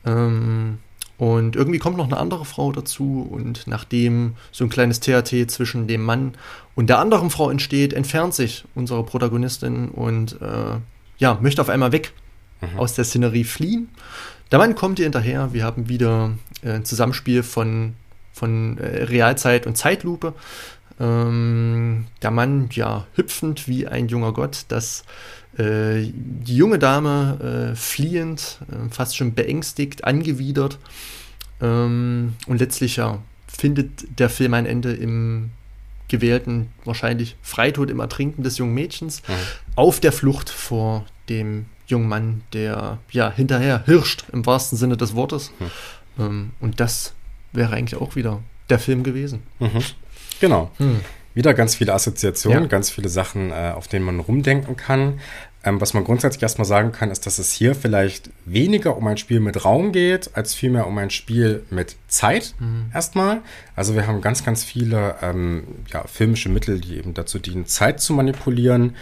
Ähm, 0.05 0.79
und 1.19 1.57
irgendwie 1.57 1.79
kommt 1.79 1.97
noch 1.97 2.05
eine 2.05 2.17
andere 2.17 2.45
Frau 2.45 2.71
dazu 2.71 3.27
und 3.29 3.67
nachdem 3.67 4.35
so 4.53 4.63
ein 4.63 4.69
kleines 4.69 5.01
THT 5.01 5.51
zwischen 5.51 5.85
dem 5.85 6.01
Mann 6.01 6.33
und 6.75 6.89
der 6.89 6.97
anderen 6.97 7.29
Frau 7.29 7.49
entsteht, 7.51 7.91
entfernt 7.91 8.33
sich 8.33 8.63
unsere 8.73 9.03
Protagonistin 9.03 9.89
und 9.89 10.41
äh, 10.41 10.77
ja, 11.17 11.37
möchte 11.41 11.61
auf 11.61 11.67
einmal 11.67 11.91
weg 11.91 12.13
mhm. 12.61 12.79
aus 12.79 12.93
der 12.93 13.03
Szenerie 13.03 13.43
fliehen. 13.43 13.89
Der 14.49 14.59
Mann 14.59 14.75
kommt 14.75 14.97
ihr 14.99 15.03
hinterher. 15.03 15.51
Wir 15.51 15.65
haben 15.65 15.89
wieder 15.89 16.31
äh, 16.63 16.71
ein 16.71 16.85
Zusammenspiel 16.85 17.43
von, 17.43 17.95
von 18.31 18.77
äh, 18.77 19.03
Realzeit 19.03 19.67
und 19.67 19.75
Zeitlupe. 19.75 20.33
Ähm, 21.01 22.05
der 22.21 22.31
Mann, 22.31 22.69
ja, 22.71 23.07
hüpfend 23.15 23.67
wie 23.67 23.87
ein 23.87 24.07
junger 24.07 24.31
Gott, 24.31 24.63
das 24.69 25.03
die 25.61 26.55
junge 26.55 26.79
Dame 26.79 27.71
äh, 27.73 27.75
fliehend, 27.75 28.59
äh, 28.71 28.89
fast 28.91 29.17
schon 29.17 29.33
beängstigt, 29.33 30.03
angewidert. 30.05 30.79
Ähm, 31.61 32.35
und 32.47 32.59
letztlich 32.59 32.95
ja, 32.95 33.19
findet 33.47 34.19
der 34.19 34.29
Film 34.29 34.53
ein 34.53 34.65
Ende 34.65 34.93
im 34.93 35.51
gewählten, 36.07 36.69
wahrscheinlich 36.85 37.35
Freitod 37.41 37.89
im 37.89 37.99
Ertrinken 37.99 38.43
des 38.43 38.57
jungen 38.57 38.73
Mädchens, 38.73 39.21
mhm. 39.27 39.33
auf 39.75 39.99
der 39.99 40.11
Flucht 40.11 40.49
vor 40.49 41.05
dem 41.29 41.65
jungen 41.87 42.07
Mann, 42.07 42.41
der 42.53 42.99
ja 43.11 43.31
hinterher 43.31 43.83
hirscht, 43.85 44.25
im 44.31 44.45
wahrsten 44.45 44.77
Sinne 44.77 44.97
des 44.97 45.15
Wortes. 45.15 45.51
Mhm. 45.59 46.23
Ähm, 46.23 46.51
und 46.59 46.79
das 46.79 47.13
wäre 47.51 47.73
eigentlich 47.73 47.99
auch 47.99 48.15
wieder 48.15 48.41
der 48.69 48.79
Film 48.79 49.03
gewesen. 49.03 49.43
Mhm. 49.59 49.83
Genau. 50.39 50.71
Hm. 50.77 51.01
Wieder 51.33 51.53
ganz 51.53 51.75
viele 51.75 51.93
Assoziationen, 51.93 52.63
ja. 52.63 52.67
ganz 52.67 52.89
viele 52.89 53.09
Sachen, 53.09 53.51
äh, 53.51 53.73
auf 53.75 53.87
denen 53.87 54.05
man 54.05 54.19
rumdenken 54.19 54.75
kann. 54.75 55.19
Ähm, 55.63 55.81
was 55.81 55.93
man 55.93 56.05
grundsätzlich 56.05 56.41
erstmal 56.41 56.65
sagen 56.65 56.93
kann, 56.93 57.11
ist, 57.11 57.25
dass 57.25 57.37
es 57.37 57.51
hier 57.51 57.75
vielleicht 57.75 58.29
weniger 58.45 58.95
um 58.95 59.05
ein 59.07 59.17
Spiel 59.17 59.41
mit 59.41 59.65
Raum 59.65 59.91
geht, 59.91 60.35
als 60.35 60.55
vielmehr 60.55 60.87
um 60.87 60.97
ein 60.97 61.09
Spiel 61.09 61.63
mit 61.69 61.97
Zeit 62.07 62.55
mhm. 62.59 62.91
erstmal. 62.93 63.41
Also 63.75 63.93
wir 63.93 64.07
haben 64.07 64.21
ganz, 64.21 64.45
ganz 64.45 64.63
viele 64.63 65.15
ähm, 65.21 65.63
ja, 65.91 66.05
filmische 66.07 66.47
Mittel, 66.47 66.79
die 66.79 66.97
eben 66.97 67.13
dazu 67.13 67.39
dienen, 67.39 67.65
Zeit 67.65 67.99
zu 67.99 68.13
manipulieren. 68.13 68.95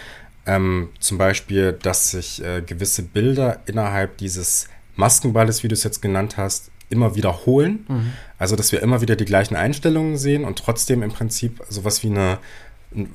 Ähm, 0.48 0.90
zum 1.00 1.20
Beispiel, 1.20 1.74
dass 1.74 2.12
sich 2.12 2.44
äh, 2.44 2.62
gewisse 2.62 3.04
Bilder 3.04 3.60
innerhalb 3.68 4.18
dieses 4.18 4.68
Maskenballes, 4.96 5.62
wie 5.62 5.68
du 5.68 5.74
es 5.74 5.84
jetzt 5.84 6.02
genannt 6.02 6.38
hast, 6.38 6.72
immer 6.90 7.16
wiederholen. 7.16 7.86
Mhm. 7.88 8.14
Also, 8.40 8.56
dass 8.56 8.72
wir 8.72 8.82
immer 8.82 9.02
wieder 9.02 9.16
die 9.16 9.26
gleichen 9.26 9.56
Einstellungen 9.56 10.18
sehen 10.18 10.44
und 10.44 10.58
trotzdem 10.58 11.04
im 11.04 11.12
Prinzip 11.12 11.62
sowas 11.70 12.02
wie 12.02 12.08
eine 12.08 12.40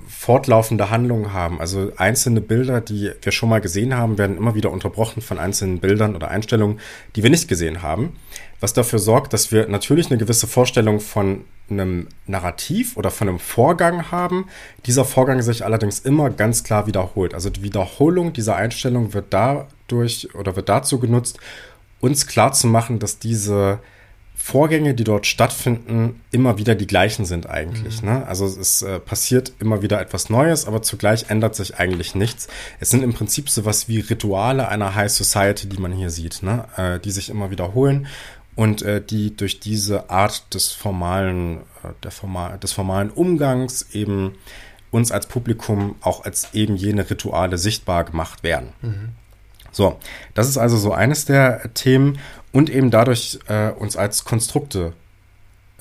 fortlaufende 0.07 0.91
Handlung 0.91 1.33
haben. 1.33 1.61
Also 1.61 1.93
einzelne 1.97 2.41
Bilder, 2.41 2.81
die 2.81 3.11
wir 3.21 3.33
schon 3.33 3.49
mal 3.49 3.61
gesehen 3.61 3.97
haben, 3.97 4.19
werden 4.19 4.37
immer 4.37 4.55
wieder 4.55 4.71
unterbrochen 4.71 5.23
von 5.23 5.39
einzelnen 5.39 5.81
Bildern 5.81 6.15
oder 6.15 6.29
Einstellungen, 6.29 6.81
die 7.17 7.23
wir 7.23 7.31
nicht 7.31 7.49
gesehen 7.49 7.83
haben. 7.83 8.17
Was 8.61 8.73
dafür 8.73 8.99
sorgt, 8.99 9.33
dass 9.33 9.51
wir 9.51 9.69
natürlich 9.69 10.11
eine 10.11 10.19
gewisse 10.19 10.47
Vorstellung 10.47 11.01
von 11.01 11.45
einem 11.69 12.09
Narrativ 12.27 12.97
oder 12.97 13.11
von 13.11 13.29
einem 13.29 13.39
Vorgang 13.39 14.11
haben. 14.11 14.47
Dieser 14.87 15.05
Vorgang 15.05 15.43
sich 15.43 15.65
allerdings 15.65 16.01
immer 16.01 16.31
ganz 16.31 16.65
klar 16.65 16.87
wiederholt. 16.87 17.35
Also 17.35 17.51
die 17.51 17.63
Wiederholung 17.63 18.33
dieser 18.33 18.57
Einstellung 18.57 19.15
wird 19.15 19.27
dadurch 19.31 20.35
oder 20.35 20.55
wird 20.57 20.69
dazu 20.69 20.99
genutzt, 20.99 21.39
uns 22.01 22.27
klar 22.27 22.53
zu 22.53 22.67
machen, 22.67 22.99
dass 22.99 23.19
diese 23.19 23.79
Vorgänge, 24.45 24.93
die 24.95 25.05
dort 25.05 25.29
stattfinden, 25.29 26.21
immer 26.33 26.59
wieder 26.59 26.75
die 26.75 26.89
gleichen 26.89 27.27
sind 27.27 27.49
eigentlich. 27.49 28.03
Mhm. 28.03 28.09
Ne? 28.09 28.27
Also 28.27 28.45
es 28.45 28.83
äh, 28.83 28.99
passiert 28.99 29.53
immer 29.61 29.83
wieder 29.83 30.01
etwas 30.01 30.31
Neues, 30.31 30.67
aber 30.67 30.83
zugleich 30.83 31.31
ändert 31.31 31.55
sich 31.55 31.79
eigentlich 31.79 32.17
nichts. 32.17 32.49
Es 32.81 32.91
sind 32.91 33.05
im 33.05 33.13
Prinzip 33.13 33.49
sowas 33.49 33.89
wie 33.89 34.01
Rituale 34.01 34.67
einer 34.67 34.97
High 34.97 35.13
Society, 35.13 35.69
die 35.69 35.79
man 35.79 35.93
hier 35.93 36.11
sieht, 36.11 36.43
ne? 36.43 36.65
Äh, 36.77 36.99
die 36.99 37.13
sich 37.13 37.31
immer 37.31 37.53
wiederholen 37.53 38.09
und 38.57 38.83
äh, 38.83 39.01
die 39.01 39.37
durch 39.37 39.61
diese 39.61 40.11
Art 40.11 40.53
des 40.53 40.73
formalen, 40.73 41.59
äh, 41.85 41.93
der 42.03 42.11
formal, 42.11 42.59
des 42.59 42.73
formalen 42.73 43.11
Umgangs 43.11 43.87
eben 43.93 44.35
uns 44.91 45.13
als 45.13 45.27
Publikum 45.27 45.95
auch 46.01 46.25
als 46.25 46.53
eben 46.53 46.75
jene 46.75 47.09
Rituale 47.09 47.59
sichtbar 47.59 48.03
gemacht 48.03 48.43
werden. 48.43 48.73
Mhm. 48.83 49.09
So, 49.71 50.01
das 50.35 50.49
ist 50.49 50.59
also 50.59 50.77
so 50.77 50.93
eines 50.93 51.27
der 51.27 51.73
Themen 51.75 52.19
und 52.53 52.71
eben 52.71 52.91
dadurch 52.91 53.39
äh, 53.49 53.71
uns 53.71 53.97
als 53.97 54.25
Konstrukte 54.25 54.93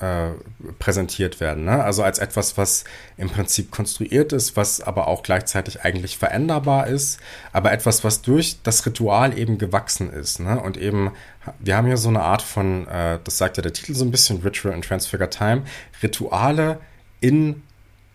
äh, 0.02 0.30
präsentiert 0.78 1.38
werden. 1.38 1.64
Ne? 1.64 1.84
Also 1.84 2.02
als 2.02 2.18
etwas, 2.18 2.58
was 2.58 2.84
im 3.16 3.30
Prinzip 3.30 3.70
konstruiert 3.70 4.32
ist, 4.32 4.56
was 4.56 4.80
aber 4.80 5.06
auch 5.06 5.22
gleichzeitig 5.22 5.84
eigentlich 5.84 6.18
veränderbar 6.18 6.88
ist, 6.88 7.20
aber 7.52 7.72
etwas, 7.72 8.02
was 8.02 8.20
durch 8.20 8.56
das 8.62 8.84
Ritual 8.84 9.38
eben 9.38 9.58
gewachsen 9.58 10.12
ist. 10.12 10.40
Ne? 10.40 10.60
Und 10.60 10.76
eben, 10.76 11.12
wir 11.60 11.76
haben 11.76 11.86
hier 11.86 11.98
so 11.98 12.08
eine 12.08 12.22
Art 12.22 12.42
von, 12.42 12.88
äh, 12.88 13.20
das 13.22 13.38
sagt 13.38 13.58
ja 13.58 13.62
der 13.62 13.72
Titel 13.72 13.94
so 13.94 14.04
ein 14.04 14.10
bisschen, 14.10 14.42
Ritual 14.42 14.74
and 14.74 14.84
Transfigure 14.84 15.30
Time, 15.30 15.62
Rituale 16.02 16.80
in 17.20 17.62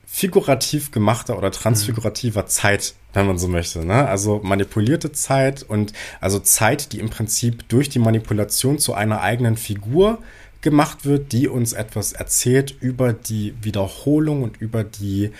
figurativ 0.05 0.91
gemachter 0.91 1.37
oder 1.37 1.51
transfigurativer 1.51 2.43
mhm. 2.43 2.47
Zeit, 2.47 2.95
wenn 3.17 3.27
man 3.27 3.37
so 3.37 3.47
möchte. 3.47 3.85
Ne? 3.85 4.07
Also 4.07 4.39
manipulierte 4.43 5.11
Zeit 5.11 5.63
und 5.63 5.93
also 6.21 6.39
Zeit, 6.39 6.93
die 6.93 6.99
im 6.99 7.09
Prinzip 7.09 7.67
durch 7.67 7.89
die 7.89 7.99
Manipulation 7.99 8.77
zu 8.79 8.93
einer 8.93 9.21
eigenen 9.21 9.57
Figur 9.57 10.19
gemacht 10.61 11.05
wird, 11.05 11.31
die 11.31 11.47
uns 11.47 11.73
etwas 11.73 12.13
erzählt 12.13 12.75
über 12.79 13.13
die 13.13 13.53
Wiederholung 13.61 14.43
und 14.43 14.61
über 14.61 14.83
die 14.83 15.31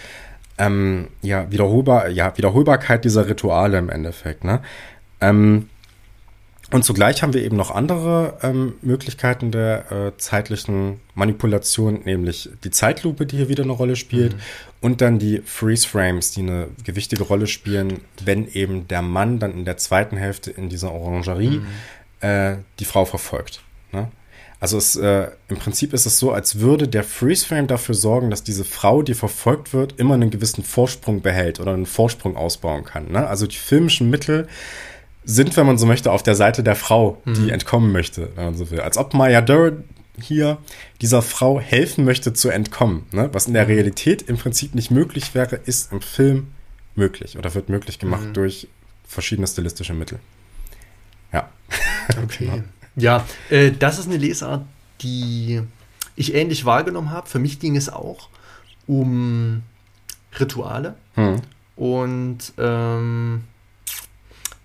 ähm, 0.58 1.08
ja, 1.22 1.52
Wiederholbar 1.52 2.10
ja, 2.10 2.36
Wiederholbarkeit 2.36 3.06
dieser 3.06 3.28
Rituale 3.28 3.78
im 3.78 3.90
Endeffekt. 3.90 4.44
Ne? 4.44 4.62
Ähm, 5.22 5.70
und 6.70 6.84
zugleich 6.84 7.24
haben 7.24 7.34
wir 7.34 7.44
eben 7.44 7.56
noch 7.56 7.72
andere 7.72 8.40
ähm, 8.44 8.74
Möglichkeiten 8.82 9.52
der 9.52 9.90
äh, 9.92 10.18
zeitlichen 10.18 11.00
Manipulation, 11.16 12.02
nämlich 12.04 12.50
die 12.64 12.72
Zeitlupe, 12.72 13.26
die 13.26 13.38
hier 13.38 13.48
wieder 13.48 13.64
eine 13.64 13.72
Rolle 13.72 13.96
spielt, 13.96 14.34
mhm. 14.34 14.40
Und 14.82 15.02
dann 15.02 15.20
die 15.20 15.42
Freeze 15.44 15.88
Frames, 15.88 16.32
die 16.32 16.42
eine 16.42 16.68
gewichtige 16.84 17.24
Rolle 17.24 17.48
spielen, 17.48 18.02
wenn 18.24 18.48
eben 18.48 18.88
der 18.88 19.02
Mann 19.02 19.40
dann 19.40 19.54
in 19.54 19.66
der 19.66 19.78
zweiten 19.78 20.18
Hälfte 20.18 20.52
in 20.52 20.70
dieser 20.70 20.92
Orangerie 20.92 21.60
mhm. 21.60 21.68
äh, 22.22 22.58
die 22.80 22.86
Frau 22.86 23.06
verfolgt. 23.06 23.62
Ne? 23.92 24.12
Also 24.60 24.78
es, 24.78 24.96
äh, 24.96 25.28
im 25.50 25.58
Prinzip 25.58 25.94
ist 25.94 26.06
es 26.06 26.18
so, 26.18 26.32
als 26.32 26.60
würde 26.60 26.88
der 26.88 27.04
Freeze 27.04 27.46
Frame 27.46 27.68
dafür 27.68 27.96
sorgen, 27.96 28.30
dass 28.30 28.44
diese 28.44 28.64
Frau, 28.64 29.04
die 29.04 29.14
verfolgt 29.14 29.74
wird, 29.74 30.00
immer 30.00 30.16
einen 30.16 30.32
gewissen 30.32 30.64
Vorsprung 30.64 31.22
behält 31.22 31.60
oder 31.60 31.74
einen 31.74 31.86
Vorsprung 31.86 32.36
ausbauen 32.36 32.84
kann. 32.84 33.12
Ne? 33.12 33.28
Also 33.28 33.46
die 33.46 33.56
filmischen 33.56 34.10
Mittel 34.10 34.48
sind, 35.24 35.58
wenn 35.58 35.68
man 35.68 35.78
so 35.78 35.86
möchte, 35.86 36.12
auf 36.12 36.24
der 36.24 36.36
Seite 36.36 36.64
der 36.64 36.76
Frau, 36.76 37.22
die 37.26 37.42
mhm. 37.42 37.50
entkommen 37.50 37.92
möchte, 37.92 38.30
wenn 38.36 38.46
man 38.46 38.56
so 38.56 38.72
will. 38.72 38.80
Als 38.80 38.98
ob 38.98 39.14
Maya 39.14 39.42
Durr 39.42 39.74
hier 40.22 40.58
dieser 41.02 41.22
Frau 41.22 41.60
helfen 41.60 42.06
möchte 42.06 42.34
zu 42.34 42.50
entkommen. 42.50 43.06
Ne? 43.12 43.30
Was 43.34 43.48
in 43.48 43.54
der 43.54 43.66
mhm. 43.66 43.72
Realität 43.72 44.24
im 44.24 44.38
Prinzip 44.38 44.76
nicht 44.76 44.92
möglich 44.92 45.36
wäre, 45.36 45.56
ist 45.56 45.92
im 45.92 46.02
Film 46.02 46.48
möglich 46.96 47.38
oder 47.38 47.54
wird 47.54 47.70
möglich 47.70 48.00
gemacht 48.00 48.26
mhm. 48.26 48.34
durch 48.34 48.68
verschiedene 49.08 49.48
stilistische 49.48 49.94
Mittel. 49.94 50.20
Ja. 51.32 51.50
Okay. 52.24 52.46
genau. 52.46 52.64
Ja, 52.96 53.26
äh, 53.50 53.72
das 53.72 54.00
ist 54.00 54.08
eine 54.08 54.16
Lesart, 54.16 54.66
die 55.02 55.62
ich 56.16 56.34
ähnlich 56.34 56.64
wahrgenommen 56.64 57.12
habe. 57.12 57.28
Für 57.28 57.38
mich 57.38 57.60
ging 57.60 57.76
es 57.76 57.90
auch 57.90 58.30
um 58.88 59.62
Rituale. 60.40 60.96
Hm. 61.16 61.42
Und 61.76 62.54
ähm, 62.58 63.44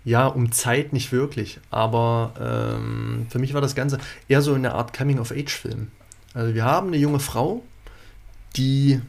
ja, 0.05 0.27
um 0.27 0.51
Zeit 0.51 0.91
nicht 0.93 1.11
wirklich, 1.11 1.59
aber 1.71 2.33
ähm, 2.39 3.27
für 3.29 3.39
mich 3.39 3.53
war 3.53 3.61
das 3.61 3.75
Ganze 3.75 3.99
eher 4.27 4.41
so 4.41 4.53
eine 4.53 4.73
Art 4.73 4.97
Coming-of-Age-Film. 4.97 5.87
Also 6.33 6.53
wir 6.53 6.65
haben 6.65 6.87
eine 6.87 6.97
junge 6.97 7.19
Frau, 7.19 7.63
die 8.55 8.99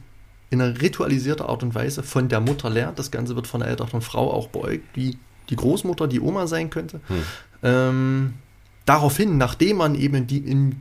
in 0.49 0.61
einer 0.61 0.79
ritualisierten 0.79 1.45
Art 1.45 1.63
und 1.63 1.75
Weise 1.75 2.03
von 2.03 2.29
der 2.29 2.39
Mutter 2.39 2.69
lernt. 2.69 2.99
Das 2.99 3.11
Ganze 3.11 3.35
wird 3.35 3.47
von 3.47 3.61
der 3.61 3.69
älteren 3.69 4.01
Frau 4.01 4.31
auch 4.31 4.47
beäugt, 4.47 4.85
wie 4.93 5.17
die 5.49 5.55
Großmutter, 5.55 6.07
die 6.07 6.21
Oma 6.21 6.47
sein 6.47 6.69
könnte. 6.69 7.01
Hm. 7.07 7.23
Ähm, 7.63 8.33
daraufhin, 8.85 9.37
nachdem 9.37 9.77
man 9.77 9.95
eben 9.95 10.27
die, 10.27 10.37
in 10.37 10.77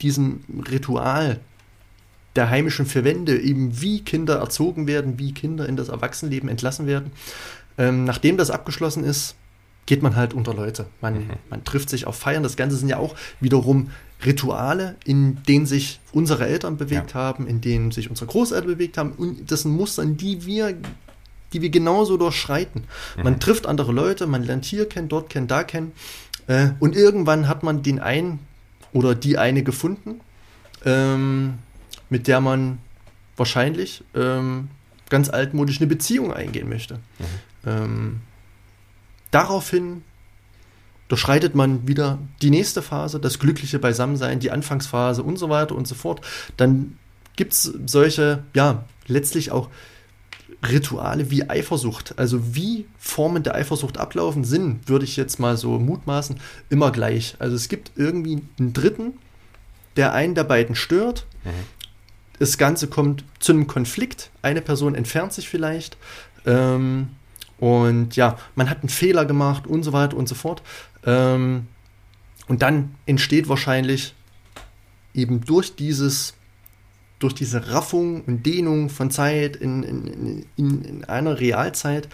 diesem 0.00 0.40
Ritual 0.70 1.40
der 2.36 2.50
heimischen 2.50 2.86
Verwende 2.86 3.38
eben 3.40 3.80
wie 3.80 4.02
Kinder 4.04 4.36
erzogen 4.36 4.86
werden, 4.86 5.18
wie 5.18 5.32
Kinder 5.32 5.68
in 5.68 5.76
das 5.76 5.88
Erwachsenenleben 5.88 6.48
entlassen 6.48 6.86
werden, 6.86 7.10
ähm, 7.78 8.04
nachdem 8.04 8.36
das 8.36 8.50
abgeschlossen 8.50 9.04
ist, 9.04 9.34
geht 9.86 10.02
man 10.02 10.16
halt 10.16 10.34
unter 10.34 10.52
Leute. 10.52 10.86
Man, 11.00 11.14
mhm. 11.14 11.30
man 11.48 11.64
trifft 11.64 11.88
sich 11.88 12.06
auf 12.06 12.16
Feiern. 12.16 12.42
Das 12.42 12.56
Ganze 12.56 12.76
sind 12.76 12.88
ja 12.88 12.98
auch 12.98 13.14
wiederum 13.40 13.90
Rituale, 14.24 14.96
in 15.04 15.42
denen 15.44 15.66
sich 15.66 16.00
unsere 16.12 16.46
Eltern 16.46 16.76
bewegt 16.76 17.12
ja. 17.14 17.20
haben, 17.20 17.46
in 17.46 17.60
denen 17.60 17.92
sich 17.92 18.10
unsere 18.10 18.26
Großeltern 18.26 18.68
bewegt 18.68 18.98
haben. 18.98 19.12
Und 19.12 19.50
das 19.50 19.62
sind 19.62 19.72
Muster, 19.72 20.04
die 20.04 20.44
wir, 20.44 20.76
die 21.52 21.62
wir 21.62 21.70
genauso 21.70 22.16
durchschreiten. 22.16 22.84
Mhm. 23.16 23.22
Man 23.22 23.40
trifft 23.40 23.66
andere 23.66 23.92
Leute, 23.92 24.26
man 24.26 24.42
lernt 24.42 24.64
hier 24.64 24.88
kennen, 24.88 25.08
dort 25.08 25.30
kennen, 25.30 25.46
da 25.46 25.62
kennen. 25.62 25.92
Äh, 26.48 26.70
und 26.80 26.96
irgendwann 26.96 27.46
hat 27.46 27.62
man 27.62 27.82
den 27.82 28.00
einen 28.00 28.40
oder 28.92 29.14
die 29.14 29.38
eine 29.38 29.62
gefunden, 29.62 30.20
ähm, 30.84 31.58
mit 32.08 32.26
der 32.26 32.40
man 32.40 32.78
wahrscheinlich 33.36 34.02
ähm, 34.14 34.68
ganz 35.10 35.28
altmodisch 35.28 35.78
eine 35.78 35.86
Beziehung 35.86 36.32
eingehen 36.32 36.68
möchte. 36.68 36.94
Mhm. 36.94 37.24
Ähm, 37.66 38.20
daraufhin 39.30 40.02
durchschreitet 41.08 41.54
man 41.54 41.86
wieder 41.86 42.18
die 42.42 42.50
nächste 42.50 42.82
Phase, 42.82 43.20
das 43.20 43.38
glückliche 43.38 43.78
Beisammensein, 43.78 44.40
die 44.40 44.50
Anfangsphase 44.50 45.22
und 45.22 45.38
so 45.38 45.48
weiter 45.48 45.74
und 45.74 45.86
so 45.86 45.94
fort. 45.94 46.20
Dann 46.56 46.98
gibt 47.36 47.52
es 47.52 47.72
solche, 47.86 48.42
ja, 48.54 48.84
letztlich 49.06 49.52
auch 49.52 49.68
Rituale 50.66 51.30
wie 51.30 51.48
Eifersucht. 51.48 52.18
Also 52.18 52.54
wie 52.54 52.86
Formen 52.98 53.42
der 53.42 53.54
Eifersucht 53.54 53.98
ablaufen, 53.98 54.44
sind, 54.44 54.88
würde 54.88 55.04
ich 55.04 55.16
jetzt 55.16 55.38
mal 55.38 55.56
so 55.56 55.78
mutmaßen, 55.78 56.40
immer 56.70 56.90
gleich. 56.90 57.36
Also 57.38 57.56
es 57.56 57.68
gibt 57.68 57.92
irgendwie 57.96 58.42
einen 58.58 58.72
Dritten, 58.72 59.14
der 59.96 60.12
einen 60.12 60.34
der 60.34 60.44
beiden 60.44 60.74
stört. 60.74 61.26
Mhm. 61.44 61.50
Das 62.38 62.58
Ganze 62.58 62.88
kommt 62.88 63.24
zu 63.38 63.52
einem 63.52 63.66
Konflikt. 63.66 64.30
Eine 64.42 64.60
Person 64.60 64.94
entfernt 64.94 65.32
sich 65.32 65.48
vielleicht. 65.48 65.96
Ähm, 66.44 67.08
und 67.58 68.16
ja, 68.16 68.36
man 68.54 68.68
hat 68.68 68.80
einen 68.80 68.88
Fehler 68.88 69.24
gemacht 69.24 69.66
und 69.66 69.82
so 69.82 69.92
weiter 69.92 70.16
und 70.16 70.28
so 70.28 70.34
fort. 70.34 70.62
Ähm, 71.04 71.66
und 72.48 72.62
dann 72.62 72.94
entsteht 73.06 73.48
wahrscheinlich 73.48 74.14
eben 75.14 75.40
durch 75.40 75.74
dieses, 75.74 76.34
durch 77.18 77.34
diese 77.34 77.70
Raffung 77.72 78.22
und 78.24 78.44
Dehnung 78.44 78.90
von 78.90 79.10
Zeit 79.10 79.56
in, 79.56 79.82
in, 79.82 80.46
in, 80.56 80.82
in 80.82 81.04
einer 81.04 81.40
Realzeit 81.40 82.08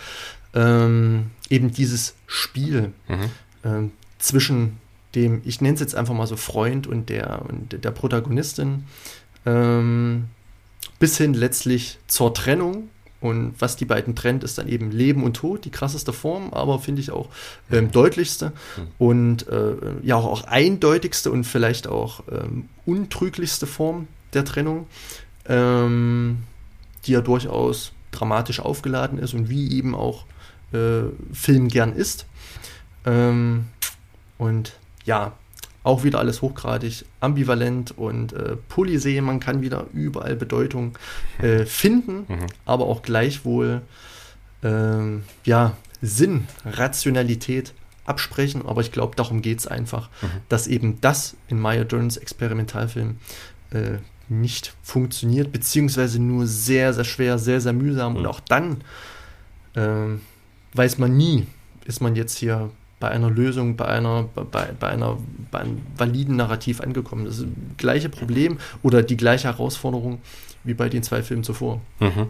ähm, 0.55 1.31
eben 1.51 1.73
dieses 1.73 2.15
Spiel 2.27 2.93
mhm. 3.09 3.31
ähm, 3.65 3.93
zwischen 4.19 4.79
dem, 5.15 5.43
ich 5.45 5.61
nenne 5.61 5.75
es 5.75 5.81
jetzt 5.81 5.95
einfach 5.95 6.15
mal 6.15 6.27
so 6.27 6.37
Freund 6.37 6.87
und 6.87 7.11
der, 7.11 7.43
und 7.49 7.85
der 7.85 7.91
Protagonistin, 7.91 8.85
ähm, 9.45 10.27
bis 10.99 11.19
hin 11.19 11.35
letztlich 11.35 11.99
zur 12.07 12.33
Trennung 12.33 12.89
und 13.23 13.55
was 13.61 13.77
die 13.77 13.85
beiden 13.85 14.17
trennt, 14.17 14.43
ist 14.43 14.59
dann 14.59 14.69
eben 14.69 14.91
Leben 14.91 15.23
und 15.23 15.35
Tod, 15.35 15.65
die 15.65 15.71
krasseste 15.71 16.13
Form, 16.13 16.53
aber 16.53 16.81
finde 16.81 17.01
ich 17.01 17.13
auch 17.13 17.29
ähm, 17.71 17.93
deutlichste 17.93 18.53
mhm. 18.77 18.89
und 18.99 19.49
äh, 19.49 19.77
ja 20.03 20.17
auch, 20.17 20.27
auch, 20.27 20.45
eindeutigste 20.45 21.31
und 21.31 21.45
vielleicht 21.45 21.87
auch 21.87 22.25
ähm, 22.31 22.69
untrüglichste 22.85 23.69
Form 23.69 24.09
der 24.33 24.45
Trennung, 24.45 24.89
ähm, 25.47 26.39
die 27.07 27.13
ja 27.13 27.21
durchaus 27.21 27.93
dramatisch 28.11 28.59
aufgeladen 28.59 29.21
ist 29.21 29.35
und 29.35 29.49
wie 29.49 29.73
eben 29.73 29.95
auch 29.95 30.25
äh, 30.73 31.03
Film 31.33 31.69
gern 31.69 31.93
ist. 31.93 32.27
Ähm, 33.07 33.67
und 34.37 34.73
ja, 35.05 35.33
auch 35.85 36.05
wieder 36.05 36.19
alles 36.19 36.43
hochgradig 36.43 37.05
ambivalent 37.21 37.97
und 37.97 38.33
äh, 38.33 38.57
polysee. 38.69 39.21
Man 39.21 39.41
kann 39.41 39.63
wieder 39.63 39.87
überall 39.93 40.37
Bedeutung 40.37 40.97
äh, 41.41 41.65
finden, 41.65 42.25
mhm. 42.29 42.47
aber 42.65 42.87
auch 42.87 43.03
gleichwohl 43.03 43.83
ähm, 44.63 45.25
ja, 45.45 45.77
Sinn, 46.01 46.47
Rationalität 46.65 47.75
absprechen. 48.05 48.65
Aber 48.67 48.81
ich 48.81 48.93
glaube, 48.93 49.17
darum 49.17 49.43
geht 49.43 49.59
es 49.59 49.67
einfach, 49.67 50.09
mhm. 50.23 50.27
dass 50.49 50.67
eben 50.67 51.01
das 51.01 51.37
in 51.49 51.59
Maya 51.59 51.83
Jones 51.83 52.17
Experimentalfilm 52.17 53.17
äh, 53.71 53.99
nicht 54.29 54.75
funktioniert, 54.83 55.53
beziehungsweise 55.53 56.21
nur 56.21 56.47
sehr, 56.47 56.93
sehr 56.95 57.05
schwer, 57.05 57.39
sehr, 57.39 57.61
sehr 57.61 57.73
mühsam. 57.73 58.13
Mhm. 58.13 58.19
Und 58.19 58.27
auch 58.27 58.41
dann 58.41 58.83
ähm, 59.75 60.21
weiß 60.75 60.99
man 60.99 61.17
nie, 61.17 61.47
ist 61.85 62.01
man 62.01 62.15
jetzt 62.15 62.39
hier 62.39 62.71
bei 63.03 63.09
einer 63.09 63.31
Lösung, 63.31 63.75
bei 63.75 63.87
einer, 63.87 64.29
bei, 64.33 64.69
bei 64.79 64.87
einer 64.87 65.19
bei 65.51 65.59
einem 65.59 65.83
validen 65.97 66.37
Narrativ 66.37 66.81
angekommen. 66.81 67.25
Das 67.25 67.39
ist 67.39 67.47
das 67.47 67.77
gleiche 67.79 68.09
Problem 68.09 68.59
oder 68.85 69.03
die 69.03 69.17
gleiche 69.17 69.49
Herausforderung 69.49 70.21
wie 70.63 70.75
bei 70.75 70.89
den 70.89 71.03
zwei 71.03 71.25
Filmen 71.25 71.43
zuvor. 71.43 71.81
Mhm. 71.99 72.29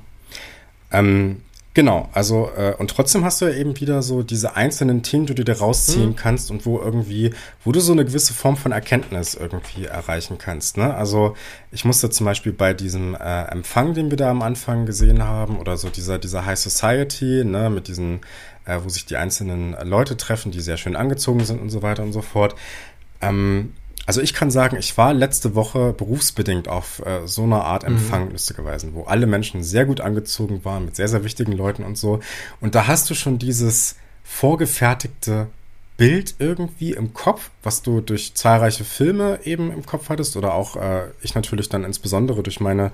Ähm, 0.91 1.37
Genau, 1.75 2.11
also 2.13 2.51
äh, 2.55 2.75
und 2.79 2.91
trotzdem 2.91 3.25
hast 3.25 3.41
du 3.41 3.47
ja 3.47 3.55
eben 3.55 3.81
wieder 3.81 4.03
so 4.03 4.23
diese 4.23 4.57
einzelnen 4.57 5.03
Themen, 5.03 5.25
die 5.25 5.35
du 5.35 5.43
dir 5.43 5.57
rausziehen 5.57 6.11
mhm. 6.11 6.17
kannst 6.17 6.51
und 6.51 6.67
wo 6.67 6.79
irgendwie, 6.79 7.33
wo 7.65 7.73
du 7.73 7.81
so 7.81 7.93
eine 7.93 8.05
gewisse 8.05 8.35
Form 8.35 8.59
von 8.59 8.73
Erkenntnis 8.73 9.33
irgendwie 9.35 9.87
erreichen 9.87 10.37
kannst. 10.37 10.77
Ne? 10.77 10.93
Also 10.95 11.35
ich 11.71 11.87
musste 11.87 12.11
zum 12.11 12.27
Beispiel 12.27 12.53
bei 12.53 12.75
diesem 12.75 13.15
äh, 13.15 13.45
Empfang, 13.45 13.95
den 13.95 14.11
wir 14.11 14.19
da 14.19 14.31
am 14.31 14.43
Anfang 14.43 14.85
gesehen 14.85 15.23
haben, 15.23 15.59
oder 15.59 15.79
so 15.79 15.89
dieser 15.89 16.19
dieser 16.19 16.45
High 16.45 16.59
Society, 16.59 17.43
ne, 17.43 17.71
mit 17.71 17.89
diesen 17.89 18.21
äh, 18.67 18.79
wo 18.83 18.89
sich 18.89 19.07
die 19.07 19.17
einzelnen 19.17 19.77
Leute 19.85 20.17
treffen, 20.17 20.53
die 20.53 20.61
sehr 20.61 20.77
schön 20.77 20.97
angezogen 20.97 21.45
sind 21.45 21.61
und 21.61 21.71
so 21.71 21.83
weiter 21.83 22.03
und 22.03 22.13
so 22.13 22.23
fort. 22.23 22.55
Ähm, 23.21 23.73
also 24.05 24.21
ich 24.21 24.35
kann 24.35 24.51
sagen, 24.51 24.77
ich 24.77 24.99
war 24.99 25.15
letzte 25.15 25.55
Woche 25.55 25.93
berufsbedingt 25.93 26.69
auf 26.69 27.05
äh, 27.07 27.27
so 27.27 27.45
einer 27.45 27.65
Art. 27.65 27.85
Empfang, 27.85 28.27
mhm. 28.27 28.33
lustigerweise, 28.33 28.95
wo 28.95 29.05
alle 29.05 29.27
Menschen 29.27 29.63
sehr 29.63 29.85
gut 29.85 30.01
angezogen 30.01 30.65
waren, 30.65 30.85
mit 30.85 30.97
sehr, 30.97 31.09
sehr 31.09 31.25
wichtigen 31.25 31.53
Leuten 31.53 31.85
und 31.85 31.97
so. 31.97 32.21
Und 32.61 32.75
da 32.75 32.87
hast 32.87 33.09
du 33.11 33.15
schon 33.15 33.39
dieses 33.39 33.97
vorgefertigte 34.25 35.49
Bild 35.97 36.35
irgendwie 36.39 36.93
im 36.93 37.13
Kopf, 37.13 37.51
was 37.63 37.83
du 37.83 38.01
durch 38.01 38.35
zahlreiche 38.35 38.85
Filme 38.85 39.41
eben 39.45 39.71
im 39.71 39.87
Kopf 39.87 40.09
hattest 40.09 40.37
oder 40.37 40.55
auch 40.55 40.77
äh, 40.77 41.11
ich 41.21 41.35
natürlich 41.35 41.69
dann 41.69 41.85
insbesondere 41.85 42.43
durch 42.43 42.61
meine 42.61 42.91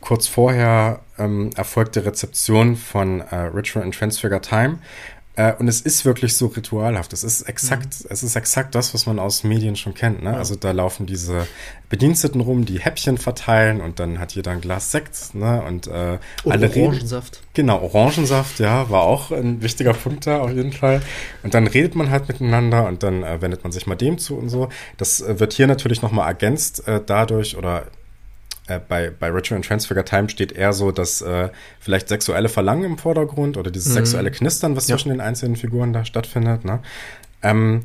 kurz 0.00 0.26
vorher 0.26 1.00
ähm, 1.18 1.50
erfolgte 1.56 2.04
Rezeption 2.04 2.76
von 2.76 3.20
äh, 3.20 3.36
Ritual 3.36 3.84
and 3.84 3.94
Transfigure 3.94 4.40
Time. 4.40 4.78
Äh, 5.38 5.54
und 5.60 5.68
es 5.68 5.80
ist 5.80 6.04
wirklich 6.04 6.36
so 6.36 6.46
ritualhaft. 6.48 7.12
Es 7.12 7.22
ist 7.22 7.42
exakt, 7.42 8.00
mhm. 8.02 8.10
es 8.10 8.24
ist 8.24 8.34
exakt 8.34 8.74
das, 8.74 8.92
was 8.92 9.06
man 9.06 9.20
aus 9.20 9.44
Medien 9.44 9.76
schon 9.76 9.94
kennt. 9.94 10.20
Ne? 10.20 10.32
Ja. 10.32 10.36
Also 10.36 10.56
da 10.56 10.72
laufen 10.72 11.06
diese 11.06 11.46
Bediensteten 11.88 12.40
rum, 12.40 12.64
die 12.64 12.80
Häppchen 12.80 13.18
verteilen 13.18 13.80
und 13.80 14.00
dann 14.00 14.18
hat 14.18 14.34
jeder 14.34 14.50
ein 14.50 14.60
Glas 14.60 14.90
Sekt. 14.90 15.36
Ne? 15.36 15.62
Und, 15.62 15.86
äh, 15.86 16.18
und 16.42 16.52
alle 16.52 16.68
Orangensaft. 16.68 17.36
Reden, 17.36 17.48
genau, 17.54 17.80
Orangensaft, 17.82 18.58
ja, 18.58 18.90
war 18.90 19.02
auch 19.02 19.30
ein 19.30 19.62
wichtiger 19.62 19.92
Punkt 19.92 20.26
da 20.26 20.40
auf 20.40 20.50
jeden 20.50 20.72
Fall. 20.72 21.02
Und 21.44 21.54
dann 21.54 21.68
redet 21.68 21.94
man 21.94 22.10
halt 22.10 22.26
miteinander 22.26 22.88
und 22.88 23.04
dann 23.04 23.22
äh, 23.22 23.40
wendet 23.40 23.62
man 23.62 23.70
sich 23.70 23.86
mal 23.86 23.94
dem 23.94 24.18
zu 24.18 24.36
und 24.36 24.48
so. 24.48 24.70
Das 24.96 25.20
äh, 25.20 25.38
wird 25.38 25.52
hier 25.52 25.68
natürlich 25.68 26.02
nochmal 26.02 26.26
ergänzt 26.26 26.88
äh, 26.88 27.00
dadurch 27.04 27.56
oder 27.56 27.86
äh, 28.68 28.78
bei, 28.86 29.10
bei 29.10 29.30
Retro 29.30 29.56
and 29.56 29.64
Transfigure 29.64 30.04
Time 30.04 30.28
steht 30.28 30.52
eher 30.52 30.72
so, 30.72 30.92
dass 30.92 31.22
äh, 31.22 31.48
vielleicht 31.80 32.08
sexuelle 32.08 32.48
Verlangen 32.48 32.84
im 32.84 32.98
Vordergrund 32.98 33.56
oder 33.56 33.70
dieses 33.70 33.88
mhm. 33.88 33.94
sexuelle 33.94 34.30
Knistern, 34.30 34.76
was 34.76 34.88
ja. 34.88 34.96
zwischen 34.96 35.08
den 35.08 35.20
einzelnen 35.20 35.56
Figuren 35.56 35.92
da 35.92 36.04
stattfindet. 36.04 36.64
Ne? 36.64 36.80
Ähm, 37.42 37.84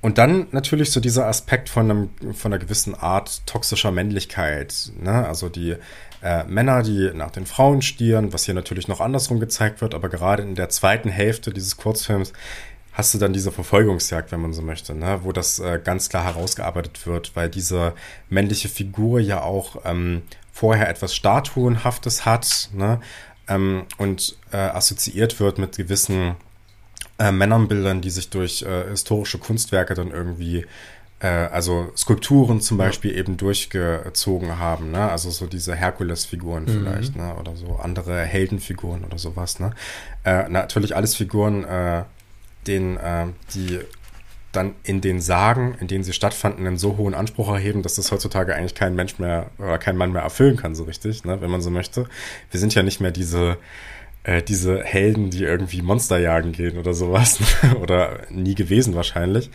und 0.00 0.18
dann 0.18 0.46
natürlich 0.52 0.90
so 0.90 1.00
dieser 1.00 1.26
Aspekt 1.26 1.68
von, 1.68 1.90
einem, 1.90 2.10
von 2.34 2.52
einer 2.52 2.60
gewissen 2.60 2.94
Art 2.94 3.46
toxischer 3.46 3.90
Männlichkeit. 3.90 4.92
Ne? 5.00 5.26
Also 5.26 5.48
die 5.48 5.74
äh, 6.22 6.44
Männer, 6.44 6.82
die 6.82 7.10
nach 7.14 7.30
den 7.30 7.46
Frauen 7.46 7.82
stieren, 7.82 8.32
was 8.32 8.44
hier 8.44 8.54
natürlich 8.54 8.88
noch 8.88 9.00
andersrum 9.00 9.40
gezeigt 9.40 9.80
wird, 9.80 9.94
aber 9.94 10.08
gerade 10.08 10.42
in 10.42 10.54
der 10.54 10.68
zweiten 10.68 11.08
Hälfte 11.08 11.52
dieses 11.52 11.76
Kurzfilms 11.76 12.32
hast 12.98 13.14
du 13.14 13.18
dann 13.18 13.32
diese 13.32 13.52
Verfolgungsjagd, 13.52 14.32
wenn 14.32 14.42
man 14.42 14.52
so 14.52 14.60
möchte, 14.60 14.92
ne? 14.92 15.20
wo 15.22 15.30
das 15.30 15.60
äh, 15.60 15.80
ganz 15.82 16.08
klar 16.08 16.24
herausgearbeitet 16.24 17.06
wird, 17.06 17.36
weil 17.36 17.48
diese 17.48 17.94
männliche 18.28 18.68
Figur 18.68 19.20
ja 19.20 19.40
auch 19.40 19.76
ähm, 19.84 20.22
vorher 20.52 20.88
etwas 20.88 21.14
Statuenhaftes 21.14 22.26
hat 22.26 22.70
ne? 22.74 23.00
ähm, 23.46 23.84
und 23.98 24.36
äh, 24.50 24.56
assoziiert 24.56 25.38
wird 25.38 25.58
mit 25.58 25.76
gewissen 25.76 26.34
äh, 27.20 27.30
Männernbildern, 27.30 28.00
die 28.00 28.10
sich 28.10 28.30
durch 28.30 28.62
äh, 28.62 28.88
historische 28.90 29.38
Kunstwerke 29.38 29.94
dann 29.94 30.10
irgendwie 30.10 30.66
äh, 31.20 31.28
also 31.28 31.92
Skulpturen 31.96 32.60
zum 32.60 32.78
Beispiel 32.78 33.16
eben 33.16 33.36
durchgezogen 33.36 34.58
haben, 34.58 34.92
ne? 34.92 35.10
Also 35.10 35.30
so 35.30 35.46
diese 35.46 35.74
Herkules-Figuren 35.74 36.64
mhm. 36.64 36.68
vielleicht, 36.68 37.16
ne? 37.16 37.34
Oder 37.40 37.56
so 37.56 37.76
andere 37.76 38.22
Heldenfiguren 38.22 39.04
oder 39.04 39.18
sowas, 39.18 39.58
ne? 39.58 39.70
Äh, 40.24 40.48
natürlich 40.48 40.94
alles 40.94 41.16
Figuren, 41.16 41.64
äh, 41.64 42.04
den, 42.68 42.96
äh, 42.96 43.26
die 43.54 43.80
dann 44.52 44.74
in 44.82 45.00
den 45.00 45.20
Sagen, 45.20 45.76
in 45.80 45.88
denen 45.88 46.04
sie 46.04 46.12
stattfanden, 46.12 46.66
einen 46.66 46.78
so 46.78 46.96
hohen 46.96 47.14
Anspruch 47.14 47.48
erheben, 47.50 47.82
dass 47.82 47.94
das 47.94 48.10
heutzutage 48.12 48.54
eigentlich 48.54 48.74
kein 48.74 48.94
Mensch 48.94 49.18
mehr 49.18 49.50
oder 49.58 49.78
kein 49.78 49.96
Mann 49.96 50.12
mehr 50.12 50.22
erfüllen 50.22 50.56
kann, 50.56 50.74
so 50.74 50.84
richtig, 50.84 51.24
ne, 51.24 51.40
wenn 51.40 51.50
man 51.50 51.60
so 51.60 51.70
möchte. 51.70 52.06
Wir 52.50 52.60
sind 52.60 52.74
ja 52.74 52.82
nicht 52.82 53.00
mehr 53.00 53.10
diese, 53.10 53.58
äh, 54.24 54.42
diese 54.42 54.82
Helden, 54.82 55.30
die 55.30 55.44
irgendwie 55.44 55.82
Monster 55.82 56.18
jagen 56.18 56.52
gehen 56.52 56.78
oder 56.78 56.94
sowas, 56.94 57.40
oder 57.80 58.20
nie 58.30 58.54
gewesen 58.54 58.94
wahrscheinlich. 58.94 59.50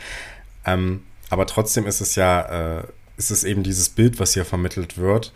Ähm, 0.66 1.04
aber 1.30 1.48
trotzdem 1.48 1.88
ist 1.88 2.02
es 2.02 2.16
ja, 2.16 2.80
äh, 2.80 2.84
ist 3.18 3.32
es 3.32 3.44
eben 3.44 3.64
dieses 3.64 3.90
Bild, 3.90 4.20
was 4.20 4.34
hier 4.34 4.46
vermittelt 4.46 4.98
wird. 4.98 5.34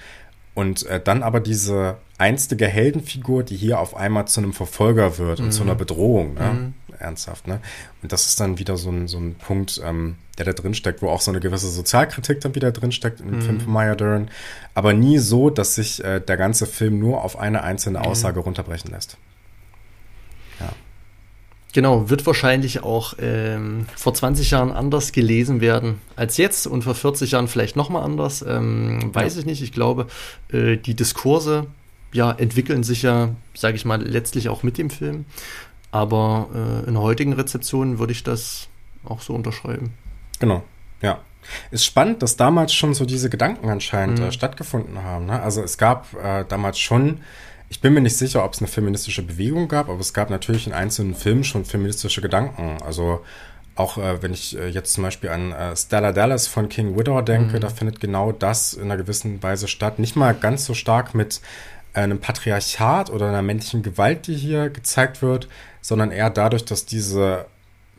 Und 0.57 0.88
äh, 0.88 0.99
dann 0.99 1.21
aber 1.21 1.39
diese 1.39 1.97
einstige 2.17 2.65
Heldenfigur, 2.65 3.43
die 3.43 3.55
hier 3.55 3.79
auf 3.79 3.95
einmal 3.95 4.27
zu 4.27 4.41
einem 4.41 4.53
Verfolger 4.53 5.19
wird 5.19 5.39
und 5.39 5.51
zu 5.51 5.61
einer 5.61 5.75
mhm. 5.75 5.77
Bedrohung. 5.77 6.34
Ne? 6.34 6.41
Mhm 6.41 6.73
ernsthaft. 6.99 7.45
Ne? 7.45 7.59
Und 8.01 8.11
das 8.11 8.25
ist 8.25 8.39
dann 8.39 8.57
wieder 8.57 8.75
so 8.75 8.89
ein, 8.89 9.07
so 9.07 9.19
ein 9.19 9.35
Punkt, 9.35 9.79
ähm, 9.85 10.15
der 10.39 10.45
da 10.45 10.53
drin 10.53 10.73
steckt, 10.73 11.03
wo 11.03 11.09
auch 11.09 11.21
so 11.21 11.29
eine 11.29 11.39
gewisse 11.39 11.69
Sozialkritik 11.69 12.41
dann 12.41 12.55
wieder 12.55 12.71
drin 12.71 12.91
steckt 12.91 13.21
im 13.21 13.35
mhm. 13.35 13.41
Film 13.41 13.59
von 13.59 13.71
Maya 13.71 13.93
Dern. 13.93 14.31
Aber 14.73 14.93
nie 14.93 15.19
so, 15.19 15.51
dass 15.51 15.75
sich 15.75 16.03
äh, 16.03 16.19
der 16.19 16.38
ganze 16.38 16.65
Film 16.65 16.97
nur 16.97 17.23
auf 17.23 17.38
eine 17.38 17.61
einzelne 17.61 17.99
mhm. 17.99 18.05
Aussage 18.05 18.39
mhm. 18.39 18.45
runterbrechen 18.45 18.89
lässt. 18.89 19.17
Genau, 21.78 22.10
wird 22.10 22.26
wahrscheinlich 22.26 22.82
auch 22.82 23.14
ähm, 23.22 23.86
vor 23.95 24.12
20 24.12 24.49
Jahren 24.49 24.72
anders 24.72 25.12
gelesen 25.12 25.62
werden 25.62 26.02
als 26.16 26.38
jetzt 26.38 26.66
und 26.66 26.84
vor 26.86 26.95
40 26.95 27.30
Jahren 27.30 27.48
vielleicht 27.48 27.76
nochmal 27.76 28.02
anders. 28.02 28.41
Ähm, 28.41 29.14
weiß 29.14 29.36
ja. 29.36 29.41
ich 29.41 29.45
nicht. 29.45 29.62
Ich 29.62 29.74
glaube, 29.74 30.08
äh, 30.52 30.78
die 30.78 30.95
Diskurse 30.95 31.68
ja, 32.12 32.32
entwickeln 32.32 32.82
sich 32.82 33.04
ja, 33.04 33.30
sage 33.54 33.76
ich 33.76 33.86
mal, 33.86 34.02
letztlich 34.02 34.49
auch 34.49 34.64
mit 34.64 34.80
dem 34.80 34.90
Film. 34.90 35.26
Aber 35.91 36.49
äh, 36.56 36.90
in 36.90 36.98
heutigen 36.98 37.34
Rezeption 37.34 37.99
würde 37.99 38.12
ich 38.12 38.24
das 38.24 38.70
auch 39.06 39.22
so 39.22 39.36
unterschreiben. 39.36 39.94
Genau, 40.40 40.64
ja. 41.04 41.20
Ist 41.70 41.86
spannend, 41.86 42.24
dass 42.24 42.38
damals 42.38 42.74
schon 42.74 42.95
so 42.95 43.06
diese 43.06 43.30
Gedanken 43.30 43.70
anscheinend 43.70 44.18
mhm. 44.18 44.26
äh, 44.26 44.32
stattgefunden 44.32 45.04
haben. 45.04 45.28
Ne? 45.28 45.40
Also 45.44 45.62
es 45.62 45.78
gab 45.78 46.12
äh, 46.16 46.44
damals 46.49 46.80
schon, 46.80 47.20
ich 47.69 47.81
bin 47.81 47.94
mir 47.94 48.02
nicht 48.02 48.18
sicher, 48.18 48.44
ob 48.44 48.53
es 48.53 48.60
eine 48.60 48.68
feministische 48.68 49.22
Bewegung 49.22 49.68
gab, 49.68 49.89
aber 49.89 49.99
es 49.99 50.14
gab 50.14 50.30
natürlich 50.30 50.68
in 50.68 50.73
einzelnen 50.73 51.15
Filmen 51.15 51.44
schon 51.44 51.65
feministische 51.65 52.22
Gedanken. 52.22 52.77
Also 52.84 53.22
auch 53.76 53.98
äh, 53.98 54.22
wenn 54.22 54.34
ich 54.34 54.57
äh, 54.57 54.68
jetzt 54.69 54.94
zum 54.94 55.03
Beispiel 55.03 55.30
an 55.30 55.52
äh, 55.52 55.76
Stella 55.76 56.11
Dallas 56.11 56.48
von 56.48 56.69
King 56.69 56.98
Widow 56.98 57.22
denke, 57.22 57.57
mhm. 57.57 57.61
da 57.61 57.69
findet 57.69 57.99
genau 57.99 58.31
das 58.31 58.73
in 58.73 58.84
einer 58.84 58.98
gewissen 58.98 59.44
Weise 59.44 59.68
statt. 59.68 59.99
Nicht 59.99 60.15
mal 60.15 60.34
ganz 60.34 60.65
so 60.65 60.73
stark 60.73 61.14
mit 61.14 61.41
einem 61.94 62.19
Patriarchat 62.19 63.10
oder 63.10 63.27
einer 63.27 63.41
männlichen 63.41 63.84
Gewalt, 63.84 64.27
die 64.27 64.35
hier 64.35 64.69
gezeigt 64.69 65.22
wird, 65.22 65.48
sondern 65.81 66.11
eher 66.11 66.30
dadurch, 66.30 66.65
dass 66.65 66.85
diese 66.85 67.45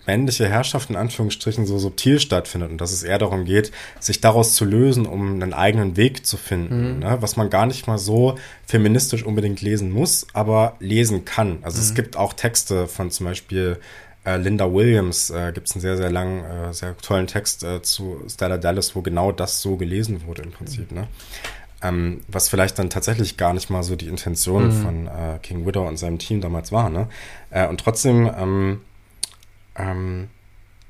männliche 0.08 0.48
Herrschaft 0.48 0.88
in 0.88 0.96
Anführungsstrichen 0.96 1.66
so 1.66 1.78
subtil 1.78 2.18
stattfindet 2.18 2.70
und 2.70 2.80
dass 2.80 2.92
es 2.92 3.02
eher 3.02 3.18
darum 3.18 3.44
geht, 3.44 3.72
sich 4.00 4.22
daraus 4.22 4.54
zu 4.54 4.64
lösen, 4.64 5.04
um 5.04 5.34
einen 5.34 5.52
eigenen 5.52 5.98
Weg 5.98 6.24
zu 6.24 6.38
finden, 6.38 6.94
mhm. 6.94 6.98
ne? 7.00 7.18
was 7.20 7.36
man 7.36 7.50
gar 7.50 7.66
nicht 7.66 7.86
mal 7.86 7.98
so 7.98 8.36
feministisch 8.66 9.22
unbedingt 9.22 9.60
lesen 9.60 9.90
muss, 9.90 10.26
aber 10.32 10.76
lesen 10.80 11.26
kann. 11.26 11.58
Also 11.60 11.76
mhm. 11.76 11.84
es 11.84 11.94
gibt 11.94 12.16
auch 12.16 12.32
Texte 12.32 12.88
von 12.88 13.10
zum 13.10 13.26
Beispiel 13.26 13.78
äh, 14.24 14.38
Linda 14.38 14.72
Williams, 14.72 15.28
äh, 15.28 15.52
gibt 15.52 15.68
es 15.68 15.74
einen 15.74 15.82
sehr, 15.82 15.98
sehr 15.98 16.10
langen, 16.10 16.42
äh, 16.42 16.72
sehr 16.72 16.96
tollen 16.96 17.26
Text 17.26 17.62
äh, 17.62 17.82
zu 17.82 18.22
Stella 18.28 18.56
Dallas, 18.56 18.96
wo 18.96 19.02
genau 19.02 19.30
das 19.30 19.60
so 19.60 19.76
gelesen 19.76 20.26
wurde 20.26 20.42
im 20.42 20.52
Prinzip. 20.52 20.90
Ne? 20.90 21.06
Ähm, 21.82 22.22
was 22.28 22.48
vielleicht 22.48 22.78
dann 22.78 22.88
tatsächlich 22.88 23.36
gar 23.36 23.52
nicht 23.52 23.68
mal 23.68 23.82
so 23.82 23.94
die 23.94 24.08
Intention 24.08 24.68
mhm. 24.68 24.82
von 24.82 25.06
äh, 25.06 25.38
King 25.42 25.66
Widow 25.66 25.86
und 25.86 25.98
seinem 25.98 26.18
Team 26.18 26.40
damals 26.40 26.72
war. 26.72 26.88
Ne? 26.88 27.08
Äh, 27.50 27.68
und 27.68 27.78
trotzdem, 27.78 28.28
ähm, 28.36 28.80
ähm, 29.78 30.28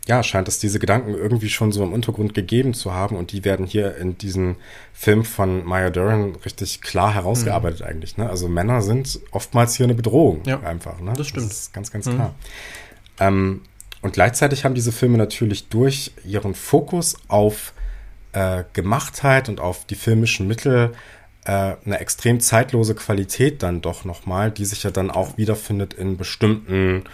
ja, 0.09 0.23
scheint 0.23 0.49
es 0.49 0.59
diese 0.59 0.79
Gedanken 0.79 1.15
irgendwie 1.15 1.51
schon 1.51 1.71
so 1.71 1.83
im 1.83 1.93
Untergrund 1.93 2.33
gegeben 2.33 2.73
zu 2.73 2.95
haben 2.95 3.15
und 3.15 3.31
die 3.33 3.45
werden 3.45 3.67
hier 3.67 3.97
in 3.97 4.17
diesem 4.17 4.57
Film 4.95 5.23
von 5.23 5.67
Maya 5.67 5.91
Deren 5.91 6.35
richtig 6.37 6.81
klar 6.81 7.13
herausgearbeitet 7.13 7.81
mhm. 7.81 7.87
eigentlich. 7.87 8.17
Ne? 8.17 8.29
Also 8.29 8.49
Männer 8.49 8.81
sind 8.81 9.21
oftmals 9.33 9.75
hier 9.75 9.85
eine 9.85 9.95
Bedrohung 9.95 10.41
ja, 10.47 10.61
einfach. 10.61 10.99
Ne? 11.01 11.13
Das 11.15 11.29
stimmt. 11.29 11.51
Das 11.51 11.59
ist 11.59 11.75
ganz, 11.75 11.93
ganz 11.93 12.07
mhm. 12.07 12.15
klar. 12.15 12.35
Ähm, 13.21 13.61
und 14.01 14.15
gleichzeitig 14.15 14.65
haben 14.65 14.75
diese 14.75 14.93
Filme 14.93 15.19
natürlich 15.19 15.69
durch 15.69 16.13
ihren 16.25 16.55
Fokus 16.55 17.17
auf 17.29 17.75
äh, 18.33 18.65
Gemachtheit 18.73 19.51
und 19.51 19.61
auf 19.61 19.85
die 19.85 19.95
filmischen 19.95 20.49
Mittel 20.49 20.93
äh, 21.45 21.75
eine 21.85 22.01
extrem 22.01 22.41
zeitlose 22.41 22.95
Qualität 22.95 23.63
dann 23.63 23.83
doch 23.83 24.07
nochmal, 24.07 24.51
die 24.51 24.65
sich 24.65 24.85
ja 24.85 24.91
dann 24.91 25.11
auch 25.11 25.37
wiederfindet 25.37 25.93
in 25.93 26.17
bestimmten 26.17 27.05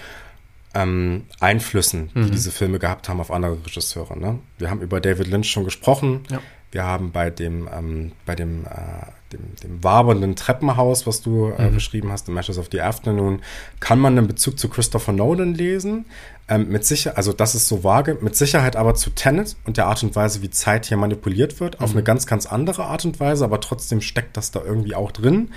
ähm, 0.75 1.25
Einflüssen, 1.41 2.11
die 2.15 2.19
mhm. 2.19 2.31
diese 2.31 2.51
Filme 2.51 2.79
gehabt 2.79 3.09
haben 3.09 3.21
auf 3.21 3.31
andere 3.31 3.59
Regisseure. 3.65 4.19
Ne? 4.19 4.39
Wir 4.59 4.71
haben 4.71 4.81
über 4.81 5.01
David 5.01 5.29
Lynch 5.29 5.51
schon 5.51 5.65
gesprochen. 5.65 6.21
Ja. 6.31 6.41
Wir 6.75 6.83
haben 6.83 7.13
bei 7.13 7.31
dem, 7.31 7.69
ähm, 7.73 8.13
bei 8.27 8.35
dem, 8.35 8.65
äh, 8.65 9.07
dem, 9.33 9.55
dem 9.63 9.85
wabernden 9.85 10.35
Treppenhaus, 10.35 11.07
was 11.07 11.23
du 11.23 11.51
äh, 11.51 11.69
mhm. 11.71 11.75
beschrieben 11.75 12.11
hast, 12.11 12.27
The 12.27 12.33
Matches 12.33 12.59
of 12.59 12.67
the 12.73 12.81
Afternoon, 12.81 13.43
kann 13.79 14.01
man 14.01 14.19
einen 14.19 14.27
Bezug 14.27 14.59
zu 14.59 14.69
Christopher 14.69 15.13
Nolan 15.13 15.55
lesen. 15.55 16.07
Ähm, 16.49 16.69
mit 16.69 16.85
sicher, 16.85 17.17
also 17.17 17.33
das 17.33 17.55
ist 17.55 17.69
so 17.69 17.85
vage, 17.85 18.19
mit 18.21 18.35
Sicherheit 18.35 18.75
aber 18.75 18.97
zu 18.97 19.11
Tenet 19.11 19.57
und 19.65 19.77
der 19.77 19.87
Art 19.87 20.03
und 20.03 20.17
Weise, 20.17 20.43
wie 20.43 20.51
Zeit 20.51 20.87
hier 20.87 20.97
manipuliert 20.97 21.61
wird, 21.61 21.79
mhm. 21.79 21.85
auf 21.85 21.93
eine 21.93 22.03
ganz, 22.03 22.27
ganz 22.27 22.45
andere 22.45 22.87
Art 22.87 23.05
und 23.05 23.21
Weise, 23.21 23.45
aber 23.45 23.61
trotzdem 23.61 24.01
steckt 24.01 24.37
das 24.37 24.51
da 24.51 24.61
irgendwie 24.61 24.97
auch 24.97 25.13
drin. 25.13 25.51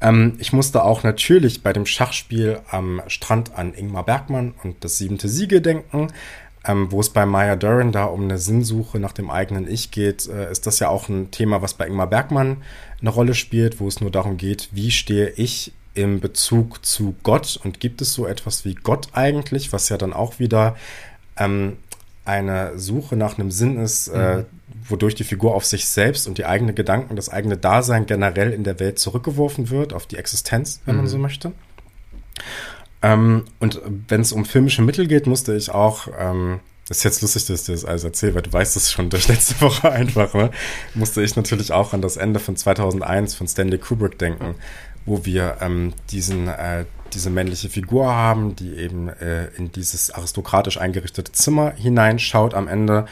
Ähm, 0.00 0.34
ich 0.38 0.52
musste 0.52 0.84
auch 0.84 1.02
natürlich 1.02 1.62
bei 1.62 1.72
dem 1.72 1.86
Schachspiel 1.86 2.60
am 2.70 3.02
Strand 3.06 3.56
an 3.56 3.74
Ingmar 3.74 4.04
Bergmann 4.04 4.54
und 4.62 4.84
das 4.84 4.98
siebente 4.98 5.28
Siege 5.28 5.60
denken. 5.60 6.08
Ähm, 6.68 6.90
wo 6.90 6.98
es 6.98 7.10
bei 7.10 7.26
Maya 7.26 7.54
Duran 7.54 7.92
da 7.92 8.06
um 8.06 8.24
eine 8.24 8.38
Sinnsuche 8.38 8.98
nach 8.98 9.12
dem 9.12 9.30
eigenen 9.30 9.70
Ich 9.70 9.92
geht, 9.92 10.28
äh, 10.28 10.50
ist 10.50 10.66
das 10.66 10.80
ja 10.80 10.88
auch 10.88 11.08
ein 11.08 11.30
Thema, 11.30 11.62
was 11.62 11.74
bei 11.74 11.86
Ingmar 11.86 12.08
Bergmann 12.08 12.56
eine 13.00 13.10
Rolle 13.10 13.34
spielt, 13.34 13.78
wo 13.78 13.86
es 13.86 14.00
nur 14.00 14.10
darum 14.10 14.36
geht, 14.36 14.68
wie 14.72 14.90
stehe 14.90 15.28
ich 15.36 15.72
im 15.94 16.18
Bezug 16.18 16.84
zu 16.84 17.14
Gott 17.22 17.58
und 17.62 17.78
gibt 17.78 18.02
es 18.02 18.12
so 18.12 18.26
etwas 18.26 18.64
wie 18.64 18.74
Gott 18.74 19.08
eigentlich, 19.12 19.72
was 19.72 19.88
ja 19.88 19.96
dann 19.96 20.12
auch 20.12 20.40
wieder 20.40 20.76
ähm, 21.36 21.76
eine 22.24 22.78
Suche 22.78 23.16
nach 23.16 23.38
einem 23.38 23.50
Sinn 23.50 23.78
ist, 23.78 24.08
äh, 24.08 24.16
mhm. 24.18 24.40
äh, 24.40 24.44
wodurch 24.88 25.14
die 25.14 25.24
Figur 25.24 25.54
auf 25.54 25.64
sich 25.64 25.88
selbst 25.88 26.26
und 26.26 26.38
die 26.38 26.46
eigenen 26.46 26.74
Gedanken, 26.74 27.16
das 27.16 27.28
eigene 27.28 27.56
Dasein 27.56 28.06
generell 28.06 28.52
in 28.52 28.64
der 28.64 28.80
Welt 28.80 28.98
zurückgeworfen 28.98 29.70
wird, 29.70 29.92
auf 29.92 30.06
die 30.06 30.16
Existenz, 30.16 30.80
wenn 30.84 30.96
mhm. 30.96 31.02
man 31.02 31.10
so 31.10 31.18
möchte. 31.18 31.52
Ähm, 33.02 33.44
und 33.60 33.80
wenn 34.08 34.20
es 34.20 34.32
um 34.32 34.44
filmische 34.44 34.82
Mittel 34.82 35.06
geht, 35.06 35.26
musste 35.26 35.54
ich 35.54 35.70
auch, 35.70 36.08
ähm, 36.18 36.60
das 36.88 36.98
ist 36.98 37.04
jetzt 37.04 37.22
lustig, 37.22 37.46
dass 37.46 37.60
ich 37.60 37.66
dir 37.66 37.72
das 37.72 37.84
alles 37.84 38.04
erzähle, 38.04 38.34
weil 38.34 38.42
du 38.42 38.52
weißt 38.52 38.76
das 38.76 38.90
schon 38.90 39.10
durch 39.10 39.28
letzte 39.28 39.60
Woche 39.60 39.90
einfach, 39.90 40.34
ne? 40.34 40.50
musste 40.94 41.22
ich 41.22 41.36
natürlich 41.36 41.72
auch 41.72 41.92
an 41.92 42.02
das 42.02 42.16
Ende 42.16 42.40
von 42.40 42.56
2001 42.56 43.34
von 43.34 43.46
Stanley 43.46 43.78
Kubrick 43.78 44.18
denken, 44.18 44.54
wo 45.04 45.24
wir 45.24 45.58
ähm, 45.60 45.92
diesen, 46.10 46.48
äh, 46.48 46.84
diese 47.12 47.30
männliche 47.30 47.68
Figur 47.68 48.12
haben, 48.12 48.56
die 48.56 48.74
eben 48.74 49.08
äh, 49.08 49.46
in 49.56 49.70
dieses 49.72 50.10
aristokratisch 50.10 50.78
eingerichtete 50.78 51.32
Zimmer 51.32 51.72
hineinschaut 51.72 52.54
am 52.54 52.66
Ende, 52.66 53.06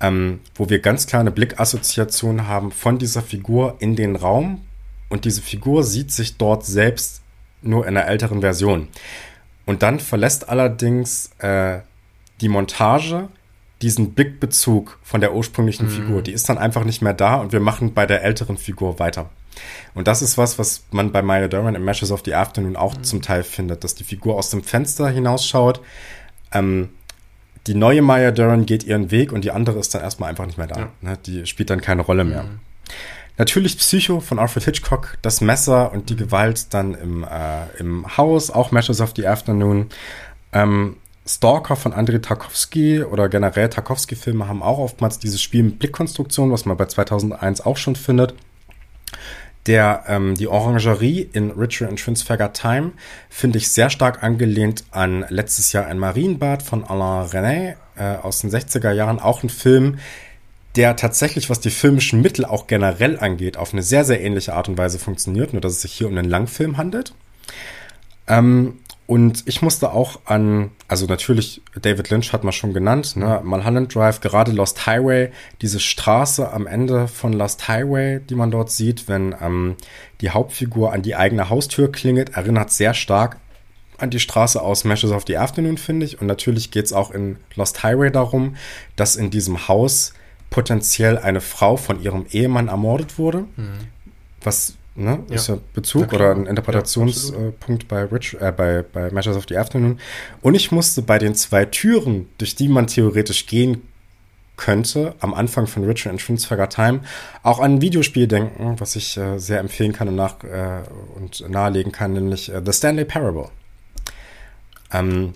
ähm, 0.00 0.40
wo 0.54 0.68
wir 0.68 0.80
ganz 0.80 1.06
kleine 1.06 1.30
Blickassoziationen 1.30 2.46
haben 2.46 2.70
von 2.70 2.98
dieser 2.98 3.22
Figur 3.22 3.76
in 3.80 3.96
den 3.96 4.16
Raum 4.16 4.62
und 5.08 5.24
diese 5.24 5.42
Figur 5.42 5.84
sieht 5.84 6.12
sich 6.12 6.36
dort 6.36 6.64
selbst 6.64 7.22
nur 7.62 7.86
in 7.86 7.96
einer 7.96 8.06
älteren 8.06 8.40
Version. 8.40 8.88
Und 9.66 9.82
dann 9.82 10.00
verlässt 10.00 10.48
allerdings 10.48 11.30
äh, 11.38 11.80
die 12.40 12.48
Montage 12.48 13.28
diesen 13.82 14.12
Blickbezug 14.14 14.98
von 15.02 15.20
der 15.20 15.34
ursprünglichen 15.34 15.86
mhm. 15.86 15.90
Figur. 15.90 16.22
Die 16.22 16.32
ist 16.32 16.48
dann 16.48 16.58
einfach 16.58 16.84
nicht 16.84 17.02
mehr 17.02 17.14
da 17.14 17.36
und 17.36 17.52
wir 17.52 17.60
machen 17.60 17.94
bei 17.94 18.06
der 18.06 18.22
älteren 18.24 18.56
Figur 18.56 18.98
weiter. 18.98 19.30
Und 19.94 20.08
das 20.08 20.22
ist 20.22 20.38
was, 20.38 20.58
was 20.58 20.84
man 20.90 21.12
bei 21.12 21.22
Maya 21.22 21.48
Duran 21.48 21.74
in 21.74 21.84
Meshes 21.84 22.10
of 22.10 22.22
the 22.24 22.34
Afternoon 22.34 22.76
auch 22.76 22.96
mhm. 22.96 23.04
zum 23.04 23.22
Teil 23.22 23.42
findet, 23.42 23.84
dass 23.84 23.94
die 23.94 24.04
Figur 24.04 24.36
aus 24.36 24.50
dem 24.50 24.62
Fenster 24.62 25.08
hinausschaut. 25.08 25.80
Ähm, 26.52 26.90
die 27.68 27.74
neue 27.74 28.02
Maya 28.02 28.30
Duran 28.30 28.66
geht 28.66 28.84
ihren 28.84 29.10
Weg 29.10 29.32
und 29.32 29.44
die 29.44 29.50
andere 29.50 29.78
ist 29.78 29.94
dann 29.94 30.02
erstmal 30.02 30.30
einfach 30.30 30.46
nicht 30.46 30.58
mehr 30.58 30.66
da. 30.66 30.78
Ja. 30.78 30.88
Ne? 31.02 31.18
Die 31.26 31.46
spielt 31.46 31.70
dann 31.70 31.80
keine 31.80 32.02
Rolle 32.02 32.24
mehr. 32.24 32.44
Mhm. 32.44 32.60
Natürlich 33.36 33.78
Psycho 33.78 34.18
von 34.18 34.38
Alfred 34.38 34.64
Hitchcock, 34.64 35.18
das 35.22 35.40
Messer 35.40 35.92
und 35.92 36.10
die. 36.10 36.16
Gewalt 36.16 36.74
dann 36.74 36.94
im, 36.94 37.22
äh, 37.22 37.78
im 37.78 38.16
Haus, 38.16 38.50
auch 38.50 38.72
Meshes 38.72 39.00
of 39.00 39.12
the 39.14 39.28
Afternoon. 39.28 39.90
Ähm, 40.52 40.96
Stalker 41.24 41.76
von 41.76 41.92
Andrei 41.92 42.18
Tarkovsky 42.18 43.02
oder 43.02 43.28
generell 43.28 43.68
Tarkovsky-Filme 43.68 44.48
haben 44.48 44.62
auch 44.62 44.78
oftmals 44.78 45.18
dieses 45.18 45.42
Spiel 45.42 45.62
mit 45.62 45.78
Blickkonstruktion, 45.78 46.50
was 46.50 46.64
man 46.64 46.76
bei 46.76 46.86
2001 46.86 47.60
auch 47.60 47.76
schon 47.76 47.94
findet. 47.94 48.34
Der, 49.68 50.04
ähm, 50.08 50.34
die 50.34 50.48
Orangerie 50.48 51.28
in 51.30 51.50
Richard 51.50 51.90
and 51.90 52.02
Transfigure 52.02 52.54
Time 52.54 52.92
finde 53.28 53.58
ich 53.58 53.68
sehr 53.68 53.90
stark 53.90 54.22
angelehnt 54.22 54.84
an 54.92 55.26
letztes 55.28 55.74
Jahr 55.74 55.86
ein 55.86 55.98
Marienbad 55.98 56.62
von 56.62 56.84
Alain 56.84 57.28
René 57.28 57.74
äh, 57.98 58.16
aus 58.16 58.40
den 58.40 58.50
60er 58.50 58.92
Jahren. 58.92 59.18
Auch 59.18 59.42
ein 59.42 59.50
Film, 59.50 59.98
der 60.74 60.96
tatsächlich, 60.96 61.50
was 61.50 61.60
die 61.60 61.68
filmischen 61.68 62.22
Mittel 62.22 62.46
auch 62.46 62.66
generell 62.66 63.18
angeht, 63.18 63.58
auf 63.58 63.74
eine 63.74 63.82
sehr, 63.82 64.06
sehr 64.06 64.22
ähnliche 64.22 64.54
Art 64.54 64.70
und 64.70 64.78
Weise 64.78 64.98
funktioniert, 64.98 65.52
nur 65.52 65.60
dass 65.60 65.72
es 65.72 65.82
sich 65.82 65.92
hier 65.92 66.06
um 66.06 66.16
einen 66.16 66.30
Langfilm 66.30 66.78
handelt. 66.78 67.12
Ähm, 68.26 68.78
und 69.08 69.44
ich 69.46 69.62
musste 69.62 69.92
auch 69.92 70.20
an, 70.26 70.70
also 70.86 71.06
natürlich, 71.06 71.62
David 71.80 72.10
Lynch 72.10 72.34
hat 72.34 72.44
man 72.44 72.52
schon 72.52 72.74
genannt, 72.74 73.16
ne, 73.16 73.40
Mulholland 73.42 73.94
Drive, 73.94 74.20
gerade 74.20 74.52
Lost 74.52 74.84
Highway, 74.84 75.30
diese 75.62 75.80
Straße 75.80 76.52
am 76.52 76.66
Ende 76.66 77.08
von 77.08 77.32
Lost 77.32 77.68
Highway, 77.68 78.20
die 78.20 78.34
man 78.34 78.50
dort 78.50 78.70
sieht, 78.70 79.08
wenn 79.08 79.34
ähm, 79.40 79.76
die 80.20 80.28
Hauptfigur 80.28 80.92
an 80.92 81.00
die 81.00 81.16
eigene 81.16 81.48
Haustür 81.48 81.90
klingelt, 81.90 82.36
erinnert 82.36 82.70
sehr 82.70 82.92
stark 82.92 83.38
an 83.96 84.10
die 84.10 84.20
Straße 84.20 84.60
aus 84.60 84.84
Meshes 84.84 85.10
of 85.10 85.24
the 85.26 85.38
Afternoon, 85.38 85.78
finde 85.78 86.04
ich. 86.04 86.20
Und 86.20 86.26
natürlich 86.26 86.70
geht 86.70 86.84
es 86.84 86.92
auch 86.92 87.10
in 87.10 87.38
Lost 87.54 87.82
Highway 87.82 88.10
darum, 88.10 88.56
dass 88.96 89.16
in 89.16 89.30
diesem 89.30 89.68
Haus 89.68 90.12
potenziell 90.50 91.16
eine 91.16 91.40
Frau 91.40 91.78
von 91.78 92.02
ihrem 92.02 92.26
Ehemann 92.30 92.68
ermordet 92.68 93.18
wurde, 93.18 93.46
mhm. 93.56 93.78
was 94.42 94.77
Ne? 94.98 95.20
Ja. 95.28 95.36
Ist 95.36 95.48
ja 95.48 95.58
Bezug 95.74 96.12
oder 96.12 96.32
ein 96.32 96.46
Interpretationspunkt 96.46 97.82
ja, 97.84 97.88
bei, 97.88 98.02
Rich, 98.02 98.36
äh, 98.40 98.50
bei, 98.50 98.82
bei 98.82 99.12
Measures 99.12 99.36
of 99.36 99.44
the 99.48 99.56
Afternoon. 99.56 100.00
Und 100.42 100.56
ich 100.56 100.72
musste 100.72 101.02
bei 101.02 101.18
den 101.18 101.36
zwei 101.36 101.66
Türen, 101.66 102.28
durch 102.38 102.56
die 102.56 102.66
man 102.66 102.88
theoretisch 102.88 103.46
gehen 103.46 103.82
könnte, 104.56 105.14
am 105.20 105.34
Anfang 105.34 105.68
von 105.68 105.84
Richard 105.84 106.10
and 106.10 106.20
Schwinsberger 106.20 106.68
Time, 106.68 107.02
auch 107.44 107.60
an 107.60 107.74
ein 107.74 107.80
Videospiel 107.80 108.26
denken, 108.26 108.74
was 108.80 108.96
ich 108.96 109.16
äh, 109.16 109.38
sehr 109.38 109.60
empfehlen 109.60 109.92
kann 109.92 110.08
und, 110.08 110.16
nach, 110.16 110.42
äh, 110.42 110.82
und 111.14 111.48
nahelegen 111.48 111.92
kann, 111.92 112.14
nämlich 112.14 112.52
äh, 112.52 112.60
The 112.64 112.72
Stanley 112.72 113.04
Parable. 113.04 113.50
Ähm, 114.92 115.34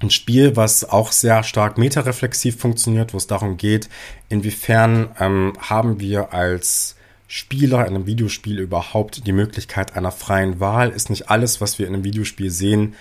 ein 0.00 0.10
Spiel, 0.10 0.56
was 0.56 0.84
auch 0.84 1.12
sehr 1.12 1.44
stark 1.44 1.78
metareflexiv 1.78 2.58
funktioniert, 2.58 3.14
wo 3.14 3.18
es 3.18 3.28
darum 3.28 3.56
geht, 3.56 3.88
inwiefern 4.28 5.10
ähm, 5.20 5.52
haben 5.60 6.00
wir 6.00 6.34
als 6.34 6.95
Spieler 7.28 7.86
in 7.86 7.94
einem 7.94 8.06
Videospiel 8.06 8.58
überhaupt 8.60 9.26
die 9.26 9.32
Möglichkeit 9.32 9.96
einer 9.96 10.12
freien 10.12 10.60
Wahl? 10.60 10.90
Ist 10.90 11.10
nicht 11.10 11.30
alles, 11.30 11.60
was 11.60 11.78
wir 11.78 11.86
in 11.86 11.94
einem 11.94 12.04
Videospiel 12.04 12.50
sehen, 12.50 12.94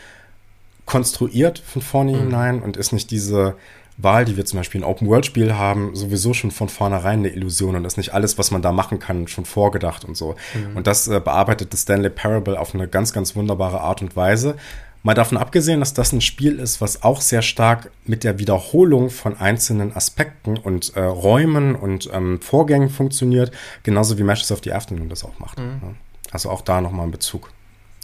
konstruiert 0.85 1.59
von 1.59 1.81
vorne 1.81 2.13
mhm. 2.13 2.19
hinein 2.19 2.61
und 2.61 2.77
ist 2.77 2.91
nicht 2.91 3.11
diese 3.11 3.55
Wahl, 3.97 4.25
die 4.25 4.35
wir 4.35 4.45
zum 4.45 4.59
Beispiel 4.59 4.81
in 4.81 4.85
Open-World-Spiel 4.85 5.55
haben, 5.55 5.95
sowieso 5.95 6.33
schon 6.33 6.51
von 6.51 6.67
vornherein 6.67 7.19
eine 7.19 7.29
Illusion 7.29 7.75
und 7.75 7.85
ist 7.85 7.97
nicht 7.97 8.13
alles, 8.13 8.37
was 8.37 8.51
man 8.51 8.61
da 8.61 8.73
machen 8.73 8.99
kann, 8.99 9.27
schon 9.27 9.45
vorgedacht 9.45 10.03
und 10.03 10.17
so. 10.17 10.35
Mhm. 10.53 10.75
Und 10.75 10.87
das 10.87 11.07
äh, 11.07 11.21
bearbeitet 11.23 11.71
das 11.71 11.83
Stanley 11.83 12.09
Parable 12.09 12.59
auf 12.59 12.75
eine 12.75 12.89
ganz, 12.89 13.13
ganz 13.13 13.35
wunderbare 13.35 13.79
Art 13.79 14.01
und 14.01 14.15
Weise. 14.15 14.57
Mal 15.05 15.13
davon 15.13 15.37
abgesehen, 15.37 15.81
dass 15.81 15.93
das 15.93 16.13
ein 16.13 16.21
Spiel 16.21 16.57
ist, 16.57 16.81
was 16.81 17.03
auch 17.03 17.21
sehr 17.21 17.43
stark 17.43 17.91
mit 18.05 18.23
der 18.23 18.39
Wiederholung 18.39 19.11
von 19.11 19.37
einzelnen 19.37 19.95
Aspekten 19.95 20.57
und 20.57 20.95
äh, 20.95 21.01
Räumen 21.01 21.75
und 21.75 22.09
ähm, 22.11 22.41
Vorgängen 22.41 22.89
funktioniert, 22.89 23.51
genauso 23.83 24.17
wie 24.17 24.23
Matches 24.23 24.51
of 24.51 24.61
the 24.63 24.73
Afternoon 24.73 25.07
das 25.07 25.23
auch 25.23 25.37
macht. 25.37 25.59
Mhm. 25.59 25.97
Also 26.31 26.49
auch 26.49 26.61
da 26.61 26.81
nochmal 26.81 27.05
ein 27.05 27.11
Bezug, 27.11 27.51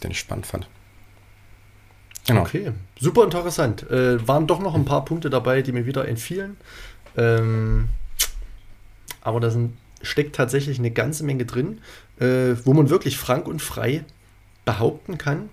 den 0.04 0.12
ich 0.12 0.20
spannend 0.20 0.46
fand. 0.46 0.68
Genau. 2.28 2.42
Okay, 2.42 2.70
super 3.00 3.24
interessant. 3.24 3.82
Äh, 3.90 4.24
waren 4.28 4.46
doch 4.46 4.60
noch 4.60 4.76
ein 4.76 4.84
paar 4.84 5.04
Punkte 5.04 5.28
dabei, 5.28 5.62
die 5.62 5.72
mir 5.72 5.86
wieder 5.86 6.06
entfielen. 6.06 6.56
Ähm, 7.16 7.88
aber 9.22 9.40
da 9.40 9.50
sind, 9.50 9.76
steckt 10.02 10.36
tatsächlich 10.36 10.78
eine 10.78 10.92
ganze 10.92 11.24
Menge 11.24 11.46
drin, 11.46 11.80
äh, 12.20 12.54
wo 12.62 12.74
man 12.74 12.90
wirklich 12.90 13.16
frank 13.16 13.48
und 13.48 13.60
frei 13.60 14.04
behaupten 14.64 15.18
kann, 15.18 15.48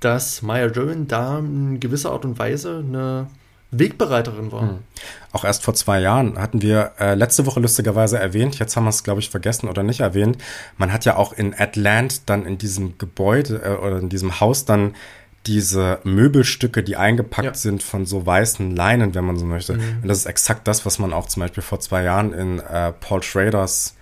dass 0.00 0.42
Maya 0.42 0.68
Dillon 0.68 1.06
da 1.08 1.38
in 1.38 1.80
gewisser 1.80 2.12
Art 2.12 2.24
und 2.24 2.38
Weise 2.38 2.84
eine 2.86 3.28
Wegbereiterin 3.70 4.50
war. 4.50 4.62
Hm. 4.62 4.78
Auch 5.32 5.44
erst 5.44 5.62
vor 5.62 5.74
zwei 5.74 6.00
Jahren 6.00 6.38
hatten 6.38 6.60
wir 6.60 6.92
äh, 6.98 7.14
letzte 7.14 7.46
Woche 7.46 7.60
lustigerweise 7.60 8.18
erwähnt, 8.18 8.58
jetzt 8.58 8.76
haben 8.76 8.84
wir 8.84 8.90
es, 8.90 9.04
glaube 9.04 9.20
ich, 9.20 9.30
vergessen 9.30 9.68
oder 9.68 9.82
nicht 9.82 10.00
erwähnt. 10.00 10.38
Man 10.76 10.92
hat 10.92 11.04
ja 11.04 11.16
auch 11.16 11.32
in 11.32 11.54
Atlant 11.56 12.28
dann 12.28 12.46
in 12.46 12.58
diesem 12.58 12.98
Gebäude 12.98 13.62
äh, 13.64 13.76
oder 13.76 13.98
in 13.98 14.08
diesem 14.08 14.40
Haus 14.40 14.64
dann 14.64 14.94
diese 15.46 16.00
Möbelstücke, 16.04 16.82
die 16.82 16.96
eingepackt 16.96 17.46
ja. 17.46 17.54
sind 17.54 17.82
von 17.82 18.04
so 18.04 18.26
weißen 18.26 18.74
Leinen, 18.74 19.14
wenn 19.14 19.24
man 19.24 19.38
so 19.38 19.46
möchte. 19.46 19.74
Mhm. 19.74 20.00
Und 20.02 20.08
das 20.08 20.18
ist 20.18 20.26
exakt 20.26 20.68
das, 20.68 20.84
was 20.84 20.98
man 20.98 21.12
auch 21.12 21.26
zum 21.26 21.40
Beispiel 21.40 21.62
vor 21.62 21.80
zwei 21.80 22.02
Jahren 22.02 22.32
in 22.32 22.58
äh, 22.58 22.92
Paul 22.92 23.22
Schraders 23.22 23.94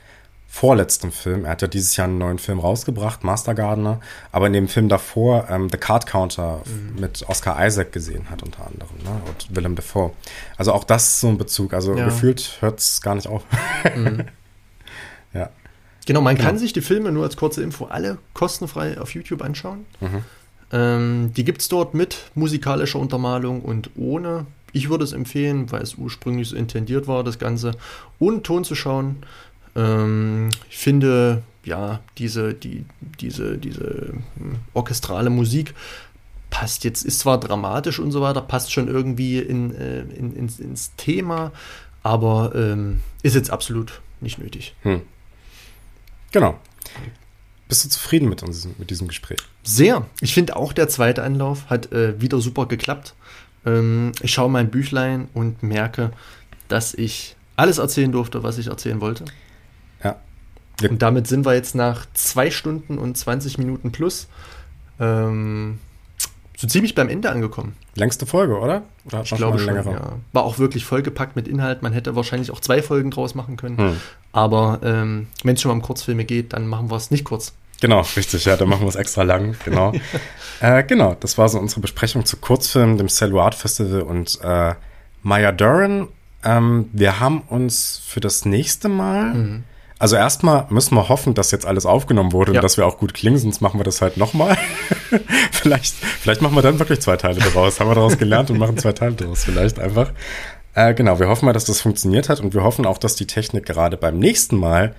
vorletzten 0.58 1.12
Film. 1.12 1.44
Er 1.44 1.52
hat 1.52 1.62
ja 1.62 1.68
dieses 1.68 1.96
Jahr 1.96 2.08
einen 2.08 2.18
neuen 2.18 2.40
Film 2.40 2.58
rausgebracht, 2.58 3.22
Master 3.22 3.54
Gardener, 3.54 4.00
aber 4.32 4.48
in 4.48 4.52
dem 4.52 4.66
Film 4.66 4.88
davor 4.88 5.46
ähm, 5.48 5.68
The 5.70 5.78
Card 5.78 6.06
Counter 6.06 6.62
mhm. 6.64 7.00
mit 7.00 7.24
Oscar 7.28 7.64
Isaac 7.64 7.92
gesehen 7.92 8.28
hat 8.28 8.42
unter 8.42 8.66
anderem 8.66 8.96
ne? 9.04 9.20
und 9.28 9.54
Willem 9.54 9.76
Dafoe. 9.76 10.10
Also 10.56 10.72
auch 10.72 10.82
das 10.82 11.06
ist 11.06 11.20
so 11.20 11.28
ein 11.28 11.38
Bezug. 11.38 11.74
Also 11.74 11.94
ja. 11.94 12.06
gefühlt 12.06 12.58
hört 12.58 12.80
es 12.80 13.00
gar 13.00 13.14
nicht 13.14 13.28
auf. 13.28 13.44
Mhm. 13.94 14.24
ja. 15.32 15.50
Genau, 16.06 16.20
man 16.22 16.34
genau. 16.34 16.48
kann 16.48 16.58
sich 16.58 16.72
die 16.72 16.80
Filme 16.80 17.12
nur 17.12 17.22
als 17.22 17.36
kurze 17.36 17.62
Info 17.62 17.84
alle 17.84 18.18
kostenfrei 18.34 19.00
auf 19.00 19.14
YouTube 19.14 19.42
anschauen. 19.42 19.86
Mhm. 20.00 20.24
Ähm, 20.72 21.32
die 21.36 21.44
gibt 21.44 21.60
es 21.60 21.68
dort 21.68 21.94
mit 21.94 22.32
musikalischer 22.34 22.98
Untermalung 22.98 23.62
und 23.62 23.90
ohne. 23.96 24.46
Ich 24.72 24.90
würde 24.90 25.04
es 25.04 25.12
empfehlen, 25.12 25.70
weil 25.70 25.82
es 25.82 25.94
ursprünglich 25.94 26.48
so 26.48 26.56
intendiert 26.56 27.06
war, 27.06 27.22
das 27.22 27.38
Ganze 27.38 27.72
ohne 28.18 28.42
Ton 28.42 28.64
zu 28.64 28.74
schauen. 28.74 29.18
Ähm, 29.78 30.48
ich 30.68 30.76
finde, 30.76 31.42
ja, 31.64 32.00
diese, 32.18 32.52
die, 32.52 32.84
diese, 33.20 33.56
diese 33.56 34.14
hm, 34.36 34.56
orchestrale 34.74 35.30
Musik 35.30 35.74
passt 36.50 36.84
jetzt, 36.84 37.04
ist 37.04 37.20
zwar 37.20 37.38
dramatisch 37.38 38.00
und 38.00 38.10
so 38.10 38.20
weiter, 38.20 38.40
passt 38.40 38.72
schon 38.72 38.88
irgendwie 38.88 39.38
in, 39.38 39.74
äh, 39.74 40.00
in, 40.00 40.34
ins, 40.34 40.58
ins, 40.58 40.94
Thema, 40.96 41.52
aber 42.02 42.52
ähm, 42.54 43.00
ist 43.22 43.34
jetzt 43.34 43.50
absolut 43.50 44.00
nicht 44.20 44.38
nötig. 44.38 44.74
Hm. 44.82 45.02
Genau. 46.32 46.58
Bist 47.68 47.84
du 47.84 47.88
zufrieden 47.90 48.28
mit, 48.28 48.42
uns, 48.42 48.66
mit 48.78 48.90
diesem 48.90 49.08
Gespräch? 49.08 49.38
Sehr. 49.62 50.06
Ich 50.20 50.34
finde 50.34 50.56
auch 50.56 50.72
der 50.72 50.88
zweite 50.88 51.22
Anlauf 51.22 51.68
hat 51.68 51.92
äh, 51.92 52.20
wieder 52.20 52.40
super 52.40 52.66
geklappt. 52.66 53.14
Ähm, 53.66 54.12
ich 54.22 54.32
schaue 54.32 54.50
mein 54.50 54.70
Büchlein 54.70 55.28
und 55.34 55.62
merke, 55.62 56.12
dass 56.68 56.94
ich 56.94 57.36
alles 57.56 57.78
erzählen 57.78 58.10
durfte, 58.10 58.42
was 58.42 58.56
ich 58.56 58.68
erzählen 58.68 59.00
wollte. 59.02 59.26
Ja. 60.80 60.90
Und 60.90 61.02
damit 61.02 61.26
sind 61.26 61.44
wir 61.44 61.54
jetzt 61.54 61.74
nach 61.74 62.06
zwei 62.14 62.50
Stunden 62.50 62.98
und 62.98 63.16
20 63.16 63.58
Minuten 63.58 63.92
plus 63.92 64.28
ähm, 65.00 65.78
so 66.56 66.66
ziemlich 66.66 66.94
beim 66.96 67.08
Ende 67.08 67.30
angekommen. 67.30 67.76
Längste 67.94 68.26
Folge, 68.26 68.58
oder? 68.58 68.82
oder 69.04 69.22
ich 69.22 69.30
glaube 69.30 69.60
schon, 69.60 69.76
ja. 69.76 70.18
War 70.32 70.42
auch 70.42 70.58
wirklich 70.58 70.84
vollgepackt 70.84 71.36
mit 71.36 71.46
Inhalt. 71.46 71.82
Man 71.82 71.92
hätte 71.92 72.16
wahrscheinlich 72.16 72.50
auch 72.50 72.60
zwei 72.60 72.82
Folgen 72.82 73.12
draus 73.12 73.36
machen 73.36 73.56
können. 73.56 73.78
Hm. 73.78 73.96
Aber 74.32 74.80
ähm, 74.82 75.28
wenn 75.44 75.54
es 75.54 75.62
schon 75.62 75.70
mal 75.70 75.74
um 75.74 75.82
Kurzfilme 75.82 76.24
geht, 76.24 76.52
dann 76.52 76.66
machen 76.66 76.90
wir 76.90 76.96
es 76.96 77.12
nicht 77.12 77.24
kurz. 77.24 77.54
Genau, 77.80 78.00
richtig, 78.16 78.44
ja, 78.44 78.56
dann 78.56 78.68
machen 78.68 78.80
wir 78.80 78.88
es 78.88 78.96
extra 78.96 79.22
lang, 79.22 79.54
genau. 79.64 79.92
äh, 80.60 80.82
genau, 80.82 81.16
das 81.20 81.38
war 81.38 81.48
so 81.48 81.60
unsere 81.60 81.80
Besprechung 81.80 82.24
zu 82.24 82.36
Kurzfilmen, 82.38 82.98
dem 82.98 83.08
Celluart 83.08 83.54
Festival 83.54 84.02
und 84.02 84.40
äh, 84.42 84.74
Maya 85.22 85.52
Duran. 85.52 86.08
Ähm, 86.42 86.90
wir 86.92 87.20
haben 87.20 87.42
uns 87.42 88.02
für 88.04 88.18
das 88.18 88.44
nächste 88.44 88.88
Mal 88.88 89.34
mhm 89.34 89.64
also 89.98 90.16
erstmal 90.16 90.66
müssen 90.70 90.94
wir 90.94 91.08
hoffen, 91.08 91.34
dass 91.34 91.50
jetzt 91.50 91.66
alles 91.66 91.84
aufgenommen 91.84 92.32
wurde 92.32 92.52
ja. 92.52 92.58
und 92.58 92.64
dass 92.64 92.76
wir 92.76 92.86
auch 92.86 92.98
gut 92.98 93.14
klingen, 93.14 93.38
sonst 93.38 93.60
machen 93.60 93.80
wir 93.80 93.84
das 93.84 94.00
halt 94.00 94.16
nochmal. 94.16 94.56
vielleicht, 95.52 95.94
vielleicht 95.94 96.40
machen 96.40 96.54
wir 96.54 96.62
dann 96.62 96.78
wirklich 96.78 97.00
zwei 97.00 97.16
Teile 97.16 97.40
daraus. 97.40 97.80
Haben 97.80 97.90
wir 97.90 97.94
daraus 97.96 98.16
gelernt 98.16 98.50
und 98.50 98.58
machen 98.58 98.78
zwei 98.78 98.92
Teile 98.92 99.14
daraus. 99.14 99.44
Vielleicht 99.44 99.78
einfach. 99.80 100.12
Äh, 100.74 100.94
genau, 100.94 101.18
wir 101.18 101.28
hoffen 101.28 101.46
mal, 101.46 101.52
dass 101.52 101.64
das 101.64 101.80
funktioniert 101.80 102.28
hat 102.28 102.40
und 102.40 102.54
wir 102.54 102.62
hoffen 102.62 102.86
auch, 102.86 102.98
dass 102.98 103.16
die 103.16 103.26
Technik 103.26 103.66
gerade 103.66 103.96
beim 103.96 104.18
nächsten 104.18 104.56
Mal 104.56 104.94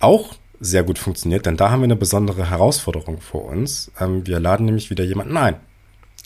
auch 0.00 0.34
sehr 0.60 0.82
gut 0.82 0.98
funktioniert, 0.98 1.46
denn 1.46 1.56
da 1.56 1.70
haben 1.70 1.80
wir 1.80 1.84
eine 1.84 1.96
besondere 1.96 2.50
Herausforderung 2.50 3.20
vor 3.20 3.44
uns. 3.46 3.90
Ähm, 3.98 4.26
wir 4.26 4.40
laden 4.40 4.66
nämlich 4.66 4.90
wieder 4.90 5.04
jemanden 5.04 5.36
ein. 5.36 5.56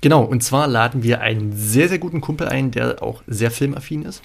Genau, 0.02 0.22
und 0.22 0.42
zwar 0.42 0.66
laden 0.66 1.02
wir 1.02 1.20
einen 1.20 1.52
sehr, 1.54 1.88
sehr 1.88 1.98
guten 1.98 2.20
Kumpel 2.20 2.48
ein, 2.48 2.70
der 2.70 3.02
auch 3.02 3.22
sehr 3.26 3.50
filmaffin 3.50 4.02
ist. 4.02 4.22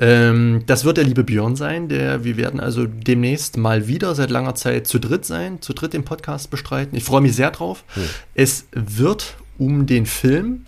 Ähm, 0.00 0.62
das 0.66 0.84
wird 0.84 0.96
der 0.96 1.04
liebe 1.04 1.22
Björn 1.22 1.56
sein. 1.56 1.88
Der, 1.88 2.24
wir 2.24 2.38
werden 2.38 2.58
also 2.58 2.86
demnächst 2.86 3.58
mal 3.58 3.86
wieder 3.86 4.14
seit 4.14 4.30
langer 4.30 4.54
Zeit 4.54 4.86
zu 4.86 4.98
dritt 4.98 5.26
sein, 5.26 5.60
zu 5.60 5.74
dritt 5.74 5.92
den 5.92 6.04
Podcast 6.04 6.50
bestreiten. 6.50 6.96
Ich 6.96 7.04
freue 7.04 7.20
mich 7.20 7.36
sehr 7.36 7.50
drauf. 7.50 7.84
Hm. 7.94 8.04
Es 8.34 8.66
wird 8.72 9.36
um 9.58 9.86
den 9.86 10.06
Film, 10.06 10.64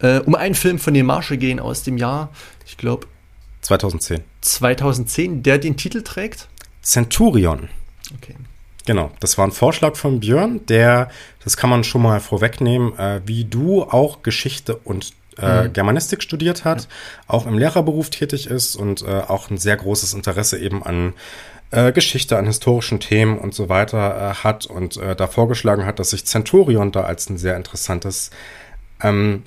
äh, 0.00 0.18
um 0.18 0.34
einen 0.34 0.56
Film 0.56 0.80
von 0.80 0.92
den 0.92 1.06
Marsche 1.06 1.38
gehen 1.38 1.60
aus 1.60 1.84
dem 1.84 1.96
Jahr, 1.96 2.30
ich 2.66 2.76
glaube 2.76 3.06
2010. 3.62 4.20
2010, 4.40 5.42
der 5.42 5.58
den 5.58 5.76
Titel 5.76 6.02
trägt? 6.02 6.48
Centurion. 6.82 7.68
Okay. 8.16 8.34
Genau, 8.86 9.10
das 9.20 9.38
war 9.38 9.46
ein 9.46 9.52
Vorschlag 9.52 9.96
von 9.96 10.20
Björn, 10.20 10.66
der, 10.66 11.10
das 11.42 11.56
kann 11.56 11.70
man 11.70 11.84
schon 11.84 12.02
mal 12.02 12.20
vorwegnehmen, 12.20 12.98
äh, 12.98 13.22
wie 13.24 13.44
du 13.44 13.82
auch 13.82 14.22
Geschichte 14.22 14.76
und 14.76 15.14
äh, 15.38 15.64
mhm. 15.64 15.72
Germanistik 15.72 16.22
studiert 16.22 16.64
hat, 16.64 16.88
auch 17.26 17.46
im 17.46 17.58
Lehrerberuf 17.58 18.10
tätig 18.10 18.46
ist 18.46 18.76
und 18.76 19.02
äh, 19.02 19.06
auch 19.06 19.50
ein 19.50 19.58
sehr 19.58 19.76
großes 19.76 20.14
Interesse 20.14 20.58
eben 20.58 20.82
an 20.82 21.14
äh, 21.70 21.92
Geschichte, 21.92 22.38
an 22.38 22.46
historischen 22.46 23.00
Themen 23.00 23.38
und 23.38 23.54
so 23.54 23.68
weiter 23.68 24.16
äh, 24.16 24.34
hat 24.44 24.66
und 24.66 24.96
äh, 24.96 25.16
da 25.16 25.26
vorgeschlagen 25.26 25.86
hat, 25.86 25.98
dass 25.98 26.10
sich 26.10 26.24
Centurion 26.24 26.92
da 26.92 27.02
als 27.02 27.28
ein 27.28 27.38
sehr 27.38 27.56
interessantes 27.56 28.30
ähm, 29.02 29.42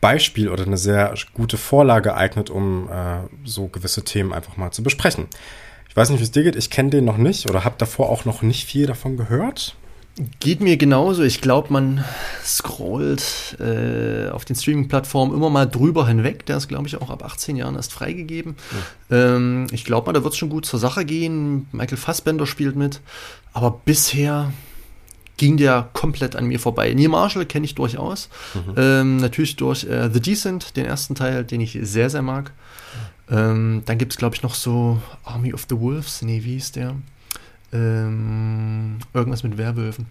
Beispiel 0.00 0.48
oder 0.48 0.64
eine 0.64 0.76
sehr 0.76 1.14
gute 1.34 1.56
Vorlage 1.56 2.14
eignet, 2.14 2.50
um 2.50 2.88
äh, 2.88 3.18
so 3.44 3.68
gewisse 3.68 4.04
Themen 4.04 4.32
einfach 4.32 4.56
mal 4.56 4.70
zu 4.70 4.82
besprechen. 4.82 5.26
Ich 5.88 5.96
weiß 5.96 6.10
nicht, 6.10 6.20
wie 6.20 6.24
es 6.24 6.30
dir 6.30 6.42
geht. 6.42 6.56
Ich 6.56 6.70
kenne 6.70 6.90
den 6.90 7.04
noch 7.04 7.16
nicht 7.16 7.48
oder 7.48 7.64
habe 7.64 7.76
davor 7.78 8.10
auch 8.10 8.24
noch 8.24 8.42
nicht 8.42 8.66
viel 8.66 8.86
davon 8.86 9.16
gehört. 9.16 9.76
Geht 10.40 10.62
mir 10.62 10.78
genauso. 10.78 11.24
Ich 11.24 11.42
glaube, 11.42 11.70
man 11.72 12.02
scrollt 12.42 13.58
äh, 13.60 14.30
auf 14.30 14.46
den 14.46 14.56
Streaming-Plattformen 14.56 15.34
immer 15.34 15.50
mal 15.50 15.66
drüber 15.66 16.06
hinweg. 16.06 16.46
Der 16.46 16.56
ist, 16.56 16.68
glaube 16.68 16.86
ich, 16.86 16.96
auch 16.96 17.10
ab 17.10 17.22
18 17.22 17.54
Jahren 17.54 17.76
erst 17.76 17.92
freigegeben. 17.92 18.56
Ja. 19.10 19.36
Ähm, 19.36 19.66
ich 19.72 19.84
glaube 19.84 20.06
mal, 20.06 20.14
da 20.14 20.24
wird 20.24 20.32
es 20.32 20.38
schon 20.38 20.48
gut 20.48 20.64
zur 20.64 20.80
Sache 20.80 21.04
gehen. 21.04 21.68
Michael 21.70 21.98
Fassbender 21.98 22.46
spielt 22.46 22.76
mit. 22.76 23.00
Aber 23.52 23.80
bisher 23.84 24.52
ging 25.36 25.58
der 25.58 25.90
komplett 25.92 26.34
an 26.34 26.46
mir 26.46 26.60
vorbei. 26.60 26.94
Neil 26.94 27.08
Marshall 27.08 27.44
kenne 27.44 27.66
ich 27.66 27.74
durchaus. 27.74 28.30
Mhm. 28.54 28.74
Ähm, 28.78 29.16
natürlich 29.18 29.56
durch 29.56 29.84
äh, 29.84 30.08
The 30.10 30.20
Decent, 30.20 30.78
den 30.78 30.86
ersten 30.86 31.14
Teil, 31.14 31.44
den 31.44 31.60
ich 31.60 31.78
sehr, 31.82 32.08
sehr 32.08 32.22
mag. 32.22 32.52
Ähm, 33.30 33.82
dann 33.84 33.98
gibt 33.98 34.12
es, 34.12 34.18
glaube 34.18 34.34
ich, 34.34 34.42
noch 34.42 34.54
so 34.54 35.00
Army 35.24 35.52
of 35.52 35.66
the 35.68 35.78
Wolves. 35.78 36.22
Nee, 36.22 36.42
wie 36.44 36.56
ist 36.56 36.76
der? 36.76 36.94
Ähm, 37.76 38.98
irgendwas 39.12 39.42
mit 39.42 39.58
Werwölfen. 39.58 40.06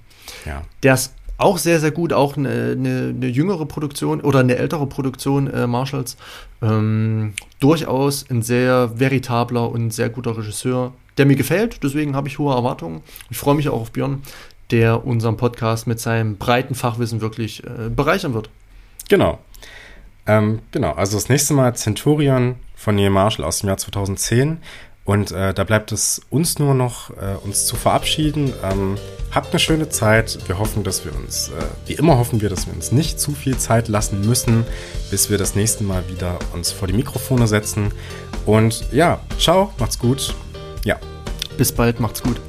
Ja. 0.46 0.62
Der 0.84 0.94
ist 0.94 1.14
auch 1.38 1.58
sehr, 1.58 1.80
sehr 1.80 1.92
gut, 1.92 2.14
auch 2.14 2.38
eine, 2.38 2.76
eine, 2.78 3.14
eine 3.16 3.28
jüngere 3.28 3.66
Produktion 3.66 4.22
oder 4.22 4.40
eine 4.40 4.56
ältere 4.56 4.88
Produktion 4.88 5.52
äh, 5.52 5.68
Marshalls. 5.68 6.18
Ähm, 6.62 7.34
durchaus 7.60 8.30
ein 8.30 8.42
sehr 8.42 9.00
veritabler 9.00 9.70
und 9.70 9.92
sehr 9.92 10.10
guter 10.10 10.38
Regisseur, 10.38 10.94
der 11.18 11.26
mir 11.26 11.36
gefällt. 11.36 11.84
Deswegen 11.84 12.16
habe 12.16 12.28
ich 12.28 12.40
hohe 12.40 12.56
Erwartungen. 12.56 13.02
Ich 13.30 13.38
freue 13.38 13.56
mich 13.56 13.68
auch 13.70 13.82
auf 13.82 13.92
Björn, 13.92 14.22
der 14.72 15.06
unseren 15.06 15.38
Podcast 15.38 15.88
mit 15.88 16.00
seinem 16.00 16.38
breiten 16.38 16.76
Fachwissen 16.76 17.22
wirklich 17.22 17.64
äh, 17.64 17.90
bereichern 17.90 18.34
wird. 18.34 18.50
Genau. 19.10 19.40
Ähm, 20.28 20.60
genau, 20.72 20.94
also 20.94 21.18
das 21.18 21.30
nächste 21.30 21.54
Mal 21.54 21.76
Centurion 21.76 22.56
von 22.76 22.96
Neil 22.96 23.10
Marshall 23.10 23.46
aus 23.46 23.60
dem 23.60 23.68
Jahr 23.68 23.78
2010. 23.78 24.60
Und 25.06 25.32
äh, 25.32 25.54
da 25.54 25.64
bleibt 25.64 25.92
es 25.92 26.22
uns 26.32 26.58
nur 26.58 26.74
noch, 26.74 27.12
äh, 27.12 27.36
uns 27.44 27.68
zu 27.68 27.76
verabschieden. 27.76 28.52
Ähm, 28.64 28.98
habt 29.32 29.52
eine 29.52 29.60
schöne 29.60 29.88
Zeit. 29.90 30.40
Wir 30.48 30.58
hoffen, 30.58 30.84
dass 30.84 31.06
wir 31.06 31.16
uns, 31.16 31.50
äh, 31.50 31.64
wie 31.86 31.94
immer 31.94 32.18
hoffen 32.18 32.42
wir, 32.42 32.50
dass 32.50 32.66
wir 32.66 32.74
uns 32.74 32.92
nicht 32.92 33.20
zu 33.20 33.32
viel 33.32 33.58
Zeit 33.58 33.88
lassen 33.88 34.22
müssen, 34.22 34.66
bis 35.12 35.30
wir 35.30 35.38
das 35.38 35.54
nächste 35.56 35.84
Mal 35.84 36.04
wieder 36.10 36.40
uns 36.54 36.72
vor 36.72 36.88
die 36.88 36.96
Mikrofone 36.96 37.48
setzen. 37.48 37.94
Und 38.48 38.92
ja, 38.92 39.20
ciao, 39.38 39.72
macht's 39.78 40.00
gut. 40.00 40.34
Ja. 40.84 41.00
Bis 41.56 41.72
bald, 41.72 42.00
macht's 42.00 42.24
gut. 42.24 42.42